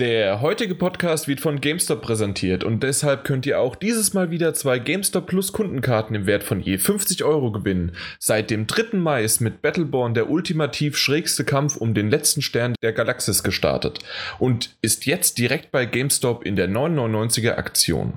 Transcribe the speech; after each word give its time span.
Der 0.00 0.40
heutige 0.40 0.74
Podcast 0.74 1.28
wird 1.28 1.38
von 1.38 1.60
GameStop 1.60 2.02
präsentiert 2.02 2.64
und 2.64 2.82
deshalb 2.82 3.22
könnt 3.22 3.46
ihr 3.46 3.60
auch 3.60 3.76
dieses 3.76 4.12
Mal 4.12 4.32
wieder 4.32 4.52
zwei 4.52 4.80
GameStop 4.80 5.28
Plus 5.28 5.52
Kundenkarten 5.52 6.16
im 6.16 6.26
Wert 6.26 6.42
von 6.42 6.60
je 6.60 6.78
50 6.78 7.22
Euro 7.22 7.52
gewinnen. 7.52 7.92
Seit 8.18 8.50
dem 8.50 8.66
3. 8.66 8.96
Mai 8.98 9.22
ist 9.22 9.40
mit 9.40 9.62
Battleborn 9.62 10.14
der 10.14 10.30
ultimativ 10.30 10.96
schrägste 10.96 11.44
Kampf 11.44 11.76
um 11.76 11.94
den 11.94 12.10
letzten 12.10 12.42
Stern 12.42 12.74
der 12.82 12.92
Galaxis 12.92 13.44
gestartet 13.44 14.00
und 14.40 14.74
ist 14.82 15.06
jetzt 15.06 15.38
direkt 15.38 15.70
bei 15.70 15.86
GameStop 15.86 16.44
in 16.44 16.56
der 16.56 16.68
999er 16.68 17.54
Aktion. 17.54 18.14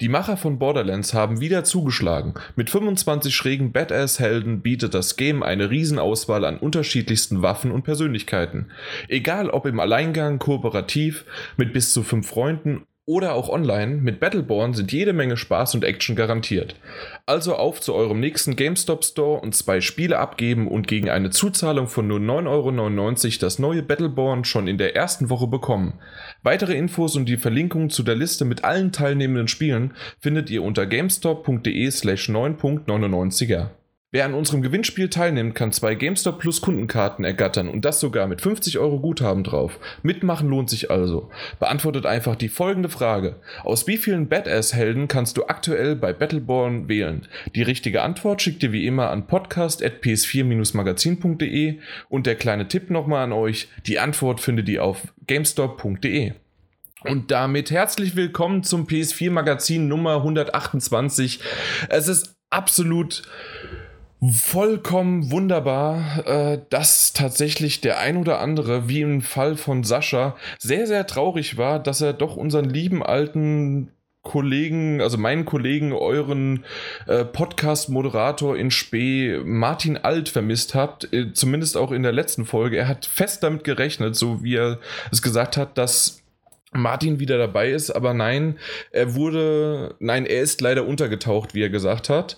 Die 0.00 0.08
Macher 0.08 0.36
von 0.36 0.58
Borderlands 0.58 1.14
haben 1.14 1.40
wieder 1.40 1.64
zugeschlagen. 1.64 2.34
Mit 2.56 2.70
25 2.70 3.34
schrägen 3.34 3.72
Badass-Helden 3.72 4.60
bietet 4.60 4.94
das 4.94 5.16
Game 5.16 5.42
eine 5.42 5.70
Riesenauswahl 5.70 6.44
an 6.44 6.58
unterschiedlichsten 6.58 7.42
Waffen 7.42 7.70
und 7.70 7.82
Persönlichkeiten. 7.82 8.70
Egal 9.08 9.50
ob 9.50 9.66
im 9.66 9.80
Alleingang, 9.80 10.38
kooperativ, 10.38 11.24
mit 11.56 11.72
bis 11.72 11.92
zu 11.92 12.02
fünf 12.02 12.28
Freunden 12.28 12.86
oder 13.06 13.34
auch 13.34 13.48
online, 13.48 13.98
mit 13.98 14.18
Battleborn 14.18 14.74
sind 14.74 14.90
jede 14.90 15.12
Menge 15.12 15.36
Spaß 15.36 15.76
und 15.76 15.84
Action 15.84 16.16
garantiert. 16.16 16.74
Also 17.24 17.54
auf 17.54 17.80
zu 17.80 17.94
eurem 17.94 18.18
nächsten 18.18 18.56
GameStop 18.56 19.04
Store 19.04 19.40
und 19.40 19.54
zwei 19.54 19.80
Spiele 19.80 20.18
abgeben 20.18 20.66
und 20.66 20.88
gegen 20.88 21.08
eine 21.08 21.30
Zuzahlung 21.30 21.86
von 21.86 22.08
nur 22.08 22.18
9,99 22.18 23.26
Euro 23.26 23.40
das 23.40 23.58
neue 23.60 23.84
Battleborn 23.84 24.44
schon 24.44 24.66
in 24.66 24.76
der 24.76 24.96
ersten 24.96 25.30
Woche 25.30 25.46
bekommen. 25.46 26.00
Weitere 26.42 26.74
Infos 26.74 27.14
und 27.14 27.28
die 27.28 27.36
Verlinkung 27.36 27.90
zu 27.90 28.02
der 28.02 28.16
Liste 28.16 28.44
mit 28.44 28.64
allen 28.64 28.90
teilnehmenden 28.90 29.46
Spielen 29.46 29.94
findet 30.18 30.50
ihr 30.50 30.64
unter 30.64 30.84
gamestop.de 30.84 31.90
slash 31.92 32.28
9.99er. 32.28 33.68
Wer 34.16 34.24
an 34.24 34.32
unserem 34.32 34.62
Gewinnspiel 34.62 35.10
teilnimmt, 35.10 35.54
kann 35.54 35.72
zwei 35.72 35.94
GameStop 35.94 36.38
Plus 36.38 36.62
Kundenkarten 36.62 37.22
ergattern 37.22 37.68
und 37.68 37.84
das 37.84 38.00
sogar 38.00 38.26
mit 38.26 38.40
50 38.40 38.78
Euro 38.78 38.98
Guthaben 38.98 39.44
drauf. 39.44 39.78
Mitmachen 40.02 40.48
lohnt 40.48 40.70
sich 40.70 40.90
also. 40.90 41.28
Beantwortet 41.60 42.06
einfach 42.06 42.34
die 42.34 42.48
folgende 42.48 42.88
Frage. 42.88 43.36
Aus 43.62 43.86
wie 43.86 43.98
vielen 43.98 44.30
Badass-Helden 44.30 45.06
kannst 45.06 45.36
du 45.36 45.48
aktuell 45.48 45.96
bei 45.96 46.14
Battleborn 46.14 46.88
wählen? 46.88 47.28
Die 47.54 47.60
richtige 47.60 48.00
Antwort 48.00 48.40
schickt 48.40 48.62
ihr 48.62 48.72
wie 48.72 48.86
immer 48.86 49.10
an 49.10 49.26
podcast.ps4-magazin.de 49.26 51.80
und 52.08 52.26
der 52.26 52.36
kleine 52.36 52.68
Tipp 52.68 52.88
nochmal 52.88 53.24
an 53.24 53.34
euch. 53.34 53.68
Die 53.84 53.98
Antwort 53.98 54.40
findet 54.40 54.70
ihr 54.70 54.82
auf 54.82 55.12
gamestop.de. 55.26 56.32
Und 57.04 57.30
damit 57.30 57.70
herzlich 57.70 58.16
willkommen 58.16 58.62
zum 58.62 58.86
PS4 58.86 59.30
Magazin 59.30 59.88
Nummer 59.88 60.16
128. 60.16 61.40
Es 61.90 62.08
ist 62.08 62.34
absolut 62.48 63.22
vollkommen 64.22 65.30
wunderbar, 65.30 66.26
äh, 66.26 66.60
dass 66.70 67.12
tatsächlich 67.12 67.80
der 67.80 67.98
ein 67.98 68.16
oder 68.16 68.40
andere, 68.40 68.88
wie 68.88 69.02
im 69.02 69.20
Fall 69.20 69.56
von 69.56 69.84
Sascha, 69.84 70.36
sehr, 70.58 70.86
sehr 70.86 71.06
traurig 71.06 71.58
war, 71.58 71.78
dass 71.78 72.00
er 72.00 72.12
doch 72.12 72.36
unseren 72.36 72.64
lieben 72.64 73.02
alten 73.02 73.90
Kollegen, 74.22 75.00
also 75.00 75.18
meinen 75.18 75.44
Kollegen, 75.44 75.92
euren 75.92 76.64
äh, 77.06 77.24
Podcast-Moderator 77.24 78.56
in 78.56 78.72
Spee, 78.72 79.38
Martin 79.44 79.96
Alt, 79.96 80.28
vermisst 80.28 80.74
habt. 80.74 81.12
Äh, 81.12 81.32
zumindest 81.32 81.76
auch 81.76 81.92
in 81.92 82.02
der 82.02 82.12
letzten 82.12 82.44
Folge. 82.44 82.76
Er 82.76 82.88
hat 82.88 83.06
fest 83.06 83.44
damit 83.44 83.62
gerechnet, 83.62 84.16
so 84.16 84.42
wie 84.42 84.56
er 84.56 84.80
es 85.12 85.22
gesagt 85.22 85.56
hat, 85.56 85.78
dass 85.78 86.22
Martin 86.72 87.20
wieder 87.20 87.38
dabei 87.38 87.70
ist, 87.70 87.90
aber 87.90 88.14
nein, 88.14 88.58
er 88.90 89.14
wurde, 89.14 89.94
nein, 90.00 90.26
er 90.26 90.42
ist 90.42 90.60
leider 90.60 90.86
untergetaucht, 90.86 91.54
wie 91.54 91.62
er 91.62 91.70
gesagt 91.70 92.08
hat. 92.08 92.36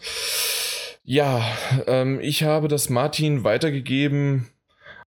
Ja, 1.11 1.43
ähm, 1.87 2.21
ich 2.21 2.43
habe 2.43 2.69
das 2.69 2.91
Martin 2.91 3.43
weitergegeben 3.43 4.51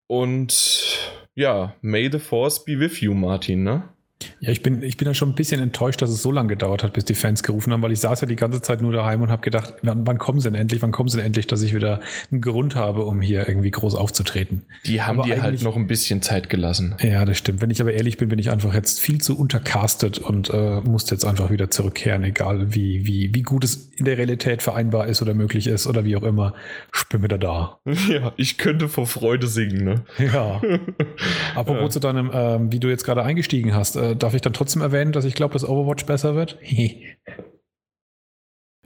und 0.07 0.99
ja, 1.35 1.73
may 1.79 2.11
the 2.11 2.19
force 2.19 2.65
be 2.65 2.77
with 2.77 2.99
you, 2.99 3.13
Martin, 3.13 3.63
ne? 3.63 3.94
Ja, 4.39 4.49
ich 4.49 4.63
bin, 4.63 4.81
ich 4.81 4.95
bin 4.95 5.08
ja 5.08 5.13
schon 5.13 5.30
ein 5.30 5.35
bisschen 5.35 5.61
enttäuscht, 5.61 6.02
dass 6.02 6.09
es 6.09 6.21
so 6.21 6.31
lange 6.31 6.49
gedauert 6.49 6.83
hat, 6.83 6.94
bis 6.94 7.03
die 7.03 7.16
Fans 7.16 7.44
gerufen 7.44 7.73
haben, 7.73 7.81
weil 7.81 7.91
ich 7.91 7.99
saß 7.99 8.22
ja 8.22 8.27
die 8.27 8.35
ganze 8.35 8.61
Zeit 8.61 8.81
nur 8.81 8.94
daheim 8.94 9.22
und 9.22 9.30
habe 9.30 9.41
gedacht, 9.41 9.73
wann, 9.81 10.07
wann 10.07 10.17
kommen 10.17 10.39
sie 10.39 10.49
denn 10.49 10.59
endlich, 10.59 10.81
wann 10.81 10.91
kommen 10.91 11.09
sie 11.09 11.17
denn 11.17 11.25
endlich, 11.25 11.47
dass 11.47 11.62
ich 11.62 11.75
wieder 11.75 12.00
einen 12.31 12.41
Grund 12.41 12.75
habe, 12.75 13.03
um 13.06 13.22
hier 13.22 13.47
irgendwie 13.47 13.72
groß 13.72 13.95
aufzutreten. 13.95 14.63
Die 14.85 15.01
haben 15.01 15.19
aber 15.19 15.28
dir 15.28 15.41
halt 15.41 15.62
noch 15.63 15.75
ein 15.75 15.88
bisschen 15.88 16.22
Zeit 16.22 16.50
gelassen. 16.50 16.95
Ja, 17.01 17.25
das 17.25 17.38
stimmt. 17.38 17.62
Wenn 17.62 17.72
ich 17.72 17.81
aber 17.81 17.94
ehrlich 17.94 18.17
bin, 18.17 18.29
bin 18.29 18.39
ich 18.39 18.51
einfach 18.51 18.73
jetzt 18.73 19.01
viel 19.01 19.19
zu 19.19 19.38
untercastet 19.38 20.19
und 20.19 20.50
äh, 20.50 20.79
musste 20.81 21.13
jetzt 21.16 21.25
einfach 21.25 21.50
wieder 21.50 21.69
zurückkehren, 21.69 22.23
egal 22.23 22.73
wie, 22.73 23.06
wie, 23.06 23.34
wie 23.34 23.41
gut 23.41 23.63
es 23.63 23.89
in 23.95 24.06
der 24.06 24.18
Realität 24.18 24.62
vereinbar 24.62 25.07
ist 25.07 25.22
oder 25.22 25.34
möglich 25.34 25.68
ist 25.68 25.88
oder 25.88 26.06
wie 26.06 26.16
auch 26.16 26.23
immer. 26.23 26.53
Ich 26.95 27.06
bin 27.09 27.22
wieder 27.23 27.38
da. 27.38 27.79
Ja, 28.06 28.34
ich 28.38 28.59
könnte 28.59 28.88
vor 28.88 29.07
Freude 29.07 29.47
singen, 29.47 29.84
ne? 29.84 30.03
Ja. 30.19 30.62
Apropos 31.56 31.81
ja. 31.81 31.89
zu 31.89 32.00
deinem, 32.00 32.29
äh, 32.29 32.72
wie 32.72 32.79
du 32.79 32.88
jetzt 32.88 33.03
gerade 33.03 33.23
eingestiegen 33.23 33.73
hast, 33.73 33.95
äh, 34.11 34.16
darf 34.16 34.33
ich 34.33 34.41
dann 34.41 34.53
trotzdem 34.53 34.81
erwähnen, 34.81 35.11
dass 35.11 35.25
ich 35.25 35.35
glaube, 35.35 35.53
dass 35.53 35.67
Overwatch 35.67 36.05
besser 36.05 36.35
wird? 36.35 36.57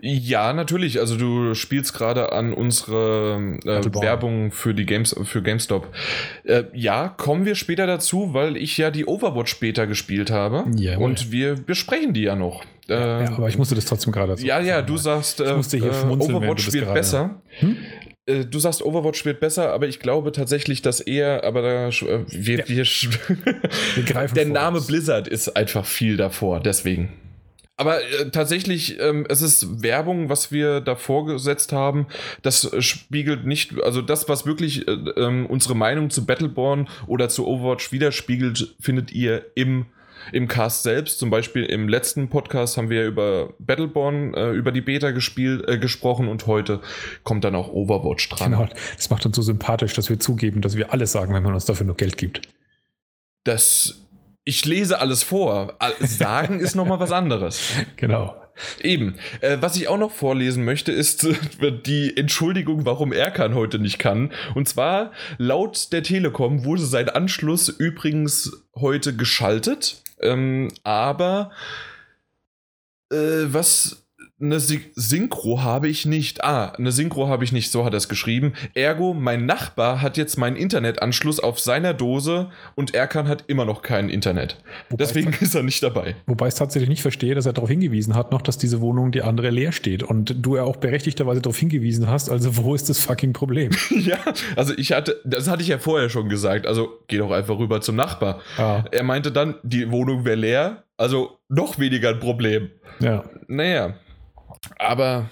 Ja, 0.02 0.54
natürlich. 0.54 1.00
Also 1.00 1.18
du 1.18 1.54
spielst 1.56 1.94
gerade 1.94 2.32
an 2.32 2.54
unsere 2.54 3.58
äh, 3.66 3.84
Werbung 4.02 4.52
für 4.52 4.74
die 4.74 4.86
Games 4.86 5.16
für 5.24 5.42
GameStop. 5.42 5.94
Äh, 6.46 6.64
ja, 6.74 7.10
kommen 7.10 7.46
wir 7.46 7.56
später 7.56 7.86
dazu, 7.86 8.34
weil 8.34 8.56
ich 8.56 8.78
ja 8.78 8.92
die 8.92 9.06
Overwatch 9.06 9.52
später 9.52 9.88
gespielt 9.88 10.32
habe 10.32 10.66
ja, 10.76 10.98
und 10.98 11.32
wir 11.32 11.56
besprechen 11.56 12.14
die 12.14 12.24
ja 12.24 12.36
noch. 12.36 12.64
Äh, 12.88 12.94
ja, 12.94 13.22
ja, 13.24 13.32
aber 13.34 13.50
ich 13.50 13.58
musste 13.58 13.76
das 13.76 13.86
trotzdem 13.86 14.14
gerade. 14.14 14.36
Ja, 14.42 14.60
ja, 14.60 14.82
du 14.82 14.98
sagst, 14.98 15.42
äh, 15.42 15.52
Overwatch 15.52 16.72
wird 16.72 16.94
besser. 16.94 17.42
Hm? 17.60 17.76
Äh, 18.30 18.46
du 18.46 18.60
sagst, 18.60 18.84
Overwatch 18.84 19.26
wird 19.26 19.40
besser, 19.40 19.74
aber 19.74 19.88
ich 19.88 20.00
glaube 20.00 20.32
tatsächlich, 20.32 20.82
dass 20.82 21.00
eher, 21.02 21.44
aber 21.44 21.62
da 21.62 21.88
äh, 21.90 22.26
wir, 22.28 22.60
ja. 22.60 22.70
wir, 22.70 22.86
wir 23.96 24.04
greifen 24.04 24.36
Der 24.36 24.46
Name 24.46 24.82
Blizzard 24.82 25.28
ist 25.28 25.56
einfach 25.56 25.86
viel 25.86 26.18
davor, 26.18 26.60
deswegen. 26.60 27.12
Aber 27.76 28.02
äh, 28.02 28.30
tatsächlich, 28.30 29.00
ähm, 29.00 29.26
es 29.30 29.42
ist 29.42 29.82
Werbung, 29.82 30.30
was 30.30 30.52
wir 30.52 30.82
da 30.82 30.96
vorgesetzt 30.96 31.72
haben. 31.72 32.08
Das 32.42 32.70
spiegelt 32.80 33.46
nicht, 33.46 33.82
also 33.82 34.02
das, 34.02 34.28
was 34.28 34.46
wirklich 34.46 34.86
äh, 34.88 34.92
äh, 34.92 35.46
unsere 35.48 35.76
Meinung 35.76 36.10
zu 36.10 36.26
Battleborn 36.26 36.90
oder 37.08 37.30
zu 37.30 37.48
Overwatch 37.48 37.92
widerspiegelt, 37.94 38.76
findet 38.82 39.14
ihr 39.14 39.46
im 39.56 39.86
im 40.32 40.48
Cast 40.48 40.84
selbst. 40.84 41.20
Zum 41.20 41.30
Beispiel 41.30 41.66
im 41.66 41.88
letzten 41.88 42.30
Podcast 42.30 42.78
haben 42.78 42.90
wir 42.90 43.06
über 43.06 43.54
Battleborn, 43.60 44.34
äh, 44.34 44.52
über 44.52 44.72
die 44.72 44.82
Beta 44.82 45.12
gespielt, 45.12 45.68
äh, 45.68 45.78
gesprochen 45.78 46.28
und 46.28 46.48
heute 46.48 46.82
kommt 47.24 47.44
dann 47.44 47.56
auch 47.56 47.70
Overwatch 47.70 48.30
dran. 48.30 48.52
Genau, 48.52 48.68
das 48.96 49.10
macht 49.10 49.26
uns 49.26 49.36
so 49.36 49.42
sympathisch, 49.42 49.94
dass 49.94 50.10
wir 50.10 50.20
zugeben, 50.20 50.62
dass 50.62 50.76
wir 50.76 50.94
alles 50.94 51.12
sagen, 51.12 51.34
wenn 51.34 51.44
man 51.44 51.54
uns 51.54 51.66
dafür 51.66 51.86
nur 51.86 51.98
Geld 51.98 52.18
gibt. 52.18 52.42
Das, 53.44 54.06
ich 54.44 54.66
lese 54.66 55.00
alles 55.00 55.24
vor. 55.24 55.78
Sagen 56.00 56.60
ist 56.60 56.76
nochmal 56.76 57.00
was 57.00 57.12
anderes. 57.12 57.72
Genau. 57.96 58.36
Eben. 58.82 59.16
Äh, 59.42 59.58
was 59.62 59.76
ich 59.76 59.88
auch 59.88 59.98
noch 59.98 60.12
vorlesen 60.12 60.66
möchte, 60.66 60.92
ist 60.92 61.24
äh, 61.24 61.72
die 61.86 62.16
Entschuldigung, 62.16 62.86
warum 62.86 63.14
Erkan 63.14 63.56
heute 63.56 63.80
nicht 63.80 64.00
kann. 64.00 64.32
Und 64.56 64.68
zwar, 64.68 65.12
laut 65.38 65.92
der 65.92 66.04
Telekom 66.04 66.66
wurde 66.66 66.82
sein 66.82 67.10
Anschluss 67.10 67.70
übrigens 67.70 68.52
heute 68.76 69.16
geschaltet. 69.16 70.02
Ähm, 70.22 70.70
aber 70.84 71.52
äh, 73.12 73.46
was 73.48 74.06
eine 74.42 74.60
Synchro 74.60 75.62
habe 75.62 75.90
ich 75.90 76.06
nicht. 76.06 76.44
Ah, 76.44 76.74
eine 76.78 76.92
Synchro 76.92 77.28
habe 77.28 77.44
ich 77.44 77.52
nicht, 77.52 77.72
so 77.72 77.84
hat 77.84 77.94
er 77.94 77.98
es 77.98 78.08
geschrieben. 78.08 78.54
Ergo, 78.74 79.14
mein 79.14 79.46
Nachbar 79.46 80.02
hat 80.02 80.18
jetzt 80.18 80.38
meinen 80.38 80.56
Internetanschluss 80.56 81.40
auf 81.40 81.60
seiner 81.60 81.94
Dose 81.94 82.50
und 82.76 82.94
Erkan 82.94 83.28
hat 83.28 83.44
immer 83.48 83.66
noch 83.66 83.82
kein 83.82 84.10
Internet. 84.10 84.58
Wobei 84.90 85.04
Deswegen 85.04 85.34
ist 85.40 85.56
er 85.56 85.64
nicht 85.64 85.84
dabei. 85.84 86.16
Wobei 86.26 86.48
ich 86.48 86.54
tatsächlich 86.54 86.90
nicht 86.90 87.02
verstehe, 87.02 87.36
dass 87.36 87.46
er 87.46 87.54
darauf 87.54 87.70
hingewiesen 87.70 88.16
hat, 88.16 88.32
noch, 88.32 88.42
dass 88.42 88.58
diese 88.58 88.80
Wohnung 88.80 89.12
die 89.12 89.22
andere 89.22 89.50
leer 89.50 89.72
steht. 89.72 90.04
Und 90.04 90.36
du 90.46 90.56
ja 90.56 90.64
auch 90.64 90.78
berechtigterweise 90.78 91.42
darauf 91.42 91.58
hingewiesen 91.58 92.08
hast, 92.08 92.30
also 92.30 92.56
wo 92.56 92.76
ist 92.76 92.90
das 92.90 93.00
fucking 93.00 93.34
Problem? 93.34 93.72
ja, 93.90 94.18
also 94.56 94.74
ich 94.78 94.94
hatte, 94.94 95.20
das 95.26 95.50
hatte 95.50 95.62
ich 95.62 95.68
ja 95.68 95.80
vorher 95.80 96.10
schon 96.10 96.30
gesagt. 96.30 96.66
Also 96.66 97.00
geh 97.08 97.18
doch 97.18 97.32
einfach 97.32 97.60
rüber 97.60 97.82
zum 97.82 97.96
Nachbar. 97.98 98.42
Ah. 98.58 98.84
Er 98.92 99.04
meinte 99.04 99.32
dann, 99.32 99.56
die 99.64 99.92
Wohnung 99.92 100.24
wäre 100.24 100.38
leer, 100.38 100.84
also 100.96 101.40
noch 101.50 101.80
weniger 101.80 102.10
ein 102.10 102.20
Problem. 102.20 102.70
Ja. 103.00 103.24
Naja. 103.48 103.96
Aber 104.78 105.30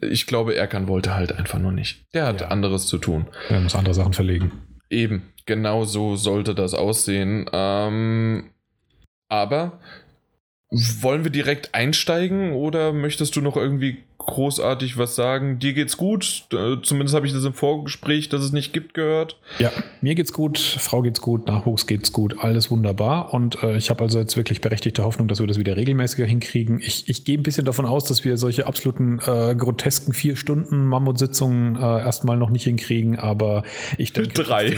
ich 0.00 0.26
glaube, 0.26 0.54
Erkan 0.54 0.88
wollte 0.88 1.14
halt 1.14 1.32
einfach 1.32 1.58
nur 1.58 1.72
nicht. 1.72 2.04
Der 2.14 2.26
hat 2.26 2.40
ja. 2.42 2.48
anderes 2.48 2.86
zu 2.86 2.98
tun. 2.98 3.26
Er 3.48 3.60
muss 3.60 3.74
andere 3.74 3.94
Sachen 3.94 4.12
verlegen. 4.12 4.52
Eben, 4.90 5.32
genau 5.46 5.84
so 5.84 6.16
sollte 6.16 6.54
das 6.54 6.74
aussehen. 6.74 7.46
Ähm, 7.52 8.50
aber 9.28 9.80
wollen 10.70 11.24
wir 11.24 11.30
direkt 11.30 11.74
einsteigen 11.74 12.52
oder 12.52 12.92
möchtest 12.92 13.36
du 13.36 13.40
noch 13.40 13.56
irgendwie 13.56 14.04
großartig 14.28 14.98
was 14.98 15.16
sagen. 15.16 15.58
Dir 15.58 15.72
geht's 15.72 15.96
gut. 15.96 16.46
Zumindest 16.82 17.14
habe 17.14 17.26
ich 17.26 17.32
das 17.32 17.44
im 17.44 17.54
Vorgespräch, 17.54 18.28
dass 18.28 18.42
es 18.42 18.52
nicht 18.52 18.72
gibt, 18.72 18.94
gehört. 18.94 19.40
Ja, 19.58 19.72
mir 20.00 20.14
geht's 20.14 20.32
gut, 20.32 20.58
Frau 20.58 21.02
geht's 21.02 21.20
gut, 21.20 21.46
Nachwuchs 21.46 21.86
geht's 21.86 22.12
gut, 22.12 22.36
alles 22.38 22.70
wunderbar. 22.70 23.32
Und 23.32 23.62
äh, 23.62 23.76
ich 23.76 23.90
habe 23.90 24.04
also 24.04 24.18
jetzt 24.18 24.36
wirklich 24.36 24.60
berechtigte 24.60 25.02
Hoffnung, 25.02 25.28
dass 25.28 25.40
wir 25.40 25.46
das 25.46 25.58
wieder 25.58 25.76
regelmäßiger 25.76 26.26
hinkriegen. 26.26 26.80
Ich, 26.80 27.08
ich 27.08 27.24
gehe 27.24 27.38
ein 27.38 27.42
bisschen 27.42 27.64
davon 27.64 27.86
aus, 27.86 28.04
dass 28.04 28.24
wir 28.24 28.36
solche 28.36 28.66
absoluten 28.66 29.18
äh, 29.26 29.54
grotesken 29.56 30.12
vier 30.12 30.36
Stunden 30.36 30.86
Mammutsitzungen 30.86 31.76
äh, 31.76 31.80
erstmal 31.80 32.36
noch 32.36 32.50
nicht 32.50 32.64
hinkriegen, 32.64 33.18
aber 33.18 33.64
ich 33.96 34.12
denke. 34.12 34.34
Drei. 34.34 34.76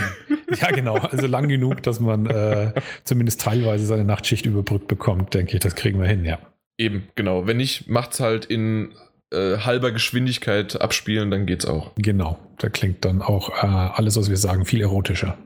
Ja, 0.61 0.71
genau. 0.71 0.95
Also 0.95 1.27
lang 1.27 1.49
genug, 1.49 1.83
dass 1.83 2.01
man 2.01 2.27
äh, 2.27 2.73
zumindest 3.05 3.41
teilweise 3.41 3.85
seine 3.87 4.05
Nachtschicht 4.05 4.47
überbrückt 4.47 4.89
bekommt, 4.89 5.35
denke 5.35 5.57
ich. 5.57 5.61
Das 5.61 5.75
kriegen 5.75 6.01
wir 6.01 6.09
hin, 6.09 6.25
ja. 6.25 6.39
Eben, 6.79 7.09
genau. 7.15 7.47
Wenn 7.47 7.59
nicht, 7.59 7.89
macht's 7.89 8.21
halt 8.21 8.47
in 8.47 8.93
äh, 9.33 9.59
halber 9.59 9.93
Geschwindigkeit 9.93 10.81
abspielen, 10.81 11.31
dann 11.31 11.47
geht's 11.47 11.67
auch. 11.67 11.93
Genau. 11.97 12.39
Da 12.59 12.69
klingt 12.69 13.05
dann 13.05 13.23
auch 13.23 13.51
äh, 13.63 13.67
alles, 13.67 14.17
was 14.17 14.29
wir 14.29 14.37
sagen, 14.37 14.65
viel 14.65 14.81
erotischer. 14.81 15.39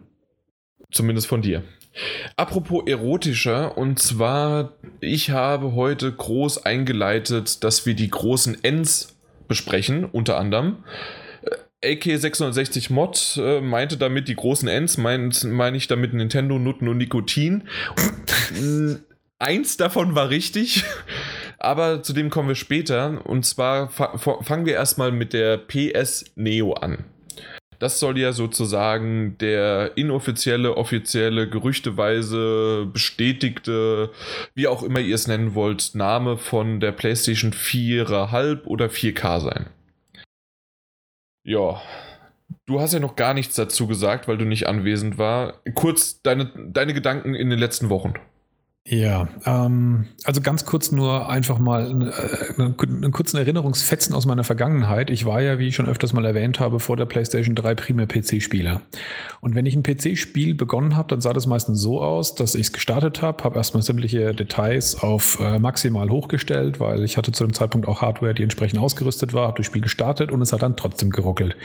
Zumindest 0.91 1.27
von 1.27 1.43
dir. 1.43 1.63
Apropos 2.37 2.85
erotischer, 2.87 3.79
und 3.79 3.99
zwar, 3.99 4.73
ich 5.01 5.31
habe 5.31 5.75
heute 5.75 6.11
groß 6.11 6.65
eingeleitet, 6.65 7.63
dass 7.63 7.87
wir 7.87 7.95
die 7.95 8.11
großen 8.11 8.65
Ends 8.65 9.17
besprechen, 9.47 10.05
unter 10.05 10.39
anderem. 10.39 10.79
AK660 11.85 12.93
Mod 12.93 13.39
äh, 13.41 13.61
meinte 13.61 13.97
damit 13.97 14.27
die 14.29 14.35
großen 14.35 14.69
Ends, 14.69 14.97
meine 14.97 15.31
mein 15.45 15.75
ich 15.75 15.87
damit 15.87 16.15
Nintendo, 16.15 16.59
Nutten 16.59 16.89
und 16.89 16.97
Nikotin. 16.97 17.65
Und, 18.57 19.03
eins 19.39 19.77
davon 19.77 20.15
war 20.15 20.31
richtig, 20.31 20.85
aber 21.65 22.03
zu 22.03 22.13
dem 22.13 22.31
kommen 22.31 22.49
wir 22.49 22.55
später. 22.55 23.27
Und 23.27 23.45
zwar 23.45 23.89
fa 23.89 24.17
fangen 24.19 24.67
wir 24.67 24.75
erstmal 24.75 25.13
mit 25.13 25.33
der 25.33 25.57
PS 25.59 26.25
Neo 26.37 26.75
an. 26.75 27.05
Das 27.79 27.99
soll 28.01 28.19
ja 28.19 28.33
sozusagen 28.33 29.37
der 29.39 29.97
inoffizielle, 29.97 30.77
offizielle, 30.77 31.49
gerüchteweise 31.49 32.87
bestätigte, 32.93 34.11
wie 34.55 34.69
auch 34.69 34.83
immer 34.83 35.01
ihr 35.01 35.15
es 35.15 35.27
nennen 35.27 35.55
wollt, 35.55 35.95
Name 35.95 36.39
von 36.39 36.81
der 36.81 36.93
PlayStation 36.93 37.53
4,5 37.53 38.65
oder 38.65 38.87
4K 38.87 39.41
sein. 39.41 39.67
Ja, 41.47 41.83
du 42.67 42.81
hast 42.81 42.95
ja 42.95 43.01
noch 43.01 43.17
gar 43.17 43.35
nichts 43.35 43.55
dazu 43.55 43.87
gesagt, 43.87 44.29
weil 44.29 44.39
du 44.39 44.45
nicht 44.45 44.67
anwesend 44.67 45.19
war. 45.19 45.61
Kurz 45.75 46.23
deine, 46.23 46.51
deine 46.57 46.95
Gedanken 46.95 47.35
in 47.35 47.51
den 47.51 47.59
letzten 47.59 47.91
Wochen. 47.91 48.15
Ja, 48.87 49.29
ähm, 49.47 50.09
also 50.25 50.43
ganz 50.43 50.67
kurz 50.67 50.93
nur 50.93 51.31
einfach 51.31 51.59
mal 51.59 52.13
äh, 52.13 52.61
einen 52.61 53.13
kurzen 53.13 53.39
Erinnerungsfetzen 53.39 54.15
aus 54.15 54.27
meiner 54.27 54.45
Vergangenheit. 54.45 55.09
Ich 55.09 55.25
war 55.25 55.41
ja, 55.41 55.59
wie 55.59 55.69
ich 55.69 55.75
schon 55.75 55.89
öfters 55.89 56.13
mal 56.13 56.27
erwähnt 56.27 56.61
habe, 56.61 56.79
vor 56.81 56.99
der 56.99 57.07
PlayStation 57.07 57.55
3 57.55 57.77
primär 57.77 58.07
PC-Spieler. 58.07 58.83
Und 59.41 59.55
wenn 59.55 59.65
ich 59.65 59.75
ein 59.75 59.83
PC-Spiel 59.83 60.55
begonnen 60.55 60.97
habe, 60.97 61.09
dann 61.09 61.23
sah 61.23 61.33
das 61.33 61.47
meistens 61.47 61.81
so 61.81 62.03
aus, 62.03 62.35
dass 62.35 62.55
ich 62.55 62.67
es 62.67 62.73
gestartet 62.75 63.23
habe, 63.23 63.43
habe 63.43 63.57
erstmal 63.57 63.83
sämtliche 63.83 64.35
Details 64.35 65.03
auf 65.03 65.41
äh, 65.41 65.59
maximal 65.59 66.11
hochgestellt, 66.11 66.79
weil 66.79 67.05
ich 67.05 67.17
hatte 67.17 67.33
zu 67.33 67.43
dem 67.45 67.55
Zeitpunkt 67.55 67.89
auch 67.89 68.03
Hardware, 68.03 68.35
die 68.35 68.43
entsprechend 68.43 68.81
ausgerüstet 68.81 69.33
war, 69.33 69.47
habe 69.47 69.57
das 69.57 69.67
Spiel 69.67 69.81
gestartet 69.81 70.31
und 70.31 70.43
es 70.43 70.53
hat 70.53 70.61
dann 70.61 70.77
trotzdem 70.77 71.09
geruckelt. 71.09 71.57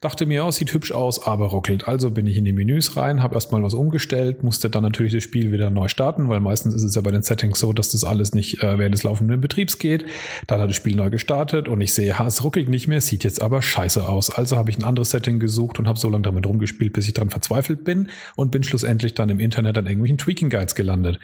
Dachte 0.00 0.26
mir, 0.26 0.44
oh, 0.44 0.50
sieht 0.50 0.72
hübsch 0.72 0.92
aus, 0.92 1.26
aber 1.26 1.46
ruckelt. 1.46 1.88
Also 1.88 2.10
bin 2.10 2.26
ich 2.26 2.36
in 2.36 2.44
die 2.44 2.52
Menüs 2.52 2.96
rein, 2.96 3.22
habe 3.22 3.34
erstmal 3.34 3.62
was 3.62 3.74
umgestellt, 3.74 4.42
musste 4.42 4.70
dann 4.70 4.82
natürlich 4.82 5.12
das 5.12 5.22
Spiel 5.22 5.52
wieder 5.52 5.70
neu 5.70 5.88
starten, 5.88 6.28
weil 6.28 6.40
meistens 6.44 6.74
ist 6.74 6.84
es 6.84 6.94
ja 6.94 7.00
bei 7.00 7.10
den 7.10 7.22
Settings 7.22 7.58
so, 7.58 7.72
dass 7.72 7.90
das 7.90 8.04
alles 8.04 8.34
nicht 8.34 8.62
äh, 8.62 8.78
während 8.78 8.94
des 8.94 9.02
laufenden 9.02 9.40
Betriebs 9.40 9.78
geht. 9.78 10.04
Dann 10.46 10.60
hat 10.60 10.68
das 10.68 10.76
Spiel 10.76 10.94
neu 10.94 11.10
gestartet 11.10 11.66
und 11.66 11.80
ich 11.80 11.92
sehe, 11.92 12.18
ha, 12.18 12.26
es 12.26 12.44
ruckelt 12.44 12.68
nicht 12.68 12.86
mehr, 12.86 13.00
sieht 13.00 13.24
jetzt 13.24 13.42
aber 13.42 13.62
scheiße 13.62 14.08
aus. 14.08 14.30
Also 14.30 14.56
habe 14.56 14.70
ich 14.70 14.78
ein 14.78 14.84
anderes 14.84 15.10
Setting 15.10 15.40
gesucht 15.40 15.78
und 15.78 15.88
habe 15.88 15.98
so 15.98 16.08
lange 16.08 16.22
damit 16.22 16.46
rumgespielt, 16.46 16.92
bis 16.92 17.08
ich 17.08 17.14
dran 17.14 17.30
verzweifelt 17.30 17.84
bin 17.84 18.10
und 18.36 18.52
bin 18.52 18.62
schlussendlich 18.62 19.14
dann 19.14 19.28
im 19.30 19.40
Internet 19.40 19.76
an 19.78 19.86
irgendwelchen 19.86 20.18
Tweaking 20.18 20.50
Guides 20.50 20.74
gelandet. 20.74 21.18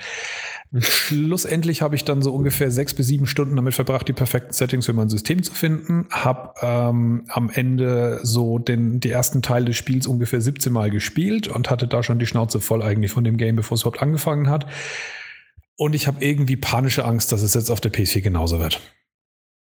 Schlussendlich 0.78 1.82
habe 1.82 1.96
ich 1.96 2.04
dann 2.04 2.22
so 2.22 2.32
ungefähr 2.32 2.70
sechs 2.70 2.94
bis 2.94 3.08
sieben 3.08 3.26
Stunden 3.26 3.56
damit 3.56 3.74
verbracht, 3.74 4.06
die 4.06 4.12
perfekten 4.12 4.52
Settings 4.52 4.86
für 4.86 4.92
mein 4.92 5.08
System 5.08 5.42
zu 5.42 5.52
finden. 5.52 6.06
Habe 6.10 6.54
ähm, 6.62 7.24
am 7.28 7.50
Ende 7.50 8.20
so 8.22 8.60
den, 8.60 9.00
die 9.00 9.10
ersten 9.10 9.42
Teile 9.42 9.66
des 9.66 9.76
Spiels 9.76 10.06
ungefähr 10.06 10.40
17 10.40 10.72
Mal 10.72 10.90
gespielt 10.90 11.48
und 11.48 11.70
hatte 11.70 11.88
da 11.88 12.04
schon 12.04 12.20
die 12.20 12.26
Schnauze 12.26 12.60
voll 12.60 12.82
eigentlich 12.82 13.10
von 13.10 13.24
dem 13.24 13.36
Game, 13.36 13.56
bevor 13.56 13.74
es 13.74 13.82
überhaupt 13.82 14.00
angefangen 14.00 14.48
hat. 14.48 14.66
Und 15.74 15.94
ich 15.94 16.06
habe 16.06 16.24
irgendwie 16.24 16.56
panische 16.56 17.04
Angst, 17.04 17.32
dass 17.32 17.42
es 17.42 17.54
jetzt 17.54 17.70
auf 17.70 17.80
der 17.80 17.92
PS4 17.92 18.20
genauso 18.20 18.60
wird. 18.60 18.80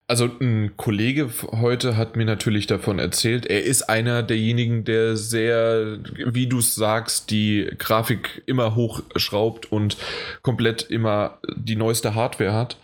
Also 0.09 0.27
ein 0.41 0.71
Kollege 0.75 1.29
heute 1.51 1.95
hat 1.95 2.15
mir 2.15 2.25
natürlich 2.25 2.65
davon 2.65 2.97
erzählt, 2.97 3.45
er 3.45 3.63
ist 3.63 3.83
einer 3.83 4.23
derjenigen, 4.23 4.83
der 4.83 5.15
sehr, 5.15 5.99
wie 6.25 6.47
du 6.47 6.57
es 6.57 6.73
sagst, 6.73 7.29
die 7.29 7.69
Grafik 7.77 8.41
immer 8.47 8.73
hochschraubt 8.73 9.71
und 9.71 9.97
komplett 10.41 10.81
immer 10.81 11.37
die 11.55 11.75
neueste 11.75 12.15
Hardware 12.15 12.53
hat. 12.53 12.77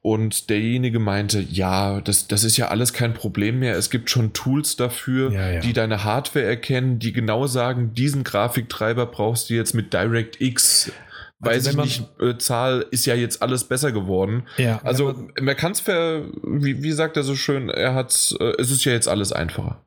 Und 0.00 0.48
derjenige 0.48 1.00
meinte, 1.00 1.40
ja, 1.40 2.00
das, 2.00 2.28
das 2.28 2.44
ist 2.44 2.56
ja 2.56 2.68
alles 2.68 2.94
kein 2.94 3.12
Problem 3.12 3.58
mehr. 3.58 3.76
Es 3.76 3.90
gibt 3.90 4.08
schon 4.08 4.32
Tools 4.32 4.76
dafür, 4.76 5.32
ja, 5.32 5.50
ja. 5.50 5.60
die 5.60 5.74
deine 5.74 6.04
Hardware 6.04 6.46
erkennen, 6.46 6.98
die 6.98 7.12
genau 7.12 7.46
sagen, 7.46 7.92
diesen 7.92 8.24
Grafiktreiber 8.24 9.04
brauchst 9.04 9.50
du 9.50 9.54
jetzt 9.54 9.74
mit 9.74 9.92
DirectX 9.92 10.92
weiß 11.40 11.66
also 11.66 11.82
ich 11.82 11.84
nicht, 11.84 12.20
äh, 12.20 12.38
Zahl 12.38 12.86
ist 12.90 13.06
ja 13.06 13.14
jetzt 13.14 13.42
alles 13.42 13.64
besser 13.64 13.92
geworden. 13.92 14.44
Ja, 14.56 14.80
also 14.84 15.06
man, 15.06 15.32
man 15.40 15.56
kann 15.56 15.72
es, 15.72 15.86
wie, 15.86 16.82
wie 16.82 16.92
sagt 16.92 17.16
er 17.16 17.22
so 17.22 17.34
schön, 17.34 17.70
er 17.70 17.94
hat, 17.94 18.34
äh, 18.38 18.52
es 18.58 18.70
ist 18.70 18.84
ja 18.84 18.92
jetzt 18.92 19.08
alles 19.08 19.32
einfacher. 19.32 19.82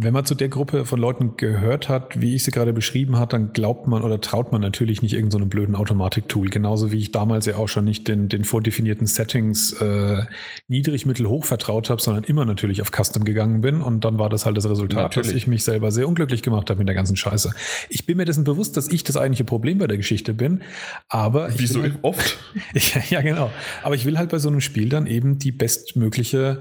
Wenn 0.00 0.12
man 0.12 0.24
zu 0.24 0.36
der 0.36 0.48
Gruppe 0.48 0.84
von 0.84 1.00
Leuten 1.00 1.36
gehört 1.36 1.88
hat, 1.88 2.20
wie 2.20 2.36
ich 2.36 2.44
sie 2.44 2.52
gerade 2.52 2.72
beschrieben 2.72 3.18
hat, 3.18 3.32
dann 3.32 3.52
glaubt 3.52 3.88
man 3.88 4.04
oder 4.04 4.20
traut 4.20 4.52
man 4.52 4.60
natürlich 4.60 5.02
nicht 5.02 5.12
irgendeinem 5.12 5.42
so 5.42 5.48
blöden 5.48 5.74
Automatik-Tool. 5.74 6.50
Genauso 6.50 6.92
wie 6.92 6.98
ich 6.98 7.10
damals 7.10 7.46
ja 7.46 7.56
auch 7.56 7.66
schon 7.66 7.84
nicht 7.84 8.06
den, 8.06 8.28
den 8.28 8.44
vordefinierten 8.44 9.08
Settings 9.08 9.72
äh, 9.72 10.22
niedrig, 10.68 11.04
mittel, 11.04 11.26
hoch 11.26 11.44
vertraut 11.44 11.90
habe, 11.90 12.00
sondern 12.00 12.22
immer 12.22 12.44
natürlich 12.44 12.80
auf 12.80 12.92
Custom 12.92 13.24
gegangen 13.24 13.60
bin. 13.60 13.82
Und 13.82 14.04
dann 14.04 14.20
war 14.20 14.28
das 14.28 14.46
halt 14.46 14.56
das 14.56 14.70
Resultat, 14.70 15.02
natürlich. 15.02 15.30
dass 15.30 15.36
ich 15.36 15.48
mich 15.48 15.64
selber 15.64 15.90
sehr 15.90 16.06
unglücklich 16.06 16.44
gemacht 16.44 16.70
habe 16.70 16.78
mit 16.78 16.86
der 16.86 16.94
ganzen 16.94 17.16
Scheiße. 17.16 17.52
Ich 17.88 18.06
bin 18.06 18.18
mir 18.18 18.24
dessen 18.24 18.44
bewusst, 18.44 18.76
dass 18.76 18.86
ich 18.86 19.02
das 19.02 19.16
eigentliche 19.16 19.42
Problem 19.42 19.78
bei 19.78 19.88
der 19.88 19.96
Geschichte 19.96 20.32
bin. 20.32 20.60
Aber 21.08 21.58
wie 21.58 21.66
so 21.66 21.82
halt, 21.82 21.98
oft? 22.02 22.38
ja, 23.10 23.20
genau. 23.20 23.50
Aber 23.82 23.96
ich 23.96 24.04
will 24.04 24.16
halt 24.16 24.30
bei 24.30 24.38
so 24.38 24.48
einem 24.48 24.60
Spiel 24.60 24.90
dann 24.90 25.08
eben 25.08 25.40
die 25.40 25.50
bestmögliche 25.50 26.60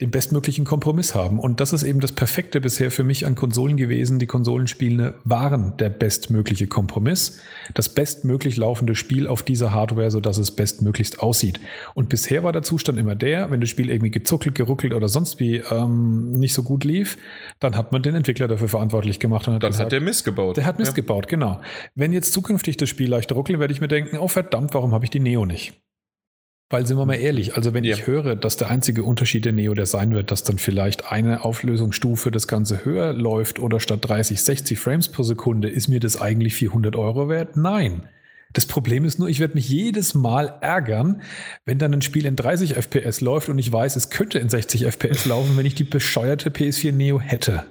den 0.00 0.10
bestmöglichen 0.10 0.64
Kompromiss 0.64 1.14
haben. 1.14 1.38
Und 1.38 1.60
das 1.60 1.74
ist 1.74 1.82
eben 1.82 2.00
das 2.00 2.12
Perfekte 2.12 2.60
bisher 2.60 2.90
für 2.90 3.04
mich 3.04 3.26
an 3.26 3.34
Konsolen 3.34 3.76
gewesen. 3.76 4.18
Die 4.18 4.26
Konsolenspiele 4.26 5.14
waren 5.24 5.76
der 5.76 5.90
bestmögliche 5.90 6.66
Kompromiss, 6.66 7.40
das 7.74 7.90
bestmöglich 7.90 8.56
laufende 8.56 8.94
Spiel 8.94 9.26
auf 9.26 9.42
dieser 9.42 9.72
Hardware, 9.72 10.10
sodass 10.10 10.38
es 10.38 10.52
bestmöglichst 10.52 11.20
aussieht. 11.20 11.60
Und 11.94 12.08
bisher 12.08 12.42
war 12.42 12.52
der 12.52 12.62
Zustand 12.62 12.98
immer 12.98 13.14
der, 13.14 13.50
wenn 13.50 13.60
das 13.60 13.68
Spiel 13.68 13.90
irgendwie 13.90 14.10
gezuckelt, 14.10 14.54
geruckelt 14.54 14.94
oder 14.94 15.08
sonst 15.08 15.38
wie 15.38 15.56
ähm, 15.56 16.32
nicht 16.32 16.54
so 16.54 16.62
gut 16.62 16.84
lief, 16.84 17.18
dann 17.58 17.76
hat 17.76 17.92
man 17.92 18.02
den 18.02 18.14
Entwickler 18.14 18.48
dafür 18.48 18.68
verantwortlich 18.68 19.20
gemacht. 19.20 19.48
Und 19.48 19.54
hat 19.54 19.62
dann 19.62 19.72
gesagt, 19.72 19.86
hat 19.86 19.92
der 19.92 20.00
Mist 20.00 20.24
gebaut. 20.24 20.56
Der 20.56 20.64
hat 20.64 20.78
Mist 20.78 20.92
ja. 20.92 20.96
gebaut, 20.96 21.28
genau. 21.28 21.60
Wenn 21.94 22.12
jetzt 22.12 22.32
zukünftig 22.32 22.78
das 22.78 22.88
Spiel 22.88 23.10
leicht 23.10 23.32
ruckelt, 23.32 23.60
werde 23.60 23.74
ich 23.74 23.82
mir 23.82 23.88
denken, 23.88 24.16
oh 24.16 24.28
verdammt, 24.28 24.72
warum 24.72 24.92
habe 24.92 25.04
ich 25.04 25.10
die 25.10 25.20
Neo 25.20 25.44
nicht? 25.44 25.74
Weil 26.72 26.86
sind 26.86 26.96
wir 26.98 27.04
mal 27.04 27.14
ehrlich, 27.14 27.56
also 27.56 27.74
wenn 27.74 27.82
ja. 27.82 27.96
ich 27.96 28.06
höre, 28.06 28.36
dass 28.36 28.56
der 28.56 28.70
einzige 28.70 29.02
Unterschied 29.02 29.44
der 29.44 29.52
Neo 29.52 29.74
der 29.74 29.86
sein 29.86 30.14
wird, 30.14 30.30
dass 30.30 30.44
dann 30.44 30.56
vielleicht 30.56 31.10
eine 31.10 31.44
Auflösungsstufe 31.44 32.30
das 32.30 32.46
Ganze 32.46 32.84
höher 32.84 33.12
läuft 33.12 33.58
oder 33.58 33.80
statt 33.80 33.98
30, 34.02 34.40
60 34.40 34.78
Frames 34.78 35.08
pro 35.08 35.24
Sekunde, 35.24 35.68
ist 35.68 35.88
mir 35.88 35.98
das 35.98 36.20
eigentlich 36.20 36.54
400 36.54 36.94
Euro 36.94 37.28
wert? 37.28 37.56
Nein. 37.56 38.08
Das 38.52 38.66
Problem 38.66 39.04
ist 39.04 39.18
nur, 39.18 39.28
ich 39.28 39.40
werde 39.40 39.54
mich 39.54 39.68
jedes 39.68 40.14
Mal 40.14 40.58
ärgern, 40.60 41.22
wenn 41.64 41.78
dann 41.78 41.92
ein 41.92 42.02
Spiel 42.02 42.24
in 42.24 42.36
30 42.36 42.74
FPS 42.74 43.20
läuft 43.20 43.48
und 43.48 43.58
ich 43.58 43.72
weiß, 43.72 43.96
es 43.96 44.10
könnte 44.10 44.38
in 44.38 44.48
60 44.48 44.86
FPS 44.86 45.26
laufen, 45.26 45.56
wenn 45.56 45.66
ich 45.66 45.74
die 45.74 45.84
bescheuerte 45.84 46.50
PS4 46.50 46.92
Neo 46.92 47.20
hätte. 47.20 47.64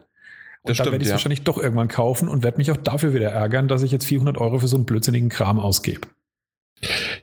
Und 0.64 0.72
das 0.72 0.78
dann 0.78 0.88
werde 0.88 0.98
ich 0.98 1.04
es 1.04 1.10
ja. 1.10 1.14
wahrscheinlich 1.14 1.44
doch 1.44 1.58
irgendwann 1.58 1.88
kaufen 1.88 2.28
und 2.28 2.44
werde 2.44 2.58
mich 2.58 2.70
auch 2.72 2.78
dafür 2.78 3.14
wieder 3.14 3.30
ärgern, 3.30 3.70
dass 3.70 3.82
ich 3.82 3.94
jetzt 3.94 4.06
400 4.06 4.38
Euro 4.38 4.60
für 4.60 4.68
so 4.68 4.76
einen 4.76 4.86
blödsinnigen 4.86 5.30
Kram 5.30 5.58
ausgebe. 5.58 6.02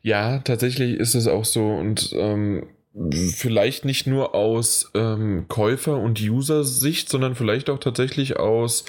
Ja, 0.03 0.39
tatsächlich 0.39 0.95
ist 0.95 1.15
es 1.15 1.27
auch 1.27 1.45
so 1.45 1.69
und 1.69 2.15
ähm, 2.17 2.67
vielleicht 3.35 3.85
nicht 3.85 4.07
nur 4.07 4.35
aus 4.35 4.91
ähm, 4.95 5.47
Käufer- 5.49 5.99
und 6.01 6.21
User-Sicht, 6.21 7.09
sondern 7.09 7.35
vielleicht 7.35 7.69
auch 7.69 7.79
tatsächlich 7.79 8.39
aus 8.39 8.87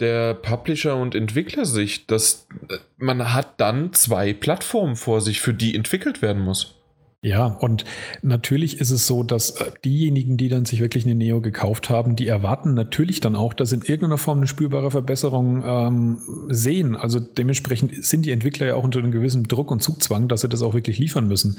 der 0.00 0.34
Publisher- 0.34 0.96
und 0.96 1.14
Entwicklersicht, 1.14 2.10
dass 2.10 2.46
äh, 2.68 2.76
man 2.98 3.32
hat 3.32 3.60
dann 3.60 3.92
zwei 3.94 4.34
Plattformen 4.34 4.96
vor 4.96 5.20
sich, 5.20 5.40
für 5.40 5.54
die 5.54 5.74
entwickelt 5.74 6.20
werden 6.20 6.42
muss. 6.42 6.77
Ja, 7.20 7.46
und 7.46 7.84
natürlich 8.22 8.80
ist 8.80 8.90
es 8.92 9.08
so, 9.08 9.24
dass 9.24 9.60
äh, 9.60 9.72
diejenigen, 9.84 10.36
die 10.36 10.48
dann 10.48 10.64
sich 10.64 10.78
wirklich 10.78 11.04
eine 11.04 11.16
Neo 11.16 11.40
gekauft 11.40 11.90
haben, 11.90 12.14
die 12.14 12.28
erwarten 12.28 12.74
natürlich 12.74 13.18
dann 13.18 13.34
auch, 13.34 13.54
dass 13.54 13.72
in 13.72 13.80
irgendeiner 13.82 14.18
Form 14.18 14.38
eine 14.38 14.46
spürbare 14.46 14.92
Verbesserung 14.92 15.64
ähm, 15.66 16.20
sehen. 16.48 16.94
Also 16.94 17.18
dementsprechend 17.18 18.04
sind 18.04 18.24
die 18.24 18.30
Entwickler 18.30 18.68
ja 18.68 18.74
auch 18.76 18.84
unter 18.84 19.00
einem 19.00 19.10
gewissen 19.10 19.48
Druck 19.48 19.72
und 19.72 19.82
Zugzwang, 19.82 20.28
dass 20.28 20.42
sie 20.42 20.48
das 20.48 20.62
auch 20.62 20.74
wirklich 20.74 21.00
liefern 21.00 21.26
müssen. 21.26 21.58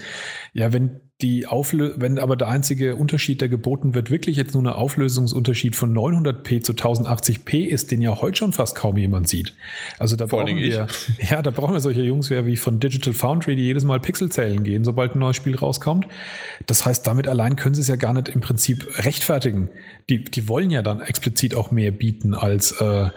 Ja, 0.54 0.72
wenn 0.72 1.02
die 1.22 1.48
Auflö 1.48 1.96
wenn 1.98 2.18
aber 2.18 2.38
der 2.38 2.48
einzige 2.48 2.96
Unterschied, 2.96 3.42
der 3.42 3.50
geboten 3.50 3.94
wird, 3.94 4.10
wirklich 4.10 4.38
jetzt 4.38 4.54
nur 4.54 4.64
ein 4.64 4.70
Auflösungsunterschied 4.70 5.76
von 5.76 5.94
900p 5.94 6.62
zu 6.62 6.72
1080p 6.72 7.66
ist, 7.66 7.92
den 7.92 8.02
ja 8.02 8.22
heute 8.22 8.38
schon 8.38 8.54
fast 8.54 8.76
kaum 8.76 8.96
jemand 8.96 9.28
sieht. 9.28 9.54
Also 9.98 10.16
da 10.16 10.28
Vor 10.28 10.46
brauchen 10.46 10.56
wir, 10.56 10.88
ich. 11.20 11.30
ja, 11.30 11.42
da 11.42 11.52
brauchen 11.52 11.74
wir 11.74 11.82
solche 11.82 12.04
Jungs 12.04 12.30
wie 12.30 12.56
von 12.56 12.80
Digital 12.80 13.14
Foundry, 13.14 13.58
die 13.58 13.64
jedes 13.64 13.84
Mal 13.84 14.00
Pixel 14.00 14.32
zählen 14.32 14.64
gehen, 14.64 14.86
sobald 14.86 15.14
ein 15.14 15.20
neues 15.20 15.36
Spiel 15.36 15.58
rauskommt. 15.58 16.08
Das 16.68 16.86
heißt, 16.86 17.06
damit 17.06 17.28
allein 17.28 17.58
können 17.58 17.76
sie 17.76 17.82
es 17.82 17.90
ja 17.90 17.98
gar 17.98 18.14
nicht 18.14 18.30
im 18.30 18.40
Prinzip 18.40 18.88
rechtfertigen. 19.00 19.70
Die, 20.10 20.24
die 20.24 20.48
wollen 20.48 20.72
ja 20.72 20.82
dann 20.82 21.02
explizit 21.02 21.54
auch 21.54 21.70
mehr 21.70 21.92
bieten 21.92 22.34
als, 22.34 22.72
äh, 22.80 22.86
äh 22.86 23.10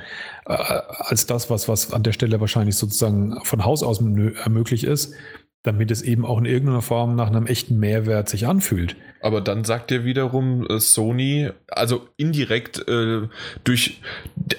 als 0.46 1.26
das, 1.26 1.50
was, 1.50 1.68
was 1.68 1.92
an 1.92 2.02
der 2.02 2.12
Stelle 2.12 2.40
wahrscheinlich 2.40 2.74
sozusagen 2.74 3.38
von 3.44 3.64
Haus 3.64 3.84
aus 3.84 4.00
möglich 4.00 4.82
ist 4.82 5.14
damit 5.62 5.90
es 5.90 6.02
eben 6.02 6.24
auch 6.26 6.38
in 6.38 6.44
irgendeiner 6.44 6.82
Form 6.82 7.14
nach 7.14 7.28
einem 7.28 7.46
echten 7.46 7.78
Mehrwert 7.78 8.28
sich 8.28 8.46
anfühlt. 8.46 8.96
Aber 9.20 9.40
dann 9.40 9.64
sagt 9.64 9.90
ja 9.92 10.04
wiederum 10.04 10.66
äh, 10.66 10.80
Sony, 10.80 11.50
also 11.68 12.08
indirekt 12.16 12.88
äh, 12.88 13.28
durch, 13.62 14.00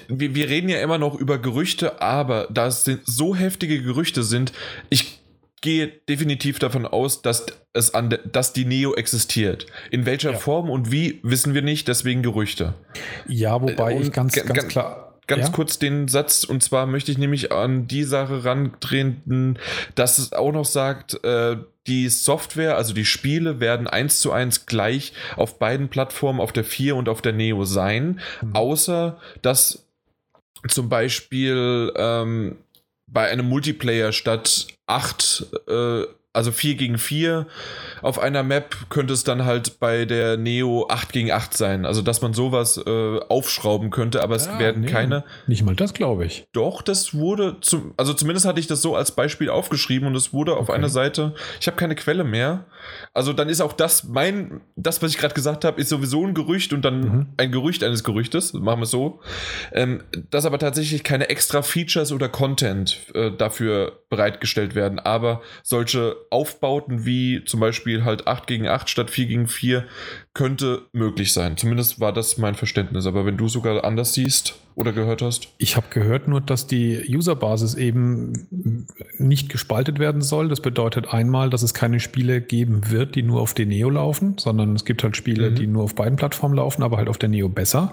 wir, 0.08 0.34
wir 0.34 0.48
reden 0.48 0.68
ja 0.68 0.80
immer 0.80 0.98
noch 0.98 1.14
über 1.14 1.38
Gerüchte, 1.38 2.00
aber 2.00 2.48
da 2.50 2.66
es 2.66 2.84
so 3.04 3.36
heftige 3.36 3.82
Gerüchte 3.82 4.22
sind, 4.22 4.52
ich 4.88 5.20
gehe 5.60 5.88
definitiv 6.08 6.58
davon 6.58 6.86
aus, 6.86 7.22
dass 7.22 7.46
es 7.72 7.94
an, 7.94 8.16
dass 8.30 8.52
die 8.52 8.64
Neo 8.64 8.94
existiert. 8.94 9.66
In 9.90 10.06
welcher 10.06 10.32
ja. 10.32 10.38
Form 10.38 10.70
und 10.70 10.90
wie 10.90 11.20
wissen 11.22 11.54
wir 11.54 11.62
nicht, 11.62 11.88
deswegen 11.88 12.22
Gerüchte. 12.22 12.74
Ja, 13.26 13.60
wobei 13.60 13.96
und 13.96 14.02
ich 14.02 14.12
ganz, 14.12 14.34
ganz 14.34 14.68
klar 14.68 15.03
ganz 15.26 15.46
ja? 15.46 15.52
kurz 15.52 15.78
den 15.78 16.08
Satz 16.08 16.44
und 16.44 16.62
zwar 16.62 16.86
möchte 16.86 17.10
ich 17.10 17.18
nämlich 17.18 17.52
an 17.52 17.86
die 17.86 18.04
Sache 18.04 18.44
randrehen, 18.44 19.58
dass 19.94 20.18
es 20.18 20.32
auch 20.32 20.52
noch 20.52 20.64
sagt, 20.64 21.22
äh, 21.24 21.56
die 21.86 22.08
Software, 22.08 22.76
also 22.76 22.94
die 22.94 23.04
Spiele 23.04 23.60
werden 23.60 23.86
eins 23.86 24.20
zu 24.20 24.32
eins 24.32 24.66
gleich 24.66 25.12
auf 25.36 25.58
beiden 25.58 25.88
Plattformen, 25.88 26.40
auf 26.40 26.52
der 26.52 26.64
4 26.64 26.96
und 26.96 27.08
auf 27.08 27.20
der 27.20 27.32
Neo 27.32 27.64
sein, 27.64 28.20
mhm. 28.40 28.54
außer 28.54 29.20
dass 29.42 29.86
zum 30.68 30.88
Beispiel 30.88 31.92
ähm, 31.96 32.56
bei 33.06 33.28
einem 33.28 33.48
Multiplayer 33.48 34.12
statt 34.12 34.68
8 34.86 35.46
äh, 35.68 36.02
also 36.34 36.52
4 36.52 36.74
gegen 36.74 36.98
4 36.98 37.46
auf 38.02 38.18
einer 38.18 38.42
Map 38.42 38.76
könnte 38.90 39.14
es 39.14 39.24
dann 39.24 39.44
halt 39.44 39.78
bei 39.80 40.04
der 40.04 40.36
Neo 40.36 40.86
8 40.90 41.12
gegen 41.12 41.30
8 41.30 41.56
sein. 41.56 41.86
Also 41.86 42.02
dass 42.02 42.20
man 42.20 42.34
sowas 42.34 42.76
äh, 42.76 43.20
aufschrauben 43.28 43.90
könnte, 43.90 44.22
aber 44.22 44.34
es 44.34 44.46
ja, 44.46 44.58
werden 44.58 44.82
nee, 44.82 44.90
keine. 44.90 45.24
Nicht 45.46 45.62
mal 45.62 45.74
das, 45.74 45.94
glaube 45.94 46.26
ich. 46.26 46.46
Doch, 46.52 46.82
das 46.82 47.14
wurde 47.14 47.58
zum, 47.60 47.94
also 47.96 48.12
zumindest 48.12 48.46
hatte 48.46 48.60
ich 48.60 48.66
das 48.66 48.82
so 48.82 48.96
als 48.96 49.12
Beispiel 49.12 49.48
aufgeschrieben 49.48 50.08
und 50.08 50.16
es 50.16 50.32
wurde 50.32 50.52
okay. 50.52 50.60
auf 50.60 50.70
einer 50.70 50.88
Seite, 50.88 51.34
ich 51.60 51.66
habe 51.66 51.76
keine 51.76 51.94
Quelle 51.94 52.24
mehr. 52.24 52.66
Also 53.12 53.32
dann 53.32 53.48
ist 53.48 53.60
auch 53.60 53.72
das 53.72 54.04
mein, 54.04 54.60
das, 54.76 55.02
was 55.02 55.12
ich 55.12 55.18
gerade 55.18 55.34
gesagt 55.34 55.64
habe, 55.64 55.80
ist 55.80 55.88
sowieso 55.88 56.26
ein 56.26 56.34
Gerücht 56.34 56.72
und 56.72 56.84
dann 56.84 57.00
mhm. 57.00 57.26
ein 57.36 57.52
Gerücht 57.52 57.84
eines 57.84 58.04
Gerüchtes, 58.04 58.52
machen 58.52 58.80
wir 58.80 58.84
es 58.84 58.90
so. 58.90 59.20
Ähm, 59.72 60.02
dass 60.30 60.44
aber 60.44 60.58
tatsächlich 60.58 61.04
keine 61.04 61.28
extra 61.28 61.62
Features 61.62 62.12
oder 62.12 62.28
Content 62.28 62.98
äh, 63.14 63.30
dafür 63.30 64.00
bereitgestellt 64.10 64.74
werden. 64.74 64.98
Aber 64.98 65.42
solche 65.62 66.16
Aufbauten 66.30 67.04
wie 67.04 67.44
zum 67.44 67.60
Beispiel 67.60 68.04
halt 68.04 68.26
8 68.26 68.46
gegen 68.46 68.66
8 68.66 68.88
statt 68.88 69.10
4 69.10 69.26
gegen 69.26 69.48
4 69.48 69.84
könnte 70.34 70.82
möglich 70.92 71.32
sein. 71.32 71.56
Zumindest 71.56 72.00
war 72.00 72.12
das 72.12 72.38
mein 72.38 72.54
Verständnis. 72.54 73.06
Aber 73.06 73.24
wenn 73.24 73.36
du 73.36 73.48
sogar 73.48 73.84
anders 73.84 74.14
siehst 74.14 74.56
oder 74.74 74.92
gehört 74.92 75.22
hast? 75.22 75.48
Ich 75.58 75.76
habe 75.76 75.86
gehört 75.90 76.26
nur, 76.28 76.40
dass 76.40 76.66
die 76.66 77.04
Userbasis 77.08 77.74
eben 77.74 78.48
nicht 79.18 79.48
gespaltet 79.48 79.98
werden 79.98 80.22
soll. 80.22 80.48
Das 80.48 80.60
bedeutet 80.60 81.12
einmal, 81.12 81.50
dass 81.50 81.62
es 81.62 81.74
keine 81.74 82.00
Spiele 82.00 82.40
geben 82.40 82.90
wird, 82.90 83.14
die 83.14 83.22
nur 83.22 83.40
auf 83.40 83.54
der 83.54 83.66
Neo 83.66 83.90
laufen, 83.90 84.36
sondern 84.38 84.74
es 84.74 84.84
gibt 84.84 85.04
halt 85.04 85.16
Spiele, 85.16 85.50
mhm. 85.50 85.54
die 85.54 85.66
nur 85.66 85.84
auf 85.84 85.94
beiden 85.94 86.16
Plattformen 86.16 86.56
laufen, 86.56 86.82
aber 86.82 86.96
halt 86.96 87.08
auf 87.08 87.18
der 87.18 87.28
Neo 87.28 87.48
besser. 87.48 87.92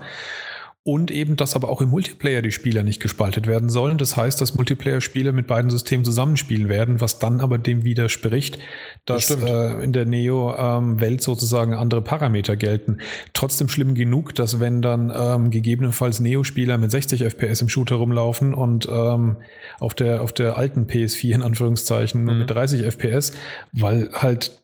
Und 0.83 1.11
eben, 1.11 1.35
dass 1.35 1.55
aber 1.55 1.69
auch 1.69 1.79
im 1.79 1.89
Multiplayer 1.89 2.41
die 2.41 2.51
Spieler 2.51 2.81
nicht 2.81 2.99
gespaltet 2.99 3.45
werden 3.45 3.69
sollen. 3.69 3.99
Das 3.99 4.17
heißt, 4.17 4.41
dass 4.41 4.55
Multiplayer-Spiele 4.55 5.31
mit 5.31 5.45
beiden 5.45 5.69
Systemen 5.69 6.03
zusammenspielen 6.03 6.69
werden, 6.69 6.99
was 6.99 7.19
dann 7.19 7.39
aber 7.39 7.59
dem 7.59 7.83
widerspricht, 7.83 8.57
dass 9.05 9.27
das 9.27 9.43
äh, 9.43 9.83
in 9.83 9.93
der 9.93 10.05
Neo-Welt 10.05 11.11
ähm, 11.11 11.19
sozusagen 11.19 11.75
andere 11.75 12.01
Parameter 12.01 12.55
gelten. 12.55 12.97
Trotzdem 13.33 13.69
schlimm 13.69 13.93
genug, 13.93 14.33
dass 14.33 14.59
wenn 14.59 14.81
dann 14.81 15.13
ähm, 15.15 15.51
gegebenenfalls 15.51 16.19
Neo-Spieler 16.19 16.79
mit 16.79 16.89
60 16.89 17.25
FPS 17.25 17.61
im 17.61 17.69
Shooter 17.69 17.97
rumlaufen 17.97 18.55
und 18.55 18.89
ähm, 18.91 19.37
auf 19.79 19.93
der 19.93 20.23
auf 20.23 20.33
der 20.33 20.57
alten 20.57 20.87
PS4 20.87 21.35
in 21.35 21.41
Anführungszeichen 21.43 22.23
mhm. 22.23 22.39
mit 22.39 22.49
30 22.49 22.81
FPS, 22.81 23.33
weil 23.71 24.09
halt 24.13 24.60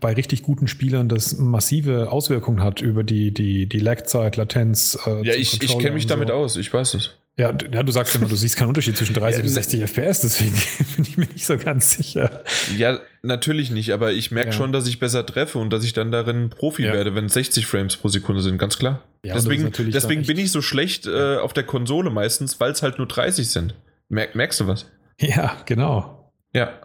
bei 0.00 0.12
richtig 0.12 0.42
guten 0.42 0.68
Spielern 0.68 1.08
das 1.08 1.36
massive 1.36 2.12
Auswirkungen 2.12 2.62
hat 2.62 2.80
über 2.80 3.02
die, 3.02 3.32
die, 3.32 3.66
die 3.66 3.80
Lag-Zeit, 3.80 4.36
Latenz. 4.36 4.98
Äh, 5.04 5.26
ja, 5.26 5.34
ich, 5.34 5.60
ich 5.62 5.78
kenne 5.78 5.92
mich 5.92 6.04
so. 6.04 6.10
damit 6.10 6.30
aus, 6.30 6.56
ich 6.56 6.72
weiß 6.72 6.94
es. 6.94 7.16
Ja, 7.36 7.54
ja, 7.72 7.82
du 7.82 7.90
sagst 7.90 8.14
immer, 8.16 8.28
du 8.28 8.36
siehst 8.36 8.56
keinen 8.56 8.68
Unterschied 8.68 8.96
zwischen 8.96 9.14
30 9.14 9.44
und 9.44 9.48
60 9.48 9.82
FPS, 9.82 10.20
deswegen 10.20 10.52
bin 10.96 11.04
ich 11.04 11.16
mir 11.16 11.26
nicht 11.26 11.46
so 11.46 11.56
ganz 11.56 11.96
sicher. 11.96 12.42
Ja, 12.76 13.00
natürlich 13.22 13.70
nicht, 13.70 13.92
aber 13.92 14.12
ich 14.12 14.30
merke 14.30 14.50
ja. 14.50 14.52
schon, 14.52 14.72
dass 14.72 14.86
ich 14.86 14.98
besser 14.98 15.24
treffe 15.24 15.58
und 15.58 15.72
dass 15.72 15.82
ich 15.82 15.94
dann 15.94 16.12
darin 16.12 16.50
Profi 16.50 16.84
ja. 16.84 16.92
werde, 16.92 17.14
wenn 17.14 17.28
60 17.28 17.66
Frames 17.66 17.96
pro 17.96 18.08
Sekunde 18.08 18.42
sind, 18.42 18.58
ganz 18.58 18.78
klar. 18.78 19.04
Ja, 19.24 19.34
deswegen 19.34 19.72
deswegen 19.90 20.26
bin 20.26 20.38
ich 20.38 20.52
so 20.52 20.60
schlecht 20.60 21.06
äh, 21.06 21.36
auf 21.36 21.54
der 21.54 21.64
Konsole 21.64 22.10
meistens, 22.10 22.60
weil 22.60 22.72
es 22.72 22.82
halt 22.82 22.98
nur 22.98 23.06
30 23.06 23.48
sind. 23.48 23.74
Merk, 24.10 24.34
merkst 24.34 24.60
du 24.60 24.66
was? 24.66 24.86
Ja, 25.18 25.56
genau. 25.64 26.32
Ja, 26.52 26.80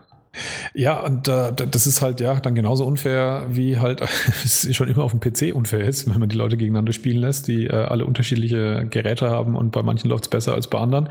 ja, 0.73 0.99
und 0.99 1.27
äh, 1.27 1.53
das 1.53 1.87
ist 1.87 2.01
halt 2.01 2.19
ja 2.19 2.35
dann 2.39 2.55
genauso 2.55 2.85
unfair, 2.85 3.45
wie 3.49 3.77
halt 3.77 4.01
es 4.43 4.73
schon 4.75 4.87
immer 4.87 5.03
auf 5.03 5.11
dem 5.11 5.19
PC 5.19 5.55
unfair 5.55 5.85
ist, 5.85 6.09
wenn 6.09 6.19
man 6.19 6.29
die 6.29 6.37
Leute 6.37 6.57
gegeneinander 6.57 6.93
spielen 6.93 7.19
lässt, 7.19 7.47
die 7.47 7.65
äh, 7.67 7.73
alle 7.73 8.05
unterschiedliche 8.05 8.87
Geräte 8.89 9.29
haben 9.29 9.55
und 9.55 9.71
bei 9.71 9.83
manchen 9.83 10.09
läuft 10.09 10.25
es 10.25 10.29
besser 10.29 10.53
als 10.53 10.69
bei 10.69 10.79
anderen. 10.79 11.09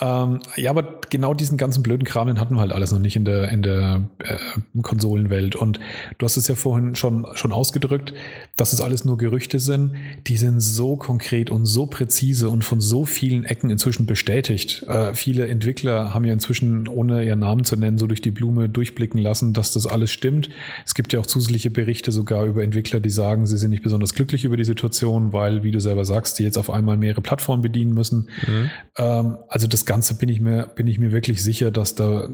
Ähm, 0.00 0.40
ja, 0.56 0.70
aber 0.70 1.00
genau 1.08 1.34
diesen 1.34 1.56
ganzen 1.56 1.84
blöden 1.84 2.04
Kram, 2.04 2.26
den 2.26 2.40
hatten 2.40 2.54
wir 2.54 2.60
halt 2.60 2.72
alles 2.72 2.90
noch 2.90 2.98
nicht 2.98 3.14
in 3.14 3.24
der, 3.24 3.48
in 3.50 3.62
der 3.62 4.08
äh, 4.18 4.38
Konsolenwelt. 4.82 5.54
Und 5.54 5.78
du 6.18 6.26
hast 6.26 6.36
es 6.36 6.48
ja 6.48 6.56
vorhin 6.56 6.96
schon, 6.96 7.26
schon 7.34 7.52
ausgedrückt, 7.52 8.12
dass 8.56 8.72
es 8.72 8.80
alles 8.80 9.04
nur 9.04 9.18
Gerüchte 9.18 9.60
sind. 9.60 9.92
Die 10.26 10.36
sind 10.36 10.58
so 10.60 10.96
konkret 10.96 11.48
und 11.48 11.66
so 11.66 11.86
präzise 11.86 12.50
und 12.50 12.64
von 12.64 12.80
so 12.80 13.04
vielen 13.04 13.44
Ecken 13.44 13.70
inzwischen 13.70 14.04
bestätigt. 14.06 14.82
Äh, 14.88 15.14
viele 15.14 15.46
Entwickler 15.46 16.12
haben 16.12 16.24
ja 16.24 16.32
inzwischen, 16.32 16.88
ohne 16.88 17.24
ihren 17.24 17.38
Namen 17.38 17.62
zu 17.64 17.76
nennen, 17.76 17.98
so 17.98 18.08
durch 18.08 18.20
die 18.20 18.32
Blume 18.32 18.68
durchblicken 18.68 19.20
lassen, 19.20 19.52
dass 19.52 19.72
das 19.72 19.86
alles 19.86 20.10
stimmt. 20.10 20.50
Es 20.84 20.94
gibt 20.94 21.12
ja 21.12 21.20
auch 21.20 21.26
zusätzliche 21.26 21.70
Berichte 21.70 22.10
sogar 22.10 22.46
über 22.46 22.64
Entwickler, 22.64 22.98
die 22.98 23.10
sagen, 23.10 23.46
sie 23.46 23.58
sind 23.58 23.70
nicht 23.70 23.84
besonders 23.84 24.14
glücklich 24.14 24.44
über 24.44 24.56
die 24.56 24.64
Situation, 24.64 25.32
weil, 25.32 25.62
wie 25.62 25.70
du 25.70 25.80
selber 25.80 26.04
sagst, 26.04 26.40
die 26.40 26.42
jetzt 26.42 26.58
auf 26.58 26.68
einmal 26.68 26.96
mehrere 26.96 27.20
Plattformen 27.20 27.62
bedienen 27.62 27.94
müssen. 27.94 28.28
Mhm. 28.46 28.70
Ähm, 28.98 29.36
also 29.48 29.68
das 29.68 29.83
Ganze 29.86 30.16
bin 30.16 30.28
ich 30.28 30.40
mir, 30.40 30.66
bin 30.66 30.86
ich 30.86 30.98
mir 30.98 31.12
wirklich 31.12 31.42
sicher, 31.42 31.70
dass 31.70 31.94
da, 31.94 32.28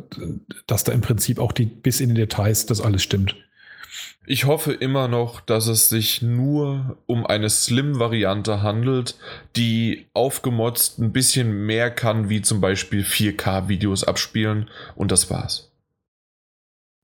dass 0.66 0.84
da 0.84 0.92
im 0.92 1.00
Prinzip 1.00 1.38
auch 1.38 1.52
die 1.52 1.66
bis 1.66 2.00
in 2.00 2.10
die 2.10 2.14
Details 2.14 2.66
das 2.66 2.80
alles 2.80 3.02
stimmt. 3.02 3.36
Ich 4.26 4.44
hoffe 4.44 4.72
immer 4.72 5.08
noch, 5.08 5.40
dass 5.40 5.66
es 5.66 5.88
sich 5.88 6.22
nur 6.22 6.98
um 7.06 7.26
eine 7.26 7.50
Slim-Variante 7.50 8.62
handelt, 8.62 9.16
die 9.56 10.06
aufgemotzt 10.14 10.98
ein 10.98 11.12
bisschen 11.12 11.66
mehr 11.66 11.90
kann, 11.90 12.28
wie 12.28 12.42
zum 12.42 12.60
Beispiel 12.60 13.02
4K-Videos 13.02 14.04
abspielen 14.04 14.68
und 14.94 15.10
das 15.10 15.30
war's. 15.30 15.69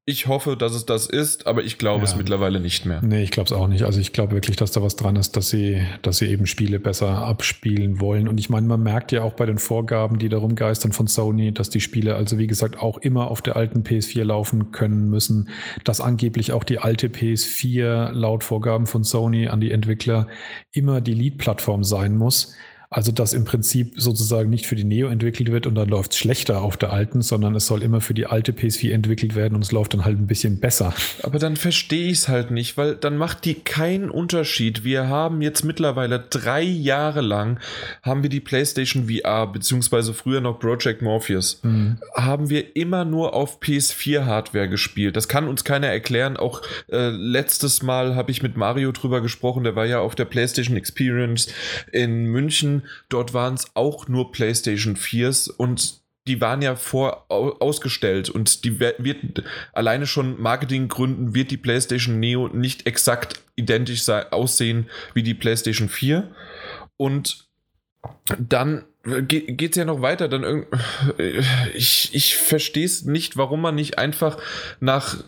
Ich 0.08 0.28
hoffe, 0.28 0.56
dass 0.56 0.72
es 0.72 0.86
das 0.86 1.06
ist, 1.06 1.48
aber 1.48 1.64
ich 1.64 1.78
glaube 1.78 1.98
ja. 1.98 2.04
es 2.04 2.14
mittlerweile 2.14 2.60
nicht 2.60 2.86
mehr. 2.86 3.02
Nee, 3.02 3.24
ich 3.24 3.32
glaube 3.32 3.46
es 3.46 3.52
auch 3.52 3.66
nicht. 3.66 3.82
Also 3.82 3.98
ich 3.98 4.12
glaube 4.12 4.34
wirklich, 4.34 4.56
dass 4.56 4.70
da 4.70 4.80
was 4.80 4.94
dran 4.94 5.16
ist, 5.16 5.36
dass 5.36 5.48
sie, 5.48 5.84
dass 6.02 6.18
sie 6.18 6.26
eben 6.28 6.46
Spiele 6.46 6.78
besser 6.78 7.08
abspielen 7.08 8.00
wollen. 8.00 8.28
Und 8.28 8.38
ich 8.38 8.48
meine, 8.48 8.68
man 8.68 8.84
merkt 8.84 9.10
ja 9.10 9.24
auch 9.24 9.32
bei 9.32 9.46
den 9.46 9.58
Vorgaben, 9.58 10.20
die 10.20 10.28
darum 10.28 10.54
geistern 10.54 10.92
von 10.92 11.08
Sony, 11.08 11.52
dass 11.52 11.70
die 11.70 11.80
Spiele 11.80 12.14
also 12.14 12.38
wie 12.38 12.46
gesagt 12.46 12.78
auch 12.78 12.98
immer 12.98 13.32
auf 13.32 13.42
der 13.42 13.56
alten 13.56 13.82
PS4 13.82 14.22
laufen 14.22 14.70
können 14.70 15.10
müssen, 15.10 15.48
dass 15.82 16.00
angeblich 16.00 16.52
auch 16.52 16.62
die 16.62 16.78
alte 16.78 17.08
PS4 17.08 18.12
laut 18.12 18.44
Vorgaben 18.44 18.86
von 18.86 19.02
Sony 19.02 19.48
an 19.48 19.60
die 19.60 19.72
Entwickler 19.72 20.28
immer 20.70 21.00
die 21.00 21.14
Lead-Plattform 21.14 21.82
sein 21.82 22.16
muss. 22.16 22.54
Also, 22.96 23.12
dass 23.12 23.34
im 23.34 23.44
Prinzip 23.44 23.92
sozusagen 23.96 24.48
nicht 24.48 24.64
für 24.64 24.74
die 24.74 24.82
Neo 24.82 25.08
entwickelt 25.08 25.52
wird 25.52 25.66
und 25.66 25.74
dann 25.74 25.86
läuft 25.86 26.12
es 26.12 26.16
schlechter 26.16 26.62
auf 26.62 26.78
der 26.78 26.94
alten, 26.94 27.20
sondern 27.20 27.54
es 27.54 27.66
soll 27.66 27.82
immer 27.82 28.00
für 28.00 28.14
die 28.14 28.24
alte 28.24 28.52
PS4 28.52 28.90
entwickelt 28.90 29.34
werden 29.34 29.54
und 29.54 29.62
es 29.62 29.70
läuft 29.70 29.92
dann 29.92 30.06
halt 30.06 30.18
ein 30.18 30.26
bisschen 30.26 30.60
besser. 30.60 30.94
Aber 31.22 31.38
dann 31.38 31.56
verstehe 31.56 32.06
ich 32.06 32.20
es 32.20 32.28
halt 32.28 32.50
nicht, 32.50 32.78
weil 32.78 32.94
dann 32.94 33.18
macht 33.18 33.44
die 33.44 33.52
keinen 33.52 34.08
Unterschied. 34.08 34.82
Wir 34.82 35.08
haben 35.08 35.42
jetzt 35.42 35.62
mittlerweile 35.62 36.20
drei 36.30 36.62
Jahre 36.62 37.20
lang, 37.20 37.60
haben 38.02 38.22
wir 38.22 38.30
die 38.30 38.40
PlayStation 38.40 39.10
VR, 39.10 39.46
beziehungsweise 39.46 40.14
früher 40.14 40.40
noch 40.40 40.58
Project 40.58 41.02
Morpheus, 41.02 41.60
mhm. 41.64 41.98
haben 42.14 42.48
wir 42.48 42.76
immer 42.76 43.04
nur 43.04 43.34
auf 43.34 43.60
PS4-Hardware 43.60 44.70
gespielt. 44.70 45.16
Das 45.16 45.28
kann 45.28 45.48
uns 45.48 45.64
keiner 45.64 45.88
erklären. 45.88 46.38
Auch 46.38 46.62
äh, 46.90 47.10
letztes 47.10 47.82
Mal 47.82 48.14
habe 48.14 48.30
ich 48.30 48.42
mit 48.42 48.56
Mario 48.56 48.90
drüber 48.92 49.20
gesprochen, 49.20 49.64
der 49.64 49.76
war 49.76 49.84
ja 49.84 50.00
auf 50.00 50.14
der 50.14 50.24
PlayStation 50.24 50.78
Experience 50.78 51.48
in 51.92 52.24
München 52.24 52.84
Dort 53.08 53.34
waren 53.34 53.54
es 53.54 53.70
auch 53.74 54.08
nur 54.08 54.32
PlayStation 54.32 54.96
4s 54.96 55.50
und 55.50 56.00
die 56.26 56.40
waren 56.40 56.60
ja 56.60 56.74
vor 56.74 57.26
ausgestellt 57.30 58.30
und 58.30 58.64
die 58.64 58.80
wird 58.80 59.44
alleine 59.72 60.06
schon 60.06 60.40
Marketinggründen 60.40 61.34
wird 61.34 61.52
die 61.52 61.56
PlayStation 61.56 62.18
Neo 62.18 62.48
nicht 62.48 62.86
exakt 62.86 63.40
identisch 63.54 64.08
aussehen 64.08 64.90
wie 65.14 65.22
die 65.22 65.34
PlayStation 65.34 65.88
4 65.88 66.28
und 66.96 67.46
dann 68.38 68.84
geht 69.04 69.70
es 69.70 69.76
ja 69.76 69.84
noch 69.84 70.02
weiter. 70.02 70.28
Dann 70.28 70.66
ich, 71.74 72.14
ich 72.14 72.36
verstehe 72.36 72.84
es 72.84 73.04
nicht, 73.04 73.36
warum 73.36 73.60
man 73.60 73.74
nicht 73.74 73.98
einfach 73.98 74.38
nach 74.80 75.22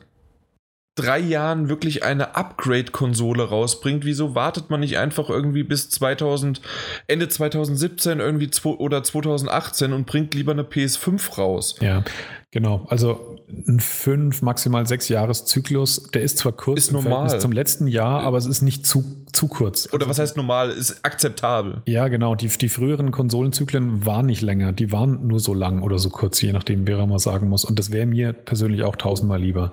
drei 0.99 1.19
Jahren 1.19 1.69
wirklich 1.69 2.03
eine 2.03 2.35
Upgrade-Konsole 2.35 3.49
rausbringt. 3.49 4.05
Wieso 4.05 4.35
wartet 4.35 4.71
man 4.71 4.81
nicht 4.81 4.99
einfach 4.99 5.31
irgendwie 5.31 5.63
bis 5.63 5.91
2000, 5.91 6.61
Ende 7.07 7.29
2017 7.29 8.21
irgendwie 8.21 8.51
oder 8.65 9.03
2018 9.03 9.93
und 9.93 10.07
bringt 10.07 10.35
lieber 10.35 10.53
eine 10.53 10.63
PS5 10.63 11.37
raus? 11.39 11.77
Ja, 11.81 12.03
genau. 12.51 12.87
Also 12.89 13.39
ein 13.67 13.81
fünf, 13.81 14.43
maximal 14.43 14.87
sechs 14.87 15.09
Jahres-Zyklus, 15.09 16.11
der 16.13 16.23
ist 16.23 16.39
zwar 16.39 16.53
kurz 16.53 16.79
ist 16.79 16.93
normal. 16.93 17.41
zum 17.41 17.53
letzten 17.53 17.87
Jahr, 17.87 18.23
aber 18.23 18.37
es 18.37 18.47
ist 18.47 18.63
nicht 18.63 18.87
zu, 18.87 19.05
zu 19.33 19.49
kurz. 19.49 19.87
Oder 19.87 20.03
also, 20.07 20.11
was 20.11 20.19
heißt 20.19 20.37
normal? 20.37 20.71
Ist 20.71 21.05
akzeptabel. 21.05 21.83
Ja, 21.87 22.09
genau. 22.09 22.35
Die, 22.35 22.49
die 22.49 22.69
früheren 22.69 23.11
Konsolenzyklen 23.11 24.05
waren 24.05 24.27
nicht 24.27 24.43
länger. 24.43 24.73
Die 24.73 24.93
waren 24.93 25.27
nur 25.27 25.41
so 25.41 25.55
lang 25.55 25.83
oder 25.83 25.99
so 25.99 26.11
kurz, 26.11 26.41
je 26.41 26.53
nachdem, 26.53 26.87
wer 26.87 27.07
man 27.07 27.19
sagen 27.19 27.49
muss. 27.49 27.65
Und 27.65 27.79
das 27.79 27.91
wäre 27.93 28.07
mir 28.07 28.33
persönlich 28.33 28.83
auch 28.83 28.97
tausendmal 28.97 29.41
lieber. 29.41 29.73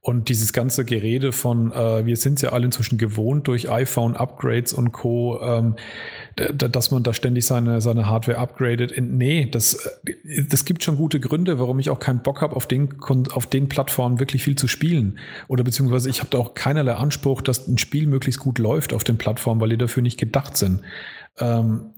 Und 0.00 0.28
dieses 0.28 0.52
ganze 0.52 0.84
Gerede 0.84 1.32
von, 1.32 1.72
äh, 1.72 2.06
wir 2.06 2.16
sind 2.16 2.40
ja 2.40 2.50
alle 2.50 2.66
inzwischen 2.66 2.98
gewohnt 2.98 3.48
durch 3.48 3.70
iPhone-Upgrades 3.70 4.72
und 4.72 4.92
Co., 4.92 5.40
ähm, 5.42 5.76
dass 6.54 6.92
man 6.92 7.02
da 7.02 7.12
ständig 7.12 7.46
seine, 7.46 7.80
seine 7.80 8.06
Hardware 8.06 8.38
upgradet. 8.38 8.94
Nee, 8.96 9.48
das, 9.50 9.90
das 10.48 10.64
gibt 10.64 10.84
schon 10.84 10.96
gute 10.96 11.18
Gründe, 11.18 11.58
warum 11.58 11.80
ich 11.80 11.90
auch 11.90 11.98
keinen 11.98 12.22
Bock 12.22 12.42
habe, 12.42 12.54
auf 12.54 12.68
den, 12.68 13.00
auf 13.02 13.48
den 13.48 13.68
Plattformen 13.68 14.20
wirklich 14.20 14.44
viel 14.44 14.54
zu 14.54 14.68
spielen. 14.68 15.18
Oder 15.48 15.64
beziehungsweise 15.64 16.08
ich 16.08 16.20
habe 16.20 16.30
da 16.30 16.38
auch 16.38 16.54
keinerlei 16.54 16.94
Anspruch, 16.94 17.42
dass 17.42 17.66
ein 17.66 17.76
Spiel 17.76 18.06
möglichst 18.06 18.40
gut 18.40 18.58
läuft 18.60 18.92
auf 18.92 19.02
den 19.02 19.18
Plattformen, 19.18 19.60
weil 19.60 19.70
die 19.70 19.78
dafür 19.78 20.04
nicht 20.04 20.18
gedacht 20.18 20.56
sind. 20.56 20.82
Ähm, 21.38 21.90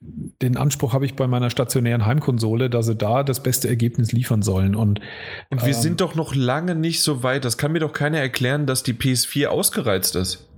den 0.00 0.56
Anspruch 0.56 0.92
habe 0.92 1.06
ich 1.06 1.14
bei 1.14 1.26
meiner 1.26 1.50
stationären 1.50 2.04
Heimkonsole, 2.04 2.68
dass 2.68 2.86
sie 2.86 2.96
da 2.96 3.22
das 3.22 3.42
beste 3.42 3.68
Ergebnis 3.68 4.12
liefern 4.12 4.42
sollen. 4.42 4.74
Und, 4.74 5.00
und 5.48 5.62
wir 5.62 5.74
ähm, 5.74 5.80
sind 5.80 6.00
doch 6.00 6.14
noch 6.14 6.34
lange 6.34 6.74
nicht 6.74 7.02
so 7.02 7.22
weit. 7.22 7.44
Das 7.44 7.56
kann 7.56 7.72
mir 7.72 7.80
doch 7.80 7.92
keiner 7.92 8.18
erklären, 8.18 8.66
dass 8.66 8.82
die 8.82 8.92
PS4 8.92 9.46
ausgereizt 9.46 10.16
ist. 10.16 10.49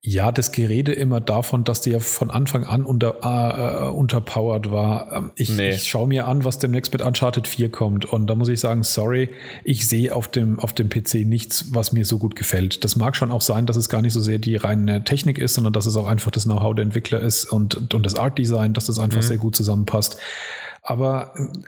Ja, 0.00 0.30
das 0.30 0.52
Gerede 0.52 0.92
immer 0.92 1.20
davon, 1.20 1.64
dass 1.64 1.80
die 1.80 1.90
ja 1.90 1.98
von 1.98 2.30
Anfang 2.30 2.64
an 2.64 2.84
unter, 2.84 3.16
äh, 3.20 3.90
unterpowered 3.90 4.70
war. 4.70 5.12
Ähm, 5.12 5.32
ich, 5.34 5.50
nee. 5.50 5.70
ich 5.70 5.88
schaue 5.88 6.06
mir 6.06 6.28
an, 6.28 6.44
was 6.44 6.60
demnächst 6.60 6.92
mit 6.92 7.02
Uncharted 7.02 7.48
4 7.48 7.68
kommt. 7.72 8.04
Und 8.04 8.28
da 8.28 8.36
muss 8.36 8.48
ich 8.48 8.60
sagen, 8.60 8.84
sorry, 8.84 9.28
ich 9.64 9.88
sehe 9.88 10.14
auf 10.14 10.28
dem, 10.28 10.60
auf 10.60 10.72
dem 10.72 10.88
PC 10.88 11.26
nichts, 11.26 11.74
was 11.74 11.92
mir 11.92 12.04
so 12.04 12.18
gut 12.18 12.36
gefällt. 12.36 12.84
Das 12.84 12.94
mag 12.94 13.16
schon 13.16 13.32
auch 13.32 13.40
sein, 13.40 13.66
dass 13.66 13.76
es 13.76 13.88
gar 13.88 14.00
nicht 14.00 14.12
so 14.12 14.20
sehr 14.20 14.38
die 14.38 14.54
reine 14.54 15.02
Technik 15.02 15.36
ist, 15.36 15.54
sondern 15.54 15.72
dass 15.72 15.86
es 15.86 15.96
auch 15.96 16.06
einfach 16.06 16.30
das 16.30 16.44
Know-how 16.44 16.76
der 16.76 16.84
Entwickler 16.84 17.20
ist 17.20 17.46
und, 17.46 17.92
und 17.92 18.06
das 18.06 18.14
Art 18.14 18.38
Design, 18.38 18.74
dass 18.74 18.86
das 18.86 19.00
einfach 19.00 19.18
mhm. 19.18 19.26
sehr 19.26 19.38
gut 19.38 19.56
zusammenpasst. 19.56 20.16
Aber 20.82 21.34
äh, 21.34 21.58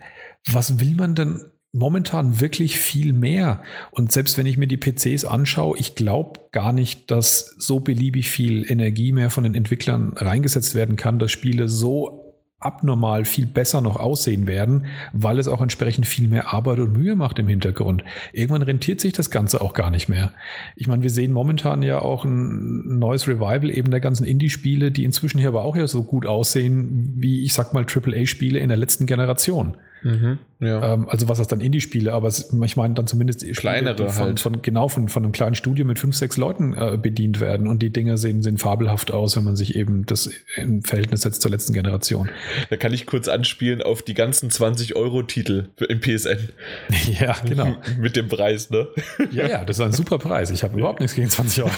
was 0.47 0.79
will 0.79 0.95
man 0.95 1.17
denn 1.17 1.43
momentan 1.73 2.41
wirklich 2.41 2.79
viel 2.79 3.12
mehr. 3.12 3.62
Und 3.91 4.12
selbst 4.12 4.37
wenn 4.37 4.47
ich 4.47 4.57
mir 4.57 4.67
die 4.67 4.77
PCs 4.77 5.25
anschaue, 5.25 5.79
ich 5.79 5.95
glaube 5.95 6.41
gar 6.53 6.73
nicht, 6.73 7.11
dass 7.11 7.55
so 7.59 7.81
beliebig 7.81 8.29
viel 8.31 8.71
Energie 8.71 9.12
mehr 9.12 9.31
von 9.31 9.45
den 9.45 9.55
Entwicklern 9.55 10.12
reingesetzt 10.17 10.75
werden 10.75 10.97
kann, 10.97 11.19
dass 11.19 11.31
Spiele 11.31 11.69
so 11.69 12.31
abnormal 12.61 13.25
viel 13.25 13.47
besser 13.47 13.81
noch 13.81 13.97
aussehen 13.97 14.47
werden, 14.47 14.85
weil 15.15 15.39
es 15.39 15.49
auch 15.49 15.62
entsprechend 15.62 16.07
viel 16.07 16.29
mehr 16.29 16.53
Arbeit 16.53 16.79
und 16.79 16.93
Mühe 16.93 17.17
macht 17.17 17.39
im 17.39 17.49
Hintergrund. 17.49 18.05
Irgendwann 18.33 18.62
rentiert 18.62 19.00
sich 19.00 19.15
das 19.15 19.31
Ganze 19.31 19.62
auch 19.62 19.73
gar 19.73 19.91
nicht 19.91 20.11
mehr. 20.11 20.33
Ich 20.77 20.87
meine, 20.87 21.03
wir 21.03 21.09
sehen 21.09 21.33
momentan 21.33 21.83
ja 21.83 22.03
auch 22.03 22.27
ein 22.27 22.99
neues 22.99 23.27
Revival 23.27 23.71
eben 23.71 23.91
der 23.91 24.00
ganzen 24.00 24.25
Indie-Spiele, 24.25 24.91
die 24.91 25.05
inzwischen 25.05 25.39
hier 25.39 25.49
aber 25.49 25.65
auch 25.65 25.75
ja 25.75 25.87
so 25.87 26.03
gut 26.05 26.27
aussehen 26.27 27.15
wie, 27.17 27.45
ich 27.45 27.55
sag 27.55 27.73
mal, 27.73 27.87
AAA-Spiele 27.87 28.59
in 28.59 28.69
der 28.69 28.77
letzten 28.77 29.07
Generation. 29.07 29.79
Mhm, 30.03 30.39
ja. 30.61 30.95
ähm, 30.95 31.09
also 31.09 31.29
was 31.29 31.38
das 31.38 31.49
dann 31.49 31.61
Indie-Spiele, 31.61 32.12
aber 32.12 32.29
es, 32.29 32.52
ich 32.64 32.76
meine 32.76 32.95
dann 32.95 33.07
zumindest 33.07 33.45
kleinere 33.57 34.11
von, 34.11 34.25
halt. 34.25 34.40
Von, 34.40 34.62
genau 34.62 34.88
von, 34.88 35.09
von 35.09 35.25
einem 35.25 35.33
kleinen 35.33 35.55
Studio 35.55 35.85
mit 35.85 35.99
fünf, 35.99 36.14
sechs 36.14 36.37
Leuten 36.37 36.75
äh, 36.75 36.99
bedient 37.00 37.40
werden 37.40 37.67
und 37.67 37.81
die 37.83 37.90
Dinge 37.90 38.19
sehen, 38.19 38.43
sehen 38.43 38.59
fabelhaft 38.59 39.11
aus, 39.11 39.37
wenn 39.37 39.45
man 39.45 39.57
sich 39.57 39.75
eben 39.75 40.05
das 40.07 40.31
im 40.57 40.83
Verhältnis 40.83 41.23
setzt 41.23 41.43
zur 41.43 41.50
letzten 41.50 41.73
Generation. 41.73 42.29
Da 42.69 42.76
kann 42.76 42.93
ich 42.93 43.07
kurz 43.07 43.29
anspielen 43.29 43.83
auf 43.83 44.02
die 44.02 44.14
ganzen 44.14 44.50
20 44.50 44.97
Euro 44.97 45.23
Titel 45.23 45.69
im 45.88 46.00
PSN. 46.00 46.50
Ja, 47.21 47.37
genau. 47.45 47.76
mit 47.99 48.14
dem 48.17 48.29
Preis, 48.29 48.71
ne? 48.71 48.87
Ja, 49.31 49.49
ja, 49.49 49.64
das 49.64 49.79
ist 49.79 49.85
ein 49.85 49.93
super 49.93 50.19
Preis. 50.19 50.50
Ich 50.50 50.62
habe 50.62 50.79
überhaupt 50.79 51.00
nichts 51.00 51.17
gegen 51.17 51.29
20 51.29 51.64
Euro. 51.64 51.73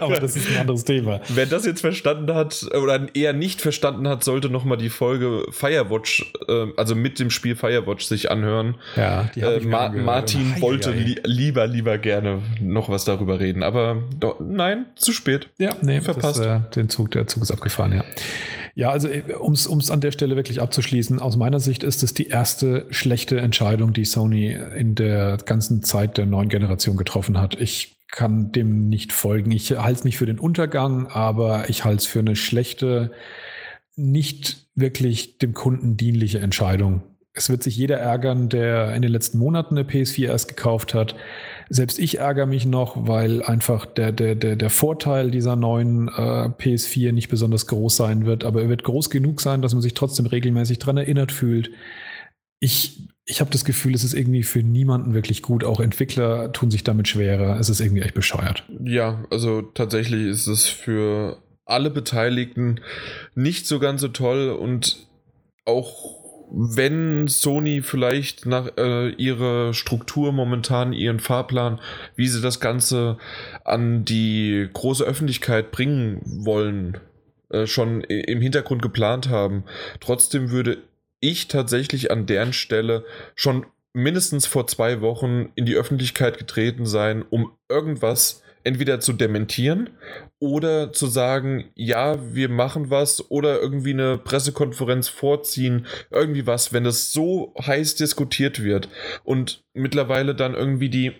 aber 0.00 0.18
das 0.18 0.36
ist 0.36 0.50
ein 0.50 0.58
anderes 0.58 0.84
Thema. 0.84 1.20
Wer 1.28 1.46
das 1.46 1.66
jetzt 1.66 1.80
verstanden 1.82 2.32
hat 2.34 2.66
oder 2.74 3.14
eher 3.14 3.32
nicht 3.32 3.60
verstanden 3.60 4.08
hat, 4.08 4.24
sollte 4.24 4.48
nochmal 4.48 4.78
die 4.78 4.88
Folge 4.88 5.44
Firewatch, 5.50 6.32
äh, 6.48 6.66
also 6.76 6.94
mit 6.94 7.18
dem 7.18 7.30
Spiel 7.30 7.54
Firewatch 7.54 8.05
sich 8.08 8.30
anhören. 8.30 8.76
Ja, 8.96 9.30
äh, 9.36 9.60
Ma 9.60 9.88
Martin 9.88 10.54
Hi, 10.54 10.60
wollte 10.60 10.90
li 10.90 11.20
lieber, 11.24 11.66
lieber 11.66 11.98
gerne 11.98 12.42
noch 12.60 12.88
was 12.88 13.04
darüber 13.04 13.40
reden, 13.40 13.62
aber 13.62 14.02
nein, 14.40 14.86
zu 14.96 15.12
spät. 15.12 15.48
Ja, 15.58 15.70
nee, 15.82 16.00
verpasst. 16.00 16.40
Das, 16.40 16.46
äh, 16.46 16.70
den 16.74 16.88
Zug, 16.88 17.10
der 17.12 17.26
Zug 17.26 17.42
ist 17.42 17.50
abgefahren, 17.50 17.92
ja. 17.92 18.04
Ja, 18.76 18.90
also 18.90 19.08
äh, 19.08 19.22
um 19.32 19.52
es 19.54 19.90
an 19.90 20.00
der 20.00 20.12
Stelle 20.12 20.36
wirklich 20.36 20.60
abzuschließen, 20.60 21.18
aus 21.18 21.36
meiner 21.36 21.60
Sicht 21.60 21.82
ist 21.82 22.02
es 22.02 22.12
die 22.14 22.28
erste 22.28 22.86
schlechte 22.90 23.40
Entscheidung, 23.40 23.92
die 23.92 24.04
Sony 24.04 24.56
in 24.76 24.94
der 24.94 25.38
ganzen 25.38 25.82
Zeit 25.82 26.18
der 26.18 26.26
neuen 26.26 26.50
Generation 26.50 26.96
getroffen 26.96 27.40
hat. 27.40 27.58
Ich 27.58 27.96
kann 28.10 28.52
dem 28.52 28.88
nicht 28.88 29.12
folgen. 29.12 29.50
Ich 29.50 29.70
halte 29.72 29.98
es 29.98 30.04
nicht 30.04 30.18
für 30.18 30.26
den 30.26 30.38
Untergang, 30.38 31.06
aber 31.06 31.68
ich 31.70 31.84
halte 31.84 31.98
es 31.98 32.06
für 32.06 32.20
eine 32.20 32.36
schlechte, 32.36 33.12
nicht 33.96 34.66
wirklich 34.74 35.38
dem 35.38 35.54
Kunden 35.54 35.96
dienliche 35.96 36.38
Entscheidung 36.38 37.02
es 37.36 37.50
wird 37.50 37.62
sich 37.62 37.76
jeder 37.76 37.98
ärgern, 37.98 38.48
der 38.48 38.94
in 38.94 39.02
den 39.02 39.12
letzten 39.12 39.38
Monaten 39.38 39.76
eine 39.76 39.86
PS4 39.86 40.26
erst 40.26 40.48
gekauft 40.48 40.94
hat. 40.94 41.14
Selbst 41.68 41.98
ich 41.98 42.18
ärgere 42.18 42.46
mich 42.46 42.64
noch, 42.64 43.06
weil 43.06 43.42
einfach 43.42 43.84
der, 43.84 44.10
der, 44.10 44.34
der, 44.34 44.56
der 44.56 44.70
Vorteil 44.70 45.30
dieser 45.30 45.54
neuen 45.54 46.08
äh, 46.08 46.48
PS4 46.48 47.12
nicht 47.12 47.28
besonders 47.28 47.66
groß 47.66 47.94
sein 47.94 48.24
wird. 48.24 48.44
Aber 48.44 48.62
er 48.62 48.70
wird 48.70 48.84
groß 48.84 49.10
genug 49.10 49.42
sein, 49.42 49.60
dass 49.60 49.74
man 49.74 49.82
sich 49.82 49.92
trotzdem 49.92 50.24
regelmäßig 50.26 50.78
daran 50.78 50.96
erinnert 50.96 51.30
fühlt. 51.30 51.70
Ich, 52.58 53.10
ich 53.26 53.40
habe 53.40 53.50
das 53.50 53.66
Gefühl, 53.66 53.94
es 53.94 54.02
ist 54.02 54.14
irgendwie 54.14 54.42
für 54.42 54.62
niemanden 54.62 55.12
wirklich 55.12 55.42
gut. 55.42 55.62
Auch 55.62 55.80
Entwickler 55.80 56.52
tun 56.52 56.70
sich 56.70 56.84
damit 56.84 57.06
schwerer. 57.06 57.60
Es 57.60 57.68
ist 57.68 57.80
irgendwie 57.80 58.02
echt 58.02 58.14
bescheuert. 58.14 58.64
Ja, 58.82 59.24
also 59.30 59.60
tatsächlich 59.60 60.26
ist 60.26 60.46
es 60.46 60.66
für 60.66 61.42
alle 61.66 61.90
Beteiligten 61.90 62.80
nicht 63.34 63.66
so 63.66 63.78
ganz 63.78 64.00
so 64.00 64.08
toll 64.08 64.48
und 64.50 65.06
auch 65.66 66.15
wenn 66.50 67.28
Sony 67.28 67.82
vielleicht 67.82 68.46
nach 68.46 68.70
äh, 68.76 69.10
ihrer 69.10 69.74
Struktur 69.74 70.32
momentan, 70.32 70.92
ihren 70.92 71.20
Fahrplan, 71.20 71.80
wie 72.14 72.28
sie 72.28 72.40
das 72.40 72.60
Ganze 72.60 73.18
an 73.64 74.04
die 74.04 74.68
große 74.72 75.04
Öffentlichkeit 75.04 75.70
bringen 75.70 76.20
wollen, 76.24 76.98
äh, 77.50 77.66
schon 77.66 78.02
im 78.02 78.40
Hintergrund 78.40 78.82
geplant 78.82 79.28
haben. 79.28 79.64
Trotzdem 80.00 80.50
würde 80.50 80.78
ich 81.20 81.48
tatsächlich 81.48 82.10
an 82.10 82.26
deren 82.26 82.52
Stelle 82.52 83.04
schon 83.34 83.66
mindestens 83.92 84.46
vor 84.46 84.66
zwei 84.66 85.00
Wochen 85.00 85.50
in 85.54 85.64
die 85.64 85.74
Öffentlichkeit 85.74 86.38
getreten 86.38 86.86
sein, 86.86 87.24
um 87.28 87.52
irgendwas 87.68 88.42
entweder 88.62 89.00
zu 89.00 89.12
dementieren 89.12 89.90
oder 90.38 90.92
zu 90.92 91.06
sagen, 91.06 91.70
ja, 91.74 92.18
wir 92.34 92.48
machen 92.48 92.90
was 92.90 93.30
oder 93.30 93.60
irgendwie 93.60 93.92
eine 93.92 94.18
Pressekonferenz 94.18 95.08
vorziehen, 95.08 95.86
irgendwie 96.10 96.46
was, 96.46 96.72
wenn 96.72 96.84
es 96.84 97.12
so 97.12 97.54
heiß 97.60 97.94
diskutiert 97.96 98.62
wird 98.62 98.88
und 99.24 99.64
mittlerweile 99.72 100.34
dann 100.34 100.54
irgendwie 100.54 100.90
die 100.90 101.12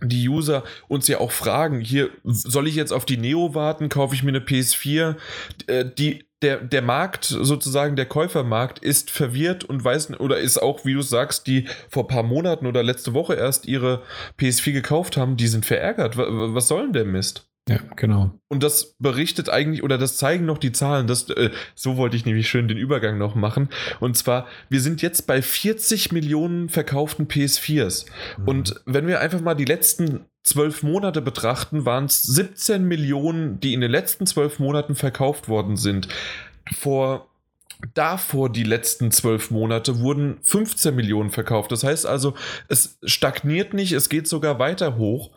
die 0.00 0.28
User 0.28 0.62
uns 0.86 1.08
ja 1.08 1.18
auch 1.18 1.32
fragen, 1.32 1.80
hier 1.80 2.10
soll 2.22 2.68
ich 2.68 2.76
jetzt 2.76 2.92
auf 2.92 3.04
die 3.04 3.16
Neo 3.16 3.56
warten, 3.56 3.88
kaufe 3.88 4.14
ich 4.14 4.22
mir 4.22 4.28
eine 4.28 4.38
PS4, 4.38 5.16
äh, 5.66 5.84
die 5.84 6.24
der, 6.42 6.58
der 6.58 6.82
Markt, 6.82 7.24
sozusagen 7.24 7.96
der 7.96 8.06
Käufermarkt, 8.06 8.78
ist 8.78 9.10
verwirrt 9.10 9.64
und 9.64 9.82
weiß 9.82 10.20
oder 10.20 10.38
ist 10.38 10.58
auch, 10.58 10.84
wie 10.84 10.94
du 10.94 11.02
sagst, 11.02 11.48
die 11.48 11.66
vor 11.88 12.06
paar 12.06 12.22
Monaten 12.22 12.66
oder 12.66 12.84
letzte 12.84 13.12
Woche 13.12 13.34
erst 13.34 13.66
ihre 13.66 14.02
PS4 14.38 14.72
gekauft 14.72 15.16
haben, 15.16 15.36
die 15.36 15.48
sind 15.48 15.66
verärgert. 15.66 16.16
Was 16.16 16.68
soll 16.68 16.82
denn 16.84 16.92
der 16.92 17.04
Mist? 17.06 17.47
Ja, 17.68 17.78
genau. 17.96 18.30
Und 18.48 18.62
das 18.62 18.94
berichtet 18.98 19.50
eigentlich, 19.50 19.82
oder 19.82 19.98
das 19.98 20.16
zeigen 20.16 20.46
noch 20.46 20.58
die 20.58 20.72
Zahlen, 20.72 21.06
das, 21.06 21.28
äh, 21.30 21.50
so 21.74 21.96
wollte 21.96 22.16
ich 22.16 22.24
nämlich 22.24 22.48
schön 22.48 22.66
den 22.66 22.78
Übergang 22.78 23.18
noch 23.18 23.34
machen. 23.34 23.68
Und 24.00 24.16
zwar, 24.16 24.46
wir 24.68 24.80
sind 24.80 25.02
jetzt 25.02 25.26
bei 25.26 25.42
40 25.42 26.12
Millionen 26.12 26.68
verkauften 26.68 27.28
PS4s. 27.28 28.06
Mhm. 28.38 28.48
Und 28.48 28.80
wenn 28.86 29.06
wir 29.06 29.20
einfach 29.20 29.40
mal 29.40 29.54
die 29.54 29.66
letzten 29.66 30.24
zwölf 30.42 30.82
Monate 30.82 31.20
betrachten, 31.20 31.84
waren 31.84 32.06
es 32.06 32.22
17 32.22 32.84
Millionen, 32.84 33.60
die 33.60 33.74
in 33.74 33.82
den 33.82 33.90
letzten 33.90 34.26
zwölf 34.26 34.58
Monaten 34.58 34.94
verkauft 34.94 35.48
worden 35.48 35.76
sind. 35.76 36.08
Vor 36.72 37.28
davor 37.94 38.50
die 38.50 38.64
letzten 38.64 39.10
zwölf 39.10 39.50
Monate 39.50 40.00
wurden 40.00 40.38
15 40.42 40.94
Millionen 40.94 41.30
verkauft. 41.30 41.70
Das 41.70 41.84
heißt 41.84 42.06
also, 42.06 42.34
es 42.68 42.98
stagniert 43.04 43.72
nicht, 43.74 43.92
es 43.92 44.08
geht 44.08 44.26
sogar 44.26 44.58
weiter 44.58 44.96
hoch. 44.96 45.30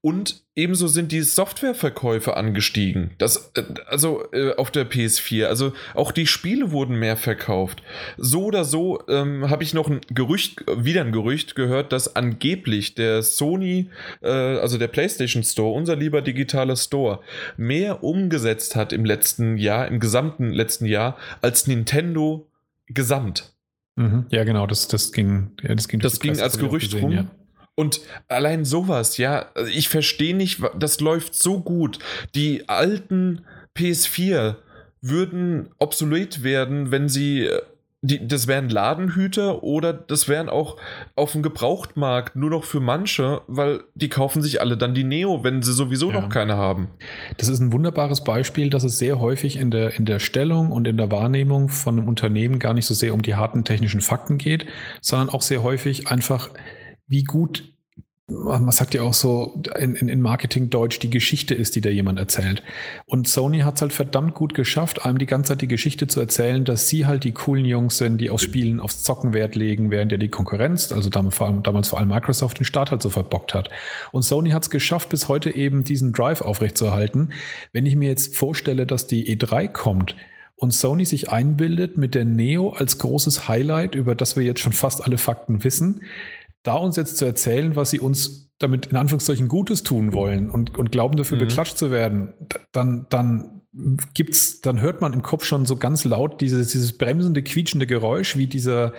Und 0.00 0.43
ebenso 0.56 0.86
sind 0.86 1.12
die 1.12 1.22
Softwareverkäufe 1.22 2.36
angestiegen. 2.36 3.10
Das, 3.18 3.52
äh, 3.54 3.62
also 3.86 4.24
äh, 4.32 4.54
auf 4.54 4.70
der 4.70 4.88
PS4. 4.88 5.46
Also 5.46 5.72
auch 5.94 6.12
die 6.12 6.26
Spiele 6.26 6.70
wurden 6.70 6.96
mehr 6.96 7.16
verkauft. 7.16 7.82
So 8.16 8.44
oder 8.44 8.64
so 8.64 9.02
ähm, 9.08 9.50
habe 9.50 9.62
ich 9.62 9.74
noch 9.74 9.88
ein 9.88 10.00
Gerücht, 10.08 10.64
wieder 10.76 11.02
ein 11.02 11.12
Gerücht 11.12 11.54
gehört, 11.54 11.92
dass 11.92 12.16
angeblich 12.16 12.94
der 12.94 13.22
Sony, 13.22 13.90
äh, 14.22 14.28
also 14.28 14.78
der 14.78 14.88
PlayStation 14.88 15.42
Store, 15.42 15.74
unser 15.74 15.96
lieber 15.96 16.22
digitaler 16.22 16.76
Store, 16.76 17.20
mehr 17.56 18.04
umgesetzt 18.04 18.76
hat 18.76 18.92
im 18.92 19.04
letzten 19.04 19.56
Jahr, 19.56 19.88
im 19.88 20.00
gesamten 20.00 20.52
letzten 20.52 20.86
Jahr, 20.86 21.16
als 21.40 21.66
Nintendo 21.66 21.84
Nintendo 21.84 22.50
gesamt. 22.86 23.52
Mhm. 23.96 24.26
Ja, 24.30 24.44
genau, 24.44 24.66
das, 24.66 24.88
das 24.88 25.12
ging, 25.12 25.52
ja, 25.62 25.74
das 25.74 25.88
ging, 25.88 26.00
das 26.00 26.18
ging 26.18 26.40
als 26.40 26.58
Gerücht 26.58 26.92
gesehen, 26.92 27.04
rum. 27.04 27.12
Ja. 27.12 27.26
Und 27.76 28.00
allein 28.28 28.64
sowas, 28.64 29.18
ja, 29.18 29.46
also 29.54 29.70
ich 29.70 29.88
verstehe 29.88 30.36
nicht, 30.36 30.60
das 30.78 31.00
läuft 31.00 31.34
so 31.34 31.60
gut. 31.60 31.98
Die 32.34 32.68
alten 32.68 33.44
PS4 33.76 34.56
würden 35.00 35.70
obsolet 35.78 36.42
werden, 36.42 36.90
wenn 36.90 37.08
sie 37.08 37.46
äh, 37.46 37.60
die, 38.04 38.26
das 38.28 38.46
wären 38.46 38.68
Ladenhüter 38.68 39.62
oder 39.62 39.94
das 39.94 40.28
wären 40.28 40.50
auch 40.50 40.76
auf 41.16 41.32
dem 41.32 41.42
Gebrauchtmarkt 41.42 42.36
nur 42.36 42.50
noch 42.50 42.64
für 42.64 42.80
manche, 42.80 43.40
weil 43.46 43.80
die 43.94 44.10
kaufen 44.10 44.42
sich 44.42 44.60
alle 44.60 44.76
dann 44.76 44.94
die 44.94 45.04
Neo, 45.04 45.42
wenn 45.42 45.62
sie 45.62 45.72
sowieso 45.72 46.10
ja. 46.10 46.20
noch 46.20 46.28
keine 46.28 46.56
haben. 46.56 46.88
Das 47.38 47.48
ist 47.48 47.60
ein 47.60 47.72
wunderbares 47.72 48.22
Beispiel, 48.22 48.68
dass 48.68 48.84
es 48.84 48.98
sehr 48.98 49.20
häufig 49.20 49.56
in 49.56 49.70
der, 49.70 49.94
in 49.94 50.04
der 50.04 50.18
Stellung 50.18 50.70
und 50.70 50.86
in 50.86 50.98
der 50.98 51.10
Wahrnehmung 51.10 51.70
von 51.70 51.98
einem 51.98 52.08
Unternehmen 52.08 52.58
gar 52.58 52.74
nicht 52.74 52.84
so 52.84 52.92
sehr 52.92 53.14
um 53.14 53.22
die 53.22 53.36
harten 53.36 53.64
technischen 53.64 54.02
Fakten 54.02 54.36
geht, 54.36 54.66
sondern 55.00 55.30
auch 55.30 55.42
sehr 55.42 55.62
häufig 55.62 56.08
einfach, 56.08 56.50
wie 57.06 57.24
gut 57.24 57.74
man 58.26 58.70
sagt 58.70 58.94
ja 58.94 59.02
auch 59.02 59.12
so 59.12 59.62
in, 59.78 59.94
in, 59.96 60.08
in 60.08 60.22
Marketing-Deutsch, 60.22 60.98
die 60.98 61.10
Geschichte 61.10 61.54
ist, 61.54 61.76
die 61.76 61.82
da 61.82 61.90
jemand 61.90 62.18
erzählt. 62.18 62.62
Und 63.04 63.28
Sony 63.28 63.60
hat 63.60 63.76
es 63.76 63.82
halt 63.82 63.92
verdammt 63.92 64.34
gut 64.34 64.54
geschafft, 64.54 65.04
einem 65.04 65.18
die 65.18 65.26
ganze 65.26 65.48
Zeit 65.48 65.60
die 65.60 65.68
Geschichte 65.68 66.06
zu 66.06 66.20
erzählen, 66.20 66.64
dass 66.64 66.88
sie 66.88 67.04
halt 67.04 67.24
die 67.24 67.32
coolen 67.32 67.66
Jungs 67.66 67.98
sind, 67.98 68.18
die 68.18 68.30
aus 68.30 68.40
Spielen 68.40 68.80
aufs 68.80 69.02
Zocken 69.02 69.34
Wert 69.34 69.56
legen, 69.56 69.90
während 69.90 70.10
ja 70.10 70.16
die 70.16 70.30
Konkurrenz, 70.30 70.90
also 70.90 71.10
damals 71.10 71.36
vor 71.36 71.48
allem, 71.48 71.62
damals 71.62 71.88
vor 71.88 71.98
allem 71.98 72.08
Microsoft, 72.08 72.58
den 72.58 72.64
Start 72.64 72.90
halt 72.90 73.02
so 73.02 73.10
verbockt 73.10 73.52
hat. 73.52 73.68
Und 74.10 74.22
Sony 74.22 74.50
hat 74.50 74.62
es 74.62 74.70
geschafft, 74.70 75.10
bis 75.10 75.28
heute 75.28 75.54
eben 75.54 75.84
diesen 75.84 76.14
Drive 76.14 76.40
aufrechtzuerhalten. 76.40 77.32
Wenn 77.72 77.84
ich 77.84 77.94
mir 77.94 78.08
jetzt 78.08 78.36
vorstelle, 78.36 78.86
dass 78.86 79.06
die 79.06 79.36
E3 79.36 79.68
kommt, 79.68 80.16
und 80.56 80.72
Sony 80.72 81.04
sich 81.04 81.30
einbildet 81.30 81.98
mit 81.98 82.14
der 82.14 82.24
Neo 82.24 82.70
als 82.70 82.98
großes 82.98 83.48
Highlight, 83.48 83.94
über 83.96 84.14
das 84.14 84.36
wir 84.36 84.44
jetzt 84.44 84.60
schon 84.60 84.72
fast 84.72 85.04
alle 85.04 85.18
Fakten 85.18 85.64
wissen, 85.64 86.02
da 86.64 86.74
uns 86.74 86.96
jetzt 86.96 87.16
zu 87.16 87.24
erzählen, 87.24 87.76
was 87.76 87.90
sie 87.90 88.00
uns 88.00 88.50
damit 88.58 88.86
in 88.86 88.96
Anführungszeichen 88.96 89.48
Gutes 89.48 89.82
tun 89.82 90.12
wollen 90.12 90.50
und, 90.50 90.76
und 90.76 90.90
glauben 90.90 91.16
dafür 91.16 91.36
mhm. 91.36 91.42
beklatscht 91.42 91.76
zu 91.76 91.90
werden, 91.90 92.34
dann, 92.72 93.06
dann 93.10 93.62
gibt's, 94.14 94.60
dann 94.60 94.80
hört 94.80 95.00
man 95.00 95.12
im 95.12 95.22
Kopf 95.22 95.44
schon 95.44 95.66
so 95.66 95.76
ganz 95.76 96.04
laut 96.04 96.40
dieses, 96.40 96.68
dieses 96.68 96.96
bremsende, 96.96 97.42
quietschende 97.42 97.86
Geräusch, 97.86 98.36
wie 98.36 98.46
dieser, 98.46 98.92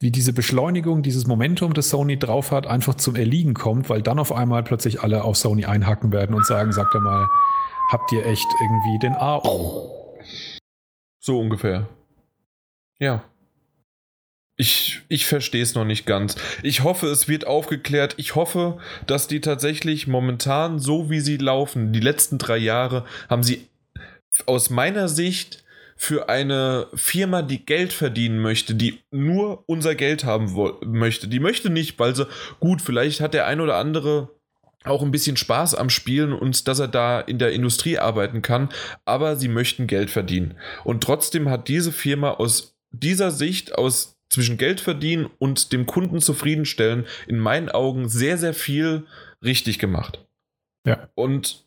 wie 0.00 0.10
diese 0.10 0.32
Beschleunigung, 0.32 1.02
dieses 1.02 1.26
Momentum, 1.26 1.74
das 1.74 1.90
Sony 1.90 2.18
drauf 2.18 2.50
hat, 2.50 2.66
einfach 2.66 2.94
zum 2.94 3.16
Erliegen 3.16 3.54
kommt, 3.54 3.90
weil 3.90 4.02
dann 4.02 4.18
auf 4.18 4.32
einmal 4.32 4.62
plötzlich 4.62 5.02
alle 5.02 5.24
auf 5.24 5.36
Sony 5.36 5.66
einhacken 5.66 6.10
werden 6.12 6.34
und 6.34 6.46
sagen, 6.46 6.72
sagt 6.72 6.94
er 6.94 7.00
mal, 7.00 7.28
habt 7.90 8.10
ihr 8.12 8.24
echt 8.24 8.46
irgendwie 8.60 8.98
den 8.98 9.12
A. 9.12 9.40
So 11.20 11.38
ungefähr. 11.38 11.88
Ja. 12.98 13.24
Ich, 14.56 15.02
ich 15.08 15.26
verstehe 15.26 15.62
es 15.62 15.74
noch 15.74 15.84
nicht 15.84 16.06
ganz. 16.06 16.36
Ich 16.62 16.84
hoffe, 16.84 17.08
es 17.08 17.26
wird 17.26 17.46
aufgeklärt. 17.46 18.14
Ich 18.18 18.36
hoffe, 18.36 18.78
dass 19.06 19.26
die 19.26 19.40
tatsächlich 19.40 20.06
momentan, 20.06 20.78
so 20.78 21.10
wie 21.10 21.20
sie 21.20 21.38
laufen, 21.38 21.92
die 21.92 22.00
letzten 22.00 22.38
drei 22.38 22.58
Jahre, 22.58 23.04
haben 23.28 23.42
sie 23.42 23.66
aus 24.46 24.70
meiner 24.70 25.08
Sicht 25.08 25.64
für 25.96 26.28
eine 26.28 26.86
Firma, 26.94 27.42
die 27.42 27.64
Geld 27.64 27.92
verdienen 27.92 28.38
möchte, 28.40 28.74
die 28.74 29.00
nur 29.10 29.64
unser 29.66 29.94
Geld 29.94 30.24
haben 30.24 30.54
möchte. 30.84 31.28
Die 31.28 31.40
möchte 31.40 31.70
nicht, 31.70 31.98
weil 31.98 32.14
sie, 32.14 32.26
gut, 32.60 32.82
vielleicht 32.82 33.20
hat 33.20 33.34
der 33.34 33.46
ein 33.46 33.60
oder 33.60 33.76
andere 33.76 34.28
auch 34.84 35.02
ein 35.02 35.10
bisschen 35.10 35.36
Spaß 35.36 35.74
am 35.74 35.90
Spielen 35.90 36.32
und 36.32 36.68
dass 36.68 36.78
er 36.78 36.88
da 36.88 37.20
in 37.20 37.38
der 37.38 37.52
Industrie 37.52 37.98
arbeiten 37.98 38.42
kann, 38.42 38.68
aber 39.04 39.36
sie 39.36 39.48
möchten 39.48 39.86
Geld 39.86 40.10
verdienen. 40.10 40.54
Und 40.84 41.02
trotzdem 41.02 41.48
hat 41.48 41.68
diese 41.68 41.90
Firma 41.90 42.32
aus 42.32 42.76
dieser 42.90 43.30
Sicht, 43.30 43.74
aus 43.76 44.13
zwischen 44.34 44.58
Geld 44.58 44.80
verdienen 44.80 45.30
und 45.38 45.72
dem 45.72 45.86
Kunden 45.86 46.20
zufriedenstellen 46.20 47.06
in 47.26 47.38
meinen 47.38 47.68
Augen 47.68 48.08
sehr, 48.08 48.36
sehr 48.36 48.54
viel 48.54 49.06
richtig 49.42 49.78
gemacht. 49.78 50.24
Ja. 50.86 51.08
Und 51.14 51.64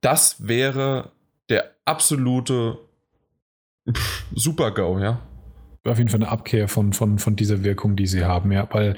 das 0.00 0.48
wäre 0.48 1.12
der 1.48 1.70
absolute 1.84 2.78
Super-GAU, 4.34 4.98
ja. 4.98 5.22
Auf 5.84 5.98
jeden 5.98 6.10
Fall 6.10 6.20
eine 6.20 6.30
Abkehr 6.30 6.68
von, 6.68 6.92
von, 6.92 7.18
von 7.18 7.36
dieser 7.36 7.64
Wirkung, 7.64 7.96
die 7.96 8.06
sie 8.06 8.24
haben, 8.24 8.52
ja, 8.52 8.68
weil 8.72 8.96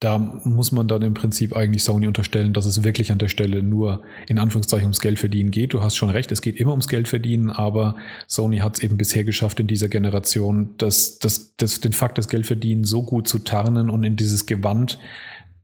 da 0.00 0.16
muss 0.16 0.72
man 0.72 0.88
dann 0.88 1.02
im 1.02 1.12
Prinzip 1.12 1.54
eigentlich 1.54 1.84
Sony 1.84 2.06
unterstellen, 2.06 2.54
dass 2.54 2.64
es 2.64 2.82
wirklich 2.82 3.12
an 3.12 3.18
der 3.18 3.28
Stelle 3.28 3.62
nur 3.62 4.02
in 4.28 4.38
Anführungszeichen 4.38 4.86
ums 4.86 5.00
Geld 5.00 5.18
verdienen 5.18 5.50
geht. 5.50 5.74
Du 5.74 5.82
hast 5.82 5.94
schon 5.94 6.08
recht, 6.08 6.32
es 6.32 6.40
geht 6.40 6.56
immer 6.58 6.70
ums 6.70 6.88
Geld 6.88 7.06
verdienen, 7.06 7.50
aber 7.50 7.96
Sony 8.26 8.58
hat 8.58 8.78
es 8.78 8.82
eben 8.82 8.96
bisher 8.96 9.24
geschafft 9.24 9.60
in 9.60 9.66
dieser 9.66 9.88
Generation, 9.88 10.70
dass, 10.78 11.18
dass, 11.18 11.54
dass 11.56 11.80
den 11.80 11.92
Fakt 11.92 12.16
des 12.16 12.28
Geldverdienen 12.28 12.84
so 12.84 13.02
gut 13.02 13.28
zu 13.28 13.40
tarnen 13.40 13.90
und 13.90 14.02
in 14.02 14.16
dieses 14.16 14.46
Gewand 14.46 14.98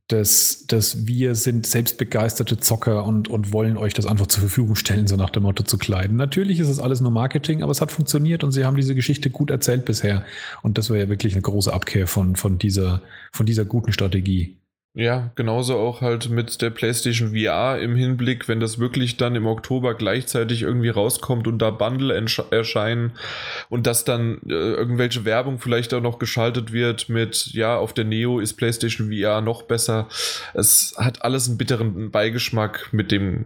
dass, 0.08 0.66
dass 0.68 1.06
wir 1.06 1.34
sind 1.34 1.66
selbstbegeisterte 1.66 2.58
Zocker 2.58 3.04
und, 3.04 3.28
und 3.28 3.52
wollen 3.52 3.76
euch 3.76 3.92
das 3.92 4.06
einfach 4.06 4.28
zur 4.28 4.40
Verfügung 4.40 4.76
stellen, 4.76 5.08
so 5.08 5.16
nach 5.16 5.30
dem 5.30 5.42
Motto 5.42 5.64
zu 5.64 5.78
kleiden. 5.78 6.16
Natürlich 6.16 6.60
ist 6.60 6.68
es 6.68 6.78
alles 6.78 7.00
nur 7.00 7.10
Marketing, 7.10 7.62
aber 7.62 7.72
es 7.72 7.80
hat 7.80 7.90
funktioniert 7.90 8.44
und 8.44 8.52
sie 8.52 8.64
haben 8.64 8.76
diese 8.76 8.94
Geschichte 8.94 9.30
gut 9.30 9.50
erzählt 9.50 9.84
bisher. 9.84 10.24
Und 10.62 10.78
das 10.78 10.90
war 10.90 10.96
ja 10.96 11.08
wirklich 11.08 11.32
eine 11.32 11.42
große 11.42 11.72
Abkehr 11.72 12.06
von, 12.06 12.36
von, 12.36 12.58
dieser, 12.58 13.02
von 13.32 13.46
dieser 13.46 13.64
guten 13.64 13.92
Strategie. 13.92 14.56
Ja, 14.98 15.30
genauso 15.34 15.76
auch 15.76 16.00
halt 16.00 16.30
mit 16.30 16.62
der 16.62 16.70
PlayStation 16.70 17.36
VR 17.36 17.78
im 17.78 17.96
Hinblick, 17.96 18.48
wenn 18.48 18.60
das 18.60 18.78
wirklich 18.78 19.18
dann 19.18 19.36
im 19.36 19.46
Oktober 19.46 19.92
gleichzeitig 19.92 20.62
irgendwie 20.62 20.88
rauskommt 20.88 21.46
und 21.46 21.58
da 21.58 21.70
Bundle 21.70 22.14
erscheinen 22.50 23.12
und 23.68 23.86
dass 23.86 24.04
dann 24.06 24.38
äh, 24.46 24.54
irgendwelche 24.54 25.26
Werbung 25.26 25.58
vielleicht 25.58 25.92
auch 25.92 26.00
noch 26.00 26.18
geschaltet 26.18 26.72
wird 26.72 27.10
mit, 27.10 27.52
ja, 27.52 27.76
auf 27.76 27.92
der 27.92 28.06
Neo 28.06 28.40
ist 28.40 28.54
PlayStation 28.54 29.12
VR 29.12 29.42
noch 29.42 29.64
besser. 29.64 30.08
Es 30.54 30.94
hat 30.96 31.20
alles 31.20 31.46
einen 31.46 31.58
bitteren 31.58 32.10
Beigeschmack 32.10 32.88
mit 32.92 33.12
dem 33.12 33.44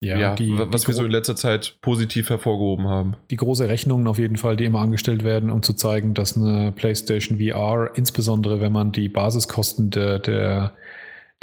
ja, 0.00 0.18
ja 0.18 0.34
die, 0.34 0.56
was 0.56 0.82
die 0.82 0.88
wir 0.88 0.94
so 0.94 1.04
in 1.04 1.10
letzter 1.10 1.36
Zeit 1.36 1.76
positiv 1.80 2.30
hervorgehoben 2.30 2.86
haben. 2.86 3.16
Die 3.30 3.36
große 3.36 3.68
Rechnungen 3.68 4.06
auf 4.06 4.18
jeden 4.18 4.36
Fall, 4.36 4.56
die 4.56 4.64
immer 4.64 4.80
angestellt 4.80 5.24
werden, 5.24 5.50
um 5.50 5.62
zu 5.62 5.72
zeigen, 5.72 6.14
dass 6.14 6.36
eine 6.36 6.72
PlayStation 6.72 7.38
VR, 7.38 7.90
insbesondere 7.94 8.60
wenn 8.60 8.72
man 8.72 8.92
die 8.92 9.08
Basiskosten 9.08 9.90
der, 9.90 10.18
der 10.18 10.72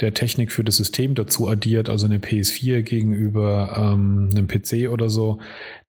der 0.00 0.12
Technik 0.12 0.52
für 0.52 0.62
das 0.62 0.76
System 0.76 1.14
dazu 1.14 1.48
addiert, 1.48 1.88
also 1.88 2.06
eine 2.06 2.18
PS4 2.18 2.82
gegenüber 2.82 3.76
ähm, 3.78 4.28
einem 4.30 4.46
PC 4.46 4.90
oder 4.90 5.08
so, 5.08 5.38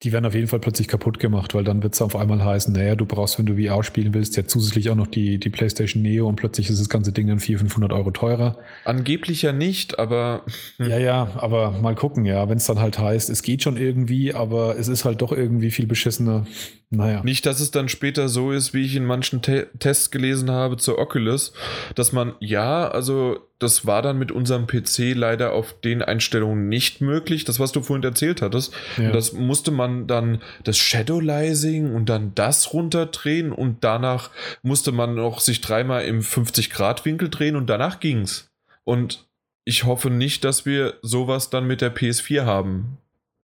die 0.03 0.11
werden 0.11 0.25
auf 0.25 0.35
jeden 0.35 0.47
Fall 0.47 0.59
plötzlich 0.59 0.87
kaputt 0.87 1.19
gemacht, 1.19 1.55
weil 1.55 1.63
dann 1.63 1.81
wird 1.81 1.95
es 1.95 2.01
auf 2.03 2.15
einmal 2.15 2.43
heißen, 2.43 2.71
naja, 2.71 2.95
du 2.95 3.07
brauchst, 3.07 3.39
wenn 3.39 3.47
du 3.47 3.55
VR 3.55 3.83
spielen 3.83 4.13
willst, 4.13 4.37
ja 4.37 4.45
zusätzlich 4.45 4.91
auch 4.91 4.95
noch 4.95 5.07
die, 5.07 5.39
die 5.39 5.49
PlayStation 5.49 6.03
Neo 6.03 6.27
und 6.27 6.35
plötzlich 6.35 6.69
ist 6.69 6.79
das 6.79 6.89
ganze 6.89 7.11
Ding 7.11 7.27
dann 7.27 7.39
400, 7.39 7.71
500 7.71 7.93
Euro 7.93 8.11
teurer. 8.11 8.59
Angeblich 8.85 9.41
ja 9.41 9.53
nicht, 9.53 9.97
aber... 9.97 10.43
Hm. 10.77 10.89
Ja, 10.89 10.99
ja, 10.99 11.31
aber 11.37 11.71
mal 11.71 11.95
gucken, 11.95 12.25
ja, 12.25 12.47
wenn 12.47 12.57
es 12.57 12.65
dann 12.65 12.79
halt 12.79 12.99
heißt, 12.99 13.29
es 13.31 13.41
geht 13.41 13.63
schon 13.63 13.77
irgendwie, 13.77 14.35
aber 14.35 14.77
es 14.77 14.87
ist 14.87 15.03
halt 15.03 15.21
doch 15.23 15.31
irgendwie 15.31 15.71
viel 15.71 15.87
beschissener. 15.87 16.45
Naja. 16.89 17.21
Nicht, 17.23 17.45
dass 17.45 17.59
es 17.59 17.71
dann 17.71 17.89
später 17.89 18.29
so 18.29 18.51
ist, 18.51 18.73
wie 18.73 18.85
ich 18.85 18.95
in 18.95 19.03
manchen 19.03 19.41
Te 19.41 19.67
Tests 19.79 20.09
gelesen 20.09 20.51
habe 20.51 20.77
zur 20.77 20.99
Oculus, 20.99 21.51
dass 21.95 22.13
man, 22.13 22.35
ja, 22.39 22.87
also 22.87 23.39
das 23.59 23.85
war 23.85 24.01
dann 24.01 24.17
mit 24.19 24.31
unserem 24.31 24.67
PC 24.67 25.13
leider 25.15 25.51
auf 25.51 25.73
den 25.81 26.01
Einstellungen 26.01 26.69
nicht 26.69 27.01
möglich. 27.01 27.43
Das, 27.43 27.59
was 27.59 27.71
du 27.71 27.81
vorhin 27.81 28.03
erzählt 28.03 28.41
hattest. 28.41 28.73
Ja. 28.97 29.11
Das 29.11 29.33
musste 29.33 29.71
man 29.71 29.86
dann 30.07 30.41
das 30.63 30.77
Shadowlizing 30.77 31.93
und 31.93 32.09
dann 32.09 32.33
das 32.35 32.73
runterdrehen 32.73 33.51
und 33.51 33.83
danach 33.83 34.31
musste 34.61 34.91
man 34.91 35.15
noch 35.15 35.39
sich 35.39 35.61
dreimal 35.61 36.05
im 36.05 36.21
50-Grad-Winkel 36.21 37.29
drehen 37.29 37.55
und 37.55 37.67
danach 37.69 37.99
ging's. 37.99 38.49
Und 38.83 39.27
ich 39.65 39.83
hoffe 39.83 40.09
nicht, 40.09 40.43
dass 40.43 40.65
wir 40.65 40.95
sowas 41.01 41.49
dann 41.49 41.67
mit 41.67 41.81
der 41.81 41.93
PS4 41.93 42.45
haben. 42.45 42.97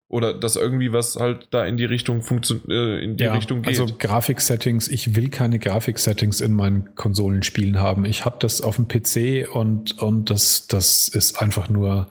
Oder 0.09 0.33
dass 0.33 0.55
irgendwie 0.55 0.91
was 0.91 1.17
halt 1.17 1.47
da 1.51 1.65
in 1.65 1.77
die 1.77 1.85
Richtung 1.85 2.23
äh, 2.67 3.03
in 3.03 3.15
die 3.15 3.23
ja, 3.25 3.33
Richtung 3.33 3.61
geht. 3.61 3.79
Also 3.79 3.95
Grafik-Settings, 3.95 4.87
ich 4.87 5.15
will 5.15 5.29
keine 5.29 5.59
Grafik-Settings 5.59 6.41
in 6.41 6.55
meinen 6.55 6.95
Konsolenspielen 6.95 7.77
haben. 7.77 8.05
Ich 8.05 8.25
habe 8.25 8.37
das 8.39 8.61
auf 8.61 8.77
dem 8.77 8.87
PC 8.87 9.47
und, 9.53 9.99
und 10.01 10.31
das, 10.31 10.65
das 10.65 11.09
ist 11.09 11.39
einfach 11.39 11.69
nur 11.69 12.09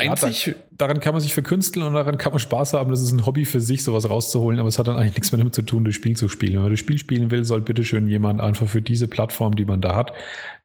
ja, 0.00 0.14
da, 0.14 0.30
daran 0.72 1.00
kann 1.00 1.14
man 1.14 1.22
sich 1.22 1.34
verkünsteln 1.34 1.86
und 1.86 1.94
daran 1.94 2.18
kann 2.18 2.32
man 2.32 2.40
Spaß 2.40 2.72
haben. 2.72 2.90
Das 2.90 3.00
ist 3.00 3.12
ein 3.12 3.26
Hobby 3.26 3.44
für 3.44 3.60
sich, 3.60 3.84
sowas 3.84 4.08
rauszuholen, 4.10 4.58
aber 4.58 4.68
es 4.68 4.78
hat 4.78 4.88
dann 4.88 4.96
eigentlich 4.96 5.14
nichts 5.14 5.30
mehr 5.30 5.38
damit 5.38 5.54
zu 5.54 5.62
tun, 5.62 5.84
das 5.84 5.94
Spiel 5.94 6.16
zu 6.16 6.28
spielen. 6.28 6.54
Wenn 6.54 6.62
man 6.62 6.70
das 6.72 6.80
Spiel 6.80 6.98
spielen 6.98 7.30
will, 7.30 7.44
soll 7.44 7.60
bitteschön 7.60 8.08
jemand 8.08 8.40
einfach 8.40 8.68
für 8.68 8.82
diese 8.82 9.06
Plattform, 9.06 9.54
die 9.54 9.64
man 9.64 9.80
da 9.80 9.94
hat, 9.94 10.12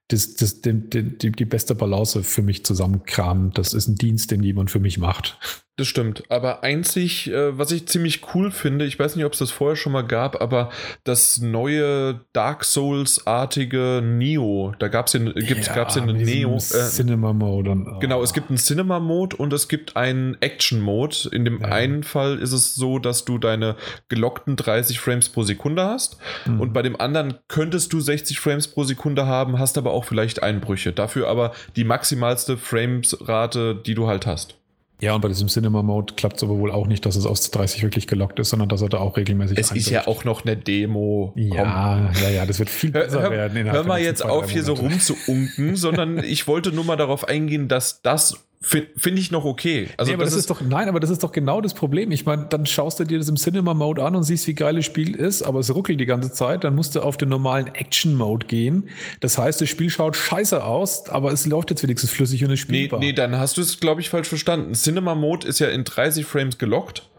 das, 0.08 0.34
das, 0.34 0.62
die, 0.62 0.74
die, 0.74 1.32
die 1.32 1.46
beste 1.46 1.76
Balance 1.76 2.24
für 2.24 2.42
mich 2.42 2.66
zusammenkramen. 2.66 3.52
Das 3.52 3.76
ist 3.76 3.88
ein 3.88 3.96
Dienst, 3.96 4.32
den 4.32 4.42
jemand 4.42 4.72
für 4.72 4.80
mich 4.80 4.98
macht. 4.98 5.38
Das 5.80 5.88
stimmt. 5.88 6.24
Aber 6.28 6.62
einzig, 6.62 7.32
äh, 7.32 7.58
was 7.58 7.72
ich 7.72 7.88
ziemlich 7.88 8.36
cool 8.36 8.52
finde, 8.52 8.84
ich 8.84 9.00
weiß 9.00 9.16
nicht, 9.16 9.24
ob 9.24 9.32
es 9.32 9.40
das 9.40 9.50
vorher 9.50 9.78
schon 9.78 9.94
mal 9.94 10.02
gab, 10.02 10.42
aber 10.42 10.72
das 11.06 11.38
neue 11.38 12.20
Dark 12.34 12.66
Souls-artige 12.66 14.02
Neo, 14.04 14.74
da 14.78 14.90
gab 14.90 15.08
es 15.08 15.14
ja, 15.14 15.20
gibt's, 15.20 15.68
ja, 15.68 15.76
gab's 15.76 15.96
ja 15.96 16.02
eine 16.02 16.16
Neo. 16.16 16.58
Äh, 16.58 16.60
Cinema 16.60 17.32
Mode. 17.32 17.72
Und, 17.72 17.88
oh. 17.88 18.00
Genau, 18.00 18.22
es 18.22 18.34
gibt 18.34 18.50
einen 18.50 18.58
Cinema 18.58 19.00
Mode 19.00 19.38
und 19.38 19.54
es 19.54 19.70
gibt 19.70 19.96
einen 19.96 20.36
Action 20.42 20.82
Mode. 20.82 21.30
In 21.32 21.46
dem 21.46 21.62
ja. 21.62 21.70
einen 21.70 22.04
Fall 22.04 22.40
ist 22.40 22.52
es 22.52 22.76
so, 22.76 23.00
dass 23.00 23.24
du 23.24 23.38
deine 23.38 23.78
gelockten 24.10 24.58
30 24.58 25.00
Frames 25.00 25.30
pro 25.30 25.44
Sekunde 25.44 25.86
hast 25.86 26.18
mhm. 26.46 26.60
und 26.60 26.74
bei 26.74 26.82
dem 26.82 27.00
anderen 27.00 27.36
könntest 27.48 27.94
du 27.94 28.02
60 28.02 28.38
Frames 28.38 28.68
pro 28.68 28.84
Sekunde 28.84 29.28
haben, 29.28 29.60
hast 29.60 29.78
aber 29.78 29.92
auch 29.92 30.04
vielleicht 30.04 30.44
Einbrüche. 30.44 30.92
Dafür 30.92 31.30
aber 31.30 31.54
die 31.78 31.86
maximalste 31.86 32.58
Frames-Rate, 32.58 33.76
die 33.86 33.96
du 33.96 34.08
halt 34.08 34.26
hast. 34.26 34.59
Ja, 35.02 35.16
und 35.16 35.22
bei 35.22 35.30
diesem 35.30 35.48
Cinema-Mode 35.48 36.16
klappt 36.16 36.38
es 36.38 36.44
aber 36.44 36.58
wohl 36.58 36.72
auch 36.72 36.88
nicht, 36.88 37.06
dass 37.06 37.16
es 37.16 37.26
aus 37.26 37.50
30 37.52 37.84
wirklich 37.84 38.06
gelockt 38.06 38.40
ist, 38.40 38.50
sondern 38.50 38.68
dass 38.68 38.82
er 38.82 38.90
da 38.90 38.98
auch 38.98 39.16
regelmäßig 39.16 39.58
Es 39.58 39.72
ist 39.72 39.90
ja 39.90 40.08
auch 40.08 40.26
noch 40.26 40.44
eine 40.44 40.58
Demo. 40.58 41.32
Ja, 41.36 42.12
Komm. 42.14 42.22
ja, 42.22 42.30
ja, 42.30 42.46
das 42.46 42.60
wird 42.60 42.70
viel 42.70 42.92
besser 42.92 43.22
hör, 43.22 43.32
werden. 43.32 43.72
Hör 43.72 43.84
mal 43.84 44.02
jetzt 44.02 44.24
auf, 44.24 44.50
hier 44.50 44.64
so 44.64 44.74
rumzuunken, 44.74 45.76
sondern 45.76 46.18
ich 46.24 46.48
wollte 46.48 46.72
nur 46.74 46.84
mal 46.84 46.98
darauf 46.98 47.28
eingehen, 47.28 47.70
dass 47.70 48.02
das 48.02 48.49
Finde 48.62 48.90
find 48.98 49.18
ich 49.18 49.32
noch 49.32 49.46
okay. 49.46 49.88
Also 49.96 50.10
nee, 50.10 50.16
aber 50.16 50.26
das, 50.26 50.34
das 50.34 50.42
ist, 50.42 50.50
doch, 50.50 50.60
nein, 50.60 50.90
aber 50.90 51.00
das 51.00 51.10
ist 51.10 51.24
doch 51.24 51.32
genau 51.32 51.62
das 51.62 51.74
Problem. 51.74 52.12
Ich 52.12 52.26
meine, 52.26 52.48
dann 52.50 52.66
schaust 52.66 53.00
du 53.00 53.06
dir 53.06 53.18
das 53.18 53.30
im 53.30 53.38
Cinema-Mode 53.38 54.04
an 54.04 54.18
und 54.18 54.24
siehst, 54.24 54.48
wie 54.48 54.54
geil 54.54 54.76
das 54.76 54.86
Spiel 54.86 55.16
ist, 55.16 55.44
aber 55.44 55.60
es 55.60 55.74
ruckelt 55.74 55.98
die 55.98 56.06
ganze 56.06 56.34
Zeit. 56.34 56.66
Dann 56.66 56.76
musst 56.76 56.94
du 56.96 57.00
auf 57.00 57.16
den 57.16 57.30
normalen 57.30 57.68
Action-Mode 57.68 58.48
gehen. 58.48 58.90
Das 59.22 59.38
heißt, 59.38 59.62
das 59.62 59.70
Spiel 59.70 59.90
schaut 59.90 60.18
scheiße 60.18 60.62
aus, 60.62 61.08
aber 61.08 61.32
es 61.32 61.46
läuft 61.46 61.70
jetzt 61.70 61.84
wenigstens 61.84 62.12
flüssig 62.12 62.44
und 62.44 62.52
ist 62.52 62.60
spielbar. 62.60 63.00
Nee, 63.00 63.08
nee 63.08 63.14
dann 63.14 63.38
hast 63.38 63.56
du 63.56 63.62
es, 63.62 63.80
glaube 63.80 64.02
ich, 64.02 64.10
falsch 64.10 64.28
verstanden. 64.28 64.74
Cinema-Mode 64.74 65.48
ist 65.48 65.60
ja 65.60 65.70
in 65.70 65.86
30 65.86 66.26
Frames 66.26 66.58
gelockt. 66.58 67.10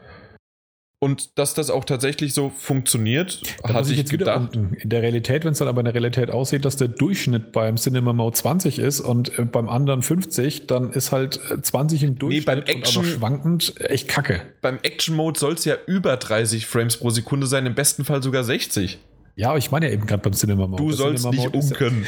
Und 1.02 1.38
dass 1.38 1.54
das 1.54 1.70
auch 1.70 1.86
tatsächlich 1.86 2.34
so 2.34 2.50
funktioniert, 2.50 3.40
da 3.62 3.72
hatte 3.72 3.90
ich 3.90 3.96
jetzt 3.96 4.10
gedacht. 4.10 4.54
In 4.54 4.76
der 4.84 5.00
Realität, 5.00 5.46
wenn 5.46 5.52
es 5.52 5.58
dann 5.58 5.66
aber 5.66 5.80
in 5.80 5.86
der 5.86 5.94
Realität 5.94 6.30
aussieht, 6.30 6.66
dass 6.66 6.76
der 6.76 6.88
Durchschnitt 6.88 7.52
beim 7.52 7.76
Cinema 7.76 8.12
Mode 8.12 8.36
20 8.36 8.78
ist 8.78 9.00
und 9.00 9.38
äh, 9.38 9.46
beim 9.46 9.70
anderen 9.70 10.02
50, 10.02 10.66
dann 10.66 10.92
ist 10.92 11.10
halt 11.10 11.40
20 11.62 12.02
äh, 12.02 12.06
im 12.06 12.18
Durchschnitt 12.18 12.46
nee, 12.46 12.54
beim 12.54 12.62
Action, 12.64 13.02
schwankend 13.02 13.80
echt 13.80 14.08
kacke. 14.08 14.42
Beim 14.60 14.78
Action 14.82 15.16
Mode 15.16 15.40
soll 15.40 15.54
es 15.54 15.64
ja 15.64 15.76
über 15.86 16.18
30 16.18 16.66
Frames 16.66 16.98
pro 16.98 17.08
Sekunde 17.08 17.46
sein, 17.46 17.64
im 17.64 17.74
besten 17.74 18.04
Fall 18.04 18.22
sogar 18.22 18.44
60. 18.44 18.98
Ja, 19.40 19.48
aber 19.48 19.58
ich 19.58 19.70
meine 19.70 19.86
ja 19.86 19.94
eben 19.94 20.04
gerade 20.04 20.20
beim 20.20 20.34
Cinema 20.34 20.66
Mode. 20.66 20.82
Du 20.82 20.92
sollst 20.92 21.22
Cinema 21.24 21.48
nicht 21.48 21.54
unken. 21.54 22.06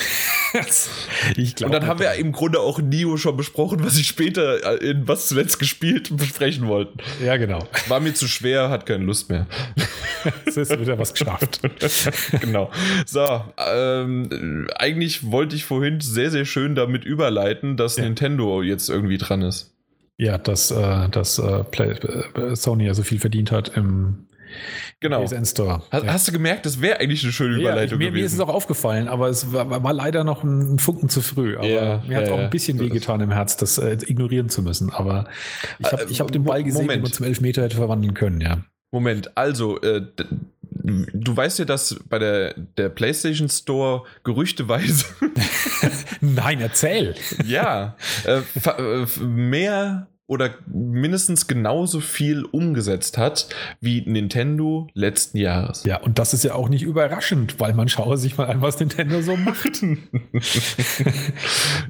ich 1.36 1.54
glaube. 1.54 1.74
Und 1.74 1.80
dann 1.80 1.88
haben 1.88 1.98
wir 1.98 2.08
ja 2.08 2.12
im 2.12 2.30
Grunde 2.30 2.60
auch 2.60 2.78
Nio 2.78 3.16
schon 3.16 3.38
besprochen, 3.38 3.82
was 3.82 3.96
ich 3.96 4.06
später 4.06 4.82
in 4.82 5.08
was 5.08 5.28
zuletzt 5.28 5.58
gespielt 5.58 6.14
besprechen 6.14 6.68
wollten. 6.68 6.98
Ja, 7.24 7.38
genau. 7.38 7.66
War 7.88 8.00
mir 8.00 8.12
zu 8.12 8.28
schwer, 8.28 8.68
hat 8.68 8.84
keine 8.84 9.04
Lust 9.04 9.30
mehr. 9.30 9.46
Es 10.44 10.56
ist 10.56 10.78
wieder 10.78 10.98
was 10.98 11.14
geschafft. 11.14 11.62
genau. 12.40 12.70
So, 13.06 13.26
ähm, 13.56 14.68
eigentlich 14.76 15.32
wollte 15.32 15.56
ich 15.56 15.64
vorhin 15.64 16.00
sehr, 16.00 16.30
sehr 16.30 16.44
schön 16.44 16.76
damit 16.76 17.04
überleiten, 17.04 17.76
dass 17.76 17.96
ja. 17.96 18.04
Nintendo 18.04 18.62
jetzt 18.62 18.88
irgendwie 18.88 19.18
dran 19.18 19.42
ist. 19.42 19.74
Ja, 20.18 20.38
dass, 20.38 20.70
äh, 20.70 21.08
dass 21.08 21.40
äh, 21.40 21.64
Play, 21.64 21.96
äh, 22.36 22.54
Sony 22.54 22.86
ja 22.86 22.94
so 22.94 23.02
viel 23.02 23.18
verdient 23.18 23.50
hat 23.50 23.76
im 23.76 24.26
Genau. 25.00 25.26
Store. 25.44 25.82
Hast, 25.90 26.04
ja. 26.04 26.12
hast, 26.12 26.28
du 26.28 26.32
gemerkt, 26.32 26.66
das 26.66 26.80
wäre 26.80 27.00
eigentlich 27.00 27.22
eine 27.22 27.32
schöne 27.32 27.56
Überleitung 27.56 27.98
ja, 28.00 28.06
mir, 28.06 28.10
gewesen. 28.10 28.20
Mir 28.20 28.26
ist 28.26 28.32
es 28.34 28.40
auch 28.40 28.48
aufgefallen, 28.48 29.08
aber 29.08 29.28
es 29.28 29.52
war, 29.52 29.82
war 29.82 29.92
leider 29.92 30.24
noch 30.24 30.44
ein 30.44 30.78
Funken 30.78 31.08
zu 31.08 31.20
früh. 31.20 31.56
Aber 31.56 31.66
ja, 31.66 32.02
mir 32.06 32.16
hat 32.16 32.24
es 32.24 32.30
auch 32.30 32.38
ein 32.38 32.50
bisschen 32.50 32.78
wehgetan 32.78 33.20
im 33.20 33.30
Herz, 33.30 33.56
das 33.56 33.78
äh, 33.78 33.98
ignorieren 34.06 34.48
zu 34.48 34.62
müssen. 34.62 34.90
Aber 34.92 35.26
ich 35.78 35.90
habe 35.90 36.02
äh, 36.04 36.14
hab 36.14 36.30
den 36.30 36.44
Ball 36.44 36.62
gesehen, 36.62 36.82
Moment. 36.82 36.98
den 36.98 37.02
man 37.02 37.12
zum 37.12 37.26
Elfmeter 37.26 37.62
hätte 37.62 37.76
verwandeln 37.76 38.14
können, 38.14 38.40
ja. 38.40 38.58
Moment, 38.92 39.36
also 39.38 39.80
äh, 39.80 40.02
du 40.82 41.36
weißt 41.36 41.60
ja, 41.60 41.64
dass 41.64 41.96
bei 42.08 42.18
der, 42.18 42.54
der 42.54 42.88
PlayStation 42.88 43.48
Store 43.48 44.04
gerüchteweise. 44.24 45.06
Nein, 46.20 46.60
erzähl. 46.60 47.14
ja, 47.46 47.96
äh, 48.26 48.40
äh 48.66 49.06
mehr 49.20 50.08
oder 50.32 50.54
mindestens 50.66 51.46
genauso 51.46 52.00
viel 52.00 52.44
umgesetzt 52.44 53.18
hat 53.18 53.48
wie 53.80 54.00
Nintendo 54.00 54.88
letzten 54.94 55.36
Jahres. 55.36 55.84
Ja, 55.84 56.00
und 56.00 56.18
das 56.18 56.32
ist 56.32 56.42
ja 56.42 56.54
auch 56.54 56.70
nicht 56.70 56.82
überraschend, 56.82 57.60
weil 57.60 57.74
man 57.74 57.90
schaue 57.90 58.16
sich 58.16 58.38
mal 58.38 58.46
an, 58.46 58.62
was 58.62 58.80
Nintendo 58.80 59.20
so 59.20 59.36
macht. 59.36 59.82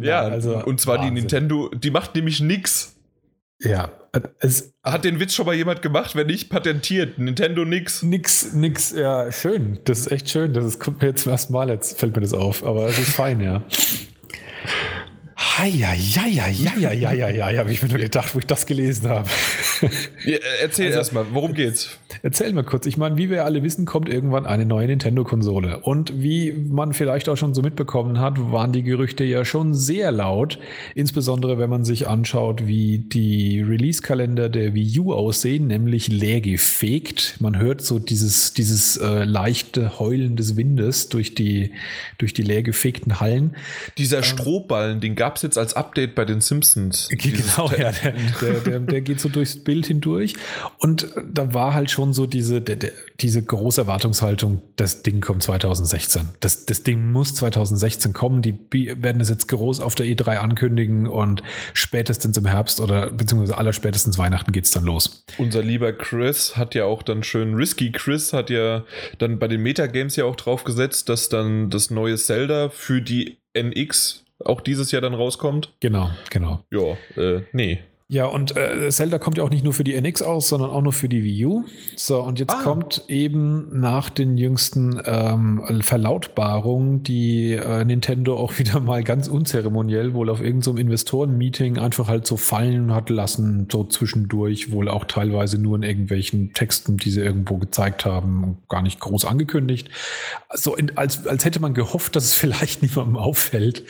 ja, 0.00 0.22
also 0.22 0.64
und 0.64 0.80
zwar 0.80 0.98
Wahnsinn. 0.98 1.14
die 1.14 1.20
Nintendo, 1.20 1.68
die 1.68 1.92
macht 1.92 2.16
nämlich 2.16 2.40
nichts. 2.40 2.96
Ja, 3.60 3.92
es 4.40 4.74
hat 4.82 5.04
den 5.04 5.20
Witz 5.20 5.34
schon 5.34 5.46
mal 5.46 5.54
jemand 5.54 5.82
gemacht, 5.82 6.16
wenn 6.16 6.26
nicht 6.26 6.50
patentiert. 6.50 7.18
Nintendo 7.18 7.64
nix. 7.64 8.02
Nix, 8.02 8.54
nix, 8.54 8.90
ja, 8.90 9.30
schön. 9.30 9.78
Das 9.84 10.00
ist 10.00 10.10
echt 10.10 10.28
schön. 10.28 10.52
Das 10.52 10.80
kommt 10.80 11.00
mir 11.00 11.08
jetzt 11.08 11.22
zum 11.22 11.30
ersten 11.30 11.52
Mal, 11.52 11.68
jetzt 11.68 11.96
fällt 11.96 12.16
mir 12.16 12.22
das 12.22 12.34
auf, 12.34 12.64
aber 12.64 12.88
es 12.88 12.98
ist 12.98 13.14
fein, 13.14 13.40
ja. 13.40 13.62
Ja, 15.58 15.64
ja, 15.66 15.94
ja, 15.94 16.26
ja, 16.26 16.48
ja, 16.48 16.92
ja, 16.92 17.12
ja, 17.12 17.50
ja, 17.50 17.58
habe 17.58 17.72
ich 17.72 17.82
mir 17.82 17.88
nur 17.88 17.98
gedacht, 17.98 18.34
wo 18.34 18.38
ich 18.38 18.46
das 18.46 18.66
gelesen 18.66 19.08
habe. 19.08 19.28
Ja, 20.24 20.36
erzähl 20.60 20.86
also, 20.86 20.98
erstmal, 20.98 21.26
worum 21.32 21.52
geht's? 21.52 21.98
Erzähl 22.22 22.52
mal 22.52 22.62
kurz. 22.62 22.86
Ich 22.86 22.96
meine, 22.96 23.16
wie 23.16 23.28
wir 23.28 23.44
alle 23.44 23.64
wissen, 23.64 23.86
kommt 23.86 24.08
irgendwann 24.08 24.46
eine 24.46 24.64
neue 24.64 24.86
Nintendo-Konsole. 24.86 25.80
Und 25.80 26.22
wie 26.22 26.52
man 26.52 26.92
vielleicht 26.92 27.28
auch 27.28 27.36
schon 27.36 27.54
so 27.54 27.62
mitbekommen 27.62 28.20
hat, 28.20 28.38
waren 28.52 28.70
die 28.70 28.84
Gerüchte 28.84 29.24
ja 29.24 29.44
schon 29.44 29.74
sehr 29.74 30.12
laut. 30.12 30.60
Insbesondere, 30.94 31.58
wenn 31.58 31.68
man 31.68 31.84
sich 31.84 32.06
anschaut, 32.06 32.68
wie 32.68 32.98
die 32.98 33.60
Release-Kalender 33.60 34.48
der 34.48 34.74
Wii 34.74 35.00
U 35.00 35.12
aussehen, 35.12 35.66
nämlich 35.66 36.06
leer 36.06 36.40
gefegt. 36.40 37.38
Man 37.40 37.58
hört 37.58 37.80
so 37.80 37.98
dieses, 37.98 38.54
dieses 38.54 38.98
äh, 38.98 39.24
leichte 39.24 39.98
Heulen 39.98 40.36
des 40.36 40.56
Windes 40.56 41.08
durch 41.08 41.34
die, 41.34 41.72
durch 42.18 42.32
die 42.32 42.42
leer 42.42 42.62
gefegten 42.62 43.18
Hallen. 43.18 43.56
Dieser 43.98 44.18
ähm, 44.18 44.24
Strohballen, 44.24 45.00
den 45.00 45.16
gab 45.16 45.31
es 45.36 45.42
jetzt 45.42 45.58
als 45.58 45.74
Update 45.74 46.14
bei 46.14 46.24
den 46.24 46.40
Simpsons. 46.40 47.08
Genau, 47.10 47.70
ja, 47.70 47.92
der, 47.92 48.14
der, 48.40 48.60
der, 48.60 48.80
der 48.80 49.00
geht 49.00 49.20
so 49.20 49.28
durchs 49.28 49.62
Bild 49.62 49.86
hindurch. 49.86 50.34
Und 50.78 51.08
da 51.30 51.54
war 51.54 51.74
halt 51.74 51.90
schon 51.90 52.12
so 52.12 52.26
diese, 52.26 52.62
diese 53.20 53.42
große 53.42 53.82
Erwartungshaltung, 53.82 54.62
das 54.76 55.02
Ding 55.02 55.20
kommt 55.20 55.42
2016. 55.42 56.30
Das, 56.40 56.66
das 56.66 56.82
Ding 56.82 57.12
muss 57.12 57.34
2016 57.34 58.12
kommen. 58.12 58.42
Die 58.42 58.58
werden 58.70 59.20
es 59.20 59.28
jetzt 59.28 59.48
groß 59.48 59.80
auf 59.80 59.94
der 59.94 60.06
E3 60.06 60.38
ankündigen 60.38 61.06
und 61.06 61.42
spätestens 61.74 62.36
im 62.36 62.46
Herbst 62.46 62.80
oder 62.80 63.10
beziehungsweise 63.10 63.56
allerspätestens 63.56 64.18
Weihnachten 64.18 64.52
geht 64.52 64.64
es 64.64 64.70
dann 64.70 64.84
los. 64.84 65.24
Unser 65.38 65.62
lieber 65.62 65.92
Chris 65.92 66.56
hat 66.56 66.74
ja 66.74 66.84
auch 66.84 67.02
dann 67.02 67.22
schön, 67.22 67.54
Risky 67.54 67.92
Chris 67.92 68.32
hat 68.32 68.50
ja 68.50 68.84
dann 69.18 69.38
bei 69.38 69.48
den 69.48 69.62
Metagames 69.62 70.16
ja 70.16 70.24
auch 70.24 70.36
drauf 70.36 70.64
gesetzt, 70.64 71.08
dass 71.08 71.28
dann 71.28 71.70
das 71.70 71.90
neue 71.90 72.16
Zelda 72.16 72.68
für 72.68 73.00
die 73.02 73.38
NX 73.54 74.21
auch 74.44 74.60
dieses 74.60 74.90
Jahr 74.92 75.02
dann 75.02 75.14
rauskommt. 75.14 75.72
Genau, 75.80 76.10
genau. 76.30 76.64
Ja, 76.70 76.96
äh, 77.22 77.42
nee. 77.52 77.80
Ja, 78.12 78.26
und 78.26 78.54
äh, 78.58 78.90
Zelda 78.90 79.18
kommt 79.18 79.38
ja 79.38 79.44
auch 79.44 79.48
nicht 79.48 79.64
nur 79.64 79.72
für 79.72 79.84
die 79.84 79.94
NX 79.94 80.20
aus, 80.20 80.50
sondern 80.50 80.68
auch 80.68 80.82
nur 80.82 80.92
für 80.92 81.08
die 81.08 81.24
Wii 81.24 81.46
U. 81.46 81.64
So, 81.96 82.20
und 82.20 82.38
jetzt 82.38 82.52
ah. 82.52 82.60
kommt 82.62 83.04
eben 83.08 83.80
nach 83.80 84.10
den 84.10 84.36
jüngsten 84.36 85.00
ähm, 85.06 85.62
Verlautbarungen, 85.80 87.02
die 87.02 87.52
äh, 87.54 87.86
Nintendo 87.86 88.36
auch 88.36 88.58
wieder 88.58 88.80
mal 88.80 89.02
ganz 89.02 89.28
unzeremoniell 89.28 90.12
wohl 90.12 90.28
auf 90.28 90.40
irgendeinem 90.42 90.76
so 90.76 90.76
Investoren-Meeting 90.76 91.78
einfach 91.78 92.08
halt 92.08 92.26
so 92.26 92.36
fallen 92.36 92.92
hat 92.94 93.08
lassen, 93.08 93.66
so 93.72 93.82
zwischendurch, 93.82 94.70
wohl 94.72 94.90
auch 94.90 95.06
teilweise 95.06 95.56
nur 95.56 95.76
in 95.76 95.82
irgendwelchen 95.82 96.52
Texten, 96.52 96.98
die 96.98 97.10
sie 97.10 97.22
irgendwo 97.22 97.56
gezeigt 97.56 98.04
haben, 98.04 98.58
gar 98.68 98.82
nicht 98.82 99.00
groß 99.00 99.24
angekündigt. 99.24 99.88
So 100.52 100.76
in, 100.76 100.98
als, 100.98 101.26
als 101.26 101.46
hätte 101.46 101.60
man 101.60 101.72
gehofft, 101.72 102.14
dass 102.14 102.24
es 102.24 102.34
vielleicht 102.42 102.82
niemandem 102.82 103.16
auffällt. 103.16 103.84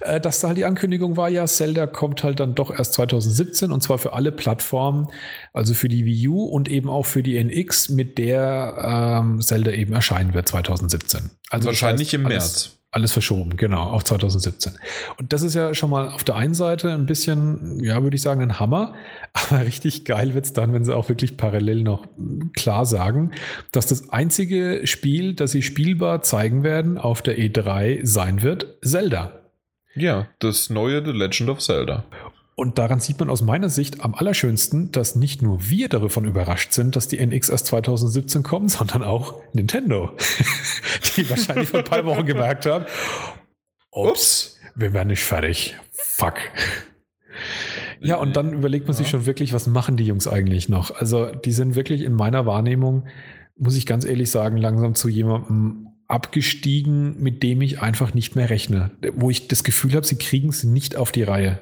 Äh, 0.00 0.22
dass 0.22 0.40
da 0.40 0.48
halt 0.48 0.56
die 0.56 0.64
Ankündigung 0.64 1.18
war, 1.18 1.28
ja, 1.28 1.44
Zelda 1.46 1.86
kommt 1.86 2.24
halt 2.24 2.40
dann 2.40 2.54
doch 2.54 2.70
erst 2.70 2.94
2017 2.94 3.57
2017 3.58 3.72
und 3.72 3.82
zwar 3.82 3.98
für 3.98 4.12
alle 4.12 4.32
Plattformen, 4.32 5.08
also 5.52 5.74
für 5.74 5.88
die 5.88 6.04
Wii 6.04 6.28
U 6.28 6.44
und 6.44 6.68
eben 6.68 6.88
auch 6.88 7.06
für 7.06 7.22
die 7.22 7.42
NX, 7.42 7.90
mit 7.90 8.18
der 8.18 9.20
ähm, 9.20 9.40
Zelda 9.40 9.72
eben 9.72 9.92
erscheinen 9.92 10.34
wird 10.34 10.48
2017. 10.48 11.30
Also 11.50 11.66
wahrscheinlich 11.66 12.08
das 12.08 12.14
heißt, 12.14 12.14
im 12.14 12.22
März. 12.22 12.44
Alles, 12.44 12.78
alles 12.90 13.12
verschoben, 13.12 13.56
genau, 13.56 13.82
auf 13.82 14.04
2017. 14.04 14.74
Und 15.18 15.32
das 15.32 15.42
ist 15.42 15.54
ja 15.54 15.74
schon 15.74 15.90
mal 15.90 16.08
auf 16.08 16.24
der 16.24 16.36
einen 16.36 16.54
Seite 16.54 16.92
ein 16.92 17.06
bisschen, 17.06 17.82
ja, 17.82 18.02
würde 18.02 18.16
ich 18.16 18.22
sagen, 18.22 18.42
ein 18.42 18.58
Hammer. 18.58 18.94
Aber 19.32 19.64
richtig 19.64 20.04
geil 20.04 20.34
wird 20.34 20.46
es 20.46 20.52
dann, 20.52 20.72
wenn 20.72 20.84
sie 20.84 20.96
auch 20.96 21.08
wirklich 21.08 21.36
parallel 21.36 21.82
noch 21.82 22.06
klar 22.54 22.86
sagen, 22.86 23.32
dass 23.72 23.86
das 23.86 24.10
einzige 24.10 24.86
Spiel, 24.86 25.34
das 25.34 25.52
sie 25.52 25.62
spielbar 25.62 26.22
zeigen 26.22 26.62
werden 26.62 26.98
auf 26.98 27.22
der 27.22 27.38
E3 27.38 28.06
sein 28.06 28.42
wird, 28.42 28.78
Zelda. 28.82 29.32
Ja, 29.94 30.28
das 30.38 30.70
neue 30.70 31.04
The 31.04 31.10
Legend 31.10 31.50
of 31.50 31.58
Zelda. 31.58 32.04
Und 32.58 32.76
daran 32.76 32.98
sieht 32.98 33.20
man 33.20 33.30
aus 33.30 33.40
meiner 33.40 33.68
Sicht 33.68 34.00
am 34.00 34.16
allerschönsten, 34.16 34.90
dass 34.90 35.14
nicht 35.14 35.42
nur 35.42 35.70
wir 35.70 35.88
davon 35.88 36.24
überrascht 36.24 36.72
sind, 36.72 36.96
dass 36.96 37.06
die 37.06 37.16
NX 37.16 37.50
erst 37.50 37.66
2017 37.66 38.42
kommt, 38.42 38.72
sondern 38.72 39.04
auch 39.04 39.40
Nintendo, 39.52 40.10
die 41.16 41.30
wahrscheinlich 41.30 41.68
vor 41.68 41.78
ein 41.78 41.84
paar 41.84 42.04
Wochen 42.04 42.26
gemerkt 42.26 42.66
haben, 42.66 42.84
ups, 43.92 44.58
wir 44.74 44.92
werden 44.92 45.06
nicht 45.06 45.22
fertig. 45.22 45.76
Fuck. 45.92 46.34
Ja, 48.00 48.16
und 48.16 48.34
dann 48.34 48.52
überlegt 48.52 48.88
man 48.88 48.96
ja. 48.96 48.98
sich 48.98 49.08
schon 49.08 49.24
wirklich, 49.24 49.52
was 49.52 49.68
machen 49.68 49.96
die 49.96 50.06
Jungs 50.06 50.26
eigentlich 50.26 50.68
noch? 50.68 50.90
Also, 50.90 51.26
die 51.26 51.52
sind 51.52 51.76
wirklich 51.76 52.02
in 52.02 52.14
meiner 52.14 52.44
Wahrnehmung, 52.44 53.06
muss 53.56 53.76
ich 53.76 53.86
ganz 53.86 54.04
ehrlich 54.04 54.32
sagen, 54.32 54.56
langsam 54.56 54.96
zu 54.96 55.08
jemandem 55.08 55.90
abgestiegen, 56.08 57.22
mit 57.22 57.44
dem 57.44 57.62
ich 57.62 57.80
einfach 57.80 58.14
nicht 58.14 58.34
mehr 58.34 58.50
rechne. 58.50 58.90
Wo 59.14 59.30
ich 59.30 59.46
das 59.46 59.62
Gefühl 59.62 59.94
habe, 59.94 60.04
sie 60.04 60.16
kriegen 60.16 60.48
es 60.48 60.64
nicht 60.64 60.96
auf 60.96 61.12
die 61.12 61.22
Reihe. 61.22 61.60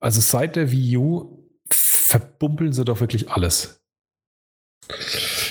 Also 0.00 0.20
seit 0.20 0.56
der 0.56 0.70
Wii 0.70 0.96
U 0.96 1.48
verbumpeln 1.70 2.72
sie 2.72 2.84
doch 2.84 3.00
wirklich 3.00 3.30
alles. 3.30 3.82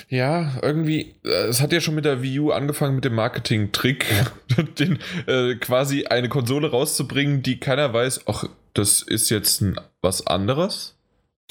Ja, 0.10 0.58
irgendwie, 0.62 1.16
äh, 1.24 1.48
es 1.48 1.62
hat 1.62 1.74
ja 1.74 1.82
schon 1.82 1.96
mit 1.96 2.06
der 2.06 2.22
Wii 2.22 2.40
U 2.40 2.52
angefangen 2.52 2.96
mit 2.96 3.06
dem 3.06 3.16
Marketing-Trick, 3.16 4.06
ja. 4.10 4.64
den, 4.80 5.00
äh, 5.28 5.56
quasi 5.56 6.06
eine 6.06 6.30
Konsole 6.30 6.72
rauszubringen, 6.72 7.44
die 7.44 7.60
keiner 7.60 7.94
weiß, 7.94 8.22
ach, 8.28 8.46
das 8.74 9.02
ist 9.02 9.30
jetzt 9.30 9.62
ein, 9.62 9.80
was 10.02 10.26
anderes. 10.26 10.98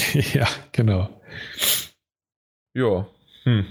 ja, 0.33 0.49
genau. 0.73 1.09
Ja, 2.75 3.07
hm. 3.45 3.67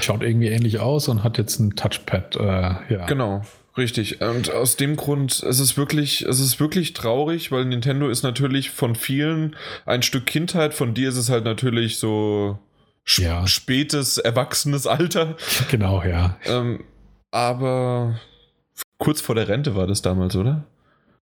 Schaut 0.00 0.22
irgendwie 0.22 0.48
ähnlich 0.48 0.78
aus 0.78 1.08
und 1.08 1.24
hat 1.24 1.38
jetzt 1.38 1.58
ein 1.58 1.74
Touchpad, 1.74 2.36
äh, 2.36 2.94
ja. 2.94 3.06
Genau. 3.06 3.42
Richtig. 3.76 4.22
Und 4.22 4.50
aus 4.50 4.76
dem 4.76 4.96
Grund, 4.96 5.42
es 5.42 5.60
ist 5.60 5.76
wirklich, 5.76 6.22
es 6.22 6.40
ist 6.40 6.60
wirklich 6.60 6.94
traurig, 6.94 7.52
weil 7.52 7.66
Nintendo 7.66 8.08
ist 8.08 8.22
natürlich 8.22 8.70
von 8.70 8.94
vielen 8.94 9.54
ein 9.84 10.02
Stück 10.02 10.24
Kindheit, 10.24 10.72
von 10.72 10.94
dir 10.94 11.10
ist 11.10 11.16
es 11.16 11.28
halt 11.28 11.44
natürlich 11.44 11.98
so 11.98 12.58
ja. 13.06 13.46
spätes, 13.46 14.18
erwachsenes 14.18 14.86
Alter. 14.86 15.36
Genau, 15.70 16.02
ja. 16.02 16.38
Ähm, 16.44 16.84
aber 17.30 18.18
kurz 18.98 19.20
vor 19.20 19.34
der 19.34 19.48
Rente 19.48 19.76
war 19.76 19.86
das 19.86 20.00
damals, 20.00 20.36
oder? 20.36 20.64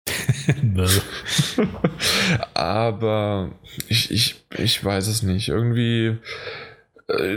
aber 2.53 3.51
ich, 3.87 4.11
ich, 4.11 4.43
ich 4.57 4.83
weiß 4.83 5.07
es 5.07 5.23
nicht. 5.23 5.49
Irgendwie 5.49 6.17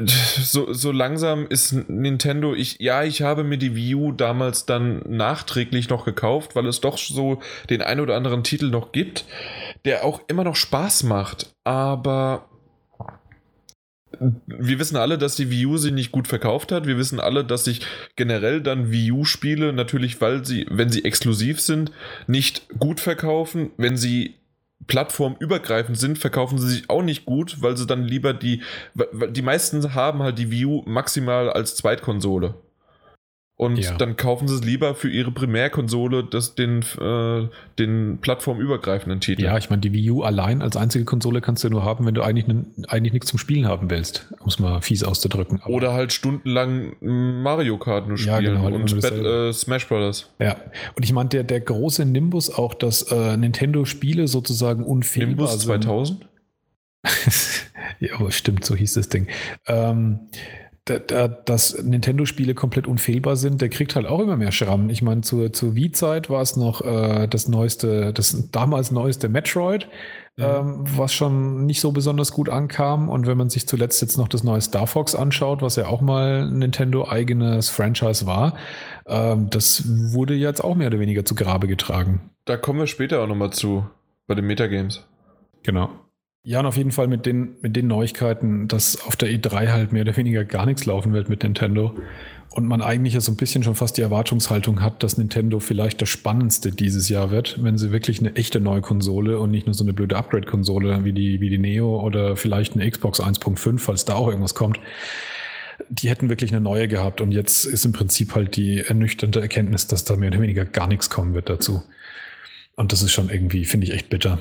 so, 0.06 0.72
so 0.72 0.92
langsam 0.92 1.46
ist 1.48 1.72
Nintendo, 1.88 2.54
ich, 2.54 2.76
ja, 2.80 3.02
ich 3.02 3.22
habe 3.22 3.44
mir 3.44 3.58
die 3.58 3.74
Wii 3.74 3.94
U 3.96 4.12
damals 4.12 4.64
dann 4.66 5.02
nachträglich 5.08 5.88
noch 5.88 6.04
gekauft, 6.04 6.54
weil 6.54 6.66
es 6.66 6.80
doch 6.80 6.98
so 6.98 7.40
den 7.68 7.82
ein 7.82 8.00
oder 8.00 8.16
anderen 8.16 8.44
Titel 8.44 8.70
noch 8.70 8.92
gibt, 8.92 9.24
der 9.84 10.04
auch 10.04 10.20
immer 10.28 10.44
noch 10.44 10.56
Spaß 10.56 11.02
macht, 11.04 11.54
aber 11.64 12.48
wir 14.46 14.78
wissen 14.78 14.96
alle, 14.96 15.18
dass 15.18 15.36
die 15.36 15.50
Wii 15.50 15.66
U 15.66 15.76
sie 15.76 15.90
nicht 15.90 16.12
gut 16.12 16.28
verkauft 16.28 16.72
hat. 16.72 16.86
Wir 16.86 16.96
wissen 16.96 17.20
alle, 17.20 17.44
dass 17.44 17.64
sich 17.64 17.80
generell 18.16 18.62
dann 18.62 18.90
Wii 18.90 19.12
U-Spiele 19.12 19.72
natürlich, 19.72 20.20
weil 20.20 20.44
sie, 20.44 20.66
wenn 20.70 20.90
sie 20.90 21.04
exklusiv 21.04 21.60
sind, 21.60 21.92
nicht 22.26 22.68
gut 22.78 23.00
verkaufen. 23.00 23.70
Wenn 23.76 23.96
sie 23.96 24.34
plattformübergreifend 24.86 25.98
sind, 25.98 26.18
verkaufen 26.18 26.58
sie 26.58 26.68
sich 26.68 26.90
auch 26.90 27.02
nicht 27.02 27.24
gut, 27.24 27.60
weil 27.60 27.76
sie 27.76 27.86
dann 27.86 28.04
lieber 28.04 28.34
die, 28.34 28.62
die 29.30 29.42
meisten 29.42 29.94
haben 29.94 30.22
halt 30.22 30.38
die 30.38 30.50
View 30.50 30.82
maximal 30.86 31.50
als 31.50 31.76
Zweitkonsole. 31.76 32.54
Und 33.58 33.78
ja. 33.78 33.94
dann 33.94 34.16
kaufen 34.16 34.48
sie 34.48 34.54
es 34.54 34.64
lieber 34.64 34.94
für 34.94 35.08
ihre 35.08 35.30
Primärkonsole 35.30 36.24
das, 36.24 36.54
den, 36.54 36.84
äh, 37.00 37.48
den 37.78 38.18
plattformübergreifenden 38.20 39.20
Titel. 39.20 39.44
Ja, 39.44 39.56
ich 39.56 39.70
meine, 39.70 39.80
die 39.80 39.94
Wii 39.94 40.10
U 40.10 40.22
allein 40.24 40.60
als 40.60 40.76
einzige 40.76 41.06
Konsole 41.06 41.40
kannst 41.40 41.64
du 41.64 41.70
nur 41.70 41.82
haben, 41.82 42.04
wenn 42.04 42.14
du 42.14 42.22
eigentlich, 42.22 42.46
ne, 42.46 42.66
eigentlich 42.88 43.14
nichts 43.14 43.28
zum 43.28 43.38
Spielen 43.38 43.66
haben 43.66 43.88
willst, 43.88 44.26
um 44.40 44.48
es 44.48 44.58
mal 44.58 44.82
fies 44.82 45.02
auszudrücken. 45.02 45.62
Aber 45.62 45.72
Oder 45.72 45.94
halt 45.94 46.12
stundenlang 46.12 46.96
Mario 47.00 47.78
Kart 47.78 48.08
nur 48.08 48.18
spielen 48.18 48.44
ja, 48.44 48.52
genau, 48.52 48.66
und 48.66 49.00
Battle, 49.00 49.48
äh, 49.48 49.52
Smash 49.54 49.88
Brothers. 49.88 50.30
Ja, 50.38 50.56
und 50.94 51.04
ich 51.04 51.14
meine, 51.14 51.30
der, 51.30 51.42
der 51.42 51.60
große 51.60 52.04
Nimbus 52.04 52.50
auch, 52.50 52.74
dass 52.74 53.10
äh, 53.10 53.38
Nintendo-Spiele 53.38 54.28
sozusagen 54.28 54.84
unfehlbar 54.84 55.46
Nimbus 55.46 55.58
2000? 55.60 56.28
ja, 58.00 58.30
stimmt, 58.30 58.66
so 58.66 58.76
hieß 58.76 58.94
das 58.94 59.08
Ding. 59.08 59.28
Ähm, 59.66 60.28
dass 60.86 61.82
Nintendo-Spiele 61.82 62.54
komplett 62.54 62.86
unfehlbar 62.86 63.34
sind, 63.34 63.60
der 63.60 63.68
kriegt 63.68 63.96
halt 63.96 64.06
auch 64.06 64.20
immer 64.20 64.36
mehr 64.36 64.52
Schrammen. 64.52 64.88
Ich 64.88 65.02
meine, 65.02 65.22
zur, 65.22 65.52
zur 65.52 65.74
Wii-Zeit 65.74 66.30
war 66.30 66.42
es 66.42 66.56
noch 66.56 66.80
äh, 66.80 67.26
das 67.26 67.48
neueste, 67.48 68.12
das 68.12 68.50
damals 68.52 68.92
neueste 68.92 69.28
Metroid, 69.28 69.88
ja. 70.36 70.60
ähm, 70.60 70.84
was 70.96 71.12
schon 71.12 71.66
nicht 71.66 71.80
so 71.80 71.90
besonders 71.90 72.30
gut 72.30 72.48
ankam. 72.48 73.08
Und 73.08 73.26
wenn 73.26 73.36
man 73.36 73.50
sich 73.50 73.66
zuletzt 73.66 74.00
jetzt 74.00 74.16
noch 74.16 74.28
das 74.28 74.44
neue 74.44 74.60
Star 74.60 74.86
Fox 74.86 75.16
anschaut, 75.16 75.60
was 75.60 75.74
ja 75.74 75.88
auch 75.88 76.00
mal 76.00 76.48
Nintendo-eigenes 76.48 77.68
Franchise 77.68 78.24
war, 78.26 78.54
ähm, 79.06 79.50
das 79.50 79.82
wurde 80.12 80.34
jetzt 80.34 80.62
auch 80.62 80.76
mehr 80.76 80.86
oder 80.86 81.00
weniger 81.00 81.24
zu 81.24 81.34
Grabe 81.34 81.66
getragen. 81.66 82.30
Da 82.44 82.56
kommen 82.56 82.78
wir 82.78 82.86
später 82.86 83.22
auch 83.22 83.26
nochmal 83.26 83.50
zu, 83.50 83.84
bei 84.28 84.36
den 84.36 84.46
Metagames. 84.46 85.04
Genau. 85.64 85.90
Ja, 86.46 86.60
und 86.60 86.66
auf 86.66 86.76
jeden 86.76 86.92
Fall 86.92 87.08
mit 87.08 87.26
den, 87.26 87.56
mit 87.60 87.74
den 87.74 87.88
Neuigkeiten, 87.88 88.68
dass 88.68 89.04
auf 89.04 89.16
der 89.16 89.28
E3 89.30 89.66
halt 89.72 89.90
mehr 89.90 90.02
oder 90.02 90.16
weniger 90.16 90.44
gar 90.44 90.64
nichts 90.64 90.86
laufen 90.86 91.12
wird 91.12 91.28
mit 91.28 91.42
Nintendo. 91.42 91.96
Und 92.50 92.68
man 92.68 92.82
eigentlich 92.82 93.14
ja 93.14 93.20
so 93.20 93.32
ein 93.32 93.36
bisschen 93.36 93.64
schon 93.64 93.74
fast 93.74 93.96
die 93.96 94.02
Erwartungshaltung 94.02 94.80
hat, 94.80 95.02
dass 95.02 95.18
Nintendo 95.18 95.58
vielleicht 95.58 96.00
das 96.00 96.08
Spannendste 96.08 96.70
dieses 96.70 97.08
Jahr 97.08 97.32
wird, 97.32 97.64
wenn 97.64 97.78
sie 97.78 97.90
wirklich 97.90 98.20
eine 98.20 98.36
echte 98.36 98.60
neue 98.60 98.80
Konsole 98.80 99.40
und 99.40 99.50
nicht 99.50 99.66
nur 99.66 99.74
so 99.74 99.82
eine 99.82 99.92
blöde 99.92 100.16
Upgrade-Konsole 100.16 101.04
wie 101.04 101.12
die, 101.12 101.40
wie 101.40 101.50
die 101.50 101.58
Neo 101.58 102.00
oder 102.00 102.36
vielleicht 102.36 102.74
eine 102.74 102.88
Xbox 102.88 103.20
1.5, 103.20 103.80
falls 103.80 104.04
da 104.04 104.14
auch 104.14 104.28
irgendwas 104.28 104.54
kommt. 104.54 104.78
Die 105.88 106.08
hätten 106.08 106.28
wirklich 106.28 106.52
eine 106.52 106.60
neue 106.60 106.86
gehabt 106.86 107.20
und 107.20 107.32
jetzt 107.32 107.64
ist 107.64 107.84
im 107.84 107.92
Prinzip 107.92 108.36
halt 108.36 108.54
die 108.54 108.82
ernüchternde 108.82 109.40
Erkenntnis, 109.40 109.88
dass 109.88 110.04
da 110.04 110.14
mehr 110.14 110.30
oder 110.30 110.42
weniger 110.42 110.64
gar 110.64 110.86
nichts 110.86 111.10
kommen 111.10 111.34
wird 111.34 111.50
dazu. 111.50 111.82
Und 112.76 112.92
das 112.92 113.02
ist 113.02 113.10
schon 113.10 113.30
irgendwie, 113.30 113.64
finde 113.64 113.88
ich, 113.88 113.94
echt 113.94 114.10
bitter. 114.10 114.40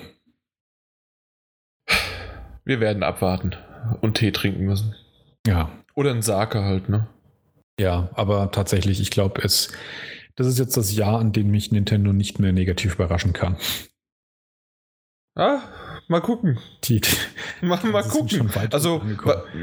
Wir 2.65 2.79
werden 2.79 3.03
abwarten 3.03 3.55
und 4.01 4.17
Tee 4.17 4.31
trinken 4.31 4.65
müssen. 4.65 4.95
Ja. 5.45 5.71
Oder 5.93 6.11
ein 6.11 6.23
Sake 6.23 6.63
halt, 6.63 6.89
ne? 6.89 7.07
Ja, 7.79 8.09
aber 8.13 8.51
tatsächlich, 8.51 8.99
ich 8.99 9.11
glaube, 9.11 9.41
es, 9.43 9.71
das 10.35 10.47
ist 10.47 10.59
jetzt 10.59 10.75
das 10.75 10.95
Jahr, 10.95 11.19
an 11.19 11.31
dem 11.31 11.51
mich 11.51 11.71
Nintendo 11.71 12.11
nicht 12.11 12.39
mehr 12.39 12.51
negativ 12.51 12.95
überraschen 12.95 13.33
kann. 13.33 13.57
Ah, 15.35 15.61
mal 16.07 16.21
gucken. 16.21 16.59
Die, 16.83 17.01
mal, 17.61 17.79
mal 17.83 18.03
gucken. 18.03 18.49
Also, 18.71 19.01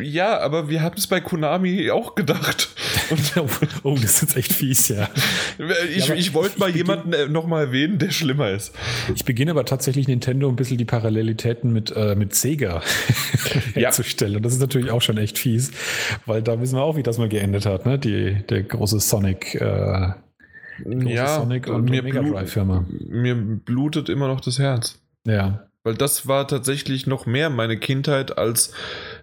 ja, 0.01 0.39
aber 0.41 0.69
wir 0.69 0.83
haben 0.83 0.97
es 0.97 1.07
bei 1.07 1.21
Konami 1.21 1.91
auch 1.91 2.15
gedacht. 2.15 2.75
oh, 3.83 3.95
das 3.95 4.05
ist 4.05 4.23
jetzt 4.23 4.37
echt 4.37 4.53
fies, 4.53 4.89
ja. 4.89 5.09
Ich, 5.95 6.09
ja, 6.09 6.15
ich 6.15 6.35
wollte 6.35 6.59
mal 6.59 6.71
ich 6.71 6.77
jemanden 6.77 7.13
äh, 7.13 7.29
nochmal 7.29 7.67
erwähnen, 7.67 7.99
der 7.99 8.11
schlimmer 8.11 8.51
ist. 8.51 8.73
Ich 9.15 9.25
beginne 9.25 9.51
aber 9.51 9.65
tatsächlich 9.65 10.09
Nintendo 10.09 10.49
ein 10.49 10.57
bisschen 10.57 10.79
die 10.79 10.85
Parallelitäten 10.85 11.73
mit, 11.73 11.95
äh, 11.95 12.15
mit 12.15 12.35
Sega 12.35 12.83
herzustellen. 13.75 14.37
Und 14.37 14.43
das 14.43 14.55
ist 14.55 14.61
natürlich 14.61 14.91
auch 14.91 15.03
schon 15.03 15.19
echt 15.19 15.39
fies, 15.39 15.73
weil 16.27 16.43
da 16.43 16.61
wissen 16.61 16.77
wir 16.77 16.83
auch, 16.83 16.97
wie 16.97 17.03
das 17.03 17.19
mal 17.19 17.29
geendet 17.29 17.67
hat, 17.67 17.87
ne? 17.87 17.99
Die, 17.99 18.43
der 18.49 18.63
große 18.63 19.01
Sonic. 19.01 19.55
Äh, 19.57 20.13
ja, 20.85 21.41
Sonic 21.41 21.69
und 21.69 21.91
mir 21.91 22.03
Mega 22.03 22.23
Drive 22.23 22.53
Firma. 22.53 22.85
Mir 22.89 23.35
blutet 23.35 24.09
immer 24.09 24.29
noch 24.29 24.41
das 24.41 24.59
Herz. 24.59 25.01
Ja. 25.27 25.67
Weil 25.85 25.95
das 25.95 26.29
war 26.29 26.47
tatsächlich 26.47 27.09
noch 27.09 27.27
mehr 27.27 27.51
meine 27.51 27.77
Kindheit 27.77 28.39
als 28.39 28.73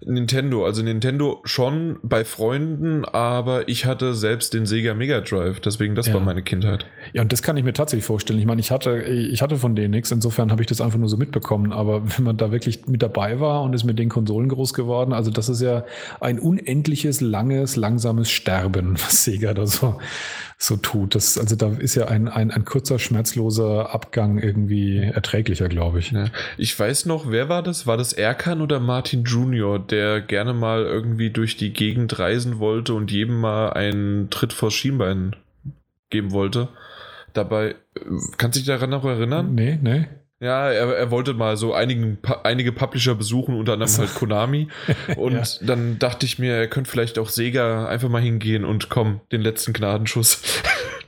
Nintendo. 0.01 0.65
Also 0.65 0.83
Nintendo 0.83 1.39
schon 1.45 1.99
bei 2.03 2.25
Freunden, 2.25 3.05
aber 3.05 3.69
ich 3.69 3.85
hatte 3.85 4.13
selbst 4.13 4.53
den 4.53 4.65
Sega 4.65 4.93
Mega 4.93 5.21
Drive. 5.21 5.61
Deswegen, 5.61 5.95
das 5.95 6.07
ja. 6.07 6.15
war 6.15 6.21
meine 6.21 6.43
Kindheit. 6.43 6.85
Ja, 7.13 7.21
und 7.21 7.31
das 7.31 7.41
kann 7.41 7.55
ich 7.55 7.63
mir 7.63 7.71
tatsächlich 7.71 8.03
vorstellen. 8.03 8.39
Ich 8.39 8.45
meine, 8.45 8.59
ich 8.59 8.71
hatte, 8.71 9.03
ich 9.03 9.41
hatte 9.41 9.55
von 9.55 9.73
denen 9.73 9.91
nichts. 9.91 10.11
Insofern 10.11 10.51
habe 10.51 10.61
ich 10.61 10.67
das 10.67 10.81
einfach 10.81 10.99
nur 10.99 11.07
so 11.07 11.15
mitbekommen. 11.15 11.71
Aber 11.71 12.03
wenn 12.17 12.25
man 12.25 12.35
da 12.35 12.51
wirklich 12.51 12.85
mit 12.87 13.01
dabei 13.01 13.39
war 13.39 13.63
und 13.63 13.73
ist 13.73 13.85
mit 13.85 13.97
den 13.97 14.09
Konsolen 14.09 14.49
groß 14.49 14.73
geworden, 14.73 15.13
also 15.13 15.31
das 15.31 15.47
ist 15.47 15.61
ja 15.61 15.85
ein 16.19 16.39
unendliches, 16.39 17.21
langes, 17.21 17.77
langsames 17.77 18.29
Sterben, 18.29 18.93
was 18.99 19.23
Sega 19.23 19.53
da 19.53 19.65
so 19.65 19.97
so 20.61 20.75
tut. 20.75 21.15
Das, 21.15 21.37
also 21.37 21.55
da 21.55 21.69
ist 21.79 21.95
ja 21.95 22.09
ein, 22.09 22.27
ein, 22.27 22.51
ein 22.51 22.65
kurzer, 22.65 22.99
schmerzloser 22.99 23.93
Abgang 23.93 24.37
irgendwie 24.37 24.97
erträglicher, 24.97 25.69
glaube 25.69 25.99
ich. 25.99 26.11
Ja. 26.11 26.25
Ich 26.57 26.77
weiß 26.77 27.05
noch, 27.05 27.31
wer 27.31 27.47
war 27.47 27.63
das? 27.63 27.87
War 27.87 27.95
das 27.95 28.11
Erkan 28.11 28.61
oder 28.61 28.81
Martin 28.81 29.23
Junior, 29.23 29.79
der 29.79 30.19
gerne 30.19 30.53
mal 30.53 30.83
irgendwie 30.83 31.29
durch 31.29 31.55
die 31.55 31.71
Gegend 31.71 32.19
reisen 32.19 32.59
wollte 32.59 32.93
und 32.93 33.09
jedem 33.09 33.39
mal 33.39 33.71
einen 33.71 34.29
Tritt 34.29 34.51
vor 34.51 34.69
Schienbein 34.69 35.37
geben 36.09 36.31
wollte? 36.31 36.67
Dabei, 37.33 37.75
kannst 38.37 38.57
du 38.57 38.59
dich 38.59 38.67
daran 38.67 38.89
noch 38.89 39.05
erinnern? 39.05 39.55
Nee, 39.55 39.79
nee. 39.81 40.07
Ja, 40.41 40.69
er, 40.69 40.95
er 40.95 41.11
wollte 41.11 41.33
mal 41.33 41.57
so 41.57 41.73
einigen, 41.73 42.17
einige 42.43 42.71
Publisher 42.71 43.13
besuchen, 43.13 43.55
unter 43.55 43.73
anderem 43.73 43.97
halt 43.97 44.15
Konami. 44.15 44.69
Und 45.17 45.33
ja. 45.33 45.43
dann 45.67 45.99
dachte 45.99 46.25
ich 46.25 46.39
mir, 46.39 46.53
er 46.53 46.67
könnte 46.67 46.89
vielleicht 46.89 47.19
auch 47.19 47.27
Sega 47.27 47.87
einfach 47.87 48.07
mal 48.07 48.21
hingehen 48.21 48.63
und 48.63 48.89
komm, 48.89 49.21
den 49.31 49.41
letzten 49.41 49.73
Gnadenschuss. 49.73 50.41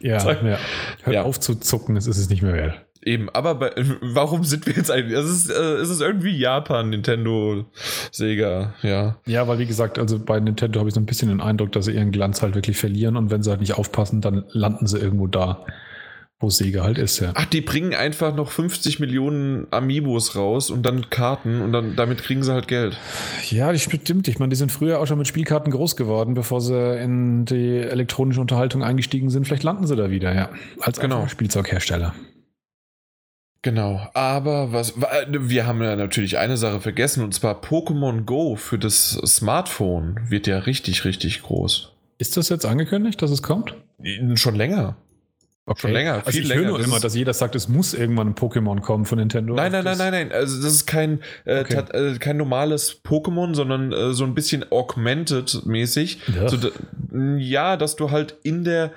Ja, 0.04 0.18
ja. 0.18 0.58
Hör 1.04 1.14
ja. 1.14 1.22
auf 1.22 1.40
zu 1.40 1.54
zucken, 1.54 1.96
es 1.96 2.08
ist 2.08 2.18
es 2.18 2.28
nicht 2.28 2.42
mehr 2.42 2.54
wert. 2.54 2.82
Eben, 3.04 3.30
aber 3.30 3.54
bei, 3.54 3.72
warum 4.02 4.44
sind 4.44 4.66
wir 4.66 4.74
jetzt 4.74 4.90
eigentlich? 4.90 5.16
Es 5.16 5.30
ist, 5.30 5.52
äh, 5.52 5.76
es 5.76 5.92
ist 5.92 6.02
irgendwie 6.02 6.36
Japan, 6.36 6.90
Nintendo, 6.90 7.66
Sega, 8.12 8.74
ja. 8.82 9.18
Ja, 9.28 9.48
weil 9.48 9.60
wie 9.60 9.68
gesagt, 9.68 10.00
also 10.00 10.18
bei 10.18 10.40
Nintendo 10.40 10.80
habe 10.80 10.90
ich 10.90 10.96
so 10.96 11.00
ein 11.00 11.06
bisschen 11.06 11.30
den 11.30 11.40
Eindruck, 11.40 11.72
dass 11.72 11.86
sie 11.86 11.94
ihren 11.94 12.12
Glanz 12.12 12.42
halt 12.42 12.56
wirklich 12.56 12.78
verlieren 12.78 13.16
und 13.16 13.30
wenn 13.30 13.44
sie 13.44 13.52
halt 13.52 13.60
nicht 13.62 13.76
aufpassen, 13.76 14.22
dann 14.22 14.46
landen 14.54 14.88
sie 14.88 14.98
irgendwo 14.98 15.28
da, 15.28 15.66
wo 16.42 16.50
Sega 16.50 16.84
halt 16.84 16.98
ist, 16.98 17.20
ja. 17.20 17.32
Ach, 17.36 17.46
die 17.46 17.62
bringen 17.62 17.94
einfach 17.94 18.36
noch 18.36 18.50
50 18.52 19.00
Millionen 19.00 19.68
Amiibos 19.72 20.36
raus 20.36 20.70
und 20.70 20.84
dann 20.84 21.10
Karten 21.10 21.62
und 21.62 21.72
dann 21.72 21.96
damit 21.96 22.24
kriegen 22.24 22.44
sie 22.44 22.52
halt 22.52 22.68
Geld. 22.68 22.98
Ja, 23.50 23.72
das 23.72 23.82
stimmt. 23.84 24.28
Ich 24.28 24.40
meine, 24.40 24.50
die 24.50 24.56
sind 24.56 24.72
früher 24.72 25.00
auch 25.00 25.06
schon 25.08 25.18
mit 25.18 25.28
Spielkarten 25.28 25.72
groß 25.72 25.96
geworden, 25.96 26.34
bevor 26.34 26.60
sie 26.62 26.98
in 27.00 27.46
die 27.46 27.78
elektronische 27.78 28.42
Unterhaltung 28.42 28.84
eingestiegen 28.84 29.30
sind. 29.30 29.46
Vielleicht 29.46 29.64
landen 29.64 29.88
sie 29.88 29.96
da 29.96 30.10
wieder, 30.10 30.34
ja. 30.34 30.50
Als 30.80 31.00
Genau. 31.00 31.28
Spielzeughersteller. 31.28 32.14
Genau, 33.64 34.10
aber 34.16 34.74
was 34.74 34.96
wir 34.98 35.68
haben 35.68 35.84
ja 35.84 35.96
natürlich 35.96 36.40
eine 36.40 36.58
Sache 36.58 36.82
vergessen 36.82 37.24
und 37.24 37.34
zwar 37.36 37.62
Pokémon 37.62 38.24
Go 38.24 38.56
für 38.56 38.80
das 38.80 39.12
Smartphone 39.24 40.20
wird 40.30 40.48
ja 40.48 40.58
richtig, 40.58 41.06
richtig 41.06 41.44
groß. 41.44 41.92
Ist 42.18 42.38
das 42.38 42.50
jetzt 42.50 42.66
angekündigt, 42.66 43.22
dass 43.22 43.30
es 43.30 43.44
kommt? 43.44 43.76
Schon 44.34 44.56
länger. 44.56 44.96
Okay. 45.72 45.82
Schon 45.82 45.92
länger, 45.92 46.14
Also 46.16 46.32
viel 46.32 46.42
ich 46.44 46.48
länger. 46.48 46.62
höre 46.62 46.68
nur 46.70 46.78
Das 46.78 46.88
immer, 46.88 47.00
dass 47.00 47.16
jeder 47.16 47.34
sagt, 47.34 47.56
es 47.56 47.68
muss 47.68 47.94
irgendwann 47.94 48.30
ein 48.30 48.36
Pokémon 48.36 48.80
kommen 48.82 49.06
von 49.06 49.18
Nintendo. 49.20 49.56
Nein, 49.56 49.72
nein, 49.72 49.84
nein, 49.84 49.98
nein, 49.98 50.12
nein. 50.12 50.32
Also 50.32 50.62
das 50.62 50.74
ist 50.74 50.86
kein, 50.86 51.20
äh, 51.46 51.62
Okay. 51.62 51.74
tat, 51.76 51.94
äh, 51.94 52.16
kein 52.20 52.38
normales 52.38 53.02
Pokémon, 53.04 53.56
sondern 53.56 53.92
äh, 53.92 54.14
so 54.14 54.24
ein 54.24 54.36
bisschen 54.36 54.66
augmented 54.72 55.66
mäßig. 55.66 56.20
Ja. 56.36 56.48
So, 56.50 56.58
ja, 57.38 57.78
dass 57.78 57.96
du 57.96 58.12
halt 58.12 58.36
in 58.44 58.64
der 58.64 58.92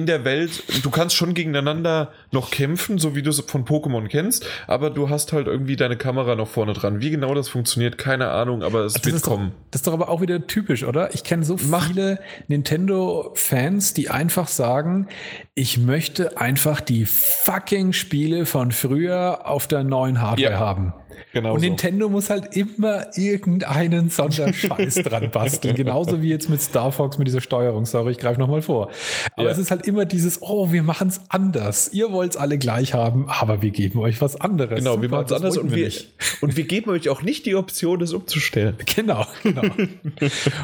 in 0.00 0.06
der 0.06 0.24
Welt, 0.24 0.62
du 0.82 0.90
kannst 0.90 1.14
schon 1.14 1.34
gegeneinander 1.34 2.10
noch 2.32 2.50
kämpfen, 2.50 2.98
so 2.98 3.14
wie 3.14 3.22
du 3.22 3.30
es 3.30 3.38
von 3.40 3.64
Pokémon 3.66 4.08
kennst, 4.08 4.46
aber 4.66 4.88
du 4.90 5.10
hast 5.10 5.32
halt 5.32 5.46
irgendwie 5.46 5.76
deine 5.76 5.96
Kamera 5.96 6.34
noch 6.34 6.48
vorne 6.48 6.72
dran. 6.72 7.00
Wie 7.02 7.10
genau 7.10 7.34
das 7.34 7.48
funktioniert, 7.50 7.98
keine 7.98 8.30
Ahnung, 8.30 8.62
aber 8.62 8.80
es 8.86 8.94
Das 8.94 9.04
wird 9.04 9.16
ist, 9.16 9.26
doch, 9.26 9.32
kommen. 9.32 9.52
das 9.70 9.80
ist 9.82 9.86
doch 9.86 9.92
aber 9.92 10.08
auch 10.08 10.20
wieder 10.22 10.46
typisch, 10.46 10.84
oder? 10.84 11.14
Ich 11.14 11.22
kenne 11.22 11.44
so 11.44 11.56
Mach- 11.68 11.88
viele 11.88 12.18
Nintendo-Fans, 12.48 13.94
die 13.94 14.10
einfach 14.10 14.48
sagen, 14.48 15.06
ich 15.54 15.78
möchte 15.78 16.38
einfach 16.38 16.80
die 16.80 17.04
fucking 17.06 17.92
Spiele 17.92 18.46
von 18.46 18.72
früher 18.72 19.40
auf 19.46 19.66
der 19.68 19.84
neuen 19.84 20.20
Hardware 20.20 20.52
Ja, 20.52 20.58
haben. 20.58 20.92
Genau. 21.32 21.54
Und 21.54 21.60
so. 21.60 21.66
Nintendo 21.66 22.08
muss 22.08 22.30
halt 22.30 22.56
immer 22.56 23.06
irgendeinen 23.16 24.10
Sonderscheiß 24.10 24.94
dran 25.04 25.30
basteln. 25.30 25.74
Genauso 25.76 26.22
wie 26.22 26.28
jetzt 26.28 26.48
mit 26.50 26.60
Star 26.60 26.92
Fox 26.92 27.18
mit 27.18 27.28
dieser 27.28 27.40
Steuerung. 27.40 27.84
Sorry, 27.86 28.12
ich 28.12 28.18
greife 28.18 28.40
nochmal 28.40 28.62
vor. 28.62 28.90
Aber 29.36 29.44
Ja. 29.46 29.50
es 29.50 29.58
ist 29.58 29.70
halt 29.70 29.86
immer 29.86 30.04
dieses, 30.04 30.42
oh, 30.42 30.72
wir 30.72 30.82
machen 30.82 31.08
es 31.08 31.20
anders. 31.28 31.92
Ihr 31.92 32.12
wollt 32.12 32.32
es 32.32 32.36
alle 32.36 32.58
gleich 32.58 32.94
haben, 32.94 33.26
aber 33.28 33.62
wir 33.62 33.70
geben 33.70 33.98
euch 34.00 34.20
was 34.20 34.40
anderes. 34.40 34.78
Genau, 34.78 34.96
wir 35.00 35.08
Super, 35.08 35.16
machen 35.16 35.26
es 35.26 35.32
anders 35.32 35.58
und 35.58 35.74
wir, 35.74 35.84
nicht. 35.84 36.12
und 36.40 36.56
wir 36.56 36.64
geben 36.64 36.90
euch 36.90 37.08
auch 37.08 37.22
nicht 37.22 37.46
die 37.46 37.54
Option, 37.54 37.98
das 37.98 38.12
umzustellen. 38.12 38.76
Genau, 39.00 39.24
genau. 39.42 39.62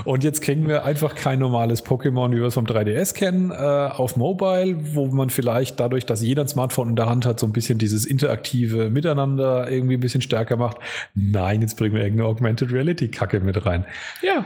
und 0.05 0.25
jetzt 0.25 0.43
kriegen 0.43 0.69
wir 0.69 0.85
einfach 0.85 1.15
kein 1.15 1.39
normales 1.39 1.85
Pokémon, 1.85 2.33
wie 2.33 2.37
wir 2.37 2.47
es 2.47 2.55
vom 2.55 2.67
3DS 2.67 3.15
kennen, 3.15 3.51
äh, 3.51 3.55
auf 3.55 4.17
Mobile, 4.17 4.77
wo 4.95 5.07
man 5.07 5.31
vielleicht 5.31 5.79
dadurch, 5.81 6.05
dass 6.07 6.23
jeder 6.23 6.43
ein 6.43 6.49
Smartphone 6.49 6.91
in 6.91 6.97
der 6.97 7.07
Hand 7.07 7.25
hat, 7.25 7.39
so 7.41 7.47
ein 7.47 7.53
bisschen 7.53 7.79
dieses 7.79 8.05
interaktive 8.05 8.91
Miteinander 8.91 9.71
irgendwie 9.71 9.95
ein 9.95 10.01
bisschen 10.01 10.21
stärker 10.23 10.36
macht. 10.57 10.79
Nein, 11.15 11.63
jetzt 11.63 11.77
bringen 11.77 11.95
wir 11.95 12.03
irgendeine 12.03 12.29
Augmented 12.29 12.73
Reality 12.73 13.09
Kacke 13.09 13.41
mit 13.41 13.65
rein. 13.67 13.85
Ja. 14.23 14.45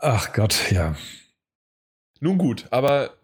Ach 0.00 0.32
Gott, 0.32 0.70
ja. 0.70 0.94
Nun 2.22 2.36
gut, 2.36 2.66
aber 2.70 3.14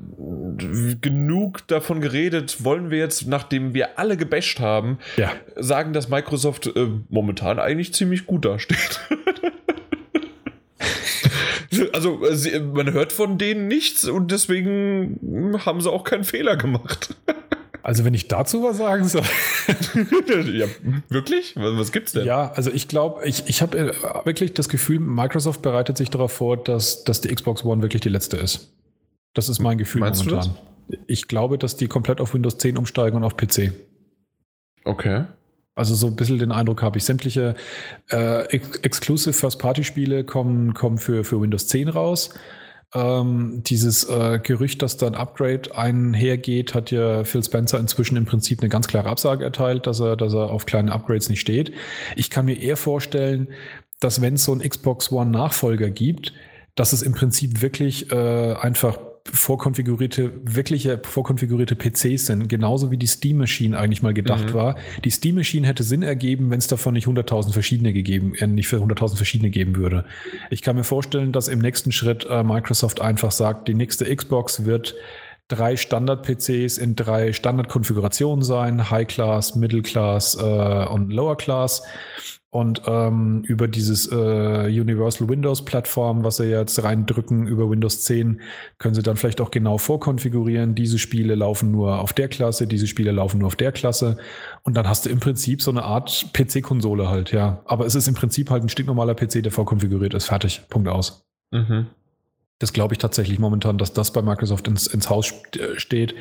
genug 1.02 1.66
davon 1.68 2.00
geredet. 2.00 2.64
Wollen 2.64 2.90
wir 2.90 2.96
jetzt, 2.98 3.26
nachdem 3.26 3.74
wir 3.74 3.98
alle 3.98 4.16
gebasht 4.16 4.58
haben, 4.58 4.98
Ja. 5.18 5.32
sagen, 5.56 5.92
dass 5.92 6.08
Microsoft 6.08 6.68
äh, 6.74 6.88
momentan 7.10 7.58
eigentlich 7.58 7.92
ziemlich 7.92 8.24
gut 8.24 8.46
dasteht. 8.46 9.00
also, 11.92 12.26
äh, 12.26 12.34
sie, 12.34 12.58
man 12.58 12.90
hört 12.92 13.12
von 13.12 13.36
denen 13.36 13.68
nichts 13.68 14.08
und 14.08 14.30
deswegen 14.30 15.60
haben 15.66 15.82
sie 15.82 15.90
auch 15.90 16.04
keinen 16.04 16.24
Fehler 16.24 16.56
gemacht. 16.56 17.14
Also 17.86 18.04
wenn 18.04 18.14
ich 18.14 18.26
dazu 18.26 18.64
was 18.64 18.78
sagen 18.78 19.06
soll. 19.06 19.22
ja, 20.52 20.66
wirklich? 21.08 21.54
Was, 21.54 21.78
was 21.78 21.92
gibt's 21.92 22.10
denn? 22.10 22.26
Ja, 22.26 22.50
also 22.50 22.72
ich 22.72 22.88
glaube, 22.88 23.24
ich, 23.24 23.44
ich 23.46 23.62
habe 23.62 23.78
äh, 23.78 23.92
wirklich 24.24 24.54
das 24.54 24.68
Gefühl, 24.68 24.98
Microsoft 24.98 25.62
bereitet 25.62 25.96
sich 25.96 26.10
darauf 26.10 26.32
vor, 26.32 26.56
dass, 26.56 27.04
dass 27.04 27.20
die 27.20 27.32
Xbox 27.32 27.64
One 27.64 27.82
wirklich 27.82 28.02
die 28.02 28.08
letzte 28.08 28.38
ist. 28.38 28.72
Das 29.34 29.48
ist 29.48 29.60
mein 29.60 29.78
Gefühl 29.78 30.00
Meinst 30.00 30.26
du 30.26 30.30
momentan. 30.30 30.56
Ich 31.06 31.28
glaube, 31.28 31.58
dass 31.58 31.76
die 31.76 31.86
komplett 31.86 32.20
auf 32.20 32.34
Windows 32.34 32.58
10 32.58 32.76
umsteigen 32.76 33.18
und 33.18 33.22
auf 33.22 33.36
PC. 33.36 33.70
Okay. 34.84 35.26
Also 35.76 35.94
so 35.94 36.08
ein 36.08 36.16
bisschen 36.16 36.40
den 36.40 36.50
Eindruck 36.50 36.82
habe 36.82 36.98
ich. 36.98 37.04
Sämtliche 37.04 37.54
äh, 38.10 38.46
ex 38.48 38.78
Exclusive 38.78 39.32
First-Party-Spiele 39.32 40.24
kommen, 40.24 40.74
kommen 40.74 40.98
für, 40.98 41.22
für 41.22 41.40
Windows 41.40 41.68
10 41.68 41.88
raus. 41.88 42.30
Ähm, 42.94 43.62
dieses 43.64 44.08
äh, 44.08 44.38
Gerücht, 44.38 44.80
dass 44.80 44.96
da 44.96 45.06
ein 45.06 45.14
Upgrade 45.14 45.76
einhergeht, 45.76 46.74
hat 46.74 46.90
ja 46.90 47.24
Phil 47.24 47.42
Spencer 47.42 47.78
inzwischen 47.78 48.16
im 48.16 48.26
Prinzip 48.26 48.60
eine 48.60 48.68
ganz 48.68 48.86
klare 48.86 49.08
Absage 49.08 49.44
erteilt, 49.44 49.86
dass 49.86 50.00
er, 50.00 50.16
dass 50.16 50.34
er 50.34 50.50
auf 50.50 50.66
kleine 50.66 50.92
Upgrades 50.92 51.28
nicht 51.28 51.40
steht. 51.40 51.72
Ich 52.14 52.30
kann 52.30 52.44
mir 52.46 52.60
eher 52.60 52.76
vorstellen, 52.76 53.48
dass 54.00 54.22
wenn 54.22 54.34
es 54.34 54.44
so 54.44 54.52
einen 54.52 54.68
Xbox 54.68 55.10
One 55.10 55.30
Nachfolger 55.30 55.90
gibt, 55.90 56.32
dass 56.74 56.92
es 56.92 57.02
im 57.02 57.12
Prinzip 57.12 57.62
wirklich 57.62 58.12
äh, 58.12 58.54
einfach 58.54 58.98
vorkonfigurierte, 59.32 60.32
wirkliche 60.44 61.00
vorkonfigurierte 61.02 61.76
PCs 61.76 62.26
sind, 62.26 62.48
genauso 62.48 62.90
wie 62.90 62.96
die 62.96 63.06
Steam 63.06 63.38
Machine 63.38 63.78
eigentlich 63.78 64.02
mal 64.02 64.14
gedacht 64.14 64.50
Mhm. 64.50 64.54
war. 64.54 64.76
Die 65.04 65.10
Steam 65.10 65.34
Machine 65.36 65.66
hätte 65.66 65.82
Sinn 65.82 66.02
ergeben, 66.02 66.50
wenn 66.50 66.58
es 66.58 66.66
davon 66.66 66.94
nicht 66.94 67.06
100.000 67.06 67.52
verschiedene 67.52 67.92
gegeben, 67.92 68.34
äh, 68.36 68.46
nicht 68.46 68.68
für 68.68 68.80
100.000 68.80 69.16
verschiedene 69.16 69.50
geben 69.50 69.76
würde. 69.76 70.04
Ich 70.50 70.62
kann 70.62 70.76
mir 70.76 70.84
vorstellen, 70.84 71.32
dass 71.32 71.48
im 71.48 71.58
nächsten 71.58 71.92
Schritt 71.92 72.26
äh, 72.28 72.42
Microsoft 72.42 73.00
einfach 73.00 73.30
sagt, 73.30 73.68
die 73.68 73.74
nächste 73.74 74.14
Xbox 74.14 74.64
wird 74.64 74.94
drei 75.48 75.76
Standard-PCs 75.76 76.78
in 76.78 76.96
drei 76.96 77.32
Standardkonfigurationen 77.32 78.42
sein, 78.42 78.90
High 78.90 79.06
Class, 79.06 79.54
Middle 79.54 79.82
Class 79.82 80.36
äh, 80.40 80.86
und 80.86 81.12
Lower 81.12 81.36
Class. 81.36 81.82
Und 82.56 82.80
ähm, 82.86 83.42
über 83.46 83.68
dieses 83.68 84.10
äh, 84.10 84.14
Universal 84.14 85.28
Windows 85.28 85.62
Plattform, 85.62 86.24
was 86.24 86.38
sie 86.38 86.46
jetzt 86.46 86.82
reindrücken 86.82 87.46
über 87.46 87.68
Windows 87.68 88.00
10, 88.04 88.40
können 88.78 88.94
sie 88.94 89.02
dann 89.02 89.18
vielleicht 89.18 89.42
auch 89.42 89.50
genau 89.50 89.76
vorkonfigurieren. 89.76 90.74
Diese 90.74 90.98
Spiele 90.98 91.34
laufen 91.34 91.70
nur 91.70 92.00
auf 92.00 92.14
der 92.14 92.28
Klasse, 92.28 92.66
diese 92.66 92.86
Spiele 92.86 93.12
laufen 93.12 93.40
nur 93.40 93.48
auf 93.48 93.56
der 93.56 93.72
Klasse. 93.72 94.16
Und 94.62 94.74
dann 94.74 94.88
hast 94.88 95.04
du 95.04 95.10
im 95.10 95.20
Prinzip 95.20 95.60
so 95.60 95.70
eine 95.70 95.82
Art 95.82 96.30
PC-Konsole 96.32 97.10
halt, 97.10 97.30
ja. 97.30 97.60
Aber 97.66 97.84
es 97.84 97.94
ist 97.94 98.08
im 98.08 98.14
Prinzip 98.14 98.48
halt 98.48 98.62
ein 98.62 98.70
stinknormaler 98.70 99.14
PC, 99.14 99.42
der 99.42 99.52
vorkonfiguriert 99.52 100.14
ist. 100.14 100.24
Fertig. 100.24 100.62
Punkt 100.70 100.88
aus. 100.88 101.26
Mhm. 101.50 101.88
Das 102.58 102.72
glaube 102.72 102.94
ich 102.94 102.98
tatsächlich 102.98 103.38
momentan, 103.38 103.76
dass 103.76 103.92
das 103.92 104.12
bei 104.12 104.22
Microsoft 104.22 104.66
ins, 104.66 104.86
ins 104.86 105.10
Haus 105.10 105.34
äh, 105.58 105.78
steht, 105.78 106.14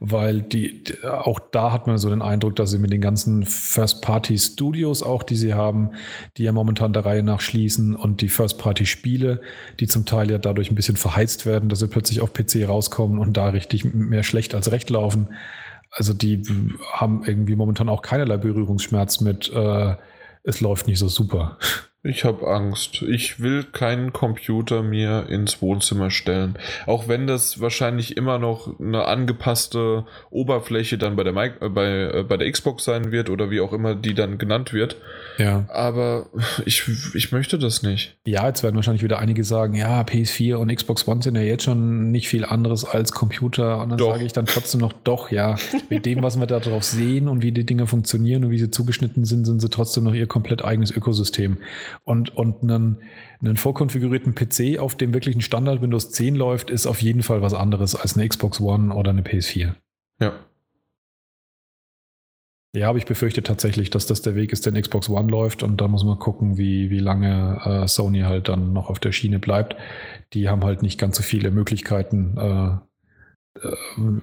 weil 0.00 0.42
die, 0.42 0.84
auch 1.02 1.40
da 1.40 1.72
hat 1.72 1.86
man 1.86 1.96
so 1.96 2.10
den 2.10 2.20
Eindruck, 2.20 2.56
dass 2.56 2.70
sie 2.70 2.78
mit 2.78 2.92
den 2.92 3.00
ganzen 3.00 3.46
First-Party-Studios 3.46 5.02
auch, 5.02 5.22
die 5.22 5.36
sie 5.36 5.54
haben, 5.54 5.92
die 6.36 6.42
ja 6.42 6.52
momentan 6.52 6.92
der 6.92 7.06
Reihe 7.06 7.22
nach 7.22 7.40
schließen 7.40 7.96
und 7.96 8.20
die 8.20 8.28
First-Party-Spiele, 8.28 9.40
die 9.80 9.86
zum 9.86 10.04
Teil 10.04 10.30
ja 10.30 10.36
dadurch 10.36 10.70
ein 10.70 10.74
bisschen 10.74 10.98
verheizt 10.98 11.46
werden, 11.46 11.70
dass 11.70 11.78
sie 11.78 11.88
plötzlich 11.88 12.20
auf 12.20 12.34
PC 12.34 12.68
rauskommen 12.68 13.18
und 13.18 13.38
da 13.38 13.48
richtig 13.48 13.84
mehr 13.84 14.24
schlecht 14.24 14.54
als 14.54 14.70
recht 14.70 14.90
laufen. 14.90 15.28
Also 15.90 16.12
die 16.12 16.42
haben 16.92 17.24
irgendwie 17.24 17.56
momentan 17.56 17.88
auch 17.88 18.02
keinerlei 18.02 18.36
Berührungsschmerz 18.36 19.22
mit, 19.22 19.50
äh, 19.54 19.96
es 20.42 20.60
läuft 20.60 20.86
nicht 20.86 20.98
so 20.98 21.08
super. 21.08 21.56
Ich 22.04 22.24
habe 22.24 22.46
Angst. 22.46 23.02
Ich 23.02 23.40
will 23.40 23.64
keinen 23.64 24.12
Computer 24.12 24.84
mir 24.84 25.26
ins 25.28 25.60
Wohnzimmer 25.60 26.12
stellen. 26.12 26.56
Auch 26.86 27.08
wenn 27.08 27.26
das 27.26 27.60
wahrscheinlich 27.60 28.16
immer 28.16 28.38
noch 28.38 28.78
eine 28.78 29.06
angepasste 29.06 30.06
Oberfläche 30.30 30.96
dann 30.96 31.16
bei 31.16 31.24
der, 31.24 31.32
Mic 31.32 31.54
äh, 31.60 31.68
bei, 31.68 31.88
äh, 31.88 32.22
bei 32.22 32.36
der 32.36 32.50
Xbox 32.52 32.84
sein 32.84 33.10
wird 33.10 33.30
oder 33.30 33.50
wie 33.50 33.60
auch 33.60 33.72
immer 33.72 33.96
die 33.96 34.14
dann 34.14 34.38
genannt 34.38 34.72
wird. 34.72 34.96
Ja. 35.38 35.66
Aber 35.68 36.26
ich, 36.66 36.82
ich 37.14 37.32
möchte 37.32 37.58
das 37.58 37.82
nicht. 37.82 38.18
Ja, 38.26 38.46
jetzt 38.46 38.62
werden 38.62 38.74
wahrscheinlich 38.76 39.02
wieder 39.02 39.18
einige 39.20 39.44
sagen, 39.44 39.74
ja, 39.74 40.02
PS4 40.02 40.56
und 40.56 40.74
Xbox 40.74 41.06
One 41.06 41.22
sind 41.22 41.36
ja 41.36 41.42
jetzt 41.42 41.62
schon 41.62 42.10
nicht 42.10 42.28
viel 42.28 42.44
anderes 42.44 42.84
als 42.84 43.12
Computer. 43.12 43.80
Und 43.80 43.90
dann 43.90 43.98
Doch. 43.98 44.12
sage 44.12 44.24
ich 44.24 44.32
dann 44.32 44.46
trotzdem 44.46 44.80
noch, 44.80 44.92
doch, 44.92 45.30
ja, 45.30 45.56
mit 45.88 46.06
dem, 46.06 46.22
was 46.22 46.38
wir 46.38 46.46
da 46.46 46.58
drauf 46.58 46.82
sehen 46.82 47.28
und 47.28 47.42
wie 47.42 47.52
die 47.52 47.64
Dinge 47.64 47.86
funktionieren 47.86 48.44
und 48.44 48.50
wie 48.50 48.58
sie 48.58 48.70
zugeschnitten 48.70 49.24
sind, 49.24 49.44
sind 49.44 49.60
sie 49.60 49.70
trotzdem 49.70 50.04
noch 50.04 50.14
ihr 50.14 50.26
komplett 50.26 50.64
eigenes 50.64 50.90
Ökosystem. 50.90 51.58
Und, 52.04 52.36
und 52.36 52.62
einen, 52.62 52.98
einen 53.40 53.56
vorkonfigurierten 53.56 54.34
PC, 54.34 54.78
auf 54.80 54.96
dem 54.96 55.14
wirklich 55.14 55.36
ein 55.36 55.40
Standard 55.40 55.80
Windows 55.80 56.10
10 56.10 56.34
läuft, 56.34 56.70
ist 56.70 56.86
auf 56.86 57.00
jeden 57.00 57.22
Fall 57.22 57.42
was 57.42 57.54
anderes 57.54 57.94
als 57.94 58.16
eine 58.16 58.28
Xbox 58.28 58.60
One 58.60 58.92
oder 58.92 59.10
eine 59.10 59.22
PS4. 59.22 59.74
Ja. 60.20 60.32
Ja, 62.74 62.90
aber 62.90 62.98
ich 62.98 63.06
befürchte 63.06 63.42
tatsächlich, 63.42 63.88
dass 63.88 64.06
das 64.06 64.20
der 64.20 64.34
Weg 64.34 64.52
ist, 64.52 64.66
der 64.66 64.80
Xbox 64.80 65.08
One 65.08 65.30
läuft 65.30 65.62
und 65.62 65.80
da 65.80 65.88
muss 65.88 66.04
man 66.04 66.18
gucken, 66.18 66.58
wie, 66.58 66.90
wie 66.90 66.98
lange 66.98 67.60
äh, 67.64 67.88
Sony 67.88 68.20
halt 68.20 68.48
dann 68.48 68.74
noch 68.74 68.90
auf 68.90 68.98
der 68.98 69.12
Schiene 69.12 69.38
bleibt. 69.38 69.76
Die 70.34 70.48
haben 70.48 70.62
halt 70.64 70.82
nicht 70.82 70.98
ganz 71.00 71.16
so 71.16 71.22
viele 71.22 71.50
Möglichkeiten, 71.50 72.36
äh, 72.36 73.66
äh, 73.66 73.72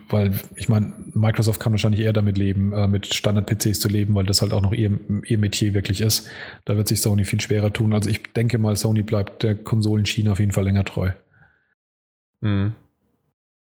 weil 0.09 0.39
ich 0.55 0.69
meine, 0.69 0.93
Microsoft 1.13 1.59
kann 1.59 1.73
wahrscheinlich 1.73 2.01
eher 2.01 2.13
damit 2.13 2.37
leben, 2.37 2.71
äh, 2.71 2.87
mit 2.87 3.11
Standard-PCs 3.11 3.79
zu 3.79 3.87
leben, 3.87 4.13
weil 4.13 4.27
das 4.27 4.43
halt 4.43 4.53
auch 4.53 4.61
noch 4.61 4.73
ihr, 4.73 4.99
ihr 5.25 5.37
Metier 5.39 5.73
wirklich 5.73 6.01
ist. 6.01 6.29
Da 6.65 6.77
wird 6.77 6.87
sich 6.87 7.01
Sony 7.01 7.25
viel 7.25 7.41
schwerer 7.41 7.73
tun. 7.73 7.93
Also 7.93 8.11
ich 8.11 8.21
denke 8.33 8.59
mal, 8.59 8.75
Sony 8.75 9.01
bleibt 9.01 9.41
der 9.41 9.55
Konsolenschiene 9.55 10.31
auf 10.31 10.39
jeden 10.39 10.51
Fall 10.51 10.65
länger 10.65 10.85
treu. 10.85 11.11
Mhm. 12.41 12.75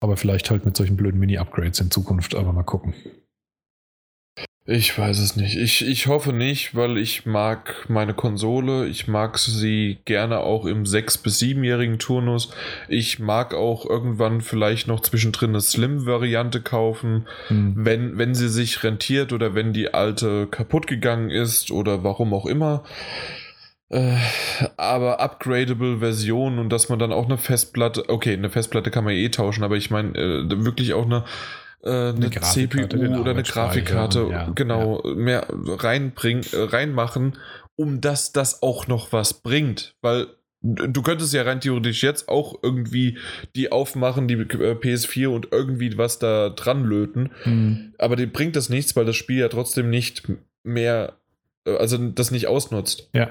Aber 0.01 0.17
vielleicht 0.17 0.51
halt 0.51 0.65
mit 0.65 0.77
solchen 0.77 0.97
blöden 0.97 1.21
Mini-Upgrades 1.21 1.81
in 1.81 1.93
Zukunft, 1.93 2.35
aber 2.35 2.53
mal 2.53 2.65
gucken. 2.65 2.93
Ich 4.67 4.99
weiß 4.99 5.19
es 5.19 5.37
nicht. 5.37 5.57
Ich, 5.57 5.87
ich 5.87 6.07
hoffe 6.07 6.33
nicht, 6.33 6.75
weil 6.75 6.97
ich 6.97 7.27
mag 7.27 7.85
meine 7.89 8.15
Konsole. 8.15 8.87
Ich 8.87 9.07
mag 9.07 9.37
sie 9.37 9.99
gerne 10.07 10.41
auch 10.41 10.65
im 10.65 10.85
6- 10.85 11.23
bis 11.23 11.39
7-jährigen 11.39 11.99
Turnus. 11.99 12.49
Ich 12.89 13.19
mag 13.19 13.53
auch 13.53 13.85
irgendwann 13.85 14.41
vielleicht 14.41 14.89
noch 14.89 15.01
zwischendrin 15.01 15.51
eine 15.51 15.61
Slim-Variante 15.61 16.63
kaufen, 16.63 17.27
hm. 17.49 17.75
wenn, 17.77 18.17
wenn 18.17 18.35
sie 18.35 18.49
sich 18.49 18.83
rentiert 18.83 19.35
oder 19.35 19.55
wenn 19.55 19.75
die 19.75 19.93
alte 19.93 20.47
kaputt 20.47 20.87
gegangen 20.87 21.29
ist 21.29 21.71
oder 21.71 22.03
warum 22.03 22.33
auch 22.33 22.47
immer. 22.47 22.85
Äh, 23.91 24.17
aber 24.79 25.21
upgradable 25.21 25.99
Version 25.99 26.59
und 26.59 26.71
dass 26.71 26.89
man 26.89 26.99
dann 26.99 27.13
auch 27.13 27.27
eine 27.27 27.37
Festplatte, 27.37 28.09
okay, 28.09 28.33
eine 28.33 28.49
Festplatte 28.49 28.91
kann 28.91 29.05
man 29.05 29.13
eh 29.13 29.29
tauschen, 29.29 29.63
aber 29.63 29.77
ich 29.77 29.91
meine 29.91 30.17
äh, 30.19 30.65
wirklich 30.65 30.95
auch 30.95 31.05
eine 31.05 31.25
eine, 31.89 32.31
eine 32.31 32.41
CPU 32.41 32.85
oder 33.21 33.31
eine 33.31 33.43
Grafikkarte 33.43 34.29
ja, 34.31 34.51
genau 34.55 35.03
ja. 35.05 35.15
mehr 35.15 35.47
reinbringen, 35.51 36.45
äh, 36.53 36.57
reinmachen, 36.57 37.39
um 37.77 38.01
dass 38.01 38.33
das 38.33 38.63
auch 38.63 38.87
noch 38.87 39.13
was 39.13 39.35
bringt, 39.35 39.95
weil 40.01 40.29
du 40.65 41.03
könntest 41.03 41.35
ja 41.35 41.43
rein 41.43 41.61
theoretisch 41.61 42.03
jetzt 42.03 42.29
auch 42.29 42.59
irgendwie 42.63 43.19
die 43.55 43.71
aufmachen, 43.71 44.29
die 44.29 44.35
äh, 44.35 44.75
PS4 44.75 45.29
und 45.29 45.49
irgendwie 45.51 45.97
was 45.99 46.19
da 46.19 46.49
dran 46.51 46.85
löten, 46.85 47.31
mhm. 47.45 47.95
aber 47.99 48.17
dem 48.17 48.33
bringt 48.33 48.57
das 48.57 48.71
nichts, 48.71 48.97
weil 48.97 49.05
das 49.05 49.17
Spiel 49.17 49.39
ja 49.39 49.49
trotzdem 49.49 49.91
nicht 49.91 50.27
mehr 50.63 51.13
äh, 51.13 51.24
also 51.65 51.97
das 51.97 52.31
nicht 52.31 52.47
ausnutzt. 52.47 53.09
Ja, 53.13 53.31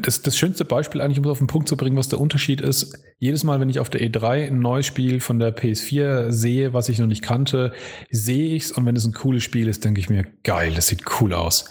das, 0.00 0.22
das 0.22 0.36
schönste 0.36 0.64
Beispiel 0.64 1.00
eigentlich, 1.00 1.18
um 1.18 1.24
es 1.24 1.30
auf 1.30 1.38
den 1.38 1.46
Punkt 1.46 1.68
zu 1.68 1.76
bringen, 1.76 1.96
was 1.96 2.08
der 2.08 2.20
Unterschied 2.20 2.60
ist, 2.60 2.98
jedes 3.18 3.44
Mal, 3.44 3.60
wenn 3.60 3.70
ich 3.70 3.80
auf 3.80 3.90
der 3.90 4.00
E3 4.00 4.46
ein 4.46 4.60
neues 4.60 4.86
Spiel 4.86 5.20
von 5.20 5.38
der 5.38 5.56
PS4 5.56 6.30
sehe, 6.30 6.72
was 6.72 6.88
ich 6.88 6.98
noch 6.98 7.06
nicht 7.06 7.22
kannte, 7.22 7.72
sehe 8.10 8.54
ich 8.54 8.64
es 8.64 8.72
und 8.72 8.86
wenn 8.86 8.96
es 8.96 9.06
ein 9.06 9.12
cooles 9.12 9.42
Spiel 9.42 9.68
ist, 9.68 9.84
denke 9.84 10.00
ich 10.00 10.10
mir, 10.10 10.26
geil, 10.44 10.72
das 10.74 10.88
sieht 10.88 11.04
cool 11.20 11.32
aus. 11.32 11.66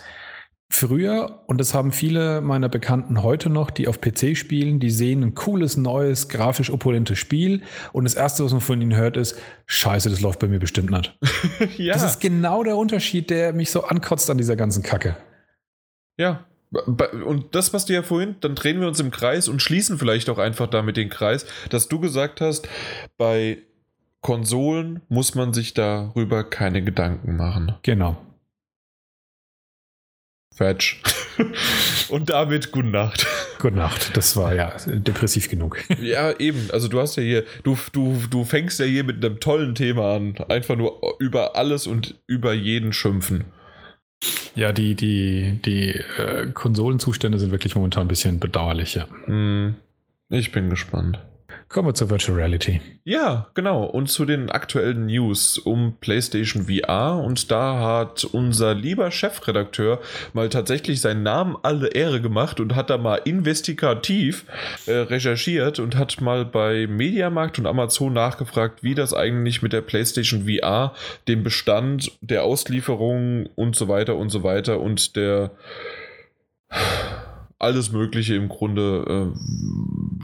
Früher, 0.72 1.43
und 1.47 1.60
das 1.60 1.74
haben 1.74 1.91
viele 1.91 2.41
meiner 2.41 2.70
Bekannten 2.70 3.24
heute 3.24 3.49
noch, 3.49 3.72
die 3.72 3.88
auf 3.88 4.01
PC 4.01 4.38
spielen, 4.38 4.80
die 4.80 4.91
sehen 4.91 5.24
ein 5.24 5.34
cooles, 5.34 5.78
neues, 5.78 6.30
grafisch 6.30 6.70
opulentes 6.70 7.18
Spiel 7.18 7.64
und 7.91 8.03
das 8.03 8.14
Erste, 8.14 8.45
was 8.45 8.51
man 8.51 8.62
von 8.62 8.80
ihnen 8.80 8.95
hört, 8.95 9.18
ist, 9.18 9.36
scheiße, 9.66 10.12
das 10.12 10.22
läuft 10.22 10.38
bei 10.38 10.47
mir 10.47 10.60
bestimmt 10.60 10.91
nicht. 10.91 11.18
ja. 11.78 11.93
Das 11.93 12.03
ist 12.03 12.20
genau 12.20 12.64
der 12.64 12.78
Unterschied, 12.78 13.32
der 13.32 13.53
mich 13.53 13.72
so 13.72 13.84
ankotzt 13.84 14.30
an 14.30 14.38
dieser 14.38 14.55
ganzen 14.55 14.84
Kacke. 14.84 15.18
Ja. 16.20 16.46
Und 17.26 17.56
das, 17.56 17.74
was 17.74 17.86
du 17.86 17.94
ja 17.94 18.04
vorhin, 18.04 18.36
dann 18.42 18.54
drehen 18.54 18.80
wir 18.80 18.88
uns 18.88 19.00
im 19.00 19.10
Kreis 19.10 19.48
und 19.48 19.62
schließen 19.62 19.98
vielleicht 19.98 20.30
auch 20.30 20.38
einfach 20.38 20.68
damit 20.68 20.98
den 20.98 21.10
Kreis, 21.10 21.48
dass 21.70 21.88
du 21.88 22.00
gesagt 22.00 22.42
hast, 22.42 22.68
bei 23.18 23.58
Konsolen 24.22 25.02
muss 25.08 25.34
man 25.34 25.54
sich 25.54 25.74
darüber 25.74 26.44
keine 26.44 26.84
Gedanken 26.84 27.38
machen. 27.38 27.74
Genau. 27.82 28.18
Fetch. 30.54 31.02
und 32.10 32.30
damit 32.30 32.72
gute 32.72 32.90
Nacht. 32.90 33.26
Gute 33.60 33.78
Nacht. 33.78 34.16
Das 34.18 34.36
war 34.36 34.54
ja 34.54 34.76
depressiv 34.86 35.50
genug. 35.50 35.82
ja, 36.02 36.38
eben. 36.38 36.70
Also 36.72 36.90
du 36.90 37.00
hast 37.00 37.16
ja 37.16 37.24
hier, 37.24 37.46
du, 37.64 37.78
du, 37.94 38.22
du 38.30 38.44
fängst 38.44 38.80
ja 38.80 38.86
hier 38.86 39.06
mit 39.06 39.24
einem 39.24 39.40
tollen 39.40 39.74
Thema 39.74 40.16
an. 40.16 40.36
Einfach 40.50 40.76
nur 40.76 41.02
über 41.20 41.56
alles 41.56 41.88
und 41.88 42.16
über 42.28 42.54
jeden 42.54 42.92
schimpfen. 42.92 43.46
Ja, 44.56 44.74
die, 44.74 44.96
die, 44.96 45.60
die 45.64 45.90
äh, 45.90 46.52
Konsolenzustände 46.54 47.40
sind 47.40 47.52
wirklich 47.52 47.76
momentan 47.76 48.04
ein 48.04 48.08
bisschen 48.10 48.40
bedauerlich, 48.40 48.96
ja. 48.96 49.08
Hm. 49.26 49.76
Ich 50.30 50.52
bin 50.52 50.70
gespannt. 50.70 51.20
Kommen 51.68 51.88
wir 51.88 51.93
zur 51.93 52.10
Virtual 52.10 52.38
Reality. 52.38 52.82
Ja, 53.04 53.47
genau. 53.54 53.84
Und 53.84 54.08
zu 54.08 54.26
den 54.26 54.50
aktuellen 54.50 55.06
News 55.06 55.58
um 55.58 55.97
PlayStation 56.00 56.68
VR. 56.68 57.18
Und 57.24 57.52
da 57.52 57.80
hat 57.80 58.24
unser 58.24 58.74
lieber 58.74 59.12
Chefredakteur 59.12 60.00
mal 60.34 60.50
tatsächlich 60.50 61.02
seinen 61.02 61.24
Namen 61.24 61.56
alle 61.62 61.89
Ehre 61.89 62.22
gemacht 62.22 62.60
und 62.60 62.76
hat 62.76 62.89
da 62.89 62.97
mal 62.97 63.22
investigativ 63.24 64.45
äh, 64.88 64.93
recherchiert 64.93 65.80
und 65.80 65.95
hat 65.95 66.22
mal 66.22 66.45
bei 66.45 66.88
Mediamarkt 66.88 67.60
und 67.60 67.68
Amazon 67.68 68.14
nachgefragt, 68.14 68.84
wie 68.84 68.95
das 68.95 69.14
eigentlich 69.14 69.62
mit 69.62 69.74
der 69.74 69.82
PlayStation 69.82 70.47
VR, 70.47 70.93
dem 71.28 71.43
Bestand, 71.43 72.12
der 72.22 72.43
Auslieferung 72.43 73.47
und 73.56 73.76
so 73.76 73.88
weiter 73.88 74.16
und 74.16 74.30
so 74.30 74.43
weiter 74.43 74.80
und 74.80 75.16
der 75.16 75.52
alles 77.60 77.91
Mögliche 77.91 78.36
im 78.36 78.49
Grunde, 78.49 79.34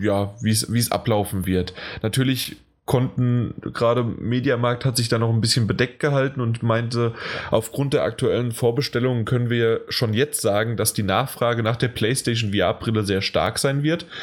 äh, 0.01 0.03
ja, 0.05 0.33
wie 0.41 0.49
es 0.51 0.91
ablaufen 0.91 1.45
wird. 1.45 1.73
Natürlich 2.01 2.57
konnten, 2.85 3.55
gerade 3.73 4.03
Mediamarkt 4.03 4.85
hat 4.85 4.95
sich 4.95 5.09
da 5.09 5.17
noch 5.17 5.33
ein 5.33 5.41
bisschen 5.41 5.67
bedeckt 5.67 5.99
gehalten 5.99 6.39
und 6.39 6.61
meinte, 6.61 7.13
aufgrund 7.51 7.93
der 7.93 8.03
aktuellen 8.03 8.51
Vorbestellungen 8.51 9.25
können 9.25 9.49
wir 9.49 9.81
schon 9.89 10.13
jetzt 10.13 10.41
sagen, 10.41 10.77
dass 10.77 10.93
die 10.93 11.03
Nachfrage 11.03 11.63
nach 11.63 11.77
der 11.77 11.87
PlayStation 11.87 12.53
VR-Brille 12.53 13.03
sehr 13.03 13.21
stark 13.21 13.59
sein 13.59 13.83
wird. 13.83 14.05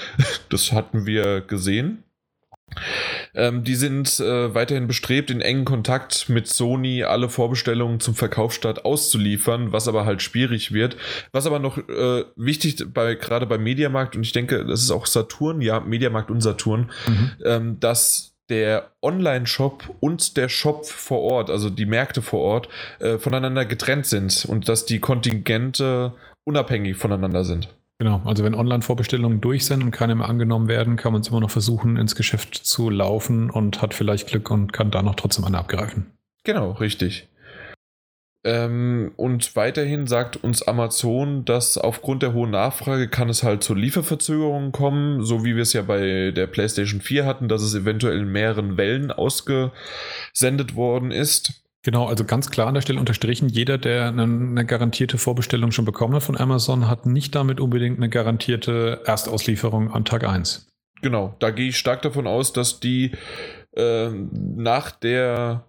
Das 0.48 0.72
hatten 0.72 1.06
wir 1.06 1.40
gesehen. 1.40 2.04
Ähm, 3.34 3.64
die 3.64 3.74
sind 3.74 4.20
äh, 4.20 4.54
weiterhin 4.54 4.86
bestrebt, 4.86 5.30
in 5.30 5.40
engen 5.40 5.64
Kontakt 5.64 6.28
mit 6.28 6.46
Sony 6.46 7.04
alle 7.04 7.28
Vorbestellungen 7.28 8.00
zum 8.00 8.14
Verkaufsstart 8.14 8.84
auszuliefern, 8.84 9.72
was 9.72 9.88
aber 9.88 10.04
halt 10.04 10.22
schwierig 10.22 10.72
wird. 10.72 10.96
Was 11.32 11.46
aber 11.46 11.58
noch 11.58 11.78
äh, 11.78 12.24
wichtig 12.36 12.84
bei 12.92 13.14
gerade 13.14 13.46
beim 13.46 13.62
Mediamarkt 13.62 14.16
und 14.16 14.22
ich 14.22 14.32
denke, 14.32 14.64
das 14.64 14.82
ist 14.82 14.90
auch 14.90 15.06
Saturn, 15.06 15.60
ja, 15.60 15.80
Mediamarkt 15.80 16.30
und 16.30 16.40
Saturn, 16.40 16.90
mhm. 17.06 17.30
ähm, 17.44 17.80
dass 17.80 18.32
der 18.48 18.90
Online-Shop 19.00 19.94
und 20.00 20.36
der 20.36 20.48
Shop 20.48 20.84
vor 20.86 21.20
Ort, 21.20 21.48
also 21.48 21.70
die 21.70 21.86
Märkte 21.86 22.22
vor 22.22 22.40
Ort, 22.40 22.68
äh, 22.98 23.18
voneinander 23.18 23.64
getrennt 23.64 24.06
sind 24.06 24.44
und 24.44 24.68
dass 24.68 24.84
die 24.84 24.98
Kontingente 24.98 26.12
unabhängig 26.44 26.96
voneinander 26.96 27.44
sind. 27.44 27.68
Genau, 28.02 28.20
also 28.24 28.42
wenn 28.42 28.56
Online-Vorbestellungen 28.56 29.40
durch 29.40 29.64
sind 29.64 29.80
und 29.80 29.92
keine 29.92 30.16
mehr 30.16 30.28
angenommen 30.28 30.66
werden, 30.66 30.96
kann 30.96 31.12
man 31.12 31.22
es 31.22 31.28
immer 31.28 31.38
noch 31.38 31.52
versuchen, 31.52 31.96
ins 31.96 32.16
Geschäft 32.16 32.52
zu 32.52 32.90
laufen 32.90 33.48
und 33.48 33.80
hat 33.80 33.94
vielleicht 33.94 34.26
Glück 34.26 34.50
und 34.50 34.72
kann 34.72 34.90
da 34.90 35.02
noch 35.02 35.14
trotzdem 35.14 35.44
eine 35.44 35.58
abgreifen. 35.58 36.10
Genau, 36.42 36.72
richtig. 36.72 37.28
Ähm, 38.42 39.12
und 39.14 39.54
weiterhin 39.54 40.08
sagt 40.08 40.34
uns 40.34 40.66
Amazon, 40.66 41.44
dass 41.44 41.78
aufgrund 41.78 42.24
der 42.24 42.32
hohen 42.32 42.50
Nachfrage 42.50 43.06
kann 43.06 43.28
es 43.28 43.44
halt 43.44 43.62
zu 43.62 43.72
Lieferverzögerungen 43.72 44.72
kommen, 44.72 45.24
so 45.24 45.44
wie 45.44 45.54
wir 45.54 45.62
es 45.62 45.72
ja 45.72 45.82
bei 45.82 46.32
der 46.32 46.48
PlayStation 46.48 47.00
4 47.00 47.24
hatten, 47.24 47.46
dass 47.46 47.62
es 47.62 47.76
eventuell 47.76 48.18
in 48.18 48.32
mehreren 48.32 48.76
Wellen 48.76 49.12
ausgesendet 49.12 50.74
worden 50.74 51.12
ist. 51.12 51.61
Genau, 51.84 52.06
also 52.06 52.24
ganz 52.24 52.50
klar 52.50 52.68
an 52.68 52.74
der 52.74 52.80
Stelle 52.80 53.00
unterstrichen, 53.00 53.48
jeder, 53.48 53.76
der 53.76 54.06
eine, 54.06 54.64
garantierte 54.64 55.18
Vorbestellung 55.18 55.72
schon 55.72 55.84
bekommen 55.84 56.14
hat 56.14 56.22
von 56.22 56.38
Amazon, 56.38 56.88
hat 56.88 57.06
nicht 57.06 57.34
damit 57.34 57.58
unbedingt 57.58 57.98
eine 57.98 58.08
garantierte 58.08 59.00
Erstauslieferung 59.04 59.92
an 59.92 60.04
Tag 60.04 60.22
1. 60.24 60.68
Genau, 61.02 61.34
da 61.40 61.50
gehe 61.50 61.70
ich 61.70 61.78
stark 61.78 62.02
davon 62.02 62.28
aus, 62.28 62.52
dass 62.52 62.78
die 62.78 63.10
äh, 63.76 64.10
nach 64.10 64.92
der 64.92 65.64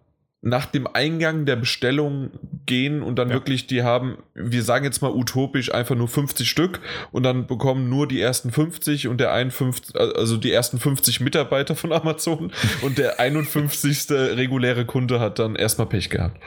nach 0.45 0.65
dem 0.65 0.87
Eingang 0.87 1.45
der 1.45 1.55
Bestellung 1.55 2.31
gehen 2.65 3.01
und 3.01 3.17
dann 3.17 3.29
ja. 3.29 3.35
wirklich 3.35 3.65
die 3.65 3.81
haben, 3.81 4.17
wir 4.35 4.61
sagen 4.61 4.83
jetzt 4.83 5.01
mal 5.01 5.11
utopisch, 5.11 5.73
einfach 5.73 5.95
nur 5.95 6.09
50 6.09 6.49
Stück 6.49 6.81
und 7.13 7.23
dann 7.23 7.47
bekommen 7.47 7.87
nur 7.87 8.09
die 8.09 8.19
ersten 8.19 8.51
50 8.51 9.07
und 9.07 9.21
der 9.21 9.31
51, 9.31 9.95
also 9.95 10.35
die 10.35 10.51
ersten 10.51 10.79
50 10.79 11.21
Mitarbeiter 11.21 11.75
von 11.75 11.93
Amazon 11.93 12.51
und 12.81 12.97
der 12.97 13.21
51. 13.21 14.11
reguläre 14.11 14.85
Kunde 14.85 15.21
hat 15.21 15.39
dann 15.39 15.55
erstmal 15.55 15.87
Pech 15.87 16.09
gehabt. 16.09 16.37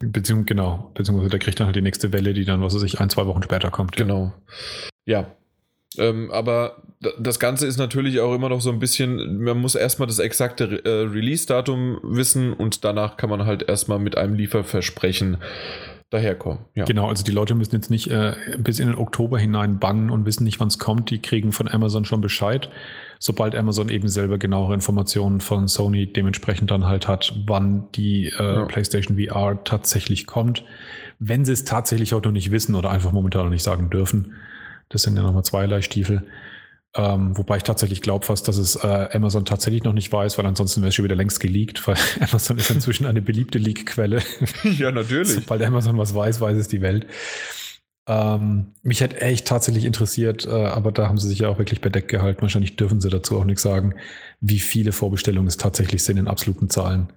Beziehungsweise, 0.00 0.46
genau, 0.46 0.90
beziehungsweise 0.94 1.30
der 1.30 1.38
kriegt 1.38 1.60
dann 1.60 1.66
halt 1.66 1.76
die 1.76 1.82
nächste 1.82 2.12
Welle, 2.12 2.34
die 2.34 2.44
dann, 2.44 2.62
was 2.62 2.74
weiß 2.74 2.82
ich, 2.82 2.98
ein, 2.98 3.10
zwei 3.10 3.26
Wochen 3.26 3.44
später 3.44 3.70
kommt. 3.70 3.96
Genau. 3.96 4.32
Ja, 5.06 5.28
ähm, 5.98 6.30
aber 6.30 6.82
das 7.18 7.38
Ganze 7.38 7.66
ist 7.66 7.76
natürlich 7.76 8.20
auch 8.20 8.34
immer 8.34 8.48
noch 8.48 8.60
so 8.60 8.70
ein 8.70 8.78
bisschen, 8.78 9.42
man 9.42 9.58
muss 9.58 9.74
erstmal 9.74 10.06
das 10.08 10.18
exakte 10.18 10.84
äh, 10.84 11.08
Release-Datum 11.08 11.98
wissen 12.02 12.52
und 12.52 12.84
danach 12.84 13.16
kann 13.16 13.30
man 13.30 13.44
halt 13.46 13.68
erstmal 13.68 13.98
mit 13.98 14.16
einem 14.16 14.34
Lieferversprechen 14.34 15.38
daherkommen. 16.10 16.60
Ja. 16.74 16.84
Genau, 16.84 17.08
also 17.08 17.24
die 17.24 17.32
Leute 17.32 17.54
müssen 17.54 17.74
jetzt 17.74 17.90
nicht 17.90 18.10
äh, 18.10 18.34
bis 18.58 18.78
in 18.78 18.86
den 18.86 18.96
Oktober 18.96 19.38
hinein 19.38 19.78
bannen 19.78 20.10
und 20.10 20.24
wissen 20.26 20.44
nicht, 20.44 20.60
wann 20.60 20.68
es 20.68 20.78
kommt. 20.78 21.10
Die 21.10 21.20
kriegen 21.20 21.52
von 21.52 21.68
Amazon 21.68 22.04
schon 22.04 22.20
Bescheid, 22.20 22.70
sobald 23.18 23.54
Amazon 23.56 23.88
eben 23.88 24.08
selber 24.08 24.38
genauere 24.38 24.74
Informationen 24.74 25.40
von 25.40 25.66
Sony 25.66 26.12
dementsprechend 26.12 26.70
dann 26.70 26.86
halt 26.86 27.08
hat, 27.08 27.34
wann 27.46 27.88
die 27.92 28.26
äh, 28.26 28.42
ja. 28.42 28.64
PlayStation 28.66 29.18
VR 29.18 29.62
tatsächlich 29.64 30.26
kommt. 30.26 30.64
Wenn 31.18 31.44
sie 31.44 31.52
es 31.52 31.64
tatsächlich 31.64 32.14
auch 32.14 32.22
noch 32.22 32.32
nicht 32.32 32.50
wissen 32.50 32.74
oder 32.74 32.90
einfach 32.90 33.12
momentan 33.12 33.44
noch 33.44 33.50
nicht 33.50 33.62
sagen 33.62 33.90
dürfen, 33.90 34.34
das 34.88 35.02
sind 35.02 35.16
ja 35.16 35.22
nochmal 35.22 35.44
zweierlei 35.44 35.82
Stiefel. 35.82 36.26
Ähm, 36.96 37.36
wobei 37.36 37.56
ich 37.56 37.64
tatsächlich 37.64 38.02
glaube 38.02 38.24
fast, 38.24 38.46
dass 38.46 38.56
es 38.56 38.76
äh, 38.76 39.08
Amazon 39.12 39.44
tatsächlich 39.44 39.82
noch 39.82 39.92
nicht 39.92 40.12
weiß, 40.12 40.38
weil 40.38 40.46
ansonsten 40.46 40.80
wäre 40.80 40.90
es 40.90 40.94
schon 40.94 41.04
wieder 41.04 41.16
längst 41.16 41.40
geleakt, 41.40 41.86
weil 41.88 41.96
Amazon 42.20 42.56
ist 42.58 42.70
inzwischen 42.70 43.06
eine 43.06 43.20
beliebte 43.20 43.58
Leak-Quelle. 43.58 44.22
ja, 44.78 44.92
natürlich. 44.92 45.32
Sobald 45.32 45.62
Amazon 45.62 45.98
was 45.98 46.14
weiß, 46.14 46.40
weiß 46.40 46.56
es 46.56 46.68
die 46.68 46.82
Welt. 46.82 47.06
Ähm, 48.06 48.74
mich 48.82 49.00
hätte 49.00 49.20
echt 49.20 49.48
tatsächlich 49.48 49.86
interessiert, 49.86 50.46
äh, 50.46 50.50
aber 50.50 50.92
da 50.92 51.08
haben 51.08 51.18
sie 51.18 51.28
sich 51.28 51.40
ja 51.40 51.48
auch 51.48 51.58
wirklich 51.58 51.80
bedeckt 51.80 52.08
gehalten. 52.08 52.42
Wahrscheinlich 52.42 52.76
dürfen 52.76 53.00
sie 53.00 53.08
dazu 53.08 53.38
auch 53.38 53.44
nichts 53.44 53.62
sagen, 53.62 53.94
wie 54.40 54.60
viele 54.60 54.92
Vorbestellungen 54.92 55.48
es 55.48 55.56
tatsächlich 55.56 56.04
sind 56.04 56.18
in 56.18 56.28
absoluten 56.28 56.70
Zahlen. 56.70 57.08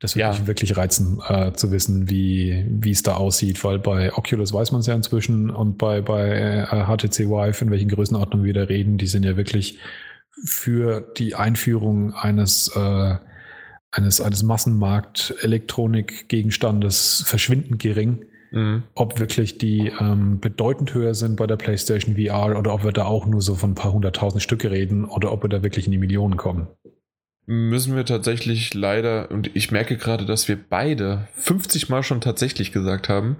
Das 0.00 0.16
würde 0.16 0.22
ja. 0.22 0.30
mich 0.30 0.46
wirklich 0.46 0.78
reizen, 0.78 1.20
äh, 1.28 1.52
zu 1.52 1.70
wissen, 1.70 2.08
wie, 2.08 2.64
wie 2.66 2.90
es 2.90 3.02
da 3.02 3.16
aussieht, 3.16 3.62
weil 3.64 3.78
bei 3.78 4.14
Oculus 4.14 4.50
weiß 4.52 4.72
man 4.72 4.80
es 4.80 4.86
ja 4.86 4.94
inzwischen 4.94 5.50
und 5.50 5.76
bei, 5.76 6.00
bei 6.00 6.30
äh, 6.30 6.86
HTC 6.86 7.28
Vive, 7.28 7.64
in 7.64 7.70
welchen 7.70 7.90
Größenordnungen 7.90 8.46
wir 8.46 8.54
da 8.54 8.62
reden, 8.62 8.96
die 8.96 9.06
sind 9.06 9.24
ja 9.24 9.36
wirklich 9.36 9.78
für 10.42 11.02
die 11.18 11.34
Einführung 11.34 12.14
eines, 12.14 12.74
äh, 12.74 13.16
eines, 13.90 14.22
eines 14.22 14.42
Massenmarkt-Elektronikgegenstandes 14.42 17.24
verschwindend 17.26 17.78
gering. 17.78 18.24
Mhm. 18.52 18.84
Ob 18.94 19.20
wirklich 19.20 19.58
die 19.58 19.92
ähm, 20.00 20.40
bedeutend 20.40 20.94
höher 20.94 21.14
sind 21.14 21.36
bei 21.36 21.46
der 21.46 21.56
PlayStation 21.56 22.16
VR 22.16 22.58
oder 22.58 22.72
ob 22.72 22.84
wir 22.84 22.92
da 22.92 23.04
auch 23.04 23.26
nur 23.26 23.42
so 23.42 23.54
von 23.54 23.72
ein 23.72 23.74
paar 23.74 23.92
hunderttausend 23.92 24.42
Stücke 24.42 24.70
reden 24.70 25.04
oder 25.04 25.30
ob 25.30 25.44
wir 25.44 25.50
da 25.50 25.62
wirklich 25.62 25.84
in 25.84 25.92
die 25.92 25.98
Millionen 25.98 26.38
kommen 26.38 26.68
müssen 27.50 27.96
wir 27.96 28.04
tatsächlich 28.04 28.74
leider, 28.74 29.28
und 29.32 29.50
ich 29.56 29.72
merke 29.72 29.96
gerade, 29.96 30.24
dass 30.24 30.46
wir 30.46 30.56
beide 30.56 31.26
50 31.34 31.88
Mal 31.88 32.04
schon 32.04 32.20
tatsächlich 32.20 32.70
gesagt 32.70 33.08
haben. 33.08 33.38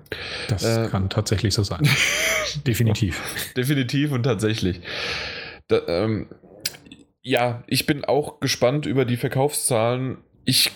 Das 0.48 0.64
äh, 0.64 0.88
kann 0.90 1.08
tatsächlich 1.08 1.54
so 1.54 1.62
sein. 1.62 1.88
Definitiv. 2.66 3.22
Definitiv 3.56 4.10
und 4.10 4.24
tatsächlich. 4.24 4.80
Da, 5.68 5.82
ähm, 5.86 6.26
ja, 7.22 7.62
ich 7.68 7.86
bin 7.86 8.04
auch 8.04 8.40
gespannt 8.40 8.84
über 8.84 9.04
die 9.04 9.16
Verkaufszahlen. 9.16 10.18
Ich 10.44 10.72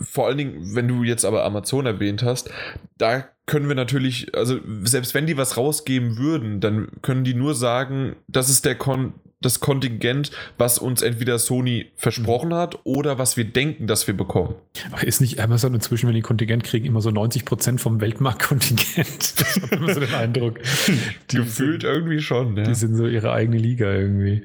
vor 0.00 0.26
allen 0.26 0.38
Dingen, 0.38 0.74
wenn 0.74 0.88
du 0.88 1.04
jetzt 1.04 1.24
aber 1.24 1.44
Amazon 1.44 1.86
erwähnt 1.86 2.24
hast, 2.24 2.50
da 2.96 3.28
können 3.46 3.68
wir 3.68 3.74
natürlich, 3.76 4.34
also 4.36 4.58
selbst 4.82 5.14
wenn 5.14 5.26
die 5.26 5.36
was 5.36 5.56
rausgeben 5.56 6.16
würden, 6.16 6.60
dann 6.60 6.88
können 7.02 7.22
die 7.22 7.34
nur 7.34 7.54
sagen, 7.54 8.16
das 8.26 8.50
ist 8.50 8.64
der 8.64 8.74
Kon 8.74 9.14
das 9.40 9.60
Kontingent, 9.60 10.32
was 10.56 10.78
uns 10.78 11.02
entweder 11.02 11.38
Sony 11.38 11.86
versprochen 11.96 12.52
hat 12.54 12.78
oder 12.84 13.18
was 13.18 13.36
wir 13.36 13.44
denken, 13.44 13.86
dass 13.86 14.06
wir 14.06 14.16
bekommen. 14.16 14.56
Aber 14.90 15.04
ist 15.04 15.20
nicht 15.20 15.38
Amazon 15.40 15.74
inzwischen, 15.74 16.08
wenn 16.08 16.14
die 16.14 16.22
Kontingent 16.22 16.64
kriegen, 16.64 16.86
immer 16.86 17.00
so 17.00 17.10
90 17.10 17.44
Prozent 17.44 17.80
vom 17.80 18.00
Weltmarktkontingent? 18.00 18.88
Das 19.38 19.62
hat 19.62 19.72
immer 19.72 19.94
so 19.94 20.00
den 20.00 20.14
Eindruck. 20.14 20.58
Die 21.30 21.36
Gefühlt 21.36 21.82
sind, 21.82 21.90
irgendwie 21.90 22.20
schon, 22.20 22.56
ja. 22.56 22.64
Die 22.64 22.74
sind 22.74 22.96
so 22.96 23.06
ihre 23.06 23.32
eigene 23.32 23.58
Liga 23.58 23.92
irgendwie. 23.92 24.42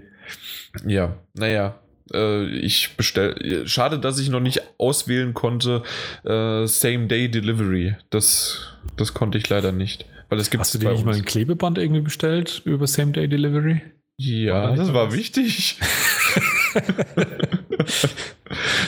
Ja, 0.86 1.18
naja, 1.34 1.80
äh, 2.14 2.46
ich 2.46 2.96
bestell. 2.96 3.68
Schade, 3.68 4.00
dass 4.00 4.20
ich 4.20 4.30
noch 4.30 4.40
nicht 4.40 4.62
auswählen 4.78 5.34
konnte. 5.34 5.84
Äh, 6.24 6.68
Same 6.68 7.08
Day 7.08 7.30
Delivery. 7.30 7.96
Das, 8.10 8.78
das 8.98 9.14
konnte 9.14 9.38
ich 9.38 9.50
leider 9.50 9.72
nicht. 9.72 10.06
Weil 10.30 10.40
es 10.40 10.50
gibt 10.50 10.62
Hast 10.62 10.74
du 10.74 10.80
dir 10.80 10.92
nicht 10.92 11.06
mal 11.06 11.16
ein 11.16 11.26
Klebeband 11.26 11.78
irgendwie 11.78 12.02
bestellt 12.02 12.62
über 12.66 12.88
Same 12.88 13.12
Day 13.12 13.28
Delivery? 13.28 13.82
Ja, 14.18 14.76
das 14.76 14.94
war 14.94 15.14
wichtig. 15.14 15.80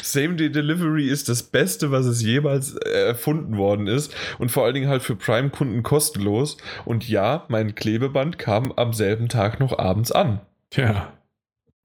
Same-Day 0.03 0.51
Delivery 0.51 1.07
ist 1.07 1.29
das 1.29 1.43
Beste, 1.43 1.91
was 1.91 2.05
es 2.05 2.21
jemals 2.21 2.75
erfunden 2.75 3.57
worden 3.57 3.87
ist 3.87 4.15
und 4.39 4.49
vor 4.49 4.63
allen 4.63 4.75
Dingen 4.75 4.89
halt 4.89 5.01
für 5.01 5.15
Prime-Kunden 5.15 5.83
kostenlos. 5.83 6.57
Und 6.85 7.07
ja, 7.09 7.45
mein 7.49 7.75
Klebeband 7.75 8.37
kam 8.37 8.71
am 8.73 8.93
selben 8.93 9.27
Tag 9.27 9.59
noch 9.59 9.77
abends 9.77 10.11
an. 10.11 10.41
Tja. 10.69 11.13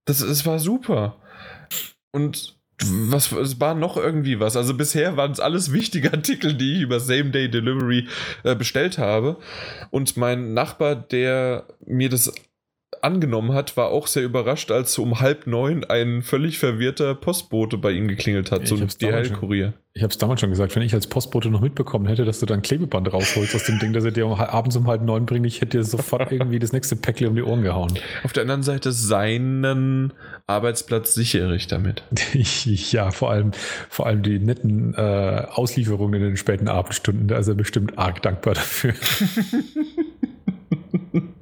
Das, 0.04 0.18
das 0.18 0.46
war 0.46 0.58
super. 0.58 1.16
Und 2.12 2.56
was 2.82 3.30
es 3.32 3.60
war 3.60 3.74
noch 3.74 3.96
irgendwie 3.96 4.40
was. 4.40 4.56
Also 4.56 4.74
bisher 4.74 5.16
waren 5.16 5.32
es 5.32 5.40
alles 5.40 5.72
wichtige 5.72 6.12
Artikel, 6.12 6.54
die 6.54 6.76
ich 6.76 6.82
über 6.82 7.00
Same 7.00 7.30
Day 7.30 7.50
Delivery 7.50 8.08
äh, 8.42 8.54
bestellt 8.54 8.98
habe. 8.98 9.36
Und 9.90 10.16
mein 10.16 10.54
Nachbar, 10.54 10.94
der 10.94 11.64
mir 11.84 12.08
das 12.08 12.32
angenommen 13.02 13.52
hat, 13.52 13.76
war 13.76 13.88
auch 13.90 14.06
sehr 14.06 14.24
überrascht, 14.24 14.70
als 14.70 14.98
um 14.98 15.20
halb 15.20 15.46
neun 15.46 15.84
ein 15.84 16.22
völlig 16.22 16.58
verwirrter 16.58 17.14
Postbote 17.14 17.78
bei 17.78 17.92
ihm 17.92 18.08
geklingelt 18.08 18.50
hat, 18.50 18.66
so 18.66 18.76
ein 18.76 18.88
DHL-Kurier. 18.88 19.74
Ich 19.92 20.02
habe 20.02 20.12
es 20.12 20.18
damals 20.18 20.40
schon 20.40 20.50
gesagt, 20.50 20.76
wenn 20.76 20.82
ich 20.82 20.94
als 20.94 21.08
Postbote 21.08 21.50
noch 21.50 21.60
mitbekommen 21.60 22.06
hätte, 22.06 22.24
dass 22.24 22.38
du 22.38 22.46
dann 22.46 22.62
Klebeband 22.62 23.12
rausholst 23.12 23.56
aus 23.56 23.64
dem 23.64 23.80
Ding, 23.80 23.92
dass 23.92 24.04
er 24.04 24.12
dir 24.12 24.24
abends 24.26 24.76
um 24.76 24.86
halb 24.86 25.02
neun 25.02 25.26
bringt, 25.26 25.46
ich 25.46 25.60
hätte 25.60 25.78
dir 25.78 25.84
sofort 25.84 26.30
irgendwie 26.32 26.60
das 26.60 26.72
nächste 26.72 26.94
Päckchen 26.94 27.26
um 27.26 27.34
die 27.34 27.42
Ohren 27.42 27.62
gehauen. 27.62 27.98
Auf 28.22 28.32
der 28.32 28.42
anderen 28.42 28.62
Seite 28.62 28.92
seinen 28.92 30.12
Arbeitsplatz 30.46 31.14
sichere 31.14 31.56
ich 31.56 31.66
damit. 31.66 32.04
ja, 32.34 33.10
vor 33.10 33.30
allem, 33.30 33.50
vor 33.88 34.06
allem 34.06 34.22
die 34.22 34.38
netten 34.38 34.94
äh, 34.94 35.46
Auslieferungen 35.50 36.20
in 36.20 36.28
den 36.28 36.36
späten 36.36 36.68
Abendstunden, 36.68 37.26
da 37.26 37.38
ist 37.38 37.48
er 37.48 37.54
bestimmt 37.54 37.98
arg 37.98 38.22
dankbar 38.22 38.54
dafür. 38.54 38.94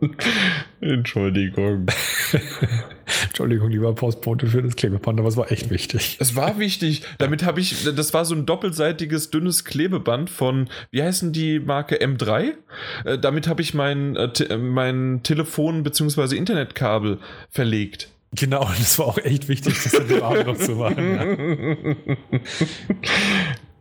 Entschuldigung. 0.81 1.87
Entschuldigung, 3.25 3.71
lieber 3.71 3.95
Postbote 3.95 4.47
für 4.47 4.63
das 4.63 4.77
Klebeband, 4.77 5.19
aber 5.19 5.29
es 5.29 5.37
war 5.37 5.51
echt 5.51 5.71
wichtig. 5.71 6.17
Es 6.21 6.37
war 6.37 6.59
wichtig. 6.59 7.03
Damit 7.19 7.45
habe 7.45 7.61
ich, 7.61 7.85
das 7.85 8.15
war 8.15 8.25
so 8.25 8.35
ein 8.35 8.47
doppelseitiges, 8.47 9.31
dünnes 9.31 9.65
Klebeband 9.65 10.31
von, 10.31 10.69
wie 10.91 11.03
heißen 11.03 11.33
die 11.33 11.59
Marke 11.59 12.01
M3? 12.01 12.53
Äh, 13.05 13.19
damit 13.19 13.49
habe 13.49 13.63
ich 13.63 13.75
mein, 13.75 14.17
äh, 14.17 14.57
mein 14.57 15.21
Telefon 15.23 15.83
bzw. 15.83 16.37
Internetkabel 16.37 17.19
verlegt. 17.51 18.09
Genau, 18.33 18.69
das 18.79 18.99
war 18.99 19.07
auch 19.07 19.19
echt 19.19 19.49
wichtig, 19.49 19.83
das 19.83 19.95
an 19.95 20.09
dem 20.09 20.23
Abend 20.23 20.47
noch 20.47 20.59
zu 20.59 20.73
machen. 20.73 21.97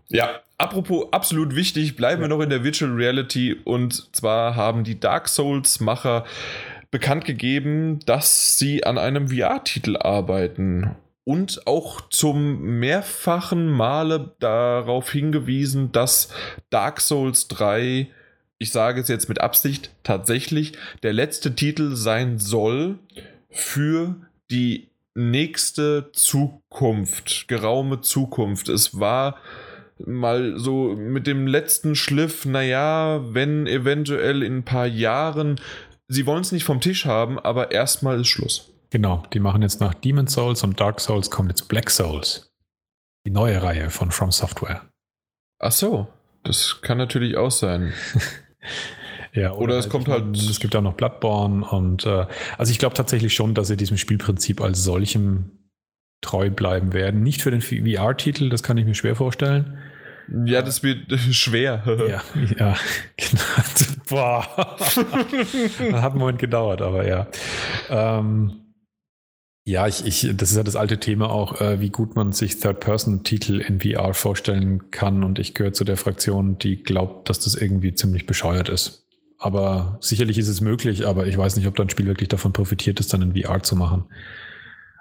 Ja. 0.09 0.29
ja, 0.29 0.29
Apropos 0.59 1.07
absolut 1.11 1.55
wichtig, 1.55 1.95
bleiben 1.95 2.21
wir 2.21 2.29
noch 2.29 2.41
in 2.41 2.49
der 2.49 2.63
Virtual 2.63 2.91
Reality. 2.91 3.55
Und 3.63 4.15
zwar 4.15 4.55
haben 4.55 4.83
die 4.83 4.99
Dark 4.99 5.27
Souls-Macher 5.27 6.25
bekannt 6.89 7.25
gegeben, 7.25 7.99
dass 8.05 8.57
sie 8.57 8.83
an 8.83 8.97
einem 8.97 9.29
VR-Titel 9.29 9.97
arbeiten. 9.97 10.95
Und 11.23 11.67
auch 11.67 12.09
zum 12.09 12.79
mehrfachen 12.79 13.69
Male 13.69 14.33
darauf 14.39 15.11
hingewiesen, 15.11 15.91
dass 15.91 16.29
Dark 16.69 17.01
Souls 17.01 17.47
3, 17.49 18.07
ich 18.57 18.71
sage 18.71 19.01
es 19.01 19.09
jetzt 19.09 19.29
mit 19.29 19.41
Absicht, 19.41 19.91
tatsächlich 20.03 20.73
der 21.03 21.13
letzte 21.13 21.53
Titel 21.53 21.95
sein 21.95 22.39
soll 22.39 22.97
für 23.51 24.15
die 24.49 24.87
nächste 25.13 26.11
Zukunft, 26.13 27.47
geraume 27.47 28.01
Zukunft. 28.01 28.69
Es 28.69 28.97
war 28.99 29.37
mal 30.05 30.57
so 30.57 30.95
mit 30.95 31.27
dem 31.27 31.47
letzten 31.47 31.95
Schliff, 31.95 32.45
naja, 32.45 33.21
wenn 33.33 33.67
eventuell 33.67 34.43
in 34.43 34.57
ein 34.57 34.65
paar 34.65 34.87
Jahren, 34.87 35.59
sie 36.07 36.25
wollen 36.25 36.41
es 36.41 36.51
nicht 36.51 36.63
vom 36.63 36.81
Tisch 36.81 37.05
haben, 37.05 37.39
aber 37.39 37.71
erstmal 37.71 38.21
ist 38.21 38.27
Schluss. 38.27 38.73
Genau, 38.89 39.23
die 39.33 39.39
machen 39.39 39.61
jetzt 39.61 39.81
nach 39.81 39.93
Demon 39.93 40.27
Souls 40.27 40.63
und 40.63 40.79
Dark 40.79 40.99
Souls 41.01 41.29
kommt 41.29 41.49
jetzt 41.49 41.67
Black 41.67 41.89
Souls. 41.89 42.53
Die 43.25 43.31
neue 43.31 43.61
Reihe 43.61 43.89
von 43.89 44.11
From 44.11 44.31
Software. 44.31 44.85
Ach 45.59 45.71
so, 45.71 46.07
das 46.43 46.81
kann 46.81 46.97
natürlich 46.97 47.35
auch 47.35 47.51
sein. 47.51 47.93
ja, 49.33 49.51
oder, 49.51 49.61
oder 49.61 49.77
es 49.79 49.89
kommt 49.89 50.07
halt. 50.07 50.37
Es 50.37 50.59
gibt 50.59 50.75
auch 50.75 50.81
noch 50.81 50.93
Bloodborne 50.93 51.65
und 51.65 52.05
äh, 52.05 52.25
also 52.57 52.71
ich 52.71 52.79
glaube 52.79 52.95
tatsächlich 52.95 53.33
schon, 53.33 53.53
dass 53.53 53.67
sie 53.67 53.75
diesem 53.75 53.97
Spielprinzip 53.97 54.61
als 54.61 54.83
solchem 54.83 55.51
treu 56.21 56.49
bleiben 56.49 56.93
werden. 56.93 57.21
Nicht 57.21 57.41
für 57.41 57.51
den 57.51 57.61
VR-Titel, 57.61 58.49
das 58.49 58.63
kann 58.63 58.77
ich 58.77 58.85
mir 58.85 58.95
schwer 58.95 59.15
vorstellen. 59.15 59.77
Ja, 60.45 60.61
das 60.61 60.83
wird 60.83 61.11
schwer. 61.31 61.83
ja, 62.07 62.23
ja, 62.57 62.75
genau. 63.17 63.43
Boah. 64.09 64.75
das 64.77 64.97
hat 66.01 66.11
einen 66.11 66.19
Moment 66.19 66.39
gedauert, 66.39 66.81
aber 66.81 67.07
ja. 67.07 67.27
Ähm, 67.89 68.63
ja, 69.65 69.85
ich, 69.85 70.05
ich, 70.05 70.29
das 70.35 70.51
ist 70.51 70.57
ja 70.57 70.63
das 70.63 70.77
alte 70.77 70.97
Thema 70.97 71.29
auch, 71.29 71.59
äh, 71.59 71.81
wie 71.81 71.89
gut 71.89 72.15
man 72.15 72.31
sich 72.31 72.59
Third-Person-Titel 72.59 73.59
in 73.59 73.81
VR 73.81 74.13
vorstellen 74.13 74.91
kann. 74.91 75.23
Und 75.25 75.39
ich 75.39 75.53
gehöre 75.53 75.73
zu 75.73 75.83
der 75.83 75.97
Fraktion, 75.97 76.57
die 76.57 76.83
glaubt, 76.83 77.29
dass 77.29 77.39
das 77.39 77.55
irgendwie 77.55 77.93
ziemlich 77.93 78.25
bescheuert 78.25 78.69
ist. 78.69 79.05
Aber 79.39 79.97
sicherlich 80.01 80.37
ist 80.37 80.47
es 80.47 80.61
möglich, 80.61 81.05
aber 81.05 81.27
ich 81.27 81.37
weiß 81.37 81.57
nicht, 81.57 81.67
ob 81.67 81.75
da 81.75 81.83
ein 81.83 81.89
Spiel 81.89 82.07
wirklich 82.07 82.29
davon 82.29 82.53
profitiert 82.53 82.99
ist, 82.99 83.13
dann 83.13 83.21
in 83.21 83.35
VR 83.35 83.61
zu 83.61 83.75
machen 83.75 84.05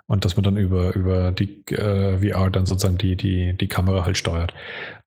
und 0.06 0.24
dass 0.24 0.36
man 0.36 0.44
dann 0.44 0.56
über, 0.56 0.94
über 0.94 1.32
die 1.32 1.64
äh, 1.72 2.18
VR 2.18 2.50
dann 2.50 2.66
sozusagen 2.66 2.98
die, 2.98 3.16
die, 3.16 3.56
die 3.56 3.68
Kamera 3.68 4.04
halt 4.04 4.16
steuert. 4.16 4.54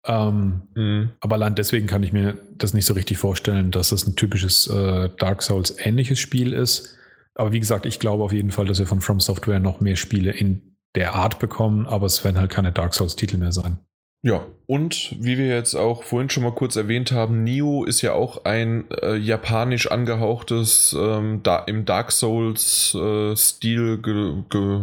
Ähm, 0.10 0.64
mhm. 0.74 1.12
Aber 1.20 1.36
allein 1.36 1.54
deswegen 1.54 1.86
kann 1.86 2.02
ich 2.02 2.12
mir 2.12 2.40
das 2.58 2.74
nicht 2.74 2.86
so 2.86 2.96
richtig 2.96 3.20
vorstellen, 3.20 3.70
dass 3.70 3.92
es 3.92 4.08
ein 4.08 4.16
typisches 4.16 4.66
äh, 4.66 5.10
Dark 5.20 5.44
Souls 5.44 5.76
ähnliches 5.78 6.18
Spiel 6.20 6.52
ist. 6.54 6.98
Aber 7.36 7.52
wie 7.52 7.60
gesagt, 7.60 7.86
ich 7.86 8.00
glaube 8.00 8.24
auf 8.24 8.34
jeden 8.34 8.50
Fall, 8.50 8.66
dass 8.66 8.80
wir 8.80 8.88
von 8.88 9.02
From 9.02 9.20
Software 9.20 9.60
noch 9.60 9.82
mehr 9.82 9.96
Spiele 9.96 10.32
in 10.32 10.76
der 10.96 11.14
Art 11.14 11.38
bekommen, 11.38 11.86
aber 11.86 12.08
es 12.08 12.24
werden 12.24 12.40
halt 12.40 12.50
keine 12.50 12.72
Dark 12.72 12.96
Souls-Titel 12.96 13.38
mehr 13.38 13.52
sein. 13.52 13.78
Ja, 14.24 14.48
und 14.66 15.16
wie 15.20 15.38
wir 15.38 15.48
jetzt 15.48 15.76
auch 15.76 16.04
vorhin 16.04 16.32
schon 16.32 16.42
mal 16.44 16.56
kurz 16.56 16.76
erwähnt 16.76 17.12
haben, 17.12 17.44
Nio 17.44 17.84
ist 17.86 18.02
ja 18.02 18.14
auch 18.14 18.46
ein 18.46 18.86
äh, 19.02 19.16
japanisch 19.16 19.92
angehauchtes, 19.92 20.94
ähm, 21.00 21.42
da, 21.44 21.60
im 21.60 21.86
Dark 21.86 22.12
Souls-Stil 22.12 24.02
äh, 24.04 24.80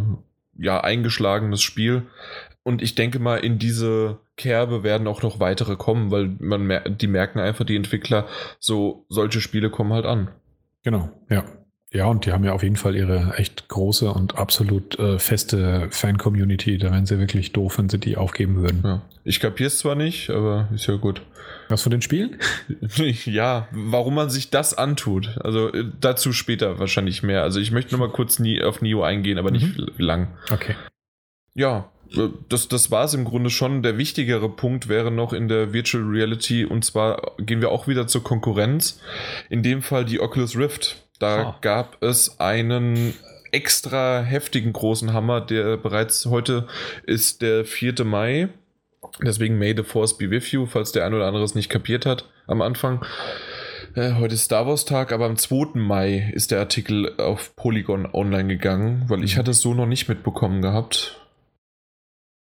ja, 0.59 0.81
eingeschlagenes 0.81 1.61
Spiel. 1.61 2.05
Und 2.67 2.83
ich 2.83 2.97
denke 2.97 3.21
mal, 3.21 3.37
in 3.37 3.61
diese 3.61 4.19
Kerbe 4.37 4.83
werden 4.83 5.07
auch 5.07 5.23
noch 5.23 5.39
weitere 5.39 5.77
kommen, 5.77 6.11
weil 6.11 6.35
man 6.41 6.67
mer 6.67 6.81
die 6.81 7.07
merken 7.07 7.39
einfach, 7.39 7.65
die 7.65 7.77
Entwickler, 7.77 8.27
so 8.59 9.07
solche 9.09 9.41
Spiele 9.41 9.71
kommen 9.71 9.93
halt 9.93 10.05
an. 10.05 10.33
Genau, 10.83 11.09
ja. 11.31 11.45
Ja, 11.93 12.07
und 12.07 12.27
die 12.27 12.33
haben 12.33 12.43
ja 12.43 12.53
auf 12.53 12.65
jeden 12.65 12.75
Fall 12.75 12.97
ihre 12.97 13.35
echt 13.37 13.69
große 13.69 14.11
und 14.11 14.37
absolut 14.37 14.99
äh, 14.99 15.21
feste 15.21 15.87
Fan-Community. 15.93 16.77
Da 16.79 16.91
wären 16.91 17.07
sie 17.07 17.21
wirklich 17.21 17.53
doof, 17.53 17.79
wenn 17.79 17.89
sie 17.89 18.01
die 18.01 18.17
aufgeben 18.17 18.57
würden. 18.57 18.81
Ja. 18.83 19.03
Ich 19.23 19.39
kapiere 19.39 19.69
es 19.69 19.79
zwar 19.79 19.95
nicht, 19.95 20.29
aber 20.31 20.69
ist 20.75 20.89
ja 20.89 20.97
gut. 20.97 21.23
Was 21.69 21.85
von 21.85 21.93
den 21.93 22.03
Spielen? 22.03 22.37
ja, 23.27 23.69
warum 23.71 24.17
man 24.17 24.29
sich 24.29 24.51
das 24.51 24.77
antut. 24.77 25.39
Also 25.39 25.73
äh, 25.73 25.85
dazu 26.01 26.33
später 26.33 26.81
wahrscheinlich 26.81 27.23
mehr. 27.23 27.45
Also 27.45 27.61
ich 27.61 27.71
möchte 27.71 27.97
nur 27.97 28.09
mal 28.09 28.13
kurz 28.13 28.41
nie 28.41 28.61
auf 28.61 28.83
Nio 28.83 29.05
eingehen, 29.05 29.39
aber 29.39 29.53
nicht 29.53 29.79
mhm. 29.79 29.87
lang. 29.99 30.37
Okay. 30.51 30.75
Ja, 31.55 31.91
das, 32.49 32.69
das 32.69 32.91
war 32.91 33.05
es 33.05 33.15
im 33.15 33.25
Grunde 33.25 33.51
schon. 33.51 33.83
Der 33.83 33.99
wichtigere 33.99 34.49
Punkt 34.49 34.89
wäre 34.89 35.11
noch 35.11 35.33
in 35.33 35.49
der 35.49 35.73
Virtual 35.73 36.05
Reality 36.05 36.65
und 36.65 36.85
zwar 36.85 37.33
gehen 37.39 37.61
wir 37.61 37.71
auch 37.71 37.89
wieder 37.89 38.07
zur 38.07 38.23
Konkurrenz. 38.23 39.01
In 39.49 39.63
dem 39.63 39.83
Fall 39.83 40.05
die 40.05 40.21
Oculus 40.21 40.57
Rift. 40.57 41.03
Da 41.19 41.51
oh. 41.51 41.55
gab 41.63 42.03
es 42.03 42.41
einen 42.41 43.15
extra 43.53 44.21
heftigen 44.21 44.73
großen 44.73 45.13
Hammer, 45.13 45.41
der 45.41 45.77
bereits 45.77 46.27
heute 46.27 46.67
ist 47.05 47.43
der 47.43 47.65
4. 47.65 48.05
Mai. 48.05 48.49
Deswegen 49.23 49.59
May 49.59 49.75
the 49.75 49.83
Force 49.83 50.19
be 50.19 50.31
with 50.31 50.51
you, 50.53 50.67
falls 50.67 50.93
der 50.93 51.07
ein 51.07 51.15
oder 51.15 51.27
andere 51.27 51.45
es 51.45 51.55
nicht 51.55 51.71
kapiert 51.71 52.05
hat 52.05 52.29
am 52.47 52.61
Anfang. 52.61 53.05
Äh, 53.95 54.15
heute 54.15 54.35
ist 54.35 54.45
Star 54.45 54.67
Wars 54.67 54.85
Tag, 54.85 55.11
aber 55.11 55.25
am 55.25 55.37
2. 55.37 55.79
Mai 55.79 56.31
ist 56.35 56.51
der 56.51 56.59
Artikel 56.59 57.19
auf 57.19 57.57
Polygon 57.57 58.07
online 58.13 58.49
gegangen, 58.49 59.05
weil 59.09 59.25
ich 59.25 59.35
mhm. 59.35 59.39
hatte 59.39 59.53
es 59.53 59.63
so 59.63 59.73
noch 59.73 59.87
nicht 59.87 60.07
mitbekommen 60.09 60.61
gehabt. 60.61 61.26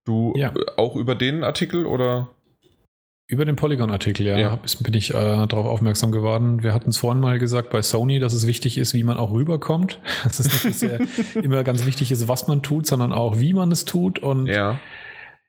Du 0.06 0.34
ja. 0.36 0.50
Äh, 0.50 0.72
auch 0.78 0.96
über 0.96 1.16
den 1.16 1.44
Artikel 1.44 1.86
oder? 1.86 2.30
Über 3.28 3.46
den 3.46 3.56
Polygon-Artikel, 3.56 4.26
ja, 4.28 4.38
ja. 4.38 4.60
bin 4.82 4.94
ich 4.94 5.12
äh, 5.12 5.14
darauf 5.14 5.66
aufmerksam 5.66 6.12
geworden. 6.12 6.62
Wir 6.62 6.74
hatten 6.74 6.90
es 6.90 6.98
vorhin 6.98 7.22
mal 7.22 7.40
gesagt 7.40 7.70
bei 7.70 7.82
Sony, 7.82 8.20
dass 8.20 8.34
es 8.34 8.46
wichtig 8.46 8.78
ist, 8.78 8.94
wie 8.94 9.04
man 9.04 9.18
auch 9.18 9.32
rüberkommt. 9.32 10.00
Dass 10.24 10.40
es 10.40 10.64
nicht 10.64 10.78
sehr 10.78 11.00
immer 11.42 11.64
ganz 11.64 11.86
wichtig 11.86 12.12
ist, 12.12 12.28
was 12.28 12.48
man 12.48 12.62
tut, 12.62 12.86
sondern 12.86 13.14
auch, 13.14 13.40
wie 13.40 13.54
man 13.54 13.72
es 13.72 13.86
tut. 13.86 14.20
Und 14.20 14.48
ja, 14.48 14.80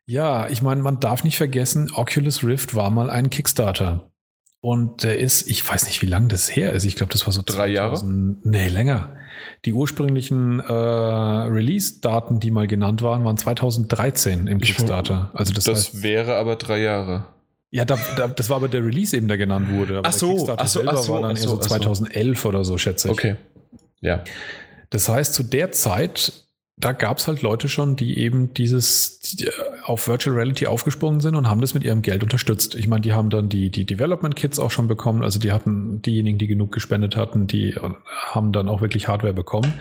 ja 0.07 0.49
ich 0.49 0.63
meine, 0.63 0.83
man 0.83 1.01
darf 1.01 1.25
nicht 1.25 1.37
vergessen, 1.37 1.91
Oculus 1.95 2.45
Rift 2.45 2.77
war 2.77 2.91
mal 2.91 3.11
ein 3.11 3.29
Kickstarter. 3.29 4.09
Und 4.65 5.03
der 5.03 5.19
ist, 5.19 5.47
ich 5.51 5.69
weiß 5.69 5.85
nicht, 5.85 6.01
wie 6.01 6.07
lange 6.07 6.29
das 6.29 6.57
her 6.57 6.73
ist. 6.73 6.87
Ich 6.87 6.97
glaube, 6.97 7.13
das 7.13 7.27
war 7.27 7.35
so 7.35 7.43
drei 7.45 7.75
2000, 7.75 7.75
Jahre. 7.75 8.03
Nee, 8.45 8.69
länger. 8.69 9.11
Die 9.67 9.75
ursprünglichen 9.75 10.59
äh, 10.59 10.73
Release-Daten, 10.73 12.41
die 12.41 12.51
mal 12.51 12.67
genannt 12.67 13.03
waren, 13.03 13.27
waren 13.27 13.37
2013 13.37 14.47
im 14.47 14.63
Kickstarter. 14.63 15.31
Also 15.35 15.53
das, 15.53 15.65
das 15.65 15.89
heißt, 15.89 16.03
wäre 16.03 16.37
aber 16.37 16.57
drei 16.57 16.81
Jahre. 16.81 17.27
Ja, 17.73 17.85
da, 17.85 17.99
da, 18.17 18.27
das 18.29 18.49
war 18.49 18.57
aber 18.57 18.69
der 18.69 18.83
Release 18.83 19.15
eben, 19.15 19.29
der 19.29 19.37
genannt 19.37 19.71
wurde. 19.71 19.99
Aber 19.99 20.09
ach 20.09 20.15
so, 20.15 20.49
ach 20.57 20.67
so, 20.67 20.81
ach 20.87 20.97
so, 20.97 21.13
war 21.13 21.21
dann 21.21 21.33
ach 21.33 21.37
so, 21.37 21.51
so 21.51 21.57
2011 21.59 22.41
so. 22.41 22.49
oder 22.49 22.65
so, 22.65 22.79
schätze 22.79 23.09
ich. 23.09 23.13
Okay. 23.13 23.37
Ja. 24.01 24.25
Das 24.89 25.11
heißt, 25.11 25.35
zu 25.35 25.43
der 25.43 25.73
Zeit 25.73 26.33
da 26.77 26.93
gab 26.93 27.19
es 27.19 27.29
halt 27.29 27.41
Leute 27.41 27.69
schon, 27.69 27.95
die 27.95 28.19
eben 28.19 28.53
dieses 28.53 29.21
die 29.21 29.49
auf 29.85 30.09
Virtual 30.09 30.35
Reality 30.35 30.67
aufgesprungen 30.67 31.21
sind 31.21 31.37
und 31.37 31.49
haben 31.49 31.61
das 31.61 31.73
mit 31.73 31.85
ihrem 31.85 32.03
Geld 32.03 32.23
unterstützt. 32.23 32.75
Ich 32.75 32.89
meine, 32.89 33.03
die 33.03 33.13
haben 33.13 33.31
dann 33.31 33.49
die, 33.49 33.71
die 33.71 33.85
Development 33.85 34.35
Kits 34.35 34.59
auch 34.59 34.71
schon 34.71 34.89
bekommen. 34.89 35.23
Also 35.23 35.39
die 35.39 35.53
hatten 35.53 36.03
diejenigen, 36.03 36.39
die 36.39 36.49
genug 36.49 36.73
gespendet 36.73 37.17
hatten, 37.17 37.47
die 37.47 37.75
haben 38.27 38.53
dann 38.53 38.69
auch 38.69 38.81
wirklich 38.81 39.07
Hardware 39.07 39.35
bekommen. 39.35 39.75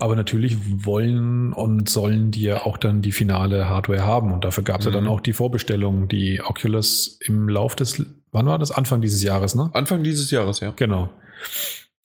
Aber 0.00 0.16
natürlich 0.16 0.56
wollen 0.84 1.52
und 1.52 1.88
sollen 1.88 2.32
die 2.32 2.42
ja 2.42 2.66
auch 2.66 2.78
dann 2.78 3.00
die 3.00 3.12
finale 3.12 3.68
Hardware 3.68 4.04
haben. 4.04 4.32
Und 4.32 4.44
dafür 4.44 4.64
gab 4.64 4.80
es 4.80 4.86
mhm. 4.86 4.92
ja 4.92 4.98
dann 4.98 5.04
mhm. 5.04 5.10
auch 5.10 5.20
die 5.20 5.32
Vorbestellungen, 5.32 6.08
die 6.08 6.40
Oculus 6.42 7.18
im 7.24 7.48
Lauf 7.48 7.76
des, 7.76 8.04
wann 8.32 8.46
war 8.46 8.58
das? 8.58 8.72
Anfang 8.72 9.00
dieses 9.00 9.22
Jahres, 9.22 9.54
ne? 9.54 9.70
Anfang 9.72 10.02
dieses 10.02 10.30
Jahres, 10.32 10.58
ja. 10.60 10.72
Genau. 10.74 11.10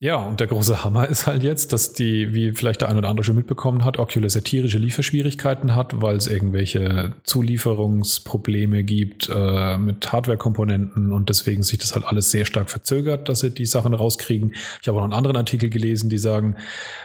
Ja, 0.06 0.18
und 0.18 0.40
der 0.40 0.46
große 0.46 0.84
Hammer 0.84 1.08
ist 1.10 1.26
halt 1.26 1.42
jetzt, 1.42 1.74
dass 1.74 1.94
die, 1.94 2.32
wie 2.32 2.52
vielleicht 2.52 2.82
der 2.82 2.90
ein 2.90 2.98
oder 3.00 3.10
andere 3.10 3.24
schon 3.24 3.36
mitbekommen 3.36 3.84
hat, 3.84 3.98
Oculus 3.98 4.34
tierische 4.34 4.78
Lieferschwierigkeiten 4.78 5.74
hat, 5.74 6.00
weil 6.00 6.16
es 6.16 6.28
irgendwelche 6.28 7.14
Zulieferungsprobleme 7.24 8.84
gibt 8.84 9.32
äh, 9.34 9.80
mit 9.80 10.14
Hardwarekomponenten 10.14 11.12
und 11.12 11.30
deswegen 11.30 11.64
sich 11.64 11.80
das 11.80 11.96
halt 11.96 12.06
alles 12.06 12.30
sehr 12.30 12.46
stark 12.46 12.70
verzögert, 12.70 13.30
dass 13.30 13.40
sie 13.40 13.50
die 13.50 13.66
Sachen 13.66 13.96
rauskriegen. 13.96 14.54
Ich 14.80 14.88
habe 14.88 15.00
auch 15.00 15.02
noch 15.02 15.06
einen 15.06 15.14
anderen 15.14 15.38
Artikel 15.38 15.72
gelesen, 15.72 16.08
die 16.08 16.20
sagen, 16.20 16.56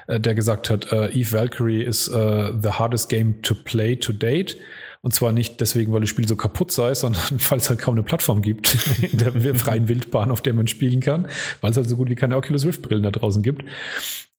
äh, 0.07 0.21
der 0.21 0.35
gesagt 0.35 0.69
hat, 0.69 0.93
äh, 0.93 1.09
Eve 1.19 1.33
Valkyrie 1.33 1.83
is 1.83 2.07
uh, 2.07 2.53
the 2.63 2.69
hardest 2.69 3.09
game 3.09 3.41
to 3.41 3.55
play 3.55 3.97
to 3.97 4.13
date. 4.13 4.59
Und 5.03 5.15
zwar 5.15 5.33
nicht 5.33 5.61
deswegen, 5.61 5.93
weil 5.93 6.01
das 6.01 6.11
Spiel 6.11 6.29
so 6.29 6.37
kaputt 6.37 6.73
sei, 6.73 6.95
sondern 6.95 7.23
weil 7.49 7.59
es 7.59 7.71
halt 7.71 7.81
kaum 7.81 7.95
eine 7.95 8.03
Plattform 8.03 8.43
gibt 8.43 8.77
in 9.03 9.19
der 9.19 9.33
freien 9.55 9.89
Wildbahn, 9.89 10.31
auf 10.31 10.43
der 10.43 10.53
man 10.53 10.67
spielen 10.67 11.01
kann, 11.01 11.29
weil 11.61 11.71
es 11.71 11.77
halt 11.77 11.89
so 11.89 11.97
gut 11.97 12.11
wie 12.11 12.15
keine 12.15 12.37
Oculus 12.37 12.67
Rift 12.67 12.83
Brillen 12.83 13.03
da 13.03 13.11
draußen 13.11 13.43
gibt. 13.43 13.65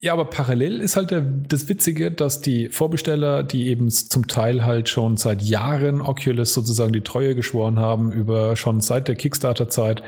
Ja, 0.04 0.14
aber 0.14 0.26
parallel 0.26 0.82
ist 0.82 0.96
halt 0.96 1.12
der, 1.12 1.22
das 1.22 1.70
Witzige, 1.70 2.12
dass 2.12 2.42
die 2.42 2.70
Vorbesteller, 2.70 3.44
die 3.44 3.68
eben 3.68 3.92
zum 3.92 4.28
Teil 4.28 4.66
halt 4.66 4.90
schon 4.90 5.16
seit 5.16 5.44
Jahren 5.44 6.02
Oculus 6.02 6.56
sozusagen 6.56 6.92
die 6.92 7.02
Treue 7.02 7.36
geschworen 7.36 7.78
haben, 7.78 8.12
über 8.12 8.56
schon 8.56 8.82
seit 8.82 9.08
der 9.08 9.16
Kickstarter-Zeit, 9.16 10.02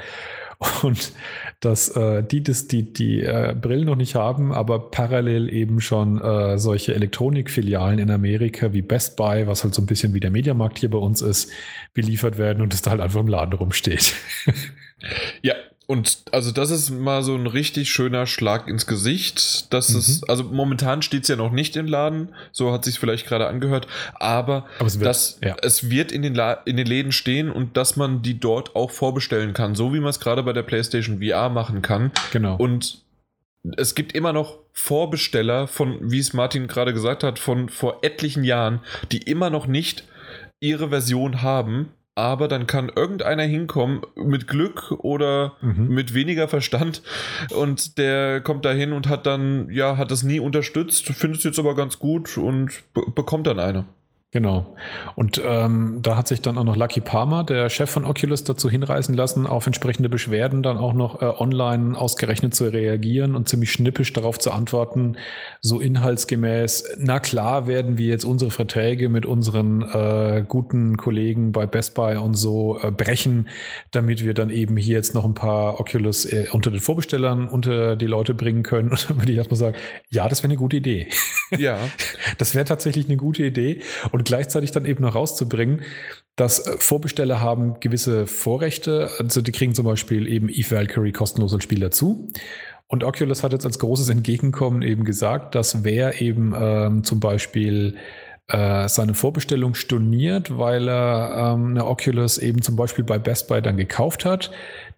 und 0.83 1.11
dass 1.59 1.89
äh, 1.89 2.23
die 2.23 2.43
das, 2.43 2.67
die, 2.67 2.93
die 2.93 3.21
äh, 3.21 3.55
Brillen 3.59 3.85
noch 3.85 3.95
nicht 3.95 4.15
haben, 4.15 4.51
aber 4.51 4.91
parallel 4.91 5.53
eben 5.53 5.79
schon 5.81 6.19
äh, 6.21 6.57
solche 6.57 6.93
Elektronikfilialen 6.93 7.99
in 7.99 8.11
Amerika 8.11 8.73
wie 8.73 8.81
Best 8.81 9.15
Buy, 9.15 9.47
was 9.47 9.63
halt 9.63 9.73
so 9.73 9.81
ein 9.81 9.85
bisschen 9.85 10.13
wie 10.13 10.19
der 10.19 10.31
Mediamarkt 10.31 10.79
hier 10.79 10.89
bei 10.89 10.97
uns 10.97 11.21
ist, 11.21 11.51
beliefert 11.93 12.37
werden 12.37 12.61
und 12.61 12.73
es 12.73 12.81
da 12.81 12.91
halt 12.91 13.01
einfach 13.01 13.19
im 13.19 13.27
Laden 13.27 13.53
rumsteht. 13.53 14.13
ja, 15.41 15.55
und 15.85 16.19
also 16.31 16.51
das 16.51 16.71
ist 16.71 16.89
mal 16.89 17.23
so 17.23 17.35
ein 17.35 17.45
richtig 17.45 17.91
schöner 17.91 18.25
Schlag 18.25 18.67
ins 18.67 18.87
Gesicht. 18.87 19.73
Das 19.73 19.89
mhm. 19.89 19.99
ist, 19.99 20.29
also 20.29 20.43
momentan 20.45 21.01
steht 21.01 21.23
es 21.23 21.27
ja 21.29 21.35
noch 21.35 21.51
nicht 21.51 21.75
im 21.75 21.87
Laden, 21.87 22.29
so 22.51 22.71
hat 22.71 22.85
sich 22.85 22.99
vielleicht 22.99 23.27
gerade 23.27 23.47
angehört, 23.47 23.87
aber, 24.15 24.65
aber 24.79 24.87
es, 24.87 24.99
wird, 24.99 25.05
das, 25.05 25.39
ja. 25.43 25.55
es 25.61 25.89
wird 25.89 26.11
in 26.11 26.21
den, 26.21 26.39
in 26.65 26.77
den 26.77 26.87
Läden 26.87 27.11
stehen 27.11 27.51
und 27.51 27.75
dass 27.75 27.95
man 27.95 28.21
die 28.21 28.39
dort 28.39 28.75
auch 28.75 28.91
vorbestellen 28.91 29.53
kann, 29.53 29.75
so 29.75 29.93
wie 29.93 29.99
man 29.99 30.09
es 30.09 30.19
gerade 30.19 30.43
bei 30.43 30.53
der 30.53 30.63
PlayStation 30.63 31.21
VR 31.21 31.49
machen 31.49 31.81
kann. 31.81 32.11
Genau. 32.31 32.55
Und 32.55 33.03
es 33.77 33.95
gibt 33.95 34.13
immer 34.13 34.33
noch 34.33 34.59
Vorbesteller 34.73 35.67
von, 35.67 36.11
wie 36.11 36.19
es 36.19 36.33
Martin 36.33 36.67
gerade 36.67 36.93
gesagt 36.93 37.23
hat, 37.23 37.39
von 37.39 37.69
vor 37.69 37.99
etlichen 38.01 38.43
Jahren, 38.43 38.79
die 39.11 39.19
immer 39.19 39.49
noch 39.49 39.67
nicht 39.67 40.03
ihre 40.59 40.89
Version 40.89 41.41
haben 41.41 41.91
aber 42.15 42.47
dann 42.47 42.67
kann 42.67 42.91
irgendeiner 42.95 43.43
hinkommen 43.43 44.01
mit 44.15 44.47
Glück 44.47 44.91
oder 44.99 45.53
mhm. 45.61 45.87
mit 45.87 46.13
weniger 46.13 46.47
Verstand 46.47 47.01
und 47.55 47.97
der 47.97 48.41
kommt 48.41 48.65
da 48.65 48.71
hin 48.71 48.93
und 48.93 49.07
hat 49.07 49.25
dann, 49.25 49.69
ja, 49.71 49.97
hat 49.97 50.11
das 50.11 50.23
nie 50.23 50.39
unterstützt, 50.39 51.07
findet 51.07 51.39
es 51.39 51.43
jetzt 51.43 51.59
aber 51.59 51.75
ganz 51.75 51.99
gut 51.99 52.37
und 52.37 52.83
bekommt 53.15 53.47
dann 53.47 53.59
eine. 53.59 53.85
Genau. 54.33 54.75
Und 55.13 55.39
ähm, 55.45 55.99
da 56.01 56.17
hat 56.17 56.27
sich 56.27 56.41
dann 56.41 56.57
auch 56.57 56.63
noch 56.63 56.75
Lucky 56.75 57.01
Palmer, 57.01 57.43
der 57.43 57.69
Chef 57.69 57.91
von 57.91 58.03
Oculus, 58.03 58.43
dazu 58.43 58.67
hinreißen 58.67 59.13
lassen, 59.13 59.45
auf 59.45 59.67
entsprechende 59.67 60.09
Beschwerden 60.09 60.63
dann 60.63 60.77
auch 60.77 60.93
noch 60.93 61.21
äh, 61.21 61.25
online 61.25 61.95
ausgerechnet 61.95 62.55
zu 62.55 62.65
reagieren 62.65 63.35
und 63.35 63.47
ziemlich 63.47 63.71
schnippisch 63.71 64.11
darauf 64.11 64.39
zu 64.39 64.49
antworten, 64.49 65.17
so 65.61 65.79
inhaltsgemäß, 65.79 66.95
na 66.97 67.19
klar 67.19 67.67
werden 67.67 67.99
wir 67.99 68.07
jetzt 68.07 68.25
unsere 68.25 68.49
Verträge 68.49 69.07
mit 69.07 69.27
unseren 69.27 69.83
äh, 69.83 70.43
guten 70.47 70.97
Kollegen 70.97 71.51
bei 71.51 71.67
Best 71.67 71.93
Buy 71.93 72.17
und 72.17 72.33
so 72.33 72.79
äh, 72.81 72.89
brechen, 72.89 73.49
damit 73.91 74.23
wir 74.23 74.33
dann 74.33 74.49
eben 74.49 74.77
hier 74.77 74.95
jetzt 74.95 75.13
noch 75.13 75.25
ein 75.25 75.35
paar 75.35 75.79
Oculus 75.79 76.25
äh, 76.25 76.47
unter 76.51 76.71
den 76.71 76.79
Vorbestellern 76.79 77.47
unter 77.47 77.95
die 77.95 78.07
Leute 78.07 78.33
bringen 78.33 78.63
können. 78.63 78.89
Und 78.93 79.09
dann 79.09 79.19
würde 79.19 79.31
ich 79.31 79.37
erstmal 79.37 79.59
sagen, 79.59 79.77
ja, 80.09 80.27
das 80.27 80.41
wäre 80.41 80.49
eine 80.49 80.57
gute 80.57 80.77
Idee. 80.77 81.07
Ja. 81.57 81.77
das 82.39 82.55
wäre 82.55 82.65
tatsächlich 82.65 83.05
eine 83.05 83.17
gute 83.17 83.43
Idee. 83.43 83.81
Und 84.11 84.22
und 84.23 84.27
gleichzeitig 84.27 84.71
dann 84.71 84.85
eben 84.85 85.03
noch 85.03 85.15
rauszubringen, 85.15 85.81
dass 86.37 86.65
äh, 86.65 86.77
Vorbesteller 86.77 87.41
haben 87.41 87.81
gewisse 87.81 88.25
Vorrechte. 88.25 89.09
Also 89.19 89.41
die 89.41 89.51
kriegen 89.51 89.75
zum 89.75 89.85
Beispiel 89.85 90.29
eben 90.29 90.47
Eve 90.47 90.77
Valkyrie 90.77 91.11
kostenlos 91.11 91.53
als 91.53 91.63
Spiel 91.63 91.81
dazu. 91.81 92.31
Und 92.87 93.03
Oculus 93.03 93.43
hat 93.43 93.51
jetzt 93.51 93.65
als 93.65 93.79
großes 93.79 94.07
Entgegenkommen 94.07 94.81
eben 94.81 95.03
gesagt, 95.03 95.55
dass 95.55 95.83
wer 95.83 96.21
eben 96.21 96.53
ähm, 96.57 97.03
zum 97.03 97.19
Beispiel 97.19 97.95
äh, 98.47 98.87
seine 98.87 99.13
Vorbestellung 99.13 99.73
storniert, 99.73 100.57
weil 100.57 100.87
er 100.87 101.53
ähm, 101.55 101.71
eine 101.71 101.85
Oculus 101.85 102.37
eben 102.37 102.61
zum 102.61 102.77
Beispiel 102.77 103.03
bei 103.03 103.19
Best 103.19 103.49
Buy 103.49 103.61
dann 103.61 103.75
gekauft 103.75 104.23
hat, 104.23 104.51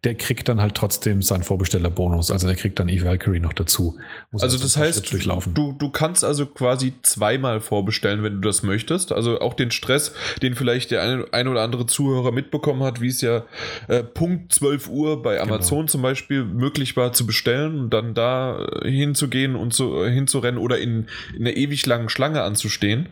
der 0.04 0.16
kriegt 0.16 0.48
dann 0.50 0.62
halt 0.62 0.76
trotzdem 0.76 1.22
seinen 1.22 1.44
Vorbestellerbonus. 1.44 2.32
Also 2.32 2.48
der 2.48 2.56
kriegt 2.56 2.80
dann 2.80 2.90
Eve 2.90 3.06
Valkyrie 3.06 3.40
noch 3.40 3.54
dazu. 3.54 3.98
also 4.34 4.58
das 4.58 4.78
heißt, 4.78 5.12
Du, 5.54 5.72
du 5.74 5.90
kannst 5.90 6.24
also 6.24 6.46
quasi 6.46 6.94
zweimal 7.02 7.60
vorbestellen, 7.62 8.24
wenn 8.24 8.42
du 8.42 8.48
das 8.48 8.64
möchtest. 8.64 9.12
Also 9.12 9.40
auch 9.40 9.54
den 9.54 9.72
Stress, 9.72 10.14
den 10.42 10.56
vielleicht 10.56 10.92
der 10.92 11.02
eine, 11.02 11.26
ein 11.32 11.48
oder 11.48 11.62
andere 11.62 11.86
Zuhörer 11.88 12.32
mitbekommen 12.32 12.84
hat, 12.84 13.02
wie 13.02 13.08
es 13.08 13.22
ja 13.22 13.44
äh, 13.88 14.04
Punkt 14.04 14.54
12 14.54 14.90
Uhr 14.90 15.22
bei 15.22 15.38
genau. 15.38 15.56
Amazon 15.56 15.80
genau. 15.80 15.90
zum 15.90 16.02
Beispiel 16.02 16.44
möglich 16.44 16.96
war 16.96 17.14
zu 17.14 17.26
bestellen 17.26 17.80
und 17.80 17.90
dann 17.92 18.14
da 18.14 18.66
äh, 18.82 18.92
hinzugehen 18.92 19.56
und 19.56 19.74
so, 19.74 20.04
äh, 20.04 20.12
hinzurennen 20.12 20.60
oder 20.60 20.78
in, 20.78 21.08
in 21.36 21.48
einer 21.48 21.56
ewig 21.56 21.86
langen 21.86 22.10
Schlange 22.10 22.44
anzustehen. 22.44 23.10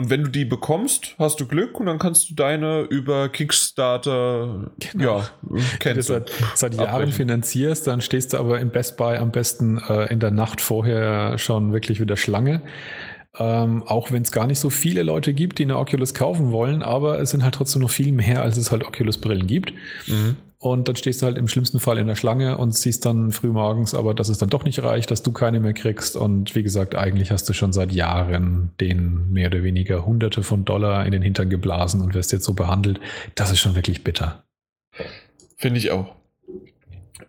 Und 0.00 0.08
wenn 0.08 0.24
du 0.24 0.30
die 0.30 0.46
bekommst, 0.46 1.14
hast 1.18 1.40
du 1.40 1.46
Glück 1.46 1.78
und 1.78 1.84
dann 1.84 1.98
kannst 1.98 2.30
du 2.30 2.34
deine 2.34 2.80
über 2.84 3.28
Kickstarter, 3.28 4.70
genau. 4.92 5.18
ja, 5.18 5.30
kennst 5.78 6.08
du. 6.08 6.14
Seit, 6.14 6.32
seit 6.54 6.74
Jahren 6.74 7.12
finanzierst, 7.12 7.86
dann 7.86 8.00
stehst 8.00 8.32
du 8.32 8.38
aber 8.38 8.60
im 8.60 8.70
Best 8.70 8.96
Buy 8.96 9.18
am 9.18 9.30
besten 9.30 9.76
äh, 9.76 10.10
in 10.10 10.18
der 10.18 10.30
Nacht 10.30 10.62
vorher 10.62 11.36
schon 11.36 11.74
wirklich 11.74 12.00
wieder 12.00 12.16
Schlange. 12.16 12.62
Ähm, 13.38 13.82
auch 13.82 14.10
wenn 14.10 14.22
es 14.22 14.32
gar 14.32 14.46
nicht 14.46 14.58
so 14.58 14.70
viele 14.70 15.02
Leute 15.02 15.34
gibt, 15.34 15.58
die 15.58 15.64
eine 15.64 15.76
Oculus 15.76 16.14
kaufen 16.14 16.50
wollen, 16.50 16.82
aber 16.82 17.20
es 17.20 17.28
sind 17.28 17.44
halt 17.44 17.54
trotzdem 17.54 17.82
noch 17.82 17.90
viel 17.90 18.10
mehr, 18.10 18.40
als 18.40 18.56
es 18.56 18.72
halt 18.72 18.82
Oculus-Brillen 18.82 19.46
gibt. 19.46 19.74
Mhm. 20.06 20.36
Und 20.62 20.88
dann 20.88 20.96
stehst 20.96 21.22
du 21.22 21.26
halt 21.26 21.38
im 21.38 21.48
schlimmsten 21.48 21.80
Fall 21.80 21.96
in 21.96 22.06
der 22.06 22.16
Schlange 22.16 22.58
und 22.58 22.76
siehst 22.76 23.06
dann 23.06 23.32
früh 23.32 23.48
morgens, 23.48 23.94
aber 23.94 24.12
dass 24.12 24.28
es 24.28 24.36
dann 24.36 24.50
doch 24.50 24.62
nicht 24.62 24.82
reicht, 24.82 25.10
dass 25.10 25.22
du 25.22 25.32
keine 25.32 25.58
mehr 25.58 25.72
kriegst. 25.72 26.16
Und 26.16 26.54
wie 26.54 26.62
gesagt, 26.62 26.94
eigentlich 26.94 27.30
hast 27.30 27.48
du 27.48 27.54
schon 27.54 27.72
seit 27.72 27.92
Jahren 27.92 28.70
den 28.78 29.32
mehr 29.32 29.46
oder 29.46 29.62
weniger 29.62 30.04
Hunderte 30.04 30.42
von 30.42 30.66
Dollar 30.66 31.06
in 31.06 31.12
den 31.12 31.22
Hintern 31.22 31.48
geblasen 31.48 32.02
und 32.02 32.12
wirst 32.12 32.30
jetzt 32.32 32.44
so 32.44 32.52
behandelt. 32.52 33.00
Das 33.36 33.50
ist 33.50 33.60
schon 33.60 33.74
wirklich 33.74 34.04
bitter. 34.04 34.44
Finde 35.56 35.78
ich 35.78 35.92
auch. 35.92 36.14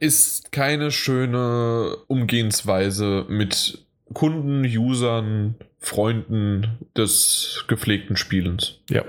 Ist 0.01 0.51
keine 0.51 0.91
schöne 0.91 1.95
Umgehensweise 2.07 3.25
mit 3.29 3.85
Kunden, 4.13 4.65
Usern, 4.65 5.55
Freunden 5.79 6.79
des 6.97 7.63
gepflegten 7.69 8.17
Spielens. 8.17 8.81
Ja. 8.89 9.05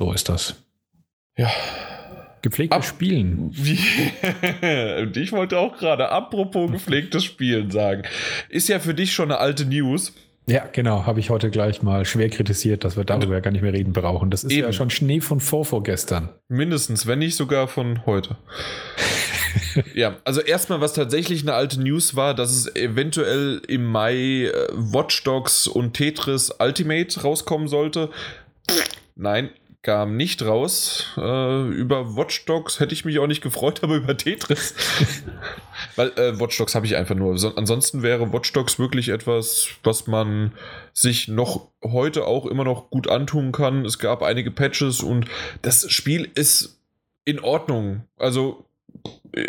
So 0.00 0.12
ist 0.12 0.28
das. 0.28 0.56
Ja. 1.36 1.48
Gepflegtes 2.42 2.76
Ab 2.76 2.84
Spielen. 2.84 3.52
Und 5.00 5.16
ich 5.16 5.32
wollte 5.32 5.58
auch 5.58 5.76
gerade, 5.76 6.10
apropos 6.10 6.70
gepflegtes 6.70 7.24
Spielen 7.24 7.70
sagen. 7.70 8.02
Ist 8.48 8.68
ja 8.68 8.78
für 8.78 8.94
dich 8.94 9.12
schon 9.12 9.30
eine 9.30 9.40
alte 9.40 9.64
News. 9.64 10.12
Ja, 10.48 10.66
genau, 10.72 11.04
habe 11.04 11.20
ich 11.20 11.28
heute 11.28 11.50
gleich 11.50 11.82
mal 11.82 12.06
schwer 12.06 12.30
kritisiert, 12.30 12.82
dass 12.82 12.96
wir 12.96 13.04
darüber 13.04 13.34
ja 13.34 13.40
gar 13.40 13.50
nicht 13.50 13.60
mehr 13.60 13.74
reden 13.74 13.92
brauchen. 13.92 14.30
Das 14.30 14.44
ist 14.44 14.52
Eben. 14.52 14.62
ja 14.62 14.72
schon 14.72 14.88
Schnee 14.88 15.20
von 15.20 15.40
vor 15.40 15.66
vorgestern. 15.66 16.30
Mindestens, 16.48 17.06
wenn 17.06 17.18
nicht 17.18 17.36
sogar 17.36 17.68
von 17.68 18.06
heute. 18.06 18.38
ja, 19.94 20.16
also 20.24 20.40
erstmal, 20.40 20.80
was 20.80 20.94
tatsächlich 20.94 21.42
eine 21.42 21.52
alte 21.52 21.82
News 21.82 22.16
war, 22.16 22.34
dass 22.34 22.50
es 22.50 22.74
eventuell 22.76 23.60
im 23.68 23.84
Mai 23.84 24.46
äh, 24.46 24.52
Watch 24.72 25.22
Dogs 25.24 25.66
und 25.66 25.92
Tetris 25.92 26.50
Ultimate 26.58 27.20
rauskommen 27.20 27.68
sollte. 27.68 28.08
Nein, 29.16 29.50
kam 29.88 30.18
nicht 30.18 30.42
raus. 30.42 31.06
Äh, 31.16 31.68
über 31.68 32.14
Watch 32.14 32.44
Dogs 32.44 32.78
hätte 32.78 32.92
ich 32.92 33.06
mich 33.06 33.18
auch 33.20 33.26
nicht 33.26 33.40
gefreut, 33.40 33.78
aber 33.82 33.96
über 33.96 34.14
Tetris. 34.14 34.74
Weil 35.96 36.08
äh, 36.16 36.38
Watch 36.38 36.58
Dogs 36.58 36.74
habe 36.74 36.84
ich 36.84 36.94
einfach 36.94 37.14
nur. 37.14 37.38
So, 37.38 37.54
ansonsten 37.56 38.02
wäre 38.02 38.30
Watch 38.30 38.52
Dogs 38.52 38.78
wirklich 38.78 39.08
etwas, 39.08 39.68
was 39.84 40.06
man 40.06 40.52
sich 40.92 41.26
noch 41.28 41.68
heute 41.82 42.26
auch 42.26 42.44
immer 42.44 42.64
noch 42.64 42.90
gut 42.90 43.08
antun 43.08 43.50
kann. 43.50 43.86
Es 43.86 43.98
gab 43.98 44.22
einige 44.22 44.50
Patches 44.50 45.00
und 45.00 45.24
das 45.62 45.90
Spiel 45.90 46.30
ist 46.34 46.78
in 47.24 47.40
Ordnung. 47.40 48.04
Also 48.18 48.66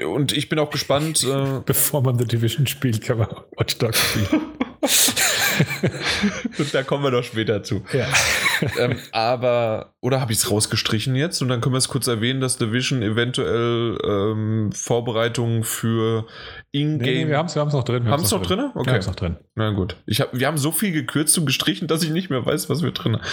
und 0.05 0.31
ich 0.31 0.47
bin 0.47 0.57
auch 0.57 0.69
gespannt. 0.69 1.21
Äh 1.25 1.59
Bevor 1.65 2.01
man 2.01 2.17
The 2.17 2.25
Division 2.25 2.65
spielt, 2.65 3.01
kann 3.01 3.17
man 3.17 3.27
Watch 3.57 3.77
Dogs 3.77 3.99
spielen. 3.99 4.41
und 6.57 6.73
da 6.73 6.84
kommen 6.84 7.03
wir 7.03 7.11
doch 7.11 7.23
später 7.23 7.63
zu. 7.63 7.84
Ja. 7.91 8.07
ähm, 8.80 8.97
aber, 9.11 9.93
oder 10.01 10.21
habe 10.21 10.32
ich 10.32 10.39
es 10.39 10.49
rausgestrichen 10.49 11.15
jetzt? 11.15 11.41
Und 11.41 11.49
dann 11.49 11.61
können 11.61 11.73
wir 11.73 11.80
es 11.80 11.88
kurz 11.88 12.07
erwähnen, 12.07 12.39
dass 12.39 12.57
Division 12.57 13.01
eventuell 13.01 13.97
ähm, 14.03 14.71
Vorbereitungen 14.71 15.63
für 15.63 16.25
Ingame. 16.71 17.11
Nee, 17.11 17.23
nee, 17.23 17.30
wir 17.30 17.38
haben 17.38 17.47
es 17.47 17.55
wir 17.55 17.65
noch 17.65 17.84
drin. 17.84 18.07
Haben 18.07 18.23
es 18.23 18.32
noch 18.32 18.41
drin? 18.41 18.59
drin? 18.59 18.71
Okay. 18.75 18.86
Wir 18.86 18.93
haben 18.93 18.99
es 18.99 19.07
noch 19.07 19.15
drin. 19.15 19.38
Na 19.55 19.71
gut. 19.71 19.97
Ich 20.05 20.21
hab, 20.21 20.38
wir 20.38 20.47
haben 20.47 20.57
so 20.57 20.71
viel 20.71 20.91
gekürzt 20.91 21.38
und 21.38 21.45
gestrichen, 21.45 21.88
dass 21.88 22.03
ich 22.03 22.11
nicht 22.11 22.30
mehr 22.30 22.45
weiß, 22.45 22.69
was 22.69 22.82
wir 22.82 22.91
drin 22.91 23.15
haben. 23.15 23.25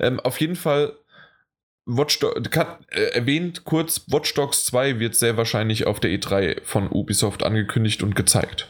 Ähm, 0.00 0.20
auf 0.20 0.40
jeden 0.40 0.56
Fall 0.56 0.92
Watch 1.84 2.20
äh, 2.22 3.00
erwähnt 3.12 3.64
kurz, 3.64 4.04
Watch 4.08 4.34
Dogs 4.34 4.64
2 4.66 5.00
wird 5.00 5.16
sehr 5.16 5.36
wahrscheinlich 5.36 5.86
auf 5.86 5.98
der 5.98 6.10
E3 6.12 6.62
von 6.62 6.88
Ubisoft 6.88 7.42
angekündigt 7.42 8.02
und 8.02 8.14
gezeigt. 8.14 8.68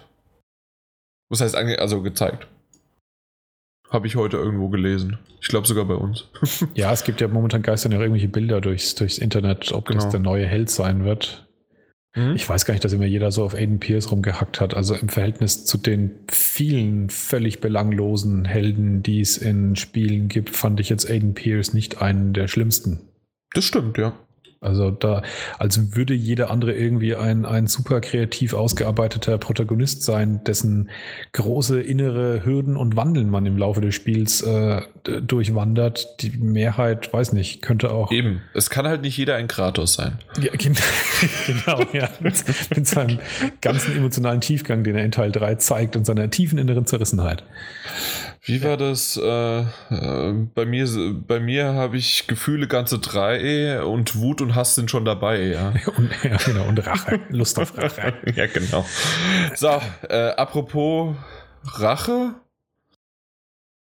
Was 1.33 1.41
heißt, 1.41 1.57
also 1.57 2.03
gezeigt? 2.03 2.47
Habe 3.89 4.07
ich 4.07 4.17
heute 4.17 4.37
irgendwo 4.37 4.69
gelesen. 4.69 5.19
Ich 5.41 5.49
glaube 5.49 5.67
sogar 5.67 5.87
bei 5.87 5.95
uns. 5.95 6.29
ja, 6.75 6.93
es 6.93 7.05
gibt 7.05 7.23
ja 7.23 7.29
momentan 7.29 7.63
geistern 7.63 7.91
ja 7.91 7.99
irgendwelche 7.99 8.29
Bilder 8.29 8.61
durchs, 8.61 8.95
durchs 8.97 9.17
Internet, 9.17 9.73
ob 9.73 9.87
genau. 9.87 10.03
das 10.03 10.11
der 10.11 10.21
neue 10.21 10.47
Held 10.47 10.69
sein 10.69 11.07
wird. 11.07 11.49
Mhm. 12.15 12.35
Ich 12.35 12.47
weiß 12.47 12.67
gar 12.67 12.75
nicht, 12.75 12.85
dass 12.85 12.93
immer 12.93 13.07
jeder 13.07 13.33
so 13.33 13.45
auf 13.45 13.55
Aiden 13.55 13.81
Pierce 13.81 14.11
rumgehackt 14.11 14.61
hat. 14.61 14.75
Also 14.75 14.95
im 14.95 15.09
Verhältnis 15.09 15.65
zu 15.65 15.79
den 15.79 16.11
vielen 16.29 17.09
völlig 17.09 17.61
belanglosen 17.61 18.45
Helden, 18.45 19.03
die 19.03 19.23
es 19.23 19.39
in 19.39 19.75
Spielen 19.75 20.29
gibt, 20.29 20.51
fand 20.55 20.81
ich 20.81 20.91
jetzt 20.91 21.11
Aiden 21.11 21.33
Pierce 21.33 21.73
nicht 21.73 22.03
einen 22.03 22.35
der 22.35 22.47
schlimmsten. 22.47 23.01
Das 23.55 23.65
stimmt, 23.65 23.97
ja. 23.97 24.13
Also 24.63 24.91
da, 24.93 25.23
als 25.59 25.97
würde 25.97 26.15
jeder 26.15 26.51
andere 26.51 26.73
irgendwie 26.73 27.17
ein, 27.17 27.45
ein 27.45 27.67
super 27.67 28.01
kreativ 28.01 28.55
ausgearbeiteter 28.55 29.37
Protagonist 29.39 30.05
sein, 30.05 30.43
dessen 30.45 30.89
große 31.33 31.81
innere 31.81 32.45
Hürden 32.45 32.77
und 32.77 32.97
Wandeln 32.97 33.29
man 33.29 33.45
im 33.45 33.59
Laufe 33.59 33.81
des 33.81 33.95
Spiels 33.95 34.41
äh, 34.43 34.83
durchwandert. 35.05 36.23
Die 36.23 36.31
Mehrheit, 36.31 37.13
weiß 37.13 37.33
nicht, 37.33 37.61
könnte 37.61 37.91
auch. 37.91 38.13
Eben, 38.13 38.41
es 38.55 38.71
kann 38.71 38.87
halt 38.87 39.03
nicht 39.03 39.17
jeder 39.17 39.35
ein 39.35 39.49
Kratos 39.49 39.95
sein. 39.95 40.19
Ja, 40.41 40.53
genau, 41.47 41.83
ja. 41.93 42.09
Mit, 42.21 42.45
mit 42.75 42.87
seinem 42.87 43.19
ganzen 43.61 43.97
emotionalen 43.97 44.41
Tiefgang, 44.41 44.85
den 44.85 44.95
er 44.95 45.05
in 45.05 45.11
Teil 45.11 45.33
3 45.33 45.57
zeigt 45.57 45.97
und 45.97 46.07
seiner 46.07 46.31
tiefen 46.31 46.59
inneren 46.59 46.87
Zerrissenheit. 46.87 47.43
Wie 48.45 48.65
war 48.65 48.77
das? 48.77 49.17
Äh, 49.17 49.61
äh, 49.61 50.33
bei 50.55 50.67
mir, 50.67 50.89
bei 51.29 51.39
mir 51.39 51.75
habe 51.75 51.97
ich 51.97 52.27
Gefühle 52.27 52.67
ganze 52.67 52.99
drei 52.99 53.85
und 53.85 54.17
Wut 54.17 54.41
und 54.41 54.52
Hass 54.55 54.75
sind 54.75 54.91
schon 54.91 55.05
dabei, 55.05 55.43
ja. 55.47 55.69
und, 55.97 56.11
ja 56.23 56.37
genau, 56.37 56.67
und 56.67 56.87
Rache. 56.87 57.21
Lust 57.29 57.59
auf 57.59 57.77
Rache. 57.77 58.15
ja, 58.37 58.47
genau. 58.47 58.85
So, 59.55 59.81
äh, 60.09 60.31
apropos 60.37 61.15
Rache. 61.65 62.35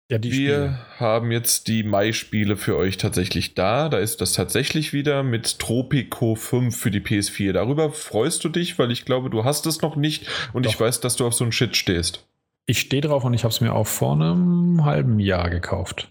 Ja, 0.09 0.23
Wir 0.23 0.31
Spiele. 0.31 0.79
haben 0.99 1.31
jetzt 1.31 1.67
die 1.67 1.83
Mai-Spiele 1.83 2.55
für 2.55 2.77
euch 2.77 2.95
tatsächlich 2.95 3.55
da. 3.55 3.89
Da 3.89 3.97
ist 3.97 4.21
das 4.21 4.31
tatsächlich 4.31 4.93
wieder 4.93 5.21
mit 5.21 5.59
Tropico 5.59 6.35
5 6.35 6.75
für 6.77 6.91
die 6.91 7.01
PS4. 7.01 7.51
Darüber 7.51 7.91
freust 7.91 8.41
du 8.45 8.49
dich, 8.49 8.79
weil 8.79 8.89
ich 8.91 9.03
glaube, 9.03 9.29
du 9.29 9.43
hast 9.43 9.65
es 9.65 9.81
noch 9.81 9.97
nicht 9.97 10.27
und 10.53 10.65
Doch. 10.65 10.71
ich 10.71 10.79
weiß, 10.79 11.01
dass 11.01 11.17
du 11.17 11.27
auf 11.27 11.33
so 11.33 11.43
einen 11.43 11.51
Shit 11.51 11.75
stehst. 11.75 12.25
Ich 12.67 12.79
stehe 12.79 13.01
drauf 13.01 13.25
und 13.25 13.33
ich 13.33 13.43
habe 13.43 13.51
es 13.53 13.59
mir 13.59 13.73
auch 13.73 13.87
vor 13.87 14.13
einem 14.13 14.85
halben 14.85 15.19
Jahr 15.19 15.49
gekauft. 15.49 16.09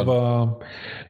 Aber 0.00 0.60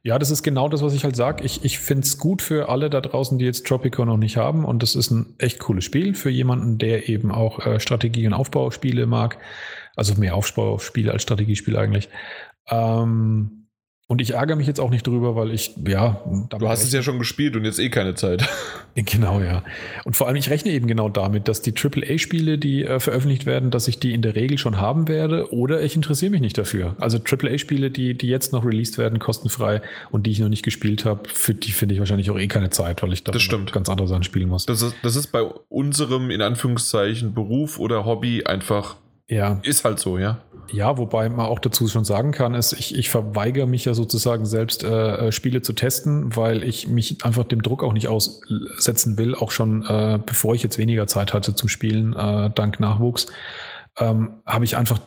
ja, 0.03 0.17
das 0.17 0.31
ist 0.31 0.41
genau 0.41 0.69
das, 0.69 0.81
was 0.81 0.93
ich 0.93 1.03
halt 1.03 1.15
sage. 1.15 1.43
Ich, 1.43 1.65
ich 1.65 1.79
finde 1.79 2.03
es 2.03 2.17
gut 2.17 2.41
für 2.41 2.69
alle 2.69 2.89
da 2.89 3.01
draußen, 3.01 3.37
die 3.37 3.45
jetzt 3.45 3.67
Tropico 3.67 4.05
noch 4.05 4.17
nicht 4.17 4.37
haben. 4.37 4.63
Und 4.63 4.81
das 4.81 4.95
ist 4.95 5.11
ein 5.11 5.35
echt 5.37 5.59
cooles 5.59 5.83
Spiel 5.83 6.13
für 6.13 6.29
jemanden, 6.29 6.77
der 6.77 7.09
eben 7.09 7.31
auch 7.31 7.65
äh, 7.65 7.79
Strategie- 7.79 8.25
und 8.25 8.33
Aufbauspiele 8.33 9.05
mag. 9.05 9.37
Also 9.95 10.15
mehr 10.15 10.35
Aufbauspiele 10.35 11.11
als 11.11 11.23
Strategiespiele 11.23 11.77
eigentlich. 11.77 12.09
Ähm, 12.69 13.62
und 14.07 14.21
ich 14.21 14.33
ärgere 14.33 14.57
mich 14.57 14.67
jetzt 14.67 14.81
auch 14.81 14.89
nicht 14.89 15.07
drüber, 15.07 15.35
weil 15.35 15.51
ich, 15.51 15.75
ja. 15.87 16.21
Du 16.49 16.67
hast 16.67 16.83
es 16.83 16.91
ja 16.91 17.01
schon 17.01 17.19
gespielt 17.19 17.55
und 17.55 17.63
jetzt 17.63 17.79
eh 17.79 17.89
keine 17.89 18.15
Zeit. 18.15 18.47
Genau, 18.95 19.39
ja. 19.39 19.63
Und 20.05 20.15
vor 20.15 20.27
allem, 20.27 20.35
ich 20.35 20.51
rechne 20.51 20.71
eben 20.71 20.85
genau 20.85 21.09
damit, 21.09 21.47
dass 21.47 21.63
die 21.63 21.73
AAA-Spiele, 21.75 22.59
die 22.59 22.83
äh, 22.83 22.99
veröffentlicht 22.99 23.47
werden, 23.47 23.71
dass 23.71 23.87
ich 23.87 23.97
die 23.97 24.13
in 24.13 24.21
der 24.21 24.35
Regel 24.35 24.59
schon 24.59 24.79
haben 24.79 25.07
werde 25.07 25.51
oder 25.51 25.81
ich 25.81 25.95
interessiere 25.95 26.29
mich 26.29 26.41
nicht 26.41 26.59
dafür. 26.59 26.95
Also 26.99 27.17
AAA-Spiele, 27.17 27.89
die, 27.89 28.15
die 28.15 28.27
jetzt 28.27 28.53
noch 28.53 28.63
released 28.63 28.99
werden, 28.99 29.17
kostenfrei 29.17 29.81
und 30.11 30.27
die 30.27 30.31
ich 30.31 30.39
noch 30.39 30.49
nicht 30.49 30.61
gespielt 30.61 31.05
habe, 31.05 31.27
für 31.27 31.55
die 31.55 31.71
finde 31.71 31.95
ich 31.95 31.99
wahrscheinlich 31.99 32.29
auch 32.29 32.37
eh 32.37 32.47
keine 32.47 32.69
Zeit, 32.69 33.01
weil 33.01 33.13
ich 33.13 33.23
da 33.23 33.31
ganz 33.31 33.89
andere 33.89 34.07
Sachen 34.07 34.21
spielen 34.21 34.49
muss. 34.49 34.67
Das 34.67 34.83
ist, 34.83 34.95
das 35.01 35.15
ist 35.15 35.31
bei 35.31 35.41
unserem, 35.41 36.29
in 36.29 36.43
Anführungszeichen, 36.43 37.33
Beruf 37.33 37.79
oder 37.79 38.05
Hobby 38.05 38.43
einfach 38.43 38.97
ja. 39.33 39.59
Ist 39.63 39.83
halt 39.83 39.99
so, 39.99 40.17
ja. 40.17 40.39
Ja, 40.71 40.97
wobei 40.97 41.29
man 41.29 41.45
auch 41.45 41.59
dazu 41.59 41.87
schon 41.87 42.05
sagen 42.05 42.31
kann, 42.31 42.55
ist, 42.55 42.73
ich, 42.73 42.97
ich 42.97 43.09
verweigere 43.09 43.67
mich 43.67 43.85
ja 43.85 43.93
sozusagen 43.93 44.45
selbst 44.45 44.83
äh, 44.83 45.27
äh, 45.27 45.31
Spiele 45.31 45.61
zu 45.61 45.73
testen, 45.73 46.35
weil 46.35 46.63
ich 46.63 46.87
mich 46.87 47.23
einfach 47.23 47.43
dem 47.43 47.61
Druck 47.61 47.83
auch 47.83 47.93
nicht 47.93 48.07
aussetzen 48.07 49.17
will, 49.17 49.35
auch 49.35 49.51
schon 49.51 49.85
äh, 49.85 50.19
bevor 50.25 50.55
ich 50.55 50.63
jetzt 50.63 50.77
weniger 50.77 51.05
Zeit 51.05 51.33
hatte 51.33 51.53
zum 51.53 51.69
Spielen, 51.69 52.13
äh, 52.13 52.49
dank 52.49 52.79
Nachwuchs. 52.79 53.27
Ähm, 53.99 54.41
habe 54.45 54.65
ich 54.65 54.75
einfach, 54.75 54.99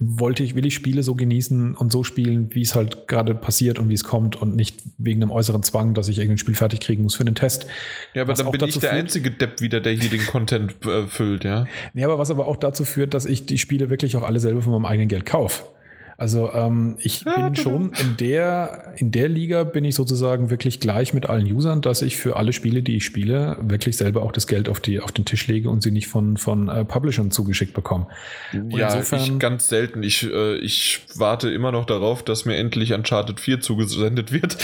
wollte 0.00 0.42
ich, 0.42 0.56
will 0.56 0.66
ich 0.66 0.74
Spiele 0.74 1.04
so 1.04 1.14
genießen 1.14 1.76
und 1.76 1.92
so 1.92 2.02
spielen, 2.02 2.52
wie 2.52 2.62
es 2.62 2.74
halt 2.74 3.06
gerade 3.06 3.34
passiert 3.34 3.78
und 3.78 3.88
wie 3.88 3.94
es 3.94 4.02
kommt 4.02 4.34
und 4.34 4.56
nicht 4.56 4.82
wegen 4.98 5.22
einem 5.22 5.30
äußeren 5.30 5.62
Zwang, 5.62 5.94
dass 5.94 6.08
ich 6.08 6.18
irgendein 6.18 6.38
Spiel 6.38 6.56
fertig 6.56 6.80
kriegen 6.80 7.04
muss 7.04 7.14
für 7.14 7.24
den 7.24 7.36
Test. 7.36 7.66
Ja, 8.12 8.22
aber 8.22 8.34
dann 8.34 8.50
bin 8.50 8.64
ich 8.64 8.78
der 8.78 8.90
führt, 8.90 8.92
einzige 8.92 9.30
Depp 9.30 9.60
wieder, 9.60 9.80
der 9.80 9.92
hier 9.92 10.10
den 10.10 10.26
Content 10.26 10.74
äh, 10.84 11.06
füllt, 11.06 11.44
ja. 11.44 11.66
Ja, 11.94 12.06
aber 12.06 12.18
was 12.18 12.32
aber 12.32 12.48
auch 12.48 12.56
dazu 12.56 12.84
führt, 12.84 13.14
dass 13.14 13.24
ich 13.24 13.46
die 13.46 13.58
Spiele 13.58 13.88
wirklich 13.88 14.16
auch 14.16 14.24
alle 14.24 14.40
selber 14.40 14.62
von 14.62 14.72
meinem 14.72 14.86
eigenen 14.86 15.08
Geld 15.08 15.26
kaufe. 15.26 15.62
Also 16.16 16.52
ähm, 16.52 16.96
ich 16.98 17.24
bin 17.24 17.56
schon 17.56 17.92
in 17.92 18.16
der, 18.18 18.94
in 18.96 19.10
der 19.10 19.28
Liga 19.28 19.64
bin 19.64 19.84
ich 19.84 19.94
sozusagen 19.94 20.50
wirklich 20.50 20.80
gleich 20.80 21.12
mit 21.12 21.26
allen 21.26 21.50
Usern, 21.52 21.80
dass 21.80 22.02
ich 22.02 22.16
für 22.16 22.36
alle 22.36 22.52
Spiele, 22.52 22.82
die 22.82 22.96
ich 22.96 23.04
spiele, 23.04 23.56
wirklich 23.60 23.96
selber 23.96 24.22
auch 24.22 24.32
das 24.32 24.46
Geld 24.46 24.68
auf, 24.68 24.80
die, 24.80 25.00
auf 25.00 25.12
den 25.12 25.24
Tisch 25.24 25.46
lege 25.46 25.70
und 25.70 25.82
sie 25.82 25.90
nicht 25.90 26.06
von, 26.06 26.36
von 26.36 26.68
äh, 26.68 26.84
Publishern 26.84 27.30
zugeschickt 27.30 27.74
bekomme. 27.74 28.06
ja, 28.70 28.86
insofern, 28.86 29.20
ich 29.20 29.38
ganz 29.38 29.68
selten. 29.68 30.02
Ich, 30.02 30.30
äh, 30.30 30.56
ich 30.58 31.00
warte 31.16 31.50
immer 31.50 31.72
noch 31.72 31.84
darauf, 31.84 32.22
dass 32.22 32.44
mir 32.44 32.56
endlich 32.56 32.92
Uncharted 32.92 33.40
4 33.40 33.60
zugesendet 33.60 34.32
wird. 34.32 34.54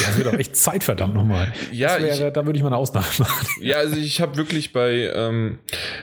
Ja, 0.00 0.06
das 0.06 0.18
wird 0.18 0.28
auch 0.28 0.38
echt 0.38 0.56
Zeit, 0.56 0.84
verdammt 0.84 1.14
nochmal. 1.14 1.52
Ja, 1.72 2.00
wäre, 2.00 2.28
ich, 2.28 2.32
da 2.32 2.46
würde 2.46 2.56
ich 2.56 2.62
mal 2.62 2.68
eine 2.68 2.76
Ausnahme 2.76 3.06
machen. 3.18 3.46
Ja, 3.60 3.76
also 3.76 3.96
ich 3.96 4.20
habe 4.20 4.36
wirklich 4.36 4.72
bei 4.72 5.10
ähm, 5.14 5.58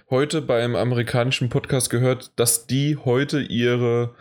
heute 0.09 0.41
beim 0.41 0.75
amerikanischen 0.75 1.49
Podcast 1.49 1.89
gehört, 1.89 2.31
dass 2.35 2.67
die 2.67 2.97
heute 2.97 3.41
ihre 3.41 4.15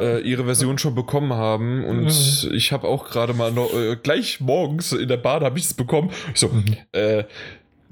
äh, 0.00 0.13
äh, 0.14 0.20
ihre 0.20 0.44
Version 0.44 0.78
schon 0.78 0.94
bekommen 0.94 1.32
haben 1.32 1.84
und 1.84 2.04
mhm. 2.04 2.54
ich 2.54 2.72
habe 2.72 2.88
auch 2.88 3.08
gerade 3.08 3.34
mal 3.34 3.52
noch, 3.52 3.72
äh, 3.74 3.96
gleich 3.96 4.40
morgens 4.40 4.92
in 4.92 5.08
der 5.08 5.16
Bahn 5.16 5.42
habe 5.42 5.58
ich 5.58 5.66
es 5.66 5.74
bekommen. 5.74 6.10
Ich 6.32 6.40
so, 6.40 6.48
mhm. 6.48 6.76
äh, 6.92 7.24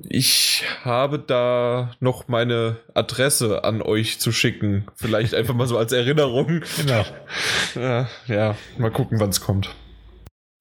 ich 0.09 0.65
habe 0.85 1.19
da 1.19 1.93
noch 2.01 2.29
meine 2.29 2.77
Adresse 2.95 3.65
an 3.65 3.83
euch 3.83 4.19
zu 4.19 4.33
schicken. 4.33 4.87
Vielleicht 4.97 5.35
einfach 5.35 5.55
mal 5.55 5.67
so 5.67 5.79
als 5.79 5.93
Erinnerung. 5.93 6.63
Genau. 6.79 7.05
Ja, 7.75 8.09
ja 8.27 8.57
mal 8.79 8.91
gucken, 8.91 9.19
wann 9.21 9.31
es 9.31 9.41
kommt. 9.41 9.75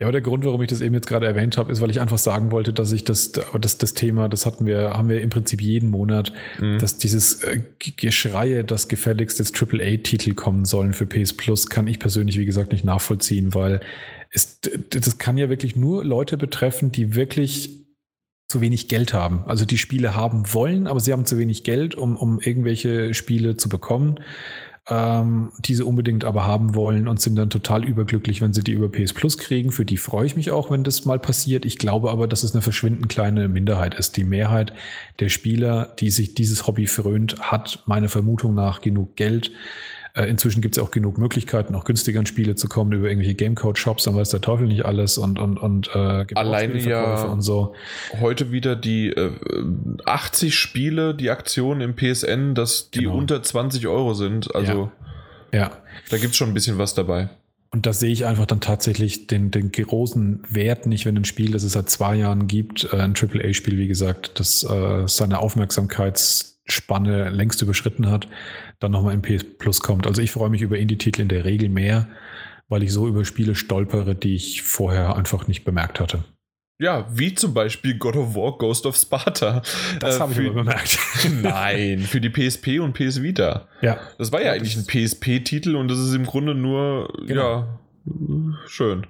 Ja, 0.02 0.08
aber 0.08 0.14
der 0.14 0.22
Grund, 0.22 0.44
warum 0.46 0.60
ich 0.64 0.68
das 0.68 0.82
eben 0.82 0.96
jetzt 0.96 1.06
gerade 1.06 1.28
erwähnt 1.28 1.60
habe, 1.60 1.72
ist, 1.72 1.80
weil 1.80 1.92
ich 1.92 2.02
einfach 2.02 2.18
sagen 2.18 2.50
wollte, 2.50 2.74
dass 2.74 2.92
ich 2.92 3.04
das, 3.04 3.34
das, 3.34 3.78
das 3.78 3.94
Thema, 3.94 4.30
das 4.30 4.48
hatten 4.48 4.66
wir, 4.66 4.96
haben 4.96 5.10
wir 5.10 5.22
im 5.22 5.30
Prinzip 5.30 5.62
jeden 5.62 5.92
Monat, 5.92 6.34
mhm. 6.60 6.80
dass 6.80 6.98
dieses 6.98 7.44
äh, 7.44 7.62
Geschreie, 7.98 8.64
dass 8.64 8.88
gefälligst 8.88 9.38
jetzt 9.38 9.62
AAA-Titel 9.62 10.34
kommen 10.34 10.66
sollen 10.66 10.94
für 10.94 11.06
PS 11.06 11.34
Plus, 11.34 11.68
kann 11.68 11.86
ich 11.86 12.00
persönlich, 12.00 12.40
wie 12.40 12.48
gesagt, 12.48 12.72
nicht 12.72 12.84
nachvollziehen, 12.84 13.54
weil 13.54 13.80
es, 14.32 14.60
das 14.90 15.20
kann 15.20 15.38
ja 15.38 15.50
wirklich 15.50 15.76
nur 15.76 16.04
Leute 16.04 16.36
betreffen, 16.36 16.92
die 16.92 17.14
wirklich 17.14 17.86
zu 18.50 18.60
wenig 18.60 18.88
Geld 18.88 19.14
haben. 19.14 19.44
Also 19.46 19.66
die 19.66 19.78
Spiele 19.78 20.16
haben 20.16 20.52
wollen, 20.52 20.88
aber 20.88 21.00
sie 21.00 21.14
haben 21.14 21.26
zu 21.26 21.38
wenig 21.38 21.64
Geld, 21.64 21.94
um, 21.94 22.18
um 22.18 22.40
irgendwelche 22.40 23.14
Spiele 23.14 23.56
zu 23.56 23.70
bekommen 23.70 24.20
ähm, 24.90 25.52
die 25.60 25.76
sie 25.76 25.86
unbedingt 25.86 26.26
aber 26.26 26.46
haben 26.46 26.74
wollen 26.74 27.08
und 27.08 27.22
sind 27.22 27.36
dann 27.36 27.50
total 27.50 27.84
überglücklich, 27.86 28.42
wenn 28.42 28.54
sie 28.54 28.64
die 28.64 28.72
über 28.72 28.90
PS 28.90 29.14
Plus 29.14 29.38
kriegen. 29.38 29.72
Für 29.72 29.86
die 29.86 29.98
freue 29.98 30.26
ich 30.26 30.36
mich 30.36 30.52
auch, 30.52 30.72
wenn 30.72 30.84
das 30.84 31.06
mal 31.06 31.20
passiert. 31.20 31.66
Ich 31.66 31.78
glaube 31.78 32.10
aber, 32.10 32.28
dass 32.28 32.44
es 32.44 32.54
eine 32.54 32.62
verschwindend 32.62 33.10
kleine 33.10 33.48
Minderheit 33.48 33.94
ist. 33.94 34.18
Die 34.18 34.24
Mehrheit 34.24 34.74
der 35.20 35.30
Spieler, 35.30 35.94
die 36.00 36.10
sich 36.10 36.34
dieses 36.34 36.66
Hobby 36.66 36.88
frönt, 36.88 37.40
hat 37.40 37.84
meiner 37.86 38.10
Vermutung 38.10 38.56
nach 38.56 38.82
genug 38.82 39.16
Geld, 39.16 39.52
äh, 40.14 40.26
inzwischen 40.26 40.62
gibt 40.62 40.78
es 40.78 40.84
auch 40.84 40.92
genug 40.92 41.18
Möglichkeiten, 41.18 41.76
auch 41.76 41.86
günstiger 41.86 42.20
an 42.20 42.26
Spiele 42.26 42.56
zu 42.56 42.68
kommen 42.68 42.92
über 42.92 43.08
irgendwelche 43.08 43.36
Gamecode-Shops, 43.36 44.04
dann 44.04 44.16
weiß 44.16 44.30
der 44.30 44.42
Teufel 44.42 44.68
nicht 44.68 44.86
alles 44.86 45.18
und, 45.18 45.40
und, 45.40 45.58
und 45.58 45.90
äh, 45.96 46.26
Alleine 46.36 46.80
ja 46.80 47.24
und 47.24 47.42
so. 47.42 47.74
Heute 48.20 48.52
wieder 48.52 48.76
die 48.76 49.10
äh, 49.10 49.32
80 50.06 50.56
Spiele, 50.56 51.16
die 51.16 51.30
Aktionen 51.30 51.82
im 51.82 51.96
PSN, 51.96 52.56
dass 52.56 52.92
die 52.92 53.04
genau. 53.04 53.16
unter 53.16 53.42
20 53.42 53.88
Euro 53.88 54.14
sind. 54.14 54.54
Also 54.54 54.92
ja. 55.52 55.60
ja. 55.60 55.72
da 56.10 56.18
gibt 56.18 56.32
es 56.32 56.38
schon 56.38 56.50
ein 56.50 56.54
bisschen 56.54 56.78
was 56.78 56.94
dabei. 56.94 57.30
Und 57.74 57.86
da 57.86 57.94
sehe 57.94 58.12
ich 58.12 58.26
einfach 58.26 58.46
dann 58.46 58.60
tatsächlich 58.60 59.28
den, 59.28 59.50
den 59.50 59.72
großen 59.72 60.44
Wert 60.50 60.88
nicht, 60.88 61.06
wenn 61.06 61.16
ein 61.16 61.24
Spiel, 61.24 61.52
das 61.52 61.64
es 61.64 61.72
seit 61.72 61.90
zwei 61.90 62.16
Jahren 62.16 62.48
gibt, 62.48 62.90
äh, 62.92 62.98
ein 62.98 63.14
AAA-Spiel, 63.16 63.78
wie 63.78 63.88
gesagt, 63.88 64.40
das 64.42 64.64
äh, 64.64 65.08
seine 65.08 65.40
Aufmerksamkeitsspanne 66.68 67.30
längst 67.30 67.62
überschritten 67.62 68.10
hat, 68.10 68.28
dann 68.80 68.92
nochmal 68.92 69.14
in 69.14 69.22
PS 69.22 69.44
Plus 69.58 69.82
kommt. 69.82 70.08
Also 70.08 70.22
ich 70.22 70.32
freue 70.32 70.50
mich 70.50 70.62
über 70.62 70.78
Indie-Titel 70.78 71.22
in 71.22 71.28
der 71.28 71.46
Regel 71.46 71.70
mehr, 71.70 72.08
weil 72.70 72.84
ich 72.84 72.92
so 72.92 73.08
über 73.08 73.26
Spiele 73.26 73.56
stolpere, 73.56 74.16
die 74.16 74.36
ich 74.36 74.62
vorher 74.62 75.16
einfach 75.16 75.48
nicht 75.48 75.64
bemerkt 75.64 76.00
hatte. 76.00 76.24
Ja, 76.80 77.06
wie 77.12 77.36
zum 77.36 77.54
Beispiel 77.54 77.96
God 77.96 78.16
of 78.16 78.36
War 78.36 78.58
Ghost 78.58 78.88
of 78.88 78.96
Sparta. 78.96 79.62
Das 80.00 80.18
äh, 80.18 80.20
habe 80.20 80.32
ich 80.32 80.40
immer 80.40 80.54
bemerkt. 80.54 80.98
Nein, 81.42 82.00
für 82.00 82.20
die 82.20 82.30
PSP 82.30 82.80
und 82.80 82.94
PS 82.94 83.22
Vita. 83.22 83.68
Ja. 83.82 84.00
Das 84.18 84.32
war 84.32 84.42
ja 84.42 84.54
eigentlich 84.54 84.76
ein 84.76 84.86
PSP-Titel 84.86 85.76
und 85.76 85.90
das 85.90 86.00
ist 86.00 86.16
im 86.16 86.26
Grunde 86.26 86.56
nur, 86.56 87.14
genau. 87.28 87.60
ja, 87.60 87.80
schön. 88.66 89.06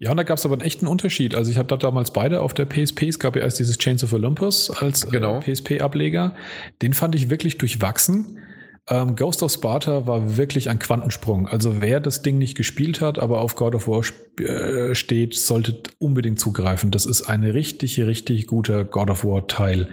Ja, 0.00 0.10
und 0.10 0.16
da 0.16 0.22
gab 0.22 0.38
es 0.38 0.44
aber 0.44 0.54
einen 0.54 0.62
echten 0.62 0.86
Unterschied. 0.86 1.34
Also 1.34 1.50
ich 1.50 1.58
hatte 1.58 1.76
damals 1.78 2.12
beide 2.12 2.40
auf 2.40 2.54
der 2.54 2.66
PSP. 2.66 3.08
Es 3.08 3.18
gab 3.18 3.36
ja 3.36 3.42
erst 3.42 3.58
dieses 3.58 3.78
Chains 3.78 4.02
of 4.04 4.12
Olympus 4.12 4.70
als 4.70 5.04
äh, 5.04 5.10
genau. 5.10 5.40
PSP-Ableger. 5.40 6.34
Den 6.82 6.92
fand 6.92 7.14
ich 7.14 7.30
wirklich 7.30 7.58
durchwachsen. 7.58 8.38
Ähm, 8.88 9.14
Ghost 9.14 9.42
of 9.42 9.52
Sparta 9.52 10.06
war 10.06 10.36
wirklich 10.36 10.68
ein 10.68 10.78
Quantensprung. 10.78 11.46
Also 11.46 11.80
wer 11.80 12.00
das 12.00 12.22
Ding 12.22 12.38
nicht 12.38 12.56
gespielt 12.56 13.00
hat, 13.00 13.18
aber 13.18 13.40
auf 13.40 13.54
God 13.54 13.74
of 13.74 13.86
War 13.86 14.02
äh, 14.44 14.94
steht, 14.94 15.34
sollte 15.34 15.80
unbedingt 15.98 16.40
zugreifen. 16.40 16.90
Das 16.90 17.06
ist 17.06 17.22
ein 17.22 17.44
richtig, 17.44 18.00
richtig 18.00 18.46
guter 18.46 18.84
God 18.84 19.10
of 19.10 19.24
War 19.24 19.46
Teil, 19.46 19.88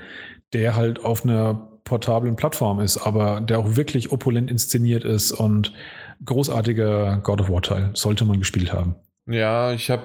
der 0.53 0.76
halt 0.76 1.03
auf 1.03 1.24
einer 1.24 1.80
portablen 1.84 2.36
Plattform 2.36 2.80
ist, 2.80 2.97
aber 2.97 3.39
der 3.39 3.59
auch 3.59 3.76
wirklich 3.76 4.11
opulent 4.11 4.49
inszeniert 4.49 5.05
ist 5.05 5.32
und 5.32 5.74
großartiger 6.26 7.20
God 7.24 7.41
of 7.41 7.49
War 7.49 7.61
Teil. 7.61 7.91
Sollte 7.93 8.26
man 8.26 8.39
gespielt 8.39 8.74
haben. 8.74 8.95
Ja, 9.28 9.74
ich 9.74 9.90
habe 9.90 10.04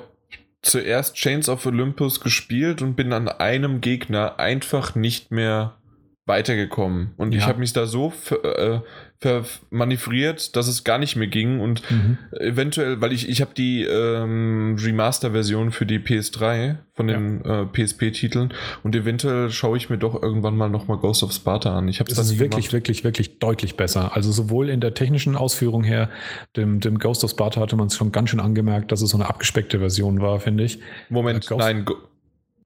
zuerst 0.62 1.14
Chains 1.14 1.48
of 1.48 1.64
Olympus 1.66 2.20
gespielt 2.20 2.82
und 2.82 2.94
bin 2.94 3.12
an 3.12 3.28
einem 3.28 3.80
Gegner 3.80 4.38
einfach 4.38 4.94
nicht 4.94 5.30
mehr 5.30 5.76
weitergekommen. 6.24 7.14
Und 7.16 7.32
ja. 7.32 7.40
ich 7.40 7.46
habe 7.46 7.58
mich 7.58 7.72
da 7.72 7.86
so 7.86 8.12
äh, 8.44 8.78
vermanövriert, 9.18 10.54
dass 10.54 10.68
es 10.68 10.84
gar 10.84 10.98
nicht 10.98 11.16
mehr 11.16 11.26
ging. 11.26 11.58
Und 11.60 11.88
mhm. 11.90 12.18
eventuell, 12.38 13.00
weil 13.00 13.12
ich, 13.12 13.28
ich 13.28 13.40
habe 13.40 13.52
die 13.56 13.82
ähm, 13.82 14.76
Remaster-Version 14.78 15.72
für 15.72 15.84
die 15.84 15.98
PS3 15.98 16.76
von 16.94 17.08
den 17.08 17.42
ja. 17.44 17.62
äh, 17.62 17.66
PSP-Titeln 17.66 18.52
und 18.82 18.94
eventuell 18.94 19.50
schaue 19.50 19.76
ich 19.76 19.90
mir 19.90 19.98
doch 19.98 20.20
irgendwann 20.20 20.56
mal 20.56 20.68
nochmal 20.68 20.98
Ghost 20.98 21.22
of 21.22 21.32
Sparta 21.32 21.76
an. 21.76 21.88
Ich 21.88 21.98
habe 21.98 22.08
das 22.08 22.18
ist 22.18 22.38
wirklich, 22.38 22.66
gemacht. 22.66 22.72
wirklich, 22.72 23.04
wirklich 23.04 23.38
deutlich 23.38 23.76
besser. 23.76 24.14
Also 24.14 24.30
sowohl 24.30 24.68
in 24.68 24.80
der 24.80 24.94
technischen 24.94 25.34
Ausführung 25.34 25.82
her, 25.82 26.08
dem, 26.56 26.80
dem 26.80 26.98
Ghost 26.98 27.24
of 27.24 27.30
Sparta 27.30 27.60
hatte 27.60 27.76
man 27.76 27.88
es 27.88 27.96
schon 27.96 28.12
ganz 28.12 28.30
schön 28.30 28.40
angemerkt, 28.40 28.92
dass 28.92 29.02
es 29.02 29.10
so 29.10 29.16
eine 29.16 29.28
abgespeckte 29.28 29.78
Version 29.80 30.20
war, 30.20 30.38
finde 30.38 30.64
ich. 30.64 30.78
Moment, 31.08 31.50
äh, 31.50 31.56
nein, 31.56 31.84
Go 31.84 31.96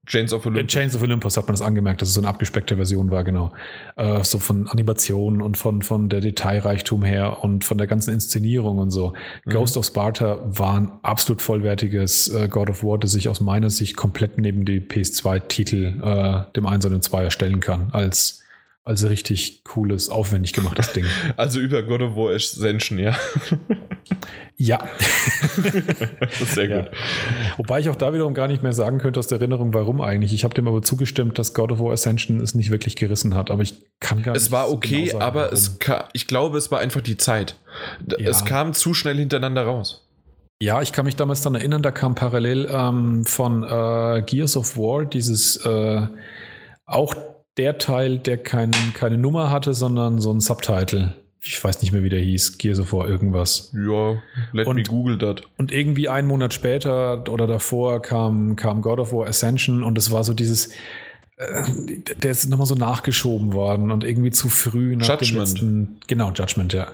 Chains 0.07 0.31
of 0.33 0.45
Olympus. 0.45 0.73
Chains 0.73 0.95
of 0.95 1.03
Olympus 1.03 1.35
hat 1.35 1.47
man 1.47 1.53
das 1.53 1.61
angemerkt, 1.61 2.01
dass 2.01 2.09
es 2.09 2.15
so 2.15 2.21
eine 2.21 2.29
abgespeckte 2.29 2.77
Version 2.77 3.11
war, 3.11 3.23
genau. 3.25 3.51
Äh, 3.97 4.23
so 4.23 4.39
von 4.39 4.67
Animationen 4.67 5.41
und 5.41 5.57
von, 5.57 5.81
von 5.81 6.07
der 6.07 6.21
Detailreichtum 6.21 7.03
her 7.03 7.43
und 7.43 7.65
von 7.65 7.77
der 7.77 7.87
ganzen 7.87 8.13
Inszenierung 8.13 8.77
und 8.77 8.89
so. 8.89 9.13
Mhm. 9.45 9.51
Ghost 9.51 9.75
of 9.75 9.85
Sparta 9.85 10.39
war 10.45 10.79
ein 10.79 10.91
absolut 11.01 11.41
vollwertiges 11.41 12.29
äh, 12.29 12.47
God 12.47 12.69
of 12.69 12.83
War, 12.83 12.97
das 12.97 13.11
sich 13.11 13.27
aus 13.27 13.41
meiner 13.41 13.69
Sicht 13.69 13.97
komplett 13.97 14.37
neben 14.37 14.63
die 14.63 14.79
PS2-Titel, 14.79 16.01
äh, 16.01 16.53
dem 16.55 16.65
1 16.65 16.85
und 16.85 16.91
dem 16.93 17.01
2 17.01 17.23
erstellen 17.25 17.59
kann, 17.59 17.89
als 17.91 18.43
also 18.87 19.09
richtig 19.09 19.63
cooles, 19.65 20.09
aufwendig 20.09 20.53
gemachtes 20.53 20.93
Ding. 20.93 21.05
Also 21.35 21.59
über 21.59 21.83
God 21.83 22.01
of 22.01 22.15
War 22.15 22.33
Ascension, 22.33 22.97
ja. 22.97 23.15
Ja. 24.55 24.87
das 26.19 26.41
ist 26.41 26.53
sehr 26.53 26.67
gut. 26.67 26.85
Ja. 26.85 27.57
Wobei 27.57 27.79
ich 27.81 27.89
auch 27.89 27.95
da 27.95 28.13
wiederum 28.13 28.33
gar 28.33 28.47
nicht 28.47 28.63
mehr 28.63 28.71
sagen 28.71 28.97
könnte 28.97 29.19
aus 29.19 29.27
der 29.27 29.39
Erinnerung, 29.39 29.73
warum 29.73 29.99
eigentlich. 30.01 30.33
Ich 30.33 30.43
habe 30.43 30.53
dem 30.53 30.67
aber 30.67 30.81
zugestimmt, 30.81 31.37
dass 31.37 31.53
God 31.53 31.73
of 31.73 31.79
War 31.79 31.91
Ascension 31.91 32.39
es 32.39 32.55
nicht 32.55 32.71
wirklich 32.71 32.95
gerissen 32.95 33.35
hat, 33.35 33.51
aber 33.51 33.61
ich 33.61 33.75
kann 33.99 34.23
gar 34.23 34.35
es 34.35 34.43
nicht. 34.43 34.47
Es 34.47 34.51
war 34.51 34.71
okay, 34.71 35.05
genau 35.05 35.19
sagen, 35.19 35.21
aber 35.21 35.53
es 35.53 35.77
ich 36.13 36.27
glaube, 36.27 36.57
es 36.57 36.71
war 36.71 36.79
einfach 36.79 37.01
die 37.01 37.17
Zeit. 37.17 37.57
Ja. 38.07 38.29
Es 38.29 38.45
kam 38.45 38.73
zu 38.73 38.93
schnell 38.93 39.17
hintereinander 39.17 39.63
raus. 39.63 40.07
Ja, 40.59 40.81
ich 40.81 40.91
kann 40.91 41.05
mich 41.05 41.17
damals 41.17 41.41
dann 41.41 41.53
erinnern, 41.53 41.83
da 41.83 41.91
kam 41.91 42.15
parallel 42.15 42.67
ähm, 42.71 43.25
von 43.25 43.63
äh, 43.63 44.23
Gears 44.25 44.57
of 44.57 44.75
War 44.77 45.05
dieses 45.05 45.57
äh, 45.57 46.07
auch 46.85 47.13
der 47.57 47.77
Teil, 47.77 48.19
der 48.19 48.37
kein, 48.37 48.71
keine 48.93 49.17
Nummer 49.17 49.49
hatte, 49.49 49.73
sondern 49.73 50.19
so 50.19 50.31
ein 50.31 50.39
Subtitle. 50.39 51.13
Ich 51.39 51.63
weiß 51.63 51.81
nicht 51.81 51.91
mehr, 51.91 52.03
wie 52.03 52.09
der 52.09 52.19
hieß. 52.19 52.57
Gears 52.57 52.79
of 52.79 52.93
War 52.93 53.07
irgendwas. 53.07 53.71
Ja, 53.73 54.21
let 54.53 54.67
und, 54.67 54.75
me 54.75 54.83
google 54.83 55.17
that. 55.17 55.43
Und 55.57 55.71
irgendwie 55.71 56.09
einen 56.09 56.27
Monat 56.27 56.53
später 56.53 57.23
oder 57.29 57.47
davor 57.47 58.01
kam, 58.01 58.55
kam 58.55 58.81
God 58.81 58.99
of 58.99 59.13
War 59.13 59.27
Ascension 59.27 59.83
und 59.83 59.97
es 59.97 60.11
war 60.11 60.23
so 60.23 60.33
dieses, 60.33 60.69
äh, 61.37 61.63
der 62.17 62.31
ist 62.31 62.49
nochmal 62.49 62.67
so 62.67 62.75
nachgeschoben 62.75 63.53
worden 63.53 63.91
und 63.91 64.03
irgendwie 64.03 64.31
zu 64.31 64.49
früh 64.49 64.95
nach 64.95 65.07
Judgment. 65.07 65.31
dem 65.31 65.37
letzten, 65.37 65.99
genau, 66.07 66.31
Judgment, 66.31 66.73
ja. 66.73 66.87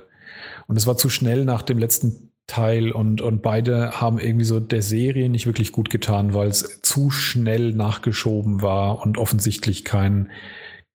Und 0.67 0.77
es 0.77 0.87
war 0.87 0.97
zu 0.97 1.09
schnell 1.09 1.45
nach 1.45 1.61
dem 1.61 1.77
letzten 1.77 2.32
Teil 2.47 2.91
und, 2.91 3.21
und 3.21 3.41
beide 3.41 4.01
haben 4.01 4.19
irgendwie 4.19 4.45
so 4.45 4.59
der 4.59 4.81
Serie 4.81 5.29
nicht 5.29 5.45
wirklich 5.45 5.71
gut 5.71 5.89
getan, 5.89 6.33
weil 6.33 6.49
es 6.49 6.81
zu 6.81 7.09
schnell 7.09 7.71
nachgeschoben 7.71 8.61
war 8.61 9.01
und 9.01 9.17
offensichtlich 9.17 9.85
kein, 9.85 10.29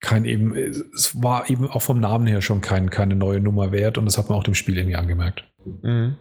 kein 0.00 0.24
eben, 0.24 0.54
es 0.54 1.22
war 1.22 1.48
eben 1.48 1.68
auch 1.68 1.82
vom 1.82 2.00
Namen 2.00 2.26
her 2.26 2.42
schon 2.42 2.60
kein, 2.60 2.90
keine 2.90 3.16
neue 3.16 3.40
Nummer 3.40 3.72
wert 3.72 3.96
und 3.96 4.04
das 4.04 4.18
hat 4.18 4.28
man 4.28 4.38
auch 4.38 4.44
dem 4.44 4.54
Spiel 4.54 4.76
irgendwie 4.76 4.96
angemerkt. 4.96 5.44
Mhm. 5.82 6.16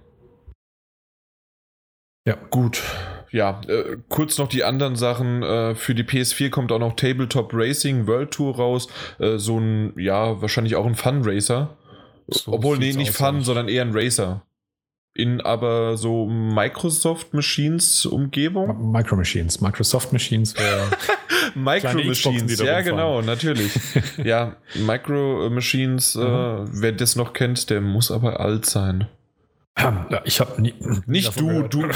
Ja. 2.26 2.36
Gut. 2.50 2.82
Ja, 3.32 3.62
äh, 3.68 3.98
kurz 4.10 4.38
noch 4.38 4.48
die 4.48 4.64
anderen 4.64 4.96
Sachen. 4.96 5.44
Äh, 5.44 5.76
für 5.76 5.94
die 5.94 6.04
PS4 6.04 6.50
kommt 6.50 6.72
auch 6.72 6.80
noch 6.80 6.96
Tabletop 6.96 7.52
Racing 7.54 8.08
World 8.08 8.32
Tour 8.32 8.56
raus. 8.56 8.88
Äh, 9.20 9.38
so 9.38 9.60
ein, 9.60 9.94
ja, 9.98 10.42
wahrscheinlich 10.42 10.76
auch 10.76 10.86
ein 10.86 10.96
Fun 10.96 11.22
Racer. 11.24 11.78
So 12.28 12.54
Obwohl, 12.54 12.78
nee, 12.78 12.94
nicht 12.94 13.12
Fun, 13.12 13.42
sondern 13.42 13.70
eher 13.70 13.84
ein 13.84 13.92
Racer 13.94 14.47
in 15.18 15.42
aber 15.42 15.98
so 15.98 16.28
Microsoft 16.28 17.34
Machines 17.34 18.06
Umgebung. 18.06 18.92
Micro 18.92 19.16
Machines, 19.16 19.60
Microsoft 19.62 20.14
Machines. 20.14 20.54
Micro 21.56 22.04
Machines, 22.04 22.60
ja 22.60 22.82
genau, 22.82 23.22
natürlich. 23.22 23.72
ja, 24.24 24.58
Micro 24.76 25.50
Machines, 25.50 26.16
äh, 26.16 26.20
mhm. 26.20 26.70
wer 26.72 26.92
das 26.92 27.16
noch 27.16 27.34
kennt, 27.34 27.70
der 27.72 27.82
muss 27.82 28.12
aber 28.12 28.40
alt 28.40 28.66
sein. 28.66 29.08
Ja, 29.80 30.22
ich 30.26 30.40
habe 30.40 30.60
nie. 30.60 30.74
Nicht 31.06 31.40
du, 31.40 31.48
gehört. 31.48 31.74
du. 31.74 31.88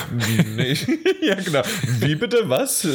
Nee. 0.56 0.78
ja, 1.24 1.34
genau. 1.34 1.62
Wie 2.00 2.14
bitte, 2.14 2.48
was? 2.48 2.86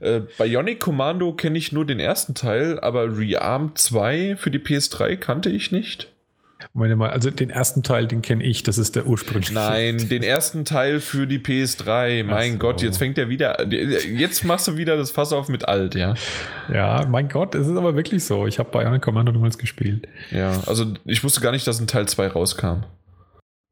äh, 0.00 0.22
Bionic 0.38 0.80
Commando 0.80 1.32
kenne 1.34 1.56
ich 1.56 1.70
nur 1.70 1.86
den 1.86 2.00
ersten 2.00 2.34
Teil, 2.34 2.80
aber 2.80 3.16
Rearm 3.16 3.76
2 3.76 4.36
für 4.36 4.50
die 4.50 4.58
PS3 4.58 5.16
kannte 5.16 5.50
ich 5.50 5.70
nicht. 5.70 6.12
Meine 6.72 6.96
mal, 6.96 7.10
also 7.10 7.30
den 7.30 7.50
ersten 7.50 7.82
Teil, 7.82 8.06
den 8.06 8.22
kenne 8.22 8.44
ich, 8.44 8.62
das 8.62 8.78
ist 8.78 8.96
der 8.96 9.06
ursprüngliche. 9.06 9.54
Nein, 9.54 10.08
den 10.08 10.22
ersten 10.22 10.64
Teil 10.64 11.00
für 11.00 11.26
die 11.26 11.38
PS3. 11.38 12.24
Mein 12.24 12.52
so. 12.52 12.58
Gott, 12.58 12.82
jetzt 12.82 12.98
fängt 12.98 13.18
er 13.18 13.28
wieder. 13.28 13.66
Jetzt 13.70 14.44
machst 14.44 14.68
du 14.68 14.76
wieder 14.76 14.96
das 14.96 15.10
Fass 15.10 15.32
auf 15.32 15.48
mit 15.48 15.68
alt, 15.68 15.94
ja. 15.94 16.14
Ja, 16.72 17.06
mein 17.08 17.28
Gott, 17.28 17.54
es 17.54 17.66
ist 17.66 17.76
aber 17.76 17.96
wirklich 17.96 18.24
so. 18.24 18.46
Ich 18.46 18.58
habe 18.58 18.70
Bionic 18.70 19.02
Commando 19.02 19.32
damals 19.32 19.58
gespielt. 19.58 20.08
Ja, 20.30 20.62
also 20.66 20.86
ich 21.04 21.22
wusste 21.24 21.40
gar 21.40 21.52
nicht, 21.52 21.66
dass 21.66 21.80
ein 21.80 21.86
Teil 21.86 22.06
2 22.06 22.28
rauskam. 22.28 22.84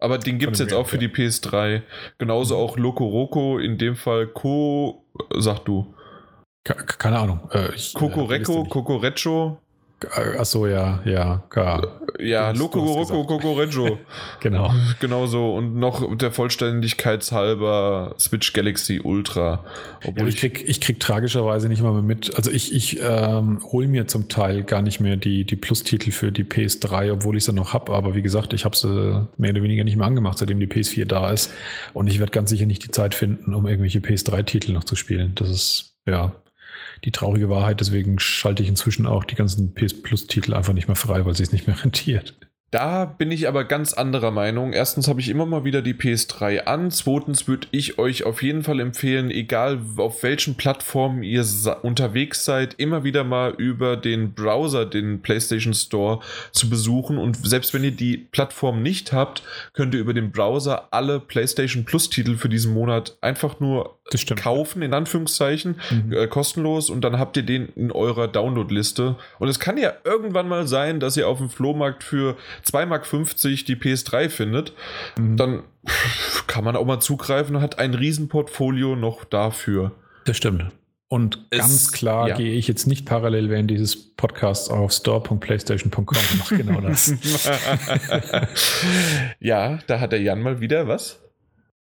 Aber 0.00 0.18
den 0.18 0.38
gibt 0.38 0.54
es 0.54 0.58
jetzt 0.58 0.72
auch 0.72 0.88
für 0.88 0.98
die 0.98 1.08
PS3. 1.08 1.82
Genauso 2.18 2.56
auch 2.56 2.78
Loco 2.78 3.06
Roco, 3.06 3.58
in 3.58 3.76
dem 3.76 3.96
Fall 3.96 4.26
Co. 4.26 5.04
Sag 5.36 5.60
du. 5.66 5.94
Keine 6.64 7.18
Ahnung. 7.18 7.40
Äh, 7.52 7.70
Kokoreko, 7.94 8.64
Kokorecho. 8.64 9.58
Achso, 10.38 10.66
ja, 10.66 11.00
ja, 11.04 11.42
klar. 11.50 12.00
Ja, 12.18 12.50
Loco 12.52 13.04
Cocoreggio. 13.24 13.98
genau. 14.40 14.72
Genau 14.98 15.26
so. 15.26 15.54
Und 15.54 15.76
noch 15.76 16.16
der 16.16 16.32
Vollständigkeit 16.32 17.30
halber 17.32 18.14
Switch 18.18 18.52
Galaxy 18.52 19.00
Ultra. 19.02 19.64
Obwohl 20.04 20.24
ja, 20.24 20.28
ich, 20.28 20.36
krieg, 20.36 20.64
ich 20.66 20.80
krieg 20.80 21.00
tragischerweise 21.00 21.68
nicht 21.68 21.82
mal 21.82 21.92
mehr 21.92 22.02
mit. 22.02 22.34
Also 22.36 22.50
ich, 22.50 22.74
ich 22.74 23.00
ähm, 23.02 23.60
hole 23.72 23.88
mir 23.88 24.06
zum 24.06 24.28
Teil 24.28 24.62
gar 24.62 24.82
nicht 24.82 25.00
mehr 25.00 25.16
die, 25.16 25.44
die 25.44 25.56
Plus-Titel 25.56 26.10
für 26.10 26.32
die 26.32 26.44
PS3, 26.44 27.12
obwohl 27.12 27.36
ich 27.36 27.44
sie 27.44 27.52
noch 27.52 27.72
habe. 27.72 27.92
Aber 27.92 28.14
wie 28.14 28.22
gesagt, 28.22 28.52
ich 28.52 28.64
habe 28.64 28.76
sie 28.76 29.28
mehr 29.36 29.50
oder 29.50 29.62
weniger 29.62 29.84
nicht 29.84 29.96
mehr 29.96 30.06
angemacht, 30.06 30.38
seitdem 30.38 30.60
die 30.60 30.66
PS4 30.66 31.04
da 31.04 31.30
ist. 31.30 31.52
Und 31.92 32.06
ich 32.06 32.18
werde 32.18 32.32
ganz 32.32 32.50
sicher 32.50 32.66
nicht 32.66 32.84
die 32.84 32.90
Zeit 32.90 33.14
finden, 33.14 33.54
um 33.54 33.66
irgendwelche 33.66 33.98
PS3-Titel 33.98 34.72
noch 34.72 34.84
zu 34.84 34.96
spielen. 34.96 35.32
Das 35.34 35.50
ist, 35.50 35.94
ja, 36.06 36.32
die 37.04 37.12
traurige 37.12 37.48
Wahrheit. 37.48 37.80
Deswegen 37.80 38.18
schalte 38.18 38.62
ich 38.62 38.68
inzwischen 38.68 39.06
auch 39.06 39.24
die 39.24 39.34
ganzen 39.34 39.74
PS 39.74 40.02
Plus-Titel 40.02 40.54
einfach 40.54 40.72
nicht 40.72 40.88
mehr 40.88 40.96
frei, 40.96 41.24
weil 41.24 41.34
sie 41.34 41.42
es 41.42 41.52
nicht 41.52 41.66
mehr 41.66 41.80
rentiert. 41.84 42.34
Da 42.70 43.04
bin 43.04 43.32
ich 43.32 43.48
aber 43.48 43.64
ganz 43.64 43.94
anderer 43.94 44.30
Meinung. 44.30 44.72
Erstens 44.72 45.08
habe 45.08 45.20
ich 45.20 45.28
immer 45.28 45.44
mal 45.44 45.64
wieder 45.64 45.82
die 45.82 45.94
PS3 45.94 46.66
an. 46.66 46.92
Zweitens 46.92 47.48
würde 47.48 47.66
ich 47.72 47.98
euch 47.98 48.22
auf 48.22 48.44
jeden 48.44 48.62
Fall 48.62 48.78
empfehlen, 48.78 49.32
egal 49.32 49.80
auf 49.96 50.22
welchen 50.22 50.54
Plattformen 50.54 51.24
ihr 51.24 51.44
unterwegs 51.82 52.44
seid, 52.44 52.74
immer 52.74 53.02
wieder 53.02 53.24
mal 53.24 53.54
über 53.56 53.96
den 53.96 54.34
Browser, 54.34 54.86
den 54.86 55.20
PlayStation 55.20 55.74
Store 55.74 56.20
zu 56.52 56.70
besuchen. 56.70 57.18
Und 57.18 57.44
selbst 57.44 57.74
wenn 57.74 57.82
ihr 57.82 57.90
die 57.90 58.16
Plattform 58.18 58.82
nicht 58.84 59.12
habt, 59.12 59.42
könnt 59.72 59.92
ihr 59.94 60.00
über 60.00 60.14
den 60.14 60.30
Browser 60.30 60.88
alle 60.92 61.18
PlayStation 61.18 61.84
Plus 61.84 62.08
Titel 62.08 62.36
für 62.36 62.48
diesen 62.48 62.72
Monat 62.72 63.18
einfach 63.20 63.58
nur 63.58 63.96
kaufen, 64.36 64.82
in 64.82 64.92
Anführungszeichen, 64.92 65.80
mhm. 65.90 66.12
äh, 66.12 66.26
kostenlos. 66.26 66.90
Und 66.90 67.02
dann 67.02 67.18
habt 67.18 67.36
ihr 67.36 67.42
den 67.42 67.68
in 67.76 67.92
eurer 67.92 68.28
Download-Liste. 68.28 69.16
Und 69.38 69.48
es 69.48 69.60
kann 69.60 69.78
ja 69.78 69.92
irgendwann 70.04 70.48
mal 70.48 70.66
sein, 70.66 71.00
dass 71.00 71.16
ihr 71.16 71.28
auf 71.28 71.38
dem 71.38 71.48
Flohmarkt 71.48 72.02
für 72.02 72.36
2,50 72.64 72.86
Mark 72.86 73.66
die 73.66 73.76
PS3 73.76 74.28
findet, 74.28 74.72
mhm. 75.18 75.36
dann 75.36 75.62
kann 76.46 76.64
man 76.64 76.76
auch 76.76 76.84
mal 76.84 77.00
zugreifen 77.00 77.56
und 77.56 77.62
hat 77.62 77.78
ein 77.78 77.94
Riesenportfolio 77.94 78.96
noch 78.96 79.24
dafür. 79.24 79.92
Das 80.24 80.36
stimmt. 80.36 80.66
Und 81.12 81.44
es, 81.50 81.58
ganz 81.58 81.92
klar 81.92 82.28
ja. 82.28 82.36
gehe 82.36 82.52
ich 82.52 82.68
jetzt 82.68 82.86
nicht 82.86 83.04
parallel 83.04 83.50
während 83.50 83.68
dieses 83.68 84.14
Podcasts 84.14 84.70
auf 84.70 84.92
store.playstation.com 84.92 86.06
und 86.06 86.38
mache 86.38 86.56
genau 86.56 86.80
das. 86.80 87.10
ja, 89.40 89.80
da 89.88 89.98
hat 89.98 90.12
der 90.12 90.22
Jan 90.22 90.40
mal 90.40 90.60
wieder 90.60 90.86
was. 90.86 91.18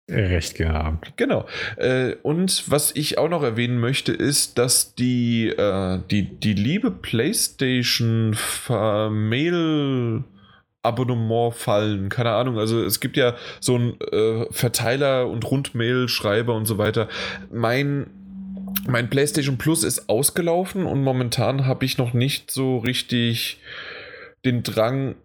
Recht 0.10 0.56
gehabt. 0.56 1.14
Genau. 1.18 1.46
Äh, 1.78 2.16
und 2.24 2.64
was 2.70 2.96
ich 2.96 3.20
auch 3.20 3.30
noch 3.30 3.44
erwähnen 3.44 3.80
möchte, 3.80 4.12
ist, 4.12 4.58
dass 4.58 4.96
die, 4.96 5.50
äh, 5.50 6.00
die, 6.10 6.24
die 6.24 6.54
liebe 6.54 6.90
PlayStation 6.90 8.36
Mail 8.68 10.24
Abonnement 10.84 11.54
fallen. 11.54 12.10
Keine 12.10 12.32
Ahnung. 12.32 12.58
Also 12.58 12.84
es 12.84 13.00
gibt 13.00 13.18
ja 13.18 13.36
so 13.60 13.76
einen 13.76 14.02
äh, 14.02 14.46
Verteiler 14.52 15.28
und 15.28 15.50
Rundmail-Schreiber 15.50 16.56
und 16.56 16.66
so 16.66 16.78
weiter. 16.78 17.08
Mein, 17.52 18.08
mein 18.88 19.10
PlayStation 19.10 19.58
Plus 19.58 19.84
ist 19.84 20.10
ausgelaufen 20.10 20.86
und 20.86 21.04
momentan 21.04 21.66
habe 21.66 21.86
ich 21.86 21.98
noch 21.98 22.14
nicht 22.14 22.52
so 22.52 22.78
richtig 22.80 23.60
den 24.44 24.64
Drang, 24.64 25.16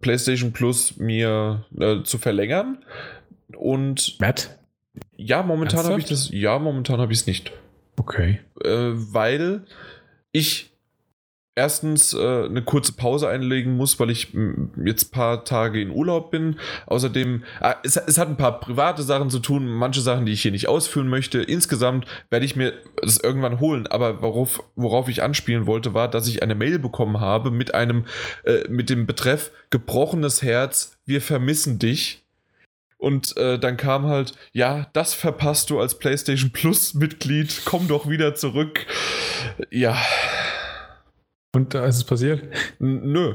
PlayStation 0.00 0.52
Plus 0.52 0.98
mir 0.98 1.64
äh, 1.78 2.02
zu 2.02 2.18
verlängern. 2.18 2.78
Und 3.56 4.20
Matt? 4.20 4.58
Ja, 5.16 5.42
momentan 5.42 5.86
habe 5.86 5.98
ich 5.98 6.06
das. 6.06 6.30
Ja, 6.30 6.58
momentan 6.58 7.00
habe 7.00 7.12
ich 7.12 7.20
es 7.20 7.26
nicht. 7.26 7.52
Okay. 7.98 8.40
Äh, 8.62 8.92
weil 8.92 9.62
ich 10.32 10.75
erstens 11.56 12.12
äh, 12.12 12.44
eine 12.44 12.62
kurze 12.62 12.92
Pause 12.92 13.28
einlegen 13.28 13.76
muss, 13.76 13.98
weil 13.98 14.10
ich 14.10 14.28
jetzt 14.84 15.08
ein 15.08 15.10
paar 15.10 15.44
Tage 15.44 15.80
in 15.80 15.90
Urlaub 15.90 16.30
bin. 16.30 16.60
Außerdem, 16.86 17.42
äh, 17.60 17.74
es, 17.82 17.96
es, 17.96 18.18
hat 18.18 18.28
ein 18.28 18.36
paar 18.36 18.60
private 18.60 19.02
Sachen 19.02 19.30
zu 19.30 19.40
tun, 19.40 19.66
manche 19.66 20.02
Sachen, 20.02 20.26
die 20.26 20.32
ich 20.32 20.42
hier 20.42 20.52
nicht 20.52 20.68
ausführen 20.68 21.08
möchte. 21.08 21.42
Insgesamt 21.42 22.06
werde 22.30 22.44
ich 22.44 22.56
mir 22.56 22.74
das 23.00 23.16
irgendwann 23.16 23.58
holen, 23.58 23.86
aber 23.86 24.22
worauf, 24.22 24.62
worauf 24.76 25.08
ich 25.08 25.22
anspielen 25.22 25.66
wollte, 25.66 25.94
war, 25.94 26.08
dass 26.08 26.28
ich 26.28 26.42
eine 26.42 26.54
Mail 26.54 26.78
bekommen 26.78 27.20
habe 27.20 27.50
mit 27.50 27.74
einem, 27.74 28.04
äh, 28.44 28.68
mit 28.68 28.90
dem 28.90 29.06
Betreff 29.06 29.50
gebrochenes 29.70 30.42
Herz, 30.42 30.98
wir 31.06 31.22
vermissen 31.22 31.78
dich. 31.78 32.22
Und 32.98 33.36
äh, 33.36 33.58
dann 33.58 33.76
kam 33.76 34.06
halt, 34.06 34.32
ja, 34.52 34.88
das 34.92 35.12
verpasst 35.12 35.68
du 35.70 35.80
als 35.80 35.98
PlayStation 35.98 36.50
Plus 36.50 36.94
Mitglied, 36.94 37.62
komm 37.64 37.88
doch 37.88 38.08
wieder 38.08 38.34
zurück. 38.34 38.86
Ja, 39.70 39.96
und 41.56 41.72
da 41.72 41.86
ist 41.86 41.96
es 41.96 42.04
passiert? 42.04 42.42
Nö. 42.78 43.34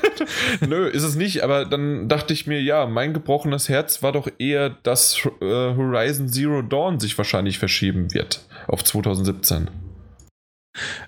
Nö, 0.60 0.86
ist 0.86 1.02
es 1.02 1.16
nicht. 1.16 1.42
Aber 1.42 1.64
dann 1.64 2.08
dachte 2.08 2.32
ich 2.32 2.46
mir, 2.46 2.62
ja, 2.62 2.86
mein 2.86 3.12
gebrochenes 3.12 3.68
Herz 3.68 4.00
war 4.00 4.12
doch 4.12 4.28
eher, 4.38 4.70
dass 4.70 5.18
äh, 5.40 5.44
Horizon 5.44 6.28
Zero 6.28 6.62
Dawn 6.62 7.00
sich 7.00 7.18
wahrscheinlich 7.18 7.58
verschieben 7.58 8.14
wird 8.14 8.46
auf 8.68 8.84
2017. 8.84 9.68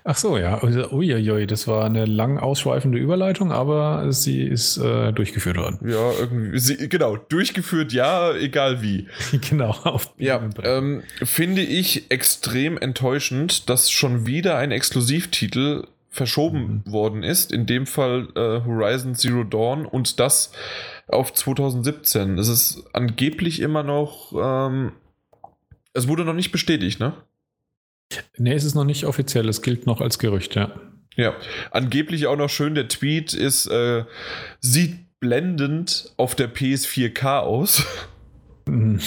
Ach 0.03 0.17
so, 0.17 0.37
ja. 0.37 0.61
Uiuiui, 0.61 1.47
das 1.47 1.69
war 1.69 1.85
eine 1.85 2.03
lang 2.03 2.37
ausschweifende 2.37 2.97
Überleitung, 2.97 3.53
aber 3.53 4.11
sie 4.11 4.43
ist 4.43 4.75
äh, 4.75 5.13
durchgeführt 5.13 5.55
worden. 5.55 5.79
Ja, 5.87 6.11
irgendwie. 6.19 6.59
Sie, 6.59 6.89
genau, 6.89 7.15
durchgeführt, 7.15 7.93
ja, 7.93 8.33
egal 8.35 8.81
wie. 8.81 9.07
genau. 9.49 9.69
Auf 9.69 10.13
ja, 10.17 10.41
ähm, 10.63 11.03
finde 11.23 11.61
ich 11.61 12.11
extrem 12.11 12.77
enttäuschend, 12.77 13.69
dass 13.69 13.89
schon 13.89 14.25
wieder 14.25 14.57
ein 14.57 14.71
Exklusivtitel 14.71 15.85
verschoben 16.11 16.83
mhm. 16.85 16.91
worden 16.91 17.23
ist. 17.23 17.51
In 17.51 17.65
dem 17.65 17.87
Fall 17.87 18.27
äh, 18.35 18.65
Horizon 18.65 19.15
Zero 19.15 19.43
Dawn 19.43 19.85
und 19.85 20.19
das 20.19 20.51
auf 21.07 21.33
2017. 21.33 22.37
Es 22.37 22.49
ist 22.49 22.83
angeblich 22.93 23.61
immer 23.61 23.81
noch. 23.81 24.33
Ähm, 24.37 24.91
es 25.93 26.07
wurde 26.07 26.25
noch 26.25 26.33
nicht 26.33 26.51
bestätigt, 26.51 26.99
ne? 26.99 27.13
Nee, 28.37 28.53
es 28.53 28.65
ist 28.65 28.75
noch 28.75 28.83
nicht 28.83 29.05
offiziell. 29.05 29.47
Es 29.47 29.61
gilt 29.61 29.85
noch 29.87 30.01
als 30.01 30.19
Gerücht, 30.19 30.55
ja. 30.55 30.73
Ja, 31.15 31.33
angeblich 31.71 32.27
auch 32.27 32.37
noch 32.37 32.49
schön. 32.49 32.75
Der 32.75 32.87
Tweet 32.87 33.33
ist, 33.33 33.67
äh, 33.67 34.05
sieht 34.59 35.19
blendend 35.19 36.13
auf 36.17 36.35
der 36.35 36.53
PS4K 36.53 37.39
aus. 37.39 37.85
Mhm. 38.65 38.99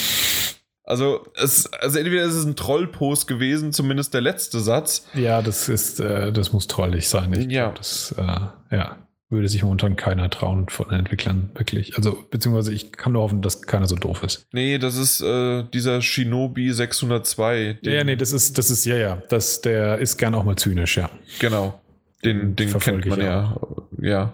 Also, 0.85 1.25
es, 1.35 1.71
also 1.73 1.97
entweder 1.97 2.23
ist 2.23 2.35
es 2.35 2.45
ein 2.45 2.55
Trollpost 2.55 3.27
gewesen, 3.27 3.73
zumindest 3.73 4.13
der 4.13 4.21
letzte 4.21 4.59
Satz. 4.59 5.07
Ja, 5.15 5.41
das 5.41 5.67
ist, 5.67 5.99
äh, 5.99 6.31
das 6.31 6.53
muss 6.53 6.67
trollig 6.67 7.09
sein. 7.09 7.33
Ich 7.33 7.51
ja. 7.51 7.65
Glaub, 7.65 7.75
das, 7.75 8.13
äh, 8.17 8.75
ja, 8.75 8.97
würde 9.29 9.49
sich 9.49 9.63
momentan 9.63 9.95
keiner 9.95 10.29
trauen 10.29 10.69
von 10.69 10.89
den 10.89 10.99
Entwicklern, 10.99 11.49
wirklich. 11.55 11.97
Also, 11.97 12.23
beziehungsweise 12.29 12.71
ich 12.71 12.91
kann 12.91 13.13
nur 13.13 13.23
hoffen, 13.23 13.41
dass 13.41 13.63
keiner 13.63 13.87
so 13.87 13.95
doof 13.95 14.21
ist. 14.21 14.47
Nee, 14.53 14.77
das 14.77 14.95
ist 14.95 15.21
äh, 15.21 15.63
dieser 15.73 16.03
Shinobi 16.03 16.71
602. 16.71 17.79
Ja, 17.81 18.03
nee, 18.03 18.15
das 18.15 18.31
ist, 18.31 18.59
das 18.59 18.69
ist, 18.69 18.85
ja, 18.85 18.97
ja. 18.97 19.21
Das, 19.29 19.61
der 19.61 19.97
ist 19.97 20.17
gern 20.17 20.35
auch 20.35 20.43
mal 20.43 20.55
zynisch, 20.55 20.97
ja. 20.97 21.09
Genau. 21.39 21.81
Den, 22.25 22.55
den 22.55 22.77
kennt 22.79 23.05
man 23.05 23.21
ja. 23.21 23.55
Ja. 24.01 24.33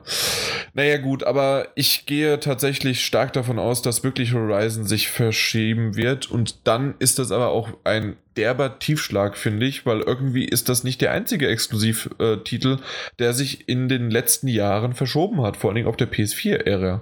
Naja, 0.74 0.98
gut, 0.98 1.24
aber 1.24 1.68
ich 1.76 2.06
gehe 2.06 2.40
tatsächlich 2.40 3.06
stark 3.06 3.34
davon 3.34 3.60
aus, 3.60 3.82
dass 3.82 4.04
wirklich 4.04 4.34
Horizon 4.34 4.86
sich 4.86 5.10
verschieben 5.10 5.96
wird. 5.96 6.32
Und 6.32 6.68
dann 6.68 6.96
ist 7.00 7.20
das 7.20 7.32
aber 7.32 7.50
auch 7.50 7.70
ein 7.84 8.16
derber 8.38 8.80
Tiefschlag, 8.80 9.38
finde 9.38 9.66
ich, 9.66 9.86
weil 9.86 10.00
irgendwie 10.02 10.46
ist 10.46 10.70
das 10.70 10.84
nicht 10.84 11.02
der 11.02 11.12
einzige 11.12 11.48
Exklusivtitel, 11.48 12.78
der 13.20 13.34
sich 13.34 13.68
in 13.68 13.90
den 13.90 14.10
letzten 14.10 14.48
Jahren 14.48 14.94
verschoben 14.94 15.42
hat, 15.42 15.58
vor 15.58 15.70
allen 15.70 15.76
Dingen 15.76 15.88
auf 15.88 15.98
der 15.98 16.12
PS4-Ära. 16.12 17.02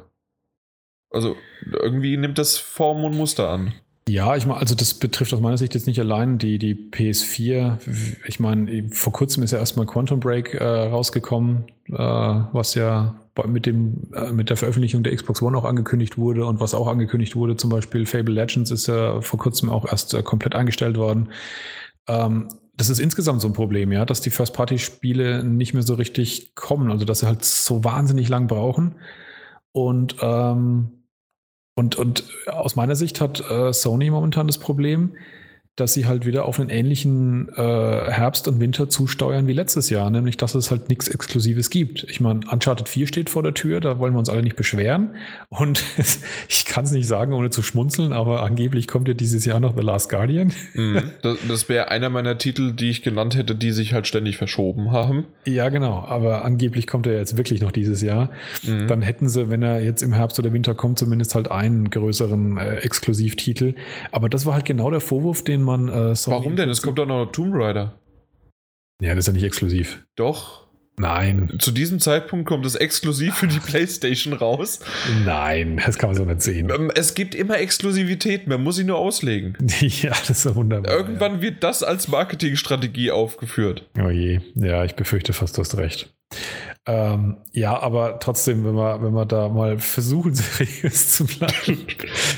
Also 1.12 1.38
irgendwie 1.64 2.18
nimmt 2.18 2.38
das 2.38 2.58
Form 2.58 3.04
und 3.04 3.16
Muster 3.16 3.50
an. 3.50 3.74
Ja, 4.10 4.36
ich 4.36 4.48
meine, 4.48 4.60
also 4.60 4.74
das 4.74 4.96
betrifft 4.96 5.36
aus 5.36 5.40
meiner 5.40 5.60
Sicht 5.60 5.76
jetzt 5.76 5.86
nicht 5.86 6.00
allein 6.00 6.40
die, 6.40 6.58
die 6.58 6.74
PS4. 6.74 7.78
Ich 8.26 8.40
meine, 8.40 8.90
vor 8.90 9.14
kurzem 9.14 9.44
ist 9.44 9.52
ja 9.52 9.60
erstmal 9.60 9.86
Quantum 9.86 10.20
Break 10.20 10.56
äh, 10.56 10.64
rausgekommen, 10.64 11.66
äh, 11.90 11.94
was 11.94 12.74
ja 12.74 13.14
mit, 13.46 13.68
dem, 13.68 14.10
äh, 14.16 14.32
mit 14.32 14.50
der 14.50 14.58
Veröffentlichung 14.58 15.04
der 15.04 15.16
Xbox 15.16 15.44
One 15.44 15.56
auch 15.56 15.64
angekündigt 15.64 16.18
wurde 16.18 16.48
und 16.48 16.60
was 16.60 16.74
auch 16.74 16.88
angekündigt 16.88 17.36
wurde, 17.36 17.56
zum 17.56 17.70
Beispiel 17.70 18.08
Fable 18.08 18.34
Legends 18.34 18.72
ist 18.72 18.88
ja 18.88 19.22
vor 19.22 19.38
kurzem 19.38 19.70
auch 19.70 19.86
erst 19.86 20.16
äh, 20.16 20.24
komplett 20.24 20.56
eingestellt 20.56 20.98
worden. 20.98 21.30
Ähm, 22.08 22.50
das 22.76 22.90
ist 22.90 22.98
insgesamt 22.98 23.42
so 23.42 23.48
ein 23.48 23.54
Problem, 23.54 23.92
ja, 23.92 24.06
dass 24.06 24.22
die 24.22 24.32
First-Party-Spiele 24.32 25.44
nicht 25.44 25.76
mehr 25.76 25.84
so 25.84 25.94
richtig 25.94 26.56
kommen, 26.56 26.90
also 26.90 27.06
dass 27.06 27.20
sie 27.20 27.28
halt 27.28 27.46
so 27.46 27.84
wahnsinnig 27.84 28.28
lang 28.28 28.48
brauchen. 28.48 28.96
Und 29.72 30.16
ähm, 30.20 30.99
und, 31.80 31.96
und 31.96 32.26
aus 32.48 32.76
meiner 32.76 32.96
Sicht 32.96 33.22
hat 33.22 33.40
äh, 33.50 33.72
Sony 33.72 34.10
momentan 34.10 34.48
das 34.48 34.58
Problem, 34.58 35.14
dass 35.80 35.94
sie 35.94 36.06
halt 36.06 36.26
wieder 36.26 36.46
auf 36.46 36.60
einen 36.60 36.70
ähnlichen 36.70 37.50
äh, 37.56 37.62
Herbst 37.62 38.48
und 38.48 38.60
Winter 38.60 38.90
zusteuern 38.90 39.48
wie 39.48 39.54
letztes 39.54 39.90
Jahr, 39.90 40.10
nämlich 40.10 40.38
dass 40.38 40.56
es 40.56 40.72
halt 40.72 40.90
nichts 40.90 41.08
Exklusives 41.08 41.70
gibt. 41.70 42.06
Ich 42.10 42.20
meine, 42.20 42.42
Uncharted 42.52 42.90
4 42.90 43.08
steht 43.08 43.30
vor 43.30 43.44
der 43.44 43.54
Tür, 43.54 43.80
da 43.80 44.00
wollen 44.00 44.14
wir 44.14 44.20
uns 44.20 44.30
alle 44.30 44.44
nicht 44.44 44.56
beschweren. 44.56 45.16
Und 45.50 45.84
ich 46.50 46.66
kann 46.66 46.86
es 46.86 46.92
nicht 46.92 47.08
sagen, 47.08 47.34
ohne 47.34 47.50
zu 47.50 47.62
schmunzeln, 47.62 48.12
aber 48.14 48.44
angeblich 48.44 48.88
kommt 48.88 49.08
ja 49.08 49.14
dieses 49.14 49.46
Jahr 49.46 49.60
noch 49.60 49.76
The 49.76 49.84
Last 49.84 50.10
Guardian. 50.10 50.54
Mhm. 50.74 51.04
Das, 51.22 51.38
das 51.48 51.70
wäre 51.70 51.90
einer 51.90 52.10
meiner 52.10 52.38
Titel, 52.38 52.72
die 52.72 52.90
ich 52.90 53.02
genannt 53.02 53.36
hätte, 53.36 53.54
die 53.54 53.72
sich 53.72 53.94
halt 53.94 54.08
ständig 54.08 54.38
verschoben 54.38 54.92
haben. 54.92 55.26
Ja, 55.46 55.70
genau, 55.70 56.06
aber 56.06 56.46
angeblich 56.46 56.88
kommt 56.88 57.08
er 57.08 57.18
jetzt 57.18 57.36
wirklich 57.36 57.62
noch 57.62 57.72
dieses 57.72 58.02
Jahr. 58.02 58.30
Mhm. 58.64 58.88
Dann 58.88 59.02
hätten 59.02 59.28
sie, 59.28 59.50
wenn 59.50 59.62
er 59.62 59.82
jetzt 59.82 60.02
im 60.02 60.14
Herbst 60.14 60.40
oder 60.40 60.54
Winter 60.54 60.76
kommt, 60.76 60.98
zumindest 60.98 61.36
halt 61.36 61.52
einen 61.52 61.90
größeren 61.90 62.58
äh, 62.58 62.76
Exklusivtitel. 62.78 63.76
Aber 64.12 64.30
das 64.30 64.46
war 64.46 64.54
halt 64.54 64.66
genau 64.66 64.92
der 64.92 65.02
Vorwurf, 65.02 65.44
den 65.44 65.62
man 65.62 65.69
äh, 65.90 66.16
Sony. 66.16 66.38
Warum 66.38 66.56
denn? 66.56 66.70
Es 66.70 66.82
kommt 66.82 66.98
doch 66.98 67.06
noch 67.06 67.28
Tomb 67.28 67.54
Raider. 67.56 68.00
Ja, 69.02 69.16
das 69.16 69.20
ist 69.20 69.28
ja 69.28 69.34
nicht 69.34 69.44
exklusiv. 69.44 70.04
Doch. 70.16 70.68
Nein. 71.00 71.54
Zu 71.60 71.72
diesem 71.72 72.00
Zeitpunkt 72.00 72.46
kommt 72.46 72.66
es 72.66 72.76
exklusiv 72.76 73.36
für 73.36 73.48
die 73.48 73.60
PlayStation 73.60 74.34
raus. 74.34 74.82
Nein, 75.24 75.82
das 75.86 75.98
kann 75.98 76.10
man 76.10 76.18
so 76.18 76.26
nicht 76.26 76.42
sehen. 76.42 76.70
Ähm, 76.70 76.92
es 76.94 77.14
gibt 77.14 77.36
immer 77.36 77.58
Exklusivität, 77.58 78.48
man 78.48 78.62
muss 78.62 78.76
sie 78.76 78.84
nur 78.84 78.98
auslegen. 78.98 79.56
ja, 79.80 80.10
das 80.10 80.30
ist 80.30 80.44
so 80.44 80.56
wunderbar. 80.56 80.94
Irgendwann 80.94 81.36
ja. 81.36 81.42
wird 81.42 81.64
das 81.64 81.84
als 81.84 82.10
Marketingstrategie 82.10 83.12
aufgeführt. 83.12 83.88
Oh 83.98 84.10
je, 84.10 84.42
ja, 84.56 84.84
ich 84.84 84.96
befürchte 84.96 85.32
fast, 85.32 85.58
du 85.58 85.62
hast 85.62 85.78
recht. 85.78 86.14
Ähm, 86.90 87.38
ja, 87.52 87.80
aber 87.80 88.20
trotzdem, 88.20 88.66
wenn 88.66 88.74
wir, 88.74 89.00
wenn 89.04 89.14
wir 89.14 89.28
da 89.28 89.48
mal 89.48 89.78
versuchen, 89.78 90.34
seriös 90.34 91.12
zu 91.12 91.28
bleiben. 91.28 91.86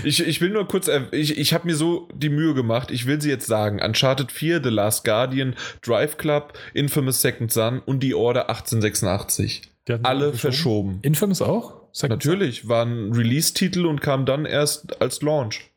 ich, 0.04 0.28
ich 0.28 0.42
will 0.42 0.50
nur 0.50 0.68
kurz, 0.68 0.90
ich, 1.14 1.38
ich 1.38 1.54
habe 1.54 1.68
mir 1.68 1.76
so 1.76 2.10
die 2.14 2.28
Mühe 2.28 2.54
gemacht, 2.54 2.92
ich 2.92 3.06
will 3.06 3.22
sie 3.22 3.30
jetzt 3.30 3.48
sagen. 3.48 3.82
Uncharted 3.82 4.30
4, 4.30 4.62
The 4.62 4.70
Last 4.70 5.06
Guardian, 5.06 5.56
Drive 5.82 6.18
Club, 6.18 6.52
Infamous 6.74 7.22
Second 7.22 7.50
Son 7.50 7.80
und 7.80 8.02
die 8.02 8.14
Order 8.14 8.50
1886. 8.50 9.72
Alle 10.04 10.34
verschoben. 10.34 10.38
verschoben. 10.38 11.00
Infamous 11.04 11.42
auch? 11.42 11.74
Second 11.94 12.10
Natürlich, 12.10 12.68
war 12.68 12.86
ein 12.86 13.14
Release-Titel 13.14 13.86
und 13.86 14.02
kam 14.02 14.26
dann 14.26 14.46
erst 14.46 15.02
als 15.02 15.22
Launch. 15.22 15.72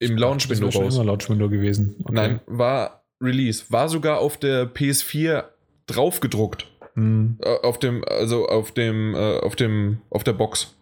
Im 0.00 0.18
Launch-Window 0.18 0.68
raus. 0.68 0.96
Immer 0.96 1.04
Launch-Window 1.04 1.48
gewesen. 1.48 1.96
Okay. 2.00 2.12
Nein, 2.12 2.40
war 2.46 3.04
Release. 3.22 3.64
War 3.70 3.88
sogar 3.88 4.18
auf 4.18 4.36
der 4.36 4.68
PS4 4.68 5.44
draufgedruckt. 5.86 6.66
Mhm. 6.94 7.38
Auf 7.62 7.78
dem, 7.78 8.04
also 8.06 8.48
auf 8.48 8.72
dem, 8.72 9.14
äh, 9.14 9.38
auf 9.38 9.56
dem, 9.56 9.98
auf 10.10 10.24
der 10.24 10.34
Box. 10.34 10.74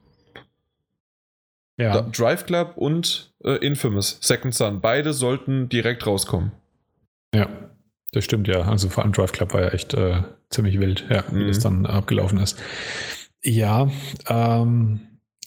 Ja. 1.78 2.02
Drive 2.02 2.44
Club 2.44 2.74
und 2.76 3.32
äh, 3.42 3.56
Infamous, 3.64 4.18
Second 4.20 4.54
Son, 4.54 4.80
beide 4.80 5.14
sollten 5.14 5.70
direkt 5.70 6.06
rauskommen. 6.06 6.52
Ja, 7.34 7.48
das 8.12 8.24
stimmt 8.24 8.48
ja. 8.48 8.62
Also 8.62 8.90
vor 8.90 9.02
allem 9.02 9.12
Drive 9.12 9.32
Club 9.32 9.54
war 9.54 9.62
ja 9.62 9.68
echt 9.68 9.94
äh, 9.94 10.22
ziemlich 10.50 10.78
wild, 10.78 11.06
ja, 11.08 11.24
wie 11.30 11.44
mhm. 11.44 11.48
das 11.48 11.60
dann 11.60 11.86
abgelaufen 11.86 12.38
ist. 12.38 12.60
Ja, 13.42 13.90
ähm, 14.28 15.00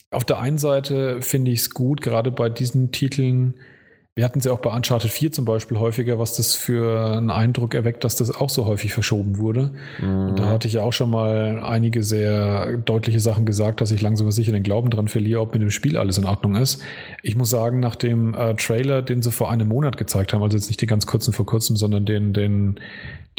auf 0.10 0.26
der 0.26 0.40
einen 0.40 0.58
Seite 0.58 1.22
finde 1.22 1.52
ich 1.52 1.60
es 1.60 1.70
gut, 1.72 2.02
gerade 2.02 2.32
bei 2.32 2.50
diesen 2.50 2.92
Titeln, 2.92 3.56
wir 4.16 4.26
hatten 4.26 4.38
es 4.38 4.46
ja 4.46 4.52
auch 4.52 4.60
bei 4.60 4.70
Uncharted 4.70 5.10
4 5.10 5.32
zum 5.32 5.44
Beispiel 5.44 5.80
häufiger, 5.80 6.20
was 6.20 6.36
das 6.38 6.54
für 6.54 7.18
einen 7.18 7.32
Eindruck 7.32 7.74
erweckt, 7.74 8.04
dass 8.04 8.16
das 8.16 8.30
auch 8.30 8.50
so 8.50 8.68
häufig 8.68 8.94
verschoben 8.94 9.40
wurde. 9.40 9.72
Mhm. 10.00 10.30
Und 10.30 10.40
da 10.40 10.46
hatte 10.46 10.68
ich 10.68 10.76
ja 10.76 10.84
auch 10.84 10.94
schon 10.94 11.10
mal 11.10 11.64
einige 11.64 12.04
sehr 12.04 12.78
deutliche 12.78 13.20
Sachen 13.20 13.44
gesagt, 13.48 13.82
dass 13.82 13.90
ich 13.90 14.04
langsam 14.04 14.30
sicher 14.30 14.52
den 14.52 14.62
Glauben 14.62 14.92
dran 14.92 15.08
verliere, 15.08 15.42
ob 15.42 15.54
mit 15.54 15.64
dem 15.64 15.72
Spiel 15.72 15.98
alles 15.98 16.20
in 16.20 16.26
Ordnung 16.26 16.56
ist. 16.56 16.84
Ich 17.24 17.36
muss 17.36 17.50
sagen, 17.50 17.80
nach 17.80 17.96
dem 17.96 18.36
äh, 18.36 18.54
Trailer, 18.54 19.02
den 19.02 19.24
sie 19.24 19.32
vor 19.32 19.50
einem 19.50 19.68
Monat 19.70 19.98
gezeigt 19.98 20.32
haben, 20.34 20.44
also 20.44 20.58
jetzt 20.58 20.68
nicht 20.68 20.82
die 20.82 20.86
ganz 20.86 21.08
kurzen 21.08 21.34
vor 21.34 21.48
kurzem, 21.48 21.76
sondern 21.76 22.06
den, 22.06 22.34
den, 22.34 22.80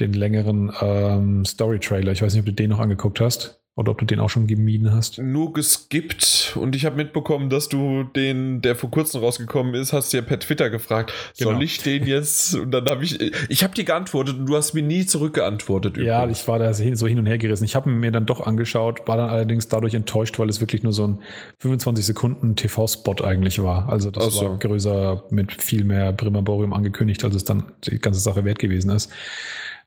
den 0.01 0.13
längeren 0.13 0.73
ähm, 0.81 1.45
Story-Trailer, 1.45 2.11
ich 2.11 2.23
weiß 2.23 2.35
nicht, 2.35 2.41
ob 2.41 2.47
du 2.47 2.53
den 2.53 2.71
noch 2.71 2.81
angeguckt 2.81 3.21
hast. 3.21 3.64
Oder 3.77 3.91
ob 3.91 3.99
du 3.99 4.05
den 4.05 4.21
auch 4.21 4.31
schon 4.31 4.47
gemieden 4.47 4.93
hast? 4.93 5.19
Nur 5.19 5.53
geskippt 5.53 6.57
und 6.57 6.77
ich 6.77 6.85
habe 6.85 6.95
mitbekommen, 6.95 7.51
dass 7.51 7.69
du 7.69 8.05
den, 8.05 8.63
der 8.63 8.77
vor 8.77 8.89
kurzem 8.89 9.21
rausgekommen 9.21 9.75
ist, 9.75 9.93
hast 9.93 10.13
dir 10.13 10.23
per 10.23 10.39
Twitter 10.39 10.71
gefragt, 10.71 11.13
genau. 11.37 11.51
soll 11.51 11.63
ich 11.65 11.83
den 11.83 12.07
jetzt? 12.07 12.55
Und 12.55 12.71
dann 12.71 12.87
habe 12.87 13.03
ich, 13.03 13.21
ich 13.49 13.65
habe 13.65 13.75
dir 13.75 13.83
geantwortet 13.83 14.39
und 14.39 14.47
du 14.47 14.57
hast 14.57 14.75
mir 14.75 14.83
nie 14.83 15.07
zurückgeantwortet. 15.07 15.97
Ja, 15.97 16.21
übrigens. 16.21 16.43
ich 16.43 16.49
war 16.49 16.61
da 16.61 16.73
so 16.73 16.85
hin 16.85 17.19
und 17.19 17.27
her 17.27 17.39
gerissen. 17.39 17.65
Ich 17.65 17.75
habe 17.75 17.91
mir 17.91 18.13
dann 18.13 18.27
doch 18.27 18.47
angeschaut, 18.47 19.09
war 19.09 19.17
dann 19.17 19.29
allerdings 19.29 19.67
dadurch 19.67 19.95
enttäuscht, 19.95 20.39
weil 20.39 20.49
es 20.49 20.61
wirklich 20.61 20.85
nur 20.85 20.93
so 20.93 21.09
ein 21.09 21.19
25 21.59 22.07
Sekunden 22.07 22.55
TV-Spot 22.55 23.25
eigentlich 23.25 23.61
war. 23.61 23.89
Also 23.89 24.13
das 24.13 24.35
so. 24.35 24.51
war 24.51 24.57
größer 24.57 25.25
mit 25.31 25.61
viel 25.61 25.83
mehr 25.83 26.13
Primaborium 26.13 26.73
angekündigt, 26.73 27.25
als 27.25 27.35
es 27.35 27.43
dann 27.43 27.73
die 27.83 27.99
ganze 27.99 28.21
Sache 28.21 28.45
wert 28.45 28.61
gewesen 28.61 28.91
ist. 28.91 29.11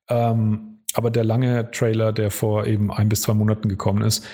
Ähm, 0.10 0.77
aber 0.94 1.12
der 1.12 1.24
lange 1.24 1.70
Trailer, 1.72 2.14
der 2.14 2.32
vor 2.32 2.66
eben 2.66 2.92
ein 2.92 3.10
bis 3.10 3.22
zwei 3.22 3.34
Monaten 3.34 3.70
gekommen 3.70 4.02
ist, 4.02 4.26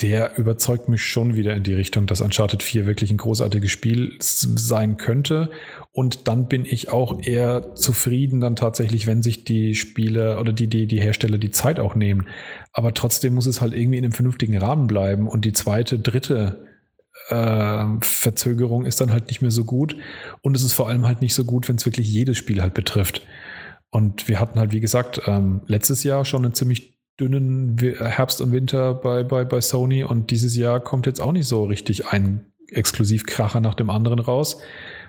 der 0.00 0.36
überzeugt 0.36 0.88
mich 0.88 1.04
schon 1.04 1.36
wieder 1.36 1.54
in 1.54 1.62
die 1.62 1.74
Richtung, 1.74 2.06
dass 2.06 2.20
Uncharted 2.20 2.62
4 2.62 2.86
wirklich 2.86 3.10
ein 3.10 3.18
großartiges 3.18 3.70
Spiel 3.70 4.16
sein 4.18 4.96
könnte. 4.96 5.50
Und 5.92 6.26
dann 6.26 6.48
bin 6.48 6.64
ich 6.64 6.90
auch 6.90 7.22
eher 7.22 7.74
zufrieden 7.76 8.40
dann 8.40 8.56
tatsächlich, 8.56 9.06
wenn 9.06 9.22
sich 9.22 9.44
die 9.44 9.74
Spieler 9.74 10.40
oder 10.40 10.52
die, 10.52 10.66
die, 10.66 10.86
die 10.86 11.00
Hersteller 11.00 11.38
die 11.38 11.50
Zeit 11.50 11.78
auch 11.78 11.94
nehmen. 11.94 12.26
Aber 12.72 12.94
trotzdem 12.94 13.34
muss 13.34 13.46
es 13.46 13.60
halt 13.60 13.74
irgendwie 13.74 13.98
in 13.98 14.04
einem 14.04 14.12
vernünftigen 14.12 14.56
Rahmen 14.58 14.88
bleiben. 14.88 15.28
Und 15.28 15.44
die 15.44 15.52
zweite, 15.52 15.98
dritte 15.98 16.66
äh, 17.28 17.84
Verzögerung 18.00 18.86
ist 18.86 19.00
dann 19.00 19.12
halt 19.12 19.28
nicht 19.28 19.42
mehr 19.42 19.52
so 19.52 19.64
gut. 19.64 19.96
Und 20.40 20.56
es 20.56 20.64
ist 20.64 20.72
vor 20.72 20.88
allem 20.88 21.06
halt 21.06 21.20
nicht 21.20 21.34
so 21.34 21.44
gut, 21.44 21.68
wenn 21.68 21.76
es 21.76 21.86
wirklich 21.86 22.10
jedes 22.10 22.38
Spiel 22.38 22.60
halt 22.60 22.74
betrifft. 22.74 23.24
Und 23.92 24.26
wir 24.26 24.40
hatten 24.40 24.58
halt, 24.58 24.72
wie 24.72 24.80
gesagt, 24.80 25.20
ähm, 25.26 25.60
letztes 25.66 26.02
Jahr 26.02 26.24
schon 26.24 26.44
einen 26.44 26.54
ziemlich 26.54 26.98
dünnen 27.20 27.76
Herbst 27.78 28.40
und 28.40 28.50
Winter 28.50 28.94
bei, 28.94 29.22
bei, 29.22 29.44
bei 29.44 29.60
Sony 29.60 30.02
und 30.02 30.30
dieses 30.30 30.56
Jahr 30.56 30.80
kommt 30.80 31.06
jetzt 31.06 31.20
auch 31.20 31.32
nicht 31.32 31.46
so 31.46 31.64
richtig 31.64 32.08
ein 32.08 32.46
Exklusivkracher 32.70 33.60
nach 33.60 33.74
dem 33.74 33.90
anderen 33.90 34.18
raus. 34.18 34.58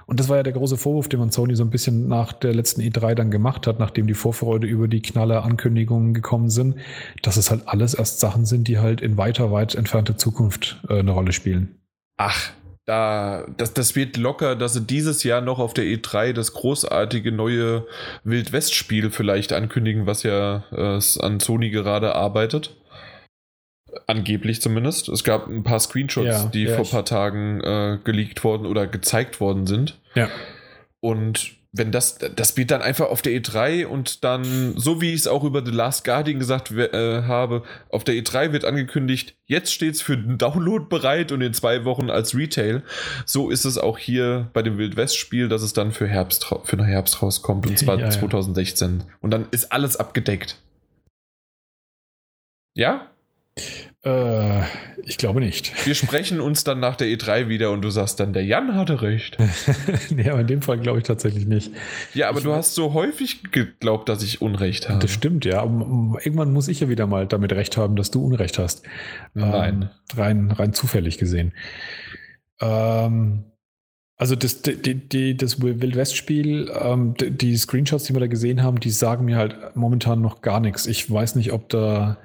Und 0.06 0.20
das 0.20 0.28
war 0.28 0.36
ja 0.36 0.44
der 0.44 0.52
große 0.52 0.76
Vorwurf, 0.76 1.08
den 1.08 1.22
man 1.22 1.32
Sony 1.32 1.56
so 1.56 1.64
ein 1.64 1.70
bisschen 1.70 2.10
nach 2.10 2.34
der 2.34 2.54
letzten 2.54 2.82
E3 2.82 3.16
dann 3.16 3.32
gemacht 3.32 3.68
hat, 3.68 3.80
nachdem 3.80 4.06
die 4.06 4.14
Vorfreude 4.14 4.68
über 4.68 4.90
die 4.90 5.02
knaller 5.02 5.46
Ankündigungen 5.46 6.14
gekommen 6.14 6.50
sind, 6.50 6.76
dass 7.22 7.38
es 7.38 7.50
halt 7.52 7.70
alles 7.70 7.94
erst 7.94 8.20
Sachen 8.20 8.46
sind, 8.46 8.68
die 8.68 8.80
halt 8.80 9.00
in 9.00 9.16
weiter, 9.16 9.54
weit 9.54 9.76
entfernte 9.76 10.18
Zukunft 10.18 10.84
äh, 10.90 11.00
eine 11.00 11.12
Rolle 11.12 11.32
spielen. 11.32 11.80
Ach, 12.18 12.52
da, 12.86 13.46
das, 13.58 13.74
das 13.74 13.96
wird 13.96 14.18
locker, 14.18 14.56
dass 14.56 14.74
sie 14.74 14.82
dieses 14.82 15.24
Jahr 15.24 15.42
noch 15.42 15.60
auf 15.60 15.74
der 15.74 15.86
E3 15.86 16.34
das 16.34 16.54
großartige 16.54 17.32
neue 17.32 17.88
Wild-West-Spiel 18.24 19.10
vielleicht 19.10 19.54
ankündigen, 19.54 20.06
was 20.06 20.24
ja 20.24 20.64
äh, 20.72 21.00
an 21.20 21.40
Sony 21.40 21.70
gerade 21.70 22.16
arbeitet. 22.16 22.76
Angeblich 24.08 24.62
zumindest. 24.62 25.08
Es 25.08 25.24
gab 25.24 25.48
ein 25.48 25.64
paar 25.64 25.80
Screenshots, 25.80 26.26
ja, 26.26 26.46
die 26.46 26.64
ja, 26.64 26.76
vor 26.76 26.86
ein 26.86 26.92
paar 26.92 27.06
Tagen 27.06 27.62
äh, 27.62 28.00
geleakt 28.04 28.44
worden 28.44 28.66
oder 28.66 28.88
gezeigt 28.88 29.40
worden 29.40 29.66
sind. 29.66 30.00
Ja. 30.16 30.30
Und 31.00 31.56
wenn 31.76 31.92
das, 31.92 32.20
das 32.20 32.56
wird 32.56 32.70
dann 32.70 32.84
einfach 32.84 33.08
auf 33.08 33.24
der 33.24 33.34
E3 33.34 33.88
und 33.88 34.24
dann, 34.24 34.78
so 34.78 35.02
wie 35.02 35.10
ich 35.10 35.22
es 35.22 35.28
auch 35.28 35.44
über 35.44 35.66
The 35.66 35.72
Last 35.72 36.06
Guardian 36.06 36.38
gesagt 36.38 36.70
äh, 36.70 37.24
habe, 37.24 37.64
auf 37.90 38.04
der 38.04 38.14
E3 38.14 38.52
wird 38.52 38.64
angekündigt, 38.64 39.36
jetzt 39.48 39.74
steht 39.74 39.96
es 39.96 40.02
für 40.04 40.16
den 40.16 40.38
Download 40.38 40.86
bereit 40.88 41.32
und 41.32 41.42
in 41.42 41.52
zwei 41.54 41.84
Wochen 41.84 42.12
als 42.12 42.36
Retail. 42.36 42.84
So 43.26 43.50
ist 43.50 43.66
es 43.66 43.80
auch 43.80 43.98
hier 43.98 44.52
bei 44.54 44.62
dem 44.62 44.78
Wild 44.78 44.96
West 44.98 45.18
Spiel, 45.18 45.50
dass 45.50 45.64
es 45.64 45.74
dann 45.74 45.92
für 45.92 46.08
Herbst, 46.08 46.46
für 46.64 46.78
den 46.78 46.86
Herbst 46.86 47.24
rauskommt 47.24 47.66
und 47.66 47.80
zwar 47.80 48.00
ja, 48.00 48.10
2016. 48.12 49.00
Ja. 49.00 49.06
Und 49.22 49.32
dann 49.32 49.48
ist 49.50 49.72
alles 49.72 49.98
abgedeckt. 49.98 50.58
Ja? 52.76 53.08
Äh, 54.06 54.64
ich 55.06 55.18
glaube 55.18 55.40
nicht. 55.40 55.86
Wir 55.86 55.96
sprechen 55.96 56.42
uns 56.42 56.64
dann 56.64 56.80
nach 56.80 56.96
der 56.96 57.08
E3 57.08 57.48
wieder 57.48 57.72
und 57.72 57.82
du 57.82 57.90
sagst 57.90 58.20
dann, 58.20 58.34
der 58.34 58.44
Jan 58.44 58.76
hatte 58.76 59.02
recht. 59.02 59.38
nee, 60.10 60.30
aber 60.30 60.42
in 60.42 60.48
dem 60.48 60.62
Fall 60.62 60.80
glaube 60.80 61.00
ich 61.00 61.06
tatsächlich 61.06 61.46
nicht. 61.46 61.72
Ja, 62.14 62.30
aber 62.30 62.40
ich 62.40 62.44
du 62.44 62.54
hast 62.54 62.76
so 62.76 62.94
häufig 62.94 63.52
geglaubt, 63.52 64.10
dass 64.10 64.22
ich 64.24 64.42
Unrecht 64.42 64.90
habe. 64.90 65.00
Das 65.00 65.12
stimmt, 65.12 65.46
ja. 65.46 65.62
Aber 65.62 66.20
irgendwann 66.24 66.52
muss 66.52 66.68
ich 66.68 66.82
ja 66.82 66.90
wieder 66.90 67.08
mal 67.08 67.28
damit 67.28 67.54
recht 67.54 67.78
haben, 67.78 67.96
dass 67.96 68.12
du 68.12 68.26
Unrecht 68.26 68.60
hast. 68.60 68.84
Nein. 69.34 69.90
Ähm, 70.12 70.18
rein, 70.18 70.52
rein 70.52 70.74
zufällig 70.74 71.18
gesehen. 71.18 71.54
Ähm, 72.60 73.46
also 74.18 74.36
das, 74.36 74.62
die, 74.62 74.96
die, 74.96 75.36
das 75.36 75.62
Wild 75.62 75.96
West-Spiel, 75.96 76.72
ähm, 76.80 77.14
die 77.18 77.56
Screenshots, 77.58 78.04
die 78.06 78.14
wir 78.14 78.20
da 78.20 78.28
gesehen 78.28 78.64
haben, 78.64 78.80
die 78.80 78.92
sagen 78.92 79.26
mir 79.26 79.38
halt 79.38 79.76
momentan 79.76 80.22
noch 80.22 80.42
gar 80.42 80.60
nichts. 80.60 80.88
Ich 80.88 81.10
weiß 81.10 81.36
nicht, 81.36 81.52
ob 81.52 81.70
da 81.70 82.18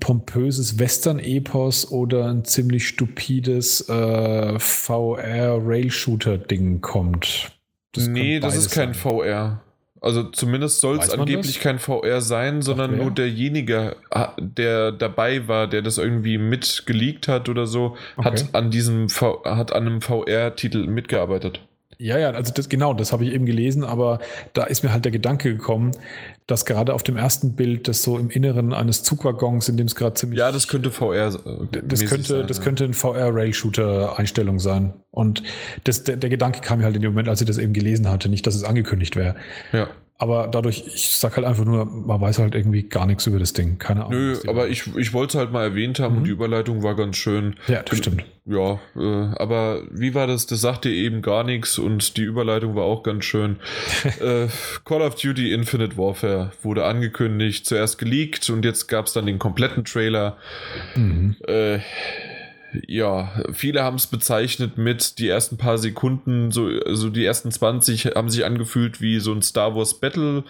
pompöses 0.00 0.78
Western-Epos 0.78 1.90
oder 1.90 2.26
ein 2.26 2.44
ziemlich 2.44 2.86
stupides 2.88 3.88
äh, 3.88 4.58
VR-Rail-Shooter-Ding 4.58 6.82
kommt. 6.82 7.52
Das 7.92 8.06
nee, 8.06 8.40
das 8.40 8.56
ist 8.56 8.70
kein 8.70 8.92
sein. 8.92 9.24
VR. 9.24 9.62
Also 10.00 10.24
zumindest 10.24 10.80
soll 10.80 10.98
es 10.98 11.10
angeblich 11.10 11.54
das? 11.54 11.62
kein 11.62 11.78
VR 11.78 12.20
sein, 12.20 12.62
sondern 12.62 12.96
nur 12.96 13.10
derjenige, 13.10 13.96
der 14.38 14.92
dabei 14.92 15.48
war, 15.48 15.66
der 15.66 15.82
das 15.82 15.98
irgendwie 15.98 16.38
mitgeleakt 16.38 17.26
hat 17.26 17.48
oder 17.48 17.66
so, 17.66 17.96
okay. 18.16 18.30
hat 18.30 18.54
an 18.54 18.70
diesem 18.70 19.08
v 19.08 19.42
hat 19.44 19.72
an 19.72 19.86
einem 19.86 20.00
VR-Titel 20.00 20.86
mitgearbeitet. 20.86 21.60
Ja, 22.00 22.16
ja, 22.16 22.30
also 22.30 22.52
das 22.52 22.68
genau, 22.68 22.94
das 22.94 23.12
habe 23.12 23.24
ich 23.24 23.32
eben 23.32 23.44
gelesen, 23.44 23.82
aber 23.82 24.20
da 24.52 24.62
ist 24.64 24.84
mir 24.84 24.92
halt 24.92 25.04
der 25.04 25.10
Gedanke 25.10 25.52
gekommen, 25.52 25.90
dass 26.46 26.64
gerade 26.64 26.94
auf 26.94 27.02
dem 27.02 27.16
ersten 27.16 27.56
Bild 27.56 27.88
das 27.88 28.04
so 28.04 28.18
im 28.18 28.30
Inneren 28.30 28.72
eines 28.72 29.02
Zugwaggons, 29.02 29.68
in 29.68 29.76
dem 29.76 29.88
es 29.88 29.96
gerade 29.96 30.14
ziemlich. 30.14 30.38
Ja, 30.38 30.52
das 30.52 30.68
könnte 30.68 30.92
VR. 30.92 31.26
Äh, 31.26 31.82
das 31.82 32.04
könnte, 32.04 32.22
sein, 32.22 32.46
das 32.46 32.58
ja. 32.58 32.62
könnte 32.62 32.84
ein 32.84 32.94
VR-Rail-Shooter-Einstellung 32.94 34.60
sein. 34.60 34.94
Und 35.10 35.42
das, 35.82 36.04
der, 36.04 36.16
der 36.16 36.30
Gedanke 36.30 36.60
kam 36.60 36.78
mir 36.78 36.84
halt 36.84 36.94
in 36.94 37.02
dem 37.02 37.10
Moment, 37.10 37.28
als 37.28 37.40
ich 37.40 37.48
das 37.48 37.58
eben 37.58 37.72
gelesen 37.72 38.08
hatte, 38.08 38.28
nicht, 38.28 38.46
dass 38.46 38.54
es 38.54 38.62
angekündigt 38.62 39.16
wäre. 39.16 39.34
Ja. 39.72 39.88
Aber 40.20 40.48
dadurch, 40.48 40.84
ich 40.84 41.16
sag 41.16 41.36
halt 41.36 41.46
einfach 41.46 41.64
nur, 41.64 41.84
man 41.84 42.20
weiß 42.20 42.40
halt 42.40 42.56
irgendwie 42.56 42.82
gar 42.82 43.06
nichts 43.06 43.28
über 43.28 43.38
das 43.38 43.52
Ding. 43.52 43.78
Keine 43.78 44.04
Ahnung. 44.04 44.18
Nö, 44.18 44.36
aber 44.48 44.68
ich, 44.68 44.96
ich 44.96 45.12
wollte 45.12 45.36
es 45.36 45.40
halt 45.40 45.52
mal 45.52 45.62
erwähnt 45.62 46.00
haben 46.00 46.14
mhm. 46.14 46.18
und 46.18 46.24
die 46.24 46.32
Überleitung 46.32 46.82
war 46.82 46.96
ganz 46.96 47.16
schön. 47.16 47.54
Ja, 47.68 47.84
das 47.84 47.98
stimmt. 47.98 48.24
Ja, 48.44 48.80
äh, 48.96 49.34
aber 49.36 49.82
wie 49.90 50.14
war 50.14 50.26
das? 50.26 50.46
Das 50.46 50.60
sagte 50.60 50.88
eben 50.88 51.22
gar 51.22 51.44
nichts 51.44 51.78
und 51.78 52.16
die 52.16 52.22
Überleitung 52.22 52.74
war 52.74 52.82
auch 52.82 53.04
ganz 53.04 53.26
schön. 53.26 53.58
äh, 54.20 54.48
Call 54.84 55.02
of 55.02 55.14
Duty 55.14 55.52
Infinite 55.52 55.96
Warfare 55.96 56.50
wurde 56.62 56.84
angekündigt, 56.84 57.66
zuerst 57.66 57.98
geleakt 57.98 58.50
und 58.50 58.64
jetzt 58.64 58.88
gab 58.88 59.06
es 59.06 59.12
dann 59.12 59.26
den 59.26 59.38
kompletten 59.38 59.84
Trailer. 59.84 60.36
Mhm. 60.96 61.36
Äh, 61.46 61.78
ja, 62.86 63.44
viele 63.52 63.82
haben 63.82 63.96
es 63.96 64.06
bezeichnet 64.06 64.76
mit 64.76 65.18
die 65.18 65.28
ersten 65.28 65.56
paar 65.56 65.78
Sekunden, 65.78 66.50
so 66.50 66.66
also 66.66 67.08
die 67.08 67.24
ersten 67.24 67.50
20 67.50 68.06
haben 68.14 68.30
sich 68.30 68.44
angefühlt 68.44 69.00
wie 69.00 69.20
so 69.20 69.32
ein 69.32 69.42
Star 69.42 69.74
Wars 69.74 70.00
Battle 70.00 70.44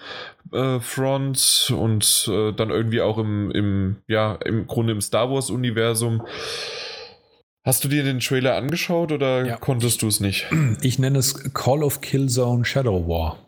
äh, 0.53 0.81
Front 0.81 1.73
und 1.77 2.29
äh, 2.33 2.53
dann 2.53 2.71
irgendwie 2.71 3.01
auch 3.01 3.19
im, 3.19 3.51
im, 3.51 3.97
ja, 4.09 4.35
im 4.45 4.67
Grunde 4.67 4.93
im 4.93 5.01
Star 5.01 5.31
Wars 5.31 5.51
Universum. 5.51 6.23
Hast 7.65 7.85
du 7.85 7.89
dir 7.89 8.03
den 8.03 8.21
Trailer 8.21 8.57
angeschaut 8.57 9.13
oder 9.13 9.45
ja. 9.45 9.57
konntest 9.57 10.03
du 10.03 10.09
es 10.09 10.21
nicht? 10.21 10.47
Ich 10.81 10.99
nenne 10.99 11.19
es 11.19 11.53
Call 11.55 11.83
of 11.83 12.01
Killzone 12.01 12.65
Shadow 12.65 13.07
War. 13.07 13.39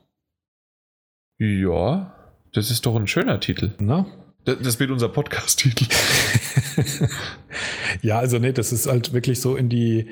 Ja, 1.38 2.14
das 2.52 2.70
ist 2.70 2.84
doch 2.84 2.96
ein 2.96 3.06
schöner 3.06 3.40
Titel. 3.40 3.72
Na? 3.78 4.06
Das, 4.44 4.80
wird 4.80 4.90
unser 4.90 5.08
Podcast-Titel. 5.08 5.84
ja, 8.02 8.18
also 8.18 8.38
nee, 8.38 8.52
das 8.52 8.72
ist 8.72 8.86
halt 8.86 9.12
wirklich 9.12 9.40
so 9.40 9.56
in 9.56 9.68
die. 9.68 10.06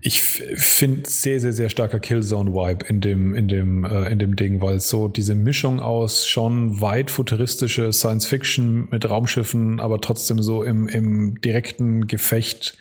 Ich 0.00 0.22
finde 0.22 1.08
sehr, 1.08 1.40
sehr, 1.40 1.52
sehr 1.52 1.68
starker 1.68 1.98
Killzone-Vibe 1.98 2.86
in 2.86 3.00
dem, 3.00 3.34
in 3.34 3.48
dem, 3.48 3.84
äh, 3.84 4.10
in 4.10 4.20
dem 4.20 4.36
Ding, 4.36 4.60
weil 4.60 4.78
so 4.78 5.08
diese 5.08 5.34
Mischung 5.34 5.80
aus 5.80 6.26
schon 6.26 6.80
weit 6.80 7.10
futuristische 7.10 7.92
Science-Fiction 7.92 8.88
mit 8.90 9.08
Raumschiffen, 9.08 9.80
aber 9.80 10.00
trotzdem 10.00 10.40
so 10.40 10.62
im, 10.62 10.88
im 10.88 11.40
direkten 11.40 12.06
Gefecht 12.06 12.76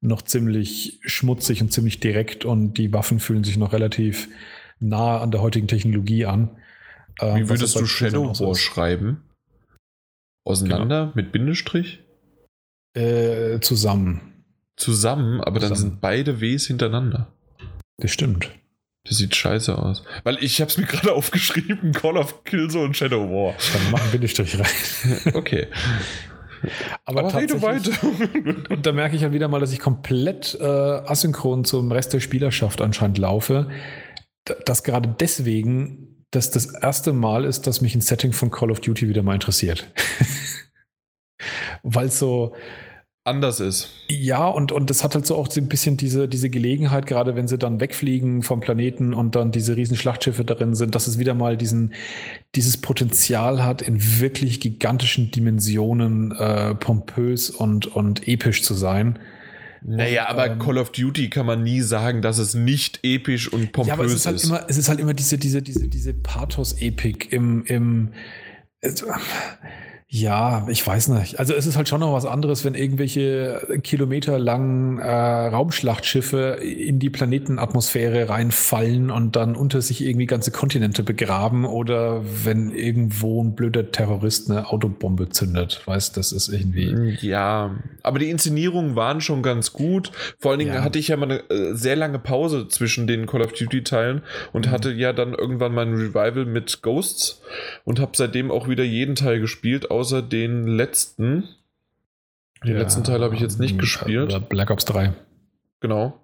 noch 0.00 0.20
ziemlich 0.22 1.00
schmutzig 1.02 1.62
und 1.62 1.72
ziemlich 1.72 2.00
direkt 2.00 2.44
und 2.44 2.74
die 2.74 2.92
Waffen 2.92 3.18
fühlen 3.18 3.44
sich 3.44 3.56
noch 3.56 3.72
relativ 3.72 4.28
nah 4.78 5.20
an 5.20 5.30
der 5.30 5.40
heutigen 5.40 5.68
Technologie 5.68 6.26
an. 6.26 6.50
Wie 7.18 7.26
ähm, 7.26 7.48
würdest 7.48 7.76
du 7.76 7.86
Shadow 7.86 8.28
War 8.38 8.54
schreiben? 8.54 9.22
Auseinander 10.44 11.00
genau. 11.00 11.12
mit 11.14 11.32
Bindestrich? 11.32 12.00
Äh, 12.94 13.60
zusammen. 13.60 14.44
Zusammen, 14.76 15.40
aber 15.40 15.60
zusammen. 15.60 15.74
dann 15.74 15.78
sind 15.78 16.00
beide 16.00 16.40
Ws 16.40 16.66
hintereinander. 16.66 17.32
Das 17.98 18.10
stimmt. 18.10 18.50
Das 19.04 19.18
sieht 19.18 19.34
scheiße 19.34 19.76
aus. 19.76 20.04
Weil 20.24 20.38
ich 20.40 20.60
habe 20.60 20.70
es 20.70 20.78
mir 20.78 20.86
gerade 20.86 21.12
aufgeschrieben, 21.12 21.92
Call 21.92 22.16
of 22.16 22.44
Killzone 22.44 22.84
und 22.84 22.96
Shadow 22.96 23.28
War. 23.28 23.54
Dann 23.72 23.90
mach 23.90 24.00
einen 24.00 24.12
Bindestrich 24.12 24.58
rein. 24.58 24.66
okay. 25.34 25.68
Aber, 27.04 27.20
Aber 27.20 27.40
rede 27.40 27.62
weiter. 27.62 27.92
und 28.70 28.84
da 28.84 28.92
merke 28.92 29.16
ich 29.16 29.22
halt 29.22 29.32
wieder 29.32 29.48
mal, 29.48 29.60
dass 29.60 29.72
ich 29.72 29.78
komplett 29.78 30.56
äh, 30.60 30.64
asynchron 30.64 31.64
zum 31.64 31.92
Rest 31.92 32.12
der 32.12 32.20
Spielerschaft 32.20 32.80
anscheinend 32.80 33.18
laufe. 33.18 33.68
Dass 34.64 34.82
gerade 34.82 35.14
deswegen 35.20 36.07
das 36.30 36.50
das 36.50 36.66
erste 36.66 37.12
Mal 37.12 37.44
ist, 37.44 37.66
dass 37.66 37.80
mich 37.80 37.94
ein 37.94 38.00
Setting 38.00 38.32
von 38.32 38.50
Call 38.50 38.70
of 38.70 38.80
Duty 38.80 39.08
wieder 39.08 39.22
mal 39.22 39.34
interessiert. 39.34 39.90
Weil 41.82 42.06
es 42.08 42.18
so 42.18 42.54
anders 43.28 43.60
ist. 43.60 43.90
Ja, 44.08 44.48
und, 44.48 44.72
und 44.72 44.90
das 44.90 45.04
hat 45.04 45.14
halt 45.14 45.26
so 45.26 45.36
auch 45.36 45.50
so 45.50 45.60
ein 45.60 45.68
bisschen 45.68 45.96
diese, 45.96 46.28
diese 46.28 46.50
Gelegenheit, 46.50 47.06
gerade 47.06 47.36
wenn 47.36 47.46
sie 47.46 47.58
dann 47.58 47.78
wegfliegen 47.80 48.42
vom 48.42 48.60
Planeten 48.60 49.14
und 49.14 49.36
dann 49.36 49.52
diese 49.52 49.76
riesen 49.76 49.96
Schlachtschiffe 49.96 50.44
darin 50.44 50.74
sind, 50.74 50.94
dass 50.94 51.06
es 51.06 51.18
wieder 51.18 51.34
mal 51.34 51.56
diesen, 51.56 51.92
dieses 52.54 52.78
Potenzial 52.78 53.62
hat, 53.62 53.82
in 53.82 54.20
wirklich 54.20 54.60
gigantischen 54.60 55.30
Dimensionen 55.30 56.32
äh, 56.32 56.74
pompös 56.74 57.50
und, 57.50 57.86
und 57.86 58.26
episch 58.26 58.62
zu 58.62 58.74
sein. 58.74 59.18
Naja, 59.82 60.28
aber 60.28 60.46
ähm, 60.46 60.58
Call 60.58 60.78
of 60.78 60.92
Duty 60.92 61.30
kann 61.30 61.46
man 61.46 61.62
nie 61.62 61.80
sagen, 61.80 62.22
dass 62.22 62.38
es 62.38 62.54
nicht 62.54 63.00
episch 63.02 63.52
und 63.52 63.72
pompös 63.72 63.88
ja, 63.88 63.94
aber 63.94 64.04
es 64.04 64.14
ist. 64.14 64.26
Halt 64.26 64.36
ist. 64.36 64.44
Immer, 64.44 64.64
es 64.68 64.76
ist 64.76 64.88
halt 64.88 65.00
immer 65.00 65.14
diese, 65.14 65.38
diese, 65.38 65.62
diese, 65.62 65.88
diese 65.88 66.14
Pathos-Epik 66.14 67.32
im, 67.32 67.64
im 67.64 68.12
also, 68.82 69.06
ja, 70.10 70.66
ich 70.70 70.86
weiß 70.86 71.08
nicht. 71.08 71.38
Also 71.38 71.52
es 71.52 71.66
ist 71.66 71.76
halt 71.76 71.86
schon 71.86 72.00
noch 72.00 72.14
was 72.14 72.24
anderes, 72.24 72.64
wenn 72.64 72.74
irgendwelche 72.74 73.60
kilometerlangen 73.82 74.98
äh, 75.00 75.06
Raumschlachtschiffe 75.06 76.60
in 76.62 76.98
die 76.98 77.10
Planetenatmosphäre 77.10 78.30
reinfallen 78.30 79.10
und 79.10 79.36
dann 79.36 79.54
unter 79.54 79.82
sich 79.82 80.02
irgendwie 80.02 80.24
ganze 80.24 80.50
Kontinente 80.50 81.02
begraben 81.02 81.66
oder 81.66 82.22
wenn 82.42 82.70
irgendwo 82.70 83.44
ein 83.44 83.54
blöder 83.54 83.92
Terrorist 83.92 84.50
eine 84.50 84.70
Autobombe 84.70 85.28
zündet. 85.28 85.82
Weißt, 85.84 86.16
das 86.16 86.32
ist 86.32 86.48
irgendwie. 86.48 87.18
Ja, 87.20 87.76
aber 88.02 88.18
die 88.18 88.30
Inszenierungen 88.30 88.96
waren 88.96 89.20
schon 89.20 89.42
ganz 89.42 89.74
gut. 89.74 90.10
Vor 90.38 90.52
allen 90.52 90.60
Dingen 90.60 90.72
ja. 90.72 90.82
hatte 90.82 90.98
ich 90.98 91.08
ja 91.08 91.18
mal 91.18 91.30
eine 91.30 91.50
äh, 91.50 91.74
sehr 91.74 91.96
lange 91.96 92.18
Pause 92.18 92.66
zwischen 92.68 93.06
den 93.06 93.26
Call 93.26 93.42
of 93.42 93.52
Duty 93.52 93.84
Teilen 93.84 94.22
und 94.54 94.68
mhm. 94.68 94.70
hatte 94.70 94.90
ja 94.90 95.12
dann 95.12 95.34
irgendwann 95.34 95.74
mein 95.74 95.92
Revival 95.92 96.46
mit 96.46 96.80
Ghosts 96.80 97.42
und 97.84 98.00
habe 98.00 98.12
seitdem 98.14 98.50
auch 98.50 98.68
wieder 98.68 98.84
jeden 98.84 99.14
Teil 99.14 99.38
gespielt 99.40 99.90
außer 99.98 100.22
den 100.22 100.66
letzten. 100.66 101.48
Den 102.64 102.72
ja, 102.72 102.78
letzten 102.78 103.04
Teil 103.04 103.22
habe 103.22 103.34
ich 103.34 103.40
jetzt 103.40 103.60
nicht 103.60 103.72
ähm, 103.72 103.78
gespielt. 103.78 104.48
Black 104.48 104.70
Ops 104.70 104.84
3. 104.86 105.12
Genau. 105.80 106.20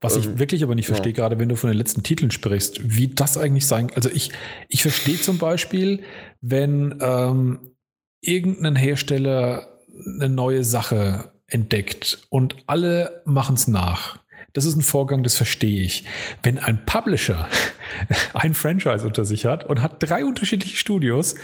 Was 0.00 0.16
ich 0.16 0.26
ähm, 0.26 0.38
wirklich 0.38 0.62
aber 0.62 0.74
nicht 0.74 0.86
verstehe, 0.86 1.12
ja. 1.12 1.16
gerade 1.16 1.38
wenn 1.38 1.48
du 1.48 1.56
von 1.56 1.70
den 1.70 1.78
letzten 1.78 2.02
Titeln 2.02 2.30
sprichst, 2.30 2.80
wie 2.82 3.08
das 3.08 3.38
eigentlich 3.38 3.66
sein 3.66 3.90
Also 3.94 4.10
ich, 4.10 4.30
ich 4.68 4.82
verstehe 4.82 5.18
zum 5.18 5.38
Beispiel, 5.38 6.02
wenn 6.40 6.98
ähm, 7.00 7.70
irgendein 8.20 8.76
Hersteller 8.76 9.78
eine 10.04 10.28
neue 10.28 10.64
Sache 10.64 11.32
entdeckt 11.46 12.26
und 12.28 12.56
alle 12.66 13.22
machen 13.24 13.54
es 13.54 13.68
nach. 13.68 14.18
Das 14.52 14.64
ist 14.64 14.76
ein 14.76 14.82
Vorgang, 14.82 15.22
das 15.22 15.36
verstehe 15.36 15.82
ich. 15.82 16.04
Wenn 16.42 16.58
ein 16.58 16.84
Publisher 16.86 17.48
ein 18.34 18.54
Franchise 18.54 19.06
unter 19.06 19.24
sich 19.24 19.46
hat 19.46 19.64
und 19.64 19.82
hat 19.82 19.96
drei 20.00 20.24
unterschiedliche 20.24 20.76
Studios, 20.76 21.34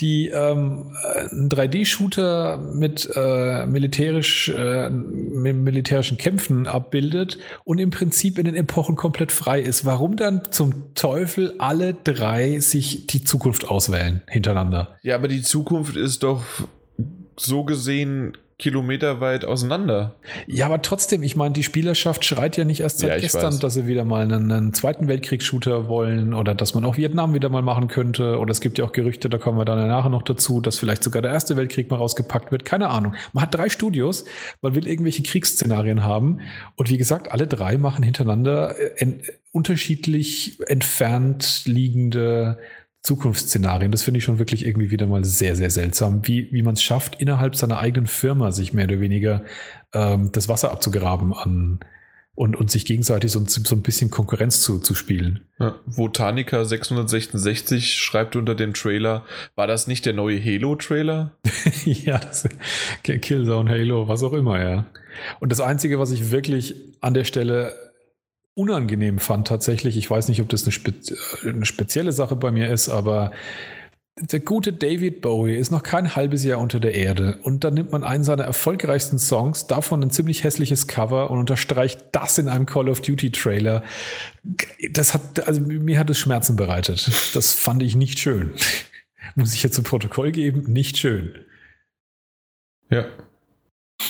die 0.00 0.28
ähm, 0.28 0.96
einen 1.30 1.48
3D-Shooter 1.48 2.58
mit, 2.58 3.10
äh, 3.14 3.66
militärisch, 3.66 4.48
äh, 4.48 4.90
mit 4.90 5.56
militärischen 5.56 6.18
Kämpfen 6.18 6.66
abbildet 6.66 7.38
und 7.64 7.78
im 7.78 7.90
Prinzip 7.90 8.38
in 8.38 8.44
den 8.44 8.54
Epochen 8.54 8.94
komplett 8.94 9.32
frei 9.32 9.60
ist. 9.60 9.84
Warum 9.84 10.16
dann 10.16 10.42
zum 10.50 10.94
Teufel 10.94 11.54
alle 11.58 11.94
drei 11.94 12.60
sich 12.60 13.06
die 13.06 13.24
Zukunft 13.24 13.68
auswählen 13.68 14.22
hintereinander? 14.28 14.96
Ja, 15.02 15.16
aber 15.16 15.28
die 15.28 15.42
Zukunft 15.42 15.96
ist 15.96 16.22
doch 16.22 16.42
so 17.36 17.64
gesehen 17.64 18.36
Kilometer 18.58 19.20
weit 19.20 19.44
auseinander. 19.44 20.16
Ja, 20.48 20.66
aber 20.66 20.82
trotzdem, 20.82 21.22
ich 21.22 21.36
meine, 21.36 21.52
die 21.52 21.62
Spielerschaft 21.62 22.24
schreit 22.24 22.56
ja 22.56 22.64
nicht 22.64 22.80
erst 22.80 22.98
seit 22.98 23.10
Ja, 23.10 23.18
gestern, 23.18 23.52
weiß. 23.52 23.60
dass 23.60 23.74
sie 23.74 23.86
wieder 23.86 24.04
mal 24.04 24.22
einen, 24.22 24.50
einen 24.50 24.74
Zweiten 24.74 25.06
Weltkriegs-Shooter 25.06 25.86
wollen 25.86 26.34
oder 26.34 26.56
dass 26.56 26.74
man 26.74 26.84
auch 26.84 26.96
Vietnam 26.96 27.34
wieder 27.34 27.50
mal 27.50 27.62
machen 27.62 27.86
könnte. 27.86 28.36
Oder 28.38 28.50
es 28.50 28.60
gibt 28.60 28.76
ja 28.78 28.84
auch 28.84 28.90
Gerüchte, 28.90 29.28
da 29.28 29.38
kommen 29.38 29.58
wir 29.58 29.64
dann 29.64 29.86
nachher 29.86 30.10
noch 30.10 30.22
dazu, 30.22 30.60
dass 30.60 30.76
vielleicht 30.76 31.04
sogar 31.04 31.22
der 31.22 31.30
Erste 31.30 31.56
Weltkrieg 31.56 31.88
mal 31.88 31.98
rausgepackt 31.98 32.50
wird. 32.50 32.64
Keine 32.64 32.88
Ahnung. 32.88 33.14
Man 33.32 33.42
hat 33.42 33.54
drei 33.54 33.68
Studios, 33.68 34.24
man 34.60 34.74
will 34.74 34.88
irgendwelche 34.88 35.22
Kriegsszenarien 35.22 36.02
haben. 36.02 36.40
Und 36.74 36.90
wie 36.90 36.98
gesagt, 36.98 37.30
alle 37.30 37.46
drei 37.46 37.78
machen 37.78 38.02
hintereinander 38.02 38.74
äh, 39.00 39.06
unterschiedlich 39.52 40.58
entfernt 40.66 41.62
liegende 41.64 42.58
Zukunftsszenarien. 43.02 43.92
Das 43.92 44.02
finde 44.02 44.18
ich 44.18 44.24
schon 44.24 44.38
wirklich 44.38 44.66
irgendwie 44.66 44.90
wieder 44.90 45.06
mal 45.06 45.24
sehr, 45.24 45.56
sehr 45.56 45.70
seltsam, 45.70 46.26
wie, 46.26 46.52
wie 46.52 46.62
man 46.62 46.74
es 46.74 46.82
schafft, 46.82 47.20
innerhalb 47.20 47.56
seiner 47.56 47.78
eigenen 47.78 48.06
Firma 48.06 48.50
sich 48.52 48.72
mehr 48.72 48.86
oder 48.86 49.00
weniger 49.00 49.44
ähm, 49.92 50.30
das 50.32 50.48
Wasser 50.48 50.72
abzugraben 50.72 51.32
an 51.32 51.80
und, 52.38 52.54
und 52.54 52.70
sich 52.70 52.84
gegenseitig 52.84 53.32
so, 53.32 53.44
so 53.46 53.74
ein 53.74 53.82
bisschen 53.82 54.10
Konkurrenz 54.10 54.60
zu, 54.60 54.78
zu 54.78 54.94
spielen. 54.94 55.40
Ja, 55.58 55.74
Botanica 55.86 56.64
666 56.64 57.96
schreibt 57.96 58.36
unter 58.36 58.54
dem 58.54 58.74
Trailer, 58.74 59.24
war 59.56 59.66
das 59.66 59.88
nicht 59.88 60.06
der 60.06 60.12
neue 60.12 60.40
Halo-Trailer? 60.40 61.32
ja, 61.84 62.18
das, 62.18 62.48
Killzone, 63.02 63.68
Halo, 63.68 64.06
was 64.06 64.22
auch 64.22 64.34
immer, 64.34 64.62
ja. 64.62 64.86
Und 65.40 65.50
das 65.50 65.60
Einzige, 65.60 65.98
was 65.98 66.12
ich 66.12 66.30
wirklich 66.30 66.76
an 67.00 67.14
der 67.14 67.24
Stelle 67.24 67.74
unangenehm 68.58 69.18
fand 69.18 69.46
tatsächlich, 69.46 69.96
ich 69.96 70.10
weiß 70.10 70.28
nicht, 70.28 70.40
ob 70.40 70.48
das 70.48 70.64
eine, 70.64 70.72
spe 70.72 70.92
eine 71.44 71.64
spezielle 71.64 72.12
Sache 72.12 72.36
bei 72.36 72.50
mir 72.50 72.68
ist, 72.68 72.88
aber 72.88 73.30
der 74.20 74.40
gute 74.40 74.72
David 74.72 75.20
Bowie 75.20 75.54
ist 75.54 75.70
noch 75.70 75.84
kein 75.84 76.16
halbes 76.16 76.42
Jahr 76.42 76.58
unter 76.58 76.80
der 76.80 76.94
Erde 76.94 77.38
und 77.42 77.62
dann 77.62 77.74
nimmt 77.74 77.92
man 77.92 78.02
einen 78.02 78.24
seiner 78.24 78.42
erfolgreichsten 78.42 79.20
Songs, 79.20 79.68
davon 79.68 80.02
ein 80.02 80.10
ziemlich 80.10 80.42
hässliches 80.42 80.88
Cover 80.88 81.30
und 81.30 81.38
unterstreicht 81.38 82.06
das 82.10 82.36
in 82.38 82.48
einem 82.48 82.66
Call 82.66 82.88
of 82.88 83.00
Duty 83.00 83.30
Trailer. 83.30 83.84
Das 84.90 85.14
hat, 85.14 85.46
also 85.46 85.60
mir 85.60 85.98
hat 85.98 86.10
es 86.10 86.18
Schmerzen 86.18 86.56
bereitet. 86.56 87.08
Das 87.34 87.52
fand 87.52 87.82
ich 87.82 87.94
nicht 87.94 88.18
schön. 88.18 88.54
Muss 89.36 89.54
ich 89.54 89.62
jetzt 89.62 89.76
zum 89.76 89.84
Protokoll 89.84 90.32
geben, 90.32 90.64
nicht 90.72 90.98
schön. 90.98 91.38
Ja. 92.90 93.06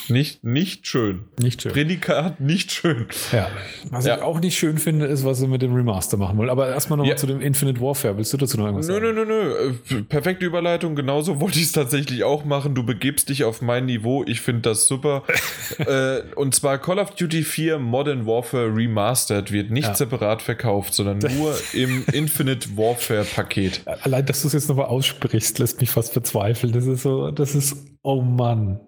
Nicht, 0.07 0.43
nicht 0.43 0.87
schön. 0.87 1.25
Nicht 1.39 1.61
schön. 1.63 1.71
Prädikat 1.71 2.39
nicht 2.39 2.71
schön. 2.71 3.07
Ja. 3.31 3.47
Was 3.89 4.05
Ja. 4.05 4.17
ich 4.17 4.21
auch 4.21 4.39
nicht 4.39 4.57
schön 4.57 4.77
finde, 4.77 5.05
ist, 5.05 5.23
was 5.25 5.39
sie 5.39 5.47
mit 5.47 5.61
dem 5.61 5.73
Remaster 5.73 6.17
machen 6.17 6.37
wollen. 6.37 6.49
Aber 6.49 6.67
erstmal 6.69 6.97
nochmal 6.97 7.11
Ja. 7.11 7.15
zu 7.15 7.27
dem 7.27 7.41
Infinite 7.41 7.79
Warfare. 7.81 8.17
Willst 8.17 8.31
du 8.33 8.37
dazu 8.37 8.57
noch 8.57 8.65
irgendwas 8.65 8.87
Nö, 8.87 8.93
sagen? 8.95 9.15
nö, 9.15 9.25
nö, 9.25 9.73
nö. 9.89 9.97
Äh, 9.99 10.01
Perfekte 10.03 10.45
Überleitung. 10.45 10.95
Genauso 10.95 11.39
wollte 11.39 11.57
ich 11.59 11.65
es 11.65 11.71
tatsächlich 11.71 12.23
auch 12.23 12.45
machen. 12.45 12.75
Du 12.75 12.83
begibst 12.83 13.29
dich 13.29 13.43
auf 13.43 13.61
mein 13.61 13.85
Niveau. 13.85 14.23
Ich 14.27 14.41
finde 14.41 14.61
das 14.61 14.87
super. 14.87 15.23
äh, 15.79 16.21
und 16.35 16.53
zwar 16.55 16.77
Call 16.79 16.99
of 16.99 17.11
Duty 17.11 17.43
4 17.43 17.79
Modern 17.79 18.25
Warfare 18.25 18.73
Remastered 18.75 19.51
wird 19.51 19.69
nicht 19.71 19.87
Ja. 19.89 19.95
separat 19.95 20.41
verkauft, 20.41 20.93
sondern 20.93 21.17
nur 21.37 21.55
im 21.73 22.03
Infinite 22.13 22.75
Warfare 22.77 23.25
Paket. 23.25 23.81
Allein, 24.03 24.25
dass 24.25 24.41
du 24.41 24.47
es 24.47 24.53
jetzt 24.53 24.69
nochmal 24.69 24.85
aussprichst, 24.85 25.57
lässt 25.59 25.81
mich 25.81 25.89
fast 25.89 26.13
verzweifeln. 26.13 26.73
Das 26.73 26.85
ist 26.85 27.03
so, 27.03 27.31
das 27.31 27.53
ist, 27.55 27.75
oh 28.03 28.21
Mann. 28.21 28.79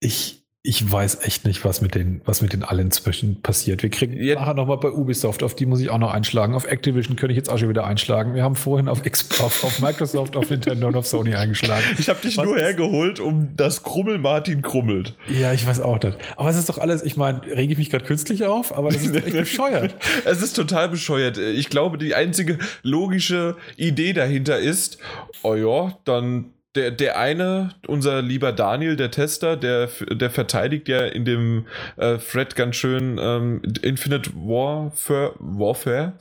Ich, 0.00 0.41
ich 0.64 0.92
weiß 0.92 1.24
echt 1.24 1.44
nicht, 1.44 1.64
was 1.64 1.80
mit 1.80 1.96
den, 1.96 2.20
was 2.24 2.40
mit 2.40 2.52
den 2.52 2.62
allen 2.62 2.92
zwischen 2.92 3.42
passiert. 3.42 3.82
Wir 3.82 3.90
kriegen 3.90 4.12
Ja. 4.12 4.36
nachher 4.36 4.54
nochmal 4.54 4.76
bei 4.76 4.90
Ubisoft, 4.92 5.42
auf 5.42 5.56
die 5.56 5.66
muss 5.66 5.80
ich 5.80 5.90
auch 5.90 5.98
noch 5.98 6.12
einschlagen. 6.12 6.54
Auf 6.54 6.66
Activision 6.66 7.16
könnte 7.16 7.32
ich 7.32 7.36
jetzt 7.36 7.48
auch 7.50 7.58
schon 7.58 7.68
wieder 7.68 7.84
einschlagen. 7.84 8.36
Wir 8.36 8.44
haben 8.44 8.54
vorhin 8.54 8.86
auf, 8.88 9.04
X, 9.04 9.28
auf, 9.40 9.64
auf 9.64 9.80
Microsoft, 9.80 10.36
auf 10.36 10.48
Nintendo 10.50 10.86
und 10.86 10.94
auf 10.94 11.04
Sony 11.08 11.34
eingeschlagen. 11.34 11.82
Ich 11.98 12.08
habe 12.08 12.20
dich 12.20 12.36
Was 12.36 12.44
nur 12.44 12.56
hergeholt, 12.56 13.18
um 13.18 13.56
das 13.56 13.82
Krummel 13.82 14.18
Martin 14.18 14.62
krummelt. 14.62 15.16
Ja, 15.28 15.52
ich 15.52 15.66
weiß 15.66 15.80
auch 15.80 16.00
nicht. 16.00 16.16
Aber 16.36 16.48
es 16.48 16.56
ist 16.56 16.68
doch 16.68 16.78
alles, 16.78 17.02
ich 17.02 17.16
meine, 17.16 17.42
rege 17.44 17.72
ich 17.72 17.78
mich 17.78 17.90
gerade 17.90 18.04
künstlich 18.04 18.44
auf, 18.44 18.72
aber 18.76 18.90
das 18.90 19.02
ist 19.02 19.16
echt 19.16 19.32
bescheuert. 19.36 19.96
Es 20.24 20.42
ist 20.42 20.54
total 20.54 20.88
bescheuert. 20.88 21.38
Ich 21.38 21.70
glaube, 21.70 21.98
die 21.98 22.14
einzige 22.14 22.58
logische 22.84 23.56
Idee 23.76 24.12
dahinter 24.12 24.60
ist, 24.60 24.98
oh 25.42 25.56
ja, 25.56 25.98
dann 26.04 26.52
der, 26.74 26.90
der 26.90 27.18
eine, 27.18 27.74
unser 27.86 28.22
lieber 28.22 28.52
Daniel, 28.52 28.96
der 28.96 29.10
Tester, 29.10 29.56
der, 29.56 29.88
der 30.10 30.30
verteidigt 30.30 30.88
ja 30.88 31.04
in 31.04 31.24
dem 31.24 31.66
äh, 31.96 32.18
Thread 32.18 32.56
ganz 32.56 32.76
schön 32.76 33.18
ähm, 33.20 33.62
Infinite 33.82 34.30
Warfare, 34.34 35.34
Warfare 35.38 36.14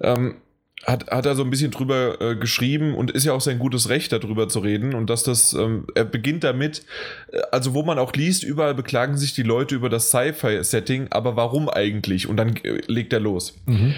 ähm, 0.00 0.36
hat, 0.84 1.10
hat 1.10 1.26
er 1.26 1.34
so 1.34 1.42
ein 1.42 1.50
bisschen 1.50 1.70
drüber 1.70 2.20
äh, 2.20 2.36
geschrieben 2.36 2.94
und 2.94 3.10
ist 3.10 3.24
ja 3.24 3.32
auch 3.32 3.40
sein 3.40 3.58
gutes 3.58 3.88
Recht, 3.88 4.12
darüber 4.12 4.48
zu 4.48 4.60
reden. 4.60 4.94
Und 4.94 5.10
dass 5.10 5.22
das, 5.22 5.52
ähm, 5.52 5.86
er 5.94 6.04
beginnt 6.04 6.44
damit, 6.44 6.84
äh, 7.32 7.40
also 7.50 7.74
wo 7.74 7.82
man 7.82 7.98
auch 7.98 8.12
liest, 8.12 8.44
überall 8.44 8.74
beklagen 8.74 9.16
sich 9.16 9.34
die 9.34 9.42
Leute 9.42 9.74
über 9.74 9.88
das 9.88 10.08
Sci-Fi-Setting, 10.08 11.08
aber 11.10 11.36
warum 11.36 11.68
eigentlich? 11.68 12.28
Und 12.28 12.36
dann 12.36 12.56
äh, 12.56 12.80
legt 12.86 13.12
er 13.12 13.20
los. 13.20 13.56
Mhm. 13.66 13.94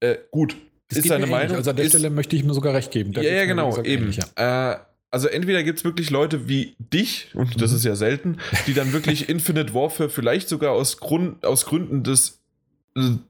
Äh, 0.00 0.16
gut, 0.30 0.56
Das 0.88 0.98
ist 0.98 1.08
seine 1.08 1.26
mir. 1.26 1.32
Meinung. 1.32 1.56
Also 1.56 1.70
an 1.70 1.76
der 1.76 1.86
ist, 1.86 1.92
Stelle 1.92 2.10
möchte 2.10 2.36
ich 2.36 2.42
ihm 2.42 2.52
sogar 2.52 2.74
recht 2.74 2.90
geben. 2.90 3.12
Da 3.12 3.22
ja, 3.22 3.30
ja, 3.30 3.40
mir, 3.40 3.46
genau, 3.46 3.76
eben. 3.78 4.02
ähnlich, 4.02 4.18
ja. 4.36 4.72
Äh, 4.72 4.76
also 5.10 5.28
entweder 5.28 5.62
gibt 5.62 5.78
es 5.78 5.84
wirklich 5.84 6.10
Leute 6.10 6.48
wie 6.48 6.76
dich, 6.78 7.30
und 7.34 7.60
das 7.60 7.70
Mhm. 7.70 7.76
ist 7.78 7.84
ja 7.84 7.96
selten, 7.96 8.38
die 8.66 8.74
dann 8.74 8.92
wirklich 8.92 9.28
Infinite 9.28 9.72
Warfare 9.74 10.10
vielleicht 10.10 10.48
sogar 10.48 10.72
aus, 10.72 10.98
Grund, 10.98 11.44
aus 11.44 11.66
Gründen 11.66 12.02
des 12.02 12.40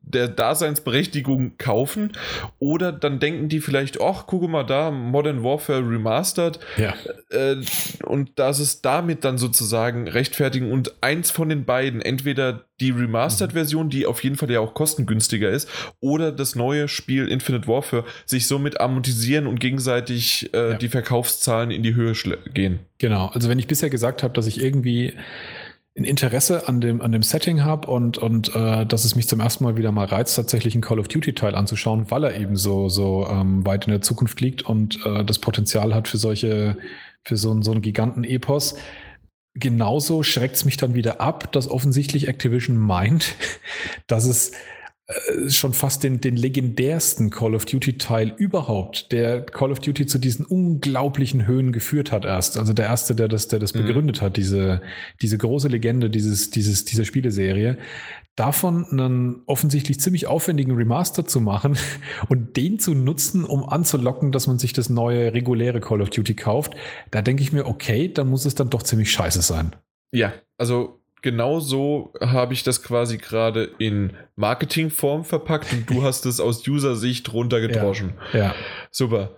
der 0.02 0.28
Daseinsberechtigung 0.28 1.58
kaufen 1.58 2.12
oder 2.58 2.90
dann 2.92 3.18
denken 3.20 3.48
die 3.50 3.60
vielleicht, 3.60 4.00
ach, 4.00 4.24
guck 4.26 4.48
mal 4.48 4.62
da, 4.64 4.90
Modern 4.90 5.42
Warfare 5.44 5.80
Remastered 5.80 6.58
Ja. 6.78 6.94
äh, 7.30 7.56
und 8.04 8.38
dass 8.38 8.60
es 8.60 8.80
damit 8.80 9.24
dann 9.24 9.36
sozusagen 9.36 10.08
rechtfertigen 10.08 10.72
und 10.72 10.94
eins 11.02 11.30
von 11.30 11.50
den 11.50 11.64
beiden, 11.66 12.00
entweder 12.00 12.64
die 12.80 12.90
Remastered-Version, 12.92 13.90
die 13.90 14.06
auf 14.06 14.22
jeden 14.24 14.36
Fall 14.36 14.50
ja 14.50 14.60
auch 14.60 14.72
kostengünstiger 14.72 15.50
ist, 15.50 15.68
oder 16.00 16.32
das 16.32 16.54
neue 16.54 16.88
Spiel 16.88 17.28
Infinite 17.28 17.66
Warfare 17.68 18.04
sich 18.24 18.46
somit 18.46 18.80
amortisieren 18.80 19.46
und 19.46 19.60
gegenseitig 19.60 20.48
äh, 20.54 20.70
Ja. 20.70 20.76
die 20.78 20.88
Verkaufszahlen 20.88 21.70
in 21.70 21.82
die 21.82 21.94
Höhe 21.94 22.14
gehen. 22.54 22.78
Genau, 22.98 23.26
also 23.34 23.48
wenn 23.48 23.58
ich 23.58 23.66
bisher 23.66 23.90
gesagt 23.90 24.22
habe, 24.22 24.32
dass 24.32 24.46
ich 24.46 24.60
irgendwie 24.62 25.12
ein 25.98 26.04
Interesse 26.04 26.68
an 26.68 26.80
dem, 26.80 27.00
an 27.02 27.12
dem 27.12 27.22
Setting 27.22 27.64
habe 27.64 27.88
und, 27.90 28.18
und 28.18 28.54
äh, 28.54 28.86
dass 28.86 29.04
es 29.04 29.16
mich 29.16 29.28
zum 29.28 29.40
ersten 29.40 29.64
Mal 29.64 29.76
wieder 29.76 29.92
mal 29.92 30.06
reizt, 30.06 30.36
tatsächlich 30.36 30.74
einen 30.74 30.82
Call 30.82 31.00
of 31.00 31.08
Duty-Teil 31.08 31.54
anzuschauen, 31.54 32.10
weil 32.10 32.24
er 32.24 32.36
eben 32.38 32.56
so, 32.56 32.88
so 32.88 33.26
ähm, 33.28 33.66
weit 33.66 33.86
in 33.86 33.90
der 33.90 34.00
Zukunft 34.00 34.40
liegt 34.40 34.62
und 34.62 35.04
äh, 35.04 35.24
das 35.24 35.38
Potenzial 35.38 35.94
hat 35.94 36.08
für 36.08 36.18
solche, 36.18 36.76
für 37.24 37.36
so, 37.36 37.50
einen- 37.50 37.62
so 37.62 37.72
einen 37.72 37.82
Giganten-Epos. 37.82 38.76
Genauso 39.54 40.22
schreckt 40.22 40.54
es 40.56 40.64
mich 40.64 40.76
dann 40.76 40.94
wieder 40.94 41.20
ab, 41.20 41.50
dass 41.52 41.68
offensichtlich 41.68 42.28
Activision 42.28 42.76
meint, 42.76 43.34
dass 44.06 44.24
es 44.24 44.52
äh, 45.08 45.48
schon 45.48 45.72
fast 45.72 46.04
den, 46.04 46.20
den 46.20 46.36
legendärsten 46.36 47.30
Call 47.30 47.54
of 47.54 47.64
Duty-Teil 47.64 48.34
überhaupt, 48.36 49.10
der 49.10 49.40
Call 49.42 49.72
of 49.72 49.80
Duty 49.80 50.06
zu 50.06 50.18
diesen 50.18 50.44
unglaublichen 50.44 51.46
Höhen 51.46 51.72
geführt 51.72 52.12
hat 52.12 52.24
erst. 52.26 52.58
Also 52.58 52.74
der 52.74 52.86
erste, 52.86 53.14
der 53.14 53.28
das, 53.28 53.48
der 53.48 53.58
das 53.58 53.74
Mhm. 53.74 53.86
begründet 53.86 54.20
hat, 54.20 54.36
diese, 54.36 54.82
diese 55.22 55.38
große 55.38 55.68
Legende 55.68 56.10
dieses, 56.10 56.50
dieses, 56.50 56.84
dieser 56.84 57.04
Spieleserie. 57.06 57.78
Davon 58.36 58.84
einen 58.92 59.42
offensichtlich 59.46 59.98
ziemlich 59.98 60.26
aufwendigen 60.28 60.72
Remaster 60.76 61.24
zu 61.24 61.40
machen 61.40 61.76
und 62.28 62.56
den 62.56 62.78
zu 62.78 62.94
nutzen, 62.94 63.44
um 63.44 63.68
anzulocken, 63.68 64.30
dass 64.30 64.46
man 64.46 64.58
sich 64.58 64.72
das 64.74 64.90
neue 64.90 65.32
reguläre 65.32 65.80
Call 65.80 66.02
of 66.02 66.10
Duty 66.10 66.34
kauft, 66.34 66.74
da 67.10 67.22
denke 67.22 67.42
ich 67.42 67.52
mir, 67.52 67.66
okay, 67.66 68.12
dann 68.12 68.28
muss 68.28 68.44
es 68.44 68.54
dann 68.54 68.70
doch 68.70 68.82
ziemlich 68.84 69.10
scheiße 69.10 69.42
sein. 69.42 69.74
Ja, 70.12 70.32
also 70.58 71.00
genau 71.22 71.60
so 71.60 72.12
habe 72.20 72.54
ich 72.54 72.62
das 72.62 72.82
quasi 72.82 73.18
gerade 73.18 73.70
in 73.78 74.12
Marketingform 74.36 75.24
verpackt 75.24 75.72
und 75.72 75.88
du 75.90 76.02
hast 76.04 76.26
es 76.26 76.40
aus 76.40 76.66
User-Sicht 76.66 77.32
runtergedroschen. 77.32 78.14
Ja. 78.32 78.54
Super. 78.90 79.36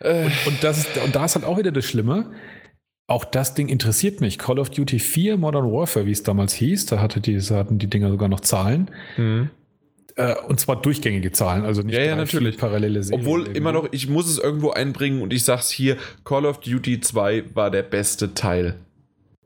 Äh, 0.00 0.26
Und, 0.46 0.62
das 0.62 0.78
ist, 0.78 0.96
und 1.04 1.14
da 1.14 1.24
ist 1.24 1.34
halt 1.34 1.44
auch 1.44 1.58
wieder 1.58 1.72
das 1.72 1.84
Schlimme. 1.84 2.32
Auch 3.06 3.24
das 3.24 3.54
Ding 3.54 3.68
interessiert 3.68 4.20
mich. 4.20 4.38
Call 4.38 4.58
of 4.58 4.70
Duty 4.70 4.98
4 4.98 5.36
Modern 5.36 5.70
Warfare, 5.70 6.06
wie 6.06 6.12
es 6.12 6.22
damals 6.22 6.54
hieß, 6.54 6.86
da 6.86 7.00
hatte 7.00 7.20
die, 7.20 7.38
hatten 7.38 7.78
die 7.78 7.88
Dinger 7.88 8.10
sogar 8.10 8.28
noch 8.28 8.40
Zahlen. 8.40 8.90
hm. 9.16 9.50
Äh, 10.16 10.36
und 10.46 10.60
zwar 10.60 10.80
durchgängige 10.80 11.32
Zahlen, 11.32 11.64
also 11.64 11.82
nicht 11.82 11.96
Ja, 11.96 12.04
ja, 12.04 12.14
natürlich. 12.14 12.56
parallele 12.56 13.02
Serien. 13.02 13.20
Obwohl 13.20 13.40
irgendwie. 13.40 13.58
immer 13.58 13.72
noch, 13.72 13.88
ich 13.90 14.08
muss 14.08 14.30
es 14.30 14.38
irgendwo 14.38 14.70
einbringen 14.70 15.20
und 15.22 15.32
ich 15.32 15.42
sag's 15.42 15.70
hier, 15.70 15.96
Call 16.24 16.46
of 16.46 16.60
Duty 16.60 17.00
2 17.00 17.56
war 17.56 17.68
der 17.72 17.82
beste 17.82 18.32
Teil. 18.32 18.76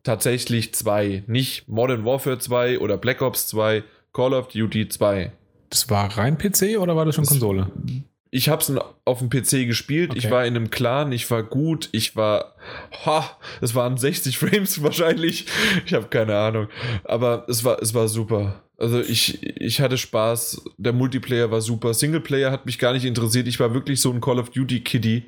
Tatsächlich 0.09 0.73
2. 0.75 1.25
Nicht 1.27 1.69
Modern 1.69 2.03
Warfare 2.07 2.39
2 2.39 2.79
oder 2.79 2.97
Black 2.97 3.21
Ops 3.21 3.47
2, 3.49 3.85
Call 4.15 4.33
of 4.33 4.49
Duty 4.49 4.89
2. 4.89 5.33
Das 5.69 5.91
war 5.91 6.17
rein 6.17 6.39
PC 6.39 6.79
oder 6.79 6.97
war 6.97 7.05
das 7.05 7.15
schon 7.15 7.25
Das- 7.25 7.33
Konsole? 7.33 7.71
Ich 8.31 8.49
hab's 8.49 8.73
auf 9.07 9.19
dem 9.19 9.29
PC 9.29 9.67
gespielt, 9.67 10.13
ich 10.15 10.25
Okay. 10.27 10.35
war 10.35 10.45
in 10.47 10.55
einem 10.57 10.71
Clan, 10.71 11.13
ich 11.13 11.31
war 11.31 11.43
gut, 11.43 11.89
ich 11.93 12.15
war, 12.17 12.55
ha, 13.05 13.25
es 13.63 13.75
waren 13.75 13.97
60 13.99 14.39
Frames 14.39 14.83
wahrscheinlich, 14.83 15.45
ich 15.87 15.93
habe 15.95 16.07
keine 16.09 16.37
Ahnung, 16.39 16.69
aber 17.05 17.45
es 17.49 17.65
war, 17.65 17.81
es 17.83 17.93
war 17.95 18.09
super. 18.09 18.63
Also 18.81 19.01
ich, 19.01 19.43
ich 19.43 19.81
hatte 19.81 19.97
Spaß, 19.99 20.63
der 20.77 20.93
Multiplayer 20.93 21.51
war 21.51 21.61
super, 21.63 21.95
Singleplayer 21.95 22.51
hat 22.53 22.65
mich 22.67 22.79
gar 22.79 22.93
nicht 22.93 23.05
interessiert, 23.07 23.49
ich 23.49 23.59
war 23.61 23.73
wirklich 23.75 24.01
so 24.01 24.13
ein 24.13 24.21
Call 24.21 24.39
of 24.39 24.51
Duty 24.51 24.81
Kiddie 24.81 25.25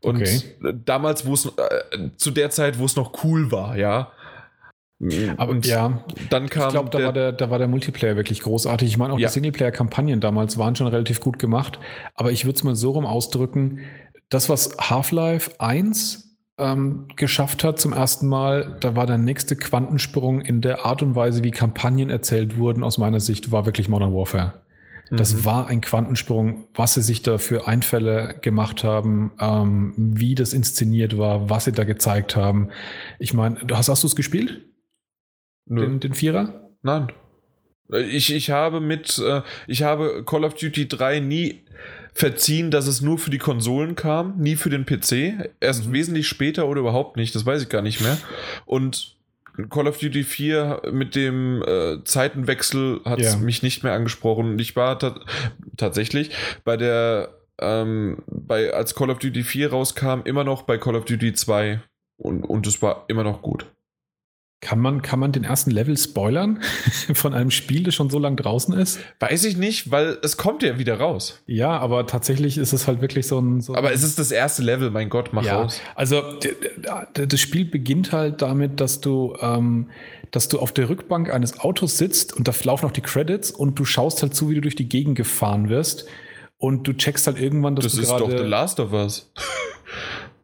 und 0.00 0.16
Okay. 0.22 0.40
damals, 0.84 1.26
wo 1.26 1.34
es, 1.34 1.46
äh, 1.46 2.10
zu 2.16 2.30
der 2.30 2.50
Zeit, 2.50 2.78
wo 2.78 2.84
es 2.84 2.94
noch 2.96 3.24
cool 3.24 3.50
war, 3.52 3.76
ja, 3.76 4.12
Aber 5.36 5.52
und 5.52 5.66
ja, 5.66 6.04
dann 6.30 6.48
kam. 6.48 6.68
Ich 6.68 6.72
glaube, 6.72 6.90
da, 6.90 7.02
war 7.02 7.12
der, 7.12 7.32
da 7.32 7.50
war 7.50 7.58
der 7.58 7.68
Multiplayer 7.68 8.16
wirklich 8.16 8.40
großartig. 8.40 8.88
Ich 8.88 8.96
meine, 8.96 9.12
auch 9.12 9.18
ja. 9.18 9.28
die 9.28 9.32
Singleplayer-Kampagnen 9.34 10.20
damals 10.20 10.56
waren 10.56 10.74
schon 10.74 10.86
relativ 10.86 11.20
gut 11.20 11.38
gemacht. 11.38 11.78
Aber 12.14 12.32
ich 12.32 12.46
würde 12.46 12.56
es 12.56 12.64
mal 12.64 12.74
so 12.74 12.92
rum 12.92 13.04
ausdrücken: 13.04 13.80
Das, 14.30 14.48
was 14.48 14.76
Half-Life 14.78 15.52
1 15.58 16.38
ähm, 16.58 17.08
geschafft 17.16 17.62
hat 17.62 17.78
zum 17.78 17.92
ersten 17.92 18.26
Mal, 18.26 18.78
da 18.80 18.96
war 18.96 19.06
der 19.06 19.18
nächste 19.18 19.56
Quantensprung 19.56 20.40
in 20.40 20.62
der 20.62 20.86
Art 20.86 21.02
und 21.02 21.14
Weise, 21.14 21.44
wie 21.44 21.50
Kampagnen 21.50 22.08
erzählt 22.08 22.56
wurden, 22.56 22.82
aus 22.82 22.96
meiner 22.96 23.20
Sicht, 23.20 23.52
war 23.52 23.66
wirklich 23.66 23.88
Modern 23.88 24.14
Warfare. 24.14 24.62
Das 25.10 25.34
mhm. 25.34 25.44
war 25.44 25.68
ein 25.68 25.80
Quantensprung, 25.82 26.64
was 26.74 26.94
sie 26.94 27.02
sich 27.02 27.22
da 27.22 27.38
für 27.38 27.68
Einfälle 27.68 28.36
gemacht 28.40 28.82
haben, 28.82 29.32
ähm, 29.38 29.92
wie 29.96 30.34
das 30.34 30.52
inszeniert 30.52 31.16
war, 31.16 31.48
was 31.48 31.66
sie 31.66 31.72
da 31.72 31.84
gezeigt 31.84 32.34
haben. 32.34 32.70
Ich 33.18 33.32
meine, 33.32 33.58
hast, 33.70 33.88
hast 33.88 34.02
du 34.02 34.08
es 34.08 34.16
gespielt? 34.16 34.64
Nö. 35.66 35.82
Den, 35.82 36.00
den 36.00 36.14
Vierer? 36.14 36.70
Nein. 36.82 37.12
Ich, 37.88 38.32
ich 38.32 38.50
habe 38.50 38.80
mit, 38.80 39.18
äh, 39.18 39.42
ich 39.66 39.82
habe 39.82 40.24
Call 40.24 40.44
of 40.44 40.54
Duty 40.54 40.88
3 40.88 41.20
nie 41.20 41.62
verziehen, 42.12 42.70
dass 42.70 42.86
es 42.86 43.00
nur 43.00 43.18
für 43.18 43.30
die 43.30 43.38
Konsolen 43.38 43.94
kam, 43.94 44.38
nie 44.38 44.56
für 44.56 44.70
den 44.70 44.86
PC. 44.86 45.50
Erst 45.60 45.86
mhm. 45.86 45.92
wesentlich 45.92 46.28
später 46.28 46.66
oder 46.66 46.80
überhaupt 46.80 47.16
nicht, 47.16 47.34
das 47.34 47.44
weiß 47.44 47.62
ich 47.62 47.68
gar 47.68 47.82
nicht 47.82 48.00
mehr. 48.00 48.16
Und 48.64 49.16
Call 49.70 49.86
of 49.86 49.98
Duty 49.98 50.24
4 50.24 50.82
mit 50.92 51.14
dem 51.14 51.62
äh, 51.62 52.02
Zeitenwechsel 52.04 53.00
hat 53.04 53.20
es 53.20 53.34
ja. 53.34 53.38
mich 53.38 53.62
nicht 53.62 53.84
mehr 53.84 53.92
angesprochen. 53.92 54.58
Ich 54.58 54.76
war 54.76 54.98
ta 54.98 55.20
tatsächlich 55.76 56.30
bei 56.64 56.76
der, 56.76 57.34
ähm, 57.60 58.22
bei, 58.26 58.72
als 58.72 58.94
Call 58.94 59.10
of 59.10 59.18
Duty 59.18 59.42
4 59.42 59.70
rauskam, 59.70 60.20
immer 60.24 60.44
noch 60.44 60.62
bei 60.62 60.78
Call 60.78 60.96
of 60.96 61.04
Duty 61.04 61.34
2 61.34 61.80
und, 62.16 62.44
und 62.44 62.66
es 62.66 62.82
war 62.82 63.04
immer 63.08 63.24
noch 63.24 63.42
gut. 63.42 63.66
Kann 64.62 64.80
man, 64.80 65.02
kann 65.02 65.18
man 65.18 65.32
den 65.32 65.44
ersten 65.44 65.70
Level 65.70 65.98
spoilern 65.98 66.60
von 67.14 67.34
einem 67.34 67.50
Spiel, 67.50 67.82
das 67.82 67.94
schon 67.94 68.08
so 68.08 68.18
lange 68.18 68.36
draußen 68.36 68.72
ist? 68.74 68.98
Weiß 69.20 69.44
ich 69.44 69.58
nicht, 69.58 69.90
weil 69.90 70.16
es 70.22 70.38
kommt 70.38 70.62
ja 70.62 70.78
wieder 70.78 70.98
raus. 70.98 71.42
Ja, 71.46 71.78
aber 71.78 72.06
tatsächlich 72.06 72.56
ist 72.56 72.72
es 72.72 72.86
halt 72.86 73.02
wirklich 73.02 73.26
so 73.26 73.38
ein. 73.38 73.60
So 73.60 73.74
aber 73.74 73.92
es 73.92 74.02
ist 74.02 74.18
das 74.18 74.30
erste 74.30 74.62
Level, 74.62 74.90
mein 74.90 75.10
Gott, 75.10 75.30
mach 75.32 75.44
ja, 75.44 75.60
raus. 75.60 75.80
Also 75.94 76.22
das 77.12 77.38
Spiel 77.38 77.66
beginnt 77.66 78.12
halt 78.12 78.40
damit, 78.40 78.80
dass 78.80 79.02
du, 79.02 79.36
ähm, 79.42 79.90
dass 80.30 80.48
du 80.48 80.58
auf 80.58 80.72
der 80.72 80.88
Rückbank 80.88 81.32
eines 81.32 81.60
Autos 81.60 81.98
sitzt 81.98 82.34
und 82.34 82.48
da 82.48 82.54
laufen 82.64 82.86
auch 82.86 82.92
die 82.92 83.02
Credits 83.02 83.50
und 83.50 83.78
du 83.78 83.84
schaust 83.84 84.22
halt 84.22 84.34
zu, 84.34 84.48
wie 84.48 84.54
du 84.54 84.62
durch 84.62 84.76
die 84.76 84.88
Gegend 84.88 85.16
gefahren 85.16 85.68
wirst. 85.68 86.06
Und 86.58 86.88
du 86.88 86.94
checkst 86.94 87.26
halt 87.26 87.38
irgendwann, 87.38 87.76
dass 87.76 87.84
das 87.84 87.92
du 87.92 88.00
Das 88.00 88.10
ist 88.10 88.20
doch 88.20 88.30
The 88.30 88.36
Last 88.44 88.80
of 88.80 88.92
Us. 88.92 89.30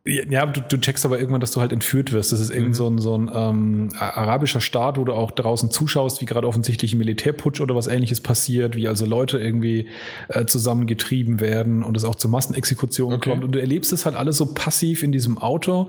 Ja, 0.04 0.46
du, 0.46 0.60
du 0.60 0.80
checkst 0.80 1.04
aber 1.06 1.20
irgendwann, 1.20 1.40
dass 1.40 1.52
du 1.52 1.60
halt 1.60 1.72
entführt 1.72 2.12
wirst. 2.12 2.32
Das 2.32 2.40
ist 2.40 2.50
irgend 2.50 2.70
mhm. 2.70 2.74
so 2.74 2.90
ein, 2.90 2.98
so 2.98 3.16
ein 3.16 3.30
ähm, 3.32 3.88
arabischer 3.98 4.60
Staat, 4.60 4.98
wo 4.98 5.04
du 5.04 5.12
auch 5.12 5.30
draußen 5.30 5.70
zuschaust, 5.70 6.20
wie 6.20 6.24
gerade 6.24 6.48
offensichtlich 6.48 6.92
ein 6.92 6.98
Militärputsch 6.98 7.60
oder 7.60 7.76
was 7.76 7.86
ähnliches 7.86 8.20
passiert, 8.20 8.74
wie 8.74 8.88
also 8.88 9.06
Leute 9.06 9.38
irgendwie 9.38 9.88
äh, 10.28 10.44
zusammengetrieben 10.44 11.38
werden 11.38 11.84
und 11.84 11.96
es 11.96 12.04
auch 12.04 12.16
zu 12.16 12.28
Massenexekutionen 12.28 13.18
okay. 13.18 13.30
kommt. 13.30 13.44
Und 13.44 13.52
du 13.52 13.60
erlebst 13.60 13.92
es 13.92 14.04
halt 14.04 14.16
alles 14.16 14.38
so 14.38 14.52
passiv 14.52 15.04
in 15.04 15.12
diesem 15.12 15.38
Auto 15.38 15.88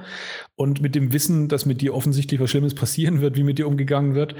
und 0.55 0.81
mit 0.81 0.93
dem 0.93 1.13
Wissen, 1.13 1.47
dass 1.47 1.65
mit 1.65 1.81
dir 1.81 1.95
offensichtlich 1.95 2.39
was 2.39 2.49
Schlimmes 2.49 2.75
passieren 2.75 3.21
wird, 3.21 3.35
wie 3.35 3.43
mit 3.43 3.57
dir 3.57 3.67
umgegangen 3.67 4.13
wird. 4.13 4.35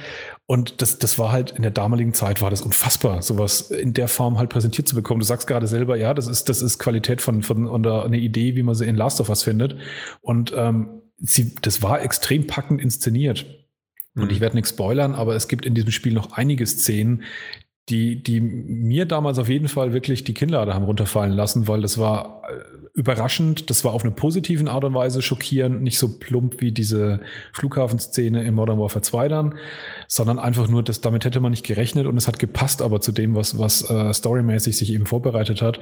Und 0.46 0.82
das, 0.82 1.00
das 1.00 1.18
war 1.18 1.32
halt 1.32 1.52
in 1.52 1.64
der 1.64 1.72
damaligen 1.72 2.14
Zeit 2.14 2.42
war 2.42 2.52
das 2.52 2.62
unfassbar, 2.62 3.22
sowas 3.22 3.72
in 3.72 3.94
der 3.94 4.08
Form 4.08 4.38
halt 4.38 4.50
präsentiert 4.50 4.88
zu 4.88 4.96
bekommen. 4.96 5.22
Du 5.22 5.26
sagst 5.26 5.48
gerade 5.48 5.66
selber, 5.66 5.98
ja, 5.98 6.14
das 6.14 6.28
ist, 6.28 6.50
das 6.50 6.62
ist 6.62 6.78
Qualität 6.78 7.22
von, 7.22 7.42
von 7.42 7.68
oder 7.68 8.06
eine 8.06 8.18
Idee, 8.18 8.56
wie 8.56 8.64
man 8.64 8.76
sie 8.76 8.86
in 8.86 8.96
Last 8.96 9.22
of 9.22 9.30
Us 9.30 9.44
findet. 9.44 9.76
Und 10.22 10.54
ähm, 10.56 11.02
sie, 11.18 11.56
das 11.62 11.82
war 11.82 12.02
extrem 12.02 12.46
packend 12.46 12.80
inszeniert. 12.80 13.46
Und 14.16 14.32
ich 14.32 14.38
mhm. 14.38 14.42
werde 14.42 14.56
nichts 14.58 14.70
spoilern, 14.70 15.16
aber 15.16 15.36
es 15.36 15.48
gibt 15.48 15.66
in 15.66 15.74
diesem 15.74 15.92
Spiel 15.92 16.14
noch 16.14 16.34
einige 16.34 16.68
Szenen, 16.68 17.24
die, 17.90 18.24
die 18.24 18.40
mir 18.40 19.06
damals 19.06 19.40
auf 19.40 19.50
jeden 19.50 19.68
Fall 19.68 19.92
wirklich 19.92 20.24
die 20.24 20.34
Kinnlade 20.34 20.74
haben 20.74 20.86
runterfallen 20.86 21.34
lassen, 21.34 21.68
weil 21.68 21.82
das 21.82 21.98
war 21.98 22.42
äh, 22.50 22.74
überraschend, 22.94 23.70
das 23.70 23.84
war 23.84 23.92
auf 23.94 24.04
eine 24.04 24.12
positiven 24.12 24.70
Art 24.70 24.86
und 24.86 24.94
Weise 24.94 25.22
schockierend, 25.22 25.82
nicht 25.82 25.98
so 25.98 26.18
plump 26.18 26.62
wie 26.62 26.72
diese 26.72 27.20
Flughafenszene 27.52 28.44
in 28.44 28.54
Modern 28.54 28.80
Warfare 28.80 29.02
2 29.02 29.28
dann, 29.28 29.56
sondern 30.08 30.40
einfach 30.40 30.70
nur, 30.70 30.84
dass 30.84 31.02
damit 31.02 31.26
hätte 31.26 31.42
man 31.42 31.52
nicht 31.52 31.66
gerechnet. 31.66 32.06
Und 32.06 32.16
es 32.16 32.28
hat 32.28 32.40
gepasst 32.40 32.82
aber 32.82 33.02
zu 33.02 33.12
dem, 33.12 33.36
was, 33.36 33.58
was 33.58 33.90
äh, 33.90 34.14
storymäßig 34.14 34.78
sich 34.78 34.94
eben 34.94 35.06
vorbereitet 35.06 35.62
hat. 35.62 35.80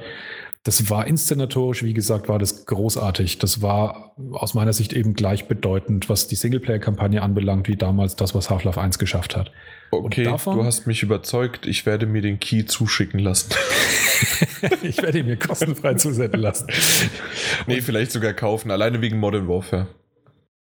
Das 0.64 0.88
war 0.90 1.08
inszenatorisch, 1.08 1.82
wie 1.82 1.92
gesagt, 1.92 2.28
war 2.28 2.38
das 2.38 2.66
großartig. 2.66 3.38
Das 3.38 3.62
war 3.62 4.14
aus 4.30 4.54
meiner 4.54 4.72
Sicht 4.72 4.92
eben 4.92 5.14
gleichbedeutend, 5.14 6.08
was 6.08 6.28
die 6.28 6.36
Singleplayer-Kampagne 6.36 7.20
anbelangt, 7.20 7.66
wie 7.66 7.74
damals 7.74 8.14
das, 8.14 8.32
was 8.32 8.48
Half-Life 8.48 8.80
1 8.80 9.00
geschafft 9.00 9.36
hat. 9.36 9.50
Okay, 9.90 10.22
davon, 10.22 10.58
du 10.58 10.64
hast 10.64 10.86
mich 10.86 11.02
überzeugt. 11.02 11.66
Ich 11.66 11.84
werde 11.84 12.06
mir 12.06 12.22
den 12.22 12.38
Key 12.38 12.64
zuschicken 12.64 13.18
lassen. 13.18 13.50
ich 14.82 15.02
werde 15.02 15.18
ihn 15.18 15.26
mir 15.26 15.36
kostenfrei 15.36 15.94
zusenden 15.94 16.40
lassen. 16.40 16.68
nee, 17.66 17.80
vielleicht 17.80 18.12
sogar 18.12 18.32
kaufen, 18.32 18.70
alleine 18.70 19.00
wegen 19.00 19.18
Modern 19.18 19.48
Warfare. 19.48 19.88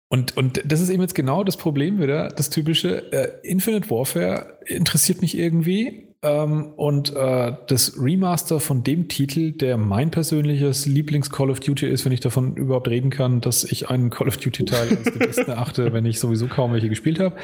Und, 0.09 0.35
und 0.35 0.61
das 0.65 0.81
ist 0.81 0.89
eben 0.89 1.01
jetzt 1.01 1.15
genau 1.15 1.45
das 1.45 1.55
Problem 1.55 1.99
wieder, 2.01 2.27
das 2.27 2.49
typische. 2.49 3.11
Äh, 3.11 3.47
Infinite 3.47 3.89
Warfare 3.89 4.59
interessiert 4.65 5.21
mich 5.21 5.37
irgendwie, 5.37 6.06
ähm, 6.23 6.73
und 6.75 7.15
äh, 7.15 7.55
das 7.67 8.01
Remaster 8.01 8.59
von 8.59 8.83
dem 8.83 9.07
Titel, 9.07 9.51
der 9.51 9.77
mein 9.77 10.09
persönliches 10.09 10.87
Lieblings-Call 10.87 11.51
of 11.51 11.59
Duty 11.59 11.87
ist, 11.87 12.05
wenn 12.05 12.11
ich 12.11 12.21
davon 12.21 12.55
überhaupt 12.55 12.87
reden 12.87 13.11
kann, 13.11 13.39
dass 13.39 13.63
ich 13.63 13.89
einen 13.89 14.09
Call 14.09 14.27
of 14.27 14.37
Duty-Teil 14.37 14.89
als 14.89 15.03
den 15.03 15.19
besten 15.19 15.51
erachte, 15.51 15.93
wenn 15.93 16.05
ich 16.05 16.19
sowieso 16.19 16.47
kaum 16.47 16.73
welche 16.73 16.89
gespielt 16.89 17.19
habe. 17.19 17.35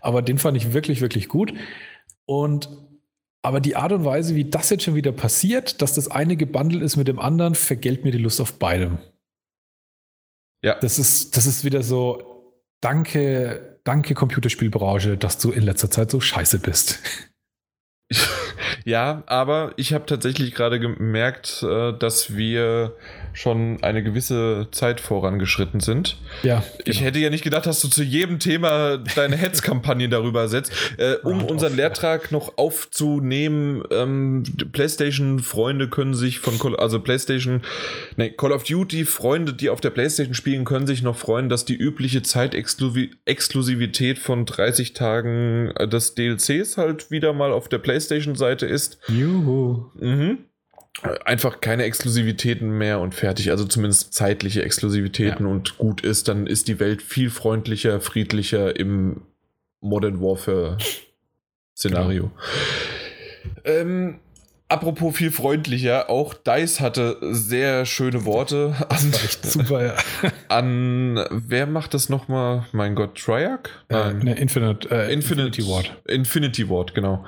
Aber 0.00 0.22
den 0.22 0.38
fand 0.38 0.56
ich 0.56 0.72
wirklich, 0.72 1.02
wirklich 1.02 1.28
gut. 1.28 1.52
Und 2.24 2.70
aber 3.42 3.60
die 3.60 3.74
Art 3.74 3.92
und 3.92 4.04
Weise, 4.04 4.36
wie 4.36 4.44
das 4.44 4.70
jetzt 4.70 4.84
schon 4.84 4.94
wieder 4.94 5.10
passiert, 5.10 5.82
dass 5.82 5.94
das 5.94 6.08
eine 6.08 6.36
gebundelt 6.36 6.82
ist 6.82 6.96
mit 6.96 7.08
dem 7.08 7.18
anderen, 7.18 7.56
vergällt 7.56 8.04
mir 8.04 8.12
die 8.12 8.18
Lust 8.18 8.40
auf 8.40 8.54
beidem. 8.54 8.98
Ja. 10.62 10.78
Das 10.78 11.00
ist, 11.00 11.36
das 11.36 11.46
ist 11.46 11.64
wieder 11.64 11.82
so, 11.82 12.54
danke, 12.80 13.80
danke 13.82 14.14
Computerspielbranche, 14.14 15.18
dass 15.18 15.38
du 15.38 15.50
in 15.50 15.64
letzter 15.64 15.90
Zeit 15.90 16.12
so 16.12 16.20
scheiße 16.20 16.60
bist. 16.60 17.00
ja, 18.84 19.22
aber 19.26 19.72
ich 19.76 19.92
habe 19.92 20.06
tatsächlich 20.06 20.54
gerade 20.54 20.80
gemerkt, 20.80 21.62
äh, 21.62 21.92
dass 21.92 22.36
wir 22.36 22.94
schon 23.32 23.82
eine 23.82 24.02
gewisse 24.02 24.68
Zeit 24.70 25.00
vorangeschritten 25.00 25.80
sind. 25.80 26.18
Ja. 26.42 26.60
Genau. 26.60 26.82
Ich 26.84 27.02
hätte 27.02 27.18
ja 27.18 27.30
nicht 27.30 27.44
gedacht, 27.44 27.66
dass 27.66 27.80
du 27.80 27.88
zu 27.88 28.02
jedem 28.02 28.38
Thema 28.38 28.98
deine 28.98 29.36
Hetzkampagne 29.36 30.08
darüber 30.10 30.48
setzt. 30.48 30.72
Äh, 30.98 31.14
um 31.22 31.44
unseren 31.44 31.76
Lehrtrag 31.76 32.32
noch 32.32 32.58
aufzunehmen, 32.58 33.82
ähm, 33.90 34.42
PlayStation-Freunde 34.72 35.88
können 35.88 36.14
sich 36.14 36.38
von 36.40 36.58
Call, 36.58 36.76
also 36.76 37.00
PlayStation, 37.00 37.62
nee, 38.16 38.30
Call 38.30 38.52
of 38.52 38.64
Duty-Freunde, 38.64 39.54
die 39.54 39.70
auf 39.70 39.80
der 39.80 39.90
PlayStation 39.90 40.34
spielen, 40.34 40.64
können 40.64 40.86
sich 40.86 41.02
noch 41.02 41.16
freuen, 41.16 41.48
dass 41.48 41.64
die 41.64 41.76
übliche 41.76 42.22
Zeitexklusivität 42.22 44.18
von 44.18 44.46
30 44.46 44.92
Tagen 44.94 45.72
äh, 45.76 45.88
des 45.88 46.14
DLCs 46.14 46.76
halt 46.76 47.10
wieder 47.10 47.32
mal 47.32 47.52
auf 47.52 47.68
der 47.68 47.78
PlayStation-Seite 47.78 48.66
ist. 48.66 48.98
Juhu. 49.08 49.90
Mhm 49.98 50.38
einfach 51.24 51.60
keine 51.60 51.84
Exklusivitäten 51.84 52.70
mehr 52.70 53.00
und 53.00 53.14
fertig. 53.14 53.50
Also 53.50 53.64
zumindest 53.64 54.14
zeitliche 54.14 54.62
Exklusivitäten 54.62 55.46
ja. 55.46 55.50
und 55.50 55.78
gut 55.78 56.02
ist, 56.02 56.28
dann 56.28 56.46
ist 56.46 56.68
die 56.68 56.78
Welt 56.80 57.02
viel 57.02 57.30
freundlicher, 57.30 58.00
friedlicher 58.00 58.78
im 58.78 59.22
Modern 59.80 60.20
Warfare 60.20 60.78
Szenario. 61.76 62.30
Genau. 63.64 63.80
Ähm, 63.80 64.20
apropos 64.68 65.16
viel 65.16 65.32
freundlicher, 65.32 66.08
auch 66.08 66.34
Dice 66.34 66.80
hatte 66.80 67.16
sehr 67.20 67.84
schöne 67.86 68.24
Worte 68.24 68.76
an, 68.88 69.12
super, 69.42 69.84
ja. 69.84 69.94
an 70.48 71.24
wer 71.30 71.66
macht 71.66 71.94
das 71.94 72.08
nochmal? 72.08 72.66
Mein 72.72 72.94
Gott, 72.94 73.18
Triarch? 73.18 73.70
Äh, 73.88 74.12
ne, 74.14 74.34
Infinite, 74.34 74.88
äh, 74.90 75.12
Infinity 75.12 75.66
Ward. 75.66 76.00
Infinity 76.06 76.68
Ward, 76.68 76.94
genau. 76.94 77.24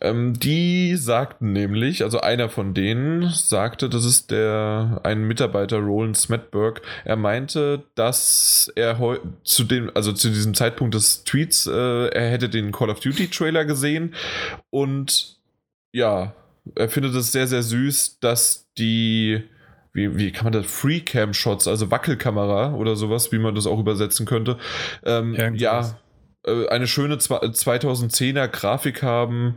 Ähm, 0.00 0.38
die 0.38 0.96
sagten 0.96 1.52
nämlich, 1.52 2.04
also 2.04 2.20
einer 2.20 2.48
von 2.48 2.74
denen 2.74 3.28
sagte, 3.30 3.88
das 3.88 4.04
ist 4.04 4.30
der 4.30 5.00
ein 5.02 5.24
Mitarbeiter 5.24 5.78
Roland 5.78 6.16
Smetberg. 6.16 6.82
Er 7.04 7.16
meinte, 7.16 7.82
dass 7.94 8.70
er 8.76 8.98
zu 9.42 9.64
dem, 9.64 9.90
also 9.94 10.12
zu 10.12 10.28
diesem 10.28 10.54
Zeitpunkt 10.54 10.94
des 10.94 11.24
Tweets, 11.24 11.66
äh, 11.66 12.08
er 12.08 12.30
hätte 12.30 12.48
den 12.48 12.70
Call 12.70 12.90
of 12.90 13.00
Duty 13.00 13.28
Trailer 13.28 13.64
gesehen 13.64 14.14
und 14.70 15.38
ja, 15.92 16.34
er 16.74 16.88
findet 16.88 17.14
es 17.14 17.32
sehr, 17.32 17.46
sehr 17.46 17.62
süß, 17.62 18.20
dass 18.20 18.68
die 18.76 19.42
wie, 19.92 20.16
wie 20.16 20.30
kann 20.30 20.44
man 20.44 20.52
das? 20.52 20.66
Freecam-Shots, 20.66 21.66
also 21.66 21.90
Wackelkamera 21.90 22.74
oder 22.74 22.94
sowas, 22.94 23.32
wie 23.32 23.38
man 23.38 23.54
das 23.54 23.66
auch 23.66 23.80
übersetzen 23.80 24.26
könnte. 24.26 24.56
Ähm, 25.04 25.34
ja, 25.56 25.98
äh, 26.48 26.68
eine 26.68 26.86
schöne 26.86 27.16
2010er 27.16 28.48
Grafik 28.48 29.02
haben 29.02 29.56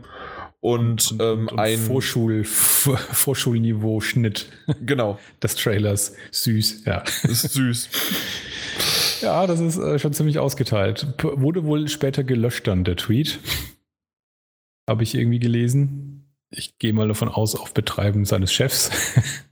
und, 0.60 1.12
und, 1.12 1.20
ähm, 1.20 1.48
und 1.48 1.58
ein 1.58 1.78
Vorschul, 1.78 2.44
Vorschulniveau-Schnitt. 2.44 4.46
Genau. 4.86 5.18
Des 5.42 5.56
Trailers. 5.56 6.14
Süß, 6.30 6.84
ja. 6.84 7.02
Ist 7.24 7.52
süß. 7.52 7.88
Ja, 9.22 9.46
das 9.46 9.60
ist 9.60 9.78
äh, 9.78 9.98
schon 9.98 10.12
ziemlich 10.12 10.38
ausgeteilt. 10.38 11.16
P 11.16 11.28
wurde 11.34 11.64
wohl 11.64 11.88
später 11.88 12.22
gelöscht 12.22 12.66
dann, 12.66 12.84
der 12.84 12.96
Tweet. 12.96 13.40
Habe 14.88 15.02
ich 15.02 15.14
irgendwie 15.14 15.40
gelesen. 15.40 16.32
Ich 16.50 16.78
gehe 16.78 16.92
mal 16.92 17.08
davon 17.08 17.28
aus, 17.28 17.54
auf 17.54 17.74
Betreiben 17.74 18.24
seines 18.24 18.52
Chefs. 18.52 18.90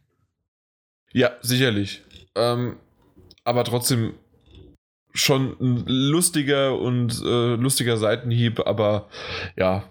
ja, 1.12 1.30
sicherlich. 1.40 2.02
Ähm, 2.36 2.76
aber 3.42 3.64
trotzdem 3.64 4.14
schon 5.12 5.56
ein 5.60 5.84
lustiger 5.86 6.78
und 6.78 7.22
äh, 7.24 7.54
lustiger 7.54 7.96
Seitenhieb, 7.96 8.60
aber 8.66 9.08
ja, 9.56 9.84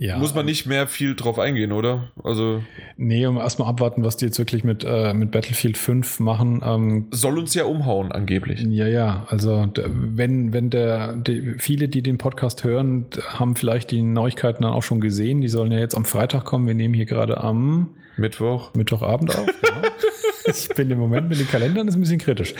ja. 0.00 0.16
Muss 0.16 0.34
man 0.34 0.46
nicht 0.46 0.64
mehr 0.64 0.86
viel 0.86 1.14
drauf 1.14 1.38
eingehen, 1.38 1.72
oder? 1.72 2.10
Also. 2.24 2.62
Nee, 2.96 3.26
um 3.26 3.36
erstmal 3.36 3.68
abwarten, 3.68 4.02
was 4.02 4.16
die 4.16 4.24
jetzt 4.24 4.38
wirklich 4.38 4.64
mit, 4.64 4.82
äh, 4.82 5.12
mit 5.12 5.30
Battlefield 5.30 5.76
5 5.76 6.20
machen. 6.20 6.62
Ähm, 6.64 7.08
Soll 7.10 7.38
uns 7.38 7.52
ja 7.52 7.64
umhauen, 7.64 8.10
angeblich. 8.10 8.62
Ja, 8.62 8.86
ja. 8.86 9.26
Also, 9.28 9.70
wenn, 9.76 10.54
wenn 10.54 10.70
der, 10.70 11.16
die, 11.16 11.56
viele, 11.58 11.88
die 11.88 12.02
den 12.02 12.16
Podcast 12.16 12.64
hören, 12.64 13.08
haben 13.28 13.56
vielleicht 13.56 13.90
die 13.90 14.00
Neuigkeiten 14.00 14.62
dann 14.62 14.72
auch 14.72 14.82
schon 14.82 15.02
gesehen. 15.02 15.42
Die 15.42 15.48
sollen 15.48 15.70
ja 15.70 15.78
jetzt 15.78 15.94
am 15.94 16.06
Freitag 16.06 16.46
kommen. 16.46 16.66
Wir 16.66 16.74
nehmen 16.74 16.94
hier 16.94 17.06
gerade 17.06 17.36
am 17.36 17.90
Mittwoch. 18.16 18.72
Mittwochabend 18.72 19.36
auf. 19.36 19.46
Genau. 19.46 19.82
ich 20.50 20.68
bin 20.70 20.90
im 20.90 20.98
Moment 20.98 21.28
mit 21.28 21.38
den 21.38 21.48
Kalendern 21.48 21.88
ist 21.88 21.94
ein 21.94 22.00
bisschen 22.00 22.18
kritisch. 22.18 22.54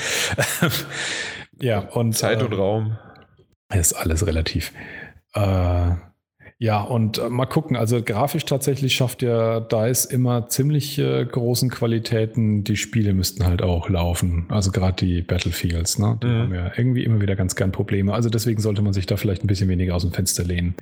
ja, 1.60 1.80
und. 1.80 2.16
Zeit 2.16 2.42
und 2.42 2.52
äh, 2.52 2.56
Raum. 2.56 2.98
Ist 3.72 3.92
alles 3.92 4.26
relativ. 4.26 4.72
Äh, 5.34 5.92
ja, 6.62 6.82
und 6.82 7.16
äh, 7.16 7.30
mal 7.30 7.46
gucken. 7.46 7.74
Also 7.74 8.02
grafisch 8.02 8.44
tatsächlich 8.44 8.94
schafft 8.94 9.22
ja 9.22 9.60
DICE 9.60 10.04
immer 10.04 10.48
ziemlich 10.48 10.98
äh, 10.98 11.24
großen 11.24 11.70
Qualitäten. 11.70 12.64
Die 12.64 12.76
Spiele 12.76 13.14
müssten 13.14 13.46
halt 13.46 13.62
auch 13.62 13.88
laufen. 13.88 14.44
Also 14.50 14.70
gerade 14.70 15.06
die 15.06 15.22
Battlefields, 15.22 15.98
ne? 15.98 16.18
Die 16.22 16.26
mhm. 16.26 16.38
haben 16.38 16.54
ja 16.54 16.72
irgendwie 16.76 17.04
immer 17.04 17.22
wieder 17.22 17.34
ganz 17.34 17.56
gern 17.56 17.72
Probleme. 17.72 18.12
Also 18.12 18.28
deswegen 18.28 18.60
sollte 18.60 18.82
man 18.82 18.92
sich 18.92 19.06
da 19.06 19.16
vielleicht 19.16 19.42
ein 19.42 19.46
bisschen 19.46 19.70
weniger 19.70 19.94
aus 19.94 20.02
dem 20.02 20.12
Fenster 20.12 20.44
lehnen. 20.44 20.74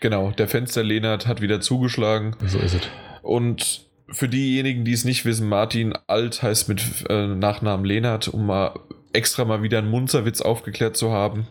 Genau, 0.00 0.30
der 0.30 0.48
Fensterlehner 0.48 1.18
hat 1.26 1.42
wieder 1.42 1.60
zugeschlagen. 1.60 2.34
So 2.46 2.58
ist 2.58 2.74
es. 2.74 2.82
Und 3.20 3.85
für 4.08 4.28
diejenigen, 4.28 4.84
die 4.84 4.92
es 4.92 5.04
nicht 5.04 5.24
wissen, 5.24 5.48
Martin 5.48 5.94
Alt 6.06 6.42
heißt 6.42 6.68
mit 6.68 6.82
äh, 7.08 7.26
Nachnamen 7.26 7.84
Lehnert, 7.84 8.28
um 8.28 8.46
mal 8.46 8.78
extra 9.12 9.44
mal 9.44 9.62
wieder 9.62 9.78
einen 9.78 9.90
Munzerwitz 9.90 10.40
aufgeklärt 10.40 10.96
zu 10.96 11.12
haben. 11.12 11.46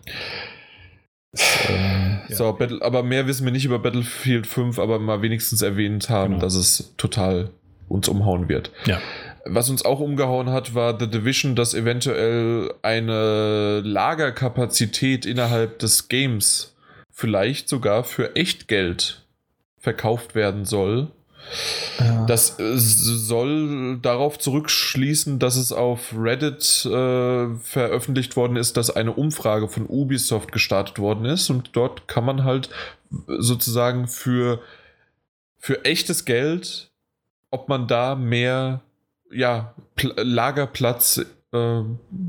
Äh, 1.33 2.29
ja. 2.29 2.35
So, 2.35 2.53
Battle, 2.53 2.81
aber 2.81 3.03
mehr 3.03 3.27
wissen 3.27 3.45
wir 3.45 3.51
nicht 3.51 3.65
über 3.65 3.79
Battlefield 3.79 4.47
5, 4.47 4.79
aber 4.79 4.99
mal 4.99 5.21
wenigstens 5.21 5.61
erwähnt 5.61 6.09
haben, 6.09 6.35
genau. 6.35 6.41
dass 6.41 6.55
es 6.55 6.93
total 6.97 7.51
uns 7.87 8.07
umhauen 8.07 8.49
wird. 8.49 8.71
Ja. 8.85 8.99
Was 9.45 9.69
uns 9.69 9.85
auch 9.85 9.99
umgehauen 9.99 10.49
hat, 10.49 10.73
war 10.73 10.99
The 10.99 11.07
Division, 11.07 11.55
dass 11.55 11.73
eventuell 11.73 12.73
eine 12.81 13.81
Lagerkapazität 13.81 15.25
innerhalb 15.25 15.77
des 15.79 16.07
Games 16.07 16.75
vielleicht 17.11 17.69
sogar 17.69 18.03
für 18.03 18.35
Echtgeld 18.35 19.23
verkauft 19.77 20.33
werden 20.33 20.65
soll. 20.65 21.11
Ja. 21.99 22.25
Das 22.25 22.59
äh, 22.59 22.77
soll 22.77 23.99
darauf 24.01 24.39
zurückschließen, 24.39 25.39
dass 25.39 25.55
es 25.55 25.71
auf 25.71 26.13
Reddit 26.17 26.85
äh, 26.85 27.55
veröffentlicht 27.55 28.35
worden 28.35 28.55
ist, 28.55 28.77
dass 28.77 28.89
eine 28.89 29.13
Umfrage 29.13 29.67
von 29.67 29.85
Ubisoft 29.87 30.51
gestartet 30.51 30.99
worden 30.99 31.25
ist 31.25 31.49
und 31.49 31.71
dort 31.73 32.07
kann 32.07 32.25
man 32.25 32.43
halt 32.43 32.69
sozusagen 33.27 34.07
für, 34.07 34.61
für 35.57 35.85
echtes 35.85 36.25
Geld, 36.25 36.91
ob 37.51 37.69
man 37.69 37.87
da 37.87 38.15
mehr 38.15 38.81
ja, 39.31 39.73
Lagerplatz 39.97 41.25
äh, 41.55 41.81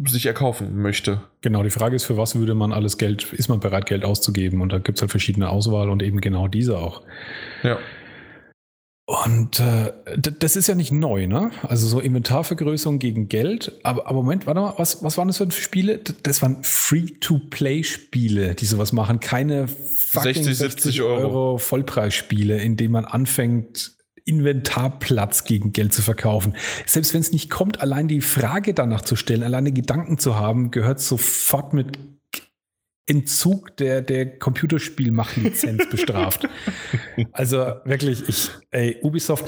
sich 0.06 0.26
erkaufen 0.26 0.80
möchte. 0.80 1.20
Genau, 1.40 1.62
die 1.62 1.70
Frage 1.70 1.96
ist, 1.96 2.04
für 2.04 2.16
was 2.16 2.36
würde 2.36 2.54
man 2.54 2.72
alles 2.72 2.98
Geld, 2.98 3.32
ist 3.32 3.48
man 3.48 3.60
bereit, 3.60 3.86
Geld 3.86 4.04
auszugeben? 4.04 4.60
Und 4.60 4.72
da 4.72 4.78
gibt 4.78 4.98
es 4.98 5.02
halt 5.02 5.10
verschiedene 5.10 5.48
Auswahl 5.48 5.90
und 5.90 6.02
eben 6.02 6.20
genau 6.20 6.48
diese 6.48 6.78
auch. 6.78 7.02
Ja. 7.62 7.78
Und 9.08 9.60
äh, 9.60 9.92
das 10.16 10.56
ist 10.56 10.66
ja 10.66 10.74
nicht 10.74 10.90
neu, 10.90 11.28
ne? 11.28 11.52
Also 11.62 11.86
so 11.86 12.00
Inventarvergrößerung 12.00 12.98
gegen 12.98 13.28
Geld. 13.28 13.78
Aber, 13.84 14.08
aber 14.08 14.22
Moment, 14.22 14.48
warte 14.48 14.60
mal, 14.60 14.74
was, 14.78 15.00
was 15.04 15.16
waren 15.16 15.28
das 15.28 15.36
für 15.36 15.48
Spiele? 15.52 16.00
Das 16.24 16.42
waren 16.42 16.58
Free-to-Play-Spiele, 16.62 18.56
die 18.56 18.66
sowas 18.66 18.92
machen. 18.92 19.20
Keine 19.20 19.68
60, 19.68 20.58
70 20.58 21.02
Euro. 21.02 21.20
Euro 21.20 21.58
Vollpreisspiele, 21.58 22.58
in 22.60 22.76
denen 22.76 22.90
man 22.90 23.04
anfängt, 23.04 23.92
Inventarplatz 24.24 25.44
gegen 25.44 25.72
Geld 25.72 25.92
zu 25.92 26.02
verkaufen. 26.02 26.56
Selbst 26.84 27.14
wenn 27.14 27.20
es 27.20 27.30
nicht 27.30 27.48
kommt, 27.48 27.80
allein 27.80 28.08
die 28.08 28.20
Frage 28.20 28.74
danach 28.74 29.02
zu 29.02 29.14
stellen, 29.14 29.44
alleine 29.44 29.70
Gedanken 29.70 30.18
zu 30.18 30.34
haben, 30.34 30.72
gehört 30.72 30.98
sofort 30.98 31.74
mit 31.74 31.96
Entzug 33.06 33.76
der, 33.76 34.02
der 34.02 34.38
Computerspielmachlizenz 34.38 35.86
bestraft. 35.90 36.48
also 37.32 37.58
wirklich, 37.84 38.28
ich, 38.28 38.50
ey, 38.70 38.98
Ubisoft, 39.02 39.46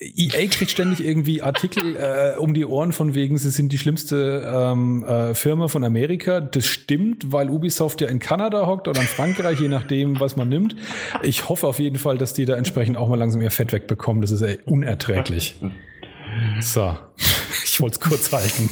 EA 0.00 0.46
kriegt 0.46 0.70
ständig 0.70 1.04
irgendwie 1.04 1.42
Artikel 1.42 1.96
äh, 1.96 2.38
um 2.38 2.54
die 2.54 2.64
Ohren 2.64 2.92
von 2.92 3.14
wegen, 3.14 3.36
sie 3.38 3.50
sind 3.50 3.72
die 3.72 3.78
schlimmste 3.78 4.44
ähm, 4.46 5.04
äh, 5.04 5.34
Firma 5.34 5.68
von 5.68 5.84
Amerika. 5.84 6.40
Das 6.40 6.66
stimmt, 6.66 7.32
weil 7.32 7.50
Ubisoft 7.50 8.00
ja 8.00 8.08
in 8.08 8.18
Kanada 8.18 8.66
hockt 8.66 8.88
oder 8.88 9.00
in 9.00 9.06
Frankreich, 9.06 9.60
je 9.60 9.68
nachdem, 9.68 10.18
was 10.20 10.36
man 10.36 10.48
nimmt. 10.48 10.76
Ich 11.22 11.48
hoffe 11.48 11.66
auf 11.66 11.78
jeden 11.78 11.98
Fall, 11.98 12.18
dass 12.18 12.32
die 12.32 12.44
da 12.44 12.54
entsprechend 12.54 12.96
auch 12.96 13.08
mal 13.08 13.18
langsam 13.18 13.42
ihr 13.42 13.50
Fett 13.50 13.72
wegbekommen. 13.72 14.22
Das 14.22 14.30
ist 14.30 14.42
ey, 14.42 14.58
unerträglich. 14.64 15.56
So, 16.60 16.96
ich 17.64 17.80
wollte 17.80 17.94
es 17.94 18.00
kurz 18.00 18.32
halten 18.32 18.70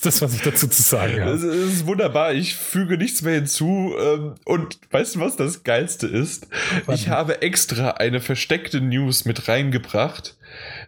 ist 0.00 0.06
das, 0.06 0.22
was 0.22 0.34
ich 0.34 0.42
dazu 0.42 0.66
zu 0.66 0.82
sagen 0.82 1.20
habe. 1.20 1.32
Das 1.32 1.42
ist 1.42 1.86
wunderbar. 1.86 2.32
Ich 2.32 2.54
füge 2.54 2.96
nichts 2.96 3.20
mehr 3.20 3.34
hinzu. 3.34 3.94
Ähm, 4.00 4.34
und 4.44 4.78
weißt 4.90 5.16
du, 5.16 5.20
was 5.20 5.36
das 5.36 5.62
Geilste 5.62 6.06
ist? 6.06 6.48
Ich 6.88 7.08
habe 7.08 7.42
extra 7.42 7.90
eine 7.92 8.20
versteckte 8.20 8.80
News 8.80 9.26
mit 9.26 9.48
reingebracht, 9.48 10.36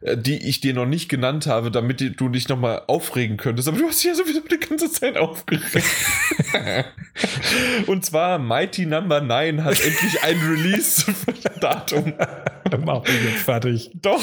die 0.01 0.49
ich 0.49 0.61
dir 0.61 0.75
noch 0.75 0.87
nicht 0.87 1.09
genannt 1.09 1.47
habe, 1.47 1.71
damit 1.71 2.21
du 2.21 2.29
dich 2.29 2.49
nochmal 2.49 2.83
aufregen 2.87 3.37
könntest. 3.37 3.69
Aber 3.69 3.79
du 3.79 3.87
hast 3.87 4.03
dich 4.03 4.11
ja 4.11 4.15
sowieso 4.15 4.41
die 4.41 4.59
ganze 4.59 4.91
Zeit 4.91 5.17
aufgeregt. 5.17 5.85
Und 7.87 8.05
zwar 8.05 8.39
Mighty 8.39 8.87
Number 8.87 9.21
9 9.21 9.65
hat 9.65 9.81
endlich 9.81 10.23
ein 10.23 10.39
Release-Datum. 10.39 12.15
Mach 12.85 13.05
ich 13.05 13.25
jetzt 13.25 13.43
fertig. 13.43 13.91
Doch. 14.01 14.23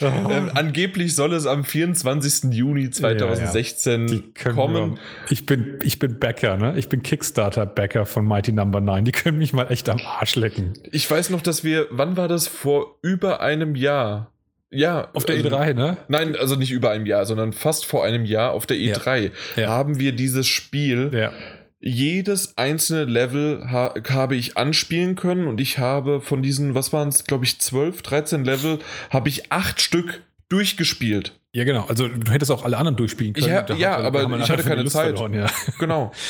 Oh. 0.00 0.30
Ähm, 0.30 0.50
angeblich 0.54 1.14
soll 1.14 1.32
es 1.32 1.46
am 1.46 1.64
24. 1.64 2.52
Juni 2.52 2.90
2016 2.90 4.08
ja, 4.08 4.14
ja. 4.14 4.52
kommen. 4.52 4.98
Ich 5.30 5.46
bin, 5.46 5.78
ich 5.82 5.98
bin 5.98 6.18
Bäcker, 6.18 6.56
ne? 6.56 6.74
Ich 6.76 6.88
bin 6.88 7.02
Kickstarter-Bäcker 7.02 8.04
von 8.04 8.26
Mighty 8.26 8.52
Number 8.52 8.80
9. 8.80 9.04
Die 9.04 9.12
können 9.12 9.38
mich 9.38 9.52
mal 9.52 9.70
echt 9.70 9.88
am 9.88 10.00
Arsch 10.04 10.36
lecken. 10.36 10.74
Ich 10.92 11.10
weiß 11.10 11.30
noch, 11.30 11.40
dass 11.40 11.64
wir, 11.64 11.86
wann 11.90 12.16
war 12.16 12.28
das? 12.28 12.46
Vor 12.46 12.98
über 13.02 13.40
einem 13.40 13.74
Jahr 13.74 14.32
ja. 14.70 15.08
Auf 15.12 15.24
der 15.24 15.36
E3, 15.36 15.74
ne? 15.74 15.96
Nein, 16.08 16.36
also 16.36 16.56
nicht 16.56 16.72
über 16.72 16.90
einem 16.90 17.06
Jahr, 17.06 17.26
sondern 17.26 17.52
fast 17.52 17.86
vor 17.86 18.04
einem 18.04 18.24
Jahr 18.24 18.52
auf 18.52 18.66
der 18.66 18.76
E3 18.76 19.30
ja. 19.56 19.62
Ja. 19.62 19.68
haben 19.68 19.98
wir 19.98 20.12
dieses 20.12 20.46
Spiel. 20.46 21.10
Ja. 21.12 21.32
Jedes 21.78 22.56
einzelne 22.56 23.04
Level 23.04 23.70
ha 23.70 23.94
habe 24.08 24.34
ich 24.34 24.56
anspielen 24.56 25.14
können 25.14 25.46
und 25.46 25.60
ich 25.60 25.78
habe 25.78 26.20
von 26.20 26.42
diesen, 26.42 26.74
was 26.74 26.92
waren 26.92 27.08
es, 27.08 27.24
glaube 27.24 27.44
ich, 27.44 27.60
12, 27.60 28.02
13 28.02 28.44
Level, 28.44 28.78
habe 29.10 29.28
ich 29.28 29.52
acht 29.52 29.80
Stück 29.80 30.22
durchgespielt. 30.48 31.38
Ja, 31.52 31.64
genau. 31.64 31.84
Also 31.86 32.08
du 32.08 32.32
hättest 32.32 32.50
auch 32.50 32.64
alle 32.64 32.76
anderen 32.76 32.96
durchspielen 32.96 33.34
können. 33.34 33.48
Ja, 33.48 33.74
ja 33.76 33.96
aber 33.98 34.22
ich 34.38 34.50
hatte 34.50 34.62
keine 34.62 34.84
Zeit. 34.86 35.16
Verloren, 35.16 35.34
ja. 35.34 35.46
Genau. 35.78 36.12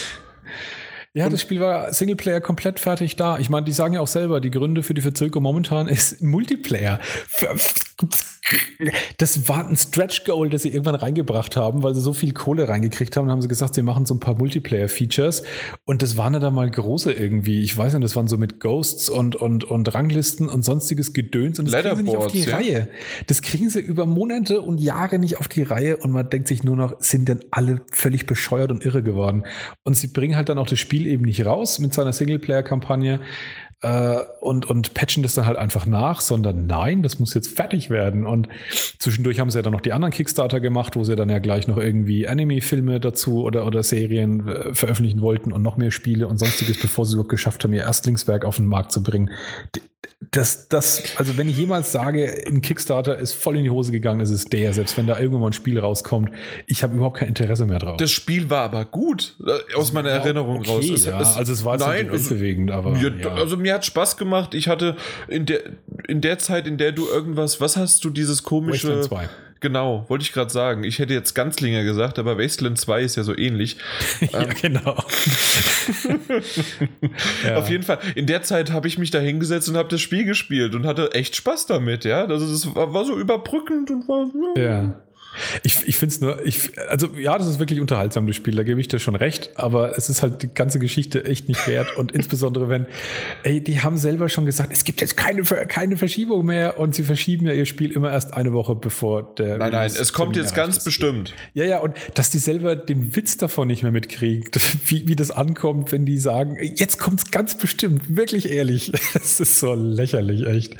Ja, 1.17 1.25
und 1.25 1.33
das 1.33 1.41
Spiel 1.41 1.61
war 1.61 1.95
Singleplayer 1.95 2.43
komplett 2.43 2.79
fertig 2.79 3.17
da. 3.17 3.39
Ich 3.39 3.49
meine, 3.49 3.65
die 3.65 3.73
sagen 3.73 3.95
ja 3.95 4.03
auch 4.03 4.07
selber, 4.07 4.39
die 4.39 4.51
Gründe 4.51 4.83
für 4.83 4.93
die 4.93 5.01
Verzögerung 5.01 5.45
momentan 5.45 5.89
ist 5.89 6.21
Multiplayer. 6.21 7.01
Das 9.18 9.48
war 9.48 9.66
ein 9.66 9.77
Stretch 9.77 10.24
Goal, 10.24 10.51
das 10.51 10.62
sie 10.62 10.68
irgendwann 10.68 10.94
reingebracht 10.94 11.56
haben, 11.56 11.82
weil 11.82 11.94
sie 11.94 12.01
so 12.01 12.12
viel 12.12 12.32
Kohle 12.32 12.68
reingekriegt 12.68 13.16
haben. 13.16 13.31
Haben 13.31 13.43
sie 13.43 13.48
gesagt, 13.48 13.74
sie 13.74 13.82
machen 13.82 14.06
so 14.06 14.14
ein 14.14 14.20
paar 14.20 14.36
Multiplayer-Features. 14.36 15.43
Und 15.85 16.02
das 16.02 16.16
waren 16.16 16.35
ja 16.35 16.40
dann 16.40 16.55
mal 16.55 16.70
große 16.70 17.12
irgendwie. 17.12 17.62
Ich 17.62 17.77
weiß 17.77 17.94
nicht, 17.94 18.05
das 18.05 18.14
waren 18.14 18.28
so 18.28 18.36
mit 18.36 18.60
Ghosts 18.60 19.09
und, 19.09 19.36
und, 19.36 19.64
und 19.64 19.93
Ranglisten 19.94 20.48
und 20.48 20.64
sonstiges 20.64 21.12
Gedöns. 21.12 21.59
Und 21.59 21.73
das 21.73 21.82
kriegen 21.82 21.97
sie 21.97 22.02
nicht 22.05 22.16
auf 22.16 22.32
die 22.32 22.43
ja. 22.43 22.56
Reihe. 22.56 22.89
Das 23.27 23.43
kriegen 23.43 23.70
sie 23.70 23.81
über 23.81 24.06
Monate 24.06 24.60
und 24.60 24.78
Jahre 24.78 25.18
nicht 25.18 25.39
auf 25.39 25.48
die 25.48 25.62
Reihe. 25.62 25.97
Und 25.97 26.12
man 26.12 26.28
denkt 26.31 26.48
sich 26.48 26.62
nur 26.62 26.77
noch, 26.77 27.01
sind 27.01 27.28
denn 27.28 27.40
alle 27.51 27.81
völlig 27.90 28.27
bescheuert 28.27 28.70
und 28.70 28.85
irre 28.85 29.02
geworden? 29.02 29.44
Und 29.85 29.97
sie 29.97 30.09
bringen 30.09 30.36
halt 30.36 30.48
dann 30.48 30.59
auch 30.59 30.68
das 30.68 30.78
Spiel 30.78 31.06
eben 31.06 31.24
nicht 31.24 31.44
raus 31.44 31.78
mit 31.78 31.94
seiner 31.94 32.12
Singleplayer-Kampagne 32.12 33.20
äh, 33.82 34.19
und, 34.40 34.69
und 34.69 34.94
patchen 34.94 35.23
das 35.23 35.35
dann 35.35 35.47
halt 35.47 35.59
einfach 35.59 35.86
nach, 35.86 36.20
sondern 36.20 36.66
nein, 36.66 37.03
das 37.03 37.19
muss 37.19 37.35
jetzt 37.35 37.55
fertig 37.55 37.90
werden. 37.90 38.27
Und 38.27 38.48
zwischendurch 38.98 39.39
haben 39.40 39.51
sie 39.51 39.59
ja 39.59 39.62
dann 39.62 39.73
noch 39.73 39.81
die 39.81 39.93
anderen 39.93 40.12
Kickstarter 40.12 40.61
gemacht, 40.61 40.97
wo 40.97 41.05
sie 41.05 41.16
dann 41.16 41.28
ja 41.28 41.39
gleich 41.39 41.69
noch 41.69 41.77
irgendwie 41.77 42.27
Anime-Filme 42.27 43.01
dazu 43.01 43.44
oder, 43.44 43.66
oder 43.66 43.82
Serien 43.82 44.48
äh, 44.48 44.74
veröffentlichen 44.74 45.20
wollten 45.20 45.53
und 45.53 45.62
noch 45.62 45.77
mehr 45.77 45.90
Spiele 45.90 46.27
und 46.28 46.39
sonstiges, 46.39 46.81
bevor 46.81 47.05
sie 47.05 47.15
überhaupt 47.15 47.31
geschafft 47.31 47.65
haben, 47.65 47.73
ihr 47.73 47.82
Erstlingswerk 47.82 48.44
auf 48.44 48.57
den 48.57 48.66
Markt 48.66 48.93
zu 48.93 49.03
bringen. 49.03 49.31
Das, 50.31 50.69
das, 50.69 51.03
also 51.16 51.37
wenn 51.37 51.49
ich 51.49 51.57
jemals 51.57 51.93
sage, 51.93 52.45
ein 52.47 52.62
Kickstarter 52.62 53.19
ist 53.19 53.35
voll 53.35 53.57
in 53.57 53.65
die 53.65 53.70
Hose 53.70 53.93
gegangen, 53.93 54.20
ist 54.20 54.31
es 54.31 54.45
der, 54.47 54.73
selbst 54.73 54.97
wenn 54.97 55.07
da 55.07 55.19
irgendwann 55.19 55.43
mal 55.43 55.47
ein 55.49 55.53
Spiel 55.53 55.78
rauskommt. 55.78 56.31
Ich 56.66 56.83
habe 56.83 56.95
überhaupt 56.95 57.19
kein 57.19 57.28
Interesse 57.28 57.66
mehr 57.66 57.78
drauf. 57.78 57.97
Das 57.99 58.11
Spiel 58.11 58.49
war 58.49 58.62
aber 58.62 58.85
gut, 58.85 59.37
äh, 59.47 59.74
aus 59.74 59.93
meiner 59.93 60.11
ja, 60.11 60.16
Erinnerung 60.16 60.61
okay, 60.61 60.70
raus. 60.70 60.85
Es, 60.89 61.05
ja, 61.05 61.20
es, 61.20 61.37
also 61.37 61.53
es 61.53 61.65
war 61.65 61.77
nein, 61.77 62.11
also, 62.11 62.35
bewegend, 62.35 62.70
aber. 62.70 62.97
Ja, 62.97 63.11
ja. 63.11 63.33
Also 63.35 63.57
mir 63.57 63.74
hat 63.74 63.85
Spaß 63.85 64.16
gemacht. 64.16 64.55
Ich 64.55 64.69
hatte 64.69 64.97
in 65.28 65.47
der, 65.47 65.61
in 66.09 66.20
der 66.20 66.39
Zeit, 66.39 66.66
in 66.66 66.78
der 66.78 66.93
du 66.93 67.07
irgendwas, 67.07 67.61
was 67.61 67.77
hast 67.77 68.05
du 68.05 68.11
dieses 68.11 68.43
komische. 68.43 68.89
Wasteland 68.89 69.05
2. 69.05 69.28
Genau, 69.61 70.05
wollte 70.09 70.23
ich 70.23 70.33
gerade 70.33 70.51
sagen. 70.51 70.85
Ich 70.85 70.99
hätte 70.99 71.15
jetzt 71.15 71.35
Ganzlinger 71.35 71.83
gesagt, 71.83 72.19
aber 72.19 72.39
Wasteland 72.39 72.78
2 72.78 73.03
ist 73.03 73.16
ja 73.16 73.23
so 73.23 73.37
ähnlich. 73.37 73.78
ja, 74.33 74.43
ähm, 74.43 74.51
genau. 74.61 74.97
ja. 77.45 77.57
Auf 77.57 77.70
jeden 77.70 77.83
Fall, 77.83 77.99
in 78.15 78.27
der 78.27 78.43
Zeit 78.43 78.70
habe 78.70 78.87
ich 78.87 78.99
mich 78.99 79.11
da 79.11 79.19
hingesetzt 79.19 79.69
und 79.69 79.77
habe 79.77 79.89
das 79.89 80.01
Spiel 80.01 80.24
gespielt 80.24 80.74
und 80.74 80.87
hatte 80.87 81.12
echt 81.15 81.37
Spaß 81.37 81.66
damit, 81.66 82.05
ja. 82.05 82.27
Also 82.27 82.51
das 82.51 82.74
war, 82.74 82.93
war 82.93 83.05
so 83.05 83.19
überbrückend 83.19 83.91
und 83.91 84.07
war. 84.09 84.28
Ja. 84.57 85.01
Ich, 85.63 85.87
ich 85.87 85.97
finde 85.97 86.15
es 86.15 86.21
nur, 86.21 86.45
ich, 86.47 86.71
also 86.89 87.09
ja, 87.19 87.37
das 87.39 87.47
ist 87.47 87.59
wirklich 87.59 87.81
unterhaltsam, 87.81 88.27
das 88.27 88.37
Spiel, 88.37 88.55
da 88.55 88.63
gebe 88.63 88.81
ich 88.81 88.89
dir 88.89 88.99
schon 88.99 89.15
recht, 89.15 89.51
aber 89.57 89.97
es 89.97 90.09
ist 90.09 90.23
halt 90.23 90.43
die 90.43 90.53
ganze 90.53 90.79
Geschichte 90.79 91.25
echt 91.25 91.49
nicht 91.49 91.67
wert 91.67 91.97
und 91.97 92.13
insbesondere 92.13 92.69
wenn, 92.69 92.87
ey, 93.43 93.61
die 93.61 93.81
haben 93.81 93.97
selber 93.97 94.29
schon 94.29 94.47
gesagt, 94.47 94.73
es 94.73 94.85
gibt 94.85 95.01
jetzt 95.01 95.17
keine, 95.17 95.43
keine 95.43 95.97
Verschiebung 95.97 96.47
mehr 96.47 96.79
und 96.79 96.95
sie 96.95 97.03
verschieben 97.03 97.47
ja 97.47 97.53
ihr 97.53 97.67
Spiel 97.67 97.93
immer 97.93 98.11
erst 98.11 98.35
eine 98.35 98.53
Woche 98.53 98.75
bevor 98.75 99.35
der. 99.35 99.59
Nein, 99.59 99.73
nein, 99.73 99.87
es 99.87 100.13
kommt 100.13 100.37
jetzt 100.37 100.55
ganz 100.55 100.83
bestimmt. 100.83 101.35
Ja, 101.55 101.65
ja, 101.65 101.79
und 101.79 101.95
dass 102.15 102.31
die 102.31 102.39
selber 102.39 102.77
den 102.77 103.17
Witz 103.17 103.37
davon 103.37 103.69
nicht 103.69 103.83
mehr 103.83 103.93
mitkriegen, 103.93 104.51
wie, 104.87 105.09
wie 105.09 105.17
das 105.17 105.31
ankommt, 105.31 105.93
wenn 105.93 106.05
die 106.05 106.19
sagen, 106.19 106.57
jetzt 106.61 106.99
kommt 106.99 107.21
es 107.21 107.31
ganz 107.31 107.57
bestimmt, 107.57 108.17
wirklich 108.17 108.51
ehrlich. 108.51 108.93
Das 109.17 109.41
ist 109.41 109.59
so 109.61 109.75
lächerlich, 109.75 110.47
echt. 110.47 110.77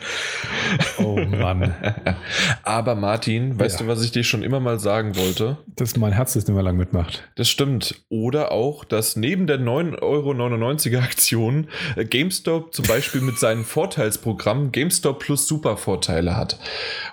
Oh 0.99 1.17
Mann. 1.17 1.75
aber 2.63 2.95
Martin, 2.95 3.59
weißt 3.59 3.81
ja. 3.81 3.87
du, 3.87 3.91
was 3.91 4.05
ich 4.05 4.13
dir 4.13 4.25
schon 4.25 4.43
immer 4.47 4.61
mal 4.61 4.79
sagen 4.79 5.17
wollte. 5.17 5.59
Dass 5.67 5.97
mein 5.97 6.13
Herz 6.13 6.33
das 6.33 6.47
nicht 6.47 6.55
mehr 6.55 6.63
lang 6.63 6.77
mitmacht. 6.77 7.29
Das 7.35 7.51
stimmt. 7.51 8.03
Oder 8.09 8.53
auch, 8.53 8.85
dass 8.85 9.17
neben 9.17 9.47
der 9.47 9.59
9,99 9.61 10.93
Euro 10.93 11.05
Aktion 11.05 11.67
äh, 11.97 12.05
GameStop 12.05 12.73
zum 12.73 12.87
Beispiel 12.87 13.21
mit 13.21 13.39
seinem 13.39 13.65
Vorteilsprogramm 13.77 14.73
GameStop 14.73 15.19
Plus 15.19 15.47
Supervorteile 15.47 16.37
hat. 16.37 16.59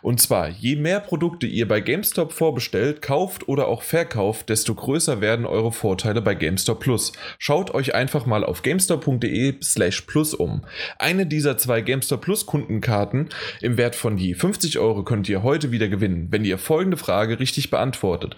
Und 0.02 0.22
zwar, 0.22 0.48
je 0.48 0.76
mehr 0.76 1.00
Produkte 1.00 1.48
ihr 1.48 1.68
bei 1.68 1.82
GameStop 1.82 2.32
vorbestellt, 2.32 3.02
kauft 3.02 3.50
oder 3.50 3.68
auch 3.68 3.82
verkauft, 3.82 4.50
desto 4.50 4.76
größer 4.76 5.20
werden 5.20 5.46
eure 5.46 5.72
Vorteile 5.72 6.22
bei 6.22 6.36
GameStop 6.36 6.80
Plus. 6.80 7.12
Schaut 7.40 7.74
euch 7.74 7.96
einfach 7.96 8.26
mal 8.28 8.44
auf 8.44 8.62
gamestop.de 8.62 9.56
slash 9.62 10.02
plus 10.02 10.34
um. 10.34 10.64
Eine 11.00 11.26
dieser 11.26 11.58
zwei 11.58 11.82
GameStop 11.82 12.22
Plus 12.22 12.46
Kundenkarten 12.46 13.30
im 13.60 13.78
Wert 13.78 13.96
von 13.96 14.18
je 14.18 14.36
50 14.36 14.78
Euro 14.78 15.04
könnt 15.04 15.28
ihr 15.28 15.42
heute 15.42 15.72
wieder 15.72 15.88
gewinnen, 15.88 16.28
wenn 16.30 16.46
ihr 16.46 16.60
folgende 16.60 16.98
Frage 16.98 17.23
Frage 17.24 17.40
richtig 17.40 17.70
beantwortet. 17.70 18.36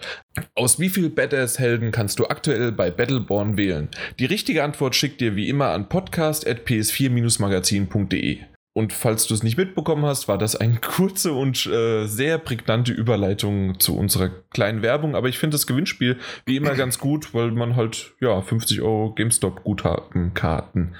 Aus 0.54 0.78
wie 0.78 0.90
viel 0.90 1.10
Badass-Helden 1.10 1.90
kannst 1.90 2.20
du 2.20 2.28
aktuell 2.28 2.70
bei 2.70 2.92
Battleborn 2.92 3.56
wählen? 3.56 3.88
Die 4.20 4.26
richtige 4.26 4.62
Antwort 4.62 4.94
schickt 4.94 5.20
dir 5.20 5.34
wie 5.34 5.48
immer 5.48 5.70
an 5.70 5.88
podcast.ps4-magazin.de. 5.88 8.38
Und 8.76 8.92
falls 8.92 9.26
du 9.26 9.34
es 9.34 9.42
nicht 9.42 9.58
mitbekommen 9.58 10.04
hast, 10.04 10.28
war 10.28 10.38
das 10.38 10.54
eine 10.54 10.76
kurze 10.80 11.32
und 11.32 11.66
äh, 11.66 12.06
sehr 12.06 12.38
prägnante 12.38 12.92
Überleitung 12.92 13.80
zu 13.80 13.98
unserer 13.98 14.28
kleinen 14.50 14.82
Werbung. 14.82 15.16
Aber 15.16 15.28
ich 15.28 15.38
finde 15.38 15.56
das 15.56 15.66
Gewinnspiel 15.66 16.18
wie 16.44 16.56
immer 16.56 16.74
ganz 16.76 17.00
gut, 17.00 17.34
weil 17.34 17.50
man 17.50 17.74
halt 17.74 18.14
ja 18.20 18.40
50 18.40 18.82
Euro 18.82 19.12
GameStop-Guthabenkarten 19.16 20.94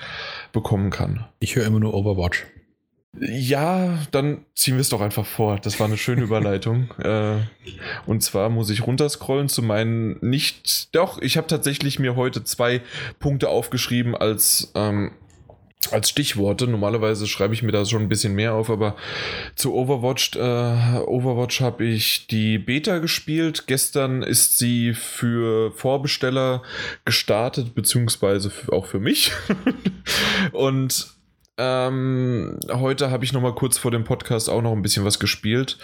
bekommen 0.51 0.91
kann. 0.91 1.25
Ich 1.39 1.55
höre 1.55 1.67
immer 1.67 1.79
nur 1.79 1.95
Overwatch. 1.95 2.47
Ja, 3.21 3.99
dann 4.11 4.45
ziehen 4.55 4.75
wir 4.75 4.81
es 4.81 4.89
doch 4.89 5.01
einfach 5.01 5.27
vor. 5.27 5.59
Das 5.59 5.81
war 5.81 5.87
eine 5.87 5.97
schöne 5.97 6.23
Überleitung. 6.23 6.91
äh, 6.99 7.37
und 8.07 8.23
zwar 8.23 8.51
muss 8.51 8.71
ich 8.71 8.87
runterscrollen 8.87 9.49
zu 9.49 9.63
meinen 9.63 10.19
nicht. 10.21 10.95
Doch, 10.95 11.21
ich 11.21 11.37
habe 11.37 11.47
tatsächlich 11.47 11.99
mir 11.99 12.17
heute 12.17 12.45
zwei 12.45 12.83
Punkte 13.19 13.49
aufgeschrieben 13.49 14.15
als. 14.15 14.73
Ähm, 14.75 15.13
als 15.93 16.11
Stichworte. 16.11 16.67
Normalerweise 16.67 17.29
schreibe 17.29 17.55
ich 17.55 17.63
mir 17.63 17.71
da 17.71 17.85
schon 17.85 18.03
ein 18.03 18.09
bisschen 18.09 18.35
mehr 18.35 18.55
auf, 18.55 18.71
aber 18.71 18.97
zu 19.55 19.73
Overwatch, 19.73 20.35
äh, 20.35 20.99
Overwatch 21.07 21.61
habe 21.61 21.85
ich 21.85 22.27
die 22.27 22.59
Beta 22.59 22.99
gespielt. 22.99 23.69
Gestern 23.69 24.23
ist 24.25 24.59
sie 24.59 24.95
für 24.95 25.71
Vorbesteller 25.73 26.63
gestartet, 27.05 27.77
beziehungsweise 27.77 28.51
auch 28.73 28.87
für 28.87 28.99
mich. 28.99 29.31
Und 30.53 31.16
ähm, 31.59 32.59
heute 32.71 33.11
habe 33.11 33.25
ich 33.25 33.33
noch 33.33 33.41
mal 33.41 33.55
kurz 33.55 33.79
vor 33.79 33.91
dem 33.91 34.05
Podcast 34.05 34.51
auch 34.51 34.63
noch 34.63 34.73
ein 34.73 34.83
bisschen 34.83 35.05
was 35.05 35.19
gespielt. 35.19 35.79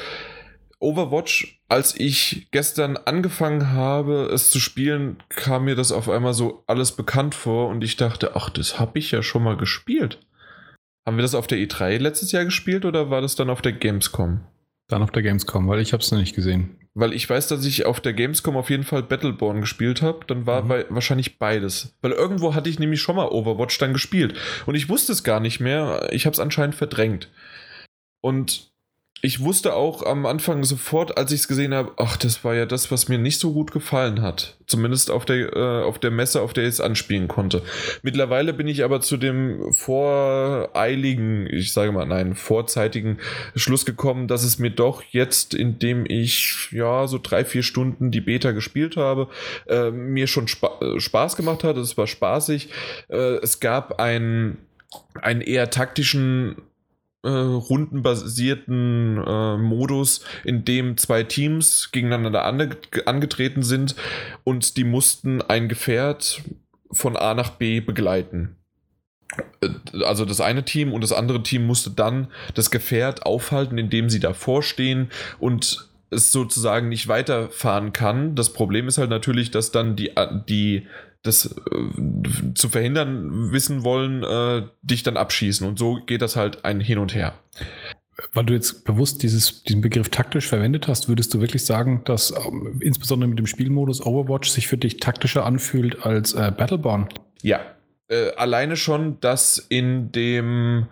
Overwatch, 0.78 1.61
als 1.69 1.99
ich 1.99 2.49
gestern 2.51 2.97
angefangen 2.97 3.70
habe, 3.70 4.28
es 4.32 4.51
zu 4.51 4.59
spielen, 4.59 5.23
kam 5.28 5.65
mir 5.65 5.77
das 5.77 5.93
auf 5.93 6.09
einmal 6.09 6.35
so 6.35 6.65
alles 6.66 6.93
bekannt 6.93 7.35
vor 7.36 7.69
und 7.69 7.85
ich 7.85 7.97
dachte, 7.97 8.35
ach, 8.35 8.51
das 8.51 8.81
habe 8.81 8.99
ich 8.99 9.12
ja 9.12 9.23
schon 9.23 9.44
mal 9.44 9.57
gespielt. 9.57 10.19
Haben 11.07 11.16
wir 11.16 11.23
das 11.23 11.36
auf 11.36 11.47
der 11.47 11.59
E3 11.59 11.99
letztes 11.99 12.32
Jahr 12.32 12.44
gespielt 12.44 12.85
oder 12.85 13.11
war 13.11 13.20
das 13.20 13.36
dann 13.36 13.49
auf 13.49 13.62
der 13.62 13.73
Gamescom? 13.73 14.40
Dann 14.93 15.02
auf 15.02 15.10
der 15.10 15.23
Gamescom, 15.23 15.69
weil 15.69 15.81
ich 15.81 15.94
habe 15.94 16.02
es 16.02 16.10
noch 16.10 16.19
nicht 16.19 16.35
gesehen. 16.35 16.77
Weil 16.93 17.14
ich 17.14 17.28
weiß, 17.28 17.48
dass 17.48 17.64
ich 17.64 17.86
auf 17.86 18.02
der 18.02 18.12
Gamescom 18.12 18.59
auf 18.59 18.69
jeden 18.69 18.85
Fall 18.85 19.02
Battleborn 19.02 19.62
gespielt 19.62 20.02
habe. 20.02 20.27
Dann 20.27 20.44
war 20.47 20.64
mhm. 20.64 20.85
wahrscheinlich 20.90 21.39
beides. 21.39 21.97
Weil 22.02 22.12
irgendwo 22.12 22.55
hatte 22.55 22.69
ich 22.69 22.78
nämlich 22.78 23.01
schon 23.01 23.16
mal 23.16 23.28
Overwatch 23.28 23.78
dann 23.78 23.94
gespielt. 23.94 24.35
Und 24.66 24.74
ich 24.74 24.90
wusste 24.90 25.12
es 25.12 25.24
gar 25.24 25.40
nicht 25.40 25.60
mehr. 25.60 26.10
Ich 26.12 26.27
habe 26.27 26.35
es 26.35 26.40
anscheinend 26.40 26.74
verdrängt. 26.74 27.31
Und 28.20 28.72
ich 29.24 29.40
wusste 29.40 29.74
auch 29.74 30.05
am 30.05 30.27
Anfang 30.27 30.65
sofort, 30.65 31.16
als 31.16 31.31
ich 31.31 31.43
es 31.43 31.49
gesehen 31.49 31.73
habe, 31.73 31.93
ach, 31.97 32.16
das 32.16 32.43
war 32.43 32.57
ja 32.57 32.66
das, 32.66 32.90
was 32.90 33.09
mir 33.09 33.19
nicht 33.19 33.39
so 33.39 33.53
gut 33.53 33.70
gefallen 33.70 34.20
hat. 34.20 34.57
Zumindest 34.66 35.12
auf 35.12 35.24
der, 35.24 35.57
äh, 35.57 35.85
auf 35.85 36.01
der 36.01 36.11
Messe, 36.11 36.43
auf 36.43 36.53
der 36.53 36.65
ich 36.65 36.70
es 36.70 36.81
anspielen 36.81 37.28
konnte. 37.28 37.62
Mittlerweile 38.03 38.53
bin 38.53 38.66
ich 38.66 38.82
aber 38.82 39.01
zu 39.01 39.16
dem 39.16 39.73
voreiligen, 39.73 41.47
ich 41.47 41.73
sage 41.73 41.93
mal, 41.93 42.05
nein, 42.05 42.35
vorzeitigen 42.35 43.19
Schluss 43.55 43.86
gekommen, 43.86 44.27
dass 44.27 44.43
es 44.43 44.59
mir 44.59 44.70
doch 44.70 45.05
jetzt, 45.05 45.55
indem 45.55 46.05
ich 46.05 46.73
ja 46.73 47.07
so 47.07 47.20
drei, 47.23 47.44
vier 47.44 47.62
Stunden 47.62 48.11
die 48.11 48.20
Beta 48.20 48.51
gespielt 48.51 48.97
habe, 48.97 49.28
äh, 49.69 49.93
mir 49.93 50.27
schon 50.27 50.49
Spa 50.49 50.81
äh, 50.81 50.99
Spaß 50.99 51.36
gemacht 51.36 51.62
hat. 51.62 51.77
Es 51.77 51.97
war 51.97 52.09
spaßig. 52.09 52.70
Äh, 53.09 53.36
es 53.36 53.61
gab 53.61 54.01
einen, 54.01 54.59
einen 55.20 55.43
eher 55.43 55.70
taktischen 55.70 56.57
äh, 57.23 57.28
rundenbasierten 57.28 59.23
äh, 59.24 59.57
Modus, 59.57 60.24
in 60.44 60.65
dem 60.65 60.97
zwei 60.97 61.23
Teams 61.23 61.90
gegeneinander 61.93 62.44
ange 62.44 62.77
angetreten 63.07 63.62
sind 63.62 63.94
und 64.44 64.77
die 64.77 64.85
mussten 64.85 65.40
ein 65.43 65.69
Gefährt 65.69 66.43
von 66.90 67.16
A 67.16 67.35
nach 67.35 67.51
B 67.51 67.81
begleiten. 67.81 68.57
Äh, 69.61 69.69
also 70.05 70.24
das 70.24 70.40
eine 70.40 70.65
Team 70.65 70.93
und 70.93 71.03
das 71.03 71.12
andere 71.12 71.43
Team 71.43 71.66
musste 71.66 71.90
dann 71.90 72.28
das 72.55 72.70
Gefährt 72.70 73.24
aufhalten, 73.24 73.78
indem 73.78 74.11
sie 74.11 74.20
davor 74.20 74.62
stehen 74.62 75.11
und 75.39 75.89
es 76.11 76.31
sozusagen 76.31 76.89
nicht 76.89 77.09
weiterfahren 77.09 77.93
kann. 77.93 78.35
Das 78.35 78.53
Problem 78.53 78.86
ist 78.86 78.99
halt 78.99 79.11
natürlich, 79.11 79.51
dass 79.51 79.70
dann 79.70 79.97
die, 79.97 80.12
die 80.49 80.86
das 81.23 81.47
äh, 81.47 82.55
zu 82.55 82.69
verhindern 82.69 83.53
wissen 83.53 83.85
wollen, 83.85 84.23
äh, 84.23 84.66
dich 84.82 85.03
dann 85.03 85.16
abschießen. 85.16 85.66
Und 85.66 85.78
so 85.78 86.01
geht 86.05 86.23
das 86.23 86.36
halt 86.36 86.65
ein 86.65 86.81
Hin 86.81 86.99
und 86.99 87.15
Her. 87.15 87.35
Weil 88.35 88.44
du 88.44 88.53
jetzt 88.53 88.85
bewusst 88.85 89.23
dieses, 89.23 89.62
diesen 89.65 89.81
Begriff 89.81 90.11
taktisch 90.11 90.47
verwendet 90.47 90.86
hast, 90.86 91.09
würdest 91.09 91.32
du 91.32 91.40
wirklich 91.40 91.65
sagen, 91.65 92.03
dass 92.05 92.31
ähm, 92.31 92.78
insbesondere 92.81 93.28
mit 93.28 93.39
dem 93.39 93.47
Spielmodus 93.47 94.05
Overwatch 94.05 94.51
sich 94.51 94.69
für 94.69 94.77
dich 94.77 94.99
taktischer 94.99 95.47
anfühlt 95.47 96.05
als 96.05 96.35
äh, 96.35 96.53
Battleborn? 96.57 97.09
Ja. 97.40 97.61
Äh, 98.09 98.32
alleine 98.36 98.77
schon, 98.77 99.19
dass 99.20 99.59
in 99.59 100.12
dem 100.12 100.86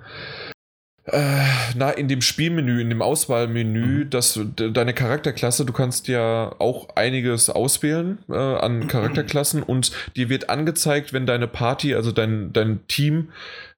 na, 1.75 1.91
in 1.91 2.09
dem 2.09 2.21
Spielmenü, 2.21 2.81
in 2.81 2.89
dem 2.89 3.03
Auswahlmenü, 3.03 4.05
mhm. 4.05 4.11
dass 4.11 4.39
deine 4.57 4.95
Charakterklasse, 4.95 5.65
du 5.65 5.73
kannst 5.73 6.09
ja 6.09 6.55
auch 6.59 6.89
einiges 6.97 7.51
auswählen 7.51 8.19
äh, 8.29 8.35
an 8.35 8.87
Charakterklassen 8.87 9.63
und 9.63 9.93
dir 10.17 10.29
wird 10.29 10.51
angezeigt, 10.51 11.13
wenn 11.13 11.27
deine 11.27 11.47
Party, 11.47 11.95
also 11.95 12.13
dein, 12.13 12.53
dein 12.53 12.87
Team, 12.87 13.31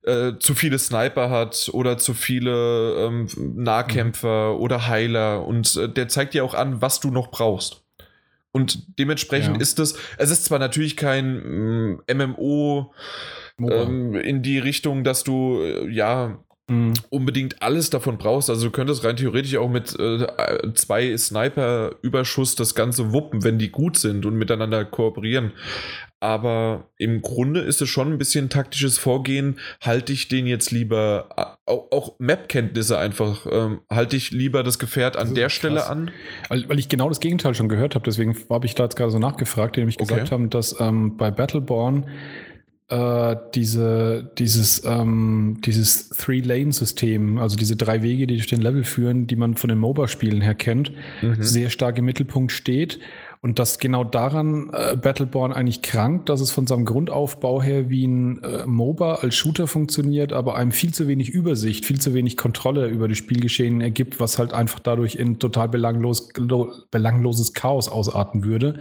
äh, 0.05 0.33
zu 0.39 0.55
viele 0.55 0.79
Sniper 0.79 1.31
hat 1.31 1.71
oder 1.73 1.97
zu 1.97 2.15
viele 2.15 3.07
ähm, 3.07 3.29
Nahkämpfer 3.37 4.55
mhm. 4.55 4.61
oder 4.61 4.89
Heiler 4.89 5.47
und 5.47 5.77
äh, 5.77 5.89
der 5.89 6.09
zeigt 6.09 6.35
dir 6.35 6.45
auch 6.45 6.55
an, 6.55 6.83
was 6.83 7.01
du 7.01 7.11
noch 7.11 7.31
brauchst. 7.31 7.83
Und 8.51 8.99
dementsprechend 8.99 9.57
ja. 9.57 9.63
ist 9.63 9.79
es, 9.79 9.97
es 10.19 10.31
ist 10.31 10.45
zwar 10.45 10.59
natürlich 10.59 10.97
kein 10.97 11.95
mm, 11.95 12.03
MMO 12.13 12.93
ähm, 13.59 14.15
in 14.15 14.43
die 14.43 14.59
Richtung, 14.59 15.05
dass 15.05 15.25
du 15.25 15.61
äh, 15.63 15.89
ja 15.89 16.39
mhm. 16.68 16.94
unbedingt 17.10 17.62
alles 17.62 17.90
davon 17.90 18.18
brauchst. 18.18 18.51
Also 18.51 18.66
du 18.66 18.70
könntest 18.70 19.05
rein 19.05 19.16
theoretisch 19.16 19.56
auch 19.56 19.68
mit 19.68 19.98
äh, 19.98 20.26
zwei 20.74 21.16
Sniper-Überschuss 21.16 22.55
das 22.55 22.74
Ganze 22.74 23.12
wuppen, 23.12 23.44
wenn 23.44 23.59
die 23.59 23.70
gut 23.70 23.98
sind 23.98 24.26
und 24.26 24.36
miteinander 24.36 24.84
kooperieren. 24.84 25.52
Aber 26.20 26.89
im 26.98 27.20
Grunde 27.20 27.60
ist 27.62 27.82
es 27.82 27.89
schon 27.89 28.12
ein 28.12 28.18
bisschen 28.18 28.48
taktisches 28.48 28.97
Vorgehen. 28.97 29.59
Halte 29.80 30.12
ich 30.12 30.28
den 30.28 30.47
jetzt 30.47 30.70
lieber 30.70 31.56
auch, 31.66 31.90
auch 31.90 32.14
Map-Kenntnisse 32.20 32.97
einfach. 32.97 33.44
Ähm, 33.51 33.80
halte 33.90 34.16
ich 34.16 34.30
lieber 34.30 34.62
das 34.62 34.78
Gefährt 34.78 35.16
an 35.16 35.34
der 35.34 35.47
krass. 35.47 35.55
Stelle 35.55 35.86
an? 35.89 36.12
Weil, 36.48 36.68
weil, 36.68 36.78
ich 36.78 36.89
genau 36.89 37.09
das 37.09 37.18
Gegenteil 37.18 37.56
schon 37.56 37.68
gehört 37.68 37.97
habe, 37.97 38.05
deswegen 38.05 38.36
habe 38.48 38.66
ich 38.66 38.76
da 38.76 38.84
jetzt 38.84 38.94
gerade 38.94 39.10
so 39.10 39.18
nachgefragt, 39.18 39.74
die 39.74 39.80
nämlich 39.80 39.97
okay. 39.97 40.14
gesagt 40.14 40.30
haben, 40.30 40.48
dass 40.48 40.78
ähm, 40.78 41.16
bei 41.16 41.32
Battleborn 41.32 42.06
äh, 42.93 43.36
diese, 43.55 44.31
dieses, 44.36 44.85
ähm, 44.85 45.56
dieses 45.64 46.10
Three-Lane-System, 46.10 47.39
also 47.39 47.56
diese 47.56 47.74
drei 47.74 48.02
Wege, 48.02 48.27
die 48.27 48.36
durch 48.36 48.48
den 48.48 48.60
Level 48.60 48.85
führen, 48.85 49.27
die 49.27 49.36
man 49.36 49.56
von 49.56 49.69
den 49.69 49.78
MOBA-Spielen 49.78 50.43
her 50.43 50.55
kennt, 50.55 50.93
mhm. 51.23 51.43
sehr 51.43 51.70
stark 51.70 51.97
im 51.97 52.05
Mittelpunkt 52.05 52.52
steht. 52.52 52.98
Und 53.40 53.59
dass 53.59 53.78
genau 53.78 54.05
daran 54.05 54.70
äh, 54.73 54.94
Battleborn 54.94 55.52
eigentlich 55.52 55.81
krankt, 55.81 56.28
dass 56.28 56.40
es 56.40 56.51
von 56.51 56.66
seinem 56.66 56.85
Grundaufbau 56.85 57.62
her 57.62 57.89
wie 57.89 58.06
ein 58.06 58.43
äh, 58.44 58.66
MOBA 58.66 59.16
als 59.16 59.35
Shooter 59.36 59.66
funktioniert, 59.66 60.35
aber 60.35 60.56
einem 60.56 60.70
viel 60.70 60.93
zu 60.93 61.09
wenig 61.09 61.31
Übersicht, 61.31 61.86
viel 61.86 61.98
zu 61.98 62.12
wenig 62.12 62.36
Kontrolle 62.36 62.89
über 62.89 63.09
die 63.09 63.16
Spielgeschehen 63.16 63.81
ergibt, 63.81 64.20
was 64.20 64.39
halt 64.39 64.52
einfach 64.52 64.81
dadurch 64.81 65.16
in 65.16 65.39
total 65.39 65.70
belanglos, 65.70 66.28
belangloses 66.90 67.55
Chaos 67.55 67.89
ausarten 67.89 68.44
würde. 68.44 68.81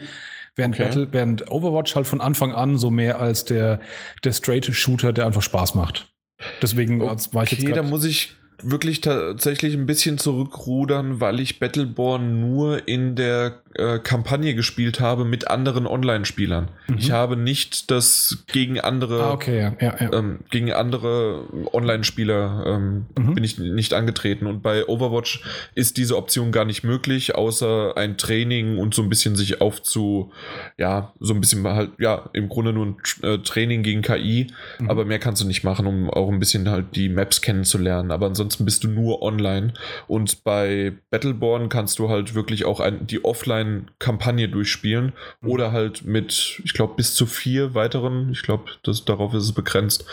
Während, 0.56 0.76
okay. 0.76 0.84
Battle, 0.84 1.07
während 1.11 1.49
Overwatch 1.49 1.95
halt 1.95 2.07
von 2.07 2.22
Anfang 2.22 2.52
an 2.52 2.78
so 2.78 2.91
mehr 2.91 3.19
als 3.19 3.45
der, 3.45 3.80
der 4.23 4.34
straight 4.34 4.65
Shooter, 4.65 5.14
der 5.14 5.26
einfach 5.26 5.41
Spaß 5.41 5.76
macht. 5.76 6.14
Deswegen 6.61 7.02
okay, 7.02 7.15
war 7.32 7.44
ich 7.44 7.52
jetzt. 7.52 7.64
Okay, 7.64 7.73
da 7.73 7.84
muss 7.84 8.03
ich 8.03 8.36
wirklich 8.64 9.02
tatsächlich 9.02 9.73
ein 9.73 9.86
bisschen 9.86 10.18
zurückrudern, 10.18 11.19
weil 11.19 11.40
ich 11.40 11.60
Battleborn 11.60 12.40
nur 12.41 12.88
in 12.88 13.15
der 13.15 13.61
äh, 13.76 13.99
Kampagne 13.99 14.53
gespielt 14.53 14.99
habe 14.99 15.23
mit 15.23 15.49
anderen 15.49 15.88
Online-Spielern. 15.88 16.69
Mhm. 16.88 16.98
Ich 16.98 17.11
habe 17.11 17.38
nicht 17.38 17.89
das 17.89 18.43
gegen 18.48 18.80
andere 18.80 19.23
ah, 19.23 19.31
okay, 19.31 19.60
ja, 19.60 19.73
ja, 19.80 19.95
ja. 19.99 20.14
Ähm, 20.14 20.39
gegen 20.49 20.73
andere 20.73 21.45
Online-Spieler 21.72 22.64
ähm, 22.68 23.06
mhm. 23.18 23.34
bin 23.34 23.43
ich 23.43 23.60
nicht 23.60 23.93
angetreten. 23.93 24.48
Und 24.48 24.61
bei 24.61 24.88
Overwatch 24.88 25.43
ist 25.73 25.98
diese 25.98 26.18
Option 26.18 26.52
gar 26.52 26.65
nicht 26.65 26.84
möglich, 26.84 27.35
außer 27.35 27.95
ein 27.95 28.18
Training 28.18 28.77
und 28.77 28.93
so 28.93 29.03
ein 29.03 29.10
bisschen 29.10 29.35
sich 29.35 29.61
aufzu, 29.61 30.31
ja, 30.77 31.14
so 31.19 31.34
ein 31.34 31.39
bisschen 31.39 31.65
halt, 31.65 31.91
ja, 31.98 32.30
im 32.34 32.49
Grunde 32.49 32.73
nur 32.73 32.88
ein 32.88 32.98
äh, 33.23 33.38
Training 33.38 33.84
gegen 33.84 34.02
KI, 34.02 34.48
mhm. 34.80 34.89
aber 34.89 35.06
mehr 35.06 35.19
kannst 35.19 35.41
du 35.41 35.48
nicht 35.48 35.64
machen, 35.64 35.88
um 35.88 36.10
auch 36.10 36.30
ein 36.30 36.39
bisschen 36.39 36.69
halt 36.69 36.95
die 36.95 37.07
Maps 37.07 37.41
kennenzulernen. 37.41 38.11
Aber 38.11 38.26
ansonsten 38.26 38.65
bist 38.65 38.84
du 38.84 38.89
nur 38.89 39.22
online. 39.22 39.73
Und 40.07 40.43
bei 40.43 40.93
Battleborn 41.10 41.69
kannst 41.69 41.99
du 41.99 42.10
halt 42.10 42.35
wirklich 42.35 42.65
auch 42.65 42.80
ein, 42.81 43.07
die 43.07 43.23
Offline 43.23 43.60
Offline-Kampagne 43.61 44.49
durchspielen 44.49 45.13
mhm. 45.41 45.49
oder 45.49 45.71
halt 45.71 46.03
mit, 46.05 46.61
ich 46.63 46.73
glaube, 46.73 46.95
bis 46.95 47.13
zu 47.13 47.25
vier 47.25 47.73
weiteren, 47.73 48.31
ich 48.31 48.43
glaube, 48.43 48.65
darauf 49.05 49.33
ist 49.33 49.43
es 49.43 49.53
begrenzt, 49.53 50.05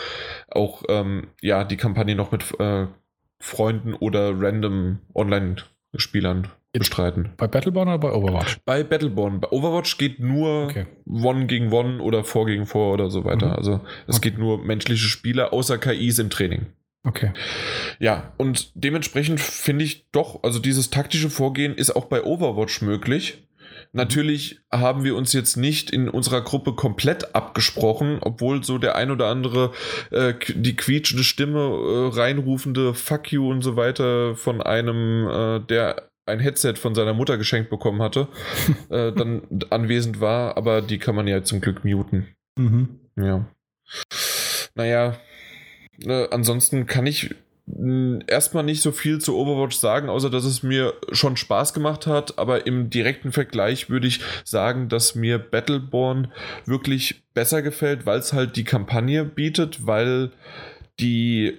auch 0.49 0.83
ähm, 0.89 1.27
ja, 1.41 1.63
die 1.63 1.77
Kampagne 1.77 2.15
noch 2.15 2.31
mit 2.31 2.59
äh, 2.59 2.87
Freunden 3.39 3.93
oder 3.93 4.33
random 4.39 4.99
Online-Spielern 5.15 6.47
bestreiten. 6.71 7.29
Bei 7.37 7.47
Battleborn 7.47 7.87
oder 7.87 7.97
bei 7.97 8.11
Overwatch? 8.11 8.59
Bei 8.65 8.83
Battleborn. 8.83 9.39
Bei 9.39 9.49
Overwatch 9.49 9.97
geht 9.97 10.19
nur 10.19 10.65
okay. 10.65 10.85
One 11.07 11.47
gegen 11.47 11.71
One 11.71 11.99
oder 11.99 12.23
Four 12.23 12.45
gegen 12.45 12.67
Four 12.67 12.93
oder 12.93 13.09
so 13.09 13.25
weiter. 13.25 13.47
Mhm. 13.47 13.53
Also 13.53 13.81
es 14.05 14.17
okay. 14.17 14.29
geht 14.29 14.39
nur 14.39 14.63
menschliche 14.63 15.07
Spieler 15.07 15.51
außer 15.51 15.79
KIs 15.79 16.19
im 16.19 16.29
Training. 16.29 16.67
Okay. 17.03 17.31
Ja, 17.99 18.33
und 18.37 18.71
dementsprechend 18.75 19.39
finde 19.39 19.85
ich 19.85 20.07
doch, 20.11 20.43
also 20.43 20.59
dieses 20.59 20.89
taktische 20.89 21.29
Vorgehen 21.29 21.75
ist 21.75 21.95
auch 21.95 22.05
bei 22.05 22.23
Overwatch 22.23 22.81
möglich. 22.81 23.45
Natürlich 23.91 24.59
haben 24.71 25.03
wir 25.03 25.15
uns 25.15 25.33
jetzt 25.33 25.55
nicht 25.55 25.89
in 25.89 26.09
unserer 26.09 26.41
Gruppe 26.41 26.73
komplett 26.73 27.33
abgesprochen, 27.33 28.19
obwohl 28.21 28.63
so 28.63 28.77
der 28.77 28.95
ein 28.95 29.09
oder 29.09 29.27
andere 29.27 29.71
äh, 30.11 30.33
die 30.47 30.75
quietschende 30.75 31.23
Stimme, 31.23 31.59
äh, 31.59 32.15
reinrufende 32.15 32.93
Fuck 32.93 33.31
you 33.31 33.49
und 33.49 33.61
so 33.63 33.75
weiter 33.75 34.35
von 34.35 34.61
einem, 34.61 35.27
äh, 35.27 35.59
der 35.61 36.09
ein 36.25 36.39
Headset 36.39 36.75
von 36.75 36.93
seiner 36.93 37.13
Mutter 37.13 37.37
geschenkt 37.37 37.71
bekommen 37.71 38.01
hatte, 38.01 38.27
äh, 38.89 39.11
dann 39.11 39.41
anwesend 39.71 40.21
war, 40.21 40.57
aber 40.57 40.81
die 40.81 40.99
kann 40.99 41.15
man 41.15 41.27
ja 41.27 41.43
zum 41.43 41.61
Glück 41.61 41.83
muten. 41.83 42.27
Mhm. 42.57 42.99
Ja. 43.15 43.47
Naja, 44.75 45.17
äh, 46.05 46.27
ansonsten 46.31 46.85
kann 46.85 47.05
ich 47.05 47.35
hm, 47.67 48.21
erstmal 48.27 48.63
nicht 48.63 48.81
so 48.81 48.91
viel 48.91 49.19
zu 49.19 49.37
Overwatch 49.37 49.77
sagen, 49.77 50.09
außer 50.09 50.29
dass 50.29 50.45
es 50.45 50.63
mir 50.63 50.93
schon 51.11 51.37
Spaß 51.37 51.73
gemacht 51.73 52.07
hat. 52.07 52.37
Aber 52.37 52.65
im 52.65 52.89
direkten 52.89 53.31
Vergleich 53.31 53.89
würde 53.89 54.07
ich 54.07 54.21
sagen, 54.43 54.89
dass 54.89 55.15
mir 55.15 55.37
Battleborn 55.39 56.31
wirklich 56.65 57.23
besser 57.33 57.61
gefällt, 57.61 58.05
weil 58.05 58.19
es 58.19 58.33
halt 58.33 58.55
die 58.55 58.63
Kampagne 58.63 59.25
bietet, 59.25 59.85
weil 59.85 60.31
die 60.99 61.57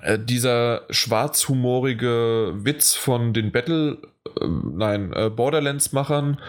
äh, 0.00 0.18
dieser 0.18 0.82
schwarzhumorige 0.90 2.52
Witz 2.56 2.94
von 2.94 3.32
den 3.32 3.52
Battle, 3.52 3.98
äh, 4.40 4.46
nein, 4.46 5.12
äh, 5.12 5.30
Borderlands-Machern 5.30 6.40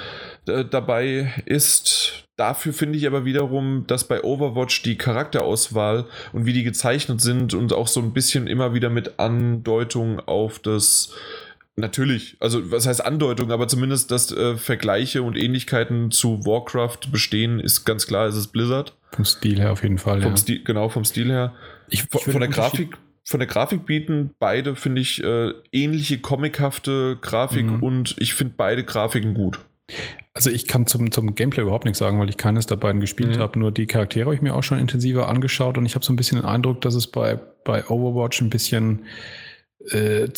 äh, 0.47 0.65
dabei 0.65 1.33
ist. 1.45 2.25
Dafür 2.35 2.73
finde 2.73 2.97
ich 2.97 3.05
aber 3.05 3.25
wiederum, 3.25 3.85
dass 3.87 4.07
bei 4.07 4.23
Overwatch 4.23 4.81
die 4.83 4.97
Charakterauswahl 4.97 6.05
und 6.31 6.45
wie 6.45 6.53
die 6.53 6.63
gezeichnet 6.63 7.21
sind 7.21 7.53
und 7.53 7.73
auch 7.73 7.87
so 7.87 7.99
ein 7.99 8.13
bisschen 8.13 8.47
immer 8.47 8.73
wieder 8.73 8.89
mit 8.89 9.19
Andeutung 9.19 10.19
auf 10.19 10.59
das 10.59 11.13
Natürlich, 11.75 12.37
also 12.39 12.71
was 12.71 12.85
heißt 12.85 13.03
Andeutung, 13.03 13.51
aber 13.51 13.67
zumindest, 13.67 14.11
dass 14.11 14.31
äh, 14.31 14.57
Vergleiche 14.57 15.23
und 15.23 15.35
Ähnlichkeiten 15.35 16.11
zu 16.11 16.45
Warcraft 16.45 17.11
bestehen, 17.11 17.59
ist 17.59 17.83
ganz 17.83 18.05
klar, 18.05 18.27
es 18.27 18.35
ist 18.35 18.49
Blizzard. 18.49 18.93
Vom 19.11 19.25
Stil 19.25 19.59
her 19.59 19.71
auf 19.71 19.81
jeden 19.81 19.97
Fall. 19.97 20.21
Vom 20.21 20.33
ja. 20.33 20.37
Stil, 20.37 20.63
genau, 20.63 20.89
vom 20.89 21.03
Stil 21.03 21.31
her. 21.31 21.53
Ich, 21.89 22.03
von, 22.03 22.21
von 22.21 22.41
der 22.41 22.49
Grafik 22.49 22.95
von 23.25 23.39
der 23.39 23.47
Grafik 23.47 23.85
bieten 23.85 24.31
beide, 24.37 24.75
finde 24.75 25.01
ich, 25.01 25.23
äh, 25.23 25.53
ähnliche 25.71 26.19
comichafte 26.19 27.17
Grafik 27.21 27.65
mhm. 27.65 27.83
und 27.83 28.15
ich 28.19 28.33
finde 28.33 28.53
beide 28.57 28.83
Grafiken 28.83 29.33
gut. 29.33 29.59
Also 30.33 30.49
ich 30.49 30.67
kann 30.67 30.87
zum, 30.87 31.11
zum 31.11 31.35
Gameplay 31.35 31.61
überhaupt 31.61 31.85
nichts 31.85 31.99
sagen, 31.99 32.19
weil 32.19 32.29
ich 32.29 32.37
keines 32.37 32.65
der 32.65 32.75
beiden 32.75 33.01
gespielt 33.01 33.37
mhm. 33.37 33.39
habe. 33.39 33.59
Nur 33.59 33.71
die 33.71 33.85
Charaktere 33.85 34.25
habe 34.25 34.35
ich 34.35 34.41
mir 34.41 34.55
auch 34.55 34.63
schon 34.63 34.79
intensiver 34.79 35.27
angeschaut 35.27 35.77
und 35.77 35.85
ich 35.85 35.95
habe 35.95 36.03
so 36.03 36.11
ein 36.11 36.15
bisschen 36.15 36.39
den 36.39 36.45
Eindruck, 36.45 36.81
dass 36.81 36.95
es 36.95 37.07
bei, 37.07 37.39
bei 37.63 37.87
Overwatch 37.87 38.41
ein 38.41 38.49
bisschen 38.49 39.05
äh, 39.91 40.23
äh, 40.23 40.29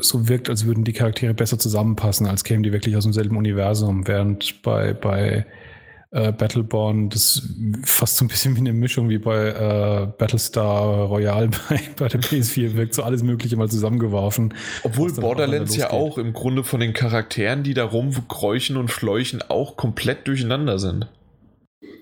so 0.00 0.28
wirkt, 0.28 0.48
als 0.48 0.64
würden 0.64 0.84
die 0.84 0.92
Charaktere 0.92 1.34
besser 1.34 1.58
zusammenpassen, 1.58 2.26
als 2.26 2.42
kämen 2.42 2.62
die 2.62 2.72
wirklich 2.72 2.96
aus 2.96 3.04
demselben 3.04 3.36
Universum, 3.36 4.08
während 4.08 4.62
bei, 4.62 4.92
bei 4.92 5.46
äh, 6.16 6.32
Battleborn, 6.32 7.10
das 7.10 7.42
fast 7.84 8.16
so 8.16 8.24
ein 8.24 8.28
bisschen 8.28 8.56
wie 8.56 8.60
eine 8.60 8.72
Mischung 8.72 9.10
wie 9.10 9.18
bei 9.18 9.48
äh, 9.48 10.06
Battlestar 10.06 11.04
Royale 11.04 11.50
bei, 11.68 11.80
bei 11.94 12.08
der 12.08 12.20
PS4, 12.20 12.74
wirkt 12.74 12.94
so 12.94 13.02
alles 13.02 13.22
Mögliche 13.22 13.56
mal 13.56 13.68
zusammengeworfen. 13.68 14.54
Obwohl 14.82 15.12
Borderlands 15.12 15.76
ja 15.76 15.90
auch 15.90 16.16
im 16.16 16.32
Grunde 16.32 16.64
von 16.64 16.80
den 16.80 16.94
Charakteren, 16.94 17.64
die 17.64 17.74
da 17.74 17.84
rumkräuchen 17.84 18.78
und 18.78 18.90
fleuchen, 18.90 19.42
auch 19.48 19.76
komplett 19.76 20.26
durcheinander 20.26 20.78
sind. 20.78 21.06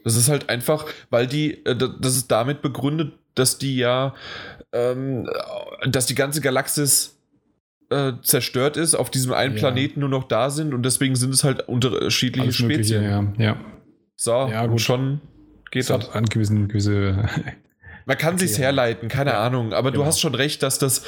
Das 0.05 0.15
ist 0.15 0.29
halt 0.29 0.49
einfach, 0.49 0.87
weil 1.11 1.27
die, 1.27 1.65
äh, 1.67 1.77
das 1.77 2.17
ist 2.17 2.31
damit 2.31 2.63
begründet, 2.63 3.15
dass 3.35 3.59
die 3.59 3.77
ja, 3.77 4.15
ähm, 4.73 5.29
dass 5.87 6.07
die 6.07 6.15
ganze 6.15 6.41
Galaxis 6.41 7.19
äh, 7.91 8.13
zerstört 8.23 8.77
ist, 8.77 8.95
auf 8.95 9.11
diesem 9.11 9.33
einen 9.33 9.55
ja. 9.57 9.59
Planeten 9.59 9.99
nur 9.99 10.09
noch 10.09 10.25
da 10.25 10.51
sind 10.51 10.73
und 10.73 10.85
deswegen 10.85 11.17
sind 11.17 11.35
es 11.35 11.43
halt 11.43 11.69
unterschiedliche 11.69 12.45
Alles 12.45 12.57
Spezien. 12.57 13.03
ja, 13.03 13.33
ja. 13.39 13.57
So, 14.17 14.31
ja, 14.31 14.67
gut. 14.67 14.81
schon 14.81 15.21
geht 15.71 15.91
das. 15.91 15.91
Hat 15.91 16.15
einen 16.15 16.27
gewissen, 16.27 16.69
gewisse 16.69 17.29
Man 18.07 18.19
kann 18.19 18.37
sich's 18.37 18.59
herleiten, 18.59 19.09
keine 19.09 19.31
ja, 19.31 19.43
Ahnung. 19.43 19.73
Aber 19.73 19.91
genau. 19.91 20.03
du 20.03 20.07
hast 20.07 20.21
schon 20.21 20.35
recht, 20.35 20.63
dass 20.63 20.79
das 20.79 21.05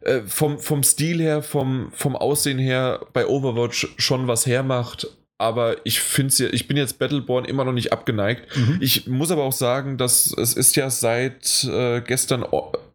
äh, 0.00 0.22
vom, 0.22 0.58
vom 0.58 0.82
Stil 0.82 1.20
her, 1.20 1.42
vom, 1.42 1.90
vom 1.92 2.16
Aussehen 2.16 2.58
her 2.58 3.00
bei 3.12 3.26
Overwatch 3.26 3.88
schon 3.98 4.28
was 4.28 4.46
hermacht. 4.46 5.08
Aber 5.36 5.76
ich 5.84 6.00
finde 6.00 6.34
ja, 6.34 6.48
ich 6.50 6.66
bin 6.66 6.76
jetzt 6.76 6.98
Battleborn 6.98 7.44
immer 7.44 7.64
noch 7.64 7.72
nicht 7.72 7.92
abgeneigt. 7.92 8.56
Mhm. 8.56 8.78
Ich 8.80 9.06
muss 9.06 9.30
aber 9.30 9.44
auch 9.44 9.52
sagen, 9.52 9.98
dass 9.98 10.34
es 10.36 10.54
ist 10.54 10.74
ja 10.74 10.90
seit 10.90 11.64
äh, 11.64 12.00
gestern 12.00 12.42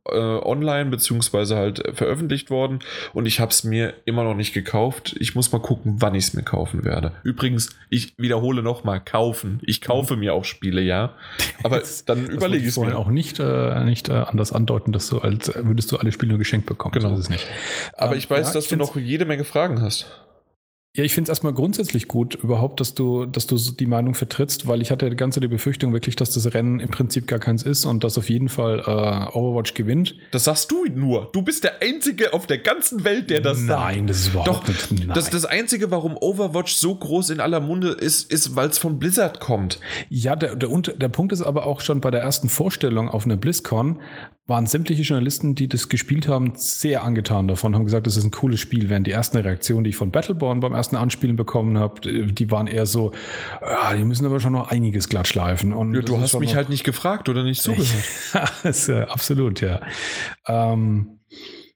äh, 0.09 0.17
online 0.17 0.89
beziehungsweise 0.89 1.55
halt 1.55 1.83
veröffentlicht 1.93 2.49
worden 2.49 2.79
und 3.13 3.25
ich 3.25 3.39
habe 3.39 3.51
es 3.51 3.63
mir 3.63 3.93
immer 4.05 4.23
noch 4.23 4.35
nicht 4.35 4.53
gekauft. 4.53 5.15
Ich 5.19 5.35
muss 5.35 5.51
mal 5.51 5.59
gucken, 5.59 5.95
wann 5.99 6.15
ich 6.15 6.25
es 6.25 6.33
mir 6.33 6.43
kaufen 6.43 6.83
werde. 6.83 7.13
Übrigens, 7.23 7.69
ich 7.89 8.13
wiederhole 8.17 8.63
nochmal, 8.63 8.99
kaufen. 8.99 9.59
Ich 9.63 9.81
kaufe 9.81 10.15
mir 10.15 10.33
auch 10.33 10.45
Spiele, 10.45 10.81
ja. 10.81 11.13
Aber 11.63 11.81
dann 12.05 12.27
überlege 12.27 12.63
ich 12.63 12.69
es 12.69 12.77
mir. 12.77 12.97
auch 12.97 13.07
nicht, 13.07 13.39
äh, 13.39 13.83
nicht 13.85 14.09
äh, 14.09 14.13
anders 14.13 14.51
andeuten, 14.51 14.91
dass 14.91 15.07
du 15.07 15.19
als 15.19 15.51
würdest 15.55 15.91
du 15.91 15.97
alle 15.97 16.11
Spiele 16.11 16.37
geschenkt 16.37 16.65
bekommen. 16.65 16.93
Genau. 16.93 17.09
So 17.09 17.15
ist 17.15 17.21
es 17.21 17.29
nicht. 17.29 17.47
Aber 17.93 18.13
ähm, 18.13 18.17
ich 18.17 18.29
weiß, 18.29 18.47
ja, 18.47 18.53
dass 18.53 18.65
ich 18.65 18.69
du 18.69 18.77
noch 18.77 18.95
jede 18.95 19.25
Menge 19.25 19.43
Fragen 19.43 19.81
hast. 19.81 20.07
Ja, 20.95 21.03
ich 21.03 21.15
finde 21.15 21.23
es 21.23 21.29
erstmal 21.29 21.53
grundsätzlich 21.53 22.07
gut, 22.07 22.35
überhaupt, 22.35 22.79
dass 22.79 22.93
du, 22.93 23.25
dass 23.25 23.47
du 23.47 23.57
die 23.57 23.87
Meinung 23.87 24.13
vertrittst, 24.13 24.67
weil 24.67 24.79
ich 24.79 24.91
hatte 24.91 25.09
die 25.09 25.15
ganze 25.15 25.39
die 25.39 25.47
Befürchtung 25.47 25.91
wirklich, 25.91 26.15
dass 26.15 26.35
das 26.35 26.53
Rennen 26.53 26.79
im 26.79 26.89
Prinzip 26.89 27.25
gar 27.25 27.39
keins 27.39 27.63
ist 27.63 27.85
und 27.85 28.03
dass 28.03 28.15
auf 28.19 28.29
jeden 28.29 28.47
Fall 28.47 28.81
äh, 28.81 29.35
Overwatch 29.35 29.73
gewinnt. 29.73 30.15
Das 30.29 30.43
sagst 30.43 30.69
du 30.69 30.85
nur. 30.85 31.29
Du 31.33 31.41
bist 31.41 31.63
der 31.63 31.81
Einzige 31.81 32.31
auf 32.33 32.45
der 32.45 32.59
ganzen 32.59 33.03
Welt, 33.05 33.31
der 33.31 33.41
das 33.41 33.57
nein, 33.57 33.67
sagt. 33.67 33.95
Nein, 33.95 34.07
das 34.07 34.19
ist 34.19 34.27
überhaupt 34.27 34.47
Doch, 34.47 34.67
nicht. 34.67 34.91
Nein. 34.91 35.11
Das, 35.15 35.31
das 35.31 35.45
Einzige, 35.45 35.89
warum 35.89 36.15
Overwatch 36.15 36.75
so 36.75 36.93
groß 36.93 37.31
in 37.31 37.39
aller 37.39 37.59
Munde 37.59 37.89
ist, 37.89 38.31
ist, 38.31 38.55
weil 38.55 38.69
es 38.69 38.77
von 38.77 38.99
Blizzard 38.99 39.39
kommt. 39.39 39.79
Ja, 40.09 40.35
der, 40.35 40.55
der, 40.55 40.69
der 40.69 41.09
Punkt 41.09 41.33
ist 41.33 41.41
aber 41.41 41.65
auch 41.65 41.81
schon 41.81 42.01
bei 42.01 42.11
der 42.11 42.21
ersten 42.21 42.49
Vorstellung 42.49 43.09
auf 43.09 43.25
einer 43.25 43.37
BlizzCon, 43.37 43.99
waren 44.45 44.65
sämtliche 44.65 45.03
Journalisten, 45.03 45.55
die 45.55 45.69
das 45.69 45.87
gespielt 45.87 46.27
haben, 46.27 46.53
sehr 46.55 47.03
angetan 47.03 47.47
davon, 47.47 47.75
haben 47.75 47.85
gesagt, 47.85 48.07
das 48.07 48.17
ist 48.17 48.25
ein 48.25 48.31
cooles 48.31 48.59
Spiel. 48.59 48.89
Während 48.89 49.07
die 49.07 49.11
ersten 49.11 49.37
Reaktionen, 49.37 49.85
die 49.85 49.91
ich 49.91 49.95
von 49.95 50.11
Battleborn 50.11 50.59
beim 50.59 50.73
ersten 50.73 50.97
Anspielen 50.97 51.37
bekommen 51.37 51.77
habe, 51.77 52.01
die 52.01 52.51
waren 52.51 52.67
eher 52.67 52.85
so, 52.85 53.13
ja, 53.61 53.95
die 53.95 54.03
müssen 54.03 54.25
aber 54.25 54.41
schon 54.41 54.53
noch 54.53 54.69
einiges 54.69 55.07
glatt 55.07 55.27
schleifen. 55.27 55.71
Und 55.71 55.93
ja, 55.93 56.01
du 56.01 56.19
hast 56.19 56.37
mich 56.39 56.55
halt 56.55 56.69
nicht 56.69 56.83
gefragt 56.83 57.29
oder 57.29 57.43
nicht 57.43 57.61
zugehört. 57.61 58.03
das, 58.63 58.89
äh, 58.89 59.03
absolut, 59.03 59.61
ja. 59.61 59.79
Ähm, 60.47 61.19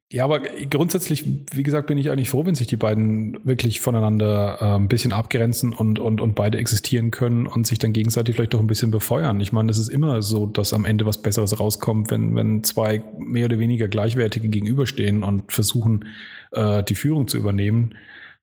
ja, 0.10 0.24
aber 0.24 0.40
grundsätzlich, 0.40 1.26
wie 1.52 1.64
gesagt, 1.64 1.88
bin 1.88 1.98
ich 1.98 2.10
eigentlich 2.10 2.30
froh, 2.30 2.46
wenn 2.46 2.56
sich 2.56 2.68
die 2.68 2.78
beiden 2.78 3.46
wirklich 3.46 3.82
voneinander 3.82 4.58
äh, 4.62 4.76
ein 4.76 4.88
bisschen 4.88 5.12
abgrenzen 5.12 5.74
und, 5.74 6.00
und, 6.00 6.22
und 6.22 6.34
beide 6.34 6.58
existieren 6.58 7.12
können 7.12 7.46
und 7.46 7.68
sich 7.68 7.78
dann 7.78 7.92
gegenseitig 7.92 8.36
vielleicht 8.36 8.56
auch 8.56 8.62
ein 8.62 8.68
bisschen 8.68 8.90
befeuern. 8.90 9.42
Ich 9.42 9.52
meine, 9.52 9.70
es 9.70 9.78
ist 9.78 9.90
immer 9.90 10.22
so, 10.22 10.46
dass 10.46 10.72
am 10.72 10.86
Ende 10.86 11.06
was 11.06 11.22
Besseres 11.22 11.60
rauskommt, 11.60 12.10
wenn, 12.10 12.34
wenn 12.38 12.64
zwei 12.64 13.04
mehr 13.20 13.46
oder 13.46 13.60
weniger 13.60 13.90
gleichwertige 13.90 14.48
gegenüberstehen 14.48 15.24
und 15.24 15.52
versuchen, 15.52 16.06
äh, 16.52 16.84
die 16.84 16.96
Führung 16.96 17.28
zu 17.28 17.38
übernehmen. 17.38 17.94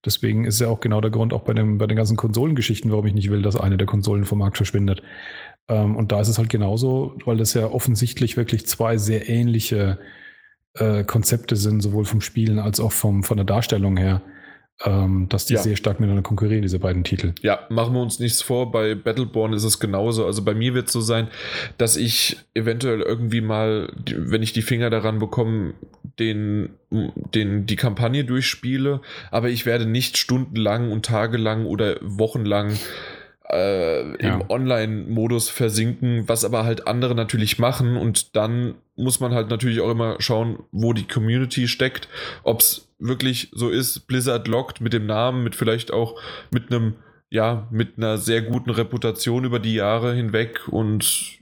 Deswegen 0.05 0.45
ist 0.45 0.61
ja 0.61 0.69
auch 0.69 0.81
genau 0.81 1.01
der 1.01 1.11
Grund 1.11 1.32
auch 1.32 1.45
bei, 1.45 1.55
dem, 1.55 1.78
bei 1.78 1.86
den 1.86 1.97
ganzen 1.97 2.19
Konsolengeschichten, 2.19 2.91
warum 2.91 3.07
ich 3.07 3.15
nicht 3.15 3.31
will, 3.31 3.41
dass 3.41 3.57
eine 3.57 3.78
der 3.78 3.86
Konsolen 3.86 4.27
vom 4.27 4.41
Markt 4.41 4.59
verschwindet. 4.59 5.03
Ähm, 5.69 5.97
und 5.97 6.12
da 6.12 6.20
ist 6.20 6.28
es 6.28 6.36
halt 6.36 6.51
genauso, 6.51 7.16
weil 7.24 7.39
das 7.39 7.55
ja 7.55 7.69
offensichtlich 7.69 8.36
wirklich 8.36 8.66
zwei 8.66 8.99
sehr 8.99 9.31
ähnliche 9.31 9.99
äh, 10.74 11.05
Konzepte 11.05 11.56
sind, 11.56 11.80
sowohl 11.80 12.05
vom 12.05 12.20
Spielen 12.20 12.59
als 12.59 12.80
auch 12.80 12.92
vom, 12.92 13.22
von 13.22 13.36
der 13.36 13.46
Darstellung 13.46 13.96
her, 13.96 14.22
ähm, 14.84 15.28
dass 15.28 15.46
die 15.46 15.55
ja. 15.55 15.62
sehr 15.62 15.76
stark 15.76 16.01
miteinander 16.01 16.22
konkurrieren, 16.22 16.62
diese 16.62 16.80
beiden 16.80 17.05
Titel. 17.05 17.32
Ja, 17.42 17.60
machen 17.68 17.94
wir 17.94 18.02
uns 18.02 18.18
nichts 18.18 18.42
vor, 18.42 18.72
bei 18.72 18.94
Battleborn 18.94 19.52
ist 19.52 19.64
es 19.64 19.78
genauso. 19.78 20.26
Also 20.26 20.44
bei 20.44 20.55
mir 20.55 20.74
wird 20.74 20.88
es 20.88 20.92
so 20.92 21.01
sein, 21.01 21.28
dass 21.78 21.96
ich 21.96 22.38
eventuell 22.55 23.01
irgendwie 23.01 23.40
mal, 23.40 23.92
wenn 24.16 24.42
ich 24.42 24.52
die 24.52 24.62
Finger 24.62 24.90
daran 24.90 25.20
bekomme, 25.20 25.74
den, 26.18 26.70
den, 26.90 27.66
die 27.66 27.76
Kampagne 27.76 28.24
durchspiele, 28.24 29.01
aber 29.30 29.48
ich 29.51 29.66
werde 29.66 29.86
nicht 29.86 30.16
stundenlang 30.16 30.90
und 30.90 31.05
tagelang 31.06 31.66
oder 31.66 31.96
wochenlang 32.02 32.76
äh, 33.51 34.23
ja. 34.23 34.35
im 34.35 34.51
Online-Modus 34.51 35.51
versinken, 35.51 36.29
was 36.29 36.45
aber 36.45 36.65
halt 36.65 36.87
andere 36.87 37.15
natürlich 37.15 37.59
machen 37.59 37.97
und 37.97 38.37
dann 38.37 38.75
muss 38.97 39.21
man 39.21 39.35
halt 39.35 39.51
natürlich 39.51 39.81
auch 39.81 39.91
immer 39.91 40.16
schauen, 40.21 40.61
wo 40.73 40.93
die 40.93 41.07
Community 41.07 41.69
steckt, 41.69 42.09
ob 42.43 42.61
es 42.61 42.89
wirklich 42.99 43.51
so 43.53 43.69
ist, 43.71 44.07
Blizzard 44.07 44.49
lockt 44.49 44.81
mit 44.81 44.93
dem 44.93 45.07
Namen, 45.07 45.43
mit 45.43 45.57
vielleicht 45.57 45.93
auch 45.93 46.21
mit 46.51 46.71
einem, 46.71 46.95
ja, 47.31 47.66
mit 47.71 47.99
einer 47.99 48.19
sehr 48.19 48.43
guten 48.43 48.71
Reputation 48.71 49.45
über 49.45 49.59
die 49.59 49.75
Jahre 49.75 50.15
hinweg 50.15 50.69
und 50.69 51.39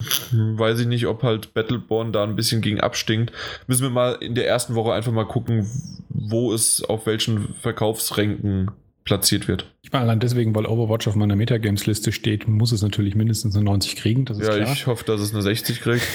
weiß 0.32 0.80
ich 0.80 0.86
nicht, 0.86 1.06
ob 1.06 1.22
halt 1.22 1.54
Battleborn 1.54 2.12
da 2.12 2.24
ein 2.24 2.36
bisschen 2.36 2.62
gegen 2.62 2.80
abstinkt. 2.80 3.32
Müssen 3.66 3.82
wir 3.82 3.90
mal 3.90 4.12
in 4.14 4.34
der 4.34 4.46
ersten 4.46 4.74
Woche 4.74 4.92
einfach 4.92 5.12
mal 5.12 5.26
gucken, 5.26 5.68
wo 6.08 6.52
es 6.52 6.82
auf 6.82 7.06
welchen 7.06 7.54
Verkaufsränken 7.54 8.70
platziert 9.08 9.48
wird. 9.48 9.74
Ich 9.80 9.90
meine, 9.90 10.04
allein 10.04 10.20
deswegen, 10.20 10.54
weil 10.54 10.66
Overwatch 10.66 11.08
auf 11.08 11.14
meiner 11.14 11.34
Metagames-Liste 11.34 12.12
steht, 12.12 12.46
muss 12.46 12.72
es 12.72 12.82
natürlich 12.82 13.14
mindestens 13.14 13.56
eine 13.56 13.64
90 13.64 13.96
kriegen. 13.96 14.26
Das 14.26 14.38
ist 14.38 14.46
ja, 14.46 14.54
klar. 14.54 14.70
ich 14.70 14.86
hoffe, 14.86 15.02
dass 15.06 15.22
es 15.22 15.32
eine 15.32 15.40
60 15.40 15.80
kriegt. 15.80 16.06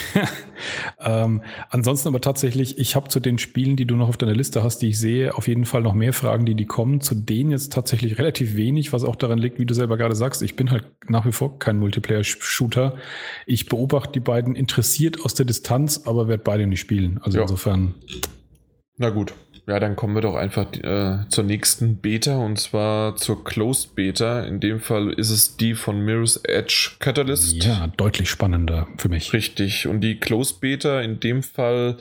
ähm, 1.00 1.42
ansonsten 1.70 2.06
aber 2.06 2.20
tatsächlich, 2.20 2.78
ich 2.78 2.94
habe 2.94 3.08
zu 3.08 3.18
den 3.18 3.38
Spielen, 3.38 3.74
die 3.74 3.84
du 3.84 3.96
noch 3.96 4.08
auf 4.08 4.16
deiner 4.16 4.34
Liste 4.34 4.62
hast, 4.62 4.78
die 4.78 4.90
ich 4.90 5.00
sehe, 5.00 5.34
auf 5.34 5.48
jeden 5.48 5.64
Fall 5.64 5.82
noch 5.82 5.92
mehr 5.92 6.12
Fragen, 6.12 6.46
die 6.46 6.54
die 6.54 6.66
kommen. 6.66 7.00
Zu 7.00 7.16
denen 7.16 7.50
jetzt 7.50 7.72
tatsächlich 7.72 8.16
relativ 8.16 8.54
wenig, 8.54 8.92
was 8.92 9.02
auch 9.02 9.16
daran 9.16 9.40
liegt, 9.40 9.58
wie 9.58 9.66
du 9.66 9.74
selber 9.74 9.96
gerade 9.96 10.14
sagst. 10.14 10.40
Ich 10.42 10.54
bin 10.54 10.70
halt 10.70 10.84
nach 11.08 11.26
wie 11.26 11.32
vor 11.32 11.58
kein 11.58 11.80
Multiplayer-Shooter. 11.80 12.94
Ich 13.44 13.66
beobachte 13.66 14.12
die 14.12 14.20
beiden 14.20 14.54
interessiert 14.54 15.20
aus 15.24 15.34
der 15.34 15.46
Distanz, 15.46 16.02
aber 16.04 16.28
werde 16.28 16.44
beide 16.44 16.68
nicht 16.68 16.78
spielen. 16.78 17.18
Also 17.24 17.38
ja. 17.38 17.42
insofern. 17.42 17.94
Na 18.98 19.10
gut 19.10 19.34
ja, 19.66 19.80
dann 19.80 19.96
kommen 19.96 20.14
wir 20.14 20.20
doch 20.20 20.34
einfach 20.34 20.72
äh, 20.74 21.26
zur 21.28 21.44
nächsten 21.44 21.96
Beta 21.96 22.36
und 22.36 22.58
zwar 22.58 23.16
zur 23.16 23.44
Closed 23.44 23.94
Beta. 23.94 24.42
In 24.42 24.60
dem 24.60 24.78
Fall 24.78 25.12
ist 25.12 25.30
es 25.30 25.56
die 25.56 25.74
von 25.74 26.04
Mirror's 26.04 26.36
Edge 26.44 26.92
Catalyst. 26.98 27.64
Ja, 27.64 27.86
deutlich 27.96 28.28
spannender 28.28 28.86
für 28.98 29.08
mich. 29.08 29.32
Richtig. 29.32 29.86
Und 29.86 30.02
die 30.02 30.20
Closed 30.20 30.60
Beta 30.60 31.00
in 31.00 31.18
dem 31.18 31.42
Fall 31.42 31.96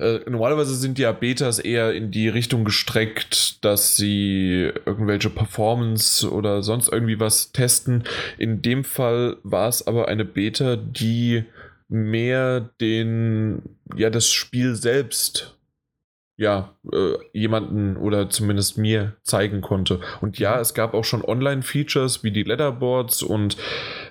äh, 0.00 0.20
normalerweise 0.28 0.74
sind 0.74 0.98
ja 0.98 1.12
Betas 1.12 1.58
eher 1.58 1.92
in 1.92 2.10
die 2.10 2.28
Richtung 2.28 2.64
gestreckt, 2.64 3.64
dass 3.64 3.96
sie 3.96 4.70
irgendwelche 4.86 5.30
Performance 5.30 6.30
oder 6.30 6.62
sonst 6.62 6.90
irgendwie 6.90 7.20
was 7.20 7.52
testen. 7.52 8.04
In 8.38 8.62
dem 8.62 8.84
Fall 8.84 9.36
war 9.42 9.68
es 9.68 9.86
aber 9.86 10.08
eine 10.08 10.24
Beta, 10.24 10.76
die 10.76 11.44
mehr 11.88 12.60
den, 12.80 13.62
ja, 13.96 14.10
das 14.10 14.30
Spiel 14.30 14.74
selbst 14.74 15.56
ja, 16.40 16.74
äh, 16.90 17.16
jemanden 17.34 17.98
oder 17.98 18.30
zumindest 18.30 18.78
mir 18.78 19.12
zeigen 19.22 19.60
konnte. 19.60 20.00
Und 20.22 20.38
ja, 20.38 20.58
es 20.58 20.72
gab 20.72 20.94
auch 20.94 21.04
schon 21.04 21.22
Online-Features 21.22 22.24
wie 22.24 22.30
die 22.30 22.44
Leaderboards 22.44 23.22
und 23.22 23.58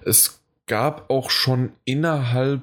es 0.06 0.40
gab 0.68 1.10
auch 1.10 1.32
schon 1.32 1.72
innerhalb 1.86 2.62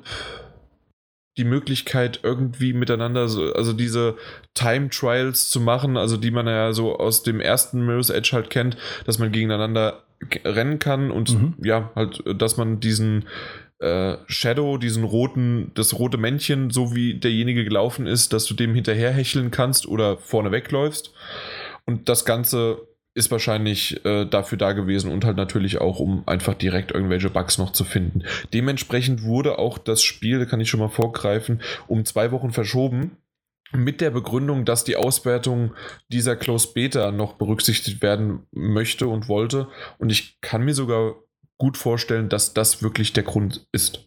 die 1.37 1.45
Möglichkeit, 1.45 2.21
irgendwie 2.23 2.75
miteinander, 2.75 3.29
so, 3.29 3.53
also 3.55 3.73
diese 3.73 4.15
Time 4.55 4.89
Trials 4.89 5.51
zu 5.51 5.61
machen, 5.61 5.97
also 5.97 6.17
die 6.17 6.31
man 6.31 6.47
ja 6.47 6.73
so 6.73 6.97
aus 6.97 7.25
dem 7.25 7.41
ersten 7.41 7.85
Mirror's 7.85 8.11
Edge 8.11 8.31
halt 8.35 8.51
kennt, 8.51 8.77
dass 9.05 9.19
man 9.19 9.33
gegeneinander 9.33 10.05
rennen 10.45 10.79
kann 10.79 11.11
und 11.11 11.35
mhm. 11.35 11.55
ja, 11.61 11.91
halt, 11.97 12.23
dass 12.41 12.57
man 12.57 12.79
diesen 12.79 13.25
äh, 13.79 14.17
Shadow, 14.27 14.79
diesen 14.79 15.05
roten, 15.05 15.71
das 15.75 15.99
rote 15.99 16.19
Männchen, 16.19 16.71
so 16.71 16.95
wie 16.95 17.15
derjenige 17.15 17.65
gelaufen 17.65 18.07
ist, 18.07 18.33
dass 18.33 18.47
du 18.47 18.55
dem 18.55 18.75
hinterher 18.75 19.13
hecheln 19.13 19.51
kannst 19.51 19.87
oder 19.87 20.17
vorne 20.19 20.51
wegläufst. 20.51 21.13
Und 21.85 22.09
das 22.09 22.25
Ganze 22.25 22.87
ist 23.17 23.31
wahrscheinlich 23.31 24.05
äh, 24.05 24.27
dafür 24.27 24.59
da 24.59 24.73
gewesen 24.73 25.11
und 25.11 25.25
halt 25.25 25.39
natürlich 25.39 25.81
auch, 25.81 26.01
um 26.01 26.23
einfach 26.27 26.55
direkt 26.55 26.93
irgendwelche 26.93 27.31
Bugs 27.31 27.57
noch 27.57 27.73
zu 27.73 27.85
finden. 27.85 28.23
Dementsprechend 28.53 29.23
wurde 29.23 29.59
auch 29.59 29.79
das 29.79 30.03
Spiel, 30.03 30.39
da 30.39 30.45
kann 30.45 30.61
ich 30.61 30.69
schon 30.69 30.81
mal 30.81 30.89
vorgreifen, 30.89 31.63
um 31.87 32.05
zwei 32.05 32.31
Wochen 32.31 32.51
verschoben. 32.51 33.17
Mit 33.73 34.01
der 34.01 34.11
Begründung, 34.11 34.65
dass 34.65 34.85
die 34.85 34.97
Auswertung 34.97 35.75
dieser 36.09 36.37
Closed 36.37 36.75
Beta 36.75 37.11
noch 37.11 37.33
berücksichtigt 37.35 38.01
werden 38.01 38.47
möchte 38.53 39.09
und 39.09 39.29
wollte. 39.29 39.67
Und 39.99 40.13
ich 40.13 40.41
kann 40.41 40.65
mir 40.65 40.75
sogar 40.75 41.17
gut 41.59 41.77
vorstellen, 41.77 42.29
dass 42.29 42.55
das 42.55 42.83
wirklich 42.83 43.13
der 43.13 43.23
Grund 43.23 43.67
ist. 43.73 44.07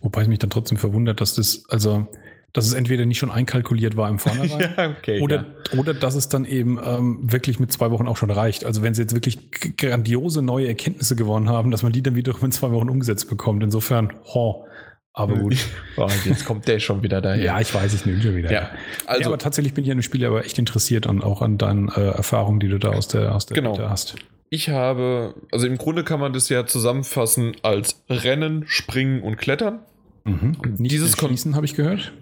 Wobei 0.00 0.22
es 0.22 0.28
mich 0.28 0.38
dann 0.38 0.50
trotzdem 0.50 0.78
verwundert, 0.78 1.20
dass 1.20 1.34
das, 1.34 1.64
also, 1.68 2.08
dass 2.52 2.66
es 2.66 2.72
entweder 2.72 3.06
nicht 3.06 3.18
schon 3.18 3.30
einkalkuliert 3.30 3.96
war 3.96 4.08
im 4.08 4.18
Vornherein 4.18 4.74
ja, 4.76 4.90
okay, 4.90 5.20
oder, 5.20 5.36
ja. 5.72 5.78
oder 5.78 5.94
dass 5.94 6.14
es 6.14 6.28
dann 6.28 6.44
eben 6.44 6.78
ähm, 6.82 7.18
wirklich 7.22 7.60
mit 7.60 7.72
zwei 7.72 7.90
Wochen 7.90 8.08
auch 8.08 8.16
schon 8.16 8.30
reicht. 8.30 8.64
Also 8.64 8.82
wenn 8.82 8.94
sie 8.94 9.02
jetzt 9.02 9.14
wirklich 9.14 9.50
grandiose 9.76 10.42
neue 10.42 10.66
Erkenntnisse 10.66 11.14
gewonnen 11.14 11.48
haben, 11.48 11.70
dass 11.70 11.82
man 11.82 11.92
die 11.92 12.02
dann 12.02 12.16
wiederum 12.16 12.46
in 12.46 12.52
zwei 12.52 12.72
Wochen 12.72 12.88
umgesetzt 12.88 13.28
bekommt. 13.28 13.62
Insofern, 13.62 14.12
ho, 14.34 14.66
aber 15.12 15.34
gut. 15.38 15.56
Oh, 15.96 16.08
jetzt 16.24 16.44
kommt 16.44 16.66
der 16.66 16.80
schon 16.80 17.02
wieder 17.04 17.20
daher. 17.20 17.42
Ja, 17.42 17.60
ich 17.60 17.72
weiß, 17.72 17.94
ich 17.94 18.04
nehme 18.04 18.20
schon 18.20 18.34
wieder. 18.34 18.50
Ja, 18.50 18.70
also, 19.06 19.22
ja, 19.22 19.26
aber 19.28 19.38
tatsächlich 19.38 19.74
bin 19.74 19.84
ich 19.84 19.90
an 19.92 19.98
dem 19.98 20.02
Spiel 20.02 20.24
aber 20.24 20.44
echt 20.44 20.58
interessiert 20.58 21.06
und 21.06 21.22
auch 21.22 21.42
an 21.42 21.58
deinen 21.58 21.88
äh, 21.88 22.00
Erfahrungen, 22.00 22.58
die 22.58 22.68
du 22.68 22.78
da 22.78 22.90
aus 22.90 23.06
der, 23.06 23.34
aus 23.34 23.46
der 23.46 23.54
genau. 23.54 23.78
hast 23.78 24.16
ich 24.50 24.70
habe, 24.70 25.34
also 25.52 25.66
im 25.66 25.78
Grunde 25.78 26.04
kann 26.04 26.20
man 26.20 26.32
das 26.32 26.48
ja 26.48 26.66
zusammenfassen 26.66 27.56
als 27.62 28.02
Rennen, 28.08 28.64
Springen 28.66 29.22
und 29.22 29.36
Klettern. 29.36 29.80
Mhm. 30.24 30.56
Nicht 30.78 30.92
Dieses 30.92 31.16
Schießen 31.16 31.54
habe 31.54 31.66
ich 31.66 31.74
gehört. 31.74 32.12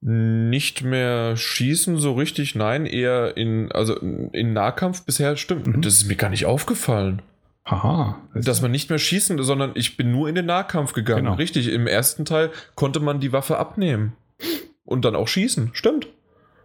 Nicht 0.00 0.82
mehr 0.82 1.36
schießen 1.36 1.98
so 1.98 2.14
richtig, 2.14 2.54
nein, 2.54 2.86
eher 2.86 3.36
in, 3.36 3.70
also 3.70 3.96
in 3.96 4.52
Nahkampf 4.52 5.04
bisher 5.04 5.36
stimmt. 5.36 5.66
Mhm. 5.66 5.82
Das 5.82 5.94
ist 5.94 6.08
mir 6.08 6.16
gar 6.16 6.30
nicht 6.30 6.46
aufgefallen. 6.46 7.22
Aha. 7.64 8.20
Das 8.34 8.44
Dass 8.44 8.62
man 8.62 8.72
nicht 8.72 8.90
mehr 8.90 8.98
schießen, 8.98 9.40
sondern 9.42 9.72
ich 9.74 9.96
bin 9.96 10.10
nur 10.10 10.28
in 10.28 10.34
den 10.34 10.46
Nahkampf 10.46 10.92
gegangen. 10.92 11.24
Genau. 11.24 11.36
Richtig, 11.36 11.68
im 11.68 11.86
ersten 11.86 12.24
Teil 12.24 12.50
konnte 12.74 12.98
man 12.98 13.20
die 13.20 13.32
Waffe 13.32 13.58
abnehmen. 13.58 14.14
Und 14.84 15.04
dann 15.04 15.14
auch 15.14 15.28
schießen. 15.28 15.70
Stimmt 15.72 16.08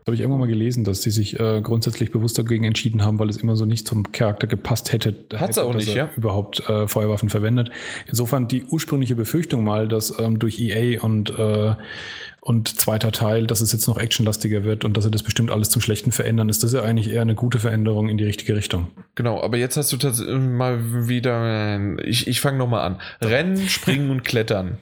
habe 0.08 0.16
ich 0.16 0.22
irgendwann 0.22 0.40
mal 0.40 0.48
gelesen, 0.48 0.84
dass 0.84 1.02
sie 1.02 1.12
sich 1.12 1.40
äh, 1.40 1.62
grundsätzlich 1.62 2.12
bewusst 2.12 2.38
dagegen 2.38 2.64
entschieden 2.64 3.04
haben, 3.04 3.20
weil 3.20 3.30
es 3.30 3.38
immer 3.38 3.56
so 3.56 3.66
nicht 3.66 3.88
zum 3.88 4.12
Charakter 4.12 4.48
gepasst 4.48 4.94
hätte. 4.94 5.14
Hat 5.36 5.50
es 5.50 5.58
auch 5.58 5.74
nicht, 5.74 5.94
ja. 5.94 6.10
Überhaupt 6.16 6.68
äh, 6.70 6.88
Feuerwaffen 6.88 7.30
verwendet. 7.30 7.70
Insofern 8.08 8.48
die 8.48 8.64
ursprüngliche 8.64 9.16
Befürchtung 9.16 9.64
mal, 9.64 9.88
dass 9.88 10.18
ähm, 10.20 10.40
durch 10.40 10.60
EA 10.60 11.02
und 11.02 11.38
äh, 11.38 11.76
und 12.40 12.80
zweiter 12.80 13.12
Teil, 13.12 13.46
dass 13.46 13.60
es 13.60 13.74
jetzt 13.74 13.88
noch 13.88 13.98
actionlastiger 13.98 14.64
wird 14.64 14.86
und 14.86 14.96
dass 14.96 15.04
sie 15.04 15.12
das 15.12 15.22
bestimmt 15.22 15.52
alles 15.52 15.70
zum 15.70 15.82
Schlechten 15.82 16.14
verändern, 16.14 16.48
ist 16.48 16.64
das 16.64 16.72
ja 16.72 16.82
eigentlich 16.82 17.12
eher 17.12 17.22
eine 17.22 17.36
gute 17.36 17.60
Veränderung 17.60 18.08
in 18.08 18.18
die 18.18 18.24
richtige 18.24 18.56
Richtung. 18.56 18.88
Genau, 19.16 19.42
aber 19.42 19.58
jetzt 19.58 19.76
hast 19.76 19.92
du 19.92 19.98
tatsächlich 19.98 20.40
mal 20.40 21.10
wieder, 21.10 21.98
ich, 22.06 22.26
ich 22.26 22.40
fange 22.40 22.58
nochmal 22.58 22.86
an. 22.86 23.02
Rennen, 23.22 23.68
Springen 23.68 24.12
und 24.12 24.24
Klettern. 24.24 24.78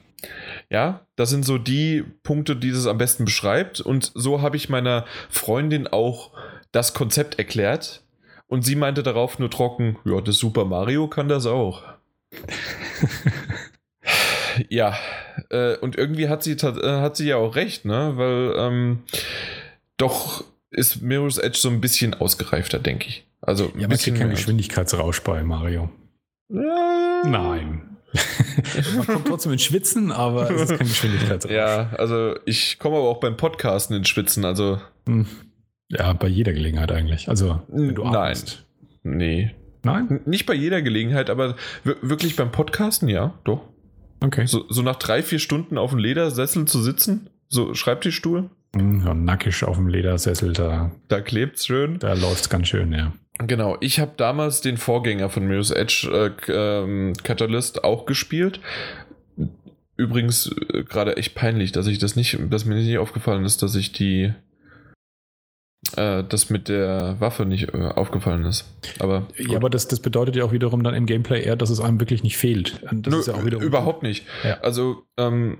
Ja, 0.70 1.06
das 1.14 1.30
sind 1.30 1.44
so 1.44 1.58
die 1.58 2.04
Punkte, 2.22 2.56
die 2.56 2.70
es 2.70 2.86
am 2.86 2.98
besten 2.98 3.24
beschreibt. 3.24 3.80
Und 3.80 4.12
so 4.14 4.42
habe 4.42 4.56
ich 4.56 4.68
meiner 4.68 5.04
Freundin 5.30 5.86
auch 5.86 6.32
das 6.72 6.92
Konzept 6.94 7.38
erklärt. 7.38 8.02
Und 8.48 8.62
sie 8.64 8.76
meinte 8.76 9.02
darauf 9.02 9.38
nur 9.38 9.50
trocken, 9.50 9.98
ja, 10.04 10.20
das 10.20 10.36
Super 10.36 10.64
Mario 10.64 11.08
kann 11.08 11.28
das 11.28 11.46
auch. 11.46 11.82
Ja, 14.68 14.96
äh, 15.50 15.76
und 15.76 15.96
irgendwie 15.96 16.28
hat 16.28 16.42
sie, 16.42 16.52
äh, 16.52 17.00
hat 17.00 17.16
sie 17.16 17.28
ja 17.28 17.36
auch 17.36 17.56
recht, 17.56 17.84
ne? 17.84 18.12
Weil 18.16 18.54
ähm, 18.56 19.02
doch 19.96 20.44
ist 20.70 21.02
Mirror's 21.02 21.38
Edge 21.38 21.58
so 21.58 21.68
ein 21.68 21.80
bisschen 21.80 22.14
ausgereifter, 22.14 22.78
denke 22.78 23.08
ich. 23.08 23.26
Also 23.40 23.72
ja, 23.76 23.88
man 23.88 23.98
kriegt 23.98 24.18
keinen 24.18 24.30
Geschwindigkeitsrausch 24.30 25.20
bei 25.22 25.42
Mario. 25.42 25.90
Ja. 26.48 27.22
Nein. 27.24 27.95
man 28.96 29.06
kommt 29.06 29.26
trotzdem 29.26 29.52
ins 29.52 29.62
Schwitzen, 29.62 30.12
aber 30.12 30.50
es 30.50 30.62
ist 30.62 30.78
kein 30.78 30.86
Geschwindigkeitsrausch. 30.86 31.52
Ja, 31.52 31.90
also 31.96 32.34
ich 32.44 32.78
komme 32.78 32.96
aber 32.96 33.08
auch 33.08 33.20
beim 33.20 33.36
Podcasten 33.36 33.96
ins 33.96 34.08
Schwitzen, 34.08 34.44
also. 34.44 34.80
Hm. 35.06 35.26
Ja, 35.88 36.12
bei 36.12 36.26
jeder 36.26 36.52
Gelegenheit 36.52 36.90
eigentlich. 36.90 37.28
Also, 37.28 37.62
wenn 37.68 37.94
du 37.94 38.04
Nein. 38.04 38.36
Nee. 39.02 39.54
Nein? 39.84 40.20
Nicht 40.26 40.46
bei 40.46 40.54
jeder 40.54 40.82
Gelegenheit, 40.82 41.30
aber 41.30 41.54
wirklich 41.84 42.34
beim 42.34 42.50
Podcasten, 42.50 43.08
ja, 43.08 43.34
doch. 43.44 43.62
Okay. 44.20 44.46
So, 44.46 44.64
so 44.68 44.82
nach 44.82 44.96
drei, 44.96 45.22
vier 45.22 45.38
Stunden 45.38 45.78
auf 45.78 45.90
dem 45.90 46.00
Ledersessel 46.00 46.64
zu 46.64 46.82
sitzen, 46.82 47.30
so 47.48 47.74
Schreibtischstuhl. 47.74 48.50
Hm, 48.74 49.04
ja, 49.06 49.14
nackig 49.14 49.62
auf 49.64 49.76
dem 49.76 49.88
Ledersessel, 49.88 50.52
da. 50.52 50.90
Da 51.08 51.20
klebt's 51.20 51.66
schön. 51.66 51.98
Da 51.98 52.14
läuft's 52.14 52.48
ganz 52.48 52.68
schön, 52.68 52.92
ja. 52.92 53.12
Genau, 53.38 53.76
ich 53.80 54.00
habe 54.00 54.12
damals 54.16 54.60
den 54.60 54.76
Vorgänger 54.76 55.28
von 55.28 55.46
Mirror's 55.46 55.70
Edge 55.70 56.08
äh, 56.48 56.52
ähm, 56.52 57.12
Catalyst 57.22 57.84
auch 57.84 58.06
gespielt. 58.06 58.60
Übrigens 59.96 60.54
äh, 60.72 60.84
gerade 60.84 61.16
echt 61.16 61.34
peinlich, 61.34 61.72
dass 61.72 61.86
ich 61.86 61.98
das 61.98 62.16
nicht, 62.16 62.38
dass 62.50 62.64
mir 62.64 62.76
nicht 62.76 62.98
aufgefallen 62.98 63.44
ist, 63.44 63.62
dass 63.62 63.74
ich 63.74 63.92
die 63.92 64.32
äh, 65.96 66.24
das 66.24 66.50
mit 66.50 66.68
der 66.68 67.16
Waffe 67.20 67.44
nicht 67.44 67.74
äh, 67.74 67.76
aufgefallen 67.76 68.44
ist. 68.44 68.64
Aber 68.98 69.28
ja, 69.36 69.56
aber 69.56 69.70
das, 69.70 69.86
das 69.86 70.00
bedeutet 70.00 70.36
ja 70.36 70.44
auch 70.44 70.52
wiederum 70.52 70.82
dann 70.82 70.94
im 70.94 71.06
Gameplay 71.06 71.42
eher, 71.42 71.56
dass 71.56 71.70
es 71.70 71.80
einem 71.80 72.00
wirklich 72.00 72.22
nicht 72.22 72.36
fehlt. 72.38 72.80
Das 72.90 73.28
Nö, 73.28 73.32
ja 73.32 73.58
überhaupt 73.60 74.02
nicht. 74.02 74.26
Ja. 74.44 74.60
Also 74.60 75.02
ähm, 75.16 75.58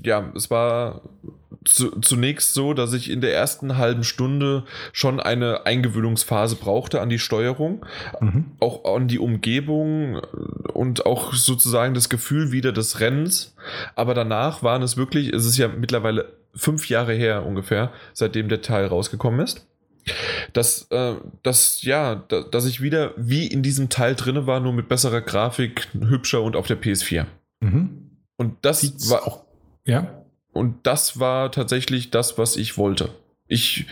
ja, 0.00 0.32
es 0.36 0.50
war 0.50 1.02
zu, 1.64 2.00
zunächst 2.00 2.54
so, 2.54 2.74
dass 2.74 2.92
ich 2.92 3.10
in 3.10 3.20
der 3.20 3.34
ersten 3.34 3.76
halben 3.76 4.04
Stunde 4.04 4.64
schon 4.92 5.20
eine 5.20 5.66
Eingewöhnungsphase 5.66 6.56
brauchte 6.56 7.00
an 7.00 7.08
die 7.08 7.18
Steuerung, 7.18 7.84
mhm. 8.20 8.52
auch 8.60 8.84
an 8.96 9.08
die 9.08 9.18
Umgebung 9.18 10.16
und 10.72 11.06
auch 11.06 11.32
sozusagen 11.34 11.94
das 11.94 12.08
Gefühl 12.08 12.52
wieder 12.52 12.72
des 12.72 13.00
Rennens. 13.00 13.54
Aber 13.94 14.14
danach 14.14 14.62
waren 14.62 14.82
es 14.82 14.96
wirklich, 14.96 15.32
es 15.32 15.44
ist 15.44 15.58
ja 15.58 15.68
mittlerweile 15.68 16.32
fünf 16.54 16.88
Jahre 16.88 17.14
her 17.14 17.46
ungefähr, 17.46 17.92
seitdem 18.12 18.48
der 18.48 18.62
Teil 18.62 18.86
rausgekommen 18.86 19.40
ist. 19.40 19.66
Dass, 20.52 20.88
äh, 20.90 21.14
dass, 21.44 21.82
ja, 21.82 22.16
dass 22.16 22.66
ich 22.66 22.82
wieder 22.82 23.12
wie 23.16 23.46
in 23.46 23.62
diesem 23.62 23.88
Teil 23.88 24.16
drin 24.16 24.46
war, 24.46 24.58
nur 24.58 24.72
mit 24.72 24.88
besserer 24.88 25.20
Grafik, 25.20 25.88
hübscher 25.92 26.42
und 26.42 26.56
auf 26.56 26.66
der 26.66 26.80
PS4. 26.80 27.26
Mhm. 27.60 28.10
Und 28.36 28.56
das 28.62 28.80
Sieht's 28.80 29.08
war 29.10 29.26
auch. 29.26 29.44
Ja. 29.84 30.21
Und 30.52 30.86
das 30.86 31.18
war 31.18 31.50
tatsächlich 31.50 32.10
das, 32.10 32.38
was 32.38 32.56
ich 32.56 32.76
wollte. 32.76 33.10
Ich, 33.48 33.86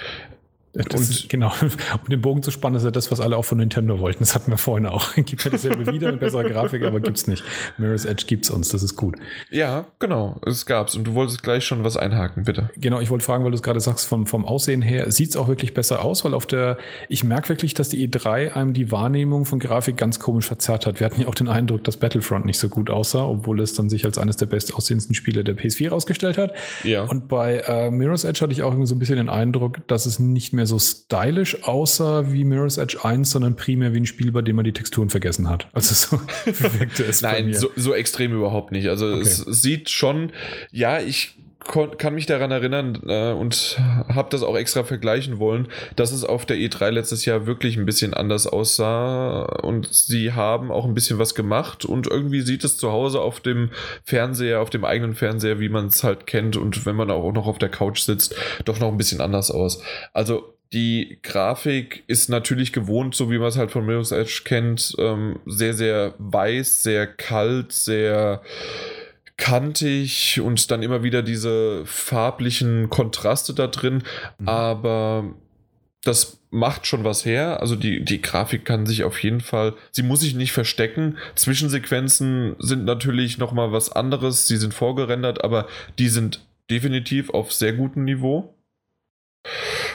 das 0.72 1.22
und 1.22 1.28
genau, 1.28 1.52
um 1.62 2.08
den 2.08 2.20
Bogen 2.20 2.42
zu 2.42 2.50
spannen, 2.50 2.76
ist 2.76 2.84
ja 2.84 2.92
das, 2.92 3.10
was 3.10 3.20
alle 3.20 3.36
auch 3.36 3.44
von 3.44 3.58
Nintendo 3.58 3.98
wollten. 3.98 4.20
Das 4.20 4.34
hatten 4.34 4.52
wir 4.52 4.58
vorhin 4.58 4.86
auch. 4.86 5.14
Gibt 5.16 5.44
ja 5.44 5.50
dasselbe 5.50 5.92
wieder, 5.92 6.08
eine 6.08 6.16
bessere 6.16 6.48
Grafik, 6.48 6.84
aber 6.84 7.00
gibt's 7.00 7.26
nicht. 7.26 7.42
Mirror's 7.78 8.04
Edge 8.04 8.24
gibt's 8.26 8.50
uns, 8.50 8.68
das 8.68 8.82
ist 8.82 8.94
gut. 8.94 9.16
Ja, 9.50 9.86
genau, 9.98 10.40
es 10.46 10.66
gab's. 10.66 10.94
Und 10.94 11.04
du 11.04 11.14
wolltest 11.14 11.42
gleich 11.42 11.64
schon 11.64 11.82
was 11.82 11.96
einhaken, 11.96 12.44
bitte. 12.44 12.70
Genau, 12.76 13.00
ich 13.00 13.10
wollte 13.10 13.24
fragen, 13.24 13.42
weil 13.42 13.50
du 13.50 13.56
es 13.56 13.62
gerade 13.62 13.80
sagst, 13.80 14.06
vom, 14.06 14.26
vom 14.26 14.44
Aussehen 14.44 14.80
her, 14.80 15.10
sieht's 15.10 15.36
auch 15.36 15.48
wirklich 15.48 15.74
besser 15.74 16.04
aus, 16.04 16.24
weil 16.24 16.34
auf 16.34 16.46
der, 16.46 16.78
ich 17.08 17.24
merke 17.24 17.48
wirklich, 17.48 17.74
dass 17.74 17.88
die 17.88 18.08
E3 18.08 18.52
einem 18.52 18.72
die 18.72 18.92
Wahrnehmung 18.92 19.46
von 19.46 19.58
Grafik 19.58 19.96
ganz 19.96 20.20
komisch 20.20 20.46
verzerrt 20.46 20.86
hat. 20.86 21.00
Wir 21.00 21.06
hatten 21.06 21.20
ja 21.20 21.26
auch 21.26 21.34
den 21.34 21.48
Eindruck, 21.48 21.82
dass 21.82 21.96
Battlefront 21.96 22.44
nicht 22.44 22.58
so 22.58 22.68
gut 22.68 22.90
aussah, 22.90 23.24
obwohl 23.24 23.60
es 23.60 23.74
dann 23.74 23.90
sich 23.90 24.04
als 24.04 24.18
eines 24.18 24.36
der 24.36 24.46
bestaussehendsten 24.46 25.14
Spiele 25.16 25.42
der 25.42 25.56
PS4 25.56 25.90
rausgestellt 25.90 26.38
hat. 26.38 26.54
Ja. 26.84 27.04
Und 27.04 27.26
bei 27.26 27.58
äh, 27.66 27.90
Mirror's 27.90 28.22
Edge 28.22 28.40
hatte 28.42 28.52
ich 28.52 28.62
auch 28.62 28.70
irgendwie 28.70 28.86
so 28.86 28.94
ein 28.94 29.00
bisschen 29.00 29.16
den 29.16 29.28
Eindruck, 29.28 29.86
dass 29.88 30.06
es 30.06 30.20
nicht 30.20 30.52
mehr 30.52 30.59
mehr 30.60 30.66
so 30.66 30.78
stylisch 30.78 31.62
aussah 31.64 32.30
wie 32.30 32.44
Mirror's 32.44 32.76
Edge 32.76 32.98
1, 33.02 33.30
sondern 33.30 33.56
primär 33.56 33.94
wie 33.94 34.00
ein 34.00 34.06
Spiel, 34.06 34.30
bei 34.30 34.42
dem 34.42 34.56
man 34.56 34.66
die 34.66 34.74
Texturen 34.74 35.08
vergessen 35.08 35.48
hat. 35.48 35.68
Also 35.72 35.94
so 35.94 36.20
wirkte 36.78 37.04
es 37.04 37.22
Nein, 37.22 37.54
so, 37.54 37.70
so, 37.76 37.94
extrem 37.94 38.34
überhaupt 38.34 38.70
nicht. 38.70 38.88
Also 38.88 39.06
okay. 39.06 39.22
es 39.22 39.38
sieht 39.38 39.88
schon, 39.88 40.32
ja, 40.70 41.00
ich 41.00 41.34
kann 41.64 42.14
mich 42.14 42.26
daran 42.26 42.50
erinnern 42.50 43.00
äh, 43.06 43.32
und 43.32 43.78
habe 44.08 44.28
das 44.30 44.42
auch 44.42 44.56
extra 44.56 44.82
vergleichen 44.82 45.38
wollen, 45.38 45.68
dass 45.94 46.10
es 46.10 46.24
auf 46.24 46.46
der 46.46 46.56
E3 46.56 46.90
letztes 46.90 47.24
Jahr 47.24 47.46
wirklich 47.46 47.76
ein 47.76 47.86
bisschen 47.86 48.14
anders 48.14 48.46
aussah 48.46 49.42
und 49.62 49.92
sie 49.92 50.32
haben 50.32 50.72
auch 50.72 50.84
ein 50.84 50.94
bisschen 50.94 51.18
was 51.18 51.34
gemacht 51.34 51.84
und 51.84 52.06
irgendwie 52.06 52.40
sieht 52.40 52.64
es 52.64 52.78
zu 52.78 52.90
Hause 52.90 53.20
auf 53.20 53.40
dem 53.40 53.70
Fernseher, 54.04 54.60
auf 54.60 54.70
dem 54.70 54.84
eigenen 54.84 55.14
Fernseher, 55.14 55.60
wie 55.60 55.68
man 55.68 55.86
es 55.86 56.02
halt 56.02 56.26
kennt 56.26 56.56
und 56.56 56.86
wenn 56.86 56.96
man 56.96 57.10
auch 57.10 57.32
noch 57.32 57.46
auf 57.46 57.58
der 57.58 57.68
Couch 57.68 58.00
sitzt, 58.00 58.34
doch 58.64 58.80
noch 58.80 58.88
ein 58.88 58.98
bisschen 58.98 59.20
anders 59.20 59.50
aus. 59.50 59.82
Also 60.12 60.54
die 60.72 61.18
Grafik 61.22 62.04
ist 62.06 62.28
natürlich 62.28 62.72
gewohnt, 62.72 63.14
so 63.14 63.30
wie 63.30 63.38
man 63.38 63.48
es 63.48 63.56
halt 63.56 63.72
von 63.72 63.84
Mirror's 63.84 64.12
Edge 64.12 64.42
kennt, 64.44 64.94
ähm, 64.98 65.40
sehr, 65.44 65.74
sehr 65.74 66.14
weiß, 66.18 66.82
sehr 66.82 67.06
kalt, 67.08 67.72
sehr 67.72 68.40
kantig 69.40 70.40
und 70.40 70.70
dann 70.70 70.84
immer 70.84 71.02
wieder 71.02 71.22
diese 71.22 71.84
farblichen 71.86 72.90
Kontraste 72.90 73.54
da 73.54 73.66
drin. 73.66 74.04
Mhm. 74.38 74.48
Aber 74.48 75.34
das 76.04 76.38
macht 76.50 76.86
schon 76.86 77.04
was 77.04 77.24
her. 77.24 77.60
Also 77.60 77.74
die, 77.74 78.04
die 78.04 78.22
Grafik 78.22 78.64
kann 78.64 78.86
sich 78.86 79.02
auf 79.02 79.22
jeden 79.22 79.40
Fall, 79.40 79.74
sie 79.90 80.02
muss 80.02 80.20
sich 80.20 80.34
nicht 80.34 80.52
verstecken. 80.52 81.18
Zwischensequenzen 81.34 82.54
sind 82.58 82.84
natürlich 82.84 83.38
nochmal 83.38 83.72
was 83.72 83.90
anderes. 83.90 84.46
Sie 84.46 84.56
sind 84.56 84.74
vorgerendert, 84.74 85.42
aber 85.42 85.66
die 85.98 86.08
sind 86.08 86.46
definitiv 86.70 87.30
auf 87.30 87.52
sehr 87.52 87.72
gutem 87.72 88.04
Niveau. 88.04 88.54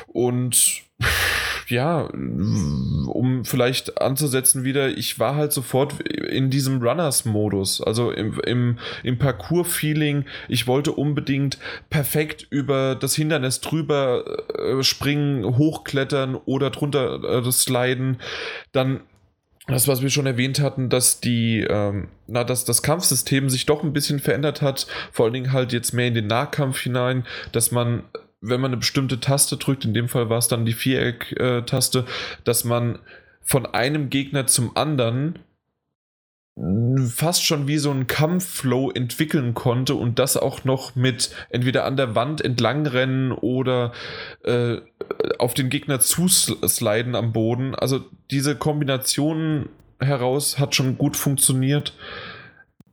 Und 0.07 0.81
ja, 1.67 2.01
um 2.01 3.43
vielleicht 3.43 4.01
anzusetzen 4.01 4.63
wieder, 4.63 4.89
ich 4.89 5.19
war 5.19 5.35
halt 5.35 5.51
sofort 5.51 5.99
in 6.01 6.49
diesem 6.49 6.81
Runners-Modus, 6.81 7.81
also 7.81 8.11
im, 8.11 8.39
im, 8.45 8.79
im 9.03 9.17
Parcours-Feeling. 9.17 10.25
Ich 10.47 10.67
wollte 10.67 10.91
unbedingt 10.91 11.57
perfekt 11.89 12.47
über 12.49 12.95
das 12.95 13.15
Hindernis 13.15 13.61
drüber 13.61 14.25
äh, 14.57 14.83
springen, 14.83 15.57
hochklettern 15.57 16.35
oder 16.35 16.69
drunter 16.69 17.23
äh, 17.23 17.51
sliden. 17.51 18.17
Dann 18.71 19.01
das, 19.67 19.87
was 19.87 20.03
wir 20.03 20.11
schon 20.11 20.27
erwähnt 20.27 20.59
hatten, 20.59 20.89
dass 20.89 21.19
die, 21.19 21.65
ähm, 21.67 22.09
na, 22.27 22.43
dass 22.43 22.65
das 22.65 22.83
Kampfsystem 22.83 23.49
sich 23.49 23.65
doch 23.65 23.83
ein 23.83 23.93
bisschen 23.93 24.19
verändert 24.19 24.61
hat, 24.61 24.85
vor 25.11 25.25
allen 25.25 25.33
Dingen 25.33 25.53
halt 25.53 25.73
jetzt 25.73 25.91
mehr 25.91 26.07
in 26.07 26.13
den 26.13 26.27
Nahkampf 26.27 26.79
hinein, 26.79 27.25
dass 27.51 27.71
man 27.71 28.03
wenn 28.41 28.61
man 28.61 28.69
eine 28.69 28.77
bestimmte 28.77 29.19
Taste 29.19 29.57
drückt, 29.57 29.85
in 29.85 29.93
dem 29.93 30.07
Fall 30.07 30.29
war 30.29 30.37
es 30.37 30.47
dann 30.47 30.65
die 30.65 30.73
Viereck-Taste, 30.73 32.05
dass 32.43 32.63
man 32.63 32.99
von 33.41 33.65
einem 33.65 34.09
Gegner 34.09 34.47
zum 34.47 34.75
anderen 34.75 35.39
fast 37.13 37.43
schon 37.43 37.67
wie 37.67 37.77
so 37.77 37.91
ein 37.91 38.07
Kampfflow 38.07 38.89
entwickeln 38.91 39.53
konnte 39.53 39.95
und 39.95 40.19
das 40.19 40.37
auch 40.37 40.63
noch 40.63 40.95
mit 40.95 41.31
entweder 41.49 41.83
an 41.83 41.97
der 41.97 42.15
Wand 42.15 42.39
entlangrennen 42.39 43.33
oder 43.33 43.91
äh, 44.43 44.77
auf 45.37 45.53
den 45.53 45.69
Gegner 45.69 45.99
zusliden 45.99 47.15
am 47.15 47.33
Boden. 47.33 47.75
Also 47.75 48.05
diese 48.31 48.55
Kombination 48.55 49.67
heraus 49.99 50.57
hat 50.57 50.75
schon 50.75 50.97
gut 50.97 51.17
funktioniert 51.17 51.93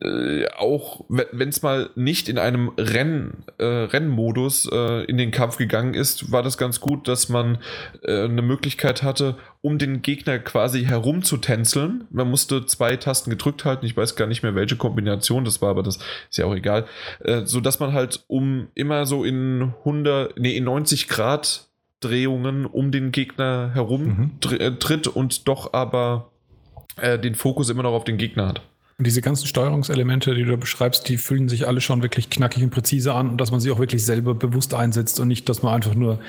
äh, 0.03 0.49
auch 0.57 1.05
wenn 1.09 1.49
es 1.49 1.63
mal 1.63 1.91
nicht 1.95 2.29
in 2.29 2.39
einem 2.39 2.73
Renn, 2.77 3.45
äh, 3.59 3.65
Rennmodus 3.65 4.69
äh, 4.71 5.05
in 5.05 5.17
den 5.17 5.31
Kampf 5.31 5.59
gegangen 5.59 5.95
ist, 5.95 6.33
war 6.33 6.43
das 6.43 6.59
ganz 6.59 6.81
gut, 6.81 7.07
dass 7.07 7.29
man 7.29 7.59
äh, 8.03 8.25
eine 8.25 8.43
Möglichkeit 8.43 9.03
hatte, 9.03 9.37
um 9.61 9.79
den 9.79 10.03
Gegner 10.03 10.39
quasi 10.39 10.85
herumzutänzeln. 10.85 12.05
Man 12.11 12.29
musste 12.29 12.67
zwei 12.67 12.97
Tasten 12.97 13.31
gedrückt 13.31 13.65
halten, 13.65 13.87
ich 13.87 13.97
weiß 13.97 14.17
gar 14.17 14.27
nicht 14.27 14.43
mehr, 14.43 14.55
welche 14.55 14.77
Kombination 14.77 15.45
das 15.45 15.63
war, 15.63 15.71
aber 15.71 15.83
das 15.83 15.99
ist 16.31 16.39
ja 16.39 16.47
auch 16.47 16.55
egal, 16.55 16.87
äh, 17.21 17.43
so 17.45 17.61
dass 17.61 17.79
man 17.79 17.93
halt 17.93 18.25
um 18.27 18.69
immer 18.75 19.07
so 19.07 19.25
in 19.25 19.75
100, 19.81 20.39
nee, 20.39 20.57
in 20.57 20.65
90 20.65 21.09
Grad 21.09 21.69
Drehungen 22.01 22.67
um 22.67 22.91
den 22.91 23.13
Gegner 23.13 23.71
herum 23.75 24.03
mhm. 24.43 24.59
Äh, 24.59 24.73
tritt 24.73 25.07
und 25.07 25.47
doch 25.47 25.73
aber 25.73 26.29
den 27.23 27.35
Fokus 27.35 27.71
immer 27.71 27.85
noch 27.85 27.95
auf 27.95 28.05
den 28.05 28.19
Gegner 28.19 28.49
hat. 28.49 28.61
Und 28.99 29.07
diese 29.07 29.23
ganzen 29.23 29.47
Steuerungselemente, 29.47 30.35
die 30.35 30.45
du 30.45 30.57
beschreibst, 30.57 31.09
die 31.09 31.17
fühlen 31.17 31.49
sich 31.49 31.67
alle 31.67 31.81
schon 31.81 32.03
wirklich 32.03 32.31
knackig 32.31 32.63
und 32.63 32.71
präzise 32.71 33.15
an 33.15 33.31
und 33.31 33.41
dass 33.41 33.51
man 33.51 33.61
sie 33.61 33.71
auch 33.71 33.79
wirklich 33.79 34.05
selber 34.05 34.35
bewusst 34.35 34.75
einsetzt 34.75 35.19
und 35.21 35.29
nicht, 35.29 35.49
dass 35.49 35.63
man 35.63 35.75
einfach 35.75 35.95
nur, 35.95 36.21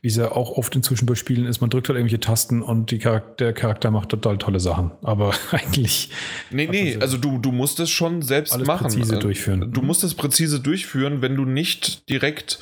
wie 0.00 0.08
es 0.08 0.16
ja 0.16 0.30
auch 0.30 0.56
oft 0.56 0.74
inzwischen 0.76 1.06
bei 1.06 1.14
Spielen 1.14 1.46
ist, 1.46 1.60
man 1.60 1.70
drückt 1.70 1.88
halt 1.88 1.96
irgendwelche 1.96 2.20
Tasten 2.20 2.62
und 2.62 2.98
Charakter, 3.00 3.44
der 3.44 3.52
Charakter 3.52 3.90
macht 3.90 4.10
total 4.10 4.38
tolle 4.38 4.60
Sachen. 4.60 4.92
Aber 5.02 5.32
eigentlich. 5.50 6.10
Nee, 6.50 6.68
nee, 6.70 6.96
also 7.00 7.16
du, 7.16 7.38
du 7.38 7.52
musst 7.52 7.80
es 7.80 7.90
schon 7.90 8.22
selbst 8.22 8.56
machen. 8.66 8.88
präzise 8.88 9.18
durchführen. 9.18 9.72
Du 9.72 9.82
musst 9.82 10.04
es 10.04 10.14
präzise 10.14 10.60
durchführen, 10.60 11.22
wenn 11.22 11.34
du 11.34 11.44
nicht 11.44 12.08
direkt 12.08 12.58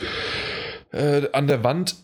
äh, 0.93 1.29
an 1.33 1.47
der 1.47 1.65
Wand 1.65 1.97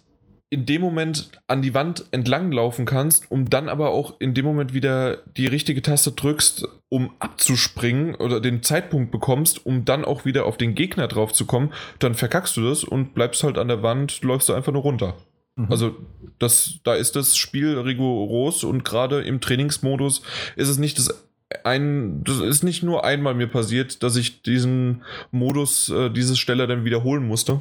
in 0.57 0.65
dem 0.65 0.81
Moment 0.81 1.31
an 1.49 1.61
die 1.61 1.74
Wand 1.74 2.07
entlang 2.12 2.51
laufen 2.51 2.87
kannst, 2.87 3.31
um 3.31 3.51
dann 3.51 3.69
aber 3.69 3.91
auch 3.91 4.19
in 4.20 4.33
dem 4.33 4.47
Moment 4.47 4.73
wieder 4.73 5.19
die 5.37 5.47
richtige 5.47 5.83
Taste 5.83 6.12
drückst, 6.12 6.66
um 6.89 7.11
abzuspringen 7.19 8.15
oder 8.15 8.41
den 8.41 8.62
Zeitpunkt 8.62 9.11
bekommst, 9.12 9.66
um 9.66 9.85
dann 9.85 10.07
auch 10.07 10.24
wieder 10.24 10.47
auf 10.47 10.57
den 10.57 10.74
Gegner 10.74 11.09
drauf 11.09 11.35
zu 11.35 11.45
kommen, 11.45 11.74
dann 11.99 12.15
verkackst 12.15 12.57
du 12.57 12.66
das 12.66 12.85
und 12.85 13.12
bleibst 13.12 13.45
halt 13.45 13.59
an 13.59 13.69
der 13.69 13.83
Wand, 13.83 14.23
läufst 14.23 14.49
du 14.49 14.55
einfach 14.55 14.73
nur 14.73 14.81
runter. 14.81 15.15
Mhm. 15.57 15.66
Also 15.70 15.97
das, 16.39 16.81
da 16.85 16.95
ist 16.95 17.16
das 17.16 17.37
Spiel 17.37 17.78
rigoros 17.78 18.65
und 18.65 18.83
gerade 18.83 19.20
im 19.20 19.43
Trainingsmodus 19.43 20.23
ist 20.57 20.69
es 20.69 20.78
nicht 20.78 20.99
das 20.99 21.23
ein, 21.65 22.24
das 22.24 22.41
ist 22.41 22.65
nicht 22.65 22.83
nur 22.83 23.05
einmal 23.05 23.35
mir 23.35 23.47
passiert, 23.47 24.03
dass 24.03 24.16
ich 24.16 24.41
diesen 24.41 25.03
Modus, 25.31 25.91
äh, 25.91 26.09
diese 26.11 26.35
Stelle 26.35 26.66
dann 26.66 26.87
wiederholen 26.87 27.27
musste, 27.27 27.61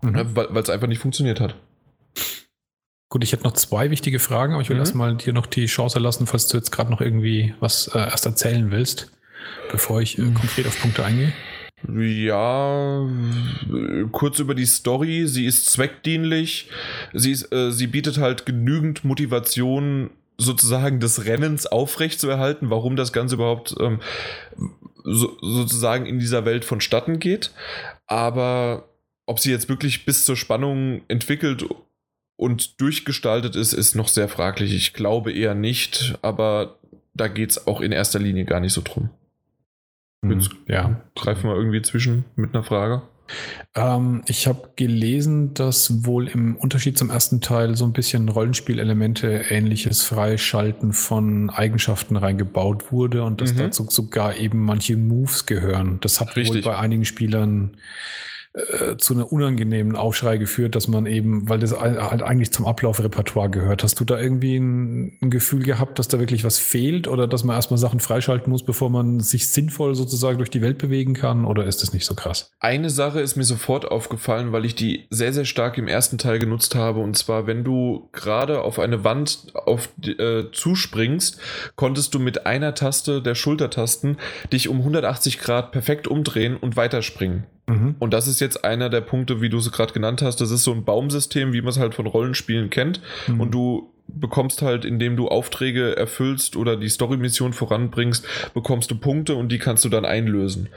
mhm. 0.00 0.14
Äh, 0.14 0.24
weil 0.34 0.62
es 0.62 0.70
einfach 0.70 0.88
nicht 0.88 1.02
funktioniert 1.02 1.38
hat. 1.38 1.54
Gut, 3.10 3.24
ich 3.24 3.32
hätte 3.32 3.42
noch 3.42 3.54
zwei 3.54 3.90
wichtige 3.90 4.20
Fragen, 4.20 4.52
aber 4.52 4.62
ich 4.62 4.68
will 4.68 4.76
mhm. 4.76 4.82
erstmal 4.82 5.16
dir 5.16 5.32
noch 5.32 5.46
die 5.46 5.66
Chance 5.66 5.98
lassen, 5.98 6.28
falls 6.28 6.46
du 6.46 6.56
jetzt 6.56 6.70
gerade 6.70 6.92
noch 6.92 7.00
irgendwie 7.00 7.54
was 7.58 7.88
äh, 7.88 7.98
erst 7.98 8.24
erzählen 8.24 8.70
willst, 8.70 9.10
bevor 9.72 10.00
ich 10.00 10.16
äh, 10.16 10.22
mhm. 10.22 10.34
konkret 10.34 10.68
auf 10.68 10.80
Punkte 10.80 11.04
eingehe. 11.04 11.32
Ja, 11.88 13.04
kurz 14.12 14.38
über 14.38 14.54
die 14.54 14.66
Story. 14.66 15.26
Sie 15.26 15.46
ist 15.46 15.66
zweckdienlich. 15.66 16.70
Sie, 17.12 17.32
ist, 17.32 17.52
äh, 17.52 17.72
sie 17.72 17.88
bietet 17.88 18.18
halt 18.18 18.46
genügend 18.46 19.02
Motivation, 19.04 20.10
sozusagen 20.38 21.00
des 21.00 21.24
Rennens 21.24 21.66
aufrechtzuerhalten, 21.66 22.70
warum 22.70 22.96
das 22.96 23.12
Ganze 23.12 23.34
überhaupt 23.34 23.74
ähm, 23.80 24.00
so, 25.02 25.36
sozusagen 25.40 26.06
in 26.06 26.20
dieser 26.20 26.44
Welt 26.44 26.64
vonstatten 26.64 27.18
geht. 27.18 27.50
Aber 28.06 28.88
ob 29.26 29.40
sie 29.40 29.50
jetzt 29.50 29.68
wirklich 29.68 30.04
bis 30.04 30.24
zur 30.24 30.36
Spannung 30.36 31.02
entwickelt 31.08 31.64
und 32.40 32.80
durchgestaltet 32.80 33.54
ist, 33.54 33.74
ist 33.74 33.94
noch 33.94 34.08
sehr 34.08 34.28
fraglich. 34.28 34.74
Ich 34.74 34.94
glaube 34.94 35.30
eher 35.30 35.54
nicht, 35.54 36.18
aber 36.22 36.78
da 37.12 37.28
geht 37.28 37.50
es 37.50 37.66
auch 37.66 37.82
in 37.82 37.92
erster 37.92 38.18
Linie 38.18 38.46
gar 38.46 38.60
nicht 38.60 38.72
so 38.72 38.80
drum. 38.82 39.10
Hm, 40.24 40.32
Jetzt 40.32 40.50
ja. 40.66 41.02
greifen 41.14 41.50
wir 41.50 41.54
irgendwie 41.54 41.82
zwischen 41.82 42.24
mit 42.36 42.54
einer 42.54 42.64
Frage. 42.64 43.02
Ähm, 43.74 44.22
ich 44.26 44.46
habe 44.46 44.70
gelesen, 44.74 45.52
dass 45.52 46.06
wohl 46.06 46.28
im 46.28 46.56
Unterschied 46.56 46.96
zum 46.96 47.10
ersten 47.10 47.42
Teil 47.42 47.76
so 47.76 47.84
ein 47.84 47.92
bisschen 47.92 48.30
Rollenspielelemente, 48.30 49.44
ähnliches 49.50 50.02
Freischalten 50.02 50.94
von 50.94 51.50
Eigenschaften 51.50 52.16
reingebaut 52.16 52.90
wurde 52.90 53.22
und 53.22 53.42
dass 53.42 53.52
mhm. 53.52 53.58
dazu 53.58 53.86
sogar 53.90 54.36
eben 54.36 54.64
manche 54.64 54.96
Moves 54.96 55.44
gehören. 55.44 55.98
Das 56.00 56.20
hat 56.20 56.34
Richtig. 56.36 56.64
wohl 56.64 56.72
bei 56.72 56.78
einigen 56.78 57.04
Spielern 57.04 57.76
äh, 58.52 58.96
zu 58.96 59.14
einem 59.14 59.26
unangenehmen 59.26 59.94
Aufschrei 59.94 60.36
geführt, 60.36 60.74
dass 60.74 60.88
man 60.88 61.06
eben, 61.06 61.48
weil 61.48 61.60
das 61.60 61.78
halt 61.78 62.20
eigentlich 62.22 62.50
zum 62.50 62.66
Ablaufrepertoire 62.66 63.48
gehört. 63.48 63.84
Hast 63.84 64.00
du 64.00 64.04
da 64.04 64.18
irgendwie 64.18 64.56
ein, 64.56 65.18
ein, 65.22 65.30
Gefühl 65.30 65.62
gehabt, 65.62 66.00
dass 66.00 66.08
da 66.08 66.18
wirklich 66.18 66.42
was 66.42 66.58
fehlt 66.58 67.06
oder 67.06 67.28
dass 67.28 67.44
man 67.44 67.54
erstmal 67.54 67.78
Sachen 67.78 68.00
freischalten 68.00 68.50
muss, 68.50 68.64
bevor 68.64 68.90
man 68.90 69.20
sich 69.20 69.46
sinnvoll 69.46 69.94
sozusagen 69.94 70.38
durch 70.38 70.50
die 70.50 70.62
Welt 70.62 70.78
bewegen 70.78 71.14
kann? 71.14 71.44
Oder 71.44 71.64
ist 71.64 71.84
das 71.84 71.92
nicht 71.92 72.04
so 72.04 72.16
krass? 72.16 72.50
Eine 72.58 72.90
Sache 72.90 73.20
ist 73.20 73.36
mir 73.36 73.44
sofort 73.44 73.88
aufgefallen, 73.88 74.50
weil 74.50 74.64
ich 74.64 74.74
die 74.74 75.06
sehr, 75.10 75.32
sehr 75.32 75.44
stark 75.44 75.78
im 75.78 75.86
ersten 75.86 76.18
Teil 76.18 76.40
genutzt 76.40 76.74
habe. 76.74 76.98
Und 76.98 77.16
zwar, 77.16 77.46
wenn 77.46 77.62
du 77.62 78.08
gerade 78.10 78.62
auf 78.62 78.80
eine 78.80 79.04
Wand 79.04 79.52
auf, 79.54 79.90
äh, 80.04 80.50
zuspringst, 80.50 81.40
konntest 81.76 82.14
du 82.14 82.18
mit 82.18 82.46
einer 82.46 82.74
Taste 82.74 83.22
der 83.22 83.36
Schultertasten 83.36 84.16
dich 84.52 84.68
um 84.68 84.78
180 84.78 85.38
Grad 85.38 85.70
perfekt 85.70 86.08
umdrehen 86.08 86.56
und 86.56 86.76
weiterspringen. 86.76 87.46
Mhm. 87.70 87.94
Und 87.98 88.12
das 88.12 88.26
ist 88.26 88.40
jetzt 88.40 88.64
einer 88.64 88.88
der 88.90 89.00
Punkte, 89.00 89.40
wie 89.40 89.48
du 89.48 89.58
es 89.58 89.70
gerade 89.72 89.92
genannt 89.92 90.22
hast. 90.22 90.40
Das 90.40 90.50
ist 90.50 90.64
so 90.64 90.72
ein 90.72 90.84
Baumsystem, 90.84 91.52
wie 91.52 91.62
man 91.62 91.70
es 91.70 91.78
halt 91.78 91.94
von 91.94 92.06
Rollenspielen 92.06 92.70
kennt. 92.70 93.00
Mhm. 93.28 93.40
Und 93.40 93.50
du 93.52 93.90
bekommst 94.18 94.62
halt, 94.62 94.84
indem 94.84 95.16
du 95.16 95.28
Aufträge 95.28 95.96
erfüllst 95.96 96.56
oder 96.56 96.76
die 96.76 96.88
Story-Mission 96.88 97.52
voranbringst, 97.52 98.26
bekommst 98.54 98.90
du 98.90 98.96
Punkte 98.96 99.34
und 99.36 99.50
die 99.50 99.58
kannst 99.58 99.84
du 99.84 99.88
dann 99.88 100.04
einlösen. 100.04 100.68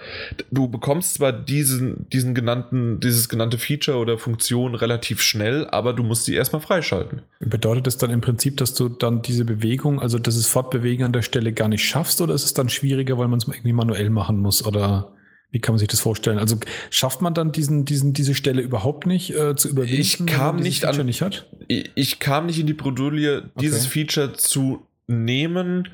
Du 0.52 0.68
bekommst 0.68 1.16
zwar 1.16 1.32
diesen, 1.32 2.08
diesen 2.10 2.36
genannten, 2.36 3.00
dieses 3.00 3.30
genannte 3.30 3.58
Feature 3.58 3.98
oder 3.98 4.18
Funktion 4.18 4.76
relativ 4.76 5.22
schnell, 5.22 5.68
aber 5.68 5.94
du 5.94 6.04
musst 6.04 6.26
sie 6.26 6.36
erstmal 6.36 6.62
freischalten. 6.62 7.22
Bedeutet 7.40 7.88
das 7.88 7.98
dann 7.98 8.12
im 8.12 8.22
Prinzip, 8.22 8.58
dass 8.58 8.74
du 8.74 8.90
dann 8.90 9.22
diese 9.22 9.46
Bewegung, 9.46 10.00
also 10.00 10.20
das 10.20 10.46
Fortbewegen 10.46 11.06
an 11.06 11.14
der 11.14 11.22
Stelle 11.22 11.54
gar 11.54 11.68
nicht 11.68 11.84
schaffst 11.84 12.22
oder 12.22 12.34
ist 12.34 12.46
es 12.46 12.54
dann 12.54 12.70
schwieriger, 12.70 13.18
weil 13.18 13.28
man 13.28 13.40
es 13.40 13.48
irgendwie 13.48 13.74
manuell 13.74 14.10
machen 14.10 14.38
muss 14.38 14.66
oder? 14.66 15.12
Wie 15.54 15.60
kann 15.60 15.74
man 15.74 15.80
sich 15.80 15.88
das 15.88 16.00
vorstellen? 16.00 16.40
Also 16.40 16.58
schafft 16.90 17.22
man 17.22 17.36
dann 17.36 17.52
diesen, 17.52 17.86
diesen, 17.86 18.14
diese 18.14 18.34
Stelle 18.34 18.64
überhaupt 18.64 19.06
nicht 19.06 19.36
äh, 19.36 19.56
zu 19.56 19.70
überwinden? 19.70 20.02
Ich 20.02 20.26
kam 20.26 20.58
nicht 20.58 20.84
an, 20.84 21.06
nicht? 21.06 21.46
Ich, 21.68 21.92
ich, 21.94 22.20
kam 22.20 22.48
nicht 22.48 22.60
in 22.60 22.66
die 22.66 22.74
Bredouille, 22.74 23.52
dieses 23.60 23.86
okay. 23.86 24.06
Feature 24.06 24.34
zu 24.34 24.88
nehmen, 25.06 25.90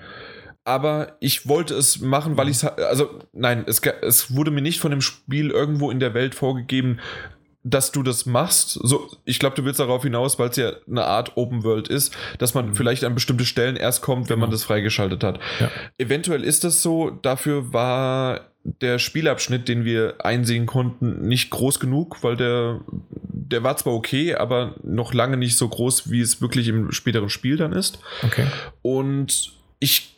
aber 0.64 1.18
ich 1.20 1.46
wollte 1.46 1.74
es 1.74 2.00
machen, 2.00 2.38
weil 2.38 2.46
mhm. 2.46 2.52
ich 2.52 2.58
es, 2.58 2.64
also 2.64 3.20
nein, 3.34 3.66
es, 3.68 3.82
es 4.02 4.34
wurde 4.34 4.50
mir 4.50 4.62
nicht 4.62 4.80
von 4.80 4.92
dem 4.92 5.02
Spiel 5.02 5.50
irgendwo 5.50 5.92
in 5.92 6.00
der 6.00 6.14
Welt 6.14 6.36
vorgegeben, 6.36 7.00
dass 7.64 7.92
du 7.92 8.02
das 8.02 8.26
machst. 8.26 8.80
So, 8.82 9.10
ich 9.26 9.40
glaube, 9.40 9.58
du 9.58 9.66
willst 9.66 9.82
darauf 9.82 10.04
hinaus, 10.04 10.40
weil 10.40 10.52
es 10.52 10.56
ja 10.56 10.72
eine 10.88 11.04
Art 11.04 11.36
Open 11.36 11.66
World 11.66 11.90
ist, 11.90 12.16
dass 12.38 12.54
man 12.54 12.70
mhm. 12.70 12.76
vielleicht 12.76 13.04
an 13.04 13.14
bestimmte 13.14 13.46
Stellen 13.46 13.76
erst 13.76 14.02
kommt, 14.02 14.28
genau. 14.28 14.30
wenn 14.30 14.40
man 14.40 14.50
genau. 14.52 14.56
das 14.58 14.64
freigeschaltet 14.64 15.22
hat. 15.22 15.40
Ja. 15.60 15.70
Eventuell 15.98 16.46
ist 16.46 16.64
das 16.64 16.82
so. 16.82 17.10
Dafür 17.10 17.74
war 17.74 18.49
der 18.64 19.00
Spielabschnitt, 19.00 19.68
den 19.68 19.86
wir 19.86 20.16
einsehen 20.26 20.66
konnten, 20.66 21.28
nicht 21.28 21.50
groß 21.50 21.80
genug, 21.80 22.24
weil 22.24 22.36
der, 22.36 22.82
der 22.92 23.64
war 23.64 23.78
zwar 23.78 23.94
okay, 23.94 24.36
aber 24.36 24.76
noch 24.84 25.14
lange 25.14 25.38
nicht 25.38 25.58
so 25.58 25.68
groß, 25.68 26.12
wie 26.12 26.22
es 26.22 26.42
wirklich 26.42 26.68
im 26.68 26.92
späteren 26.92 27.30
Spiel 27.30 27.58
dann 27.58 27.74
ist. 27.74 28.00
Okay. 28.24 28.46
Und 28.82 29.54
ich 29.80 30.16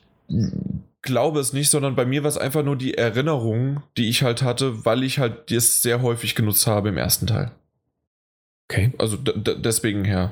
glaube 1.01 1.39
es 1.39 1.53
nicht, 1.53 1.69
sondern 1.69 1.95
bei 1.95 2.05
mir 2.05 2.23
war 2.23 2.29
es 2.29 2.37
einfach 2.37 2.63
nur 2.63 2.75
die 2.75 2.95
Erinnerung, 2.95 3.83
die 3.97 4.09
ich 4.09 4.23
halt 4.23 4.41
hatte, 4.41 4.85
weil 4.85 5.03
ich 5.03 5.19
halt 5.19 5.51
das 5.51 5.81
sehr 5.81 6.01
häufig 6.01 6.35
genutzt 6.35 6.67
habe 6.67 6.89
im 6.89 6.97
ersten 6.97 7.27
Teil. 7.27 7.51
Okay. 8.69 8.93
Also 8.97 9.17
deswegen 9.17 10.05
her. 10.05 10.31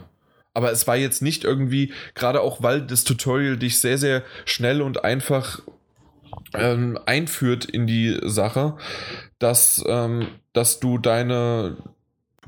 Aber 0.54 0.72
es 0.72 0.88
war 0.88 0.96
jetzt 0.96 1.22
nicht 1.22 1.44
irgendwie, 1.44 1.94
gerade 2.16 2.42
auch 2.42 2.64
weil 2.64 2.82
das 2.82 3.04
Tutorial 3.04 3.58
dich 3.58 3.80
sehr, 3.80 3.98
sehr 3.98 4.24
schnell 4.46 4.82
und 4.82 5.04
einfach 5.04 5.62
ähm, 6.54 6.98
einführt 7.06 7.66
in 7.66 7.88
die 7.88 8.20
Sache, 8.24 8.78
dass, 9.38 9.84
ähm, 9.88 10.28
dass 10.54 10.80
du 10.80 10.98
deine 10.98 11.78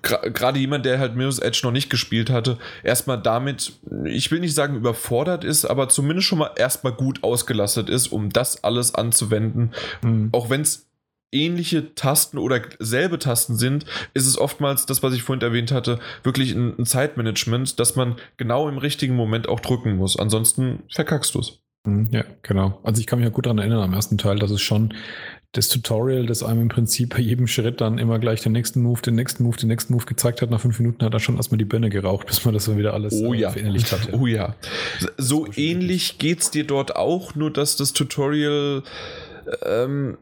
gerade 0.01 0.59
jemand, 0.59 0.85
der 0.85 0.99
halt 0.99 1.15
Mirror's 1.15 1.39
Edge 1.39 1.61
noch 1.63 1.71
nicht 1.71 1.89
gespielt 1.89 2.29
hatte, 2.29 2.57
erstmal 2.83 3.21
damit, 3.21 3.73
ich 4.05 4.31
will 4.31 4.39
nicht 4.39 4.55
sagen 4.55 4.75
überfordert 4.75 5.43
ist, 5.43 5.65
aber 5.65 5.89
zumindest 5.89 6.27
schon 6.27 6.39
mal 6.39 6.51
erstmal 6.57 6.93
gut 6.93 7.23
ausgelastet 7.23 7.89
ist, 7.89 8.07
um 8.07 8.31
das 8.31 8.63
alles 8.63 8.95
anzuwenden. 8.95 9.73
Mhm. 10.01 10.29
Auch 10.31 10.49
wenn 10.49 10.61
es 10.61 10.87
ähnliche 11.31 11.95
Tasten 11.95 12.37
oder 12.37 12.61
selbe 12.79 13.17
Tasten 13.19 13.55
sind, 13.55 13.85
ist 14.13 14.25
es 14.25 14.37
oftmals 14.37 14.85
das, 14.85 15.01
was 15.01 15.13
ich 15.13 15.23
vorhin 15.23 15.41
erwähnt 15.41 15.71
hatte, 15.71 15.99
wirklich 16.23 16.51
ein, 16.53 16.77
ein 16.77 16.85
Zeitmanagement, 16.85 17.79
dass 17.79 17.95
man 17.95 18.15
genau 18.37 18.67
im 18.67 18.77
richtigen 18.77 19.15
Moment 19.15 19.47
auch 19.47 19.59
drücken 19.59 19.95
muss. 19.95 20.17
Ansonsten 20.17 20.83
verkackst 20.89 21.35
du 21.35 21.39
es. 21.39 21.59
Mhm, 21.83 22.09
ja, 22.11 22.23
genau. 22.43 22.79
Also 22.83 22.99
ich 22.99 23.07
kann 23.07 23.19
mich 23.19 23.25
ja 23.27 23.31
gut 23.31 23.45
daran 23.45 23.57
erinnern 23.57 23.81
am 23.81 23.93
ersten 23.93 24.17
Teil, 24.17 24.37
dass 24.37 24.51
es 24.51 24.61
schon 24.61 24.93
das 25.53 25.67
Tutorial, 25.67 26.27
das 26.27 26.43
einem 26.43 26.61
im 26.61 26.67
Prinzip 26.69 27.09
bei 27.09 27.19
jedem 27.19 27.47
Schritt 27.47 27.81
dann 27.81 27.97
immer 27.97 28.19
gleich 28.19 28.41
den 28.41 28.53
nächsten 28.53 28.81
Move, 28.81 29.01
den 29.01 29.15
nächsten 29.15 29.43
Move, 29.43 29.57
den 29.57 29.67
nächsten 29.67 29.93
Move 29.93 30.05
gezeigt 30.05 30.41
hat. 30.41 30.49
Nach 30.49 30.61
fünf 30.61 30.79
Minuten 30.79 31.03
hat 31.03 31.13
er 31.13 31.19
schon 31.19 31.35
erstmal 31.35 31.57
die 31.57 31.65
Birne 31.65 31.89
geraucht, 31.89 32.27
bis 32.27 32.45
man 32.45 32.53
das 32.53 32.65
dann 32.65 32.77
wieder 32.77 32.93
alles 32.93 33.13
oh, 33.13 33.33
äh, 33.33 33.39
ja. 33.39 33.51
verinnerlicht 33.51 33.91
hat. 33.91 34.09
Oh 34.21 34.27
ja. 34.27 34.55
So 35.17 35.47
ähnlich 35.55 36.17
geht's 36.19 36.51
dir 36.51 36.65
dort 36.65 36.95
auch, 36.95 37.33
nur 37.35 37.51
dass 37.51 37.75
das 37.75 37.93
Tutorial 37.93 38.83
ähm, 39.63 40.17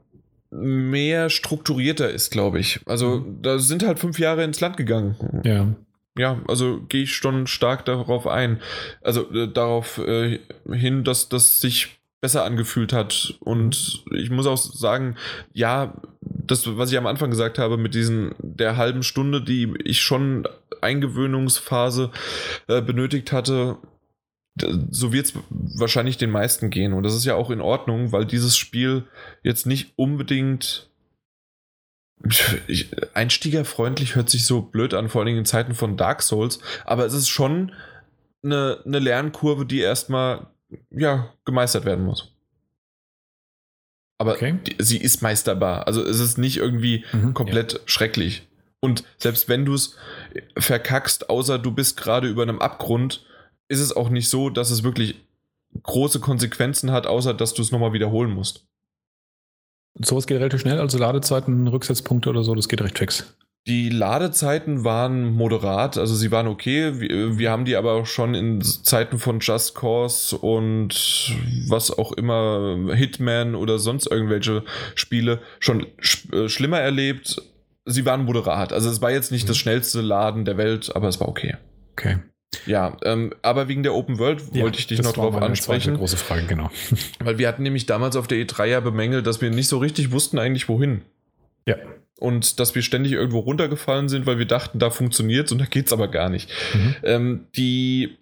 mehr 0.51 1.29
strukturierter 1.29 2.09
ist, 2.09 2.31
glaube 2.31 2.59
ich. 2.59 2.79
Also 2.85 3.19
mhm. 3.19 3.41
da 3.41 3.59
sind 3.59 3.85
halt 3.85 3.99
fünf 3.99 4.19
Jahre 4.19 4.43
ins 4.43 4.59
Land 4.61 4.77
gegangen. 4.77 5.15
Ja 5.43 5.75
ja, 6.17 6.41
also 6.47 6.81
gehe 6.81 7.03
ich 7.03 7.15
schon 7.15 7.47
stark 7.47 7.85
darauf 7.85 8.27
ein. 8.27 8.61
Also 9.01 9.31
äh, 9.31 9.51
darauf 9.51 9.97
äh, 9.99 10.39
hin, 10.71 11.03
dass 11.03 11.29
das 11.29 11.61
sich 11.61 11.99
besser 12.21 12.43
angefühlt 12.43 12.91
hat. 12.93 13.35
Und 13.39 14.03
ich 14.11 14.29
muss 14.29 14.45
auch 14.45 14.57
sagen, 14.57 15.15
ja, 15.53 15.93
das, 16.21 16.77
was 16.77 16.91
ich 16.91 16.97
am 16.97 17.07
Anfang 17.07 17.29
gesagt 17.29 17.59
habe, 17.59 17.77
mit 17.77 17.95
diesen 17.95 18.35
der 18.39 18.77
halben 18.77 19.03
Stunde, 19.03 19.41
die 19.41 19.73
ich 19.83 20.01
schon 20.01 20.47
Eingewöhnungsphase 20.81 22.11
äh, 22.67 22.81
benötigt 22.81 23.31
hatte, 23.31 23.77
so 24.91 25.13
wird 25.13 25.27
es 25.27 25.33
wahrscheinlich 25.49 26.17
den 26.17 26.31
meisten 26.31 26.69
gehen. 26.69 26.93
Und 26.93 27.03
das 27.03 27.15
ist 27.15 27.25
ja 27.25 27.35
auch 27.35 27.49
in 27.49 27.61
Ordnung, 27.61 28.11
weil 28.11 28.25
dieses 28.25 28.57
Spiel 28.57 29.05
jetzt 29.43 29.65
nicht 29.65 29.93
unbedingt 29.95 30.88
einstiegerfreundlich 33.13 34.15
hört 34.15 34.29
sich 34.29 34.45
so 34.45 34.61
blöd 34.61 34.93
an, 34.93 35.09
vor 35.09 35.21
allem 35.21 35.37
in 35.37 35.45
Zeiten 35.45 35.73
von 35.73 35.97
Dark 35.97 36.21
Souls, 36.21 36.59
aber 36.85 37.05
es 37.05 37.13
ist 37.13 37.29
schon 37.29 37.71
eine, 38.43 38.79
eine 38.85 38.99
Lernkurve, 38.99 39.65
die 39.65 39.79
erstmal 39.79 40.47
ja, 40.91 41.33
gemeistert 41.45 41.85
werden 41.85 42.05
muss. 42.05 42.31
Aber 44.17 44.33
okay. 44.33 44.59
die, 44.67 44.75
sie 44.79 44.97
ist 44.97 45.21
meisterbar. 45.21 45.87
Also 45.87 46.03
es 46.03 46.19
ist 46.19 46.37
nicht 46.37 46.57
irgendwie 46.57 47.05
mhm, 47.13 47.33
komplett 47.33 47.73
ja. 47.73 47.79
schrecklich. 47.85 48.47
Und 48.81 49.03
selbst 49.17 49.49
wenn 49.49 49.65
du 49.65 49.73
es 49.73 49.95
verkackst, 50.57 51.29
außer 51.29 51.57
du 51.57 51.71
bist 51.71 51.97
gerade 51.97 52.27
über 52.27 52.43
einem 52.43 52.59
Abgrund, 52.59 53.25
ist 53.67 53.79
es 53.79 53.95
auch 53.95 54.09
nicht 54.09 54.29
so, 54.29 54.49
dass 54.49 54.71
es 54.71 54.83
wirklich 54.83 55.15
große 55.83 56.19
Konsequenzen 56.19 56.91
hat, 56.91 57.07
außer 57.07 57.33
dass 57.33 57.53
du 57.53 57.61
es 57.61 57.71
nochmal 57.71 57.93
wiederholen 57.93 58.31
musst. 58.31 58.65
Sowas 59.95 60.27
geht 60.27 60.37
relativ 60.39 60.61
schnell, 60.61 60.79
also 60.79 60.97
Ladezeiten, 60.97 61.67
Rücksetzpunkte 61.67 62.29
oder 62.29 62.43
so, 62.43 62.55
das 62.55 62.69
geht 62.69 62.81
recht 62.81 62.97
fix. 62.97 63.35
Die 63.67 63.89
Ladezeiten 63.89 64.83
waren 64.83 65.33
moderat, 65.33 65.97
also 65.97 66.15
sie 66.15 66.31
waren 66.31 66.47
okay. 66.47 66.99
Wir, 66.99 67.37
wir, 67.37 67.51
haben 67.51 67.65
die 67.65 67.75
aber 67.75 67.93
auch 67.93 68.05
schon 68.05 68.33
in 68.33 68.61
Zeiten 68.61 69.19
von 69.19 69.41
Just 69.41 69.75
Cause 69.75 70.37
und 70.37 71.35
was 71.67 71.91
auch 71.95 72.13
immer, 72.13 72.95
Hitman 72.95 73.55
oder 73.55 73.77
sonst 73.77 74.09
irgendwelche 74.09 74.63
Spiele 74.95 75.39
schon 75.59 75.85
sch 75.99 76.31
äh, 76.31 76.47
schlimmer 76.47 76.79
erlebt. 76.79 77.41
Sie 77.85 78.05
waren 78.05 78.25
moderat. 78.25 78.71
Also 78.71 78.89
es 78.89 79.01
war 79.01 79.11
jetzt 79.11 79.31
nicht 79.31 79.43
mhm. 79.43 79.49
das 79.49 79.57
schnellste 79.57 80.01
Laden 80.01 80.45
der 80.45 80.57
Welt, 80.57 80.95
aber 80.95 81.07
es 81.09 81.19
war 81.19 81.27
okay. 81.27 81.57
Okay. 81.91 82.17
Ja, 82.65 82.97
ähm, 83.03 83.33
aber 83.41 83.67
wegen 83.67 83.83
der 83.83 83.93
Open 83.93 84.17
World 84.17 84.41
ja, 84.53 84.63
wollte 84.63 84.79
ich 84.79 84.87
dich 84.87 85.01
noch 85.01 85.13
drauf 85.13 85.35
ansprechen. 85.35 85.95
große 85.95 86.17
Frage, 86.17 86.45
genau. 86.47 86.71
Weil 87.19 87.37
wir 87.37 87.47
hatten 87.47 87.63
nämlich 87.63 87.85
damals 87.85 88.15
auf 88.15 88.27
der 88.27 88.39
E3 88.39 88.65
ja 88.65 88.79
bemängelt, 88.79 89.27
dass 89.27 89.41
wir 89.41 89.49
nicht 89.49 89.67
so 89.67 89.77
richtig 89.77 90.11
wussten 90.11 90.39
eigentlich 90.39 90.67
wohin. 90.67 91.01
Ja. 91.65 91.75
Und 92.17 92.59
dass 92.59 92.75
wir 92.75 92.81
ständig 92.81 93.13
irgendwo 93.13 93.39
runtergefallen 93.39 94.09
sind, 94.09 94.25
weil 94.25 94.39
wir 94.39 94.45
dachten, 94.45 94.79
da 94.79 94.89
funktioniert 94.89 95.51
und 95.51 95.59
da 95.59 95.65
geht 95.65 95.87
es 95.87 95.93
aber 95.93 96.09
gar 96.09 96.29
nicht. 96.29 96.49
Mhm. 96.73 96.95
Ähm, 97.03 97.47
die 97.55 98.17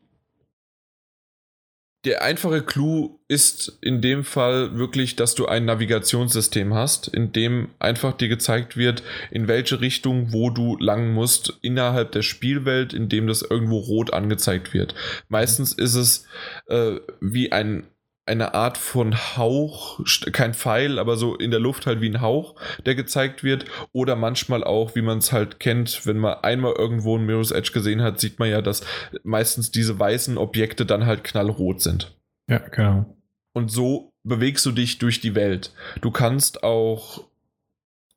der 2.07 2.23
einfache 2.23 2.61
Clou 2.61 3.19
ist 3.27 3.79
in 3.81 3.99
dem 3.99 4.23
Fall 4.23 4.77
wirklich, 4.77 5.17
dass 5.17 5.35
du 5.35 5.45
ein 5.45 5.65
Navigationssystem 5.65 6.73
hast, 6.73 7.09
in 7.09 7.33
dem 7.33 7.67
einfach 7.79 8.15
dir 8.15 8.29
gezeigt 8.29 8.77
wird, 8.77 9.03
in 9.29 9.49
welche 9.49 9.81
Richtung, 9.81 10.31
wo 10.31 10.49
du 10.49 10.77
lang 10.77 11.13
musst, 11.13 11.59
innerhalb 11.61 12.13
der 12.13 12.21
Spielwelt, 12.21 12.93
in 12.93 13.09
dem 13.09 13.27
das 13.27 13.41
irgendwo 13.41 13.79
rot 13.79 14.13
angezeigt 14.13 14.73
wird. 14.73 14.95
Meistens 15.27 15.73
ist 15.73 15.95
es 15.95 16.25
äh, 16.67 16.95
wie 17.19 17.51
ein 17.51 17.85
eine 18.27 18.53
Art 18.53 18.77
von 18.77 19.15
Hauch, 19.15 19.99
kein 20.31 20.53
Pfeil, 20.53 20.99
aber 20.99 21.17
so 21.17 21.35
in 21.35 21.51
der 21.51 21.59
Luft 21.59 21.85
halt 21.85 22.01
wie 22.01 22.09
ein 22.09 22.21
Hauch, 22.21 22.55
der 22.85 22.95
gezeigt 22.95 23.43
wird. 23.43 23.65
Oder 23.91 24.15
manchmal 24.15 24.63
auch, 24.63 24.95
wie 24.95 25.01
man 25.01 25.19
es 25.19 25.31
halt 25.31 25.59
kennt, 25.59 26.05
wenn 26.05 26.17
man 26.17 26.39
einmal 26.43 26.73
irgendwo 26.77 27.17
ein 27.17 27.25
Mirror's 27.25 27.51
Edge 27.51 27.71
gesehen 27.71 28.01
hat, 28.01 28.19
sieht 28.19 28.39
man 28.39 28.49
ja, 28.49 28.61
dass 28.61 28.81
meistens 29.23 29.71
diese 29.71 29.97
weißen 29.97 30.37
Objekte 30.37 30.85
dann 30.85 31.05
halt 31.05 31.23
knallrot 31.23 31.81
sind. 31.81 32.15
Ja, 32.49 32.59
genau. 32.59 33.17
Und 33.53 33.71
so 33.71 34.11
bewegst 34.23 34.65
du 34.65 34.71
dich 34.71 34.99
durch 34.99 35.19
die 35.19 35.35
Welt. 35.35 35.73
Du 36.01 36.11
kannst 36.11 36.63
auch 36.63 37.23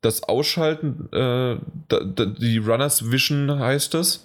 das 0.01 0.23
Ausschalten, 0.23 1.09
äh, 1.13 1.57
die 2.39 2.57
Runners 2.57 3.11
Vision 3.11 3.59
heißt 3.59 3.93
es, 3.95 4.23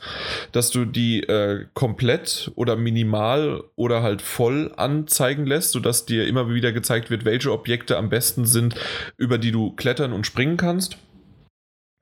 dass 0.52 0.70
du 0.70 0.86
die 0.86 1.22
äh, 1.22 1.66
komplett 1.74 2.50
oder 2.54 2.76
minimal 2.76 3.62
oder 3.76 4.02
halt 4.02 4.22
voll 4.22 4.72
anzeigen 4.76 5.44
lässt, 5.44 5.72
sodass 5.72 6.06
dir 6.06 6.26
immer 6.26 6.52
wieder 6.52 6.72
gezeigt 6.72 7.10
wird, 7.10 7.26
welche 7.26 7.52
Objekte 7.52 7.98
am 7.98 8.08
besten 8.08 8.46
sind, 8.46 8.74
über 9.18 9.36
die 9.36 9.52
du 9.52 9.72
klettern 9.72 10.12
und 10.12 10.26
springen 10.26 10.56
kannst. 10.56 10.96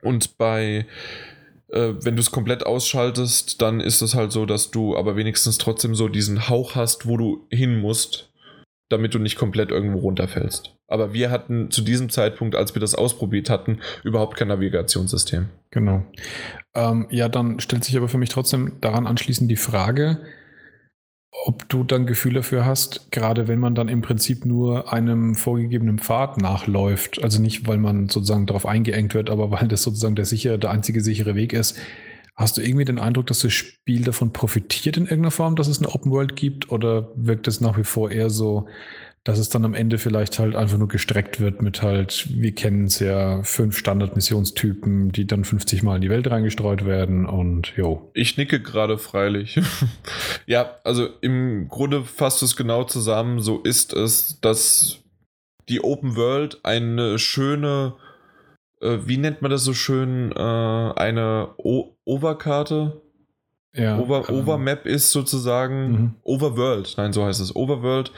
Und 0.03 0.39
bei 0.39 0.87
äh, 1.69 1.95
wenn 2.01 2.15
du 2.15 2.21
es 2.21 2.31
komplett 2.31 2.65
ausschaltest, 2.65 3.61
dann 3.61 3.81
ist 3.81 4.03
es 4.03 4.15
halt 4.15 4.31
so, 4.31 4.47
dass 4.47 4.71
du 4.71 4.97
aber 4.97 5.17
wenigstens 5.17 5.59
trotzdem 5.59 5.97
so 5.97 6.09
diesen 6.09 6.49
Hauch 6.49 6.77
hast, 6.77 7.07
wo 7.07 7.17
du 7.17 7.47
hin 7.51 7.81
musst, 7.81 8.31
damit 8.89 9.15
du 9.15 9.19
nicht 9.19 9.37
komplett 9.37 9.71
irgendwo 9.71 9.99
runterfällst. 9.99 10.77
Aber 10.89 11.13
wir 11.13 11.31
hatten 11.31 11.71
zu 11.71 11.83
diesem 11.83 12.11
Zeitpunkt, 12.11 12.55
als 12.55 12.75
wir 12.75 12.81
das 12.81 12.95
ausprobiert 12.95 13.51
hatten, 13.51 13.81
überhaupt 14.03 14.37
kein 14.37 14.49
Navigationssystem. 14.49 15.49
Genau. 15.71 16.05
Ähm, 16.75 17.07
ja, 17.11 17.29
dann 17.29 17.61
stellt 17.61 17.85
sich 17.85 17.97
aber 17.97 18.09
für 18.09 18.19
mich 18.19 18.29
trotzdem 18.29 18.81
daran 18.81 19.07
anschließend 19.07 19.51
die 19.51 19.57
Frage, 19.57 20.21
ob 21.47 21.69
du 21.69 21.85
dann 21.85 22.07
Gefühl 22.07 22.35
dafür 22.35 22.65
hast, 22.65 23.11
gerade 23.11 23.49
wenn 23.49 23.59
man 23.59 23.75
dann 23.75 23.89
im 23.89 24.03
Prinzip 24.03 24.47
nur 24.47 24.93
einem 24.93 25.35
vorgegebenen 25.35 25.99
Pfad 25.99 26.41
nachläuft, 26.41 27.23
also 27.23 27.41
nicht, 27.41 27.67
weil 27.67 27.79
man 27.79 28.09
sozusagen 28.09 28.47
darauf 28.47 28.67
eingeengt 28.67 29.15
wird, 29.15 29.31
aber 29.31 29.51
weil 29.51 29.69
das 29.69 29.83
sozusagen 29.83 30.15
der 30.15 30.25
sichere, 30.25 30.59
der 30.59 30.71
einzige 30.71 31.01
sichere 31.01 31.35
Weg 31.35 31.53
ist, 31.53 31.79
Hast 32.37 32.57
du 32.57 32.63
irgendwie 32.63 32.85
den 32.85 32.99
Eindruck, 32.99 33.29
dass 33.29 33.41
das 33.41 33.53
Spiel 33.53 34.03
davon 34.03 34.33
profitiert 34.33 34.97
in 34.97 35.05
irgendeiner 35.05 35.31
Form, 35.31 35.55
dass 35.55 35.69
es 35.69 35.79
eine 35.79 35.95
Open 35.95 36.11
World 36.11 36.35
gibt? 36.35 36.73
Oder 36.73 37.11
wirkt 37.15 37.47
es 37.47 37.61
nach 37.61 37.79
wie 37.79 37.85
vor 37.85 38.11
eher 38.11 38.29
so, 38.29 38.67
dass 39.25 39.39
es 39.39 39.49
dann 39.49 39.65
am 39.65 39.73
Ende 39.73 39.97
vielleicht 39.97 40.39
halt 40.39 40.55
einfach 40.55 40.77
nur 40.77 40.89
gestreckt 40.89 41.41
wird 41.41 41.63
mit 41.63 41.81
halt, 41.81 42.27
wir 42.29 42.55
kennen 42.55 42.85
es 42.85 42.99
ja, 42.99 43.43
fünf 43.43 43.79
Standardmissionstypen, 43.79 45.13
die 45.13 45.27
dann 45.27 45.45
50 45.45 45.83
Mal 45.83 45.97
in 45.97 46.03
die 46.03 46.11
Welt 46.11 46.31
reingestreut 46.31 46.85
werden 46.85 47.25
und 47.25 47.73
jo. 47.77 48.11
Ich 48.13 48.37
nicke 48.37 48.61
gerade 48.61 48.99
freilich. 48.99 49.59
ja, 50.47 50.77
also 50.85 51.09
im 51.23 51.69
Grunde 51.69 52.03
fasst 52.03 52.43
es 52.43 52.55
genau 52.55 52.85
zusammen, 52.85 53.41
so 53.41 53.61
ist 53.61 53.95
es, 53.95 54.41
dass 54.43 54.99
die 55.71 55.83
Open 55.83 56.17
World 56.17 56.61
eine 56.63 57.19
schöne, 57.19 57.95
äh, 58.83 58.99
wie 59.07 59.17
nennt 59.17 59.41
man 59.41 59.51
das 59.51 59.65
so 59.65 59.73
schön, 59.73 60.33
äh, 60.33 60.39
eine 60.39 61.55
o 61.57 61.94
Overkarte 62.05 63.01
ja, 63.77 63.99
Over, 63.99 64.29
ähm, 64.29 64.37
Overmap 64.37 64.87
ist 64.87 65.11
sozusagen 65.11 65.91
mhm. 65.91 66.15
Overworld, 66.23 66.95
nein, 66.97 67.13
so 67.13 67.25
heißt 67.25 67.41
es, 67.41 67.57
Overworld, 67.57 68.13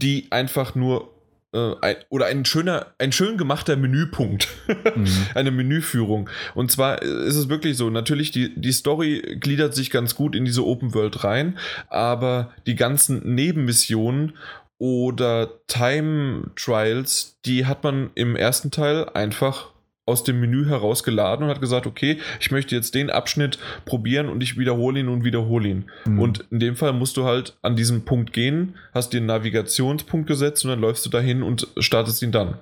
die 0.00 0.28
einfach 0.30 0.76
nur 0.76 1.12
äh, 1.52 1.74
ein, 1.80 1.96
oder 2.10 2.26
ein 2.26 2.44
schöner, 2.44 2.86
ein 2.98 3.10
schön 3.10 3.36
gemachter 3.36 3.76
Menüpunkt, 3.76 4.48
mhm. 4.94 5.08
eine 5.34 5.50
Menüführung. 5.50 6.30
Und 6.54 6.70
zwar 6.70 7.02
ist 7.02 7.34
es 7.34 7.48
wirklich 7.48 7.76
so, 7.76 7.90
natürlich, 7.90 8.30
die, 8.30 8.54
die 8.54 8.72
Story 8.72 9.36
gliedert 9.40 9.74
sich 9.74 9.90
ganz 9.90 10.14
gut 10.14 10.36
in 10.36 10.44
diese 10.44 10.64
Open 10.64 10.94
World 10.94 11.24
rein, 11.24 11.58
aber 11.88 12.52
die 12.66 12.76
ganzen 12.76 13.34
Nebenmissionen 13.34 14.36
oder 14.78 15.50
Time 15.66 16.52
Trials, 16.54 17.38
die 17.44 17.66
hat 17.66 17.82
man 17.82 18.10
im 18.14 18.36
ersten 18.36 18.70
Teil 18.70 19.08
einfach 19.08 19.72
aus 20.06 20.24
dem 20.24 20.40
Menü 20.40 20.66
herausgeladen 20.66 21.44
und 21.44 21.50
hat 21.50 21.60
gesagt, 21.60 21.86
okay, 21.86 22.18
ich 22.40 22.50
möchte 22.50 22.74
jetzt 22.74 22.94
den 22.94 23.10
Abschnitt 23.10 23.58
probieren 23.84 24.28
und 24.28 24.42
ich 24.42 24.58
wiederhole 24.58 25.00
ihn 25.00 25.08
und 25.08 25.24
wiederhole 25.24 25.68
ihn. 25.68 25.90
Mhm. 26.04 26.18
Und 26.18 26.44
in 26.50 26.58
dem 26.58 26.76
Fall 26.76 26.92
musst 26.92 27.16
du 27.16 27.24
halt 27.24 27.56
an 27.62 27.76
diesen 27.76 28.04
Punkt 28.04 28.32
gehen, 28.32 28.74
hast 28.92 29.12
dir 29.12 29.18
einen 29.18 29.26
Navigationspunkt 29.26 30.26
gesetzt 30.26 30.64
und 30.64 30.70
dann 30.70 30.80
läufst 30.80 31.06
du 31.06 31.10
dahin 31.10 31.42
und 31.42 31.68
startest 31.78 32.22
ihn 32.22 32.32
dann. 32.32 32.58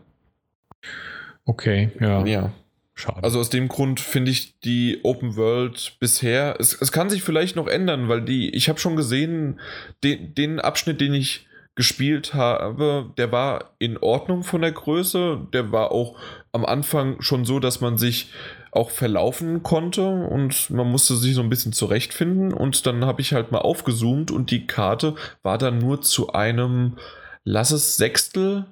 Okay, 1.45 1.91
ja. 2.01 2.25
Ja. 2.27 2.53
Schade. 2.95 3.23
Also 3.23 3.39
aus 3.39 3.49
dem 3.49 3.69
Grund 3.69 4.01
finde 4.01 4.33
ich 4.33 4.59
die 4.59 4.99
Open 5.05 5.37
World 5.37 5.97
bisher, 6.01 6.57
es, 6.59 6.77
es 6.81 6.91
kann 6.91 7.09
sich 7.09 7.23
vielleicht 7.23 7.55
noch 7.55 7.69
ändern, 7.69 8.09
weil 8.09 8.23
die, 8.23 8.51
ich 8.51 8.69
habe 8.69 8.81
schon 8.81 8.97
gesehen, 8.97 9.61
den, 10.03 10.35
den 10.35 10.59
Abschnitt, 10.59 11.01
den 11.01 11.15
ich 11.15 11.47
gespielt 11.79 12.35
habe, 12.35 13.13
der 13.19 13.31
war 13.31 13.77
in 13.79 13.99
Ordnung 13.99 14.43
von 14.43 14.63
der 14.63 14.73
Größe. 14.73 15.47
Der 15.53 15.71
war 15.71 15.93
auch 15.93 16.19
am 16.53 16.65
Anfang 16.65 17.21
schon 17.21 17.45
so, 17.45 17.61
dass 17.61 17.81
man 17.81 17.99
sich 17.99 18.31
auch 18.71 18.91
verlaufen 18.91 19.63
konnte 19.63 20.07
und 20.07 20.71
man 20.71 20.91
musste 20.91 21.17
sich 21.17 21.35
so 21.35 21.43
ein 21.43 21.49
bisschen 21.49 21.73
zurechtfinden. 21.73 22.53
Und 22.53 22.87
dann 22.87 23.05
habe 23.05 23.21
ich 23.21 23.33
halt 23.33 23.51
mal 23.53 23.59
aufgezoomt 23.59 24.31
und 24.31 24.51
die 24.51 24.67
Karte 24.67 25.15
war 25.43 25.59
dann 25.59 25.79
nur 25.79 26.03
zu 26.03 26.33
einem, 26.33 26.97
lass 27.45 27.71
es 27.71 27.97
Sechstel 27.97 28.67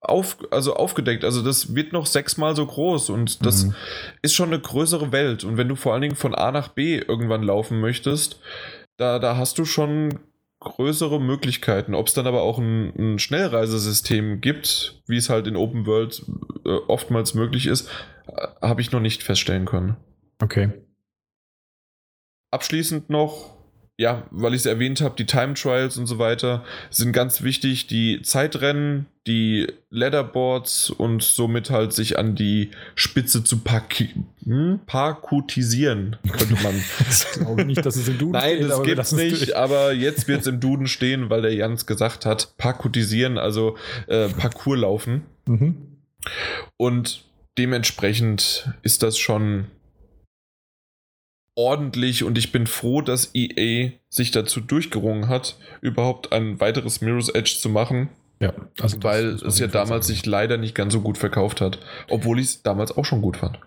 auf, 0.00 0.38
also 0.50 0.74
aufgedeckt. 0.74 1.24
Also 1.24 1.42
das 1.42 1.74
wird 1.74 1.92
noch 1.92 2.06
sechsmal 2.06 2.56
so 2.56 2.66
groß 2.66 3.10
und 3.10 3.44
das 3.44 3.64
mhm. 3.64 3.74
ist 4.22 4.34
schon 4.34 4.48
eine 4.48 4.60
größere 4.60 5.12
Welt. 5.12 5.44
Und 5.44 5.56
wenn 5.56 5.68
du 5.68 5.76
vor 5.76 5.92
allen 5.92 6.02
Dingen 6.02 6.16
von 6.16 6.34
A 6.34 6.52
nach 6.52 6.68
B 6.68 6.98
irgendwann 6.98 7.42
laufen 7.42 7.80
möchtest, 7.80 8.40
da, 8.96 9.18
da 9.18 9.36
hast 9.36 9.58
du 9.58 9.64
schon 9.64 10.20
größere 10.66 11.20
Möglichkeiten. 11.20 11.94
Ob 11.94 12.08
es 12.08 12.14
dann 12.14 12.26
aber 12.26 12.42
auch 12.42 12.58
ein, 12.58 12.92
ein, 12.98 13.18
Schnellreisesystem 13.18 14.40
gibt, 14.40 15.02
wie 15.06 15.16
es 15.16 15.30
halt 15.30 15.46
in 15.46 15.56
Open 15.56 15.86
World 15.86 16.22
äh, 16.64 16.76
oftmals 16.88 17.34
möglich 17.34 17.66
ist, 17.66 17.88
äh, 18.26 18.46
habe 18.60 18.80
ich 18.80 18.92
noch 18.92 19.00
nicht 19.00 19.22
feststellen 19.22 19.64
können. 19.64 19.96
Okay. 20.42 20.72
Abschließend 22.50 23.10
noch 23.10 23.55
ja, 23.98 24.24
weil 24.30 24.52
ich 24.52 24.60
es 24.60 24.66
erwähnt 24.66 25.00
habe, 25.00 25.14
die 25.16 25.24
Time 25.24 25.54
Trials 25.54 25.96
und 25.96 26.06
so 26.06 26.18
weiter 26.18 26.64
sind 26.90 27.12
ganz 27.12 27.42
wichtig. 27.42 27.86
Die 27.86 28.20
Zeitrennen, 28.20 29.06
die 29.26 29.68
Leaderboards 29.88 30.90
und 30.90 31.22
somit 31.22 31.70
halt 31.70 31.94
sich 31.94 32.18
an 32.18 32.34
die 32.34 32.70
Spitze 32.94 33.42
zu 33.42 33.58
hm, 34.44 34.80
parkutisieren, 34.86 36.16
könnte 36.30 36.62
man. 36.62 36.74
ich 37.08 37.26
glaube 37.32 37.64
nicht, 37.64 37.86
dass 37.86 37.96
es 37.96 38.06
im 38.06 38.18
Duden 38.18 38.32
Nein, 38.32 38.56
steht. 38.56 38.60
Nein, 38.60 38.68
das 38.68 38.82
gibt 38.82 38.98
es 38.98 39.12
nicht, 39.12 39.40
durch. 39.48 39.56
aber 39.56 39.92
jetzt 39.94 40.28
wird 40.28 40.42
es 40.42 40.46
im 40.46 40.60
Duden 40.60 40.88
stehen, 40.88 41.30
weil 41.30 41.40
der 41.40 41.54
Jans 41.54 41.86
gesagt 41.86 42.26
hat, 42.26 42.54
parkutisieren, 42.58 43.38
also 43.38 43.78
äh, 44.08 44.28
Parcours 44.28 44.78
laufen. 44.78 45.22
Mhm. 45.46 45.76
Und 46.76 47.24
dementsprechend 47.56 48.70
ist 48.82 49.02
das 49.02 49.16
schon 49.16 49.68
ordentlich 51.56 52.22
und 52.22 52.38
ich 52.38 52.52
bin 52.52 52.66
froh, 52.66 53.00
dass 53.00 53.34
EA 53.34 53.90
sich 54.08 54.30
dazu 54.30 54.60
durchgerungen 54.60 55.28
hat, 55.28 55.56
überhaupt 55.80 56.32
ein 56.32 56.60
weiteres 56.60 57.00
Mirror's 57.00 57.30
Edge 57.30 57.56
zu 57.58 57.68
machen. 57.68 58.08
Ja, 58.38 58.52
also 58.80 59.02
weil 59.02 59.28
es 59.28 59.58
ja 59.58 59.66
damals 59.66 60.06
sich 60.06 60.26
leider 60.26 60.58
nicht 60.58 60.74
ganz 60.74 60.92
so 60.92 61.00
gut 61.00 61.16
verkauft 61.16 61.62
hat, 61.62 61.78
obwohl 62.10 62.38
ich 62.38 62.46
es 62.46 62.62
damals 62.62 62.96
auch 62.96 63.06
schon 63.06 63.22
gut 63.22 63.38
fand. 63.38 63.58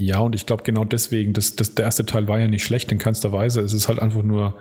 Ja, 0.00 0.20
und 0.20 0.34
ich 0.34 0.46
glaube 0.46 0.62
genau 0.62 0.84
deswegen, 0.84 1.32
das, 1.32 1.56
das, 1.56 1.74
der 1.74 1.86
erste 1.86 2.06
Teil 2.06 2.28
war 2.28 2.38
ja 2.38 2.46
nicht 2.46 2.64
schlecht 2.64 2.90
in 2.92 2.98
keinster 2.98 3.32
Weise. 3.32 3.60
Es 3.60 3.72
ist 3.72 3.88
halt 3.88 3.98
einfach 3.98 4.22
nur 4.22 4.56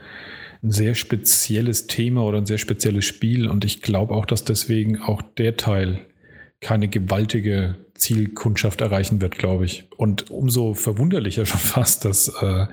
ein 0.64 0.72
sehr 0.72 0.96
spezielles 0.96 1.88
Thema 1.88 2.24
oder 2.24 2.40
ein 2.40 2.46
sehr 2.46 2.58
spezielles 2.58 3.06
Spiel. 3.06 3.48
Und 3.48 3.66
ich 3.66 3.82
glaube 3.82 4.16
auch, 4.16 4.26
dass 4.26 4.44
deswegen 4.44 5.02
auch 5.02 5.22
der 5.22 5.58
Teil 5.58 6.06
keine 6.64 6.88
gewaltige 6.88 7.76
Zielkundschaft 7.94 8.82
erreichen 8.82 9.22
wird, 9.22 9.38
glaube 9.38 9.66
ich. 9.66 9.86
Und 9.98 10.32
umso 10.32 10.74
verwunderlicher 10.74 11.46
schon 11.46 11.60
fast, 11.60 12.06
dass 12.06 12.30
äh, 12.30 12.66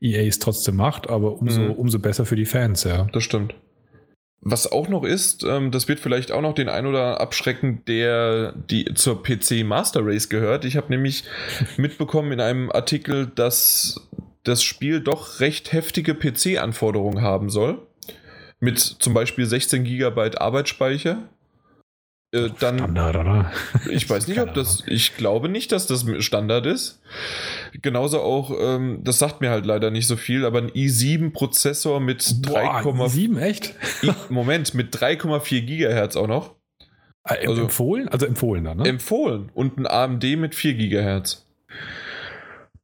EA 0.00 0.26
es 0.26 0.38
trotzdem 0.38 0.76
macht, 0.76 1.10
aber 1.10 1.40
umso, 1.40 1.60
mhm. 1.60 1.72
umso 1.72 1.98
besser 1.98 2.24
für 2.24 2.36
die 2.36 2.46
Fans, 2.46 2.84
ja. 2.84 3.06
Das 3.12 3.22
stimmt. 3.22 3.54
Was 4.44 4.70
auch 4.70 4.88
noch 4.88 5.04
ist, 5.04 5.44
ähm, 5.44 5.70
das 5.70 5.86
wird 5.86 6.00
vielleicht 6.00 6.32
auch 6.32 6.40
noch 6.40 6.54
den 6.54 6.68
ein 6.68 6.86
oder 6.86 7.20
abschrecken, 7.20 7.84
der 7.86 8.52
die 8.52 8.92
zur 8.94 9.22
PC 9.22 9.64
Master 9.64 10.04
Race 10.04 10.28
gehört. 10.28 10.64
Ich 10.64 10.76
habe 10.76 10.88
nämlich 10.90 11.22
mitbekommen 11.76 12.32
in 12.32 12.40
einem 12.40 12.72
Artikel, 12.72 13.26
dass 13.26 14.08
das 14.42 14.64
Spiel 14.64 15.00
doch 15.00 15.38
recht 15.38 15.72
heftige 15.72 16.14
PC-Anforderungen 16.14 17.22
haben 17.22 17.50
soll. 17.50 17.86
Mit 18.58 18.78
zum 18.80 19.14
Beispiel 19.14 19.46
16 19.46 19.84
GB 19.84 20.36
Arbeitsspeicher, 20.36 21.28
äh, 22.32 22.48
dann, 22.58 22.78
Standard, 22.78 23.16
oder? 23.16 23.52
Ich 23.90 24.08
weiß 24.08 24.26
nicht, 24.28 24.40
ob 24.40 24.54
das. 24.54 24.82
Ich 24.86 25.16
glaube 25.16 25.48
nicht, 25.48 25.70
dass 25.70 25.86
das 25.86 26.06
Standard 26.20 26.66
ist. 26.66 27.00
Genauso 27.82 28.20
auch, 28.20 28.50
ähm, 28.58 29.00
das 29.04 29.18
sagt 29.18 29.40
mir 29.40 29.50
halt 29.50 29.66
leider 29.66 29.90
nicht 29.90 30.06
so 30.06 30.16
viel, 30.16 30.44
aber 30.44 30.58
ein 30.58 30.70
i7-Prozessor 30.70 32.00
mit 32.00 32.22
3,7 32.22 33.38
echt? 33.38 33.74
Moment, 34.30 34.74
mit 34.74 34.94
3,4 34.96 35.60
Gigahertz 35.60 36.16
auch 36.16 36.26
noch. 36.26 36.54
Äh, 37.24 37.46
also, 37.46 37.62
empfohlen? 37.62 38.08
Also 38.08 38.26
empfohlen 38.26 38.64
dann, 38.64 38.78
ne? 38.78 38.88
Empfohlen. 38.88 39.50
Und 39.52 39.78
ein 39.78 39.86
AMD 39.86 40.24
mit 40.36 40.54
4 40.54 40.74
Gigahertz. 40.74 41.46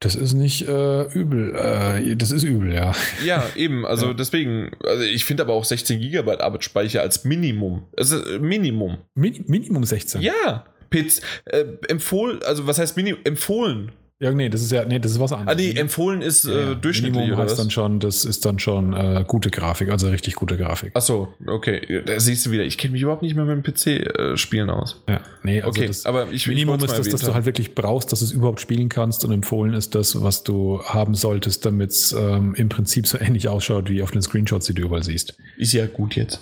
Das 0.01 0.15
ist 0.15 0.35
nicht 0.35 0.69
äh, 0.69 1.03
übel. 1.13 1.55
Äh, 1.57 2.15
das 2.15 2.31
ist 2.31 2.45
übel, 2.45 2.73
ja. 2.73 2.93
Ja, 3.25 3.45
eben. 3.57 3.85
Also 3.85 4.09
ja. 4.09 4.15
deswegen, 4.15 4.71
also 4.85 5.03
ich 5.03 5.25
finde 5.25 5.43
aber 5.43 5.55
auch 5.55 5.65
16 5.65 6.01
GB 6.01 6.37
Arbeitsspeicher 6.39 7.01
als 7.01 7.25
Minimum. 7.25 7.87
Also 7.97 8.23
Minimum. 8.39 8.99
Min 9.15 9.45
Minimum 9.49 9.85
16? 9.85 10.21
Ja. 10.21 10.65
Piz, 10.91 11.21
äh, 11.47 11.65
empfohlen, 11.89 12.41
also 12.45 12.67
was 12.67 12.79
heißt 12.79 12.97
Minimum? 12.97 13.21
Empfohlen. 13.25 13.93
Ja, 14.21 14.33
nee, 14.33 14.49
das 14.49 14.63
ist 14.63 14.73
ja, 14.73 14.85
nee, 14.85 14.99
das 14.99 15.13
ist 15.13 15.21
was 15.21 15.33
anderes. 15.33 15.53
Ah, 15.53 15.57
nee, 15.57 15.79
empfohlen 15.79 16.23
ist 16.23 16.45
äh, 16.45 16.75
durchschnittlich, 16.75 17.21
Minimum 17.21 17.39
heißt 17.39 17.57
dann 17.57 17.71
schon, 17.71 18.01
das 18.01 18.25
ist 18.25 18.45
dann 18.45 18.59
schon 18.59 18.93
äh, 18.93 19.25
gute 19.25 19.49
Grafik, 19.49 19.91
also 19.91 20.09
richtig 20.09 20.35
gute 20.35 20.57
Grafik. 20.57 20.91
Ach 20.95 21.01
so, 21.01 21.29
okay. 21.47 22.03
Da 22.05 22.19
siehst 22.19 22.45
du 22.45 22.51
wieder, 22.51 22.65
ich 22.65 22.79
kenne 22.79 22.93
mich 22.93 23.03
überhaupt 23.03 23.23
nicht 23.23 23.37
mehr 23.37 23.45
mit 23.45 23.65
dem 23.65 23.73
PC-Spielen 23.73 24.71
äh, 24.71 24.73
aus. 24.73 25.01
Ja, 25.09 25.21
nee, 25.45 25.63
also 25.63 25.69
okay, 25.69 25.87
das 25.87 26.05
aber 26.05 26.33
ich, 26.33 26.49
Minimum 26.49 26.83
ist 26.83 26.99
das, 26.99 27.09
dass 27.09 27.21
du 27.21 27.33
halt 27.33 27.47
wirklich 27.47 27.77
brauchst, 27.77 28.11
dass 28.11 28.19
du 28.19 28.25
es 28.25 28.33
überhaupt 28.33 28.61
spielen 28.61 28.89
kannst 28.89 29.25
und 29.25 29.31
empfohlen 29.31 29.75
ist 29.75 29.95
das, 29.95 30.21
was 30.21 30.43
du 30.43 30.83
haben 30.83 31.15
solltest, 31.15 31.65
damit 31.65 31.91
es 31.91 32.11
ähm, 32.11 32.57
im 32.57 32.69
Prinzip 32.69 33.07
so 33.07 33.19
ähnlich 33.21 33.47
ausschaut 33.47 33.89
wie 33.89 34.03
auf 34.03 34.11
den 34.11 34.23
Screenshots, 34.23 34.67
die 34.67 34.75
du 34.75 34.83
überall 34.83 35.05
siehst. 35.05 35.37
Ist 35.57 35.75
ja 35.75 35.87
gut 35.87 36.17
jetzt. 36.17 36.41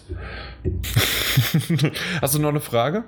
Hast 2.22 2.34
du 2.34 2.38
noch 2.38 2.48
eine 2.48 2.60
Frage? 2.60 3.04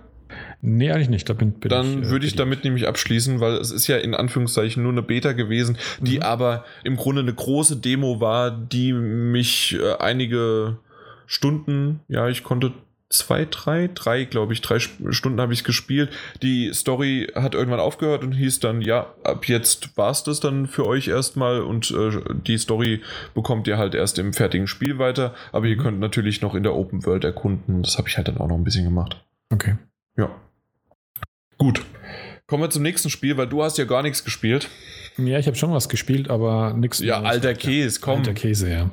Nee, 0.61 0.91
eigentlich 0.91 1.09
nicht. 1.09 1.29
Da 1.29 1.35
bin, 1.35 1.53
bin 1.53 1.69
Dann 1.69 2.03
ich, 2.03 2.09
äh, 2.09 2.11
würde 2.11 2.27
ich 2.27 2.35
damit 2.35 2.65
nämlich 2.65 2.89
abschließen, 2.89 3.41
weil 3.41 3.55
es 3.55 3.71
ist 3.71 3.87
ja 3.87 3.97
in 3.97 4.15
Anführungszeichen 4.15 4.83
nur 4.83 4.93
eine 4.93 5.03
Beta 5.03 5.33
gewesen, 5.33 5.79
die 6.01 6.17
mhm. 6.17 6.23
aber 6.23 6.65
im 6.85 6.97
Grunde 6.97 7.23
eine 7.23 7.35
große 7.35 7.77
Demo 7.77 8.21
war, 8.21 8.51
die 8.51 8.93
mich 8.93 9.77
äh, 9.81 9.95
einige 9.99 10.79
Stunden, 11.27 12.01
ja, 12.09 12.29
ich 12.29 12.43
konnte 12.43 12.73
zwei, 13.11 13.47
drei, 13.51 13.89
drei, 13.93 14.25
glaube 14.25 14.53
ich, 14.53 14.61
drei 14.61 14.79
Stunden 14.79 15.41
habe 15.41 15.53
ich 15.53 15.61
es 15.61 15.65
gespielt. 15.65 16.11
Die 16.43 16.73
Story 16.75 17.29
hat 17.35 17.55
irgendwann 17.55 17.81
aufgehört 17.81 18.23
und 18.23 18.33
hieß 18.33 18.61
dann, 18.61 18.83
ja, 18.83 19.15
ab 19.25 19.47
jetzt 19.47 19.97
war 19.97 20.11
es 20.11 20.25
das 20.25 20.41
dann 20.41 20.67
für 20.67 20.87
euch 20.87 21.09
erstmal 21.09 21.61
und 21.61 21.91
äh, 21.91 22.21
die 22.47 22.59
Story 22.59 23.03
bekommt 23.35 23.67
ihr 23.67 23.79
halt 23.79 23.95
erst 23.95 24.19
im 24.19 24.33
fertigen 24.33 24.67
Spiel 24.67 24.99
weiter, 24.99 25.35
aber 25.53 25.67
ihr 25.67 25.77
mhm. 25.77 25.83
könnt 25.83 26.01
natürlich 26.01 26.43
noch 26.43 26.55
in 26.55 26.63
der 26.63 26.75
Open 26.75 27.07
World 27.07 27.25
erkunden. 27.25 27.83
Das 27.83 27.97
habe 27.97 28.09
ich 28.09 28.17
halt 28.17 28.29
dann 28.29 28.39
auch 28.39 28.49
noch 28.49 28.57
ein 28.57 28.65
bisschen 28.65 28.85
gemacht. 28.85 29.25
Okay. 29.51 29.77
Ja. 30.17 30.31
Gut. 31.59 31.85
Kommen 32.47 32.63
wir 32.63 32.71
zum 32.71 32.83
nächsten 32.83 33.11
Spiel, 33.11 33.37
weil 33.37 33.47
du 33.47 33.63
hast 33.63 33.77
ja 33.77 33.85
gar 33.85 34.03
nichts 34.03 34.25
gespielt. 34.25 34.69
Ja, 35.19 35.39
ich 35.39 35.47
habe 35.47 35.57
schon 35.57 35.73
was 35.73 35.89
gespielt, 35.89 36.31
aber 36.31 36.73
nichts. 36.73 37.01
Ja, 37.01 37.21
alter 37.21 37.55
Käse, 37.55 38.01
komm. 38.01 38.21
Alter 38.21 38.35
Käse, 38.35 38.71
ja. 38.71 38.91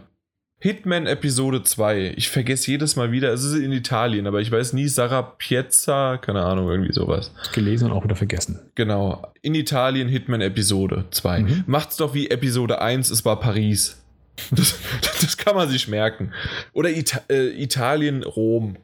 Hitman 0.60 1.06
Episode 1.06 1.62
2. 1.62 2.14
Ich 2.18 2.30
vergesse 2.30 2.72
jedes 2.72 2.96
Mal 2.96 3.12
wieder, 3.12 3.32
es 3.32 3.44
ist 3.44 3.54
in 3.56 3.72
Italien, 3.72 4.26
aber 4.26 4.42
ich 4.42 4.52
weiß 4.52 4.74
nie, 4.74 4.88
Sarah 4.88 5.22
Piazza, 5.22 6.18
keine 6.18 6.42
Ahnung, 6.44 6.70
irgendwie 6.70 6.94
sowas. 6.94 7.32
Gelesen 7.54 7.92
und 7.92 7.98
auch 7.98 8.04
wieder 8.04 8.16
vergessen. 8.16 8.60
Genau. 8.74 9.32
In 9.44 9.54
Italien 9.54 10.08
Hitman 10.08 10.42
Episode 10.42 11.06
2. 11.12 11.40
Mhm. 11.42 11.64
Macht's 11.68 11.98
doch 11.98 12.14
wie 12.16 12.30
Episode 12.30 12.82
1, 12.82 13.12
es 13.12 13.24
war 13.26 13.40
Paris. 13.40 14.05
Das, 14.52 14.76
das 15.22 15.38
kann 15.38 15.56
man 15.56 15.70
sich 15.70 15.88
merken. 15.88 16.34
Oder 16.74 16.90
Ita 16.90 17.22
äh, 17.30 17.48
Italien, 17.62 18.24
Rom. 18.24 18.78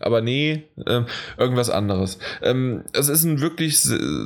Aber 0.00 0.20
nee, 0.20 0.64
äh, 0.86 1.02
irgendwas 1.36 1.70
anderes. 1.70 2.18
Ähm, 2.42 2.84
es 2.92 3.08
ist 3.08 3.24
ein 3.24 3.40
wirklich. 3.40 3.82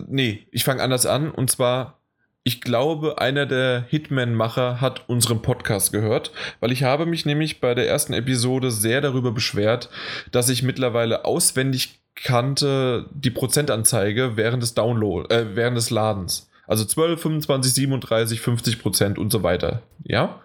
Nee, 0.09 0.46
ich 0.50 0.64
fange 0.64 0.82
anders 0.82 1.06
an. 1.06 1.30
Und 1.30 1.50
zwar, 1.50 2.00
ich 2.42 2.60
glaube, 2.60 3.20
einer 3.20 3.46
der 3.46 3.84
Hitman-Macher 3.88 4.80
hat 4.80 5.09
unseren 5.09 5.42
Podcast 5.42 5.92
gehört, 5.92 6.32
weil 6.60 6.72
ich 6.72 6.82
habe 6.82 7.06
mich 7.06 7.24
nämlich 7.24 7.60
bei 7.60 7.74
der 7.74 7.88
ersten 7.88 8.12
Episode 8.12 8.70
sehr 8.70 9.00
darüber 9.00 9.30
beschwert, 9.30 9.88
dass 10.32 10.48
ich 10.48 10.62
mittlerweile 10.62 11.24
auswendig 11.24 12.00
kannte 12.14 13.06
die 13.14 13.30
Prozentanzeige 13.30 14.36
während 14.36 14.62
des 14.62 14.74
Download, 14.74 15.32
äh, 15.34 15.54
während 15.54 15.76
des 15.76 15.90
Ladens. 15.90 16.50
Also 16.66 16.84
12, 16.84 17.20
25, 17.20 17.74
37, 17.74 18.40
50 18.40 18.78
Prozent 18.80 19.18
und 19.18 19.30
so 19.30 19.42
weiter. 19.42 19.82
Ja? 20.04 20.41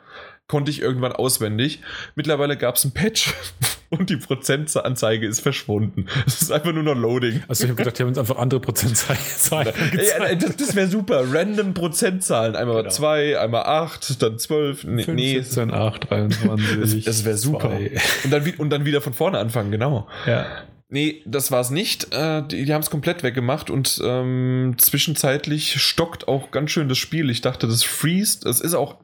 Konnte 0.47 0.71
ich 0.71 0.81
irgendwann 0.81 1.11
auswendig. 1.11 1.81
Mittlerweile 2.15 2.57
gab 2.57 2.75
es 2.75 2.85
ein 2.85 2.91
Patch 2.91 3.33
und 3.89 4.09
die 4.09 4.17
Prozentanzeige 4.17 5.27
ist 5.27 5.41
verschwunden. 5.41 6.07
Es 6.25 6.41
ist 6.41 6.51
einfach 6.51 6.71
nur 6.73 6.83
noch 6.83 6.95
Loading. 6.95 7.43
Also 7.47 7.65
ich 7.65 7.69
habe 7.69 7.77
gedacht, 7.77 7.97
die 7.97 8.03
haben 8.03 8.09
uns 8.09 8.17
einfach 8.17 8.37
andere 8.37 8.59
Prozentzahlen 8.59 9.19
ja, 9.51 10.35
das, 10.35 10.55
das 10.55 10.75
wäre 10.75 10.87
super. 10.87 11.23
Random 11.31 11.73
Prozentzahlen. 11.73 12.55
Einmal 12.55 12.89
2, 12.89 13.27
genau. 13.27 13.39
einmal 13.39 13.63
8, 13.63 14.21
dann 14.21 14.39
12. 14.39 14.83
Nee, 14.85 15.03
15, 15.03 15.67
nee. 15.67 15.73
8, 15.73 16.09
23. 16.09 16.77
Das, 16.77 17.03
das 17.03 17.25
wäre 17.25 17.37
super. 17.37 17.77
Und 18.23 18.31
dann, 18.31 18.53
und 18.57 18.69
dann 18.69 18.85
wieder 18.85 19.01
von 19.01 19.13
vorne 19.13 19.39
anfangen, 19.39 19.71
genau. 19.71 20.07
Ja. 20.25 20.45
Nee, 20.89 21.21
das 21.25 21.51
war 21.51 21.59
es 21.59 21.69
nicht. 21.69 22.13
Äh, 22.13 22.43
die, 22.47 22.63
die 22.63 22.73
haben 22.73 22.81
es 22.81 22.89
komplett 22.89 23.21
weggemacht 23.21 23.69
und 23.69 24.01
ähm, 24.03 24.75
zwischenzeitlich 24.77 25.81
stockt 25.81 26.29
auch 26.29 26.51
ganz 26.51 26.71
schön 26.71 26.87
das 26.87 26.97
Spiel. 26.97 27.29
Ich 27.29 27.41
dachte, 27.41 27.67
das 27.67 27.83
freest. 27.83 28.45
Es 28.45 28.61
ist 28.61 28.73
auch 28.73 28.95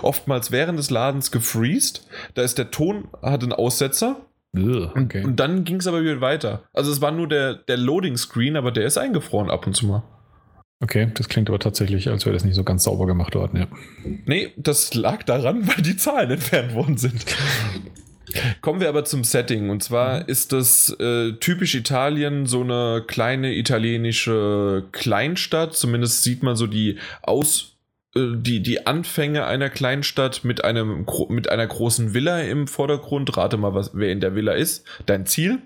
oftmals 0.00 0.50
während 0.52 0.78
des 0.78 0.88
Ladens 0.88 1.30
gefreest. 1.30 2.08
Da 2.34 2.42
ist 2.42 2.56
der 2.56 2.70
Ton, 2.70 3.08
hat 3.20 3.42
einen 3.42 3.52
Aussetzer. 3.52 4.24
Okay. 4.56 5.24
Und, 5.24 5.38
dann 5.38 5.64
ging 5.64 5.76
es 5.76 5.86
aber 5.86 6.02
wieder 6.02 6.22
weiter. 6.22 6.62
Also 6.72 6.90
es 6.90 7.02
war 7.02 7.10
nur 7.10 7.28
der, 7.28 7.54
der 7.54 7.76
Loading-Screen, 7.76 8.56
aber 8.56 8.72
der 8.72 8.86
ist 8.86 8.96
eingefroren 8.96 9.50
ab 9.50 9.66
und 9.66 9.74
zu 9.74 9.86
mal. 9.86 10.02
Okay, 10.80 11.10
das 11.14 11.28
klingt 11.28 11.48
aber 11.48 11.58
tatsächlich, 11.58 12.08
als 12.08 12.24
wäre 12.24 12.34
das 12.34 12.44
nicht 12.44 12.54
so 12.54 12.64
ganz 12.64 12.84
sauber 12.84 13.06
gemacht 13.06 13.34
worden, 13.34 13.58
ja. 13.58 13.66
Nee, 14.26 14.52
das 14.56 14.94
lag 14.94 15.24
daran, 15.24 15.66
weil 15.68 15.82
die 15.82 15.96
Zahlen 15.96 16.30
entfernt 16.30 16.74
worden 16.74 16.96
sind. 16.96 17.26
Kommen 18.60 18.80
wir 18.80 18.88
aber 18.88 19.04
zum 19.04 19.24
Setting. 19.24 19.70
Und 19.70 19.82
zwar 19.82 20.20
mhm. 20.20 20.24
ist 20.26 20.52
das 20.52 20.90
äh, 20.98 21.32
typisch 21.34 21.74
Italien 21.74 22.46
so 22.46 22.62
eine 22.62 23.04
kleine 23.06 23.54
italienische 23.54 24.84
Kleinstadt. 24.92 25.74
Zumindest 25.74 26.22
sieht 26.22 26.42
man 26.42 26.56
so 26.56 26.66
die 26.66 26.98
Aus 27.22 27.76
äh, 28.14 28.36
die, 28.36 28.60
die 28.60 28.86
Anfänge 28.86 29.46
einer 29.46 29.70
Kleinstadt 29.70 30.44
mit, 30.44 30.64
einem, 30.64 31.06
mit 31.28 31.50
einer 31.50 31.66
großen 31.66 32.14
Villa 32.14 32.40
im 32.40 32.66
Vordergrund. 32.66 33.36
Rate 33.36 33.56
mal, 33.56 33.74
was, 33.74 33.90
wer 33.94 34.12
in 34.12 34.20
der 34.20 34.34
Villa 34.34 34.52
ist. 34.52 34.84
Dein 35.06 35.26
Ziel. 35.26 35.58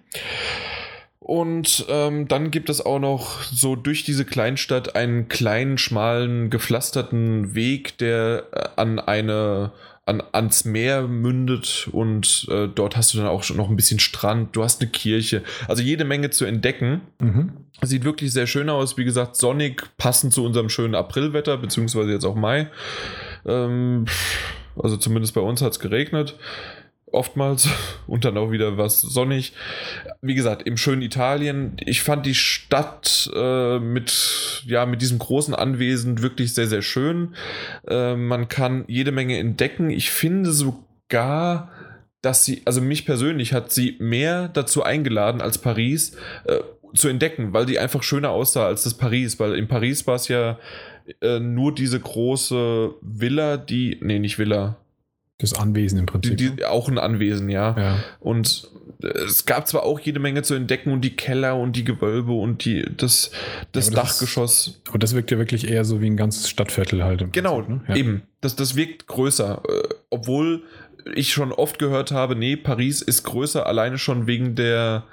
Und 1.18 1.86
ähm, 1.88 2.26
dann 2.26 2.50
gibt 2.50 2.68
es 2.68 2.84
auch 2.84 2.98
noch 2.98 3.42
so 3.44 3.76
durch 3.76 4.02
diese 4.02 4.24
Kleinstadt 4.24 4.96
einen 4.96 5.28
kleinen, 5.28 5.78
schmalen, 5.78 6.50
gepflasterten 6.50 7.54
Weg, 7.54 7.96
der 7.98 8.44
äh, 8.52 8.68
an 8.74 8.98
eine 8.98 9.70
an, 10.04 10.22
ans 10.32 10.64
Meer 10.64 11.02
mündet 11.06 11.88
und 11.92 12.46
äh, 12.50 12.68
dort 12.68 12.96
hast 12.96 13.14
du 13.14 13.18
dann 13.18 13.28
auch 13.28 13.42
schon 13.44 13.56
noch 13.56 13.70
ein 13.70 13.76
bisschen 13.76 14.00
Strand, 14.00 14.56
du 14.56 14.64
hast 14.64 14.80
eine 14.80 14.90
Kirche, 14.90 15.42
also 15.68 15.82
jede 15.82 16.04
Menge 16.04 16.30
zu 16.30 16.44
entdecken. 16.44 17.02
Mhm. 17.20 17.52
Sieht 17.82 18.04
wirklich 18.04 18.32
sehr 18.32 18.46
schön 18.46 18.68
aus, 18.68 18.96
wie 18.96 19.04
gesagt, 19.04 19.36
sonnig, 19.36 19.82
passend 19.98 20.32
zu 20.32 20.44
unserem 20.44 20.68
schönen 20.68 20.94
Aprilwetter, 20.94 21.56
beziehungsweise 21.56 22.12
jetzt 22.12 22.24
auch 22.24 22.36
Mai. 22.36 22.68
Ähm, 23.44 24.06
also 24.80 24.96
zumindest 24.96 25.34
bei 25.34 25.40
uns 25.40 25.62
hat 25.62 25.72
es 25.72 25.80
geregnet 25.80 26.36
oftmals 27.12 27.68
und 28.06 28.24
dann 28.24 28.36
auch 28.36 28.50
wieder 28.50 28.78
was 28.78 29.00
sonnig. 29.00 29.52
Wie 30.20 30.34
gesagt, 30.34 30.66
im 30.66 30.76
schönen 30.76 31.02
Italien. 31.02 31.76
Ich 31.84 32.02
fand 32.02 32.26
die 32.26 32.34
Stadt 32.34 33.30
äh, 33.34 33.78
mit, 33.78 34.62
ja, 34.66 34.86
mit 34.86 35.02
diesem 35.02 35.18
großen 35.18 35.54
Anwesen 35.54 36.22
wirklich 36.22 36.54
sehr, 36.54 36.66
sehr 36.66 36.82
schön. 36.82 37.34
Äh, 37.86 38.16
man 38.16 38.48
kann 38.48 38.84
jede 38.88 39.12
Menge 39.12 39.38
entdecken. 39.38 39.90
Ich 39.90 40.10
finde 40.10 40.52
sogar, 40.52 41.70
dass 42.22 42.44
sie, 42.44 42.62
also 42.64 42.80
mich 42.80 43.04
persönlich 43.04 43.52
hat 43.52 43.72
sie 43.72 43.96
mehr 43.98 44.48
dazu 44.48 44.82
eingeladen 44.82 45.40
als 45.40 45.58
Paris. 45.58 46.16
Äh, 46.44 46.60
zu 46.94 47.08
entdecken, 47.08 47.52
weil 47.52 47.66
die 47.66 47.78
einfach 47.78 48.02
schöner 48.02 48.30
aussah 48.30 48.66
als 48.66 48.82
das 48.82 48.94
Paris, 48.94 49.40
weil 49.40 49.54
in 49.54 49.66
Paris 49.66 50.06
war 50.06 50.16
es 50.16 50.28
ja 50.28 50.58
äh, 51.20 51.40
nur 51.40 51.74
diese 51.74 51.98
große 51.98 52.94
Villa, 53.00 53.56
die, 53.56 53.98
nee, 54.00 54.18
nicht 54.18 54.38
Villa. 54.38 54.76
Das 55.42 55.52
Anwesen 55.54 55.98
im 55.98 56.06
Prinzip. 56.06 56.36
Die, 56.38 56.56
die, 56.56 56.64
auch 56.64 56.88
ein 56.88 56.98
Anwesen, 56.98 57.48
ja. 57.50 57.76
ja. 57.78 57.96
Und 58.20 58.68
äh, 59.02 59.06
es 59.26 59.44
gab 59.44 59.68
zwar 59.68 59.82
auch 59.82 60.00
jede 60.00 60.18
Menge 60.20 60.42
zu 60.42 60.54
entdecken 60.54 60.90
und 60.92 61.02
die 61.02 61.14
Keller 61.14 61.56
und 61.56 61.76
die 61.76 61.84
Gewölbe 61.84 62.32
und 62.32 62.64
die, 62.64 62.82
das, 62.96 63.30
das 63.72 63.86
Ja, 63.88 63.92
aber 63.92 64.02
das 64.02 64.18
Dachgeschoss. 64.18 64.66
ist- 64.68 64.80
Aber 64.88 64.98
das 64.98 65.14
wirkt 65.14 65.30
ja 65.30 65.38
wirklich 65.38 65.68
eher 65.68 65.84
so 65.84 66.00
wie 66.00 66.06
ein 66.08 66.16
ganzes 66.16 66.48
Stadtviertel 66.48 67.04
halt. 67.04 67.32
Genau, 67.32 67.60
Prinzip, 67.60 67.68
ne? 67.68 67.80
ja. 67.88 67.96
eben. 67.96 68.22
Das, 68.40 68.56
das 68.56 68.74
wirkt 68.76 69.06
größer. 69.08 69.62
Äh, 69.68 69.94
obwohl 70.10 70.62
ich 71.14 71.32
schon 71.32 71.52
oft 71.52 71.78
gehört 71.80 72.12
habe, 72.12 72.36
nee, 72.36 72.56
Paris 72.56 73.02
ist 73.02 73.24
größer, 73.24 73.66
alleine 73.66 73.98
schon 73.98 74.26
wegen 74.28 74.54
der 74.54 75.04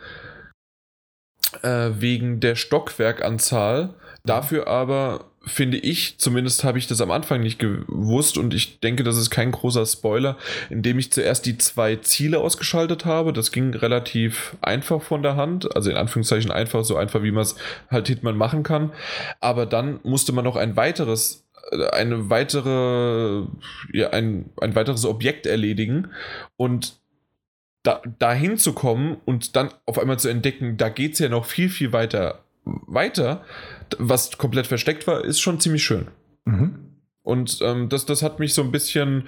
äh, 1.64 1.90
wegen 2.00 2.40
der 2.40 2.56
Stockwerkanzahl. 2.56 3.96
Dafür 4.26 4.68
aber 4.68 5.29
finde 5.46 5.78
ich, 5.78 6.18
zumindest 6.18 6.64
habe 6.64 6.78
ich 6.78 6.88
das 6.88 7.02
am 7.02 7.12
Anfang 7.12 7.42
nicht 7.42 7.60
gewusst 7.60 8.38
und 8.38 8.54
ich 8.54 8.80
denke, 8.80 9.04
das 9.04 9.18
ist 9.18 9.30
kein 9.30 9.52
großer 9.52 9.86
Spoiler, 9.86 10.38
indem 10.70 11.00
ich 11.00 11.12
zuerst 11.12 11.46
die 11.46 11.58
zwei 11.58 11.96
Ziele 11.98 12.40
ausgeschaltet 12.40 13.06
habe. 13.06 13.32
Das 13.32 13.52
ging 13.52 13.74
relativ 13.74 14.58
einfach 14.62 15.02
von 15.02 15.24
der 15.24 15.36
Hand, 15.36 15.76
also 15.76 15.90
in 15.90 15.98
Anführungszeichen 15.98 16.52
einfach, 16.52 16.84
so 16.84 16.98
einfach 16.98 17.24
wie 17.24 17.32
man 17.32 17.44
es 17.44 17.56
halt 17.90 18.08
Hitman 18.08 18.38
machen 18.38 18.64
kann. 18.64 18.92
Aber 19.40 19.66
dann 19.66 20.00
musste 20.04 20.34
man 20.34 20.44
noch 20.44 20.56
ein 20.56 20.76
weiteres 20.76 21.46
äh, 21.72 21.88
eine 21.90 22.30
weitere, 22.30 23.46
ja, 23.94 24.10
ein, 24.10 24.50
ein 24.60 24.76
weiteres 24.76 25.06
Objekt 25.06 25.46
erledigen 25.46 26.10
und 26.58 27.00
da, 27.84 28.02
dahin 28.20 28.58
zu 28.58 28.74
kommen 28.74 29.18
und 29.24 29.56
dann 29.56 29.70
auf 29.86 30.00
einmal 30.00 30.20
zu 30.20 30.28
entdecken, 30.28 30.76
da 30.76 30.90
geht 30.90 31.14
es 31.14 31.20
ja 31.20 31.30
noch 31.30 31.46
viel, 31.46 31.70
viel 31.70 31.94
weiter 31.94 32.44
weiter, 32.66 33.44
was 33.98 34.38
komplett 34.38 34.68
versteckt 34.68 35.08
war, 35.08 35.24
ist 35.24 35.40
schon 35.40 35.60
ziemlich 35.60 35.84
schön. 35.84 36.08
Mhm. 36.46 36.76
Und 37.24 37.60
ähm, 37.62 37.90
das, 37.90 38.06
das 38.06 38.24
hat 38.24 38.40
mich 38.40 38.54
so 38.54 38.62
ein 38.64 38.72
bisschen, 38.72 39.28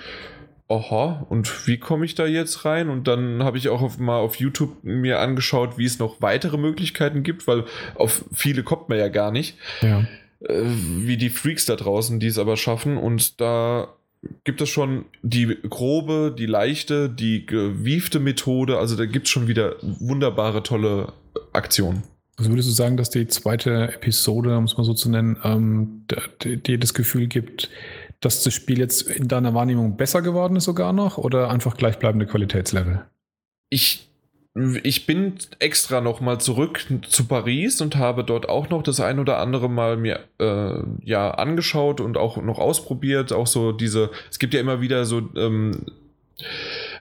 aha, 0.68 1.26
und 1.30 1.68
wie 1.68 1.78
komme 1.78 2.06
ich 2.06 2.16
da 2.16 2.26
jetzt 2.26 2.66
rein? 2.66 2.90
Und 2.90 3.08
dann 3.08 3.44
habe 3.44 3.58
ich 3.58 3.70
auch 3.70 3.82
auf, 3.82 3.98
mal 4.00 4.18
auf 4.18 4.36
YouTube 4.38 4.84
mir 4.84 5.20
angeschaut, 5.20 5.78
wie 5.78 5.86
es 5.86 6.00
noch 6.00 6.22
weitere 6.22 6.58
Möglichkeiten 6.58 7.24
gibt, 7.24 7.48
weil 7.48 7.66
auf 7.96 8.26
viele 8.32 8.64
kommt 8.64 8.90
man 8.90 8.98
ja 8.98 9.10
gar 9.10 9.32
nicht 9.32 9.58
Ja. 9.82 10.06
äh, 10.48 10.64
wie 10.66 11.18
die 11.18 11.30
Freaks 11.30 11.66
da 11.66 11.76
draußen, 11.76 12.20
die 12.20 12.28
es 12.28 12.40
aber 12.40 12.58
schaffen. 12.58 12.98
Und 12.98 13.40
da 13.42 13.90
gibt 14.44 14.62
es 14.62 14.70
schon 14.70 15.06
die 15.22 15.58
grobe, 15.70 16.34
die 16.38 16.46
leichte, 16.46 17.10
die 17.10 17.46
gewiefte 17.46 18.20
Methode. 18.20 18.78
Also 18.78 18.96
da 18.96 19.06
gibt 19.06 19.28
es 19.28 19.32
schon 19.32 19.48
wieder 19.48 19.76
wunderbare, 19.82 20.64
tolle 20.64 21.14
Aktionen. 21.54 22.04
Also 22.42 22.54
würdest 22.54 22.70
du 22.70 22.74
sagen, 22.74 22.98
dass 22.98 23.12
die 23.12 23.28
zweite 23.28 23.94
Episode, 23.94 24.58
um 24.58 24.64
es 24.64 24.76
mal 24.76 24.84
so 24.84 24.96
zu 24.96 25.12
nennen, 25.12 25.38
ähm, 25.44 26.08
dir 26.44 26.80
das 26.80 26.96
Gefühl 26.96 27.28
gibt, 27.28 27.70
dass 28.20 28.42
das 28.42 28.52
Spiel 28.56 28.80
jetzt 28.80 29.04
in 29.04 29.28
deiner 29.28 29.54
Wahrnehmung 29.54 29.96
besser 29.96 30.24
geworden 30.24 30.56
ist 30.56 30.64
sogar 30.64 30.92
noch 30.92 31.20
oder 31.20 31.52
einfach 31.52 31.78
gleichbleibende 31.78 32.26
Qualitätslevel? 32.26 33.06
Ich, 33.70 34.10
ich 34.82 35.06
bin 35.06 35.36
extra 35.60 36.02
noch 36.02 36.20
mal 36.20 36.40
zurück 36.40 36.84
zu 37.08 37.26
Paris 37.26 37.80
und 37.80 37.98
habe 37.98 38.24
dort 38.24 38.50
auch 38.50 38.72
noch 38.72 38.82
das 38.82 39.00
ein 39.00 39.20
oder 39.20 39.38
andere 39.38 39.70
Mal 39.70 39.96
mir 39.98 40.22
äh, 40.40 40.82
ja 41.06 41.30
angeschaut 41.30 42.02
und 42.02 42.18
auch 42.18 42.38
noch 42.38 42.58
ausprobiert. 42.58 43.34
Auch 43.34 43.46
so 43.46 43.72
diese, 43.72 44.10
es 44.32 44.40
gibt 44.40 44.56
ja 44.56 44.60
immer 44.60 44.82
wieder 44.82 45.06
so 45.06 45.30
ähm, 45.36 45.86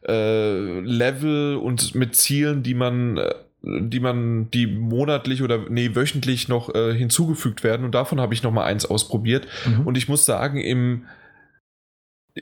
äh, 0.06 0.80
Level 0.80 1.56
und 1.56 1.94
mit 1.94 2.14
Zielen, 2.14 2.62
die 2.62 2.74
man 2.74 3.16
äh, 3.16 3.32
die 3.62 4.00
man, 4.00 4.50
die 4.50 4.66
monatlich 4.66 5.42
oder 5.42 5.68
nee, 5.68 5.94
wöchentlich 5.94 6.48
noch 6.48 6.74
äh, 6.74 6.94
hinzugefügt 6.94 7.62
werden. 7.62 7.84
Und 7.84 7.94
davon 7.94 8.20
habe 8.20 8.34
ich 8.34 8.42
noch 8.42 8.52
mal 8.52 8.64
eins 8.64 8.86
ausprobiert. 8.86 9.46
Mhm. 9.66 9.86
Und 9.86 9.98
ich 9.98 10.08
muss 10.08 10.24
sagen, 10.24 10.58
im, 10.58 11.04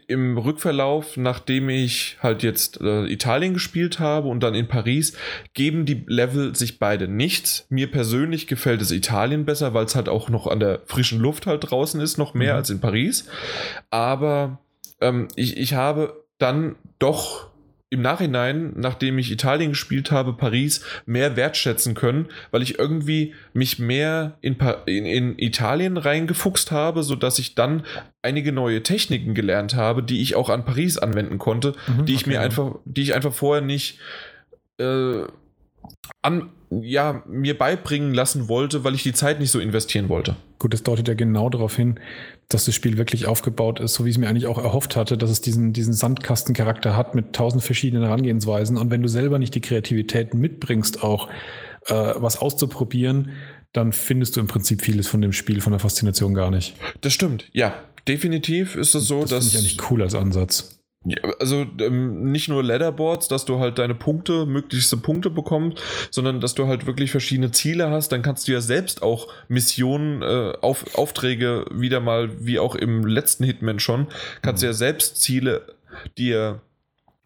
im 0.06 0.38
Rückverlauf, 0.38 1.16
nachdem 1.16 1.70
ich 1.70 2.18
halt 2.22 2.42
jetzt 2.42 2.80
äh, 2.80 3.06
Italien 3.06 3.54
gespielt 3.54 3.98
habe 3.98 4.28
und 4.28 4.42
dann 4.42 4.54
in 4.54 4.68
Paris, 4.68 5.16
geben 5.54 5.86
die 5.86 6.04
Level 6.06 6.54
sich 6.54 6.78
beide 6.78 7.08
nichts. 7.08 7.66
Mir 7.68 7.90
persönlich 7.90 8.46
gefällt 8.46 8.80
es 8.80 8.90
Italien 8.92 9.44
besser, 9.44 9.74
weil 9.74 9.86
es 9.86 9.96
halt 9.96 10.08
auch 10.08 10.28
noch 10.28 10.46
an 10.46 10.60
der 10.60 10.82
frischen 10.86 11.18
Luft 11.18 11.46
halt 11.46 11.70
draußen 11.70 12.00
ist, 12.00 12.18
noch 12.18 12.34
mehr 12.34 12.52
Mhm. 12.52 12.58
als 12.58 12.70
in 12.70 12.80
Paris. 12.80 13.28
Aber 13.90 14.60
ähm, 15.00 15.28
ich, 15.34 15.56
ich 15.56 15.74
habe 15.74 16.24
dann 16.38 16.76
doch 16.98 17.48
im 17.90 18.02
Nachhinein, 18.02 18.74
nachdem 18.76 19.18
ich 19.18 19.30
Italien 19.32 19.70
gespielt 19.70 20.10
habe, 20.10 20.34
Paris 20.34 20.84
mehr 21.06 21.36
wertschätzen 21.36 21.94
können, 21.94 22.26
weil 22.50 22.62
ich 22.62 22.78
irgendwie 22.78 23.34
mich 23.54 23.78
mehr 23.78 24.36
in, 24.42 24.58
pa 24.58 24.82
in, 24.84 25.06
in 25.06 25.38
Italien 25.38 25.96
reingefuchst 25.96 26.70
habe, 26.70 27.02
sodass 27.02 27.38
ich 27.38 27.54
dann 27.54 27.84
einige 28.20 28.52
neue 28.52 28.82
Techniken 28.82 29.34
gelernt 29.34 29.74
habe, 29.74 30.02
die 30.02 30.20
ich 30.20 30.36
auch 30.36 30.50
an 30.50 30.64
Paris 30.64 30.98
anwenden 30.98 31.38
konnte, 31.38 31.74
Mhm, 31.86 32.04
die 32.04 32.14
ich 32.14 32.22
okay, 32.22 32.30
mir 32.30 32.40
einfach, 32.40 32.74
die 32.84 33.02
ich 33.02 33.14
einfach 33.14 33.32
vorher 33.32 33.64
nicht 33.64 33.98
äh, 34.78 35.22
an, 36.22 36.50
ja, 36.70 37.22
mir 37.26 37.56
beibringen 37.56 38.12
lassen 38.12 38.48
wollte, 38.48 38.84
weil 38.84 38.94
ich 38.94 39.02
die 39.02 39.14
Zeit 39.14 39.40
nicht 39.40 39.50
so 39.50 39.60
investieren 39.60 40.10
wollte. 40.10 40.36
Gut, 40.58 40.74
das 40.74 40.82
deutet 40.82 41.08
ja 41.08 41.14
genau 41.14 41.48
darauf 41.48 41.74
hin, 41.74 41.98
dass 42.48 42.64
das 42.64 42.74
Spiel 42.74 42.96
wirklich 42.96 43.26
aufgebaut 43.26 43.78
ist, 43.78 43.94
so 43.94 44.04
wie 44.04 44.08
ich 44.08 44.16
es 44.16 44.18
mir 44.18 44.28
eigentlich 44.28 44.46
auch 44.46 44.58
erhofft 44.58 44.96
hatte, 44.96 45.18
dass 45.18 45.30
es 45.30 45.42
diesen, 45.42 45.74
diesen 45.74 45.92
Sandkastencharakter 45.92 46.96
hat 46.96 47.14
mit 47.14 47.34
tausend 47.34 47.62
verschiedenen 47.62 48.04
Herangehensweisen. 48.04 48.78
Und 48.78 48.90
wenn 48.90 49.02
du 49.02 49.08
selber 49.08 49.38
nicht 49.38 49.54
die 49.54 49.60
Kreativität 49.60 50.32
mitbringst, 50.32 51.02
auch 51.02 51.28
äh, 51.86 51.94
was 51.94 52.38
auszuprobieren, 52.38 53.32
dann 53.72 53.92
findest 53.92 54.36
du 54.36 54.40
im 54.40 54.46
Prinzip 54.46 54.80
vieles 54.80 55.08
von 55.08 55.20
dem 55.20 55.32
Spiel, 55.32 55.60
von 55.60 55.72
der 55.72 55.80
Faszination 55.80 56.32
gar 56.32 56.50
nicht. 56.50 56.74
Das 57.02 57.12
stimmt, 57.12 57.48
ja. 57.52 57.74
Definitiv 58.06 58.76
ist 58.76 58.94
es 58.94 59.06
so, 59.06 59.20
das 59.20 59.30
dass. 59.30 59.44
finde 59.44 59.66
ich 59.66 59.72
eigentlich 59.76 59.90
cool 59.90 60.02
als 60.02 60.14
Ansatz. 60.14 60.77
Also 61.38 61.64
ähm, 61.80 62.32
nicht 62.32 62.48
nur 62.48 62.62
Leaderboards, 62.62 63.28
dass 63.28 63.44
du 63.44 63.60
halt 63.60 63.78
deine 63.78 63.94
Punkte, 63.94 64.46
möglichste 64.46 64.96
Punkte 64.96 65.30
bekommst, 65.30 65.78
sondern 66.10 66.40
dass 66.40 66.54
du 66.54 66.66
halt 66.66 66.86
wirklich 66.86 67.10
verschiedene 67.10 67.52
Ziele 67.52 67.90
hast. 67.90 68.10
Dann 68.10 68.22
kannst 68.22 68.48
du 68.48 68.52
ja 68.52 68.60
selbst 68.60 69.02
auch 69.02 69.28
Missionen, 69.48 70.22
äh, 70.22 70.54
auf, 70.60 70.96
Aufträge 70.96 71.66
wieder 71.70 72.00
mal, 72.00 72.44
wie 72.44 72.58
auch 72.58 72.74
im 72.74 73.06
letzten 73.06 73.44
Hitman 73.44 73.78
schon, 73.78 74.08
kannst 74.42 74.62
du 74.62 74.66
ja 74.66 74.72
selbst 74.72 75.20
Ziele 75.20 75.66
dir 76.18 76.60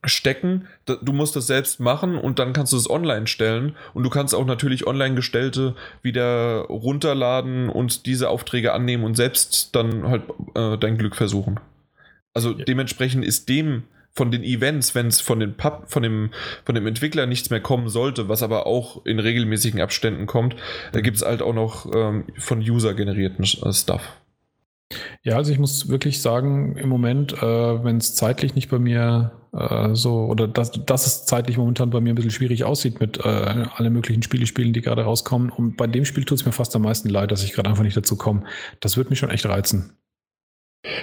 stecken. 0.05 0.69
Du 0.87 1.13
musst 1.13 1.37
das 1.37 1.47
selbst 1.47 1.81
machen 1.81 2.19
und 2.19 2.39
dann 2.39 2.53
kannst 2.53 2.73
du 2.73 2.77
es 2.77 2.91
online 2.91 3.27
stellen. 3.27 3.77
Und 3.95 4.03
du 4.03 4.11
kannst 4.11 4.35
auch 4.35 4.45
natürlich 4.45 4.87
online 4.87 5.15
gestellte 5.15 5.77
wieder 6.03 6.67
runterladen 6.69 7.69
und 7.69 8.07
diese 8.07 8.29
Aufträge 8.29 8.73
annehmen 8.73 9.05
und 9.05 9.17
selbst 9.17 9.75
dann 9.75 10.07
halt 10.09 10.23
äh, 10.55 10.77
dein 10.77 10.99
Glück 10.99 11.17
versuchen. 11.17 11.61
Also 12.35 12.53
Ja. 12.53 12.65
dementsprechend 12.65 13.25
ist 13.25 13.49
dem 13.49 13.85
von 14.15 14.31
den 14.31 14.43
Events, 14.45 14.95
wenn 14.95 15.07
es 15.07 15.21
von, 15.21 15.41
den 15.41 15.57
Pub, 15.57 15.85
von, 15.87 16.03
dem, 16.03 16.31
von 16.67 16.75
dem 16.75 16.87
Entwickler 16.87 17.27
nichts 17.27 17.49
mehr 17.49 17.61
kommen 17.61 17.89
sollte, 17.89 18.29
was 18.29 18.43
aber 18.43 18.67
auch 18.67 19.07
in 19.07 19.19
regelmäßigen 19.19 19.81
Abständen 19.81 20.27
kommt, 20.27 20.55
da 20.93 21.01
gibt 21.01 21.17
es 21.17 21.23
halt 21.25 21.41
auch 21.41 21.55
noch 21.55 21.91
ähm, 21.95 22.25
von 22.39 22.59
User 22.61 22.93
generierten 22.95 23.45
äh, 23.45 23.73
Stuff. 23.73 24.03
Ja, 25.23 25.37
also 25.37 25.51
ich 25.51 25.59
muss 25.59 25.89
wirklich 25.89 26.21
sagen, 26.21 26.77
im 26.77 26.91
Moment, 26.91 27.33
äh, 27.33 27.41
wenn 27.85 27.97
es 27.97 28.15
zeitlich 28.15 28.55
nicht 28.55 28.69
bei 28.69 28.79
mir 28.79 29.33
äh, 29.55 29.95
so, 29.95 30.27
oder 30.27 30.47
dass, 30.47 30.73
dass 30.73 31.07
es 31.07 31.25
zeitlich 31.25 31.57
momentan 31.57 31.89
bei 31.89 32.01
mir 32.01 32.11
ein 32.13 32.17
bisschen 32.17 32.31
schwierig 32.31 32.65
aussieht 32.65 33.01
mit 33.01 33.19
äh, 33.19 33.29
allen 33.29 33.93
möglichen 33.95 34.23
Spiele 34.23 34.47
spielen, 34.47 34.75
die 34.75 34.83
gerade 34.83 35.05
rauskommen. 35.05 35.49
Und 35.49 35.79
bei 35.79 35.87
dem 35.87 36.05
Spiel 36.05 36.25
tut 36.25 36.41
es 36.41 36.45
mir 36.45 36.53
fast 36.53 36.77
am 36.77 36.83
meisten 36.83 37.09
leid, 37.09 37.31
dass 37.33 37.43
ich 37.43 37.55
gerade 37.55 37.71
einfach 37.71 37.85
nicht 37.85 37.97
dazu 37.97 38.17
komme. 38.17 38.45
Das 38.81 38.99
wird 38.99 39.09
mich 39.09 39.19
schon 39.19 39.31
echt 39.31 39.47
reizen. 39.47 39.97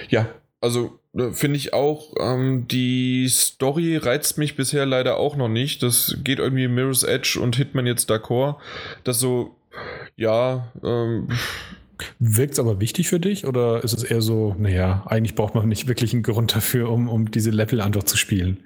Ja, 0.08 0.28
also 0.60 0.98
äh, 1.16 1.30
finde 1.30 1.56
ich 1.56 1.72
auch, 1.72 2.14
ähm, 2.20 2.66
die 2.68 3.28
Story 3.28 3.96
reizt 3.96 4.38
mich 4.38 4.56
bisher 4.56 4.86
leider 4.86 5.16
auch 5.16 5.36
noch 5.36 5.48
nicht. 5.48 5.82
Das 5.82 6.16
geht 6.22 6.38
irgendwie 6.38 6.68
Mirror's 6.68 7.02
Edge 7.02 7.38
und 7.40 7.56
Hitman 7.56 7.86
jetzt 7.86 8.10
d'accord. 8.10 8.56
Das 9.04 9.20
so, 9.20 9.56
ja, 10.16 10.72
ähm, 10.84 11.28
Wirkt 12.18 12.54
es 12.54 12.58
aber 12.58 12.80
wichtig 12.80 13.08
für 13.08 13.20
dich 13.20 13.46
oder 13.46 13.82
ist 13.84 13.92
es 13.92 14.04
eher 14.04 14.22
so, 14.22 14.54
naja, 14.58 15.04
eigentlich 15.06 15.34
braucht 15.34 15.54
man 15.54 15.68
nicht 15.68 15.88
wirklich 15.88 16.12
einen 16.12 16.22
Grund 16.22 16.54
dafür, 16.54 16.90
um, 16.90 17.08
um 17.08 17.30
diese 17.30 17.50
Level 17.50 17.80
einfach 17.80 18.04
zu 18.04 18.16
spielen? 18.16 18.58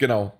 Genau. 0.00 0.32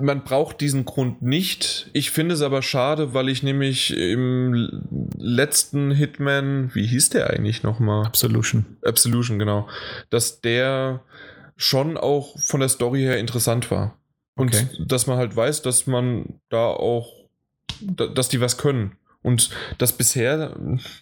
Man 0.00 0.22
braucht 0.22 0.60
diesen 0.60 0.84
Grund 0.84 1.20
nicht. 1.22 1.90
Ich 1.92 2.10
finde 2.10 2.34
es 2.34 2.42
aber 2.42 2.62
schade, 2.62 3.12
weil 3.14 3.28
ich 3.28 3.42
nämlich 3.42 3.94
im 3.96 4.82
letzten 5.18 5.90
Hitman, 5.90 6.70
wie 6.74 6.86
hieß 6.86 7.10
der 7.10 7.30
eigentlich 7.30 7.62
nochmal? 7.62 8.06
Absolution. 8.06 8.64
Absolution, 8.84 9.38
genau. 9.38 9.68
Dass 10.10 10.40
der 10.40 11.00
schon 11.56 11.96
auch 11.96 12.38
von 12.38 12.60
der 12.60 12.68
Story 12.68 13.00
her 13.00 13.18
interessant 13.18 13.70
war. 13.70 13.98
Und 14.36 14.54
Okay. 14.54 14.66
dass 14.86 15.06
man 15.06 15.18
halt 15.18 15.34
weiß, 15.34 15.62
dass 15.62 15.86
man 15.86 16.40
da 16.50 16.66
auch, 16.66 17.12
da- 17.80 18.06
dass 18.06 18.28
die 18.28 18.40
was 18.40 18.56
können. 18.58 18.92
Und 19.28 19.50
das 19.76 19.92
bisher, 19.92 20.56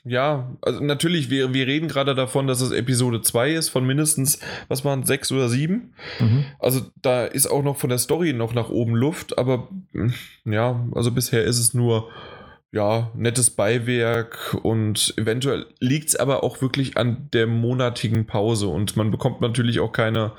ja, 0.05 0.51
also 0.61 0.81
natürlich, 0.83 1.31
wir, 1.31 1.55
wir 1.55 1.69
reden 1.69 1.87
gerade 1.87 2.17
davon, 2.17 2.49
dass 2.49 2.61
es 2.61 2.73
Episode 2.73 3.23
2 3.23 3.53
ist 3.53 3.69
von 3.69 3.87
mindestens, 3.87 4.41
was 4.67 4.85
waren, 4.85 5.05
sechs 5.05 5.31
oder 5.31 5.49
sieben. 5.49 5.93
Mhm. 6.19 6.45
Also 6.59 6.81
da 7.01 7.25
ist 7.25 7.47
auch 7.47 7.63
noch 7.63 7.77
von 7.77 7.89
der 7.89 7.99
Story 7.99 8.33
noch 8.33 8.53
nach 8.53 8.69
oben 8.69 8.97
Luft, 8.97 9.39
aber 9.39 9.69
mm, 9.93 10.11
ja, 10.45 10.85
also 10.93 11.13
bisher 11.13 11.45
ist 11.45 11.61
es 11.61 11.73
nur, 11.73 12.11
ja, 12.73 13.13
nettes 13.15 13.51
Beiwerk 13.51 14.59
und 14.61 15.15
eventuell 15.17 15.67
liegt 15.79 16.09
es 16.09 16.17
aber 16.17 16.43
auch 16.43 16.61
wirklich 16.61 16.97
an 16.97 17.29
der 17.33 17.47
monatigen 17.47 18.27
Pause 18.27 18.67
und 18.67 18.97
man 18.97 19.13
bekommt 19.13 19.41
natürlich 19.41 19.79
auch 19.79 19.93
keine, 19.93 20.33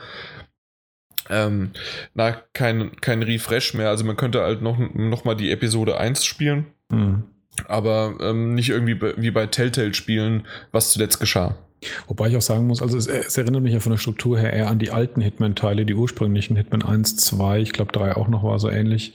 ähm, 1.29 1.71
na, 2.15 2.33
kein, 2.51 2.99
kein 2.99 3.23
Refresh 3.23 3.75
mehr. 3.75 3.87
Also 3.87 4.03
man 4.03 4.17
könnte 4.17 4.41
halt 4.41 4.61
noch, 4.61 4.77
noch 4.77 5.23
mal 5.23 5.35
die 5.35 5.51
Episode 5.51 5.97
1 5.97 6.25
spielen, 6.25 6.65
mhm. 6.89 7.23
Aber 7.67 8.15
ähm, 8.21 8.53
nicht 8.53 8.69
irgendwie 8.69 8.99
wie 9.17 9.31
bei 9.31 9.47
Telltale-Spielen, 9.47 10.45
was 10.71 10.91
zuletzt 10.91 11.19
geschah. 11.19 11.55
Wobei 12.07 12.29
ich 12.29 12.37
auch 12.37 12.41
sagen 12.41 12.65
muss, 12.65 12.81
also 12.81 12.97
es, 12.97 13.07
es, 13.07 13.37
erinnert 13.37 13.61
mich 13.61 13.73
ja 13.73 13.79
von 13.79 13.91
der 13.91 13.99
Struktur 13.99 14.39
her 14.39 14.51
eher 14.51 14.69
an 14.69 14.79
die 14.79 14.91
alten 14.91 15.21
Hitman-Teile, 15.21 15.85
die 15.85 15.93
ursprünglichen 15.93 16.55
Hitman 16.55 16.81
1, 16.81 17.17
2, 17.17 17.61
ich 17.61 17.71
glaube 17.71 17.91
3 17.91 18.15
auch 18.15 18.27
noch 18.27 18.43
war 18.43 18.59
so 18.59 18.69
ähnlich. 18.69 19.13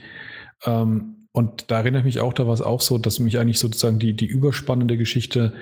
Ähm, 0.65 1.17
und 1.33 1.71
da 1.71 1.79
erinnere 1.79 2.01
ich 2.01 2.05
mich 2.05 2.21
auch, 2.21 2.33
da 2.33 2.47
war 2.47 2.55
es 2.55 2.63
auch 2.63 2.81
so, 2.81 2.99
dass 2.99 3.19
mich 3.19 3.39
eigentlich 3.39 3.59
sozusagen 3.59 3.99
die, 3.99 4.15
die 4.15 4.27
überspannende 4.27 4.97
Geschichte 4.97 5.55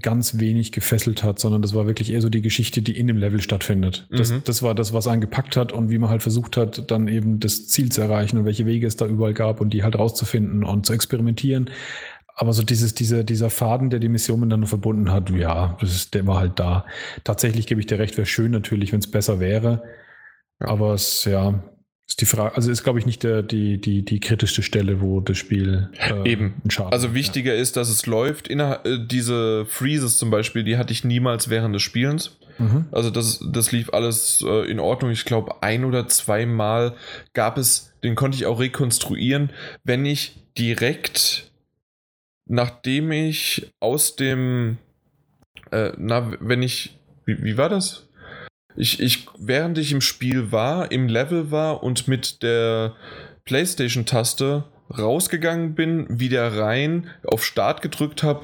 ganz 0.00 0.38
wenig 0.38 0.72
gefesselt 0.72 1.22
hat, 1.22 1.38
sondern 1.38 1.62
das 1.62 1.74
war 1.74 1.86
wirklich 1.86 2.12
eher 2.12 2.20
so 2.20 2.28
die 2.28 2.42
Geschichte, 2.42 2.82
die 2.82 2.98
in 2.98 3.06
dem 3.06 3.16
Level 3.16 3.40
stattfindet. 3.40 4.06
Das, 4.10 4.32
mhm. 4.32 4.42
das 4.44 4.62
war 4.62 4.74
das, 4.74 4.92
was 4.92 5.06
einen 5.06 5.20
gepackt 5.20 5.56
hat 5.56 5.72
und 5.72 5.90
wie 5.90 5.98
man 5.98 6.10
halt 6.10 6.22
versucht 6.22 6.56
hat, 6.56 6.90
dann 6.90 7.08
eben 7.08 7.40
das 7.40 7.68
Ziel 7.68 7.90
zu 7.90 8.00
erreichen 8.00 8.38
und 8.38 8.44
welche 8.44 8.66
Wege 8.66 8.86
es 8.86 8.96
da 8.96 9.06
überall 9.06 9.34
gab 9.34 9.60
und 9.60 9.70
die 9.70 9.82
halt 9.82 9.98
rauszufinden 9.98 10.64
und 10.64 10.86
zu 10.86 10.92
experimentieren. 10.92 11.70
Aber 12.34 12.52
so 12.52 12.62
dieses, 12.62 12.94
dieser, 12.94 13.24
dieser 13.24 13.50
Faden, 13.50 13.90
der 13.90 13.98
die 13.98 14.08
Mission 14.08 14.38
miteinander 14.38 14.68
verbunden 14.68 15.10
hat, 15.10 15.30
ja, 15.30 15.76
das 15.80 15.94
ist, 15.94 16.14
der 16.14 16.26
war 16.26 16.38
halt 16.38 16.60
da. 16.60 16.86
Tatsächlich 17.24 17.66
gebe 17.66 17.80
ich 17.80 17.86
dir 17.86 17.98
recht, 17.98 18.16
wäre 18.16 18.26
schön 18.26 18.52
natürlich, 18.52 18.92
wenn 18.92 19.00
es 19.00 19.10
besser 19.10 19.40
wäre. 19.40 19.82
Ja. 20.60 20.68
Aber 20.68 20.94
es, 20.94 21.24
ja, 21.24 21.62
ist 22.08 22.20
die 22.20 22.26
Frage, 22.26 22.56
also 22.56 22.70
ist, 22.70 22.82
glaube 22.82 22.98
ich, 22.98 23.06
nicht 23.06 23.22
der, 23.22 23.42
die, 23.42 23.78
die, 23.78 24.04
die 24.04 24.18
kritischste 24.18 24.62
Stelle, 24.62 25.00
wo 25.00 25.20
das 25.20 25.36
Spiel 25.36 25.90
äh, 25.98 26.28
Eben. 26.28 26.54
Schaden 26.68 26.92
Also 26.92 27.14
wichtiger 27.14 27.54
ja. 27.54 27.60
ist, 27.60 27.76
dass 27.76 27.90
es 27.90 28.06
läuft. 28.06 28.48
Inner, 28.48 28.84
äh, 28.84 28.98
diese 29.06 29.66
Freezes 29.66 30.16
zum 30.18 30.30
Beispiel, 30.30 30.64
die 30.64 30.76
hatte 30.78 30.92
ich 30.92 31.04
niemals 31.04 31.50
während 31.50 31.74
des 31.74 31.82
Spielens. 31.82 32.38
Mhm. 32.58 32.86
Also 32.90 33.10
das, 33.10 33.44
das 33.52 33.72
lief 33.72 33.92
alles 33.92 34.42
äh, 34.46 34.70
in 34.70 34.80
Ordnung. 34.80 35.10
Ich 35.10 35.26
glaube, 35.26 35.62
ein 35.62 35.84
oder 35.84 36.08
zweimal 36.08 36.96
gab 37.34 37.58
es, 37.58 37.92
den 38.02 38.14
konnte 38.14 38.36
ich 38.36 38.46
auch 38.46 38.58
rekonstruieren, 38.58 39.50
wenn 39.84 40.06
ich 40.06 40.42
direkt 40.56 41.48
nachdem 42.48 43.12
ich 43.12 43.70
aus 43.78 44.16
dem, 44.16 44.78
äh, 45.70 45.92
na, 45.96 46.32
wenn 46.40 46.62
ich, 46.62 46.98
wie, 47.24 47.42
wie 47.42 47.56
war 47.56 47.68
das? 47.68 48.07
Ich, 48.78 49.00
ich, 49.00 49.26
während 49.38 49.76
ich 49.76 49.92
im 49.92 50.00
Spiel 50.00 50.52
war, 50.52 50.92
im 50.92 51.08
Level 51.08 51.50
war 51.50 51.82
und 51.82 52.06
mit 52.06 52.42
der 52.42 52.94
PlayStation-Taste 53.44 54.64
rausgegangen 54.96 55.74
bin, 55.74 56.06
wieder 56.08 56.56
rein, 56.56 57.08
auf 57.24 57.44
Start 57.44 57.82
gedrückt 57.82 58.22
habe 58.22 58.42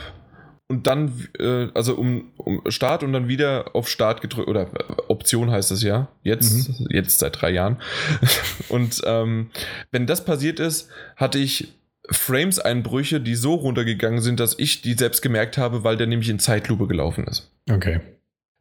und 0.66 0.86
dann, 0.86 1.28
äh, 1.39 1.69
also 1.74 1.94
um, 1.94 2.32
um, 2.36 2.62
Start 2.69 3.02
und 3.02 3.12
dann 3.12 3.28
wieder 3.28 3.74
auf 3.74 3.89
Start 3.89 4.20
gedrückt, 4.23 4.48
oder 4.48 4.62
äh, 4.62 5.02
Option 5.09 5.51
heißt 5.51 5.70
es 5.70 5.82
ja, 5.82 6.09
jetzt, 6.23 6.81
mhm. 6.81 6.89
jetzt 6.90 7.20
seit 7.20 7.40
drei 7.40 7.51
Jahren. 7.51 7.77
und 8.69 9.02
ähm, 9.05 9.51
wenn 9.93 10.06
das 10.06 10.24
passiert 10.24 10.59
ist, 10.59 10.89
hatte 11.16 11.39
ich 11.39 11.74
Frames-Einbrüche, 12.11 13.20
die 13.20 13.35
so 13.35 13.55
runtergegangen 13.55 14.20
sind, 14.20 14.40
dass 14.40 14.59
ich 14.59 14.82
die 14.82 14.94
selbst 14.94 15.23
gemerkt 15.23 15.59
habe, 15.59 15.85
weil 15.85 15.97
der 15.97 16.06
nämlich 16.06 16.28
in 16.28 16.39
Zeitlupe 16.39 16.86
gelaufen 16.86 17.27
ist. 17.27 17.51
Okay. 17.70 18.01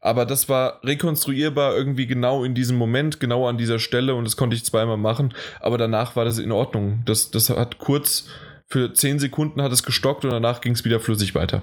Aber 0.03 0.25
das 0.25 0.49
war 0.49 0.81
rekonstruierbar 0.83 1.77
irgendwie 1.77 2.07
genau 2.07 2.43
in 2.43 2.53
diesem 2.53 2.75
Moment, 2.75 3.21
genau 3.21 3.47
an 3.47 3.57
dieser 3.57 3.79
Stelle 3.79 4.15
und 4.15 4.25
das 4.25 4.35
konnte 4.35 4.53
ich 4.53 4.65
zweimal 4.65 4.97
machen. 4.97 5.33
Aber 5.61 5.77
danach 5.77 6.17
war 6.17 6.25
das 6.25 6.39
in 6.39 6.51
Ordnung. 6.51 7.03
Das, 7.05 7.31
das 7.31 7.49
hat 7.49 7.77
kurz 7.77 8.27
für 8.67 8.93
10 8.93 9.19
Sekunden 9.19 9.61
hat 9.61 9.71
es 9.71 9.83
gestockt 9.83 10.25
und 10.25 10.31
danach 10.31 10.59
ging 10.59 10.73
es 10.73 10.83
wieder 10.83 10.99
flüssig 10.99 11.35
weiter. 11.35 11.61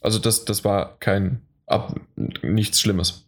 Also 0.00 0.18
das, 0.18 0.44
das 0.44 0.64
war 0.64 0.98
kein 0.98 1.42
Ab, 1.66 2.00
nichts 2.42 2.80
Schlimmes. 2.80 3.26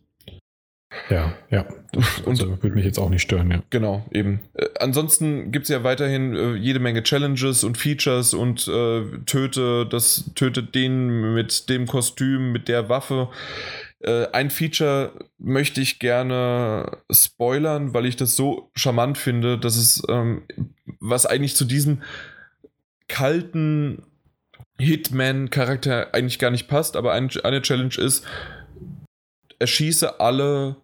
Ja, 1.11 1.35
ja. 1.51 1.67
Und 2.25 2.41
also, 2.41 2.63
würde 2.63 2.75
mich 2.75 2.85
jetzt 2.85 2.99
auch 2.99 3.11
nicht 3.11 3.23
stören, 3.23 3.51
ja. 3.51 3.63
Genau, 3.71 4.05
eben. 4.11 4.41
Äh, 4.55 4.67
ansonsten 4.81 5.53
gibt 5.53 5.65
es 5.65 5.69
ja 5.69 5.85
weiterhin 5.85 6.35
äh, 6.35 6.55
jede 6.55 6.81
Menge 6.81 7.03
Challenges 7.03 7.63
und 7.65 7.79
Features 7.79 8.35
und 8.35 8.67
äh, 8.67 9.03
töte 9.27 9.87
das, 9.87 10.31
tötet 10.35 10.75
den 10.75 11.35
mit 11.35 11.69
dem 11.69 11.87
Kostüm, 11.87 12.51
mit 12.53 12.67
der 12.67 12.89
Waffe. 12.89 13.29
Äh, 14.01 14.29
ein 14.33 14.51
Feature 14.51 15.13
möchte 15.39 15.81
ich 15.81 15.99
gerne 15.99 16.99
spoilern, 17.11 17.93
weil 17.93 18.07
ich 18.07 18.17
das 18.17 18.35
so 18.35 18.71
charmant 18.75 19.19
finde, 19.19 19.59
dass 19.59 19.77
es, 19.77 20.03
ähm, 20.09 20.43
was 21.01 21.27
eigentlich 21.27 21.55
zu 21.55 21.65
diesem 21.65 22.03
kalten 23.09 24.05
Hitman-Charakter 24.79 26.15
eigentlich 26.15 26.39
gar 26.39 26.51
nicht 26.51 26.69
passt, 26.69 26.97
aber 26.97 27.13
ein, 27.13 27.31
eine 27.45 27.61
Challenge 27.61 27.95
ist, 27.99 28.25
erschieße 29.59 30.21
alle, 30.21 30.77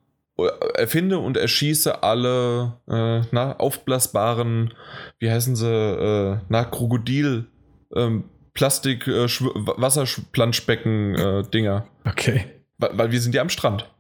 erfinde 0.75 1.19
und 1.19 1.39
erschieße 1.39 2.03
alle 2.03 2.79
äh, 2.87 3.23
na, 3.31 3.57
aufblasbaren, 3.57 4.75
wie 5.19 5.31
heißen 5.31 5.57
sie, 5.57 5.67
äh, 5.67 6.39
na, 6.51 6.65
Krokodil, 6.65 7.47
ähm, 7.95 8.25
Plastik, 8.53 9.07
äh, 9.07 9.27
Wasserplanschbecken, 9.27 11.15
äh. 11.15 11.43
Okay. 12.05 12.45
Weil, 12.79 13.11
wir 13.11 13.21
sind 13.21 13.35
ja 13.35 13.43
am 13.43 13.49
Strand. 13.49 13.91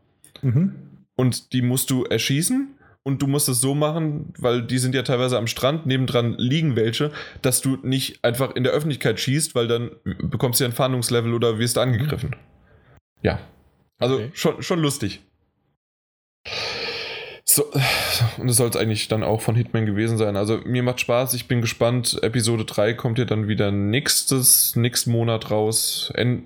Mhm. 0.42 0.74
Und 1.14 1.52
die 1.52 1.62
musst 1.62 1.90
du 1.90 2.04
erschießen 2.04 2.76
und 3.02 3.22
du 3.22 3.26
musst 3.26 3.48
es 3.48 3.60
so 3.60 3.74
machen, 3.74 4.34
weil 4.38 4.62
die 4.62 4.78
sind 4.78 4.94
ja 4.94 5.02
teilweise 5.02 5.38
am 5.38 5.46
Strand, 5.46 5.86
nebendran 5.86 6.34
liegen 6.38 6.76
welche, 6.76 7.12
dass 7.40 7.60
du 7.60 7.78
nicht 7.82 8.22
einfach 8.24 8.54
in 8.54 8.64
der 8.64 8.72
Öffentlichkeit 8.72 9.18
schießt, 9.20 9.54
weil 9.54 9.68
dann 9.68 9.92
bekommst 10.04 10.60
du 10.60 10.64
ja 10.64 10.70
ein 10.70 10.74
Fahndungslevel 10.74 11.32
oder 11.32 11.58
wirst 11.58 11.78
angegriffen. 11.78 12.36
Ja, 13.22 13.38
also 13.98 14.16
okay. 14.16 14.30
schon, 14.34 14.62
schon 14.62 14.80
lustig. 14.80 15.22
So, 17.56 17.64
und 18.38 18.48
das 18.48 18.58
soll 18.58 18.68
es 18.68 18.76
eigentlich 18.76 19.08
dann 19.08 19.22
auch 19.22 19.40
von 19.40 19.56
Hitman 19.56 19.86
gewesen 19.86 20.18
sein. 20.18 20.36
Also 20.36 20.60
mir 20.66 20.82
macht 20.82 21.00
Spaß, 21.00 21.32
ich 21.32 21.48
bin 21.48 21.62
gespannt. 21.62 22.18
Episode 22.22 22.66
3 22.66 22.92
kommt 22.92 23.18
ja 23.18 23.24
dann 23.24 23.48
wieder 23.48 23.70
nächstes, 23.70 24.76
nächsten 24.76 25.10
Monat 25.10 25.50
raus. 25.50 26.12
En, 26.14 26.44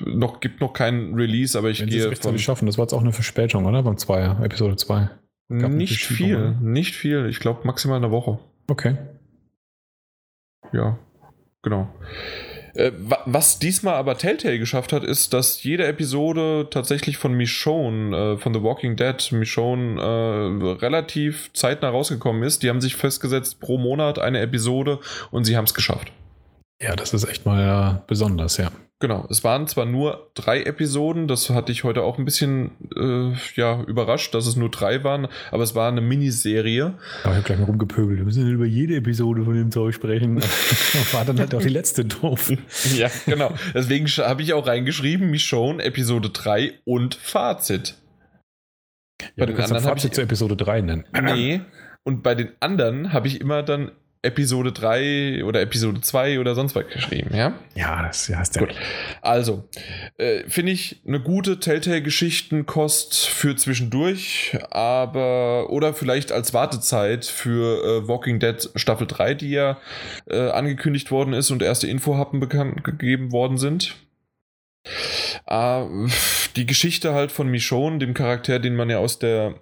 noch, 0.00 0.40
gibt 0.40 0.60
noch 0.60 0.74
keinen 0.74 1.14
Release, 1.14 1.56
aber 1.56 1.70
ich 1.70 1.80
Wenn 1.80 1.88
gehe 1.88 2.14
von... 2.14 2.38
schaffen, 2.38 2.66
das 2.66 2.76
war 2.76 2.84
jetzt 2.84 2.92
auch 2.92 3.00
eine 3.00 3.12
Verspätung, 3.12 3.64
oder? 3.64 3.82
Beim 3.82 3.96
2, 3.96 4.44
Episode 4.44 4.76
2. 4.76 5.08
Nicht 5.48 6.04
viel, 6.04 6.56
nicht 6.60 6.94
viel. 6.94 7.26
Ich 7.30 7.40
glaube 7.40 7.66
maximal 7.66 7.96
eine 7.96 8.10
Woche. 8.10 8.38
Okay. 8.68 8.96
Ja, 10.72 10.98
genau. 11.62 11.88
Äh, 12.76 12.92
was 13.24 13.58
diesmal 13.58 13.94
aber 13.94 14.18
Telltale 14.18 14.58
geschafft 14.58 14.92
hat, 14.92 15.02
ist, 15.02 15.32
dass 15.32 15.62
jede 15.62 15.86
Episode 15.86 16.68
tatsächlich 16.70 17.16
von 17.16 17.32
Michonne, 17.32 18.34
äh, 18.34 18.38
von 18.38 18.52
The 18.52 18.62
Walking 18.62 18.96
Dead, 18.96 19.32
Michonne, 19.32 20.00
äh, 20.00 20.72
relativ 20.74 21.50
zeitnah 21.54 21.88
rausgekommen 21.88 22.42
ist. 22.42 22.62
Die 22.62 22.68
haben 22.68 22.80
sich 22.80 22.96
festgesetzt 22.96 23.60
pro 23.60 23.78
Monat 23.78 24.18
eine 24.18 24.40
Episode 24.40 25.00
und 25.30 25.44
sie 25.44 25.56
haben 25.56 25.64
es 25.64 25.74
geschafft. 25.74 26.12
Ja, 26.80 26.94
das 26.94 27.14
ist 27.14 27.24
echt 27.24 27.46
mal 27.46 28.04
besonders, 28.06 28.58
ja. 28.58 28.70
Genau, 28.98 29.26
es 29.28 29.44
waren 29.44 29.66
zwar 29.66 29.84
nur 29.84 30.30
drei 30.34 30.62
Episoden, 30.62 31.28
das 31.28 31.50
hatte 31.50 31.70
ich 31.70 31.84
heute 31.84 32.02
auch 32.02 32.18
ein 32.18 32.24
bisschen 32.24 32.70
äh, 32.96 33.36
ja, 33.54 33.82
überrascht, 33.82 34.34
dass 34.34 34.46
es 34.46 34.56
nur 34.56 34.70
drei 34.70 35.04
waren, 35.04 35.28
aber 35.50 35.62
es 35.62 35.74
war 35.74 35.88
eine 35.88 36.00
Miniserie. 36.00 36.94
Aber 37.22 37.32
ich 37.32 37.36
habe 37.36 37.42
gleich 37.42 37.58
mal 37.58 37.66
rumgepöbelt, 37.66 38.18
wir 38.18 38.24
müssen 38.24 38.50
über 38.50 38.64
jede 38.64 38.96
Episode 38.96 39.44
von 39.44 39.54
dem 39.54 39.70
Zeug 39.70 39.94
sprechen. 39.94 40.40
war 41.12 41.26
dann 41.26 41.38
halt 41.38 41.54
auch 41.54 41.60
die 41.60 41.68
letzte 41.68 42.06
doof. 42.06 42.50
ja, 42.96 43.10
genau. 43.26 43.52
Deswegen 43.74 44.06
habe 44.06 44.40
ich 44.40 44.54
auch 44.54 44.66
reingeschrieben, 44.66 45.30
Michonne, 45.30 45.82
Episode 45.82 46.30
3 46.30 46.72
und 46.84 47.16
Fazit. 47.16 47.96
Ja, 49.20 49.44
bei 49.44 49.46
den 49.46 49.60
anderen 49.60 49.84
Fazit 49.84 50.12
ich, 50.12 50.14
zu 50.14 50.22
Episode 50.22 50.56
3 50.56 50.80
nennen. 50.80 51.04
Nee, 51.22 51.60
und 52.02 52.22
bei 52.22 52.34
den 52.34 52.52
anderen 52.60 53.12
habe 53.12 53.28
ich 53.28 53.42
immer 53.42 53.62
dann 53.62 53.90
Episode 54.26 54.72
3 54.72 55.44
oder 55.44 55.60
Episode 55.60 56.00
2 56.00 56.40
oder 56.40 56.54
sonst 56.54 56.74
was 56.74 56.86
geschrieben, 56.88 57.34
ja? 57.34 57.54
Ja, 57.74 58.02
das 58.02 58.28
ja, 58.28 58.40
ist 58.42 58.54
der. 58.54 58.66
Gut. 58.66 58.74
Also, 59.22 59.68
äh, 60.18 60.48
finde 60.48 60.72
ich 60.72 61.00
eine 61.06 61.20
gute 61.20 61.60
Telltale-Geschichtenkost 61.60 63.26
für 63.26 63.56
zwischendurch, 63.56 64.58
aber 64.70 65.70
oder 65.70 65.94
vielleicht 65.94 66.32
als 66.32 66.52
Wartezeit 66.52 67.24
für 67.24 68.04
äh, 68.04 68.08
Walking 68.08 68.40
Dead 68.40 68.70
Staffel 68.74 69.06
3, 69.06 69.34
die 69.34 69.50
ja 69.50 69.78
äh, 70.28 70.50
angekündigt 70.50 71.10
worden 71.10 71.32
ist 71.32 71.50
und 71.50 71.62
erste 71.62 71.86
Infohappen 71.86 72.40
bekannt 72.40 72.84
gegeben 72.84 73.32
worden 73.32 73.58
sind. 73.58 73.96
Uh, 75.50 76.08
die 76.54 76.66
Geschichte 76.66 77.12
halt 77.12 77.32
von 77.32 77.48
Michonne, 77.48 77.98
dem 77.98 78.14
Charakter, 78.14 78.58
den 78.58 78.76
man 78.76 78.90
ja 78.90 78.98
aus 78.98 79.18
der 79.18 79.54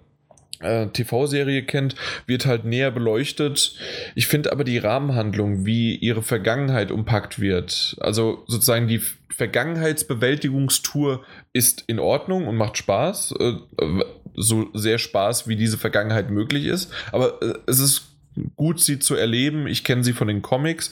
TV-Serie 0.59 1.63
kennt, 1.63 1.95
wird 2.27 2.45
halt 2.45 2.65
näher 2.65 2.91
beleuchtet. 2.91 3.75
Ich 4.15 4.27
finde 4.27 4.51
aber 4.51 4.63
die 4.63 4.77
Rahmenhandlung, 4.77 5.65
wie 5.65 5.95
ihre 5.95 6.21
Vergangenheit 6.21 6.91
umpackt 6.91 7.39
wird, 7.39 7.95
also 7.99 8.43
sozusagen 8.47 8.87
die 8.87 9.01
Vergangenheitsbewältigungstour 9.35 11.23
ist 11.51 11.83
in 11.87 11.99
Ordnung 11.99 12.47
und 12.47 12.55
macht 12.55 12.77
Spaß. 12.77 13.33
Äh, 13.39 13.53
so 14.35 14.69
sehr 14.73 14.97
Spaß, 14.97 15.47
wie 15.47 15.55
diese 15.55 15.77
Vergangenheit 15.77 16.29
möglich 16.29 16.65
ist. 16.65 16.91
Aber 17.11 17.41
äh, 17.41 17.53
es 17.67 17.79
ist 17.79 18.11
gut, 18.55 18.79
sie 18.79 18.99
zu 18.99 19.15
erleben. 19.15 19.67
Ich 19.67 19.83
kenne 19.83 20.03
sie 20.03 20.13
von 20.13 20.27
den 20.27 20.41
Comics. 20.41 20.91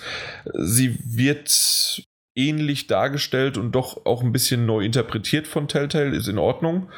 Sie 0.54 0.98
wird 1.04 2.04
ähnlich 2.36 2.88
dargestellt 2.88 3.58
und 3.58 3.74
doch 3.74 4.06
auch 4.06 4.24
ein 4.24 4.32
bisschen 4.32 4.66
neu 4.66 4.84
interpretiert 4.84 5.48
von 5.48 5.68
Telltale, 5.68 6.16
ist 6.16 6.28
in 6.28 6.38
Ordnung. 6.38 6.90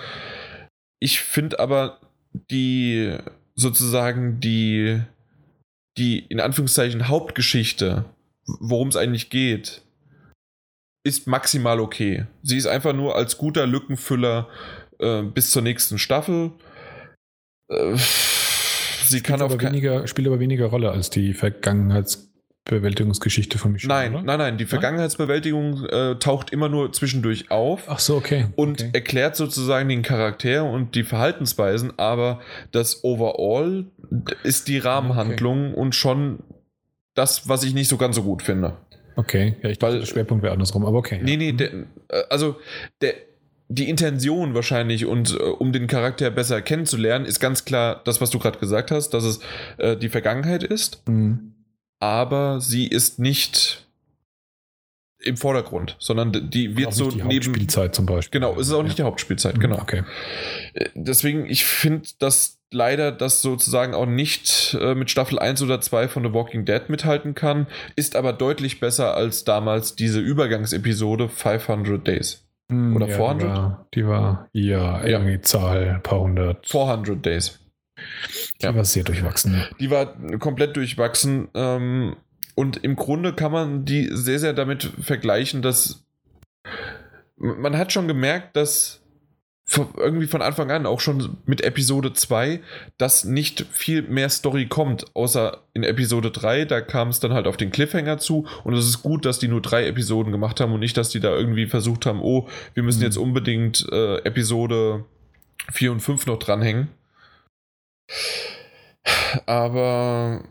Ich 0.99 1.19
finde 1.19 1.59
aber 1.59 1.99
die 2.51 3.17
sozusagen 3.55 4.39
die, 4.39 5.01
die 5.97 6.19
in 6.19 6.39
Anführungszeichen 6.39 7.07
Hauptgeschichte, 7.07 8.05
worum 8.45 8.89
es 8.89 8.95
eigentlich 8.95 9.29
geht, 9.29 9.81
ist 11.03 11.27
maximal 11.27 11.79
okay. 11.79 12.25
Sie 12.41 12.57
ist 12.57 12.65
einfach 12.65 12.93
nur 12.93 13.15
als 13.15 13.37
guter 13.37 13.67
Lückenfüller 13.67 14.49
äh, 14.99 15.21
bis 15.21 15.51
zur 15.51 15.61
nächsten 15.61 15.99
Staffel. 15.99 16.51
Äh, 17.69 17.95
sie 19.05 19.21
spielt 19.21 19.23
kann 19.23 19.41
auf 19.41 19.59
weniger, 19.61 20.07
spielt 20.07 20.27
aber 20.27 20.39
weniger 20.39 20.65
Rolle 20.67 20.91
als 20.91 21.09
die 21.09 21.33
Vergangenheitsbewältigungsgeschichte 22.65 23.57
von 23.59 23.73
Michel. 23.73 23.89
Nein, 23.89 24.15
oder? 24.15 24.23
nein, 24.23 24.39
nein. 24.39 24.57
Die 24.57 24.65
Vergangenheitsbewältigung 24.65 25.85
äh, 25.85 26.15
taucht 26.15 26.49
immer 26.49 26.67
nur 26.67 26.91
zwischendurch 26.91 27.51
auf. 27.51 27.83
Ach 27.87 27.99
so, 27.99 28.15
okay. 28.15 28.47
Und 28.55 28.81
okay. 28.81 28.89
erklärt 28.93 29.35
sozusagen 29.35 29.87
den 29.87 30.01
Charakter 30.01 30.65
und 30.65 30.95
die 30.95 31.03
Verhaltensweisen, 31.03 31.93
aber 31.97 32.41
das 32.71 33.03
Overall 33.03 33.85
ist 34.43 34.67
die 34.67 34.79
Rahmenhandlung 34.79 35.71
okay. 35.71 35.79
und 35.79 35.95
schon 35.95 36.39
das, 37.13 37.47
was 37.47 37.63
ich 37.63 37.75
nicht 37.75 37.87
so 37.87 37.97
ganz 37.97 38.15
so 38.15 38.23
gut 38.23 38.41
finde. 38.41 38.77
Okay, 39.15 39.55
ja, 39.61 39.69
ich 39.69 39.79
dachte, 39.79 39.99
der 39.99 40.05
Schwerpunkt 40.05 40.43
wäre 40.43 40.51
andersrum, 40.51 40.85
aber 40.85 40.97
okay. 40.97 41.21
Nee, 41.23 41.33
ja. 41.33 41.37
nee, 41.37 41.51
der, 41.53 41.71
äh, 41.71 42.23
also 42.29 42.57
der, 43.01 43.13
die 43.69 43.89
Intention 43.89 44.55
wahrscheinlich 44.55 45.05
und 45.05 45.31
äh, 45.31 45.43
um 45.43 45.71
den 45.71 45.87
Charakter 45.87 46.31
besser 46.31 46.61
kennenzulernen, 46.61 47.25
ist 47.25 47.39
ganz 47.39 47.63
klar 47.63 48.01
das, 48.03 48.19
was 48.19 48.31
du 48.31 48.39
gerade 48.39 48.59
gesagt 48.59 48.91
hast, 48.91 49.11
dass 49.11 49.23
es 49.23 49.39
äh, 49.77 49.95
die 49.95 50.09
Vergangenheit 50.09 50.63
ist. 50.63 51.07
Mhm. 51.07 51.54
Aber 51.99 52.61
sie 52.61 52.87
ist 52.87 53.19
nicht 53.19 53.85
im 55.25 55.37
Vordergrund, 55.37 55.95
sondern 55.99 56.49
die 56.49 56.77
wird 56.77 56.93
so 56.93 57.09
die 57.09 57.17
neben. 57.17 57.25
Hauptspielzeit 57.25 57.95
zum 57.95 58.05
Beispiel. 58.05 58.39
Genau, 58.39 58.59
es 58.59 58.67
ist 58.67 58.73
auch 58.73 58.83
nicht 58.83 58.97
die 58.97 59.03
Hauptspielzeit, 59.03 59.59
genau. 59.59 59.79
Okay. 59.79 60.03
Äh, 60.73 60.89
deswegen, 60.93 61.47
ich 61.47 61.65
finde, 61.65 62.07
dass 62.19 62.59
leider 62.71 63.11
das 63.11 63.41
sozusagen 63.41 63.93
auch 63.95 64.05
nicht 64.05 64.77
äh, 64.79 64.93
mit 64.93 65.09
Staffel 65.09 65.39
1 65.39 65.63
oder 65.63 65.81
2 65.81 66.07
von 66.09 66.23
The 66.23 66.33
Walking 66.33 66.65
Dead 66.65 66.89
mithalten 66.89 67.33
kann, 67.33 67.67
ist 67.95 68.15
aber 68.15 68.33
deutlich 68.33 68.79
besser 68.79 69.15
als 69.15 69.43
damals 69.43 69.95
diese 69.95 70.19
Übergangsepisode 70.19 71.29
500 71.29 72.05
Days. 72.05 72.45
Mm, 72.67 72.95
oder 72.95 73.07
ja, 73.07 73.15
400? 73.15 73.41
Die 73.41 73.47
war, 73.47 73.87
die 73.95 74.05
war 74.05 74.49
ja, 74.53 75.03
irgendwie 75.03 75.41
Zahl, 75.41 75.89
ein 75.95 76.03
paar 76.03 76.21
hundert. 76.21 76.67
400 76.67 77.25
Days. 77.25 77.59
Die 78.61 78.65
ja. 78.65 78.75
war 78.75 78.85
sehr 78.85 79.03
durchwachsen. 79.03 79.63
Die 79.79 79.89
war 79.89 80.15
komplett 80.39 80.75
durchwachsen. 80.75 81.47
Ähm, 81.53 82.15
und 82.55 82.83
im 82.83 82.95
Grunde 82.95 83.33
kann 83.33 83.51
man 83.51 83.85
die 83.85 84.09
sehr, 84.11 84.39
sehr 84.39 84.53
damit 84.53 84.91
vergleichen, 85.01 85.61
dass 85.61 86.05
man 87.37 87.77
hat 87.77 87.91
schon 87.91 88.07
gemerkt, 88.07 88.55
dass 88.55 89.01
irgendwie 89.97 90.27
von 90.27 90.43
Anfang 90.43 90.69
an, 90.69 90.85
auch 90.85 90.99
schon 90.99 91.37
mit 91.45 91.61
Episode 91.61 92.13
2, 92.13 92.61
dass 92.97 93.25
nicht 93.25 93.65
viel 93.71 94.03
mehr 94.03 94.29
Story 94.29 94.67
kommt, 94.67 95.05
außer 95.15 95.63
in 95.73 95.83
Episode 95.83 96.29
3, 96.29 96.65
da 96.65 96.81
kam 96.81 97.09
es 97.09 97.19
dann 97.19 97.33
halt 97.33 97.47
auf 97.47 97.57
den 97.57 97.71
Cliffhanger 97.71 98.19
zu 98.19 98.45
und 98.63 98.75
es 98.75 98.85
ist 98.85 99.01
gut, 99.01 99.25
dass 99.25 99.39
die 99.39 99.47
nur 99.47 99.61
drei 99.61 99.87
Episoden 99.87 100.31
gemacht 100.31 100.59
haben 100.59 100.71
und 100.71 100.81
nicht, 100.81 100.97
dass 100.97 101.09
die 101.09 101.19
da 101.19 101.35
irgendwie 101.35 101.65
versucht 101.65 102.05
haben, 102.05 102.21
oh, 102.21 102.47
wir 102.75 102.83
müssen 102.83 102.99
mhm. 102.99 103.05
jetzt 103.05 103.17
unbedingt 103.17 103.87
äh, 103.91 104.17
Episode 104.17 105.05
4 105.71 105.93
und 105.93 105.99
5 105.99 106.27
noch 106.27 106.37
dranhängen. 106.37 106.89
Aber 109.45 110.43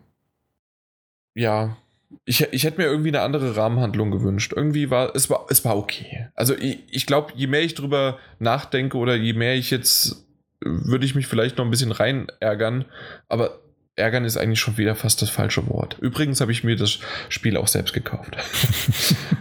ja, 1.34 1.76
ich, 2.24 2.40
ich 2.52 2.64
hätte 2.64 2.80
mir 2.80 2.86
irgendwie 2.86 3.08
eine 3.08 3.20
andere 3.20 3.56
Rahmenhandlung 3.56 4.10
gewünscht. 4.10 4.52
Irgendwie 4.54 4.90
war 4.90 5.14
es 5.14 5.28
war, 5.30 5.46
es 5.50 5.64
war 5.64 5.76
okay. 5.76 6.28
Also 6.34 6.56
ich, 6.56 6.80
ich 6.90 7.06
glaube, 7.06 7.32
je 7.36 7.46
mehr 7.46 7.62
ich 7.62 7.74
drüber 7.74 8.18
nachdenke 8.38 8.96
oder 8.96 9.14
je 9.14 9.32
mehr 9.32 9.54
ich 9.54 9.70
jetzt, 9.70 10.26
würde 10.60 11.04
ich 11.04 11.14
mich 11.14 11.26
vielleicht 11.26 11.58
noch 11.58 11.64
ein 11.64 11.70
bisschen 11.70 11.92
rein 11.92 12.28
ärgern. 12.40 12.84
Aber 13.28 13.60
ärgern 13.96 14.24
ist 14.24 14.36
eigentlich 14.36 14.60
schon 14.60 14.76
wieder 14.78 14.94
fast 14.94 15.22
das 15.22 15.30
falsche 15.30 15.68
Wort. 15.68 15.98
Übrigens 16.00 16.40
habe 16.40 16.52
ich 16.52 16.64
mir 16.64 16.76
das 16.76 16.98
Spiel 17.28 17.56
auch 17.56 17.68
selbst 17.68 17.92
gekauft. 17.92 18.36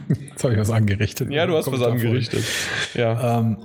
Jetzt 0.10 0.44
habe 0.44 0.54
ich 0.54 0.60
was 0.60 0.70
angerichtet. 0.70 1.32
Ja, 1.32 1.46
du 1.46 1.56
hast 1.56 1.72
was 1.72 1.82
angerichtet. 1.82 2.44
Ja. 2.94 3.40
Ähm, 3.40 3.58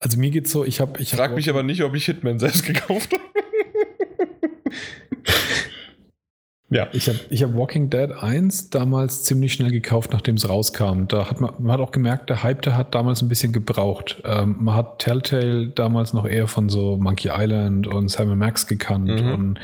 also 0.00 0.18
mir 0.18 0.30
geht's 0.30 0.50
so, 0.50 0.64
ich 0.64 0.80
habe... 0.80 1.00
Ich 1.00 1.10
Frag 1.10 1.30
hab 1.30 1.36
mich 1.36 1.48
aber 1.48 1.62
nicht, 1.62 1.82
ob 1.82 1.94
ich 1.94 2.06
Hitman 2.06 2.38
selbst 2.38 2.64
gekauft 2.64 3.12
habe. 3.12 3.22
Ja. 6.68 6.88
Ich 6.92 7.08
habe 7.08 7.20
ich 7.30 7.42
hab 7.44 7.54
Walking 7.54 7.90
Dead 7.90 8.10
1 8.10 8.70
damals 8.70 9.22
ziemlich 9.22 9.52
schnell 9.52 9.70
gekauft, 9.70 10.12
nachdem 10.12 10.34
es 10.34 10.48
rauskam. 10.48 11.06
Da 11.06 11.30
hat 11.30 11.40
man, 11.40 11.54
man 11.58 11.72
hat 11.72 11.80
auch 11.80 11.92
gemerkt, 11.92 12.28
der 12.28 12.42
Hype, 12.42 12.62
der 12.62 12.76
hat 12.76 12.94
damals 12.94 13.22
ein 13.22 13.28
bisschen 13.28 13.52
gebraucht. 13.52 14.20
Ähm, 14.24 14.56
man 14.58 14.74
hat 14.74 14.98
Telltale 14.98 15.68
damals 15.68 16.12
noch 16.12 16.26
eher 16.26 16.48
von 16.48 16.68
so 16.68 16.96
Monkey 16.96 17.30
Island 17.32 17.86
und 17.86 18.08
Simon 18.08 18.38
Max 18.38 18.66
gekannt 18.66 19.22
mhm. 19.22 19.32
und 19.32 19.60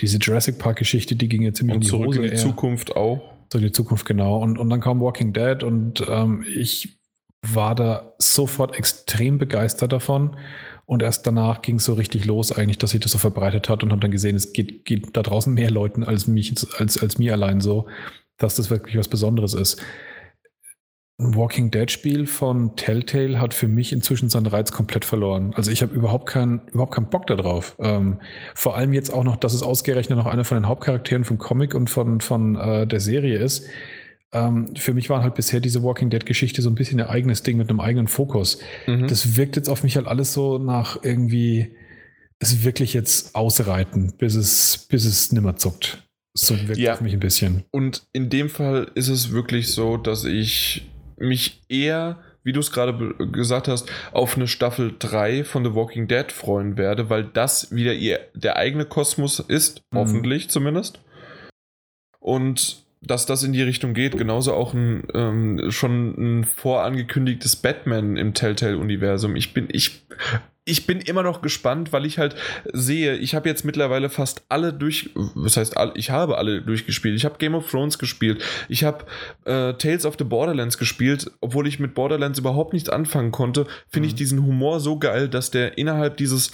diese 0.00 0.18
Jurassic 0.18 0.58
Park 0.58 0.78
Geschichte, 0.78 1.14
die 1.14 1.28
ging 1.28 1.42
ja 1.42 1.52
ziemlich 1.52 1.76
und 1.76 1.82
in 1.82 1.82
die 1.82 1.88
zurück 1.88 2.08
Hose. 2.08 2.18
in 2.18 2.24
die 2.24 2.30
eher. 2.30 2.36
Zukunft 2.36 2.96
auch. 2.96 3.20
So 3.52 3.58
in 3.58 3.64
die 3.64 3.72
Zukunft, 3.72 4.06
genau. 4.06 4.38
Und, 4.38 4.58
und 4.58 4.70
dann 4.70 4.80
kam 4.80 5.00
Walking 5.00 5.32
Dead 5.32 5.62
und 5.62 6.04
ähm, 6.08 6.44
ich 6.52 6.98
war 7.42 7.74
da 7.74 8.12
sofort 8.18 8.76
extrem 8.76 9.38
begeistert 9.38 9.92
davon. 9.92 10.36
Und 10.90 11.04
erst 11.04 11.24
danach 11.24 11.62
ging 11.62 11.76
es 11.76 11.84
so 11.84 11.92
richtig 11.94 12.24
los, 12.24 12.50
eigentlich, 12.50 12.78
dass 12.78 12.90
sich 12.90 12.98
das 12.98 13.12
so 13.12 13.18
verbreitet 13.18 13.68
hat 13.68 13.84
und 13.84 13.92
habe 13.92 14.00
dann 14.00 14.10
gesehen, 14.10 14.34
es 14.34 14.52
geht, 14.52 14.84
geht 14.84 15.16
da 15.16 15.22
draußen 15.22 15.54
mehr 15.54 15.70
Leuten 15.70 16.02
als 16.02 16.26
mich, 16.26 16.52
als, 16.80 17.00
als 17.00 17.16
mir 17.16 17.32
allein 17.32 17.60
so, 17.60 17.86
dass 18.38 18.56
das 18.56 18.70
wirklich 18.70 18.98
was 18.98 19.06
Besonderes 19.06 19.54
ist. 19.54 19.80
Ein 21.20 21.36
Walking 21.36 21.70
Dead 21.70 21.88
Spiel 21.88 22.26
von 22.26 22.74
Telltale 22.74 23.40
hat 23.40 23.54
für 23.54 23.68
mich 23.68 23.92
inzwischen 23.92 24.30
seinen 24.30 24.46
Reiz 24.46 24.72
komplett 24.72 25.04
verloren. 25.04 25.52
Also 25.54 25.70
ich 25.70 25.80
habe 25.80 25.94
überhaupt 25.94 26.28
keinen, 26.28 26.62
überhaupt 26.72 26.96
keinen 26.96 27.08
Bock 27.08 27.28
darauf. 27.28 27.76
Ähm, 27.78 28.18
vor 28.56 28.76
allem 28.76 28.92
jetzt 28.92 29.12
auch 29.12 29.22
noch, 29.22 29.36
dass 29.36 29.54
es 29.54 29.62
ausgerechnet 29.62 30.18
noch 30.18 30.26
einer 30.26 30.44
von 30.44 30.56
den 30.56 30.66
Hauptcharakteren 30.66 31.22
vom 31.22 31.38
Comic 31.38 31.76
und 31.76 31.88
von, 31.88 32.20
von 32.20 32.56
äh, 32.56 32.88
der 32.88 32.98
Serie 32.98 33.38
ist 33.38 33.64
ähm, 34.32 34.74
für 34.76 34.94
mich 34.94 35.10
war 35.10 35.22
halt 35.22 35.34
bisher 35.34 35.60
diese 35.60 35.82
Walking 35.82 36.10
Dead-Geschichte 36.10 36.62
so 36.62 36.70
ein 36.70 36.74
bisschen 36.74 37.00
ein 37.00 37.08
eigenes 37.08 37.42
Ding 37.42 37.56
mit 37.56 37.68
einem 37.68 37.80
eigenen 37.80 38.08
Fokus. 38.08 38.58
Mhm. 38.86 39.08
Das 39.08 39.36
wirkt 39.36 39.56
jetzt 39.56 39.68
auf 39.68 39.82
mich 39.82 39.96
halt 39.96 40.06
alles 40.06 40.32
so 40.32 40.58
nach 40.58 41.02
irgendwie 41.02 41.74
es 42.38 42.64
wirklich 42.64 42.94
jetzt 42.94 43.34
ausreiten, 43.34 44.14
bis 44.16 44.34
es, 44.34 44.86
bis 44.88 45.04
es 45.04 45.32
nimmer 45.32 45.56
zuckt. 45.56 46.02
So 46.34 46.56
wirkt 46.68 46.78
ja. 46.78 46.94
auf 46.94 47.00
mich 47.00 47.12
ein 47.12 47.20
bisschen. 47.20 47.64
Und 47.70 48.06
in 48.12 48.30
dem 48.30 48.48
Fall 48.48 48.90
ist 48.94 49.08
es 49.08 49.32
wirklich 49.32 49.68
so, 49.68 49.96
dass 49.96 50.24
ich 50.24 50.88
mich 51.16 51.62
eher, 51.68 52.20
wie 52.44 52.52
du 52.52 52.60
es 52.60 52.72
gerade 52.72 53.14
gesagt 53.32 53.68
hast, 53.68 53.90
auf 54.12 54.36
eine 54.36 54.48
Staffel 54.48 54.94
3 54.98 55.44
von 55.44 55.64
The 55.64 55.74
Walking 55.74 56.08
Dead 56.08 56.32
freuen 56.32 56.78
werde, 56.78 57.10
weil 57.10 57.24
das 57.24 57.74
wieder 57.74 57.92
ihr 57.92 58.20
der 58.34 58.56
eigene 58.56 58.86
Kosmos 58.86 59.40
ist, 59.40 59.82
mhm. 59.90 59.98
hoffentlich 59.98 60.48
zumindest. 60.48 61.00
Und 62.20 62.79
dass 63.02 63.26
das 63.26 63.42
in 63.42 63.52
die 63.52 63.62
Richtung 63.62 63.94
geht. 63.94 64.16
Genauso 64.18 64.54
auch 64.54 64.74
ein 64.74 65.04
ähm, 65.14 65.70
schon 65.70 66.40
ein 66.40 66.44
vorangekündigtes 66.44 67.56
Batman 67.56 68.16
im 68.16 68.34
Telltale-Universum. 68.34 69.34
Ich 69.36 69.54
bin, 69.54 69.68
ich, 69.72 70.02
ich 70.66 70.86
bin 70.86 71.00
immer 71.00 71.22
noch 71.22 71.40
gespannt, 71.40 71.94
weil 71.94 72.04
ich 72.04 72.18
halt 72.18 72.36
sehe, 72.72 73.16
ich 73.16 73.34
habe 73.34 73.48
jetzt 73.48 73.64
mittlerweile 73.64 74.10
fast 74.10 74.42
alle 74.50 74.74
durch, 74.74 75.10
was 75.34 75.56
heißt, 75.56 75.74
ich 75.94 76.10
habe 76.10 76.36
alle 76.36 76.60
durchgespielt. 76.60 77.16
Ich 77.16 77.24
habe 77.24 77.38
Game 77.38 77.54
of 77.54 77.70
Thrones 77.70 77.98
gespielt. 77.98 78.44
Ich 78.68 78.84
habe 78.84 79.06
äh, 79.46 79.72
Tales 79.74 80.04
of 80.04 80.16
the 80.18 80.24
Borderlands 80.24 80.76
gespielt, 80.76 81.30
obwohl 81.40 81.66
ich 81.66 81.80
mit 81.80 81.94
Borderlands 81.94 82.38
überhaupt 82.38 82.74
nichts 82.74 82.90
anfangen 82.90 83.32
konnte. 83.32 83.66
Finde 83.88 84.08
mhm. 84.08 84.10
ich 84.10 84.14
diesen 84.14 84.44
Humor 84.44 84.78
so 84.78 84.98
geil, 84.98 85.28
dass 85.28 85.50
der 85.50 85.78
innerhalb 85.78 86.18
dieses 86.18 86.50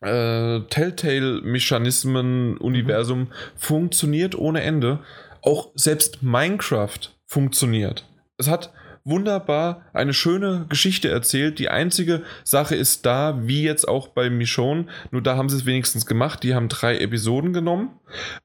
äh, 0.00 0.60
Telltale-Mechanismen-Universum 0.60 3.18
mhm. 3.18 3.28
funktioniert 3.56 4.34
ohne 4.34 4.62
Ende 4.62 5.00
auch 5.46 5.70
selbst 5.74 6.22
Minecraft 6.22 6.98
funktioniert. 7.26 8.04
Es 8.36 8.48
hat 8.48 8.72
wunderbar 9.06 9.82
eine 9.92 10.12
schöne 10.12 10.66
Geschichte 10.68 11.08
erzählt. 11.08 11.60
Die 11.60 11.68
einzige 11.68 12.24
Sache 12.42 12.74
ist 12.74 13.06
da, 13.06 13.38
wie 13.46 13.62
jetzt 13.62 13.86
auch 13.86 14.08
bei 14.08 14.28
Michonne, 14.28 14.86
nur 15.12 15.22
da 15.22 15.36
haben 15.36 15.48
sie 15.48 15.56
es 15.56 15.64
wenigstens 15.64 16.06
gemacht. 16.06 16.42
Die 16.42 16.54
haben 16.54 16.68
drei 16.68 16.98
Episoden 16.98 17.52
genommen. 17.52 17.90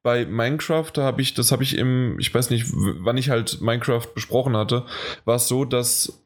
Bei 0.03 0.25
Minecraft, 0.25 0.91
da 0.93 1.01
habe 1.01 1.21
ich, 1.23 1.33
das 1.33 1.51
habe 1.51 1.63
ich 1.63 1.77
im, 1.77 2.17
ich 2.19 2.33
weiß 2.33 2.51
nicht, 2.51 2.67
wann 2.69 3.17
ich 3.17 3.31
halt 3.31 3.59
Minecraft 3.59 4.07
besprochen 4.13 4.55
hatte, 4.55 4.85
war 5.25 5.37
es 5.37 5.47
so, 5.47 5.65
dass 5.65 6.21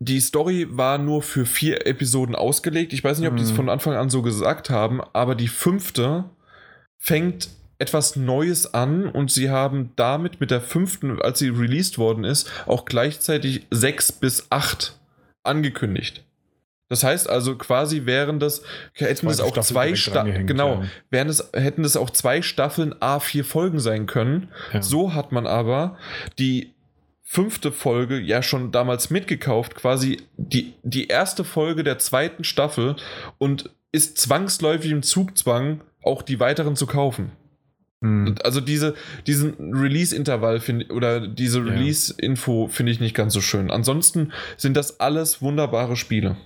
die 0.00 0.20
Story 0.20 0.66
war 0.70 0.98
nur 0.98 1.22
für 1.22 1.46
vier 1.46 1.86
Episoden 1.86 2.34
ausgelegt. 2.34 2.92
Ich 2.92 3.04
weiß 3.04 3.20
nicht, 3.20 3.28
ob 3.28 3.36
die 3.36 3.44
es 3.44 3.52
mhm. 3.52 3.56
von 3.56 3.68
Anfang 3.68 3.94
an 3.94 4.10
so 4.10 4.22
gesagt 4.22 4.68
haben, 4.68 5.00
aber 5.12 5.36
die 5.36 5.46
fünfte 5.46 6.24
fängt 6.98 7.50
etwas 7.82 8.14
Neues 8.14 8.72
an 8.72 9.06
und 9.06 9.32
sie 9.32 9.50
haben 9.50 9.90
damit 9.96 10.40
mit 10.40 10.52
der 10.52 10.60
fünften, 10.60 11.20
als 11.20 11.40
sie 11.40 11.48
released 11.48 11.98
worden 11.98 12.22
ist, 12.22 12.48
auch 12.66 12.84
gleichzeitig 12.84 13.66
sechs 13.70 14.12
bis 14.12 14.46
acht 14.50 14.98
angekündigt. 15.42 16.24
Das 16.88 17.02
heißt 17.02 17.28
also 17.28 17.56
quasi 17.56 18.06
wären 18.06 18.38
das, 18.38 18.62
hätten 18.92 19.26
es 19.26 19.40
auch 19.40 19.58
zwei 19.58 19.96
Staffeln, 19.96 20.46
genau, 20.46 20.82
ja. 20.82 20.88
wären 21.10 21.28
es, 21.28 21.50
hätten 21.54 21.84
es 21.84 21.96
auch 21.96 22.10
zwei 22.10 22.40
Staffeln 22.40 22.94
A4 22.94 23.42
Folgen 23.42 23.80
sein 23.80 24.06
können. 24.06 24.48
Ja. 24.72 24.82
So 24.82 25.14
hat 25.14 25.32
man 25.32 25.46
aber 25.46 25.96
die 26.38 26.74
fünfte 27.22 27.72
Folge 27.72 28.20
ja 28.20 28.42
schon 28.42 28.70
damals 28.70 29.10
mitgekauft, 29.10 29.74
quasi 29.74 30.18
die, 30.36 30.74
die 30.82 31.08
erste 31.08 31.44
Folge 31.44 31.82
der 31.82 31.98
zweiten 31.98 32.44
Staffel 32.44 32.94
und 33.38 33.70
ist 33.90 34.18
zwangsläufig 34.18 34.92
im 34.92 35.02
Zugzwang, 35.02 35.80
auch 36.04 36.22
die 36.22 36.38
weiteren 36.38 36.76
zu 36.76 36.86
kaufen. 36.86 37.32
Mhm. 38.02 38.34
Also 38.42 38.60
diese, 38.60 38.94
diesen 39.26 39.74
Release-Intervall 39.74 40.60
oder 40.90 41.26
diese 41.26 41.64
Release-Info 41.64 42.68
finde 42.68 42.92
ich 42.92 43.00
nicht 43.00 43.14
ganz 43.14 43.32
so 43.32 43.40
schön. 43.40 43.70
Ansonsten 43.70 44.32
sind 44.56 44.76
das 44.76 45.00
alles 45.00 45.40
wunderbare 45.40 45.96
Spiele. 45.96 46.36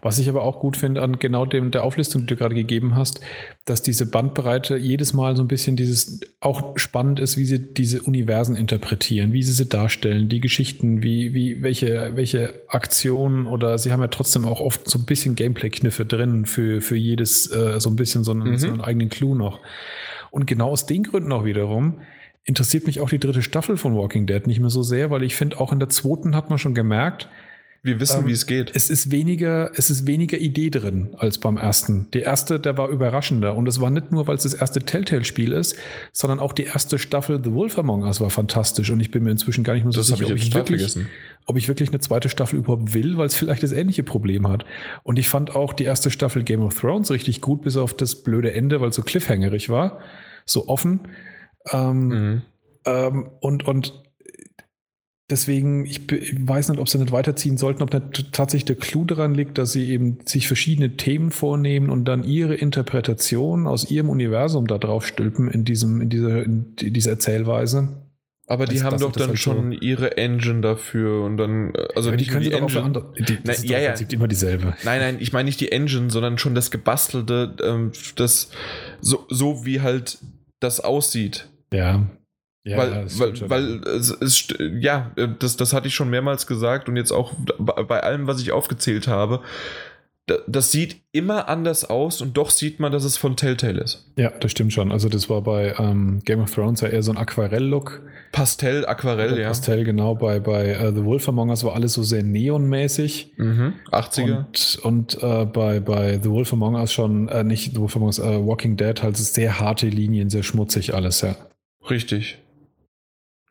Was 0.00 0.18
ich 0.18 0.28
aber 0.28 0.42
auch 0.42 0.58
gut 0.58 0.76
finde 0.76 1.02
an 1.02 1.18
genau 1.18 1.46
dem 1.46 1.70
der 1.70 1.84
Auflistung, 1.84 2.22
die 2.22 2.28
du 2.28 2.36
gerade 2.36 2.54
gegeben 2.54 2.96
hast, 2.96 3.20
dass 3.66 3.82
diese 3.82 4.06
Bandbreite 4.06 4.76
jedes 4.76 5.12
Mal 5.12 5.36
so 5.36 5.42
ein 5.42 5.48
bisschen 5.48 5.76
dieses 5.76 6.20
auch 6.40 6.76
spannend 6.76 7.20
ist, 7.20 7.36
wie 7.36 7.44
sie 7.44 7.60
diese 7.60 8.02
Universen 8.02 8.56
interpretieren, 8.56 9.32
wie 9.32 9.42
sie 9.42 9.52
sie 9.52 9.66
darstellen, 9.66 10.28
die 10.28 10.40
Geschichten, 10.40 11.02
wie, 11.02 11.34
wie, 11.34 11.62
welche, 11.62 12.12
welche 12.14 12.54
Aktionen 12.68 13.46
oder 13.46 13.78
sie 13.78 13.92
haben 13.92 14.00
ja 14.00 14.08
trotzdem 14.08 14.46
auch 14.46 14.60
oft 14.60 14.88
so 14.88 14.98
ein 14.98 15.04
bisschen 15.04 15.34
Gameplay-Kniffe 15.34 16.06
drin 16.06 16.46
für, 16.46 16.80
für 16.80 16.96
jedes, 16.96 17.50
äh, 17.52 17.78
so 17.78 17.90
ein 17.90 17.96
bisschen 17.96 18.24
so 18.24 18.32
einen, 18.32 18.50
mhm. 18.50 18.58
so 18.58 18.68
einen 18.68 18.80
eigenen 18.80 19.10
Clou 19.10 19.34
noch. 19.34 19.60
Und 20.32 20.46
genau 20.46 20.70
aus 20.70 20.86
den 20.86 21.04
Gründen 21.04 21.30
auch 21.30 21.44
wiederum 21.44 22.00
interessiert 22.44 22.86
mich 22.86 23.00
auch 23.00 23.10
die 23.10 23.20
dritte 23.20 23.42
Staffel 23.42 23.76
von 23.76 23.94
Walking 23.94 24.26
Dead 24.26 24.46
nicht 24.46 24.60
mehr 24.60 24.70
so 24.70 24.82
sehr, 24.82 25.10
weil 25.10 25.22
ich 25.22 25.36
finde, 25.36 25.60
auch 25.60 25.72
in 25.72 25.78
der 25.78 25.90
zweiten 25.90 26.34
hat 26.34 26.48
man 26.48 26.58
schon 26.58 26.74
gemerkt, 26.74 27.28
wir 27.82 27.98
wissen, 27.98 28.20
ähm, 28.20 28.26
wie 28.28 28.32
es 28.32 28.46
geht. 28.46 28.74
Es 28.74 28.90
ist 28.90 29.10
weniger, 29.10 29.72
es 29.74 29.90
ist 29.90 30.06
weniger 30.06 30.38
Idee 30.38 30.70
drin 30.70 31.14
als 31.18 31.38
beim 31.38 31.56
ersten. 31.56 32.08
Der 32.12 32.22
erste, 32.22 32.60
der 32.60 32.78
war 32.78 32.88
überraschender. 32.88 33.56
Und 33.56 33.66
es 33.66 33.80
war 33.80 33.90
nicht 33.90 34.12
nur, 34.12 34.26
weil 34.26 34.36
es 34.36 34.44
das 34.44 34.54
erste 34.54 34.80
Telltale-Spiel 34.80 35.52
ist, 35.52 35.76
sondern 36.12 36.38
auch 36.38 36.52
die 36.52 36.64
erste 36.64 36.98
Staffel 36.98 37.40
The 37.42 37.52
Wolf 37.52 37.78
Among 37.78 38.04
Us 38.04 38.20
war 38.20 38.30
fantastisch. 38.30 38.90
Und 38.90 39.00
ich 39.00 39.10
bin 39.10 39.24
mir 39.24 39.32
inzwischen 39.32 39.64
gar 39.64 39.74
nicht 39.74 39.84
mehr 39.84 39.92
so 39.92 40.00
das 40.00 40.06
sicher, 40.06 40.26
ob 40.26 40.36
ich, 40.36 40.54
wirklich, 40.54 40.96
ob 41.46 41.56
ich 41.56 41.66
wirklich 41.66 41.88
eine 41.88 41.98
zweite 41.98 42.28
Staffel 42.28 42.60
überhaupt 42.60 42.94
will, 42.94 43.16
weil 43.16 43.26
es 43.26 43.34
vielleicht 43.34 43.62
das 43.62 43.72
ähnliche 43.72 44.04
Problem 44.04 44.48
hat. 44.48 44.64
Und 45.02 45.18
ich 45.18 45.28
fand 45.28 45.56
auch 45.56 45.72
die 45.72 45.84
erste 45.84 46.10
Staffel 46.10 46.44
Game 46.44 46.62
of 46.62 46.78
Thrones 46.78 47.10
richtig 47.10 47.40
gut, 47.40 47.62
bis 47.62 47.76
auf 47.76 47.94
das 47.94 48.22
blöde 48.22 48.52
Ende, 48.52 48.80
weil 48.80 48.90
es 48.90 48.96
so 48.96 49.02
cliffhangerig 49.02 49.68
war 49.68 49.98
so 50.44 50.68
offen. 50.68 51.00
Ähm, 51.70 52.08
mhm. 52.08 52.42
ähm, 52.84 53.30
und, 53.40 53.66
und 53.66 54.02
deswegen, 55.32 55.84
ich, 55.86 56.02
weiß 56.08 56.68
nicht, 56.68 56.78
ob 56.78 56.88
sie 56.88 56.98
nicht 56.98 57.10
weiterziehen 57.10 57.56
sollten, 57.56 57.82
ob 57.82 57.92
nicht 57.92 58.32
tatsächlich 58.32 58.66
der 58.66 58.76
Clou 58.76 59.04
daran 59.04 59.34
liegt, 59.34 59.58
dass 59.58 59.72
sie 59.72 59.90
eben 59.90 60.18
sich 60.24 60.46
verschiedene 60.46 60.96
Themen 60.96 61.30
vornehmen 61.30 61.90
und 61.90 62.04
dann 62.04 62.22
ihre 62.22 62.54
Interpretation 62.54 63.66
aus 63.66 63.90
ihrem 63.90 64.10
Universum 64.10 64.66
da 64.66 64.78
drauf 64.78 65.06
stülpen 65.06 65.50
in 65.50 65.64
diesem, 65.64 66.00
in 66.00 66.10
dieser, 66.10 66.44
in 66.44 66.76
dieser 66.76 67.12
Erzählweise. 67.12 67.88
Aber 68.46 68.66
die 68.66 68.74
das, 68.74 68.84
haben 68.84 68.92
das 68.92 69.00
doch 69.00 69.12
dann 69.12 69.36
schon 69.36 69.72
so. 69.72 69.78
ihre 69.78 70.16
Engine 70.18 70.60
dafür 70.60 71.24
und 71.24 71.38
dann, 71.38 71.74
äh, 71.74 71.88
also 71.94 72.10
ja, 72.10 72.16
die 72.16 72.26
können 72.26 72.42
die 72.42 72.52
Engine. 72.52 72.82
Andere, 72.82 73.12
die, 73.18 73.38
Na, 73.44 73.54
ja, 73.62 73.78
ja. 73.78 73.94
immer 74.10 74.28
dieselbe. 74.28 74.74
Nein, 74.84 75.00
nein, 75.00 75.16
ich 75.20 75.32
meine 75.32 75.46
nicht 75.46 75.60
die 75.60 75.72
Engine, 75.72 76.10
sondern 76.10 76.38
schon 76.38 76.54
das 76.54 76.70
gebastelte, 76.70 77.56
ähm, 77.64 77.92
das 78.16 78.50
so, 79.00 79.26
so 79.30 79.64
wie 79.64 79.80
halt 79.80 80.18
das 80.60 80.80
aussieht. 80.80 81.48
Ja. 81.72 82.06
Ja, 82.64 82.78
weil, 82.78 83.06
weil, 83.18 83.50
weil 83.50 83.80
es, 83.88 84.10
es, 84.10 84.46
ja, 84.78 85.10
das, 85.40 85.56
das 85.56 85.72
hatte 85.72 85.88
ich 85.88 85.94
schon 85.94 86.10
mehrmals 86.10 86.46
gesagt 86.46 86.88
und 86.88 86.96
jetzt 86.96 87.10
auch 87.10 87.32
bei 87.58 88.00
allem, 88.00 88.28
was 88.28 88.40
ich 88.40 88.52
aufgezählt 88.52 89.08
habe. 89.08 89.40
Das 90.46 90.70
sieht 90.70 91.00
immer 91.10 91.48
anders 91.48 91.84
aus 91.84 92.20
und 92.20 92.36
doch 92.36 92.50
sieht 92.50 92.78
man, 92.78 92.92
dass 92.92 93.02
es 93.02 93.16
von 93.16 93.36
Telltale 93.36 93.80
ist. 93.80 94.12
Ja, 94.16 94.30
das 94.30 94.52
stimmt 94.52 94.72
schon. 94.72 94.92
Also, 94.92 95.08
das 95.08 95.28
war 95.28 95.42
bei 95.42 95.74
ähm, 95.76 96.20
Game 96.24 96.40
of 96.40 96.54
Thrones 96.54 96.80
ja 96.80 96.88
eher 96.88 97.02
so 97.02 97.10
ein 97.10 97.18
Aquarell-Look. 97.18 98.02
Pastell, 98.30 98.86
Aquarell, 98.86 99.36
ja. 99.40 99.48
Pastell, 99.48 99.82
genau. 99.82 100.14
Bei, 100.14 100.38
bei 100.38 100.88
uh, 100.88 100.94
The 100.94 101.04
Wolf 101.04 101.28
Among 101.28 101.50
Us 101.50 101.64
war 101.64 101.74
alles 101.74 101.94
so 101.94 102.04
sehr 102.04 102.22
neonmäßig. 102.22 103.32
Mhm. 103.36 103.74
80er. 103.90 104.36
Und, 104.36 104.78
und 104.84 105.22
äh, 105.22 105.44
bei, 105.44 105.80
bei 105.80 106.20
The 106.22 106.30
Wolf 106.30 106.52
Among 106.52 106.76
Us 106.76 106.92
schon, 106.92 107.28
äh, 107.28 107.42
nicht 107.42 107.72
The 107.72 107.80
Wolf 107.80 107.96
Among 107.96 108.06
Us, 108.06 108.20
äh, 108.20 108.46
Walking 108.46 108.76
Dead 108.76 109.02
halt 109.02 109.16
sehr 109.16 109.58
harte 109.58 109.88
Linien, 109.88 110.30
sehr 110.30 110.44
schmutzig 110.44 110.94
alles, 110.94 111.20
ja. 111.22 111.34
Richtig. 111.90 112.38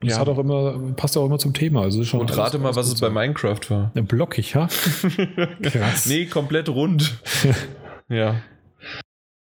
Das 0.01 0.13
ja. 0.13 0.19
hat 0.19 0.29
auch 0.29 0.39
immer, 0.39 0.93
passt 0.95 1.15
auch 1.15 1.25
immer 1.25 1.37
zum 1.37 1.53
Thema. 1.53 1.83
Also 1.83 2.03
schon 2.03 2.21
Und 2.21 2.35
rate 2.35 2.57
mal, 2.57 2.75
was 2.75 2.87
es 2.87 2.99
bei 2.99 3.11
Minecraft 3.11 3.59
war. 3.69 3.91
Blockig, 3.93 4.55
ha? 4.55 4.67
Krass. 5.61 6.07
nee, 6.07 6.25
komplett 6.25 6.69
rund. 6.69 7.19
ja. 8.09 8.41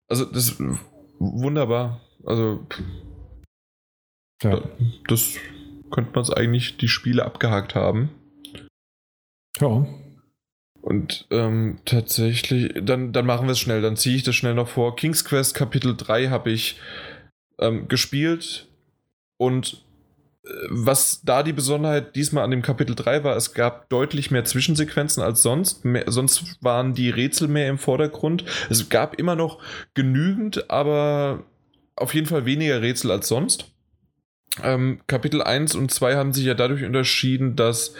Also, 0.08 0.24
das 0.24 0.48
ist 0.48 0.62
wunderbar. 1.18 2.00
Also, 2.24 2.66
ja. 4.42 4.62
das 5.08 5.34
könnte 5.90 6.12
man 6.14 6.22
es 6.22 6.30
eigentlich 6.30 6.78
die 6.78 6.88
Spiele 6.88 7.24
abgehakt 7.24 7.74
haben. 7.74 8.10
Ja. 9.60 9.86
Und 10.80 11.26
ähm, 11.30 11.80
tatsächlich, 11.84 12.72
dann, 12.80 13.12
dann 13.12 13.26
machen 13.26 13.46
wir 13.46 13.52
es 13.52 13.58
schnell, 13.58 13.82
dann 13.82 13.96
ziehe 13.96 14.16
ich 14.16 14.22
das 14.22 14.36
schnell 14.36 14.54
noch 14.54 14.68
vor. 14.68 14.96
King's 14.96 15.24
Quest 15.24 15.54
Kapitel 15.54 15.96
3 15.96 16.28
habe 16.28 16.50
ich 16.50 16.80
ähm, 17.58 17.88
gespielt 17.88 18.68
und 19.36 19.85
was 20.68 21.22
da 21.22 21.42
die 21.42 21.52
Besonderheit 21.52 22.14
diesmal 22.14 22.44
an 22.44 22.50
dem 22.50 22.62
Kapitel 22.62 22.94
3 22.94 23.24
war, 23.24 23.36
es 23.36 23.52
gab 23.52 23.88
deutlich 23.88 24.30
mehr 24.30 24.44
Zwischensequenzen 24.44 25.22
als 25.22 25.42
sonst. 25.42 25.84
Mehr, 25.84 26.04
sonst 26.06 26.62
waren 26.62 26.94
die 26.94 27.10
Rätsel 27.10 27.48
mehr 27.48 27.68
im 27.68 27.78
Vordergrund. 27.78 28.44
Es 28.70 28.88
gab 28.88 29.18
immer 29.18 29.34
noch 29.34 29.60
genügend, 29.94 30.70
aber 30.70 31.44
auf 31.96 32.14
jeden 32.14 32.26
Fall 32.26 32.44
weniger 32.44 32.82
Rätsel 32.82 33.10
als 33.10 33.28
sonst. 33.28 33.72
Ähm, 34.62 35.00
Kapitel 35.06 35.42
1 35.42 35.74
und 35.74 35.90
2 35.90 36.16
haben 36.16 36.32
sich 36.32 36.46
ja 36.46 36.54
dadurch 36.54 36.84
unterschieden, 36.84 37.56
dass 37.56 37.94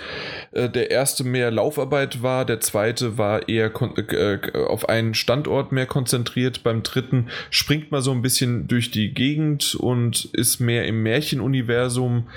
äh, 0.53 0.71
der 0.71 0.91
erste 0.91 1.23
mehr 1.25 1.51
Laufarbeit 1.51 2.23
war, 2.23 2.45
der 2.45 2.61
zweite 2.61 3.19
war 3.19 3.49
eher 3.49 3.71
äh, 3.97 4.39
auf 4.67 4.89
einen 4.89 5.15
Standort 5.15 5.73
mehr 5.73 5.87
konzentriert, 5.87 6.63
beim 6.63 6.83
dritten 6.83 7.29
springt 7.51 7.91
man 7.91 8.01
so 8.01 8.13
ein 8.13 8.23
bisschen 8.23 8.69
durch 8.69 8.91
die 8.91 9.13
Gegend 9.13 9.75
und 9.75 10.27
ist 10.33 10.61
mehr 10.61 10.87
im 10.87 11.03
Märchenuniversum. 11.03 12.29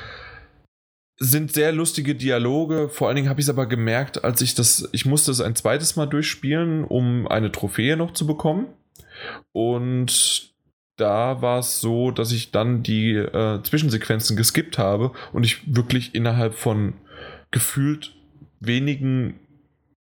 Sind 1.21 1.51
sehr 1.51 1.71
lustige 1.73 2.15
Dialoge, 2.15 2.89
vor 2.89 3.07
allen 3.07 3.17
Dingen 3.17 3.29
habe 3.29 3.41
ich 3.41 3.45
es 3.45 3.49
aber 3.49 3.67
gemerkt, 3.67 4.23
als 4.23 4.41
ich 4.41 4.55
das, 4.55 4.87
ich 4.93 5.05
musste 5.05 5.31
es 5.31 5.41
ein 5.41 5.55
zweites 5.55 5.95
Mal 5.97 6.05
durchspielen, 6.05 6.85
um 6.85 7.27
eine 7.27 7.51
Trophäe 7.51 7.97
noch 7.97 8.13
zu 8.13 8.25
bekommen. 8.25 8.67
Und 9.51 10.48
da 10.99 11.41
war 11.41 11.59
es 11.59 11.79
so, 11.79 12.11
dass 12.11 12.31
ich 12.31 12.51
dann 12.51 12.83
die 12.83 13.13
äh, 13.15 13.61
Zwischensequenzen 13.63 14.35
geskippt 14.35 14.77
habe 14.77 15.11
und 15.33 15.45
ich 15.45 15.75
wirklich 15.75 16.13
innerhalb 16.15 16.53
von 16.53 16.93
gefühlt 17.51 18.13
wenigen, 18.59 19.39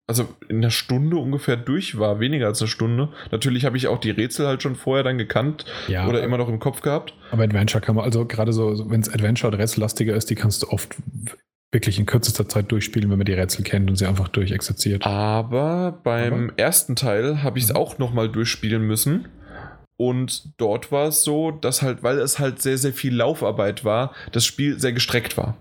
also 0.06 0.28
in 0.48 0.58
einer 0.58 0.70
Stunde 0.70 1.16
ungefähr 1.16 1.56
durch 1.56 1.98
war, 1.98 2.20
weniger 2.20 2.46
als 2.46 2.60
eine 2.60 2.68
Stunde. 2.68 3.08
Natürlich 3.32 3.64
habe 3.64 3.76
ich 3.76 3.88
auch 3.88 3.98
die 3.98 4.10
Rätsel 4.10 4.46
halt 4.46 4.62
schon 4.62 4.76
vorher 4.76 5.02
dann 5.02 5.18
gekannt 5.18 5.64
ja, 5.88 6.06
oder 6.06 6.22
immer 6.22 6.38
noch 6.38 6.48
im 6.48 6.60
Kopf 6.60 6.80
gehabt. 6.80 7.14
Aber 7.30 7.42
Adventure 7.42 7.82
kann 7.82 7.96
man, 7.96 8.04
also 8.04 8.24
gerade 8.24 8.52
so, 8.52 8.88
wenn 8.90 9.00
es 9.00 9.12
Adventure 9.12 9.48
oder 9.48 9.58
rätsellastiger 9.58 10.14
ist, 10.14 10.30
die 10.30 10.36
kannst 10.36 10.62
du 10.62 10.68
oft 10.68 10.96
wirklich 11.72 11.98
in 11.98 12.06
kürzester 12.06 12.48
Zeit 12.48 12.70
durchspielen, 12.70 13.10
wenn 13.10 13.18
man 13.18 13.26
die 13.26 13.32
Rätsel 13.32 13.64
kennt 13.64 13.90
und 13.90 13.96
sie 13.96 14.06
einfach 14.06 14.28
durchexerziert. 14.28 15.04
Aber 15.04 16.00
beim 16.04 16.50
Aber? 16.50 16.58
ersten 16.58 16.94
Teil 16.94 17.42
habe 17.42 17.58
ich 17.58 17.64
es 17.64 17.70
mhm. 17.70 17.76
auch 17.76 17.98
nochmal 17.98 18.28
durchspielen 18.28 18.82
müssen 18.82 19.26
und 19.96 20.52
dort 20.58 20.92
war 20.92 21.08
es 21.08 21.24
so, 21.24 21.50
dass 21.50 21.82
halt, 21.82 22.02
weil 22.02 22.18
es 22.18 22.38
halt 22.38 22.60
sehr, 22.60 22.78
sehr 22.78 22.92
viel 22.92 23.14
Laufarbeit 23.14 23.84
war, 23.84 24.12
das 24.32 24.44
Spiel 24.44 24.78
sehr 24.78 24.92
gestreckt 24.92 25.36
war. 25.36 25.56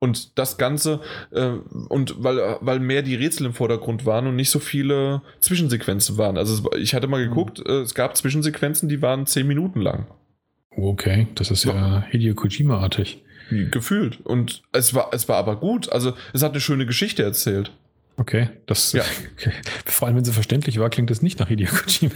Und 0.00 0.36
das 0.36 0.58
Ganze, 0.58 1.00
äh, 1.30 1.52
und 1.88 2.24
weil, 2.24 2.56
weil 2.60 2.80
mehr 2.80 3.02
die 3.02 3.14
Rätsel 3.14 3.46
im 3.46 3.54
Vordergrund 3.54 4.04
waren 4.04 4.26
und 4.26 4.34
nicht 4.34 4.50
so 4.50 4.58
viele 4.58 5.22
Zwischensequenzen 5.38 6.18
waren. 6.18 6.36
Also 6.38 6.72
ich 6.76 6.94
hatte 6.94 7.06
mal 7.06 7.24
mhm. 7.24 7.28
geguckt, 7.28 7.58
mhm. 7.60 7.82
es 7.82 7.94
gab 7.94 8.16
Zwischensequenzen, 8.16 8.88
die 8.88 9.00
waren 9.00 9.26
zehn 9.26 9.46
Minuten 9.46 9.80
lang. 9.80 10.06
Okay, 10.70 11.28
das 11.36 11.50
ist 11.50 11.64
ja, 11.64 11.74
ja 11.74 12.06
Hideo 12.10 12.34
Kojima-artig. 12.34 13.22
Gefühlt. 13.70 14.18
Und 14.24 14.62
es 14.72 14.94
war, 14.94 15.10
es 15.12 15.28
war 15.28 15.36
aber 15.36 15.56
gut. 15.56 15.92
Also 15.92 16.14
es 16.32 16.42
hat 16.42 16.52
eine 16.52 16.60
schöne 16.60 16.86
Geschichte 16.86 17.22
erzählt. 17.22 17.70
Okay, 18.16 18.50
das 18.66 18.92
ja. 18.92 19.04
Okay. 19.32 19.52
vor 19.86 20.06
allem 20.06 20.16
wenn 20.18 20.24
sie 20.24 20.32
verständlich 20.32 20.78
war, 20.78 20.90
klingt 20.90 21.10
das 21.10 21.22
nicht 21.22 21.40
nach 21.40 21.48
Hideo 21.48 21.68
Kojima. 21.70 22.14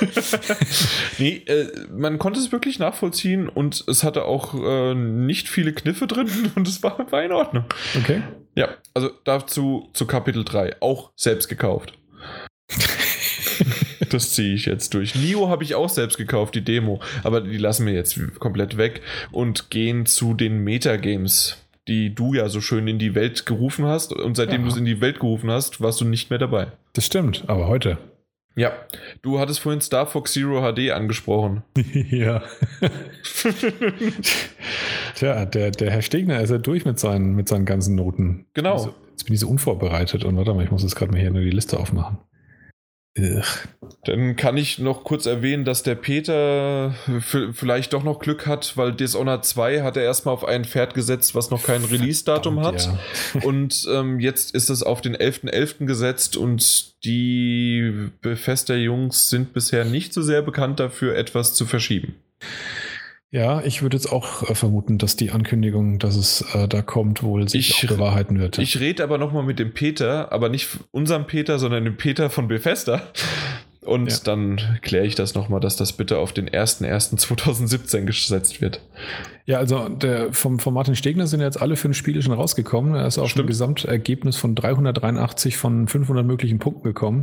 nee, 1.18 1.42
äh, 1.46 1.68
man 1.90 2.18
konnte 2.18 2.38
es 2.38 2.52
wirklich 2.52 2.78
nachvollziehen 2.78 3.48
und 3.48 3.84
es 3.88 4.04
hatte 4.04 4.24
auch 4.24 4.54
äh, 4.54 4.94
nicht 4.94 5.48
viele 5.48 5.72
Kniffe 5.72 6.06
drin 6.06 6.28
und 6.54 6.68
es 6.68 6.82
war, 6.82 7.10
war 7.10 7.24
in 7.24 7.32
Ordnung. 7.32 7.64
Okay. 7.98 8.22
Ja, 8.54 8.68
also 8.94 9.10
dazu 9.24 9.90
zu 9.94 10.06
Kapitel 10.06 10.44
3, 10.44 10.80
auch 10.80 11.12
selbst 11.16 11.48
gekauft. 11.48 11.94
das 14.10 14.32
ziehe 14.32 14.54
ich 14.54 14.66
jetzt 14.66 14.92
durch. 14.92 15.14
Nio 15.14 15.48
habe 15.48 15.64
ich 15.64 15.74
auch 15.74 15.88
selbst 15.88 16.18
gekauft, 16.18 16.54
die 16.54 16.62
Demo, 16.62 17.00
aber 17.22 17.40
die 17.40 17.56
lassen 17.56 17.86
wir 17.86 17.94
jetzt 17.94 18.18
komplett 18.38 18.76
weg 18.76 19.00
und 19.30 19.70
gehen 19.70 20.04
zu 20.04 20.34
den 20.34 20.58
Metagames 20.58 21.61
die 21.88 22.14
du 22.14 22.34
ja 22.34 22.48
so 22.48 22.60
schön 22.60 22.86
in 22.88 22.98
die 22.98 23.14
Welt 23.14 23.44
gerufen 23.46 23.84
hast. 23.86 24.12
Und 24.12 24.36
seitdem 24.36 24.60
Ja. 24.62 24.66
du 24.68 24.72
es 24.72 24.76
in 24.78 24.84
die 24.84 25.00
Welt 25.00 25.20
gerufen 25.20 25.50
hast, 25.50 25.80
warst 25.80 26.00
du 26.00 26.04
nicht 26.04 26.30
mehr 26.30 26.38
dabei. 26.38 26.68
Das 26.92 27.06
stimmt, 27.06 27.44
aber 27.48 27.66
heute. 27.68 27.98
Ja, 28.54 28.72
du 29.22 29.38
hattest 29.38 29.60
vorhin 29.60 29.80
Star 29.80 30.06
Fox 30.06 30.34
Zero 30.34 30.60
HD 30.60 30.90
angesprochen. 30.90 31.62
ja. 32.10 32.42
Tja, 35.14 35.44
der, 35.46 35.70
der 35.70 35.90
Herr 35.90 36.02
Stegner 36.02 36.40
ist 36.40 36.50
ja 36.50 36.58
durch 36.58 36.84
mit 36.84 36.98
seinen, 36.98 37.34
mit 37.34 37.48
seinen 37.48 37.64
ganzen 37.64 37.94
Noten. 37.94 38.46
Genau. 38.54 38.72
Also, 38.74 38.94
jetzt 39.10 39.24
bin 39.24 39.34
ich 39.34 39.40
so 39.40 39.48
unvorbereitet 39.48 40.24
und 40.24 40.36
warte 40.36 40.52
mal, 40.54 40.64
ich 40.64 40.70
muss 40.70 40.82
jetzt 40.82 40.96
gerade 40.96 41.12
mal 41.12 41.20
hier 41.20 41.30
nur 41.30 41.42
die 41.42 41.50
Liste 41.50 41.78
aufmachen. 41.78 42.18
Ugh. 43.18 43.42
Dann 44.04 44.36
kann 44.36 44.56
ich 44.56 44.78
noch 44.78 45.04
kurz 45.04 45.26
erwähnen, 45.26 45.64
dass 45.64 45.82
der 45.82 45.94
Peter 45.94 46.94
v- 47.20 47.52
vielleicht 47.52 47.92
doch 47.92 48.02
noch 48.04 48.18
Glück 48.20 48.46
hat, 48.46 48.76
weil 48.76 48.92
Dishonored 48.92 49.44
2 49.44 49.82
hat 49.82 49.96
er 49.98 50.02
erstmal 50.02 50.32
auf 50.34 50.44
ein 50.44 50.64
Pferd 50.64 50.94
gesetzt, 50.94 51.34
was 51.34 51.50
noch 51.50 51.62
kein 51.62 51.84
Release-Datum 51.84 52.64
hat. 52.64 52.86
Ja. 52.86 53.40
Und 53.42 53.86
ähm, 53.92 54.18
jetzt 54.18 54.54
ist 54.54 54.70
es 54.70 54.82
auf 54.82 55.02
den 55.02 55.14
11.11. 55.16 55.84
gesetzt 55.86 56.36
und 56.36 57.04
die 57.04 58.08
Bethesda-Jungs 58.22 59.28
sind 59.28 59.52
bisher 59.52 59.84
nicht 59.84 60.12
so 60.14 60.22
sehr 60.22 60.40
bekannt 60.42 60.80
dafür, 60.80 61.14
etwas 61.16 61.54
zu 61.54 61.66
verschieben. 61.66 62.14
Ja, 63.34 63.62
ich 63.64 63.80
würde 63.80 63.96
jetzt 63.96 64.12
auch 64.12 64.48
äh, 64.50 64.54
vermuten, 64.54 64.98
dass 64.98 65.16
die 65.16 65.30
Ankündigung, 65.30 65.98
dass 65.98 66.16
es 66.16 66.42
äh, 66.54 66.68
da 66.68 66.82
kommt, 66.82 67.22
wohl 67.22 67.48
sich 67.48 67.70
Ich- 67.70 67.90
auch 67.90 67.96
bewahrheiten 67.96 68.38
wird. 68.38 68.58
Ich 68.58 68.78
rede 68.78 69.02
aber 69.02 69.16
nochmal 69.16 69.42
mit 69.42 69.58
dem 69.58 69.72
Peter, 69.72 70.30
aber 70.32 70.50
nicht 70.50 70.68
unserem 70.90 71.26
Peter, 71.26 71.58
sondern 71.58 71.84
dem 71.84 71.96
Peter 71.96 72.28
von 72.28 72.46
Bethesda. 72.46 73.00
Und 73.84 74.10
ja. 74.10 74.16
dann 74.22 74.60
kläre 74.82 75.06
ich 75.06 75.16
das 75.16 75.34
nochmal, 75.34 75.58
dass 75.58 75.76
das 75.76 75.92
bitte 75.92 76.18
auf 76.18 76.32
den 76.32 76.48
01.01.2017 76.48 78.04
gesetzt 78.04 78.60
wird. 78.60 78.80
Ja, 79.44 79.58
also 79.58 79.88
der, 79.88 80.32
vom, 80.32 80.60
von 80.60 80.72
Martin 80.72 80.94
Stegner 80.94 81.26
sind 81.26 81.40
jetzt 81.40 81.60
alle 81.60 81.74
fünf 81.74 81.96
Spiele 81.96 82.22
schon 82.22 82.32
rausgekommen. 82.32 82.94
Er 82.94 83.08
ist 83.08 83.18
auf 83.18 83.36
ein 83.36 83.44
Gesamtergebnis 83.44 84.36
von 84.36 84.54
383 84.54 85.56
von 85.56 85.88
500 85.88 86.24
möglichen 86.24 86.60
Punkten 86.60 86.84
gekommen. 86.84 87.22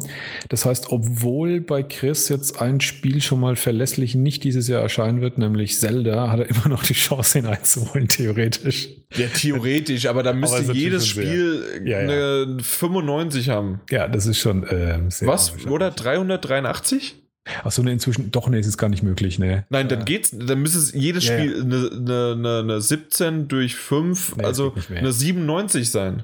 Das 0.49 0.65
heißt, 0.65 0.91
obwohl 0.91 1.61
bei 1.61 1.81
Chris 1.81 2.27
jetzt 2.27 2.61
ein 2.61 2.81
Spiel 2.81 3.21
schon 3.21 3.39
mal 3.39 3.55
verlässlich 3.55 4.15
nicht 4.15 4.43
dieses 4.43 4.67
Jahr 4.67 4.81
erscheinen 4.81 5.21
wird, 5.21 5.37
nämlich 5.37 5.79
Zelda, 5.79 6.29
hat 6.29 6.41
er 6.41 6.49
immer 6.49 6.67
noch 6.67 6.83
die 6.83 6.93
Chance, 6.93 7.39
ihn 7.39 7.45
einzuholen, 7.45 8.09
theoretisch. 8.09 8.89
Ja, 9.15 9.27
theoretisch, 9.27 10.05
aber 10.05 10.21
da 10.21 10.33
müsste 10.33 10.57
aber 10.57 10.73
jedes 10.73 11.07
Spiel 11.07 11.81
ja, 11.85 12.01
ja. 12.01 12.43
eine 12.43 12.57
95 12.61 13.49
haben. 13.49 13.79
Ja, 13.89 14.07
das 14.07 14.25
ist 14.25 14.39
schon 14.39 14.63
äh, 14.67 14.99
sehr 15.07 15.27
Was? 15.27 15.65
Oder 15.65 15.89
300? 15.89 16.48
83? 16.49 17.15
Achso, 17.63 17.81
ne, 17.83 17.91
inzwischen, 17.91 18.31
doch, 18.31 18.47
ne, 18.47 18.59
ist 18.59 18.67
es 18.67 18.77
gar 18.77 18.89
nicht 18.89 19.03
möglich, 19.03 19.39
ne. 19.39 19.65
Nein, 19.69 19.87
dann 19.87 20.01
äh, 20.01 20.05
geht's, 20.05 20.31
dann 20.31 20.61
müsste 20.61 20.79
es 20.79 20.93
jedes 20.93 21.27
ja, 21.27 21.37
Spiel 21.37 21.61
eine 21.61 21.89
ja. 21.91 22.35
ne, 22.35 22.63
ne 22.63 22.81
17 22.81 23.47
durch 23.47 23.75
5, 23.75 24.37
nee, 24.37 24.43
also 24.43 24.73
eine 24.89 25.11
97 25.11 25.89
sein. 25.89 26.23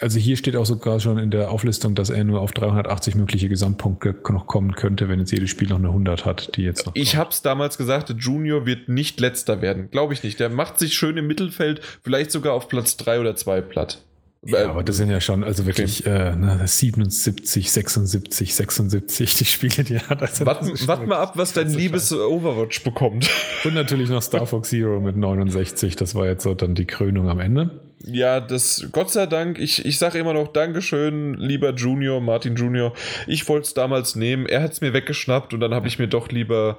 Also 0.00 0.18
hier 0.18 0.38
steht 0.38 0.56
auch 0.56 0.64
sogar 0.64 0.98
schon 0.98 1.18
in 1.18 1.30
der 1.30 1.50
Auflistung, 1.50 1.94
dass 1.94 2.08
er 2.08 2.24
nur 2.24 2.40
auf 2.40 2.52
380 2.52 3.16
mögliche 3.16 3.50
Gesamtpunkte 3.50 4.16
noch 4.30 4.46
kommen 4.46 4.74
könnte, 4.74 5.10
wenn 5.10 5.20
jetzt 5.20 5.30
jedes 5.30 5.50
Spiel 5.50 5.68
noch 5.68 5.76
eine 5.76 5.88
100 5.88 6.24
hat, 6.24 6.56
die 6.56 6.62
jetzt 6.62 6.86
noch. 6.86 6.94
Ich 6.96 7.16
habe 7.16 7.30
es 7.30 7.42
damals 7.42 7.76
gesagt, 7.76 8.14
Junior 8.18 8.64
wird 8.64 8.88
nicht 8.88 9.20
letzter 9.20 9.60
werden, 9.60 9.90
glaube 9.90 10.14
ich 10.14 10.22
nicht. 10.22 10.40
Der 10.40 10.48
macht 10.48 10.78
sich 10.78 10.94
schön 10.94 11.18
im 11.18 11.26
Mittelfeld, 11.26 11.82
vielleicht 12.02 12.30
sogar 12.30 12.54
auf 12.54 12.68
Platz 12.68 12.96
3 12.96 13.20
oder 13.20 13.36
2 13.36 13.60
platt. 13.60 14.02
Ja, 14.42 14.70
aber 14.70 14.82
das 14.82 14.96
sind 14.96 15.10
ja 15.10 15.20
schon, 15.20 15.44
also 15.44 15.66
wirklich 15.66 16.06
äh, 16.06 16.34
ne, 16.34 16.62
77, 16.66 17.70
76, 17.70 18.54
76 18.54 19.34
die 19.34 19.44
Spiele, 19.44 19.84
die 19.84 19.94
er 19.96 20.08
hat. 20.08 20.22
Also 20.22 20.44
das 20.44 20.62
ist 20.62 20.66
Warte 20.66 20.76
schon 20.78 20.88
wart 20.88 21.06
mal 21.06 21.18
ab, 21.18 21.32
was 21.36 21.52
dein 21.52 21.70
liebes 21.70 22.10
Overwatch 22.12 22.82
bekommt. 22.82 23.28
Und 23.64 23.74
natürlich 23.74 24.08
noch 24.08 24.22
Star 24.22 24.46
Fox 24.46 24.70
Zero 24.70 24.98
mit 24.98 25.16
69, 25.16 25.94
das 25.96 26.14
war 26.14 26.26
jetzt 26.26 26.44
so 26.44 26.54
dann 26.54 26.74
die 26.74 26.86
Krönung 26.86 27.28
am 27.28 27.38
Ende. 27.38 27.82
Ja, 28.02 28.40
das, 28.40 28.88
Gott 28.92 29.10
sei 29.10 29.26
Dank, 29.26 29.58
ich, 29.58 29.84
ich 29.84 29.98
sage 29.98 30.18
immer 30.18 30.32
noch 30.32 30.48
Dankeschön, 30.48 31.34
lieber 31.34 31.74
Junior, 31.74 32.22
Martin 32.22 32.56
Junior. 32.56 32.94
Ich 33.26 33.46
wollte 33.46 33.66
es 33.66 33.74
damals 33.74 34.16
nehmen, 34.16 34.46
er 34.46 34.62
hat 34.62 34.72
es 34.72 34.80
mir 34.80 34.94
weggeschnappt 34.94 35.52
und 35.52 35.60
dann 35.60 35.74
habe 35.74 35.86
ich 35.86 35.98
mir 35.98 36.08
doch 36.08 36.30
lieber 36.30 36.78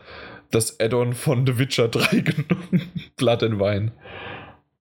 das 0.50 0.80
Add-on 0.80 1.14
von 1.14 1.46
The 1.46 1.60
Witcher 1.60 1.90
3 1.90 2.20
genommen. 2.22 2.90
Blood 3.18 3.44
and 3.44 3.60
Wine. 3.60 3.92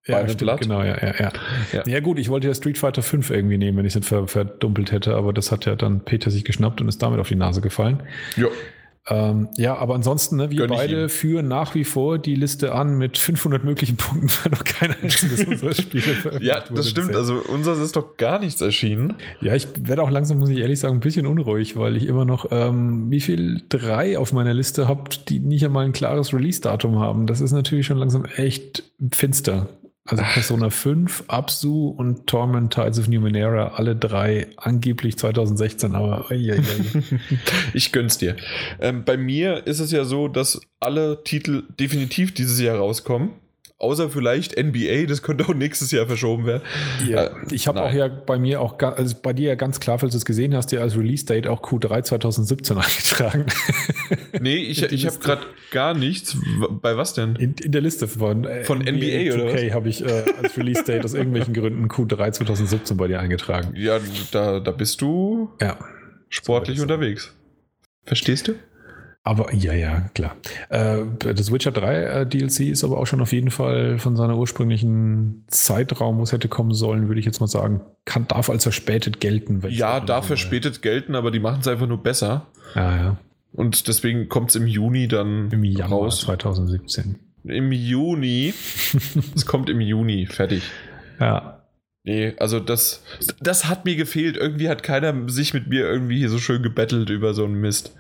Ja, 0.07 0.23
stimmt, 0.25 0.39
Blatt? 0.39 0.61
genau, 0.61 0.83
ja, 0.83 0.97
ja, 0.97 1.15
ja. 1.19 1.33
Ja. 1.73 1.83
Ja. 1.87 2.01
gut, 2.01 2.19
ich 2.19 2.31
wollte 2.31 2.49
ja 2.49 2.55
Street 2.55 2.79
Fighter 2.79 3.03
5 3.03 3.31
irgendwie 3.31 3.59
nehmen, 3.59 3.79
wenn 3.79 3.85
ich 3.85 3.93
es 3.93 3.97
nicht 3.97 4.09
ver 4.09 4.27
verdumpelt 4.27 4.93
hätte, 4.93 5.15
aber 5.15 5.33
das 5.33 5.53
hat 5.53 5.67
ja 5.67 5.77
dann 5.77 6.01
Peter 6.01 6.31
sich 6.31 6.45
geschnappt 6.45 6.81
und 6.81 6.89
ist 6.89 7.03
damit 7.03 7.21
auf 7.21 7.29
die 7.29 7.37
Nase 7.37 7.61
gefallen. 7.61 8.03
Ja. 8.37 8.49
Ähm, 9.09 9.49
ja, 9.57 9.77
aber 9.77 9.95
ansonsten, 9.95 10.37
ne, 10.37 10.51
wir 10.51 10.59
Gönn 10.59 10.71
beide 10.71 11.09
führen 11.09 11.49
nach 11.49 11.75
wie 11.75 11.85
vor 11.85 12.19
die 12.19 12.35
Liste 12.35 12.75
an 12.75 12.99
mit 12.99 13.17
500 13.19 13.65
möglichen 13.65 13.97
Punkten, 13.97 14.29
weil 14.45 14.53
noch 14.53 14.63
kein 14.63 14.95
einziges 15.03 15.45
unserer 15.45 15.75
Spiele 15.75 16.03
veröffentlicht 16.15 16.55
ja, 16.55 16.63
das 16.75 16.91
stimmt. 16.91 17.17
Also 17.17 17.37
unseres 17.37 17.81
ist 17.81 17.97
doch 17.97 18.17
gar 18.19 18.39
nichts 18.39 18.61
erschienen. 18.61 19.15
Ja, 19.41 19.55
ich 19.55 19.69
werde 19.81 20.03
auch 20.03 20.11
langsam, 20.11 20.39
muss 20.39 20.51
ich 20.51 20.59
ehrlich 20.59 20.79
sagen, 20.79 20.99
ein 20.99 21.01
bisschen 21.01 21.27
unruhig, 21.27 21.77
weil 21.77 21.97
ich 21.97 22.07
immer 22.07 22.25
noch, 22.25 22.49
ähm, 22.51 23.11
wie 23.11 23.21
viel 23.21 23.63
drei 23.69 24.19
auf 24.19 24.33
meiner 24.33 24.55
Liste 24.55 24.87
habe, 24.87 25.05
die 25.29 25.41
nicht 25.41 25.65
einmal 25.65 25.87
ein 25.87 25.93
klares 25.93 26.33
Release-Datum 26.33 26.99
haben. 26.99 27.27
Das 27.27 27.41
ist 27.41 27.53
natürlich 27.53 27.87
schon 27.87 27.99
langsam 27.99 28.27
echt 28.37 28.85
finster. 29.13 29.69
Also 30.11 30.25
Persona 30.25 30.71
5, 30.71 31.25
Absu 31.29 31.95
und 31.97 32.27
Torment 32.27 32.73
Tides 32.75 32.99
of 32.99 33.07
Numenera, 33.07 33.75
alle 33.77 33.95
drei 33.95 34.49
angeblich 34.57 35.17
2016, 35.17 35.95
aber 35.95 36.29
oi, 36.33 36.51
oi, 36.51 36.59
oi. 36.59 37.21
Ich 37.75 37.93
gönn's 37.93 38.19
dir. 38.19 38.35
Ähm, 38.81 39.05
bei 39.05 39.17
mir 39.17 39.69
ist 39.69 39.79
es 39.79 39.93
ja 39.93 40.05
so, 40.05 40.27
dass 40.27 40.61
alle 40.81 41.23
Titel 41.23 41.63
definitiv 41.79 42.35
dieses 42.35 42.61
Jahr 42.61 42.79
rauskommen. 42.79 43.31
Außer 43.81 44.11
vielleicht 44.11 44.59
NBA, 44.63 45.07
das 45.09 45.23
könnte 45.23 45.45
auch 45.49 45.55
nächstes 45.55 45.91
Jahr 45.91 46.07
verschoben 46.07 46.45
werden. 46.45 46.63
Ja, 47.09 47.25
Äh, 47.25 47.31
ich 47.51 47.67
habe 47.67 47.83
auch 47.83 47.93
ja 47.93 48.09
bei 48.09 48.39
mir 48.39 48.61
auch, 48.61 48.79
also 48.79 49.17
bei 49.23 49.33
dir 49.33 49.49
ja 49.49 49.55
ganz 49.55 49.81
klar, 49.81 49.99
falls 49.99 50.13
du 50.13 50.19
es 50.19 50.27
gesehen 50.27 50.55
hast, 50.55 50.71
ja 50.71 50.81
als 50.83 50.99
Release-Date 50.99 51.47
auch 51.47 51.63
Q3 51.63 52.03
2017 52.03 52.77
eingetragen. 52.77 53.47
Nee, 54.39 54.57
ich, 54.57 54.83
ich 54.83 55.07
habe 55.07 55.19
gerade 55.19 55.43
gar 55.71 55.95
nichts. 55.95 56.37
Bei 56.83 56.99
was 56.99 57.15
denn? 57.15 57.37
In, 57.37 57.55
in 57.55 57.73
der 57.73 57.81
Liste 57.81 58.07
von, 58.07 58.45
äh, 58.45 58.65
Von 58.65 58.81
NBA 58.81 59.33
oder 59.35 59.47
2K 59.55 59.73
habe 59.73 59.89
ich 59.89 60.05
äh, 60.05 60.25
als 60.43 60.59
Release-Date 60.59 61.03
aus 61.05 61.15
irgendwelchen 61.15 61.55
Gründen 61.55 61.89
Q3 61.89 62.33
2017 62.33 62.99
bei 62.99 63.09
dir 63.09 63.19
eingetragen. 63.19 63.73
Ja, 63.77 63.99
da, 64.31 64.61
da 64.61 64.71
bist 64.73 65.01
du 65.01 65.51
Ja. 65.61 65.79
sportlich 66.29 66.77
So 66.77 66.83
unterwegs. 66.83 67.35
Verstehst 68.05 68.49
du? 68.49 68.55
Aber 69.23 69.53
ja, 69.55 69.75
ja, 69.75 70.09
klar. 70.15 70.37
Äh, 70.71 71.03
das 71.19 71.53
Witcher 71.53 71.73
3 71.73 72.03
äh, 72.03 72.27
DLC 72.27 72.61
ist 72.61 72.85
aber 72.85 72.99
auch 72.99 73.07
schon 73.07 73.21
auf 73.21 73.33
jeden 73.33 73.51
Fall 73.51 73.99
von 73.99 74.17
seiner 74.17 74.37
ursprünglichen 74.37 75.45
Zeitraum, 75.49 76.19
wo 76.19 76.23
es 76.23 76.33
hätte 76.33 76.49
kommen 76.49 76.73
sollen, 76.73 77.09
würde 77.09 77.21
ich 77.21 77.27
jetzt 77.27 77.41
mal 77.41 77.47
sagen, 77.47 77.83
kann, 78.07 78.27
darf 78.29 78.49
als 78.49 78.63
verspätet 78.63 79.21
gelten. 79.21 79.63
Ja, 79.69 80.01
darf 80.01 80.27
verspätet 80.27 80.81
gelten, 80.81 81.15
aber 81.15 81.31
die 81.31 81.41
machen 81.41 81.61
es 81.61 81.69
einfach 81.69 81.87
nur 81.87 82.03
besser. 82.03 82.47
Ja, 82.75 82.97
ja. 82.97 83.17
Und 83.53 83.89
deswegen 83.89 84.29
kommt 84.29 84.51
es 84.51 84.57
im 84.57 84.67
Juni 84.67 85.07
dann 85.09 85.51
Im 85.51 85.65
Januar 85.65 86.05
raus. 86.05 86.21
2017. 86.21 87.19
Im 87.45 87.73
Juni. 87.73 88.55
es 89.35 89.45
kommt 89.45 89.69
im 89.69 89.81
Juni, 89.81 90.27
fertig. 90.27 90.63
Ja. 91.19 91.63
Nee, 92.05 92.35
also 92.39 92.61
das, 92.61 93.05
das 93.41 93.69
hat 93.69 93.85
mir 93.85 93.97
gefehlt. 93.97 94.39
Irgendwie 94.39 94.71
hat 94.71 94.83
keiner 94.83 95.29
sich 95.29 95.53
mit 95.53 95.69
mir 95.69 95.85
irgendwie 95.85 96.19
hier 96.19 96.31
so 96.31 96.39
schön 96.39 96.63
gebettelt 96.63 97.11
über 97.11 97.35
so 97.35 97.45
einen 97.45 97.61
Mist. 97.61 97.95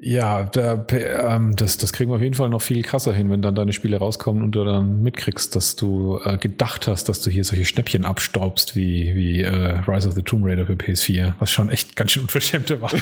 Ja, 0.00 0.44
da, 0.44 0.86
ähm, 0.92 1.56
das, 1.56 1.76
das 1.76 1.92
kriegen 1.92 2.08
wir 2.10 2.16
auf 2.16 2.22
jeden 2.22 2.36
Fall 2.36 2.48
noch 2.48 2.62
viel 2.62 2.82
krasser 2.82 3.12
hin, 3.12 3.30
wenn 3.30 3.42
dann 3.42 3.56
deine 3.56 3.72
Spiele 3.72 3.96
rauskommen 3.96 4.44
und 4.44 4.52
du 4.52 4.64
dann 4.64 5.02
mitkriegst, 5.02 5.56
dass 5.56 5.74
du 5.74 6.20
äh, 6.24 6.38
gedacht 6.38 6.86
hast, 6.86 7.08
dass 7.08 7.20
du 7.20 7.30
hier 7.30 7.42
solche 7.42 7.64
Schnäppchen 7.64 8.04
abstaubst 8.04 8.76
wie, 8.76 9.16
wie 9.16 9.42
äh, 9.42 9.80
Rise 9.88 10.08
of 10.08 10.14
the 10.14 10.22
Tomb 10.22 10.44
Raider 10.46 10.66
für 10.66 10.74
PS4, 10.74 11.32
was 11.40 11.50
schon 11.50 11.68
echt 11.68 11.96
ganz 11.96 12.12
schön 12.12 12.22
unverschämte 12.22 12.80
war. 12.80 12.92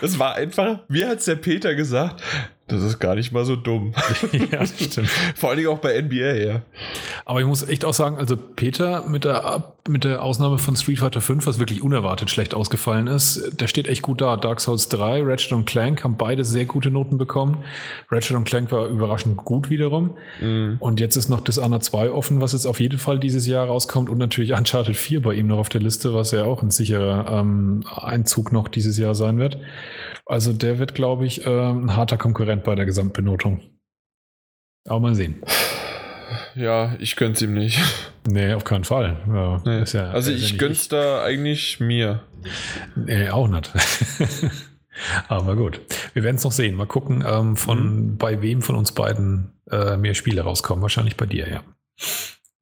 Das 0.00 0.18
war 0.18 0.34
einfach, 0.34 0.80
wie 0.88 1.04
hat's 1.04 1.24
der 1.24 1.36
Peter 1.36 1.74
gesagt? 1.74 2.22
Das 2.70 2.82
ist 2.82 2.98
gar 3.00 3.14
nicht 3.14 3.32
mal 3.32 3.44
so 3.44 3.56
dumm. 3.56 3.92
ja, 4.32 4.60
das 4.60 4.74
stimmt. 4.78 5.08
Vor 5.08 5.50
allen 5.50 5.58
Dingen 5.58 5.70
auch 5.70 5.78
bei 5.78 6.00
NBA, 6.00 6.34
ja. 6.34 6.62
Aber 7.24 7.40
ich 7.40 7.46
muss 7.46 7.66
echt 7.68 7.84
auch 7.84 7.94
sagen, 7.94 8.16
also 8.16 8.36
Peter 8.36 9.04
mit 9.08 9.24
der, 9.24 9.74
mit 9.88 10.04
der 10.04 10.22
Ausnahme 10.22 10.58
von 10.58 10.76
Street 10.76 11.00
Fighter 11.00 11.20
5, 11.20 11.46
was 11.46 11.58
wirklich 11.58 11.82
unerwartet 11.82 12.30
schlecht 12.30 12.54
ausgefallen 12.54 13.08
ist, 13.08 13.60
der 13.60 13.66
steht 13.66 13.88
echt 13.88 14.02
gut 14.02 14.20
da. 14.20 14.36
Dark 14.36 14.60
Souls 14.60 14.88
3, 14.88 15.22
Ratchet 15.22 15.52
und 15.52 15.64
Clank 15.64 16.04
haben 16.04 16.16
beide 16.16 16.44
sehr 16.44 16.64
gute 16.64 16.90
Noten 16.90 17.18
bekommen. 17.18 17.64
Ratchet 18.10 18.36
und 18.36 18.44
Clank 18.44 18.70
war 18.70 18.86
überraschend 18.86 19.36
gut 19.38 19.70
wiederum. 19.70 20.16
Mhm. 20.40 20.76
Und 20.78 21.00
jetzt 21.00 21.16
ist 21.16 21.28
noch 21.28 21.40
Dishonored 21.40 21.82
2 21.82 22.10
offen, 22.10 22.40
was 22.40 22.52
jetzt 22.52 22.66
auf 22.66 22.80
jeden 22.80 22.98
Fall 22.98 23.18
dieses 23.18 23.46
Jahr 23.46 23.66
rauskommt 23.66 24.08
und 24.08 24.18
natürlich 24.18 24.52
Uncharted 24.52 24.96
4 24.96 25.22
bei 25.22 25.34
ihm 25.34 25.48
noch 25.48 25.58
auf 25.58 25.68
der 25.68 25.80
Liste, 25.80 26.14
was 26.14 26.30
ja 26.30 26.44
auch 26.44 26.62
ein 26.62 26.70
sicherer 26.70 27.40
ähm, 27.40 27.84
Einzug 27.94 28.52
noch 28.52 28.68
dieses 28.68 28.96
Jahr 28.98 29.14
sein 29.14 29.38
wird. 29.38 29.58
Also 30.30 30.52
der 30.52 30.78
wird, 30.78 30.94
glaube 30.94 31.26
ich, 31.26 31.44
ähm, 31.44 31.86
ein 31.86 31.96
harter 31.96 32.16
Konkurrent 32.16 32.59
bei 32.64 32.74
der 32.74 32.86
Gesamtbenotung. 32.86 33.60
Aber 34.88 35.00
mal 35.00 35.14
sehen. 35.14 35.42
Ja, 36.54 36.94
ich 36.98 37.16
gönn's 37.16 37.42
ihm 37.42 37.54
nicht. 37.54 37.80
Nee, 38.28 38.52
auf 38.54 38.64
keinen 38.64 38.84
Fall. 38.84 39.16
Ja, 39.28 39.62
Nee. 39.64 39.84
ja- 39.84 40.10
also 40.10 40.30
ja 40.30 40.36
ich 40.36 40.42
nicht 40.52 40.58
gönn's 40.58 40.88
da 40.88 41.22
eigentlich 41.22 41.80
mir. 41.80 42.22
Nee, 42.96 43.28
auch 43.30 43.48
nicht. 43.48 43.70
Aber 45.28 45.56
gut, 45.56 45.80
wir 46.14 46.22
werden 46.22 46.36
es 46.36 46.44
noch 46.44 46.52
sehen. 46.52 46.74
Mal 46.74 46.86
gucken, 46.86 47.24
ähm, 47.26 47.56
von 47.56 47.96
mhm. 48.12 48.16
bei 48.18 48.42
wem 48.42 48.62
von 48.62 48.76
uns 48.76 48.92
beiden 48.92 49.52
äh, 49.70 49.96
mehr 49.96 50.14
Spiele 50.14 50.42
rauskommen. 50.42 50.82
Wahrscheinlich 50.82 51.16
bei 51.16 51.26
dir, 51.26 51.48
ja. 51.48 51.62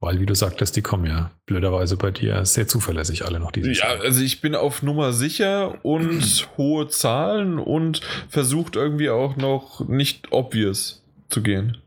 Weil, 0.00 0.20
wie 0.20 0.26
du 0.26 0.34
sagtest, 0.34 0.76
die 0.76 0.82
kommen 0.82 1.06
ja 1.06 1.32
blöderweise 1.44 1.96
bei 1.96 2.12
dir 2.12 2.44
sehr 2.44 2.68
zuverlässig 2.68 3.24
alle 3.24 3.40
noch 3.40 3.50
diese 3.50 3.72
Ja, 3.72 3.88
also 4.00 4.22
ich 4.22 4.40
bin 4.40 4.54
auf 4.54 4.82
Nummer 4.82 5.12
sicher 5.12 5.84
und 5.84 6.48
hohe 6.56 6.86
Zahlen 6.88 7.58
und 7.58 8.00
versucht 8.28 8.76
irgendwie 8.76 9.10
auch 9.10 9.36
noch 9.36 9.88
nicht 9.88 10.30
obvious 10.30 11.04
zu 11.28 11.42
gehen. 11.42 11.78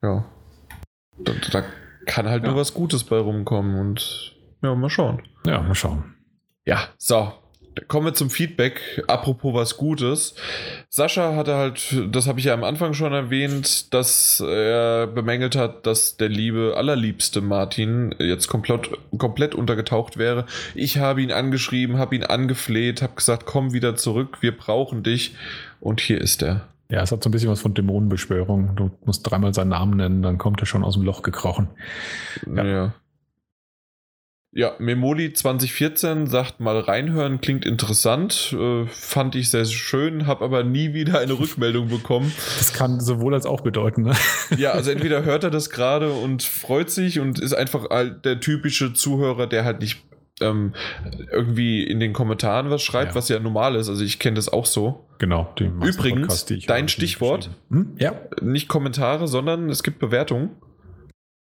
Ja. 0.00 0.24
Da, 1.18 1.32
da 1.50 1.64
kann 2.06 2.28
halt 2.28 2.44
ja. 2.44 2.50
nur 2.50 2.58
was 2.58 2.72
Gutes 2.72 3.02
bei 3.02 3.18
rumkommen 3.18 3.80
und 3.80 4.36
ja, 4.62 4.74
mal 4.74 4.90
schauen. 4.90 5.22
Ja, 5.44 5.60
mal 5.60 5.74
schauen. 5.74 6.14
Ja, 6.64 6.88
so. 6.98 7.32
Kommen 7.88 8.06
wir 8.06 8.14
zum 8.14 8.30
Feedback. 8.30 9.02
Apropos 9.06 9.54
was 9.54 9.76
Gutes. 9.76 10.34
Sascha 10.88 11.34
hatte 11.34 11.56
halt, 11.56 11.94
das 12.10 12.26
habe 12.26 12.38
ich 12.38 12.46
ja 12.46 12.54
am 12.54 12.64
Anfang 12.64 12.92
schon 12.92 13.12
erwähnt, 13.12 13.92
dass 13.94 14.40
er 14.40 15.06
bemängelt 15.06 15.56
hat, 15.56 15.86
dass 15.86 16.16
der 16.16 16.28
liebe, 16.28 16.74
allerliebste 16.76 17.40
Martin 17.40 18.14
jetzt 18.18 18.48
komplett, 18.48 18.90
komplett 19.16 19.54
untergetaucht 19.54 20.18
wäre. 20.18 20.46
Ich 20.74 20.98
habe 20.98 21.22
ihn 21.22 21.32
angeschrieben, 21.32 21.98
habe 21.98 22.14
ihn 22.14 22.24
angefleht, 22.24 23.00
habe 23.00 23.14
gesagt, 23.14 23.46
komm 23.46 23.72
wieder 23.72 23.96
zurück, 23.96 24.38
wir 24.40 24.56
brauchen 24.56 25.02
dich. 25.02 25.34
Und 25.80 26.00
hier 26.00 26.20
ist 26.20 26.42
er. 26.42 26.68
Ja, 26.90 27.00
es 27.02 27.10
hat 27.10 27.22
so 27.22 27.30
ein 27.30 27.32
bisschen 27.32 27.48
was 27.48 27.62
von 27.62 27.72
Dämonenbeschwörung. 27.72 28.76
Du 28.76 28.90
musst 29.06 29.22
dreimal 29.22 29.54
seinen 29.54 29.70
Namen 29.70 29.96
nennen, 29.96 30.22
dann 30.22 30.36
kommt 30.36 30.60
er 30.60 30.66
schon 30.66 30.84
aus 30.84 30.94
dem 30.94 31.04
Loch 31.04 31.22
gekrochen. 31.22 31.68
Ja. 32.54 32.64
ja. 32.64 32.94
Ja, 34.54 34.74
Memoli 34.78 35.32
2014 35.32 36.26
sagt 36.26 36.60
mal 36.60 36.78
reinhören, 36.78 37.40
klingt 37.40 37.64
interessant, 37.64 38.54
äh, 38.58 38.84
fand 38.86 39.34
ich 39.34 39.48
sehr 39.48 39.64
schön, 39.64 40.26
habe 40.26 40.44
aber 40.44 40.62
nie 40.62 40.92
wieder 40.92 41.20
eine 41.20 41.38
Rückmeldung 41.38 41.88
bekommen. 41.88 42.30
Das 42.58 42.74
kann 42.74 43.00
sowohl 43.00 43.32
als 43.32 43.46
auch 43.46 43.62
bedeuten, 43.62 44.02
ne? 44.02 44.12
Ja, 44.58 44.72
also 44.72 44.90
entweder 44.90 45.24
hört 45.24 45.44
er 45.44 45.50
das 45.50 45.70
gerade 45.70 46.12
und 46.12 46.42
freut 46.42 46.90
sich 46.90 47.18
und 47.18 47.38
ist 47.38 47.54
einfach 47.54 47.86
der 48.04 48.40
typische 48.40 48.92
Zuhörer, 48.92 49.46
der 49.46 49.64
halt 49.64 49.80
nicht 49.80 50.04
ähm, 50.42 50.74
irgendwie 51.30 51.82
in 51.84 51.98
den 51.98 52.12
Kommentaren 52.12 52.68
was 52.68 52.82
schreibt, 52.82 53.12
ja. 53.12 53.14
was 53.14 53.30
ja 53.30 53.38
normal 53.38 53.74
ist. 53.74 53.88
Also 53.88 54.04
ich 54.04 54.18
kenne 54.18 54.34
das 54.34 54.50
auch 54.50 54.66
so. 54.66 55.08
Genau. 55.18 55.54
Übrigens, 55.58 56.44
Podcast, 56.44 56.68
dein 56.68 56.88
Stichwort, 56.88 57.48
hm? 57.70 57.94
ja. 57.96 58.20
nicht 58.42 58.68
Kommentare, 58.68 59.28
sondern 59.28 59.70
es 59.70 59.82
gibt 59.82 59.98
Bewertungen. 59.98 60.50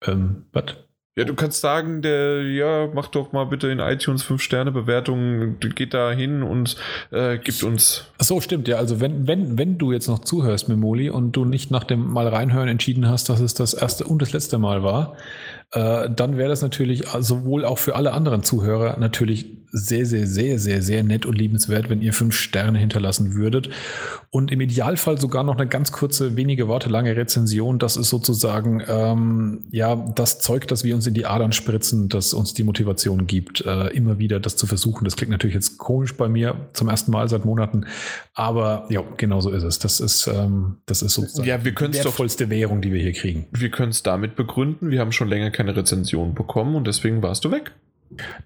Ähm, 0.03 0.47
was? 0.53 0.86
Ja, 1.19 1.25
du 1.25 1.35
kannst 1.35 1.63
sagen, 1.63 2.03
der, 2.03 2.43
ja, 2.43 2.91
mach 2.93 3.07
doch 3.09 3.33
mal 3.33 3.45
bitte 3.45 3.69
in 3.69 3.79
iTunes 3.79 4.23
5-Sterne-Bewertungen, 4.23 5.59
geht 5.61 5.95
da 5.95 6.13
hin 6.13 6.43
und 6.43 6.77
äh, 7.11 7.39
gibt 7.39 7.63
uns. 7.63 8.05
So, 8.21 8.43
stimmt, 8.43 8.69
ja. 8.69 8.77
Also 8.77 9.01
wenn, 9.01 9.27
wenn, 9.27 9.57
wenn 9.57 9.79
du 9.79 9.93
jetzt 9.93 10.09
noch 10.09 10.19
zuhörst, 10.19 10.69
Memoli, 10.69 11.09
und 11.09 11.33
du 11.33 11.47
nicht 11.47 11.71
nach 11.71 11.85
dem 11.85 12.07
Mal 12.13 12.29
reinhören 12.29 12.69
entschieden 12.69 13.09
hast, 13.09 13.31
dass 13.31 13.41
es 13.41 13.55
das 13.55 13.73
erste 13.73 14.05
und 14.05 14.21
das 14.21 14.35
letzte 14.35 14.59
Mal 14.59 14.83
war, 14.83 15.17
äh, 15.73 16.11
dann 16.11 16.37
wäre 16.37 16.51
das 16.51 16.61
natürlich 16.61 17.05
sowohl 17.21 17.65
auch 17.65 17.79
für 17.79 17.97
alle 17.97 18.13
anderen 18.13 18.43
Zuhörer 18.43 18.99
natürlich 18.99 19.47
sehr, 19.77 20.07
sehr, 20.07 20.27
sehr, 20.27 20.59
sehr, 20.59 20.81
sehr 20.81 21.03
nett 21.03 21.27
und 21.27 21.37
liebenswert, 21.37 21.91
wenn 21.91 22.01
ihr 22.01 22.15
fünf 22.15 22.35
Sterne 22.35 22.79
hinterlassen 22.79 23.35
würdet. 23.35 23.69
Und 24.31 24.51
im 24.51 24.63
Idealfall 24.63 25.21
sogar 25.21 25.45
noch 25.45 25.57
eine 25.57 25.67
ganz 25.67 25.93
kurze, 25.93 26.35
wenige 26.35 26.67
Worte 26.67 26.89
lange 26.89 27.15
Rezension. 27.15 27.79
Das 27.79 27.99
ist 27.99 28.09
sozusagen 28.09 28.83
ähm, 28.89 29.65
ja 29.71 29.95
das 30.15 30.39
Zeug, 30.39 30.67
das 30.67 30.83
wir 30.83 30.95
uns 30.95 31.07
in 31.07 31.13
die 31.13 31.27
Adern 31.27 31.53
spritzen, 31.53 32.09
das 32.09 32.33
uns 32.33 32.55
die 32.55 32.65
Motivation 32.65 33.27
gibt, 33.27 33.67
äh, 33.67 33.89
immer 33.89 34.19
wieder 34.19 34.41
das 34.41 34.57
zu 34.57 34.67
versuchen. 34.67 35.05
Das 35.05 35.15
klingt 35.15 35.31
natürlich 35.31 35.55
jetzt 35.55 35.77
komisch 35.77 36.17
bei 36.17 36.29
mir 36.29 36.69
zum 36.73 36.89
ersten 36.89 37.11
Mal 37.11 37.29
seit 37.29 37.45
Monaten, 37.45 37.85
aber 38.33 38.87
ja, 38.89 39.03
genau 39.19 39.41
so 39.41 39.51
ist 39.51 39.63
es. 39.63 39.79
Das 39.79 40.01
ist, 40.01 40.27
ähm, 40.27 40.79
das 40.87 41.03
ist 41.03 41.13
sozusagen 41.13 41.47
ja, 41.47 41.63
wir 41.65 41.73
die 41.73 41.95
wertvollste 41.95 42.45
doch, 42.45 42.51
Währung, 42.51 42.81
die 42.81 42.93
wir 42.93 43.03
hier 43.03 43.13
kriegen. 43.13 43.47
Wir 43.53 43.71
können 43.71 43.91
es 43.91 44.03
damit 44.03 44.37
begründen. 44.37 44.91
Wir 44.91 45.01
haben 45.01 45.13
schon 45.13 45.29
länger 45.29 45.51
keine 45.51 45.77
Rezension 45.77 46.35
bekommen 46.35 46.77
und 46.77 46.87
deswegen 46.87 47.23
warst 47.23 47.45
du 47.45 47.51
weg. 47.51 47.73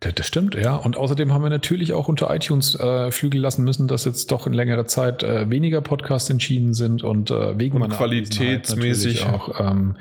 Das, 0.00 0.26
stimmt, 0.26 0.54
ja. 0.54 0.74
Und 0.74 0.96
außerdem 0.96 1.32
haben 1.32 1.42
wir 1.42 1.50
natürlich 1.50 1.92
auch 1.92 2.08
unter 2.08 2.34
iTunes 2.34 2.74
äh, 2.74 3.10
flügeln 3.10 3.42
lassen 3.42 3.62
müssen, 3.62 3.88
dass 3.88 4.06
jetzt 4.06 4.32
doch 4.32 4.46
in 4.46 4.54
längerer 4.54 4.86
Zeit 4.86 5.22
äh, 5.22 5.50
weniger 5.50 5.82
Podcasts 5.82 6.30
entschieden 6.30 6.72
sind 6.72 7.02
und 7.02 7.30
äh, 7.30 7.58
wegen 7.58 7.74
und 7.74 7.80
meiner 7.80 7.94
qualitätsmäßig 7.94 9.26
auch 9.26 9.60
ähm, 9.60 9.96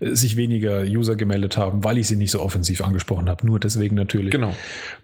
sich 0.00 0.36
weniger 0.36 0.82
User 0.82 1.14
gemeldet 1.14 1.56
haben, 1.56 1.84
weil 1.84 1.98
ich 1.98 2.08
sie 2.08 2.16
nicht 2.16 2.32
so 2.32 2.40
offensiv 2.40 2.82
angesprochen 2.82 3.28
habe. 3.28 3.46
Nur 3.46 3.60
deswegen 3.60 3.94
natürlich. 3.94 4.32
Genau. 4.32 4.54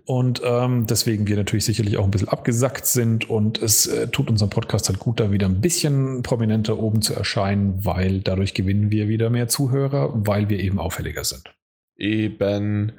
Und 0.07 0.43
ähm, 0.45 0.87
deswegen 0.87 1.29
wir 1.29 1.37
natürlich 1.37 1.65
sicherlich 1.65 1.97
auch 1.97 2.05
ein 2.05 2.11
bisschen 2.11 2.29
abgesackt 2.29 2.87
sind 2.87 3.31
und 3.31 3.63
es 3.63 3.87
äh, 3.87 4.09
tut 4.09 4.29
unserem 4.29 4.51
Podcast 4.51 4.89
halt 4.89 4.99
gut, 4.99 5.21
da 5.21 5.31
wieder 5.31 5.47
ein 5.47 5.61
bisschen 5.61 6.23
prominenter 6.23 6.79
oben 6.79 7.01
zu 7.01 7.15
erscheinen, 7.15 7.85
weil 7.85 8.21
dadurch 8.21 8.55
gewinnen 8.55 8.91
wir 8.91 9.09
wieder 9.09 9.31
mehr 9.31 9.47
Zuhörer, 9.47 10.11
weil 10.15 10.49
wir 10.49 10.59
eben 10.59 10.81
auffälliger 10.81 11.23
sind. 11.23 11.55
Eben. 11.97 12.93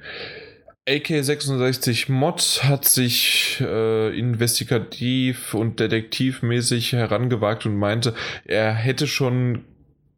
AK66 0.88 2.12
Mod 2.12 2.62
hat 2.64 2.86
sich 2.86 3.62
äh, 3.62 4.18
investigativ 4.18 5.54
und 5.54 5.80
detektivmäßig 5.80 6.94
herangewagt 6.94 7.66
und 7.66 7.78
meinte, 7.78 8.16
er 8.46 8.74
hätte 8.74 9.08
schon 9.08 9.66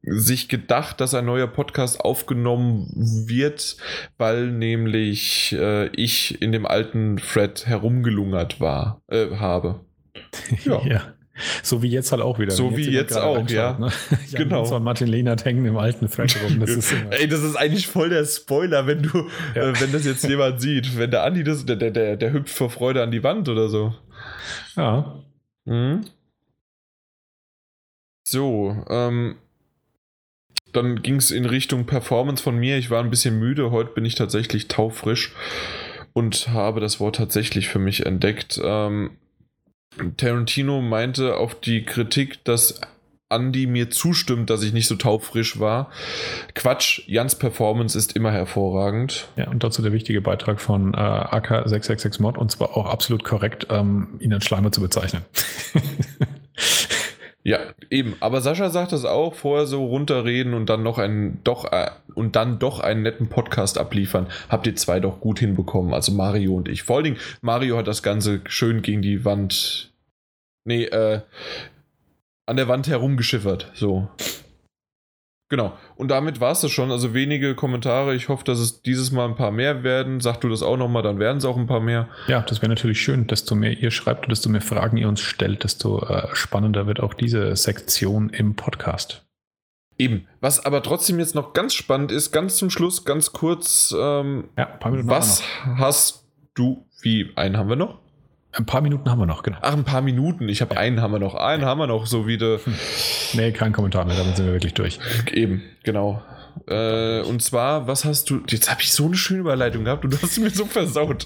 sich 0.06 0.50
gedacht, 0.50 1.00
dass 1.00 1.14
ein 1.14 1.26
neuer 1.26 1.48
Podcast 1.48 2.02
aufgenommen 2.02 2.92
wird, 3.28 3.78
weil 4.18 4.48
nämlich 4.52 5.54
äh, 5.54 5.88
ich 5.96 6.42
in 6.42 6.52
dem 6.52 6.66
alten 6.66 7.18
Thread 7.18 7.66
herumgelungert 7.66 8.60
war, 8.60 9.02
äh, 9.08 9.36
habe. 9.36 9.82
Ja. 10.66 10.86
ja. 10.86 11.13
So 11.64 11.82
wie 11.82 11.90
jetzt 11.90 12.12
halt 12.12 12.22
auch 12.22 12.38
wieder. 12.38 12.52
So 12.52 12.78
wie 12.78 12.90
jetzt 12.90 13.18
auch, 13.18 13.48
ja. 13.50 13.78
Ne? 13.80 13.92
genau. 14.34 14.66
Zwar 14.66 14.80
Martin 14.80 15.08
Lehnert 15.08 15.46
hängen 15.46 15.66
im 15.66 15.78
alten 15.78 16.10
Thread 16.10 16.36
rum. 16.44 16.60
Das 16.60 16.70
ist 16.70 16.94
Ey, 17.10 17.28
das 17.28 17.42
ist 17.42 17.56
eigentlich 17.56 17.88
voll 17.88 18.10
der 18.10 18.24
Spoiler, 18.26 18.86
wenn 18.86 19.02
du, 19.02 19.30
ja. 19.56 19.70
äh, 19.70 19.82
wenn 19.82 19.92
das 19.92 20.06
jetzt 20.06 20.24
jemand 20.28 20.62
sieht. 20.62 20.96
Wenn 20.98 21.10
der 21.10 21.24
Andi 21.24 21.44
das, 21.44 21.66
der, 21.66 21.76
der, 21.76 21.92
der, 21.92 22.18
der 22.18 22.34
hüpft 22.34 22.56
vor 22.56 22.70
Freude 22.70 23.02
an 23.02 23.10
die 23.10 23.24
Wand 23.24 23.50
oder 23.50 23.68
so. 23.68 23.96
Ja. 24.76 25.24
Mhm. 25.66 26.02
So, 28.28 28.86
ähm, 28.90 29.36
dann 30.72 31.02
ging 31.02 31.16
es 31.16 31.32
in 31.32 31.46
Richtung 31.46 31.86
Performance 31.86 32.44
von 32.44 32.58
mir. 32.58 32.78
Ich 32.78 32.90
war 32.90 33.04
ein 33.04 33.10
bisschen 33.10 33.40
müde. 33.40 33.72
Heute 33.72 33.92
bin 33.94 34.06
ich 34.06 34.16
tatsächlich 34.16 34.68
taufrisch 34.68 35.34
und 36.14 36.50
habe 36.50 36.80
das 36.80 37.00
Wort 37.00 37.16
tatsächlich 37.16 37.70
für 37.70 37.80
mich 37.80 38.06
entdeckt. 38.06 38.60
Ähm, 38.64 39.18
Tarantino 40.18 40.82
meinte 40.82 41.38
auf 41.38 41.60
die 41.60 41.86
Kritik, 41.86 42.44
dass 42.44 42.82
Andy 43.30 43.66
mir 43.66 43.90
zustimmt, 43.90 44.50
dass 44.50 44.64
ich 44.64 44.74
nicht 44.74 44.88
so 44.88 44.96
taufrisch 44.96 45.60
war. 45.60 45.90
Quatsch, 46.54 47.02
Jans 47.08 47.36
Performance 47.36 47.98
ist 47.98 48.16
immer 48.16 48.32
hervorragend. 48.32 49.28
Ja, 49.36 49.50
und 49.50 49.64
dazu 49.64 49.82
der 49.82 49.92
wichtige 49.92 50.22
Beitrag 50.22 50.62
von 50.62 50.94
äh, 50.94 50.98
AK666 50.98 52.22
Mod 52.22 52.38
und 52.38 52.52
zwar 52.52 52.78
auch 52.78 52.86
absolut 52.86 53.24
korrekt, 53.24 53.68
ähm, 53.70 54.20
ihn 54.20 54.34
als 54.34 54.46
Schleimer 54.46 54.72
zu 54.72 54.82
bezeichnen. 54.82 55.24
Ja, 57.46 57.60
eben. 57.90 58.16
Aber 58.22 58.40
Sascha 58.40 58.70
sagt 58.70 58.94
das 58.94 59.04
auch, 59.04 59.36
vorher 59.36 59.66
so 59.66 59.86
runterreden 59.86 60.54
und 60.54 60.70
dann 60.70 60.82
noch 60.82 60.98
einen 60.98 61.44
doch 61.44 61.72
äh, 61.72 61.92
und 62.16 62.38
dann 62.38 62.58
doch 62.58 62.80
einen 62.80 63.02
netten 63.04 63.28
Podcast 63.28 63.78
abliefern. 63.78 64.28
Habt 64.48 64.66
ihr 64.66 64.76
zwei 64.78 65.02
doch 65.02 65.20
gut 65.20 65.40
hinbekommen. 65.40 65.94
Also 65.94 66.14
Mario 66.14 66.56
und 66.56 66.70
ich. 66.70 66.84
Vor 66.84 66.98
allen 66.98 67.06
Dingen, 67.06 67.18
Mario 67.42 67.78
hat 67.78 67.88
das 67.88 68.02
Ganze 68.02 68.42
schön 68.46 68.82
gegen 68.82 69.02
die 69.02 69.26
Wand. 69.26 69.92
Nee, 70.66 70.86
äh, 70.86 71.20
an 72.46 72.56
der 72.56 72.70
Wand 72.70 72.88
herumgeschiffert. 72.88 73.72
So. 73.74 74.08
Genau. 75.50 75.78
Und 75.96 76.10
damit 76.10 76.40
war 76.40 76.52
es 76.52 76.62
das 76.62 76.72
schon. 76.72 76.92
Also 76.92 77.14
wenige 77.14 77.56
Kommentare. 77.56 78.16
Ich 78.16 78.30
hoffe, 78.30 78.44
dass 78.44 78.60
es 78.60 78.82
dieses 78.82 79.12
Mal 79.12 79.26
ein 79.26 79.36
paar 79.36 79.52
mehr 79.52 79.84
werden. 79.84 80.20
Sag 80.20 80.42
du 80.42 80.50
das 80.50 80.64
auch 80.64 80.78
nochmal, 80.78 81.04
dann 81.04 81.20
werden 81.20 81.38
es 81.38 81.46
auch 81.46 81.58
ein 81.58 81.68
paar 81.68 81.80
mehr. 81.80 82.08
Ja, 82.28 82.42
das 82.42 82.62
wäre 82.62 82.70
natürlich 82.70 83.02
schön. 83.02 83.28
Desto 83.28 83.56
mehr 83.56 83.78
ihr 83.78 83.92
schreibt 83.92 84.26
und 84.26 84.32
desto 84.32 84.50
mehr 84.50 84.62
Fragen 84.62 84.98
ihr 84.98 85.08
uns 85.08 85.22
stellt, 85.22 85.64
desto 85.64 86.06
äh, 86.06 86.28
spannender 86.34 86.88
wird 86.88 87.00
auch 87.00 87.14
diese 87.14 87.56
Sektion 87.56 88.30
im 88.30 88.56
Podcast. 88.56 89.24
Eben. 89.98 90.28
Was 90.42 90.66
aber 90.66 90.82
trotzdem 90.82 91.20
jetzt 91.20 91.36
noch 91.36 91.54
ganz 91.54 91.74
spannend 91.74 92.12
ist, 92.12 92.32
ganz 92.32 92.58
zum 92.58 92.70
Schluss, 92.70 93.06
ganz 93.06 93.32
kurz. 93.32 93.94
Ähm, 93.98 94.50
ja, 94.58 94.74
ein 94.74 94.80
paar 94.80 94.92
Minuten 94.92 95.10
was 95.10 95.44
hast 95.78 96.26
du, 96.56 96.86
wie, 97.02 97.32
einen 97.36 97.58
haben 97.58 97.70
wir 97.70 97.76
noch? 97.76 98.03
Ein 98.56 98.66
paar 98.66 98.82
Minuten 98.82 99.10
haben 99.10 99.20
wir 99.20 99.26
noch, 99.26 99.42
genau. 99.42 99.58
Ach, 99.62 99.74
ein 99.74 99.84
paar 99.84 100.02
Minuten. 100.02 100.48
Ich 100.48 100.62
habe 100.62 100.76
ja. 100.76 100.82
einen 100.82 101.02
haben 101.02 101.12
wir 101.12 101.20
noch. 101.20 101.34
Einen 101.34 101.64
ja. 101.64 101.68
haben 101.68 101.80
wir 101.80 101.88
noch, 101.88 102.06
so 102.06 102.28
wie 102.28 102.38
de. 102.38 102.60
Hm. 102.64 102.76
Nee, 103.34 103.52
kein 103.52 103.74
Kommentar 103.74 104.06
mehr, 104.06 104.16
damit 104.16 104.38
sind 104.38 104.46
wir 104.46 104.54
wirklich 104.54 104.76
durch. 104.76 105.00
Eben, 105.32 105.64
genau. 105.84 106.22
Äh, 106.68 107.22
und 107.22 107.42
zwar, 107.42 107.88
was 107.88 108.06
hast 108.06 108.30
du. 108.30 108.42
Jetzt 108.48 108.70
habe 108.70 108.82
ich 108.82 108.92
so 108.92 109.06
eine 109.06 109.16
schöne 109.16 109.40
Überleitung 109.40 109.86
gehabt 109.86 110.06
und 110.06 110.14
du 110.14 110.22
hast 110.22 110.38
mir 110.38 110.52
so 110.52 110.66
versaut. 110.66 111.26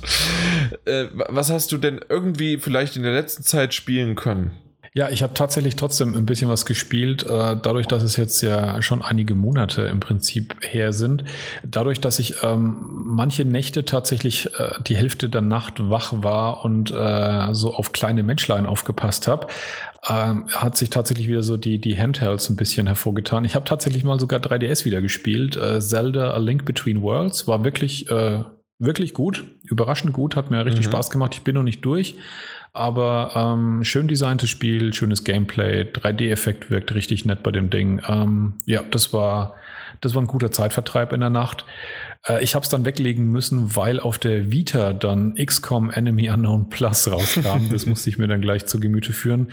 Äh, 0.86 1.08
was 1.12 1.52
hast 1.52 1.72
du 1.74 1.78
denn 1.78 2.00
irgendwie 2.08 2.58
vielleicht 2.58 2.96
in 2.96 3.04
der 3.04 3.14
letzten 3.14 3.44
Zeit 3.44 3.74
spielen 3.74 4.16
können? 4.16 4.52
Ja, 4.98 5.10
ich 5.12 5.22
habe 5.22 5.36
tatsächlich 5.36 5.76
trotzdem 5.76 6.16
ein 6.16 6.26
bisschen 6.26 6.50
was 6.50 6.66
gespielt, 6.66 7.22
äh, 7.22 7.56
dadurch, 7.62 7.86
dass 7.86 8.02
es 8.02 8.18
jetzt 8.18 8.42
ja 8.42 8.82
schon 8.82 9.04
einige 9.04 9.36
Monate 9.36 9.84
im 9.84 10.00
Prinzip 10.00 10.56
her 10.62 10.92
sind. 10.92 11.24
Dadurch, 11.64 12.02
dass 12.02 12.18
ich 12.18 12.42
ähm, 12.42 12.78
manche 13.06 13.46
Nächte 13.46 13.86
tatsächlich 13.86 14.48
äh, 14.60 14.72
die 14.88 14.98
Hälfte 14.98 15.30
der 15.30 15.42
Nacht 15.42 15.76
wach 15.92 16.14
war 16.24 16.66
und 16.66 16.90
äh, 16.90 17.54
so 17.54 17.76
auf 17.76 17.92
kleine 17.92 18.24
Menschlein 18.24 18.66
aufgepasst 18.66 19.28
habe, 19.28 19.46
ähm, 20.10 20.48
hat 20.50 20.76
sich 20.78 20.90
tatsächlich 20.90 21.28
wieder 21.28 21.44
so 21.44 21.58
die, 21.58 21.78
die 21.78 21.96
Handhelds 21.96 22.50
ein 22.50 22.56
bisschen 22.56 22.88
hervorgetan. 22.88 23.46
Ich 23.46 23.54
habe 23.54 23.66
tatsächlich 23.66 24.04
mal 24.04 24.20
sogar 24.20 24.40
3DS 24.40 24.84
wieder 24.84 25.02
gespielt. 25.02 25.58
Äh, 25.58 25.80
Zelda 25.80 26.32
A 26.32 26.38
Link 26.38 26.66
Between 26.66 27.04
Worlds 27.04 27.48
war 27.48 27.64
wirklich, 27.64 28.10
äh, 28.10 28.44
wirklich 28.80 29.14
gut, 29.14 29.46
überraschend 29.62 30.14
gut, 30.14 30.36
hat 30.36 30.50
mir 30.50 30.66
richtig 30.66 30.88
mhm. 30.88 30.90
Spaß 30.90 31.12
gemacht. 31.12 31.36
Ich 31.36 31.44
bin 31.44 31.54
noch 31.54 31.62
nicht 31.62 31.86
durch. 31.86 32.16
Aber 32.74 33.32
ähm, 33.36 33.84
schön 33.84 34.08
designtes 34.08 34.50
Spiel, 34.50 34.94
schönes 34.94 35.24
Gameplay, 35.24 35.82
3D-Effekt 35.82 36.70
wirkt 36.70 36.94
richtig 36.94 37.26
nett 37.26 37.42
bei 37.44 37.52
dem 37.52 37.70
Ding. 37.70 38.02
Ähm, 38.08 38.54
ja, 38.66 38.84
das 38.84 39.14
war, 39.14 39.56
das 40.02 40.14
war 40.14 40.22
ein 40.22 40.28
guter 40.28 40.52
Zeitvertreib 40.52 41.12
in 41.14 41.22
der 41.22 41.30
Nacht. 41.30 41.66
Äh, 42.28 42.44
ich 42.44 42.56
habe 42.56 42.64
es 42.64 42.70
dann 42.70 42.86
weglegen 42.86 43.32
müssen, 43.32 43.76
weil 43.76 44.00
auf 44.00 44.20
der 44.20 44.52
Vita 44.52 44.94
dann 44.94 45.36
XCOM 45.36 45.90
Enemy 45.90 46.30
Unknown 46.30 46.70
Plus 46.70 47.12
rauskam. 47.12 47.70
das 47.72 47.86
musste 47.88 48.10
ich 48.10 48.18
mir 48.18 48.28
dann 48.28 48.42
gleich 48.42 48.66
zu 48.66 48.80
Gemüte 48.80 49.14
führen. 49.14 49.52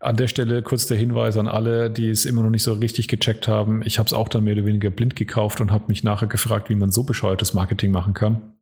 An 0.00 0.16
der 0.16 0.28
Stelle 0.28 0.62
kurz 0.62 0.86
der 0.86 0.96
Hinweis 0.96 1.36
an 1.36 1.48
alle, 1.48 1.90
die 1.90 2.10
es 2.10 2.26
immer 2.26 2.42
noch 2.42 2.50
nicht 2.50 2.62
so 2.62 2.74
richtig 2.74 3.08
gecheckt 3.08 3.48
haben. 3.48 3.82
Ich 3.84 3.98
habe 3.98 4.06
es 4.06 4.12
auch 4.12 4.28
dann 4.28 4.44
mehr 4.44 4.54
oder 4.54 4.66
weniger 4.66 4.90
blind 4.90 5.16
gekauft 5.16 5.60
und 5.60 5.70
habe 5.70 5.84
mich 5.88 6.04
nachher 6.04 6.28
gefragt, 6.28 6.68
wie 6.68 6.74
man 6.74 6.90
so 6.90 7.04
bescheuertes 7.04 7.54
Marketing 7.54 7.90
machen 7.90 8.14
kann. 8.14 8.55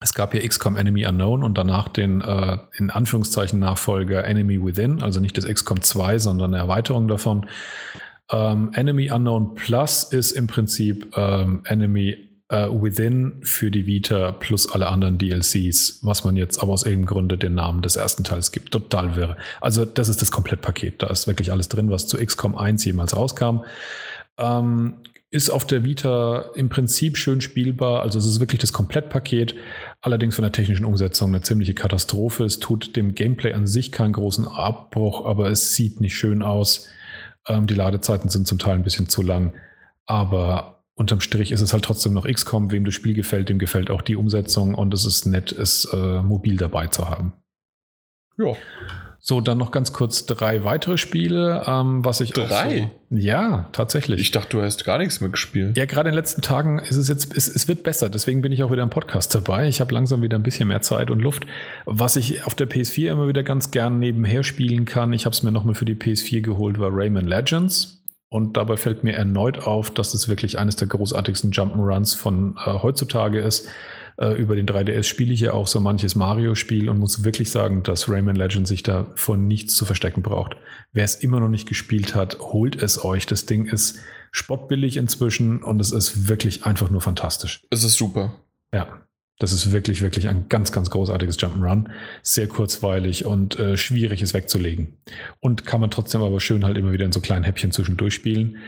Es 0.00 0.12
gab 0.12 0.34
ja 0.34 0.46
XCOM 0.46 0.76
Enemy 0.76 1.06
Unknown 1.06 1.42
und 1.42 1.56
danach 1.56 1.88
den 1.88 2.20
äh, 2.20 2.58
in 2.76 2.90
Anführungszeichen 2.90 3.58
Nachfolger 3.58 4.24
Enemy 4.24 4.64
Within, 4.64 5.02
also 5.02 5.20
nicht 5.20 5.38
das 5.38 5.46
XCOM 5.46 5.80
2, 5.80 6.18
sondern 6.18 6.52
eine 6.52 6.62
Erweiterung 6.62 7.08
davon. 7.08 7.46
Ähm, 8.30 8.70
Enemy 8.74 9.10
Unknown 9.10 9.54
Plus 9.54 10.04
ist 10.04 10.32
im 10.32 10.46
Prinzip 10.46 11.16
ähm, 11.16 11.62
Enemy 11.64 12.16
äh, 12.48 12.68
Within 12.68 13.40
für 13.42 13.70
die 13.70 13.86
Vita 13.86 14.32
plus 14.32 14.70
alle 14.70 14.88
anderen 14.88 15.18
DLCs, 15.18 16.00
was 16.02 16.24
man 16.24 16.36
jetzt 16.36 16.62
aber 16.62 16.72
aus 16.72 16.84
irgendeinem 16.84 17.06
Grunde 17.06 17.38
den 17.38 17.54
Namen 17.54 17.82
des 17.82 17.96
ersten 17.96 18.24
Teils 18.24 18.52
gibt. 18.52 18.72
Total 18.72 19.16
wirre. 19.16 19.36
Also 19.60 19.84
das 19.84 20.08
ist 20.08 20.22
das 20.22 20.30
Komplettpaket. 20.30 21.02
Da 21.02 21.08
ist 21.08 21.26
wirklich 21.26 21.52
alles 21.52 21.68
drin, 21.68 21.90
was 21.90 22.06
zu 22.06 22.18
XCOM 22.18 22.56
1 22.56 22.84
jemals 22.84 23.16
rauskam. 23.16 23.60
Ähm, 24.38 24.94
ist 25.34 25.50
auf 25.50 25.66
der 25.66 25.82
Vita 25.82 26.52
im 26.54 26.68
Prinzip 26.68 27.18
schön 27.18 27.40
spielbar. 27.40 28.02
Also 28.02 28.20
es 28.20 28.24
ist 28.24 28.38
wirklich 28.38 28.60
das 28.60 28.72
Komplettpaket. 28.72 29.56
Allerdings 30.00 30.36
von 30.36 30.44
der 30.44 30.52
technischen 30.52 30.84
Umsetzung 30.84 31.30
eine 31.30 31.40
ziemliche 31.40 31.74
Katastrophe. 31.74 32.44
Es 32.44 32.60
tut 32.60 32.94
dem 32.94 33.16
Gameplay 33.16 33.52
an 33.52 33.66
sich 33.66 33.90
keinen 33.90 34.12
großen 34.12 34.46
Abbruch, 34.46 35.26
aber 35.26 35.50
es 35.50 35.74
sieht 35.74 36.00
nicht 36.00 36.16
schön 36.16 36.44
aus. 36.44 36.88
Ähm, 37.48 37.66
die 37.66 37.74
Ladezeiten 37.74 38.30
sind 38.30 38.46
zum 38.46 38.60
Teil 38.60 38.76
ein 38.76 38.84
bisschen 38.84 39.08
zu 39.08 39.22
lang. 39.22 39.54
Aber 40.06 40.84
unterm 40.94 41.20
Strich 41.20 41.50
ist 41.50 41.62
es 41.62 41.72
halt 41.72 41.84
trotzdem 41.84 42.12
noch 42.12 42.28
XCOM. 42.28 42.70
Wem 42.70 42.84
das 42.84 42.94
Spiel 42.94 43.14
gefällt, 43.14 43.48
dem 43.48 43.58
gefällt 43.58 43.90
auch 43.90 44.02
die 44.02 44.14
Umsetzung 44.14 44.76
und 44.76 44.94
es 44.94 45.04
ist 45.04 45.26
nett, 45.26 45.50
es 45.50 45.84
äh, 45.86 46.22
mobil 46.22 46.56
dabei 46.56 46.86
zu 46.86 47.10
haben. 47.10 47.32
Ja. 48.38 48.54
So, 49.26 49.40
dann 49.40 49.56
noch 49.56 49.70
ganz 49.70 49.94
kurz 49.94 50.26
drei 50.26 50.64
weitere 50.64 50.98
Spiele, 50.98 51.64
ähm, 51.66 52.04
was 52.04 52.20
ich 52.20 52.32
drei? 52.32 52.90
So, 53.08 53.16
ja, 53.16 53.70
tatsächlich. 53.72 54.20
Ich 54.20 54.32
dachte, 54.32 54.58
du 54.58 54.62
hast 54.62 54.84
gar 54.84 54.98
nichts 54.98 55.22
mehr 55.22 55.30
gespielt. 55.30 55.78
Ja, 55.78 55.86
gerade 55.86 56.10
in 56.10 56.12
den 56.12 56.18
letzten 56.18 56.42
Tagen 56.42 56.78
ist 56.78 56.96
es 56.96 57.08
jetzt, 57.08 57.34
es, 57.34 57.48
es 57.48 57.66
wird 57.66 57.84
besser. 57.84 58.10
Deswegen 58.10 58.42
bin 58.42 58.52
ich 58.52 58.62
auch 58.62 58.70
wieder 58.70 58.82
im 58.82 58.90
Podcast 58.90 59.34
dabei. 59.34 59.66
Ich 59.66 59.80
habe 59.80 59.94
langsam 59.94 60.20
wieder 60.20 60.36
ein 60.38 60.42
bisschen 60.42 60.68
mehr 60.68 60.82
Zeit 60.82 61.10
und 61.10 61.20
Luft. 61.20 61.46
Was 61.86 62.16
ich 62.16 62.44
auf 62.44 62.54
der 62.54 62.68
PS4 62.68 63.12
immer 63.12 63.26
wieder 63.26 63.42
ganz 63.42 63.70
gern 63.70 63.98
nebenher 63.98 64.42
spielen 64.42 64.84
kann, 64.84 65.14
ich 65.14 65.24
habe 65.24 65.32
es 65.32 65.42
mir 65.42 65.52
nochmal 65.52 65.74
für 65.74 65.86
die 65.86 65.94
PS4 65.94 66.42
geholt, 66.42 66.78
war 66.78 66.90
Rayman 66.92 67.26
Legends. 67.26 68.04
Und 68.28 68.58
dabei 68.58 68.76
fällt 68.76 69.04
mir 69.04 69.14
erneut 69.14 69.66
auf, 69.66 69.90
dass 69.90 70.12
es 70.12 70.28
wirklich 70.28 70.58
eines 70.58 70.76
der 70.76 70.88
großartigsten 70.88 71.50
Jump'n'Runs 71.50 72.14
von 72.14 72.58
äh, 72.58 72.74
heutzutage 72.74 73.40
ist. 73.40 73.70
Äh, 74.16 74.34
über 74.34 74.56
den 74.56 74.66
3DS 74.66 75.04
spiele 75.04 75.32
ich 75.32 75.40
ja 75.40 75.52
auch 75.52 75.66
so 75.66 75.80
manches 75.80 76.14
Mario-Spiel 76.14 76.88
und 76.88 76.98
muss 76.98 77.24
wirklich 77.24 77.50
sagen, 77.50 77.82
dass 77.82 78.08
Rayman 78.08 78.36
Legend 78.36 78.68
sich 78.68 78.82
da 78.82 79.06
von 79.14 79.46
nichts 79.46 79.74
zu 79.74 79.84
verstecken 79.84 80.22
braucht. 80.22 80.56
Wer 80.92 81.04
es 81.04 81.16
immer 81.16 81.40
noch 81.40 81.48
nicht 81.48 81.68
gespielt 81.68 82.14
hat, 82.14 82.38
holt 82.38 82.80
es 82.80 83.04
euch. 83.04 83.26
Das 83.26 83.46
Ding 83.46 83.66
ist 83.66 83.98
spottbillig 84.30 84.96
inzwischen 84.96 85.62
und 85.62 85.80
es 85.80 85.92
ist 85.92 86.28
wirklich 86.28 86.64
einfach 86.64 86.90
nur 86.90 87.00
fantastisch. 87.00 87.62
Es 87.70 87.84
ist 87.84 87.96
super. 87.96 88.34
Ja. 88.72 89.00
Das 89.40 89.52
ist 89.52 89.72
wirklich, 89.72 90.00
wirklich 90.00 90.28
ein 90.28 90.48
ganz, 90.48 90.70
ganz 90.70 90.90
großartiges 90.90 91.40
Jump'n'Run. 91.40 91.86
Sehr 92.22 92.46
kurzweilig 92.46 93.24
und 93.24 93.58
äh, 93.58 93.76
schwierig 93.76 94.22
es 94.22 94.32
wegzulegen. 94.32 94.96
Und 95.40 95.66
kann 95.66 95.80
man 95.80 95.90
trotzdem 95.90 96.22
aber 96.22 96.38
schön 96.38 96.64
halt 96.64 96.78
immer 96.78 96.92
wieder 96.92 97.04
in 97.04 97.10
so 97.10 97.20
kleinen 97.20 97.42
Häppchen 97.42 97.72
zwischendurch 97.72 98.14
spielen. 98.14 98.58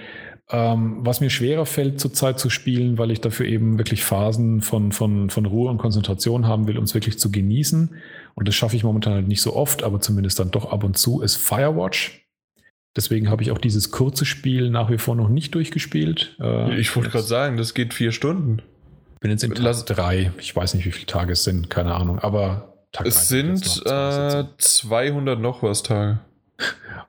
Ähm, 0.49 0.99
was 1.00 1.20
mir 1.20 1.31
schwerer 1.31 1.66
fällt 1.66 2.00
zurzeit 2.00 2.39
zu 2.39 2.50
spielen, 2.50 2.99
weil 2.99 3.10
ich 3.10 3.20
dafür 3.20 3.47
eben 3.47 3.78
wirklich 3.78 4.05
Phasen 4.05 4.62
von, 4.62 4.92
von, 4.92 5.28
von 5.28 5.44
Ruhe 5.44 5.70
und 5.70 5.78
Konzentration 5.78 6.47
haben 6.47 6.68
will, 6.68 6.78
um 6.78 6.84
es 6.84 6.94
wirklich 6.94 7.18
zu 7.18 7.33
genießen. 7.33 7.97
Und 8.34 8.49
das 8.49 8.55
schaffe 8.55 8.76
ich 8.76 8.84
momentan 8.84 9.15
halt 9.15 9.28
nicht 9.28 9.42
so 9.42 9.57
oft, 9.57 9.83
aber 9.83 10.00
zumindest 10.00 10.39
dann 10.39 10.52
doch 10.52 10.70
ab 10.70 10.84
und 10.84 10.97
zu, 10.97 11.20
ist 11.20 11.36
Firewatch. 11.36 12.26
Deswegen 12.94 13.28
habe 13.28 13.42
ich 13.42 13.50
auch 13.50 13.58
dieses 13.58 13.91
kurze 13.91 14.25
Spiel 14.25 14.70
nach 14.70 14.89
wie 14.89 14.99
vor 14.99 15.16
noch 15.16 15.28
nicht 15.28 15.55
durchgespielt. 15.55 16.36
Äh, 16.41 16.78
ich 16.78 16.94
wollte 16.94 17.10
gerade 17.10 17.25
sagen, 17.25 17.57
das 17.57 17.75
geht 17.75 17.92
vier 17.92 18.12
Stunden. 18.12 18.62
Bin 19.20 19.31
jetzt 19.31 19.42
im 19.42 19.55
Tag 19.55 19.84
drei. 19.86 20.31
Ich 20.39 20.55
weiß 20.55 20.75
nicht, 20.75 20.86
wie 20.86 20.92
viele 20.92 21.07
Tage 21.07 21.33
es 21.33 21.44
sind, 21.44 21.68
keine 21.68 21.94
Ahnung. 21.94 22.20
Aber 22.20 22.84
Tag 22.92 23.07
Es 23.07 23.28
sind 23.28 23.83
äh, 23.84 24.44
200 24.58 25.41
noch 25.41 25.62
was 25.62 25.83
Tage. 25.83 26.20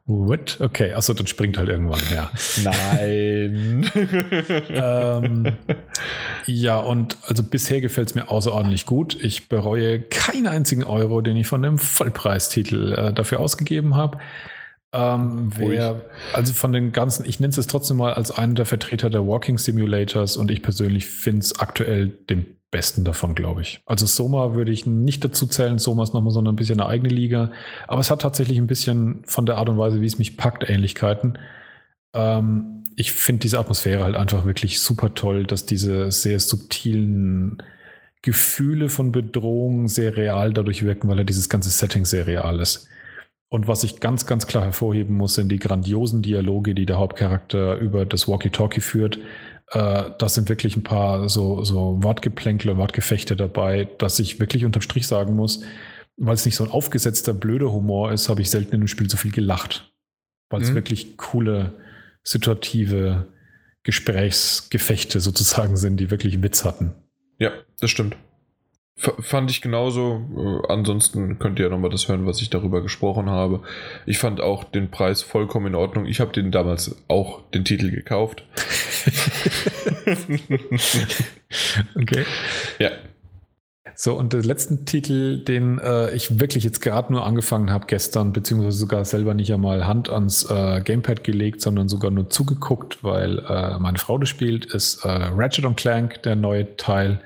What? 0.05 0.57
Okay, 0.61 0.93
achso, 0.93 1.13
dann 1.13 1.27
springt 1.27 1.57
halt 1.57 1.67
irgendwann, 1.67 2.01
ja. 2.13 2.31
Nein. 2.63 3.89
ähm, 4.69 5.57
ja, 6.45 6.77
und 6.77 7.17
also 7.27 7.43
bisher 7.43 7.81
gefällt 7.81 8.09
es 8.09 8.15
mir 8.15 8.29
außerordentlich 8.29 8.85
gut. 8.85 9.17
Ich 9.21 9.49
bereue 9.49 9.99
keinen 10.01 10.47
einzigen 10.47 10.83
Euro, 10.83 11.21
den 11.21 11.35
ich 11.35 11.47
von 11.47 11.61
dem 11.61 11.77
Vollpreistitel 11.77 12.93
äh, 12.93 13.13
dafür 13.13 13.41
ausgegeben 13.41 13.95
habe. 13.95 14.19
Ähm, 14.93 15.51
wer, 15.57 16.05
also 16.31 16.53
von 16.53 16.71
den 16.71 16.93
ganzen, 16.93 17.25
ich 17.25 17.41
nenne 17.41 17.49
es 17.49 17.57
jetzt 17.57 17.69
trotzdem 17.69 17.97
mal 17.97 18.13
als 18.13 18.31
einen 18.31 18.55
der 18.55 18.65
Vertreter 18.65 19.09
der 19.09 19.27
Walking 19.27 19.57
Simulators 19.57 20.37
und 20.37 20.49
ich 20.49 20.61
persönlich 20.61 21.05
finde 21.05 21.39
es 21.39 21.59
aktuell 21.59 22.07
den 22.07 22.56
besten 22.71 23.03
davon, 23.03 23.35
glaube 23.35 23.61
ich. 23.61 23.81
Also 23.85 24.05
Soma 24.05 24.53
würde 24.53 24.71
ich 24.71 24.85
nicht 24.85 25.23
dazu 25.23 25.47
zählen. 25.47 25.79
Soma 25.79 26.03
ist 26.03 26.13
nochmal 26.13 26.33
so 26.33 26.41
ein 26.41 26.55
bisschen 26.55 26.79
eine 26.79 26.89
eigene 26.89 27.09
Liga. 27.09 27.51
Aber 27.87 28.01
es 28.01 28.11
hat 28.11 28.21
tatsächlich 28.21 28.57
ein 28.57 28.67
bisschen 28.67 29.23
von 29.25 29.45
der 29.45 29.57
Art 29.57 29.69
und 29.69 29.77
Weise, 29.77 30.01
wie 30.01 30.05
es 30.05 30.19
mich 30.19 30.37
packt, 30.37 30.69
Ähnlichkeiten. 30.69 31.37
Ähm, 32.13 32.85
ich 32.95 33.11
finde 33.11 33.41
diese 33.41 33.59
Atmosphäre 33.59 34.03
halt 34.03 34.15
einfach 34.15 34.45
wirklich 34.45 34.79
super 34.79 35.13
toll, 35.13 35.45
dass 35.45 35.65
diese 35.65 36.11
sehr 36.11 36.39
subtilen 36.39 37.63
Gefühle 38.21 38.89
von 38.89 39.11
Bedrohung 39.11 39.87
sehr 39.87 40.17
real 40.17 40.51
dadurch 40.51 40.83
wirken, 40.83 41.07
weil 41.07 41.19
ja 41.19 41.23
dieses 41.23 41.49
ganze 41.49 41.69
Setting 41.69 42.05
sehr 42.05 42.27
real 42.27 42.59
ist. 42.59 42.87
Und 43.49 43.69
was 43.69 43.83
ich 43.85 44.01
ganz, 44.01 44.25
ganz 44.25 44.45
klar 44.45 44.65
hervorheben 44.65 45.15
muss, 45.15 45.35
sind 45.35 45.49
die 45.49 45.59
grandiosen 45.59 46.21
Dialoge, 46.21 46.75
die 46.75 46.85
der 46.85 46.97
Hauptcharakter 46.97 47.77
über 47.77 48.05
das 48.05 48.27
Walkie-Talkie 48.27 48.81
führt 48.81 49.19
äh, 49.71 50.11
da 50.17 50.29
sind 50.29 50.49
wirklich 50.49 50.77
ein 50.77 50.83
paar 50.83 51.29
so, 51.29 51.63
so 51.63 52.01
Wortgeplänkle, 52.01 52.77
Wortgefechte 52.77 53.35
dabei, 53.35 53.89
dass 53.97 54.19
ich 54.19 54.39
wirklich 54.39 54.65
unterm 54.65 54.81
Strich 54.81 55.07
sagen 55.07 55.35
muss, 55.35 55.63
weil 56.15 56.35
es 56.35 56.45
nicht 56.45 56.55
so 56.55 56.63
ein 56.63 56.71
aufgesetzter, 56.71 57.33
blöder 57.33 57.71
Humor 57.71 58.11
ist, 58.11 58.29
habe 58.29 58.41
ich 58.41 58.49
selten 58.49 58.71
in 58.71 58.81
einem 58.81 58.87
Spiel 58.87 59.09
so 59.09 59.17
viel 59.17 59.31
gelacht. 59.31 59.93
Weil 60.49 60.61
es 60.61 60.71
mhm. 60.71 60.75
wirklich 60.75 61.17
coole, 61.17 61.73
situative 62.23 63.27
Gesprächsgefechte 63.83 65.19
sozusagen 65.19 65.77
sind, 65.77 65.97
die 65.97 66.11
wirklich 66.11 66.41
Witz 66.41 66.65
hatten. 66.65 66.93
Ja, 67.37 67.51
das 67.79 67.91
stimmt. 67.91 68.17
Fand 68.97 69.51
ich 69.51 69.61
genauso. 69.61 70.25
Äh, 70.35 70.73
ansonsten 70.73 71.37
könnt 71.37 71.59
ihr 71.59 71.65
ja 71.65 71.71
nochmal 71.71 71.91
das 71.91 72.07
hören, 72.07 72.25
was 72.25 72.41
ich 72.41 72.49
darüber 72.49 72.81
gesprochen 72.81 73.29
habe. 73.29 73.61
Ich 74.07 74.17
fand 74.17 74.41
auch 74.41 74.63
den 74.63 74.89
Preis 74.89 75.21
vollkommen 75.21 75.67
in 75.67 75.75
Ordnung. 75.75 76.07
Ich 76.07 76.19
habe 76.19 76.31
den 76.31 76.51
damals 76.51 76.95
auch 77.07 77.41
den 77.51 77.63
Titel 77.63 77.91
gekauft. 77.91 78.43
okay. 81.95 82.25
Ja. 82.79 82.89
So, 83.93 84.15
und 84.15 84.33
der 84.33 84.43
letzten 84.43 84.85
Titel, 84.85 85.43
den 85.43 85.79
äh, 85.79 86.11
ich 86.15 86.39
wirklich 86.39 86.63
jetzt 86.63 86.81
gerade 86.81 87.11
nur 87.13 87.25
angefangen 87.25 87.71
habe 87.71 87.85
gestern, 87.87 88.33
beziehungsweise 88.33 88.77
sogar 88.77 89.05
selber 89.05 89.35
nicht 89.35 89.53
einmal 89.53 89.85
Hand 89.85 90.09
ans 90.09 90.49
äh, 90.49 90.81
Gamepad 90.81 91.23
gelegt, 91.23 91.61
sondern 91.61 91.87
sogar 91.87 92.09
nur 92.09 92.29
zugeguckt, 92.29 93.03
weil 93.03 93.39
äh, 93.39 93.77
meine 93.79 93.97
Frau 93.99 94.17
das 94.17 94.29
spielt, 94.29 94.65
ist 94.65 95.05
äh, 95.05 95.09
Ratchet 95.09 95.77
Clank, 95.77 96.21
der 96.23 96.35
neue 96.35 96.77
Teil. 96.77 97.21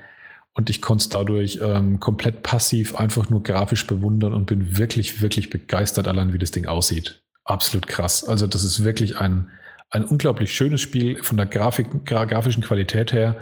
Und 0.54 0.68
ich 0.68 0.82
konnte 0.82 1.02
es 1.02 1.08
dadurch 1.08 1.60
ähm, 1.62 1.98
komplett 1.98 2.42
passiv 2.42 2.94
einfach 2.96 3.30
nur 3.30 3.42
grafisch 3.42 3.86
bewundern 3.86 4.34
und 4.34 4.46
bin 4.46 4.76
wirklich, 4.76 5.22
wirklich 5.22 5.48
begeistert 5.48 6.08
allein, 6.08 6.32
wie 6.32 6.38
das 6.38 6.50
Ding 6.50 6.66
aussieht. 6.66 7.22
Absolut 7.44 7.86
krass. 7.86 8.22
Also 8.24 8.46
das 8.46 8.62
ist 8.62 8.84
wirklich 8.84 9.18
ein, 9.18 9.50
ein 9.90 10.04
unglaublich 10.04 10.54
schönes 10.54 10.80
Spiel 10.80 11.22
von 11.22 11.38
der 11.38 11.46
Grafik, 11.46 12.04
gra 12.04 12.26
grafischen 12.26 12.62
Qualität 12.62 13.12
her. 13.12 13.36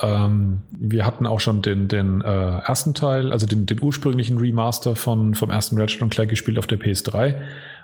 Ähm, 0.00 0.62
wir 0.70 1.04
hatten 1.04 1.26
auch 1.26 1.40
schon 1.40 1.60
den, 1.62 1.88
den 1.88 2.20
äh, 2.20 2.58
ersten 2.58 2.94
Teil, 2.94 3.32
also 3.32 3.46
den, 3.46 3.66
den 3.66 3.82
ursprünglichen 3.82 4.38
Remaster 4.38 4.94
von, 4.94 5.34
vom 5.34 5.50
ersten 5.50 5.78
Ratchet 5.78 6.08
Clank 6.10 6.30
gespielt 6.30 6.58
auf 6.58 6.66
der 6.66 6.78
PS3. 6.78 7.34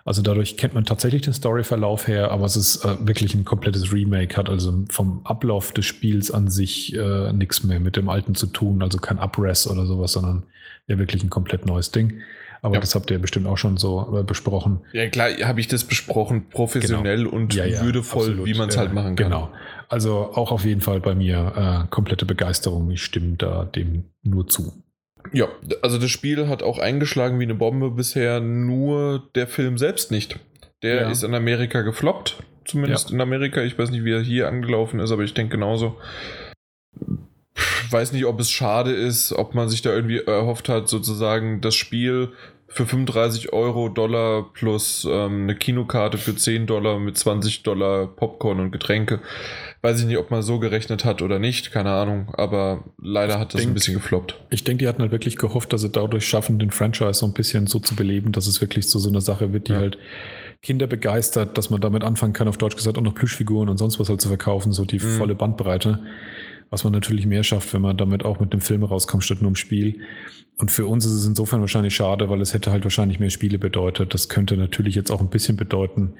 Also 0.04 0.20
dadurch 0.20 0.56
kennt 0.56 0.74
man 0.74 0.84
tatsächlich 0.84 1.22
den 1.22 1.32
Storyverlauf 1.32 2.06
her, 2.06 2.30
aber 2.30 2.44
es 2.44 2.56
ist 2.56 2.84
äh, 2.84 2.96
wirklich 3.00 3.34
ein 3.34 3.44
komplettes 3.44 3.92
Remake, 3.92 4.36
hat 4.36 4.50
also 4.50 4.84
vom 4.90 5.22
Ablauf 5.24 5.72
des 5.72 5.86
Spiels 5.86 6.30
an 6.30 6.48
sich 6.48 6.94
äh, 6.94 7.32
nichts 7.32 7.64
mehr 7.64 7.80
mit 7.80 7.96
dem 7.96 8.08
alten 8.08 8.34
zu 8.34 8.46
tun, 8.46 8.82
also 8.82 8.98
kein 8.98 9.18
Upres 9.18 9.66
oder 9.66 9.86
sowas, 9.86 10.12
sondern 10.12 10.44
ja 10.86 10.98
wirklich 10.98 11.24
ein 11.24 11.30
komplett 11.30 11.66
neues 11.66 11.90
Ding. 11.90 12.20
Aber 12.60 12.74
ja. 12.74 12.80
das 12.80 12.94
habt 12.94 13.10
ihr 13.10 13.18
bestimmt 13.18 13.46
auch 13.46 13.58
schon 13.58 13.76
so 13.76 14.18
äh, 14.18 14.22
besprochen. 14.22 14.80
Ja, 14.92 15.06
klar, 15.08 15.28
habe 15.42 15.60
ich 15.60 15.68
das 15.68 15.84
besprochen, 15.84 16.48
professionell 16.48 17.24
genau. 17.24 17.36
und 17.36 17.54
ja, 17.54 17.66
ja, 17.66 17.82
würdevoll, 17.82 18.22
absolut. 18.22 18.46
wie 18.46 18.54
man 18.54 18.70
es 18.70 18.78
halt 18.78 18.94
machen 18.94 19.16
kann. 19.16 19.26
Genau. 19.26 19.50
Also 19.88 20.32
auch 20.34 20.52
auf 20.52 20.64
jeden 20.64 20.80
Fall 20.80 21.00
bei 21.00 21.14
mir 21.14 21.84
äh, 21.84 21.90
komplette 21.90 22.26
Begeisterung. 22.26 22.90
Ich 22.90 23.02
stimme 23.02 23.36
da 23.36 23.64
dem 23.64 24.04
nur 24.22 24.46
zu. 24.46 24.72
Ja, 25.32 25.48
also 25.82 25.98
das 25.98 26.10
Spiel 26.10 26.48
hat 26.48 26.62
auch 26.62 26.78
eingeschlagen 26.78 27.38
wie 27.40 27.44
eine 27.44 27.54
Bombe 27.54 27.90
bisher, 27.90 28.40
nur 28.40 29.28
der 29.34 29.46
Film 29.46 29.78
selbst 29.78 30.10
nicht. 30.10 30.38
Der 30.82 31.02
ja. 31.02 31.10
ist 31.10 31.22
in 31.22 31.34
Amerika 31.34 31.80
gefloppt, 31.80 32.42
zumindest 32.64 33.08
ja. 33.08 33.14
in 33.14 33.20
Amerika. 33.22 33.62
Ich 33.62 33.78
weiß 33.78 33.90
nicht, 33.90 34.04
wie 34.04 34.12
er 34.12 34.20
hier 34.20 34.48
angelaufen 34.48 35.00
ist, 35.00 35.12
aber 35.12 35.22
ich 35.22 35.32
denke 35.32 35.56
genauso. 35.56 35.96
weiß 37.90 38.12
nicht, 38.12 38.26
ob 38.26 38.38
es 38.38 38.50
schade 38.50 38.92
ist, 38.92 39.32
ob 39.32 39.54
man 39.54 39.68
sich 39.68 39.80
da 39.80 39.94
irgendwie 39.94 40.18
erhofft 40.18 40.68
hat, 40.68 40.88
sozusagen 40.88 41.60
das 41.60 41.74
Spiel 41.74 42.32
für 42.74 42.86
35 42.86 43.52
Euro 43.52 43.88
Dollar 43.88 44.52
plus 44.52 45.06
ähm, 45.08 45.44
eine 45.44 45.54
Kinokarte 45.54 46.18
für 46.18 46.34
10 46.34 46.66
Dollar 46.66 46.98
mit 46.98 47.16
20 47.16 47.62
Dollar 47.62 48.08
Popcorn 48.08 48.58
und 48.58 48.72
Getränke. 48.72 49.20
Weiß 49.84 50.00
ich 50.00 50.06
nicht, 50.06 50.16
ob 50.16 50.30
man 50.30 50.40
so 50.40 50.58
gerechnet 50.58 51.04
hat 51.04 51.20
oder 51.20 51.38
nicht, 51.38 51.70
keine 51.70 51.90
Ahnung, 51.90 52.32
aber 52.38 52.84
leider 52.96 53.38
hat 53.38 53.52
das 53.52 53.60
denk, 53.60 53.72
ein 53.72 53.74
bisschen 53.74 53.92
gefloppt. 53.92 54.40
Ich 54.48 54.64
denke, 54.64 54.82
die 54.82 54.88
hatten 54.88 55.02
halt 55.02 55.12
wirklich 55.12 55.36
gehofft, 55.36 55.74
dass 55.74 55.82
sie 55.82 55.90
dadurch 55.90 56.26
schaffen, 56.26 56.58
den 56.58 56.70
Franchise 56.70 57.12
so 57.12 57.26
ein 57.26 57.34
bisschen 57.34 57.66
so 57.66 57.80
zu 57.80 57.94
beleben, 57.94 58.32
dass 58.32 58.46
es 58.46 58.62
wirklich 58.62 58.88
so, 58.88 58.98
so 58.98 59.10
eine 59.10 59.20
Sache 59.20 59.52
wird, 59.52 59.68
die 59.68 59.72
ja. 59.72 59.80
halt 59.80 59.98
Kinder 60.62 60.86
begeistert, 60.86 61.58
dass 61.58 61.68
man 61.68 61.82
damit 61.82 62.02
anfangen 62.02 62.32
kann, 62.32 62.48
auf 62.48 62.56
Deutsch 62.56 62.76
gesagt, 62.76 62.96
auch 62.96 63.02
noch 63.02 63.14
Plüschfiguren 63.14 63.68
und 63.68 63.76
sonst 63.76 64.00
was 64.00 64.08
halt 64.08 64.22
zu 64.22 64.28
verkaufen, 64.28 64.72
so 64.72 64.86
die 64.86 64.98
mhm. 64.98 65.18
volle 65.18 65.34
Bandbreite 65.34 65.98
was 66.74 66.82
man 66.82 66.92
natürlich 66.92 67.24
mehr 67.24 67.44
schafft, 67.44 67.72
wenn 67.72 67.82
man 67.82 67.96
damit 67.96 68.24
auch 68.24 68.40
mit 68.40 68.52
dem 68.52 68.60
Film 68.60 68.82
rauskommt, 68.82 69.22
statt 69.22 69.40
nur 69.40 69.50
im 69.50 69.54
Spiel. 69.54 70.00
Und 70.56 70.72
für 70.72 70.86
uns 70.86 71.06
ist 71.06 71.12
es 71.12 71.24
insofern 71.24 71.60
wahrscheinlich 71.60 71.94
schade, 71.94 72.28
weil 72.28 72.40
es 72.40 72.52
hätte 72.52 72.72
halt 72.72 72.82
wahrscheinlich 72.82 73.20
mehr 73.20 73.30
Spiele 73.30 73.60
bedeutet. 73.60 74.12
Das 74.12 74.28
könnte 74.28 74.56
natürlich 74.56 74.96
jetzt 74.96 75.12
auch 75.12 75.20
ein 75.20 75.30
bisschen 75.30 75.56
bedeuten, 75.56 76.14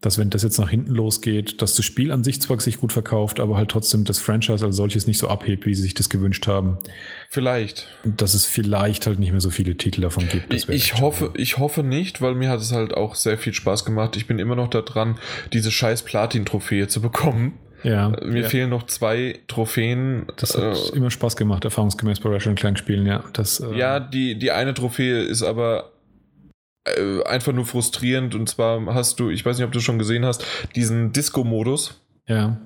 dass 0.00 0.18
wenn 0.18 0.28
das 0.28 0.42
jetzt 0.42 0.58
nach 0.58 0.68
hinten 0.68 0.90
losgeht, 0.90 1.62
dass 1.62 1.76
das 1.76 1.84
Spiel 1.84 2.10
an 2.10 2.24
sich 2.24 2.42
zwar 2.42 2.58
sich 2.58 2.80
gut 2.80 2.92
verkauft, 2.92 3.38
aber 3.38 3.56
halt 3.56 3.70
trotzdem 3.70 4.02
das 4.02 4.18
Franchise 4.18 4.66
als 4.66 4.74
solches 4.74 5.06
nicht 5.06 5.18
so 5.18 5.28
abhebt, 5.28 5.66
wie 5.66 5.74
sie 5.74 5.82
sich 5.82 5.94
das 5.94 6.08
gewünscht 6.08 6.48
haben. 6.48 6.78
Vielleicht. 7.30 7.86
Dass 8.02 8.34
es 8.34 8.44
vielleicht 8.44 9.06
halt 9.06 9.20
nicht 9.20 9.30
mehr 9.30 9.40
so 9.40 9.50
viele 9.50 9.76
Titel 9.76 10.00
davon 10.00 10.26
gibt. 10.28 10.52
Ich, 10.52 10.68
ich 10.68 11.00
hoffe, 11.00 11.30
ich 11.36 11.58
hoffe 11.58 11.84
nicht, 11.84 12.20
weil 12.20 12.34
mir 12.34 12.50
hat 12.50 12.58
es 12.58 12.72
halt 12.72 12.92
auch 12.92 13.14
sehr 13.14 13.38
viel 13.38 13.54
Spaß 13.54 13.84
gemacht. 13.84 14.16
Ich 14.16 14.26
bin 14.26 14.40
immer 14.40 14.56
noch 14.56 14.68
da 14.68 14.82
dran, 14.82 15.20
diese 15.52 15.70
scheiß 15.70 16.02
Platin-Trophäe 16.02 16.88
zu 16.88 17.00
bekommen. 17.00 17.60
Ja. 17.82 18.10
Mir 18.24 18.42
ja. 18.42 18.48
fehlen 18.48 18.70
noch 18.70 18.84
zwei 18.84 19.40
Trophäen. 19.48 20.26
Das 20.36 20.56
hat 20.56 20.92
äh, 20.92 20.96
immer 20.96 21.10
Spaß 21.10 21.36
gemacht, 21.36 21.64
erfahrungsgemäß 21.64 22.20
bei 22.20 22.30
Ratchet 22.30 22.56
Clank 22.56 22.78
spielen, 22.78 23.06
ja. 23.06 23.24
Das, 23.32 23.60
äh, 23.60 23.74
ja, 23.76 24.00
die, 24.00 24.38
die 24.38 24.50
eine 24.50 24.74
Trophäe 24.74 25.22
ist 25.22 25.42
aber 25.42 25.92
äh, 26.84 27.22
einfach 27.24 27.52
nur 27.52 27.66
frustrierend 27.66 28.34
und 28.34 28.48
zwar 28.48 28.94
hast 28.94 29.20
du, 29.20 29.30
ich 29.30 29.44
weiß 29.44 29.56
nicht, 29.56 29.66
ob 29.66 29.72
du 29.72 29.80
schon 29.80 29.98
gesehen 29.98 30.24
hast, 30.24 30.44
diesen 30.74 31.12
Disco-Modus. 31.12 32.00
Ja 32.26 32.58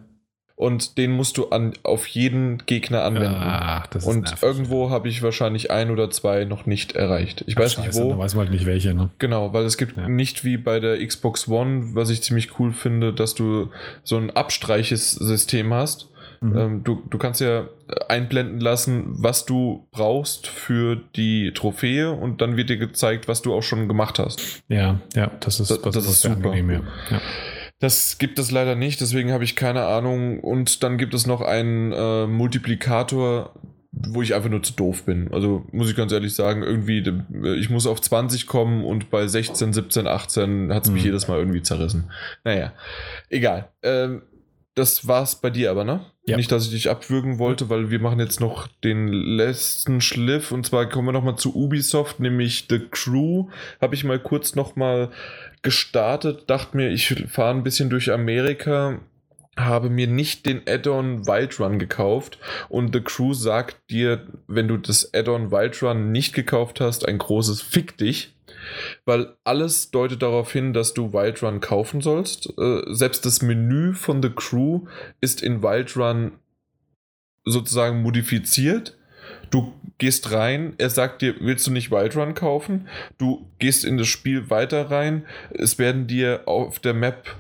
und 0.57 0.97
den 0.97 1.13
musst 1.13 1.37
du 1.37 1.51
an, 1.51 1.75
auf 1.83 2.07
jeden 2.07 2.65
Gegner 2.65 3.03
anwenden. 3.03 3.37
Ach, 3.39 3.87
das 3.89 4.05
ist 4.05 4.09
und 4.09 4.23
nervig. 4.23 4.43
irgendwo 4.43 4.89
habe 4.89 5.07
ich 5.09 5.23
wahrscheinlich 5.23 5.71
ein 5.71 5.91
oder 5.91 6.11
zwei 6.11 6.47
noch 6.47 6.65
nicht 6.65 6.93
erreicht. 6.93 7.45
Ich 7.47 7.57
Ach, 7.57 7.61
weiß 7.61 7.75
Scheiße, 7.75 7.89
nicht 7.89 8.15
wo. 8.15 8.19
Weiß 8.19 8.35
man 8.35 8.47
halt 8.47 8.53
nicht 8.53 8.65
welche, 8.65 8.95
ne? 8.95 9.11
Genau, 9.19 9.53
weil 9.53 9.65
es 9.67 9.77
gibt 9.77 9.99
ja. 9.99 10.09
nicht 10.09 10.45
wie 10.45 10.57
bei 10.57 10.81
der 10.81 11.07
Xbox 11.07 11.47
One, 11.47 11.91
was 11.93 12.09
ich 12.09 12.23
ziemlich 12.23 12.59
cool 12.59 12.73
finde, 12.73 13.13
dass 13.13 13.35
du 13.35 13.69
so 14.03 14.17
ein 14.17 14.31
abstreiches 14.31 15.13
System 15.13 15.75
hast. 15.75 16.09
Mhm. 16.41 16.57
Ähm, 16.57 16.85
du, 16.85 17.03
du 17.09 17.19
kannst 17.19 17.43
ja 17.43 17.69
einblenden 18.09 18.61
lassen, 18.61 19.05
was 19.09 19.45
du 19.45 19.87
brauchst 19.91 20.47
für 20.47 20.97
die 21.17 21.53
Trophäe 21.53 22.13
und 22.13 22.41
dann 22.41 22.57
wird 22.57 22.71
dir 22.71 22.79
gezeigt, 22.79 23.29
was 23.29 23.43
du 23.43 23.55
auch 23.55 23.63
schon 23.63 23.89
gemacht 23.89 24.19
hast. 24.19 24.63
Ja, 24.69 25.01
ja, 25.15 25.31
das 25.41 25.61
ist, 25.61 25.71
das, 25.71 25.83
das, 25.83 25.95
das 25.95 26.07
ist 26.07 26.23
super. 26.23 26.51
Angenehm, 26.51 26.71
ja. 26.71 26.81
ja. 27.11 27.21
Das 27.79 28.19
gibt 28.19 28.39
es 28.39 28.51
leider 28.51 28.75
nicht, 28.75 29.01
deswegen 29.01 29.33
habe 29.33 29.45
ich 29.45 29.55
keine 29.55 29.85
Ahnung. 29.85 30.41
Und 30.41 30.83
dann 30.83 30.97
gibt 30.97 31.13
es 31.15 31.27
noch 31.27 31.43
einen 31.43 31.93
äh, 31.93 32.27
Multiplikator, 32.27 33.55
wo 33.93 34.23
ich 34.23 34.35
einfach 34.35 34.51
nur 34.51 34.63
zu 34.63 34.75
doof 34.75 35.05
bin. 35.05 35.33
Also 35.33 35.67
muss 35.73 35.91
ich 35.91 35.97
ganz 35.97 36.13
ehrlich 36.13 36.35
sagen, 36.35 36.63
irgendwie, 36.63 37.03
ich 37.59 37.71
muss 37.71 37.87
auf 37.87 38.01
20 38.01 38.47
kommen 38.47 38.85
und 38.85 39.11
bei 39.11 39.27
16, 39.27 39.73
17, 39.73 40.07
18 40.07 40.73
hat 40.73 40.85
es 40.85 40.91
mich 40.91 41.03
mhm. 41.03 41.07
jedes 41.07 41.29
Mal 41.29 41.39
irgendwie 41.39 41.63
zerrissen. 41.63 42.11
Naja, 42.45 42.73
egal. 43.31 43.69
Ähm, 43.83 44.23
das 44.75 45.09
war's 45.09 45.37
bei 45.41 45.49
dir 45.49 45.71
aber, 45.71 45.85
ne? 45.85 46.05
Ja. 46.27 46.37
Nicht, 46.37 46.53
dass 46.53 46.67
ich 46.67 46.71
dich 46.71 46.91
abwürgen 46.91 47.39
wollte, 47.39 47.71
weil 47.71 47.91
wir 47.91 47.99
machen 47.99 48.19
jetzt 48.19 48.41
noch 48.41 48.69
den 48.85 49.09
letzten 49.09 50.03
Schliff 50.03 50.53
und 50.53 50.67
zwar 50.67 50.87
kommen 50.87 51.09
wir 51.09 51.13
nochmal 51.13 51.37
zu 51.37 51.57
Ubisoft, 51.57 52.21
nämlich 52.21 52.67
The 52.69 52.81
Crew. 52.91 53.47
Habe 53.81 53.95
ich 53.95 54.05
mal 54.05 54.19
kurz 54.19 54.55
nochmal 54.55 55.11
gestartet, 55.67 56.45
dachte 56.47 56.77
mir, 56.77 56.91
ich 56.91 57.13
fahre 57.29 57.51
ein 57.51 57.65
bisschen 57.65 57.91
durch 57.91 58.13
Amerika, 58.13 59.01
habe 59.57 59.91
mir 59.91 60.07
nicht 60.07 60.47
den 60.47 60.63
Add-on 60.65 61.27
Wild 61.27 61.59
Run 61.59 61.81
gekauft 61.81 62.39
und 62.69 62.95
The 62.95 63.01
Crew 63.01 63.35
sagt 63.35 63.91
dir, 63.91 64.29
wenn 64.47 64.69
du 64.69 64.77
das 64.77 65.13
Add-on 65.13 65.51
Wild 65.51 65.83
Run 65.83 66.13
nicht 66.13 66.35
gekauft 66.35 66.81
hast, 66.81 67.09
ein 67.09 67.19
großes 67.19 67.63
Fick 67.63 67.99
dich. 67.99 68.33
Weil 69.05 69.35
alles 69.43 69.91
deutet 69.91 70.23
darauf 70.23 70.53
hin, 70.53 70.73
dass 70.73 70.95
du 70.95 71.13
Wild 71.13 71.43
Run 71.43 71.61
kaufen 71.61 72.01
sollst. 72.01 72.53
Äh, 72.59 72.83
selbst 72.87 73.27
das 73.27 73.43
Menü 73.43 73.93
von 73.93 74.23
The 74.23 74.31
Crew 74.31 74.87
ist 75.21 75.43
in 75.43 75.65
Wild 75.65 75.97
Run 75.97 76.33
sozusagen 77.45 78.03
modifiziert 78.03 78.97
Du 79.51 79.73
gehst 79.99 80.33
rein, 80.33 80.75
er 80.79 80.91
sagt 80.91 81.23
dir, 81.23 81.35
willst 81.41 81.67
du 81.67 81.71
nicht 81.71 81.91
Wildrun 81.91 82.35
kaufen? 82.35 82.89
Du 83.19 83.47
gehst 83.59 83.85
in 83.85 83.97
das 83.97 84.09
Spiel 84.09 84.51
weiter 84.51 84.91
rein. 84.91 85.25
Es 85.51 85.79
werden 85.79 86.07
dir 86.07 86.43
auf 86.47 86.79
der 86.79 86.95
Map 86.95 87.37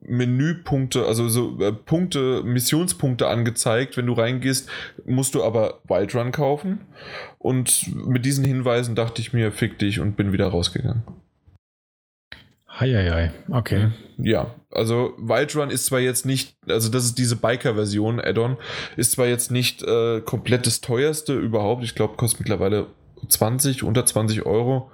Menüpunkte, 0.00 1.04
also 1.04 1.28
so 1.28 1.60
äh, 1.60 1.72
Punkte, 1.72 2.42
Missionspunkte 2.42 3.28
angezeigt. 3.28 3.96
Wenn 3.96 4.06
du 4.06 4.14
reingehst, 4.14 4.68
musst 5.04 5.34
du 5.34 5.44
aber 5.44 5.80
Wildrun 5.86 6.32
kaufen. 6.32 6.80
Und 7.38 7.94
mit 7.94 8.24
diesen 8.24 8.44
Hinweisen 8.44 8.94
dachte 8.94 9.20
ich 9.20 9.32
mir, 9.32 9.52
fick 9.52 9.78
dich 9.78 10.00
und 10.00 10.16
bin 10.16 10.32
wieder 10.32 10.48
rausgegangen. 10.48 11.02
Heieiei, 12.80 13.32
okay. 13.50 13.88
Ja, 14.18 14.54
also 14.70 15.14
Wild 15.18 15.56
Run 15.56 15.70
ist 15.70 15.86
zwar 15.86 16.00
jetzt 16.00 16.26
nicht, 16.26 16.56
also 16.68 16.90
das 16.90 17.04
ist 17.04 17.18
diese 17.18 17.36
Biker-Version, 17.36 18.20
Add-on, 18.20 18.56
ist 18.96 19.12
zwar 19.12 19.26
jetzt 19.26 19.50
nicht 19.50 19.82
äh, 19.82 20.20
komplett 20.20 20.66
das 20.66 20.80
teuerste 20.80 21.34
überhaupt, 21.34 21.84
ich 21.84 21.94
glaube, 21.94 22.16
kostet 22.16 22.40
mittlerweile 22.40 22.86
20, 23.28 23.82
unter 23.82 24.04
20 24.04 24.46
Euro, 24.46 24.90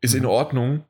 ist 0.00 0.14
mhm. 0.14 0.20
in 0.20 0.26
Ordnung, 0.26 0.84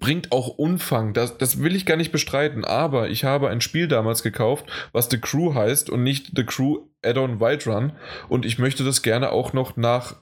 bringt 0.00 0.32
auch 0.32 0.48
Umfang, 0.48 1.12
das, 1.12 1.38
das 1.38 1.60
will 1.60 1.74
ich 1.74 1.86
gar 1.86 1.96
nicht 1.96 2.12
bestreiten, 2.12 2.64
aber 2.64 3.10
ich 3.10 3.24
habe 3.24 3.48
ein 3.48 3.60
Spiel 3.60 3.88
damals 3.88 4.22
gekauft, 4.22 4.66
was 4.92 5.08
The 5.10 5.18
Crew 5.18 5.54
heißt 5.54 5.90
und 5.90 6.02
nicht 6.02 6.32
The 6.36 6.44
Crew 6.44 6.84
Add-on 7.04 7.40
Wild 7.40 7.66
Run 7.66 7.92
und 8.28 8.46
ich 8.46 8.58
möchte 8.58 8.84
das 8.84 9.02
gerne 9.02 9.32
auch 9.32 9.52
noch 9.52 9.76
nach, 9.76 10.16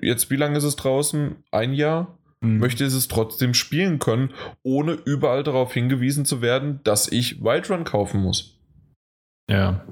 jetzt 0.00 0.30
wie 0.30 0.36
lange 0.36 0.58
ist 0.58 0.64
es 0.64 0.76
draußen? 0.76 1.36
Ein 1.50 1.74
Jahr? 1.74 2.16
Mhm. 2.40 2.58
möchte 2.58 2.84
es 2.84 3.08
trotzdem 3.08 3.54
spielen 3.54 3.98
können, 3.98 4.30
ohne 4.62 4.92
überall 4.92 5.42
darauf 5.42 5.72
hingewiesen 5.72 6.24
zu 6.24 6.42
werden, 6.42 6.80
dass 6.84 7.10
ich 7.10 7.42
Wildrun 7.42 7.84
kaufen 7.84 8.20
muss. 8.20 8.58
Ja. 9.50 9.84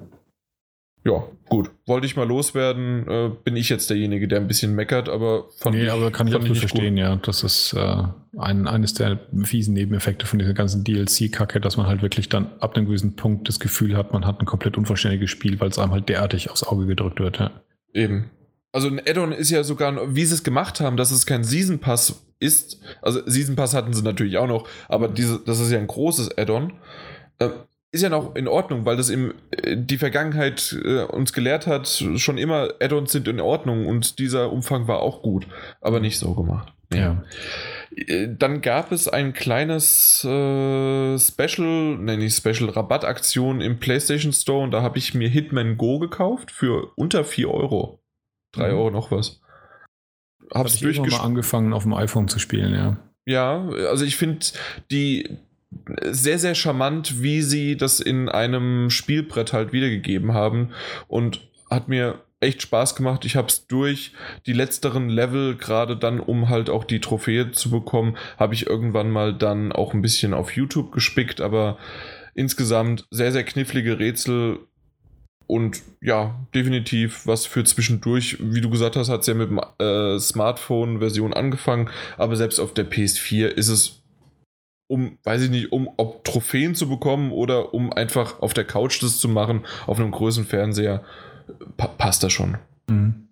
Ja, 1.06 1.22
gut. 1.50 1.70
Wollte 1.84 2.06
ich 2.06 2.16
mal 2.16 2.26
loswerden, 2.26 3.06
äh, 3.06 3.30
bin 3.44 3.56
ich 3.56 3.68
jetzt 3.68 3.90
derjenige, 3.90 4.26
der 4.26 4.40
ein 4.40 4.46
bisschen 4.46 4.74
meckert, 4.74 5.10
aber 5.10 5.50
von. 5.58 5.74
Nee, 5.74 5.90
aber 5.90 6.10
kann 6.10 6.26
ich 6.26 6.34
absolut 6.34 6.56
verstehen, 6.56 6.94
gut. 6.94 7.00
ja. 7.00 7.16
Das 7.16 7.42
ist 7.42 7.74
äh, 7.74 8.04
ein, 8.38 8.66
eines 8.66 8.94
der 8.94 9.20
fiesen 9.42 9.74
Nebeneffekte 9.74 10.24
von 10.24 10.38
dieser 10.38 10.54
ganzen 10.54 10.82
DLC-Kacke, 10.82 11.60
dass 11.60 11.76
man 11.76 11.86
halt 11.86 12.00
wirklich 12.00 12.30
dann 12.30 12.52
ab 12.60 12.74
einem 12.74 12.86
gewissen 12.86 13.16
Punkt 13.16 13.48
das 13.48 13.60
Gefühl 13.60 13.98
hat, 13.98 14.14
man 14.14 14.24
hat 14.24 14.40
ein 14.40 14.46
komplett 14.46 14.78
unvollständiges 14.78 15.30
Spiel, 15.30 15.60
weil 15.60 15.68
es 15.68 15.78
einem 15.78 15.92
halt 15.92 16.08
derartig 16.08 16.48
aufs 16.50 16.64
Auge 16.64 16.86
gedrückt 16.86 17.20
wird, 17.20 17.38
ja. 17.38 17.50
Eben. 17.92 18.30
Also 18.72 18.88
ein 18.88 18.98
Add-on 18.98 19.32
ist 19.32 19.50
ja 19.50 19.62
sogar, 19.62 20.16
wie 20.16 20.24
sie 20.24 20.34
es 20.34 20.42
gemacht 20.42 20.80
haben, 20.80 20.96
dass 20.96 21.10
es 21.10 21.26
kein 21.26 21.44
Season 21.44 21.78
Pass 21.78 22.26
ist. 22.44 22.80
Also 23.02 23.20
Season 23.26 23.56
Pass 23.56 23.74
hatten 23.74 23.92
sie 23.92 24.02
natürlich 24.02 24.38
auch 24.38 24.46
noch, 24.46 24.68
aber 24.88 25.08
diese, 25.08 25.40
das 25.40 25.60
ist 25.60 25.70
ja 25.70 25.78
ein 25.78 25.86
großes 25.86 26.36
Add-on. 26.38 26.72
Äh, 27.38 27.48
ist 27.94 28.02
ja 28.02 28.08
noch 28.08 28.34
in 28.34 28.48
Ordnung, 28.48 28.84
weil 28.84 28.96
das 28.96 29.08
im, 29.08 29.34
äh, 29.52 29.76
die 29.76 29.98
Vergangenheit 29.98 30.76
äh, 30.84 31.04
uns 31.04 31.32
gelehrt 31.32 31.68
hat, 31.68 31.86
schon 32.16 32.38
immer 32.38 32.70
Add-ons 32.80 33.12
sind 33.12 33.28
in 33.28 33.40
Ordnung 33.40 33.86
und 33.86 34.18
dieser 34.18 34.52
Umfang 34.52 34.88
war 34.88 35.00
auch 35.00 35.22
gut, 35.22 35.46
aber 35.80 36.00
nicht 36.00 36.18
so 36.18 36.34
gemacht. 36.34 36.72
Ja. 36.92 37.22
Äh, 37.94 38.28
dann 38.36 38.60
gab 38.60 38.90
es 38.92 39.08
ein 39.08 39.32
kleines 39.32 40.24
äh, 40.24 41.18
Special, 41.18 41.96
nenne 41.98 42.24
ich 42.24 42.34
Special 42.34 42.68
Rabattaktion 42.68 43.60
im 43.60 43.78
PlayStation 43.78 44.32
Store 44.32 44.64
und 44.64 44.72
da 44.72 44.82
habe 44.82 44.98
ich 44.98 45.14
mir 45.14 45.28
Hitman 45.28 45.76
Go 45.76 46.00
gekauft 46.00 46.50
für 46.50 46.92
unter 46.96 47.24
4 47.24 47.48
Euro. 47.48 48.02
3 48.52 48.68
mhm. 48.68 48.74
Euro 48.74 48.90
noch 48.90 49.10
was. 49.10 49.40
Hab's 50.54 50.78
durchgespielt. 50.78 51.18
mal 51.20 51.26
angefangen 51.26 51.72
auf 51.72 51.82
dem 51.82 51.94
iPhone 51.94 52.28
zu 52.28 52.38
spielen, 52.38 52.74
ja. 52.74 52.96
Ja, 53.26 53.68
also 53.88 54.04
ich 54.04 54.16
finde 54.16 54.46
die 54.90 55.38
sehr, 56.02 56.38
sehr 56.38 56.54
charmant, 56.54 57.22
wie 57.22 57.42
sie 57.42 57.76
das 57.76 58.00
in 58.00 58.28
einem 58.28 58.90
Spielbrett 58.90 59.52
halt 59.52 59.72
wiedergegeben 59.72 60.34
haben 60.34 60.70
und 61.08 61.40
hat 61.70 61.88
mir 61.88 62.20
echt 62.40 62.62
Spaß 62.62 62.94
gemacht. 62.94 63.24
Ich 63.24 63.36
habe 63.36 63.48
es 63.48 63.66
durch 63.66 64.12
die 64.46 64.52
letzteren 64.52 65.08
Level, 65.08 65.56
gerade 65.56 65.96
dann, 65.96 66.20
um 66.20 66.48
halt 66.48 66.70
auch 66.70 66.84
die 66.84 67.00
Trophäe 67.00 67.52
zu 67.52 67.70
bekommen, 67.70 68.16
habe 68.38 68.54
ich 68.54 68.66
irgendwann 68.66 69.10
mal 69.10 69.34
dann 69.34 69.72
auch 69.72 69.94
ein 69.94 70.02
bisschen 70.02 70.34
auf 70.34 70.54
YouTube 70.54 70.92
gespickt, 70.92 71.40
aber 71.40 71.78
insgesamt 72.34 73.06
sehr, 73.10 73.32
sehr 73.32 73.44
knifflige 73.44 73.98
Rätsel 73.98 74.60
und 75.46 75.82
ja, 76.00 76.34
definitiv 76.54 77.26
was 77.26 77.46
für 77.46 77.64
zwischendurch. 77.64 78.38
Wie 78.40 78.60
du 78.60 78.70
gesagt 78.70 78.96
hast, 78.96 79.08
hat 79.08 79.20
es 79.20 79.26
ja 79.26 79.34
mit 79.34 79.50
der 79.50 80.14
äh, 80.14 80.18
Smartphone-Version 80.18 81.34
angefangen, 81.34 81.90
aber 82.16 82.36
selbst 82.36 82.58
auf 82.58 82.74
der 82.74 82.90
PS4 82.90 83.46
ist 83.46 83.68
es, 83.68 84.02
um, 84.86 85.18
weiß 85.24 85.42
ich 85.42 85.50
nicht, 85.50 85.72
um 85.72 85.88
ob 85.96 86.24
Trophäen 86.24 86.74
zu 86.74 86.88
bekommen 86.88 87.32
oder 87.32 87.74
um 87.74 87.92
einfach 87.92 88.40
auf 88.40 88.54
der 88.54 88.64
Couch 88.64 89.02
das 89.02 89.18
zu 89.18 89.28
machen, 89.28 89.64
auf 89.86 89.98
einem 89.98 90.10
größeren 90.10 90.46
Fernseher, 90.46 91.04
pa 91.76 91.88
passt 91.88 92.22
das 92.22 92.32
schon. 92.32 92.58
Mhm. 92.88 93.28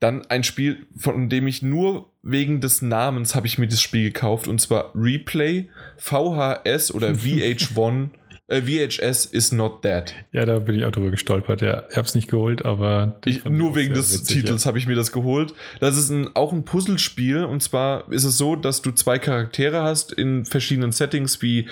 Dann 0.00 0.26
ein 0.26 0.44
Spiel, 0.44 0.86
von 0.96 1.28
dem 1.28 1.46
ich 1.46 1.62
nur 1.62 2.10
wegen 2.22 2.60
des 2.60 2.82
Namens 2.82 3.34
habe 3.34 3.46
ich 3.46 3.58
mir 3.58 3.68
das 3.68 3.80
Spiel 3.80 4.04
gekauft 4.04 4.48
und 4.48 4.60
zwar 4.60 4.92
Replay 4.94 5.68
VHS 5.96 6.92
oder 6.92 7.08
VH1 7.12 8.06
äh, 8.06 8.10
VHS 8.48 9.24
is 9.24 9.52
not 9.52 9.82
dead. 9.82 10.14
Ja, 10.32 10.44
da 10.44 10.58
bin 10.58 10.74
ich 10.74 10.84
auch 10.84 10.90
drüber 10.90 11.10
gestolpert. 11.10 11.62
Ja, 11.62 11.84
ich 11.90 11.96
habe 11.96 12.06
es 12.06 12.14
nicht 12.14 12.28
geholt, 12.28 12.64
aber 12.64 13.18
ich, 13.24 13.44
nur 13.44 13.74
wegen 13.74 13.94
des 13.94 14.12
witzig, 14.12 14.42
Titels 14.42 14.64
ja. 14.64 14.68
habe 14.68 14.78
ich 14.78 14.86
mir 14.86 14.96
das 14.96 15.12
geholt. 15.12 15.54
Das 15.80 15.96
ist 15.96 16.10
ein, 16.10 16.36
auch 16.36 16.52
ein 16.52 16.66
Puzzlespiel 16.66 17.44
und 17.44 17.62
zwar 17.62 18.10
ist 18.12 18.24
es 18.24 18.36
so, 18.36 18.54
dass 18.54 18.82
du 18.82 18.92
zwei 18.92 19.18
Charaktere 19.18 19.82
hast 19.82 20.12
in 20.12 20.44
verschiedenen 20.44 20.92
Settings 20.92 21.40
wie 21.40 21.68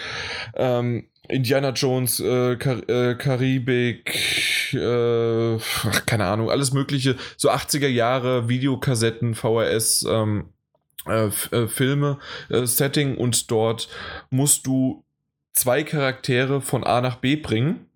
ähm, 0.55 1.09
Indiana 1.28 1.70
Jones, 1.70 2.20
äh, 2.20 2.57
Kar 2.57 2.89
äh, 2.89 3.17
Karibik, 3.17 4.73
äh, 4.73 5.59
keine 6.07 6.25
Ahnung, 6.25 6.51
alles 6.51 6.73
Mögliche, 6.73 7.17
so 7.36 7.51
80er 7.51 7.89
Jahre 7.89 8.49
Videokassetten, 8.49 9.34
VHS. 9.34 10.07
Ähm, 10.09 10.47
äh, 11.05 11.31
äh, 11.51 11.67
Filme, 11.67 12.18
äh, 12.49 12.65
Setting 12.65 13.17
und 13.17 13.51
dort 13.51 13.89
musst 14.31 14.68
du 14.68 15.05
zwei 15.52 15.82
Charaktere 15.82 16.60
von 16.60 16.84
A 16.84 17.00
nach 17.00 17.16
B 17.16 17.36
bringen. 17.36 17.86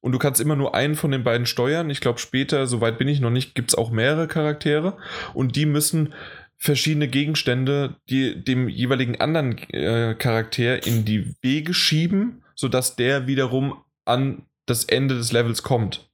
Und 0.00 0.12
du 0.12 0.18
kannst 0.18 0.40
immer 0.40 0.56
nur 0.56 0.74
einen 0.74 0.94
von 0.94 1.10
den 1.10 1.24
beiden 1.24 1.46
steuern. 1.46 1.90
Ich 1.90 2.00
glaube, 2.00 2.18
später, 2.18 2.66
soweit 2.66 2.96
bin 2.98 3.08
ich 3.08 3.20
noch 3.20 3.30
nicht, 3.30 3.54
gibt 3.54 3.70
es 3.70 3.78
auch 3.78 3.90
mehrere 3.90 4.28
Charaktere. 4.28 4.96
Und 5.34 5.56
die 5.56 5.66
müssen 5.66 6.14
verschiedene 6.56 7.08
Gegenstände 7.08 7.96
die, 8.08 8.42
dem 8.42 8.68
jeweiligen 8.68 9.20
anderen 9.20 9.58
äh, 9.72 10.14
Charakter 10.14 10.86
in 10.86 11.04
die 11.04 11.34
Wege 11.42 11.74
schieben, 11.74 12.42
sodass 12.54 12.96
der 12.96 13.26
wiederum 13.26 13.82
an 14.04 14.46
das 14.66 14.84
Ende 14.84 15.16
des 15.16 15.32
Levels 15.32 15.62
kommt. 15.62 16.10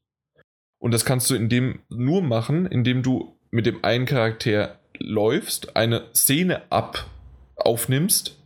Und 0.78 0.92
das 0.92 1.04
kannst 1.04 1.30
du 1.30 1.34
in 1.34 1.48
dem 1.48 1.80
nur 1.88 2.22
machen, 2.22 2.66
indem 2.66 3.02
du 3.02 3.36
mit 3.50 3.66
dem 3.66 3.84
einen 3.84 4.06
Charakter 4.06 4.78
läufst, 4.98 5.76
eine 5.76 6.06
Szene 6.14 6.62
ab 6.70 7.06
aufnimmst 7.56 8.38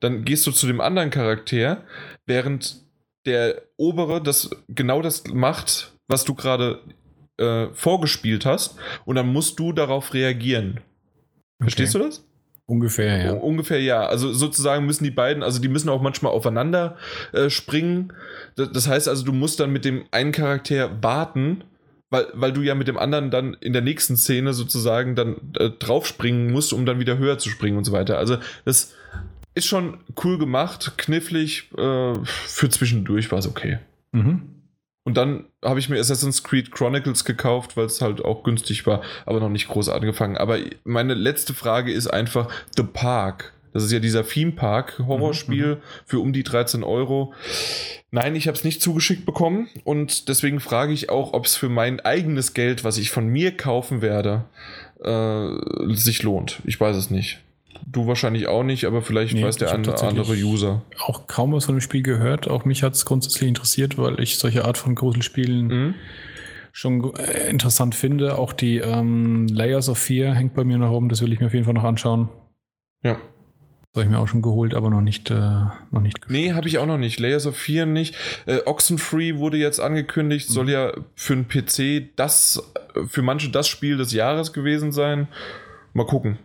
dann 0.00 0.24
gehst 0.24 0.46
du 0.46 0.52
zu 0.52 0.66
dem 0.66 0.80
anderen 0.80 1.10
Charakter, 1.10 1.84
während 2.26 2.82
der 3.26 3.62
obere 3.76 4.22
das 4.22 4.50
genau 4.68 5.02
das 5.02 5.24
macht, 5.26 5.92
was 6.06 6.24
du 6.24 6.34
gerade 6.34 6.80
äh, 7.38 7.66
vorgespielt 7.72 8.46
hast, 8.46 8.76
und 9.04 9.16
dann 9.16 9.28
musst 9.28 9.58
du 9.58 9.72
darauf 9.72 10.14
reagieren. 10.14 10.80
Verstehst 11.60 11.94
okay. 11.94 12.04
du 12.04 12.10
das? 12.10 12.24
Ungefähr, 12.66 13.24
ja. 13.24 13.32
Ungefähr, 13.32 13.80
ja. 13.80 14.06
Also 14.06 14.30
sozusagen 14.32 14.84
müssen 14.84 15.04
die 15.04 15.10
beiden, 15.10 15.42
also 15.42 15.58
die 15.58 15.68
müssen 15.68 15.88
auch 15.88 16.02
manchmal 16.02 16.32
aufeinander 16.32 16.96
äh, 17.32 17.48
springen. 17.48 18.12
Das 18.56 18.86
heißt 18.86 19.08
also, 19.08 19.24
du 19.24 19.32
musst 19.32 19.58
dann 19.58 19.72
mit 19.72 19.86
dem 19.86 20.04
einen 20.10 20.32
Charakter 20.32 21.02
warten, 21.02 21.64
weil, 22.10 22.26
weil 22.34 22.52
du 22.52 22.60
ja 22.60 22.74
mit 22.74 22.86
dem 22.86 22.98
anderen 22.98 23.30
dann 23.30 23.54
in 23.54 23.72
der 23.72 23.80
nächsten 23.80 24.18
Szene 24.18 24.52
sozusagen 24.52 25.14
dann 25.14 25.36
äh, 25.58 25.70
draufspringen 25.70 26.52
musst, 26.52 26.74
um 26.74 26.84
dann 26.84 27.00
wieder 27.00 27.16
höher 27.16 27.38
zu 27.38 27.48
springen 27.48 27.78
und 27.78 27.84
so 27.84 27.92
weiter. 27.92 28.18
Also 28.18 28.36
das 28.66 28.94
ist 29.58 29.66
schon 29.66 29.98
cool 30.24 30.38
gemacht, 30.38 30.94
knifflig. 30.96 31.70
Äh, 31.76 32.14
für 32.24 32.68
zwischendurch 32.70 33.30
war 33.30 33.38
es 33.38 33.46
okay. 33.46 33.78
Mhm. 34.12 34.54
Und 35.04 35.16
dann 35.16 35.46
habe 35.64 35.80
ich 35.80 35.88
mir 35.88 35.98
Assassin's 35.98 36.42
Creed 36.42 36.70
Chronicles 36.70 37.24
gekauft, 37.24 37.76
weil 37.76 37.86
es 37.86 38.02
halt 38.02 38.22
auch 38.22 38.42
günstig 38.42 38.86
war, 38.86 39.00
aber 39.24 39.40
noch 39.40 39.48
nicht 39.48 39.68
groß 39.68 39.88
angefangen. 39.88 40.36
Aber 40.36 40.58
meine 40.84 41.14
letzte 41.14 41.54
Frage 41.54 41.92
ist 41.92 42.08
einfach 42.08 42.48
The 42.76 42.82
Park. 42.82 43.54
Das 43.72 43.84
ist 43.84 43.92
ja 43.92 44.00
dieser 44.00 44.26
Theme 44.26 44.52
Park 44.52 44.98
Horrorspiel 44.98 45.76
mhm, 45.76 45.80
für 46.04 46.20
um 46.20 46.32
die 46.32 46.42
13 46.42 46.82
Euro. 46.84 47.32
Nein, 48.10 48.36
ich 48.36 48.48
habe 48.48 48.56
es 48.56 48.64
nicht 48.64 48.82
zugeschickt 48.82 49.24
bekommen 49.24 49.68
und 49.84 50.28
deswegen 50.28 50.60
frage 50.60 50.92
ich 50.92 51.10
auch, 51.10 51.32
ob 51.32 51.46
es 51.46 51.56
für 51.56 51.68
mein 51.68 52.00
eigenes 52.00 52.54
Geld, 52.54 52.84
was 52.84 52.98
ich 52.98 53.10
von 53.10 53.28
mir 53.28 53.56
kaufen 53.56 54.02
werde, 54.02 54.44
äh, 55.02 55.94
sich 55.94 56.22
lohnt. 56.22 56.60
Ich 56.64 56.80
weiß 56.80 56.96
es 56.96 57.10
nicht. 57.10 57.40
Du 57.86 58.06
wahrscheinlich 58.06 58.48
auch 58.48 58.62
nicht, 58.62 58.84
aber 58.84 59.02
vielleicht 59.02 59.34
nee, 59.34 59.42
weiß 59.42 59.56
der 59.56 59.72
andere, 59.72 60.02
andere 60.06 60.34
User. 60.34 60.82
Auch 60.98 61.26
kaum 61.26 61.52
was 61.52 61.66
von 61.66 61.76
dem 61.76 61.80
Spiel 61.80 62.02
gehört. 62.02 62.48
Auch 62.48 62.64
mich 62.64 62.82
hat 62.82 62.94
es 62.94 63.04
grundsätzlich 63.04 63.48
interessiert, 63.48 63.98
weil 63.98 64.20
ich 64.20 64.38
solche 64.38 64.64
Art 64.64 64.78
von 64.78 64.94
Gruselspielen 64.94 65.66
mhm. 65.66 65.94
schon 66.72 67.14
äh, 67.14 67.48
interessant 67.48 67.94
finde. 67.94 68.38
Auch 68.38 68.52
die 68.52 68.78
ähm, 68.78 69.46
Layers 69.48 69.88
of 69.88 69.98
Fear 69.98 70.34
hängt 70.34 70.54
bei 70.54 70.64
mir 70.64 70.78
noch 70.78 70.90
rum. 70.90 71.08
Das 71.08 71.22
will 71.22 71.32
ich 71.32 71.40
mir 71.40 71.46
auf 71.46 71.54
jeden 71.54 71.64
Fall 71.64 71.74
noch 71.74 71.84
anschauen. 71.84 72.28
Ja. 73.02 73.14
Das 73.92 74.02
habe 74.02 74.04
ich 74.04 74.10
mir 74.10 74.18
auch 74.18 74.28
schon 74.28 74.42
geholt, 74.42 74.74
aber 74.74 74.90
noch 74.90 75.00
nicht. 75.00 75.30
Äh, 75.30 75.34
noch 75.90 76.00
nicht 76.00 76.20
gespielt. 76.20 76.40
nee, 76.40 76.52
habe 76.52 76.68
ich 76.68 76.78
auch 76.78 76.86
noch 76.86 76.98
nicht. 76.98 77.20
Layers 77.20 77.46
of 77.46 77.56
Fear 77.56 77.86
nicht. 77.86 78.14
Äh, 78.46 78.58
Oxenfree 78.66 79.36
wurde 79.36 79.56
jetzt 79.56 79.80
angekündigt. 79.80 80.50
Mhm. 80.50 80.52
Soll 80.52 80.70
ja 80.70 80.92
für 81.14 81.32
einen 81.32 81.48
PC 81.48 82.14
das, 82.16 82.62
für 83.06 83.22
manche 83.22 83.50
das 83.50 83.66
Spiel 83.66 83.96
des 83.96 84.12
Jahres 84.12 84.52
gewesen 84.52 84.92
sein. 84.92 85.28
Mal 85.94 86.06
gucken. 86.06 86.38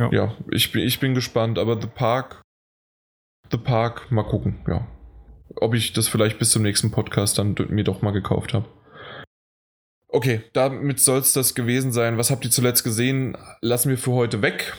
Ja, 0.00 0.10
ja 0.10 0.36
ich, 0.50 0.72
bin, 0.72 0.82
ich 0.82 0.98
bin 0.98 1.14
gespannt, 1.14 1.58
aber 1.58 1.80
The 1.80 1.86
Park, 1.86 2.42
The 3.50 3.58
Park, 3.58 4.10
mal 4.10 4.22
gucken, 4.22 4.64
ja. 4.66 4.86
Ob 5.56 5.74
ich 5.74 5.92
das 5.92 6.08
vielleicht 6.08 6.38
bis 6.38 6.50
zum 6.50 6.62
nächsten 6.62 6.90
Podcast 6.90 7.38
dann 7.38 7.54
mir 7.68 7.84
doch 7.84 8.02
mal 8.02 8.12
gekauft 8.12 8.54
habe. 8.54 8.66
Okay, 10.08 10.42
damit 10.52 11.00
soll 11.00 11.18
es 11.18 11.32
das 11.32 11.54
gewesen 11.54 11.92
sein. 11.92 12.18
Was 12.18 12.30
habt 12.30 12.44
ihr 12.44 12.50
zuletzt 12.50 12.82
gesehen? 12.82 13.36
Lassen 13.60 13.90
wir 13.90 13.98
für 13.98 14.12
heute 14.12 14.42
weg 14.42 14.72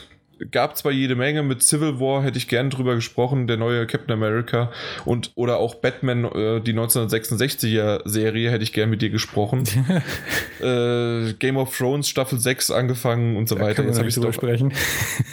gab 0.52 0.78
zwar 0.78 0.92
jede 0.92 1.16
Menge, 1.16 1.44
mit 1.44 1.62
Civil 1.62 2.00
War 2.00 2.24
hätte 2.24 2.38
ich 2.38 2.48
gern 2.48 2.70
drüber 2.70 2.96
gesprochen, 2.96 3.48
der 3.48 3.58
neue 3.58 3.86
Captain 3.86 4.14
America 4.14 4.72
und 5.06 5.32
oder 5.36 5.58
auch 5.58 5.76
Batman, 5.76 6.26
äh, 6.26 6.62
die 6.62 6.74
1966er 6.74 8.02
Serie 8.06 8.50
hätte 8.50 8.64
ich 8.64 8.74
gern 8.74 8.90
mit 8.90 9.02
dir 9.02 9.10
gesprochen. 9.10 9.64
äh, 10.62 11.34
Game 11.34 11.58
of 11.58 11.76
Thrones 11.78 12.10
Staffel 12.10 12.40
6 12.40 12.72
angefangen 12.72 13.38
und 13.38 13.48
so 13.48 13.56
da 13.56 13.62
weiter. 13.62 13.84
Jetzt 13.84 14.00
habe 14.00 14.10
ich 14.10 14.16
drüber 14.16 14.34
sprechen. 14.34 14.74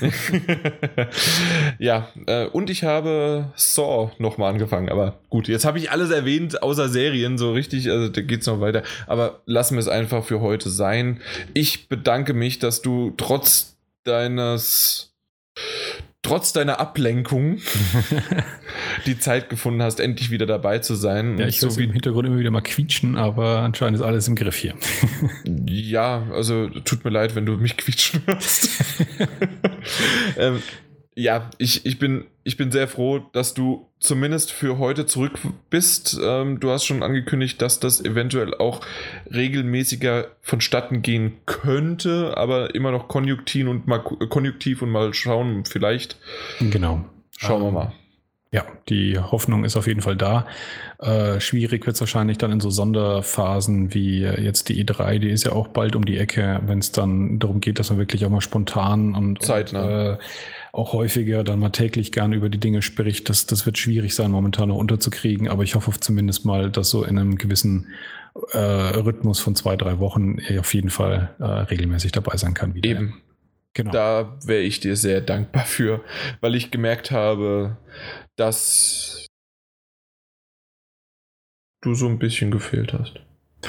ja, 1.79 2.09
äh, 2.27 2.47
und 2.47 2.71
ich 2.71 2.85
habe 2.85 3.53
Saw 3.57 4.11
nochmal 4.19 4.53
angefangen, 4.53 4.89
aber 4.89 5.19
gut, 5.31 5.49
jetzt 5.49 5.65
habe 5.65 5.79
ich 5.79 5.91
alles 5.91 6.11
erwähnt, 6.11 6.63
außer 6.63 6.89
Serien, 6.89 7.39
so 7.39 7.53
richtig, 7.53 7.91
also 7.91 8.09
da 8.09 8.21
geht 8.21 8.41
es 8.43 8.47
noch 8.47 8.61
weiter. 8.61 8.83
Aber 9.07 9.41
lassen 9.47 9.75
wir 9.75 9.81
es 9.81 9.89
einfach 9.89 10.25
für 10.25 10.41
heute 10.41 10.71
sein. 10.71 11.21
Ich 11.55 11.89
bedanke 11.89 12.35
mich, 12.35 12.59
dass 12.59 12.83
du 12.83 13.15
trotz 13.17 13.78
deines 14.05 15.15
trotz 16.23 16.53
deiner 16.53 16.79
Ablenkung 16.79 17.59
die 19.07 19.19
Zeit 19.19 19.49
gefunden 19.49 19.83
hast, 19.83 19.99
endlich 19.99 20.31
wieder 20.31 20.47
dabei 20.47 20.79
zu 20.79 20.95
sein. 20.95 21.39
Ja, 21.39 21.47
ich 21.47 21.59
so 21.59 21.69
im 21.81 21.93
Hintergrund 21.93 22.27
immer 22.27 22.39
wieder 22.39 22.51
mal 22.51 22.61
quietschen, 22.61 23.17
aber 23.17 23.61
anscheinend 23.61 23.99
ist 23.99 24.05
alles 24.05 24.29
im 24.29 24.35
Griff 24.35 24.57
hier. 24.57 24.75
ja, 25.67 26.27
also 26.33 26.69
tut 26.69 27.05
mir 27.05 27.11
leid, 27.11 27.35
wenn 27.35 27.47
du 27.47 27.57
mich 27.57 27.77
quietschen 27.77 28.23
hörst. 28.27 28.69
ähm, 30.37 30.63
ja, 31.19 31.51
ich, 31.59 31.85
ich, 31.85 31.99
bin, 31.99 32.27
ich 32.45 32.57
bin 32.57 32.71
sehr 32.71 32.87
froh, 32.87 33.19
dass 33.33 33.53
du 33.53 33.89
zumindest 33.99 34.53
für 34.53 34.79
heute 34.79 35.05
zurück 35.05 35.33
bist. 35.69 36.17
Ähm, 36.23 36.61
du 36.61 36.71
hast 36.71 36.85
schon 36.85 37.03
angekündigt, 37.03 37.61
dass 37.61 37.81
das 37.81 38.01
eventuell 38.01 38.55
auch 38.55 38.81
regelmäßiger 39.29 40.29
vonstatten 40.43 41.03
gehen 41.03 41.33
könnte, 41.45 42.37
aber 42.37 42.73
immer 42.77 42.93
noch 42.93 43.09
konjunktiv 43.09 43.67
und 43.67 43.89
mal, 43.89 43.99
konjunktiv 43.99 44.81
und 44.81 44.91
mal 44.91 45.13
schauen, 45.13 45.65
vielleicht. 45.65 46.17
Genau. 46.61 47.05
Schauen 47.37 47.63
wir 47.63 47.69
ähm, 47.69 47.75
mal. 47.75 47.93
Ja, 48.51 48.65
die 48.89 49.19
Hoffnung 49.19 49.65
ist 49.65 49.77
auf 49.77 49.87
jeden 49.87 50.01
Fall 50.01 50.17
da. 50.17 50.47
Äh, 51.01 51.39
schwierig 51.41 51.85
wird 51.85 51.97
es 51.97 52.01
wahrscheinlich 52.01 52.39
dann 52.39 52.51
in 52.51 52.61
so 52.61 52.71
Sonderphasen 52.71 53.93
wie 53.93 54.23
jetzt 54.23 54.71
die 54.71 54.83
E3, 54.83 55.19
die 55.19 55.31
ist 55.31 55.45
ja 55.45 55.53
auch 55.53 55.69
bald 55.69 55.97
um 55.97 56.05
die 56.07 56.17
Ecke, 56.17 56.61
wenn 56.65 56.79
es 56.79 56.93
dann 56.93 57.41
darum 57.41 57.61
geht, 57.61 57.79
dass 57.79 57.91
man 57.91 57.99
wirklich 57.99 58.25
auch 58.25 58.31
mal 58.31 58.41
spontan 58.41 59.15
und, 59.15 59.43
Zeitnah. 59.43 59.83
Und, 59.83 60.15
äh, 60.15 60.19
auch 60.73 60.93
häufiger 60.93 61.45
dann 61.45 61.59
mal 61.59 61.71
täglich 61.71 62.13
gern 62.13 62.33
über 62.33 62.49
die 62.49 62.59
Dinge 62.59 62.83
spricht. 62.83 63.29
Das, 63.29 63.47
das 63.47 63.67
wird 63.67 63.79
schwierig 63.79 64.15
sein, 64.15 64.31
momentan 64.31 64.69
noch 64.69 64.77
unterzukriegen, 64.77 65.49
aber 65.49 65.63
ich 65.63 65.75
hoffe 65.75 65.93
zumindest 65.99 66.45
mal, 66.45 66.71
dass 66.71 66.91
so 66.91 67.05
in 67.05 67.19
einem 67.19 67.37
gewissen 67.37 67.89
äh, 68.53 68.59
Rhythmus 68.59 69.41
von 69.41 69.55
zwei, 69.55 69.77
drei 69.77 69.99
Wochen 69.99 70.39
er 70.39 70.61
auf 70.61 70.73
jeden 70.75 70.91
Fall 70.91 71.35
äh, 71.39 71.45
regelmäßig 71.45 72.13
dabei 72.13 72.37
sein 72.37 72.55
kann. 72.55 72.75
Wie 72.75 72.83
Eben. 72.83 73.23
Genau. 73.75 73.93
Da 73.93 74.39
wäre 74.45 74.63
ich 74.63 74.81
dir 74.81 74.97
sehr 74.97 75.21
dankbar 75.21 75.65
für, 75.65 76.03
weil 76.41 76.55
ich 76.55 76.71
gemerkt 76.71 77.11
habe, 77.11 77.77
dass 78.37 79.27
du 81.83 81.95
so 81.95 82.09
ein 82.09 82.19
bisschen 82.19 82.51
gefehlt 82.51 82.93
hast. 82.93 83.21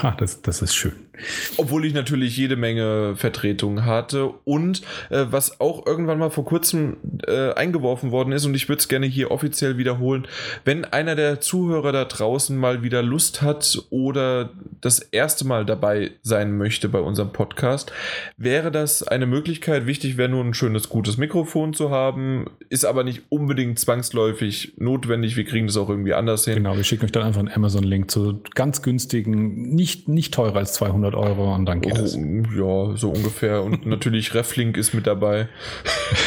Ha, 0.02 0.16
das, 0.18 0.42
das 0.42 0.61
ist 0.61 0.76
schön. 0.76 1.09
Obwohl 1.58 1.86
ich 1.86 1.94
natürlich 1.94 2.38
jede 2.38 2.56
Menge 2.56 3.16
Vertretungen 3.16 3.86
hatte 3.86 4.30
und 4.46 4.82
äh, 5.10 5.26
was 5.30 5.60
auch 5.60 5.86
irgendwann 5.86 6.20
mal 6.20 6.30
vor 6.30 6.46
kurzem 6.46 6.98
äh, 7.28 7.54
eingeworfen 7.54 8.12
worden 8.12 8.32
ist 8.32 8.46
und 8.46 8.56
ich 8.56 8.70
würde 8.70 8.80
es 8.80 8.88
gerne 8.88 9.06
hier 9.06 9.32
offiziell 9.32 9.78
wiederholen, 9.78 10.28
wenn 10.66 10.86
einer 10.86 11.16
der 11.16 11.42
Zuhörer 11.42 11.92
da 11.92 12.06
draußen 12.06 12.58
mal 12.58 12.84
wieder 12.84 13.02
Lust 13.02 13.42
hat 13.42 13.80
oder 13.90 14.52
das 14.82 15.00
erste 15.00 15.46
Mal 15.46 15.66
dabei 15.66 16.12
sein 16.22 16.58
möchte 16.58 16.90
bei 16.90 17.00
unserem 17.00 17.32
Podcast, 17.32 17.92
wäre 18.38 18.72
das 18.72 19.04
eine 19.04 19.26
Möglichkeit. 19.26 19.86
Wichtig 19.86 20.18
wäre 20.18 20.30
nur 20.30 20.44
ein 20.44 20.54
schönes, 20.54 20.90
gutes 20.90 21.18
Mikrofon 21.18 21.74
zu 21.74 21.90
haben, 21.90 22.46
ist 22.70 22.86
aber 22.86 23.04
nicht 23.04 23.24
unbedingt 23.30 23.80
zwangsläufig 23.80 24.74
notwendig. 24.78 25.36
Wir 25.36 25.46
kriegen 25.46 25.68
das 25.68 25.78
auch 25.78 25.90
irgendwie 25.90 26.14
anders 26.14 26.46
hin. 26.46 26.56
Genau, 26.56 26.78
wir 26.78 26.84
schicken 26.84 27.06
euch 27.06 27.12
dann 27.12 27.24
einfach 27.24 27.40
einen 27.40 27.52
Amazon-Link 27.52 28.10
zu 28.10 28.42
ganz 28.56 28.82
günstigen, 28.82 29.76
nicht, 29.76 30.08
nicht 30.08 30.34
teurer 30.34 30.58
als 30.58 30.74
200 30.74 31.09
Euro 31.16 31.54
und 31.54 31.66
dann 31.66 31.82
geht 31.82 32.00
oh, 32.00 32.04
es. 32.04 32.16
Ja, 32.16 32.98
so 32.98 33.12
ungefähr. 33.12 33.64
Und 33.64 33.86
natürlich 33.86 34.34
Reflink 34.34 34.78
ist 34.78 34.94
mit 34.94 35.08
dabei. 35.08 35.48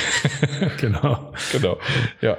genau. 0.81 1.33
Genau. 1.53 1.79
Ja. 2.21 2.39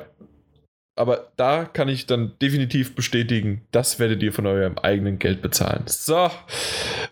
Aber 0.96 1.32
da 1.38 1.66
kann 1.66 1.90
ich 1.90 2.06
dann 2.06 2.34
definitiv 2.40 2.94
bestätigen, 2.94 3.64
das 3.72 3.98
werdet 3.98 4.22
ihr 4.22 4.32
von 4.32 4.46
eurem 4.46 4.78
eigenen 4.78 5.18
Geld 5.18 5.42
bezahlen. 5.42 5.86
So, 5.88 6.30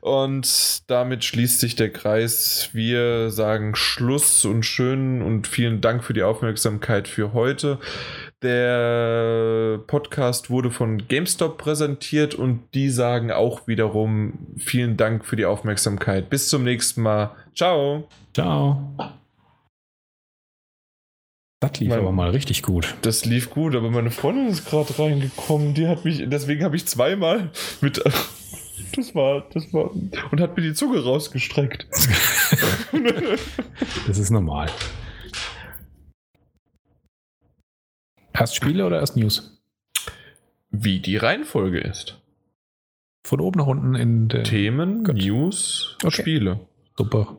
und 0.01 0.84
damit 0.88 1.24
schließt 1.24 1.60
sich 1.60 1.76
der 1.76 1.92
Kreis. 1.92 2.69
Wir 2.74 3.32
sagen 3.32 3.74
Schluss 3.74 4.45
und 4.45 4.64
schön 4.68 5.24
und 5.24 5.48
vielen 5.48 5.82
Dank 5.82 6.03
für 6.03 6.14
die 6.14 6.22
Aufmerksamkeit 6.22 7.08
für 7.08 7.34
heute. 7.34 7.80
Der 8.44 9.80
Podcast 9.86 10.50
wurde 10.50 10.72
von 10.72 11.08
GameStop 11.08 11.60
präsentiert 11.60 12.34
und 12.34 12.64
die 12.74 12.90
sagen 12.90 13.32
auch 13.32 13.68
wiederum 13.68 14.34
vielen 14.58 14.98
Dank 14.98 15.26
für 15.26 15.36
die 15.36 15.45
Aufmerksamkeit. 15.45 16.32
Bis 16.32 16.50
zum 16.50 16.64
nächsten 16.64 17.03
Mal. 17.03 17.36
Ciao. 17.56 18.08
Ciao. 18.34 18.95
Das 21.60 21.80
lief 21.80 21.90
mein, 21.90 22.00
aber 22.00 22.11
mal 22.11 22.32
richtig 22.32 22.64
gut. 22.64 22.95
Das 23.03 23.26
lief 23.26 23.52
gut, 23.52 23.76
aber 23.76 23.92
meine 23.92 24.10
Freundin 24.10 24.48
ist 24.48 24.66
gerade 24.66 24.98
reingekommen. 24.98 25.76
Die 25.76 25.88
hat 25.88 26.03
mich, 26.03 26.24
deswegen 26.28 26.64
habe 26.64 26.76
ich 26.76 26.88
zweimal 26.88 27.52
mit. 27.82 28.02
Das 28.94 29.16
war, 29.16 29.45
das 29.53 29.72
war. 29.74 29.92
Und 30.32 30.42
hat 30.42 30.58
mir 30.58 30.64
die 30.64 30.74
Zunge 30.74 31.02
rausgestreckt. 31.02 31.88
das 34.06 34.18
ist 34.18 34.32
normal. 34.32 34.70
Erst 38.42 38.56
Spiele 38.56 38.88
oder 38.88 39.00
erst 39.00 39.16
News? 39.18 39.61
Wie 40.72 41.00
die 41.00 41.18
Reihenfolge 41.18 41.80
ist. 41.80 42.20
Von 43.24 43.40
oben 43.40 43.60
nach 43.60 43.68
unten 43.68 43.94
in 43.94 44.30
der. 44.30 44.44
Themen, 44.44 45.03
Gut. 45.03 45.18
News, 45.18 45.95
okay. 46.03 46.24
Spiele. 46.24 46.60
Super. 46.98 47.38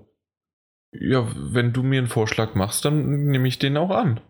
Ja, 0.93 1.27
wenn 1.35 1.73
du 1.73 1.83
mir 1.83 1.99
einen 1.99 2.07
Vorschlag 2.07 2.55
machst, 2.55 2.85
dann 2.85 3.25
nehme 3.25 3.49
ich 3.49 3.59
den 3.59 3.77
auch 3.79 3.91
an. 3.91 4.21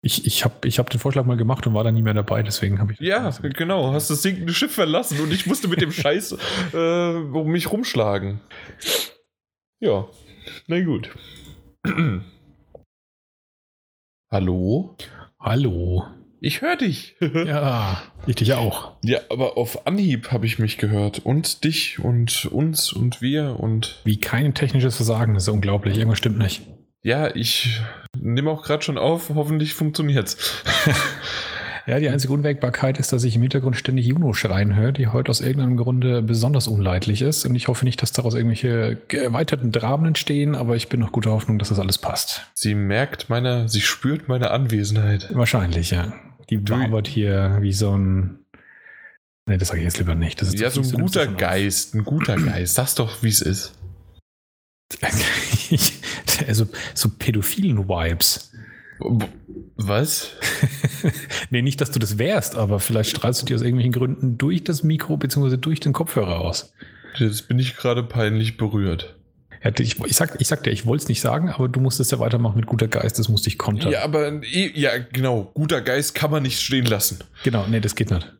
Ich, 0.00 0.24
ich 0.24 0.42
habe 0.46 0.66
ich 0.66 0.78
hab 0.78 0.88
den 0.88 1.00
Vorschlag 1.00 1.26
mal 1.26 1.36
gemacht 1.36 1.66
und 1.66 1.74
war 1.74 1.84
dann 1.84 1.92
nie 1.94 2.02
mehr 2.02 2.14
dabei, 2.14 2.42
deswegen 2.42 2.78
habe 2.78 2.94
ich. 2.94 3.00
Ja, 3.00 3.28
genau. 3.42 3.92
Hast 3.92 4.08
das 4.08 4.22
sinkende 4.22 4.54
Schiff 4.54 4.72
verlassen 4.72 5.20
und 5.20 5.34
ich 5.34 5.46
musste 5.46 5.68
mit 5.68 5.82
dem 5.82 5.92
Scheiß 5.92 6.34
äh, 6.72 7.14
um 7.14 7.50
mich 7.50 7.70
rumschlagen. 7.70 8.40
Ja, 9.80 10.08
na 10.66 10.82
gut. 10.82 11.10
Hallo? 14.30 14.96
Hallo. 15.44 16.04
Ich 16.40 16.62
höre 16.62 16.76
dich. 16.76 17.16
ja, 17.20 18.00
ich 18.28 18.36
dich 18.36 18.52
auch. 18.52 18.92
Ja, 19.02 19.18
aber 19.28 19.58
auf 19.58 19.88
Anhieb 19.88 20.30
habe 20.30 20.46
ich 20.46 20.60
mich 20.60 20.78
gehört. 20.78 21.18
Und 21.26 21.64
dich 21.64 21.98
und 21.98 22.46
uns 22.46 22.92
und 22.92 23.20
wir 23.20 23.58
und. 23.58 24.00
Wie 24.04 24.20
kein 24.20 24.54
technisches 24.54 24.94
Versagen, 24.94 25.34
das 25.34 25.42
ist 25.42 25.48
unglaublich. 25.48 25.98
Irgendwas 25.98 26.18
stimmt 26.18 26.38
nicht. 26.38 26.62
Ja, 27.02 27.34
ich 27.34 27.80
nehme 28.16 28.52
auch 28.52 28.62
gerade 28.62 28.84
schon 28.84 28.98
auf. 28.98 29.30
Hoffentlich 29.34 29.74
funktioniert's. 29.74 30.62
Ja, 31.86 31.98
die 31.98 32.08
einzige 32.08 32.32
Unwägbarkeit 32.32 32.98
ist, 32.98 33.12
dass 33.12 33.24
ich 33.24 33.34
im 33.34 33.42
Hintergrund 33.42 33.76
ständig 33.76 34.06
Juno 34.06 34.32
schreien 34.32 34.76
höre, 34.76 34.92
die 34.92 35.08
heute 35.08 35.30
aus 35.30 35.40
irgendeinem 35.40 35.76
Grunde 35.76 36.22
besonders 36.22 36.68
unleidlich 36.68 37.22
ist. 37.22 37.44
Und 37.44 37.54
ich 37.54 37.68
hoffe 37.68 37.84
nicht, 37.84 38.00
dass 38.02 38.12
daraus 38.12 38.34
irgendwelche 38.34 38.98
erweiterten 39.08 39.72
Dramen 39.72 40.06
entstehen, 40.06 40.54
aber 40.54 40.76
ich 40.76 40.88
bin 40.88 41.00
noch 41.00 41.12
guter 41.12 41.32
Hoffnung, 41.32 41.58
dass 41.58 41.70
das 41.70 41.80
alles 41.80 41.98
passt. 41.98 42.46
Sie 42.54 42.74
merkt 42.74 43.28
meine, 43.30 43.68
sie 43.68 43.80
spürt 43.80 44.28
meine 44.28 44.50
Anwesenheit. 44.50 45.28
Wahrscheinlich, 45.34 45.90
ja. 45.90 46.12
Die 46.50 46.68
wabert 46.68 47.08
hier 47.08 47.58
wie 47.60 47.72
so 47.72 47.96
ein. 47.96 48.38
Nee, 49.46 49.56
das 49.56 49.68
sage 49.68 49.80
ich 49.80 49.84
jetzt 49.84 49.98
lieber 49.98 50.14
nicht. 50.14 50.40
Das 50.40 50.48
ist 50.48 50.60
ja, 50.60 50.70
so 50.70 50.82
ein 50.82 50.92
guter 50.92 51.26
Geist, 51.26 51.94
ein 51.94 52.04
guter 52.04 52.36
Geist. 52.36 52.74
Sag's 52.74 52.94
doch, 52.94 53.22
wie 53.22 53.28
es 53.28 53.40
ist. 53.40 53.72
also, 56.46 56.68
so 56.94 57.08
pädophilen 57.08 57.88
Vibes. 57.88 58.51
Was? 59.76 60.32
nee, 61.50 61.62
nicht, 61.62 61.80
dass 61.80 61.90
du 61.90 61.98
das 61.98 62.18
wärst, 62.18 62.56
aber 62.56 62.80
vielleicht 62.80 63.10
strahlst 63.10 63.42
du 63.42 63.46
dir 63.46 63.56
aus 63.56 63.62
irgendwelchen 63.62 63.92
Gründen 63.92 64.38
durch 64.38 64.64
das 64.64 64.82
Mikro 64.82 65.16
bzw. 65.16 65.56
durch 65.56 65.80
den 65.80 65.92
Kopfhörer 65.92 66.40
aus. 66.40 66.72
Jetzt 67.16 67.48
bin 67.48 67.58
ich 67.58 67.76
gerade 67.76 68.02
peinlich 68.02 68.56
berührt. 68.56 69.16
Ich, 69.78 70.00
ich, 70.04 70.16
sag, 70.16 70.40
ich 70.40 70.48
sag 70.48 70.64
dir, 70.64 70.70
ich 70.70 70.86
wollte 70.86 71.04
es 71.04 71.08
nicht 71.08 71.20
sagen, 71.20 71.48
aber 71.48 71.68
du 71.68 71.78
musstest 71.78 72.10
ja 72.10 72.18
weitermachen 72.18 72.56
mit 72.56 72.66
guter 72.66 72.88
Geist, 72.88 73.18
das 73.18 73.28
musste 73.28 73.48
ich 73.48 73.58
kontern. 73.58 73.92
Ja, 73.92 74.02
aber 74.02 74.40
ja, 74.44 74.90
genau, 75.12 75.52
guter 75.54 75.80
Geist 75.80 76.16
kann 76.16 76.32
man 76.32 76.42
nicht 76.42 76.60
stehen 76.60 76.84
lassen. 76.84 77.18
Genau, 77.44 77.66
nee, 77.68 77.78
das 77.78 77.94
geht 77.94 78.10
nicht. 78.10 78.32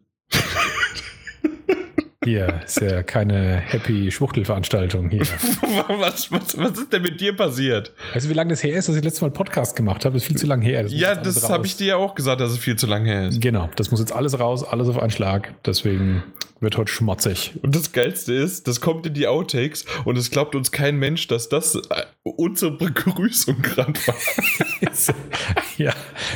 Hier 2.25 2.61
ist 2.65 2.81
ja 2.81 3.03
keine 3.03 3.57
Happy 3.57 4.11
Schwuchtelveranstaltung 4.11 5.11
hier. 5.11 5.21
was, 5.89 6.31
was, 6.31 6.57
was 6.57 6.79
ist 6.79 6.93
denn 6.93 7.03
mit 7.03 7.21
dir 7.21 7.37
passiert? 7.37 7.93
Weißt 8.15 8.27
du, 8.27 8.31
wie 8.31 8.35
lange 8.35 8.51
das 8.51 8.63
her 8.63 8.77
ist, 8.77 8.89
dass 8.89 8.97
ich 8.97 9.03
letztes 9.03 9.23
Mal 9.23 9.31
Podcast 9.31 9.75
gemacht 9.75 10.05
habe? 10.05 10.15
Das 10.15 10.23
ist 10.23 10.29
viel 10.29 10.37
zu 10.37 10.47
lange 10.47 10.65
her. 10.65 10.85
Das 10.85 10.93
ja, 10.93 11.15
das 11.17 11.51
habe 11.51 11.67
ich 11.67 11.77
dir 11.77 11.87
ja 11.89 11.97
auch 11.97 12.15
gesagt, 12.15 12.41
dass 12.41 12.53
es 12.53 12.59
viel 12.59 12.77
zu 12.77 12.87
lange 12.87 13.09
her 13.11 13.29
ist. 13.29 13.41
Genau, 13.41 13.69
das 13.77 13.91
muss 13.91 13.99
jetzt 13.99 14.13
alles 14.13 14.39
raus, 14.39 14.63
alles 14.63 14.89
auf 14.89 14.99
einen 14.99 15.11
Schlag. 15.11 15.53
Deswegen 15.67 16.23
wird 16.63 16.77
heute 16.77 16.93
schmutzig. 16.93 17.55
Und 17.63 17.75
das 17.75 17.91
Geilste 17.93 18.33
ist, 18.33 18.69
das 18.69 18.81
kommt 18.81 19.05
in 19.05 19.15
die 19.15 19.27
Outtakes 19.27 19.85
und 20.05 20.17
es 20.17 20.31
glaubt 20.31 20.55
uns 20.55 20.71
kein 20.71 20.97
Mensch, 20.97 21.27
dass 21.27 21.49
das 21.49 21.75
äh, 21.75 21.81
unsere 22.23 22.71
Begrüßung 22.71 23.61
gerade 23.63 23.95
war. 24.07 24.15
ja, 25.83 25.93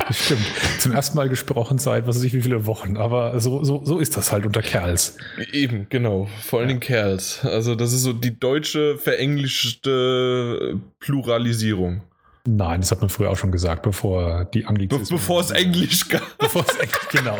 das 0.07 0.25
stimmt. 0.25 0.45
Zum 0.79 0.93
ersten 0.93 1.17
Mal 1.17 1.29
gesprochen 1.29 1.79
seit, 1.79 2.07
was 2.07 2.17
weiß 2.17 2.25
ich, 2.25 2.35
wie 2.35 2.43
viele 2.43 2.67
Wochen. 2.67 2.97
Aber 2.97 3.39
so, 3.41 3.63
so, 3.65 3.85
so 3.85 3.99
ist 3.99 4.17
das 4.17 4.33
halt 4.33 4.47
unter 4.47 4.63
Kerls. 4.63 5.17
Eben, 5.53 5.87
genau. 5.89 6.29
Vor 6.43 6.61
allen 6.61 6.69
Dingen 6.69 6.81
Kerls. 6.81 7.45
Also, 7.45 7.75
das 7.75 7.93
ist 7.93 8.03
so 8.03 8.13
die 8.13 8.39
deutsche 8.39 8.99
verenglischte 8.99 10.81
Pluralisierung. 11.01 12.03
Nein, 12.47 12.81
das 12.81 12.91
hat 12.91 13.01
man 13.01 13.11
früher 13.11 13.31
auch 13.31 13.37
schon 13.37 13.53
gesagt, 13.53 13.83
bevor 13.83 14.45
die 14.45 14.67
Anglizismen... 14.67 15.09
Be 15.09 15.15
bevor 15.15 15.41
es 15.41 15.51
Englisch 15.51 16.09
gab. 16.09 16.23
Bevor 16.39 16.63
es 16.63 16.77
Englisch, 16.77 17.09
genau. 17.11 17.39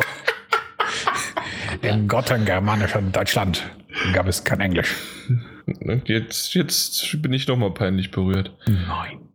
In 1.81 2.07
gotterngermanischen 2.07 3.11
Deutschland 3.11 3.63
gab 4.13 4.27
es 4.27 4.43
kein 4.43 4.59
Englisch. 4.59 4.95
Jetzt, 6.05 6.53
jetzt 6.53 7.21
bin 7.21 7.33
ich 7.33 7.47
nochmal 7.47 7.71
peinlich 7.71 8.11
berührt. 8.11 8.51
Nein. 8.67 9.26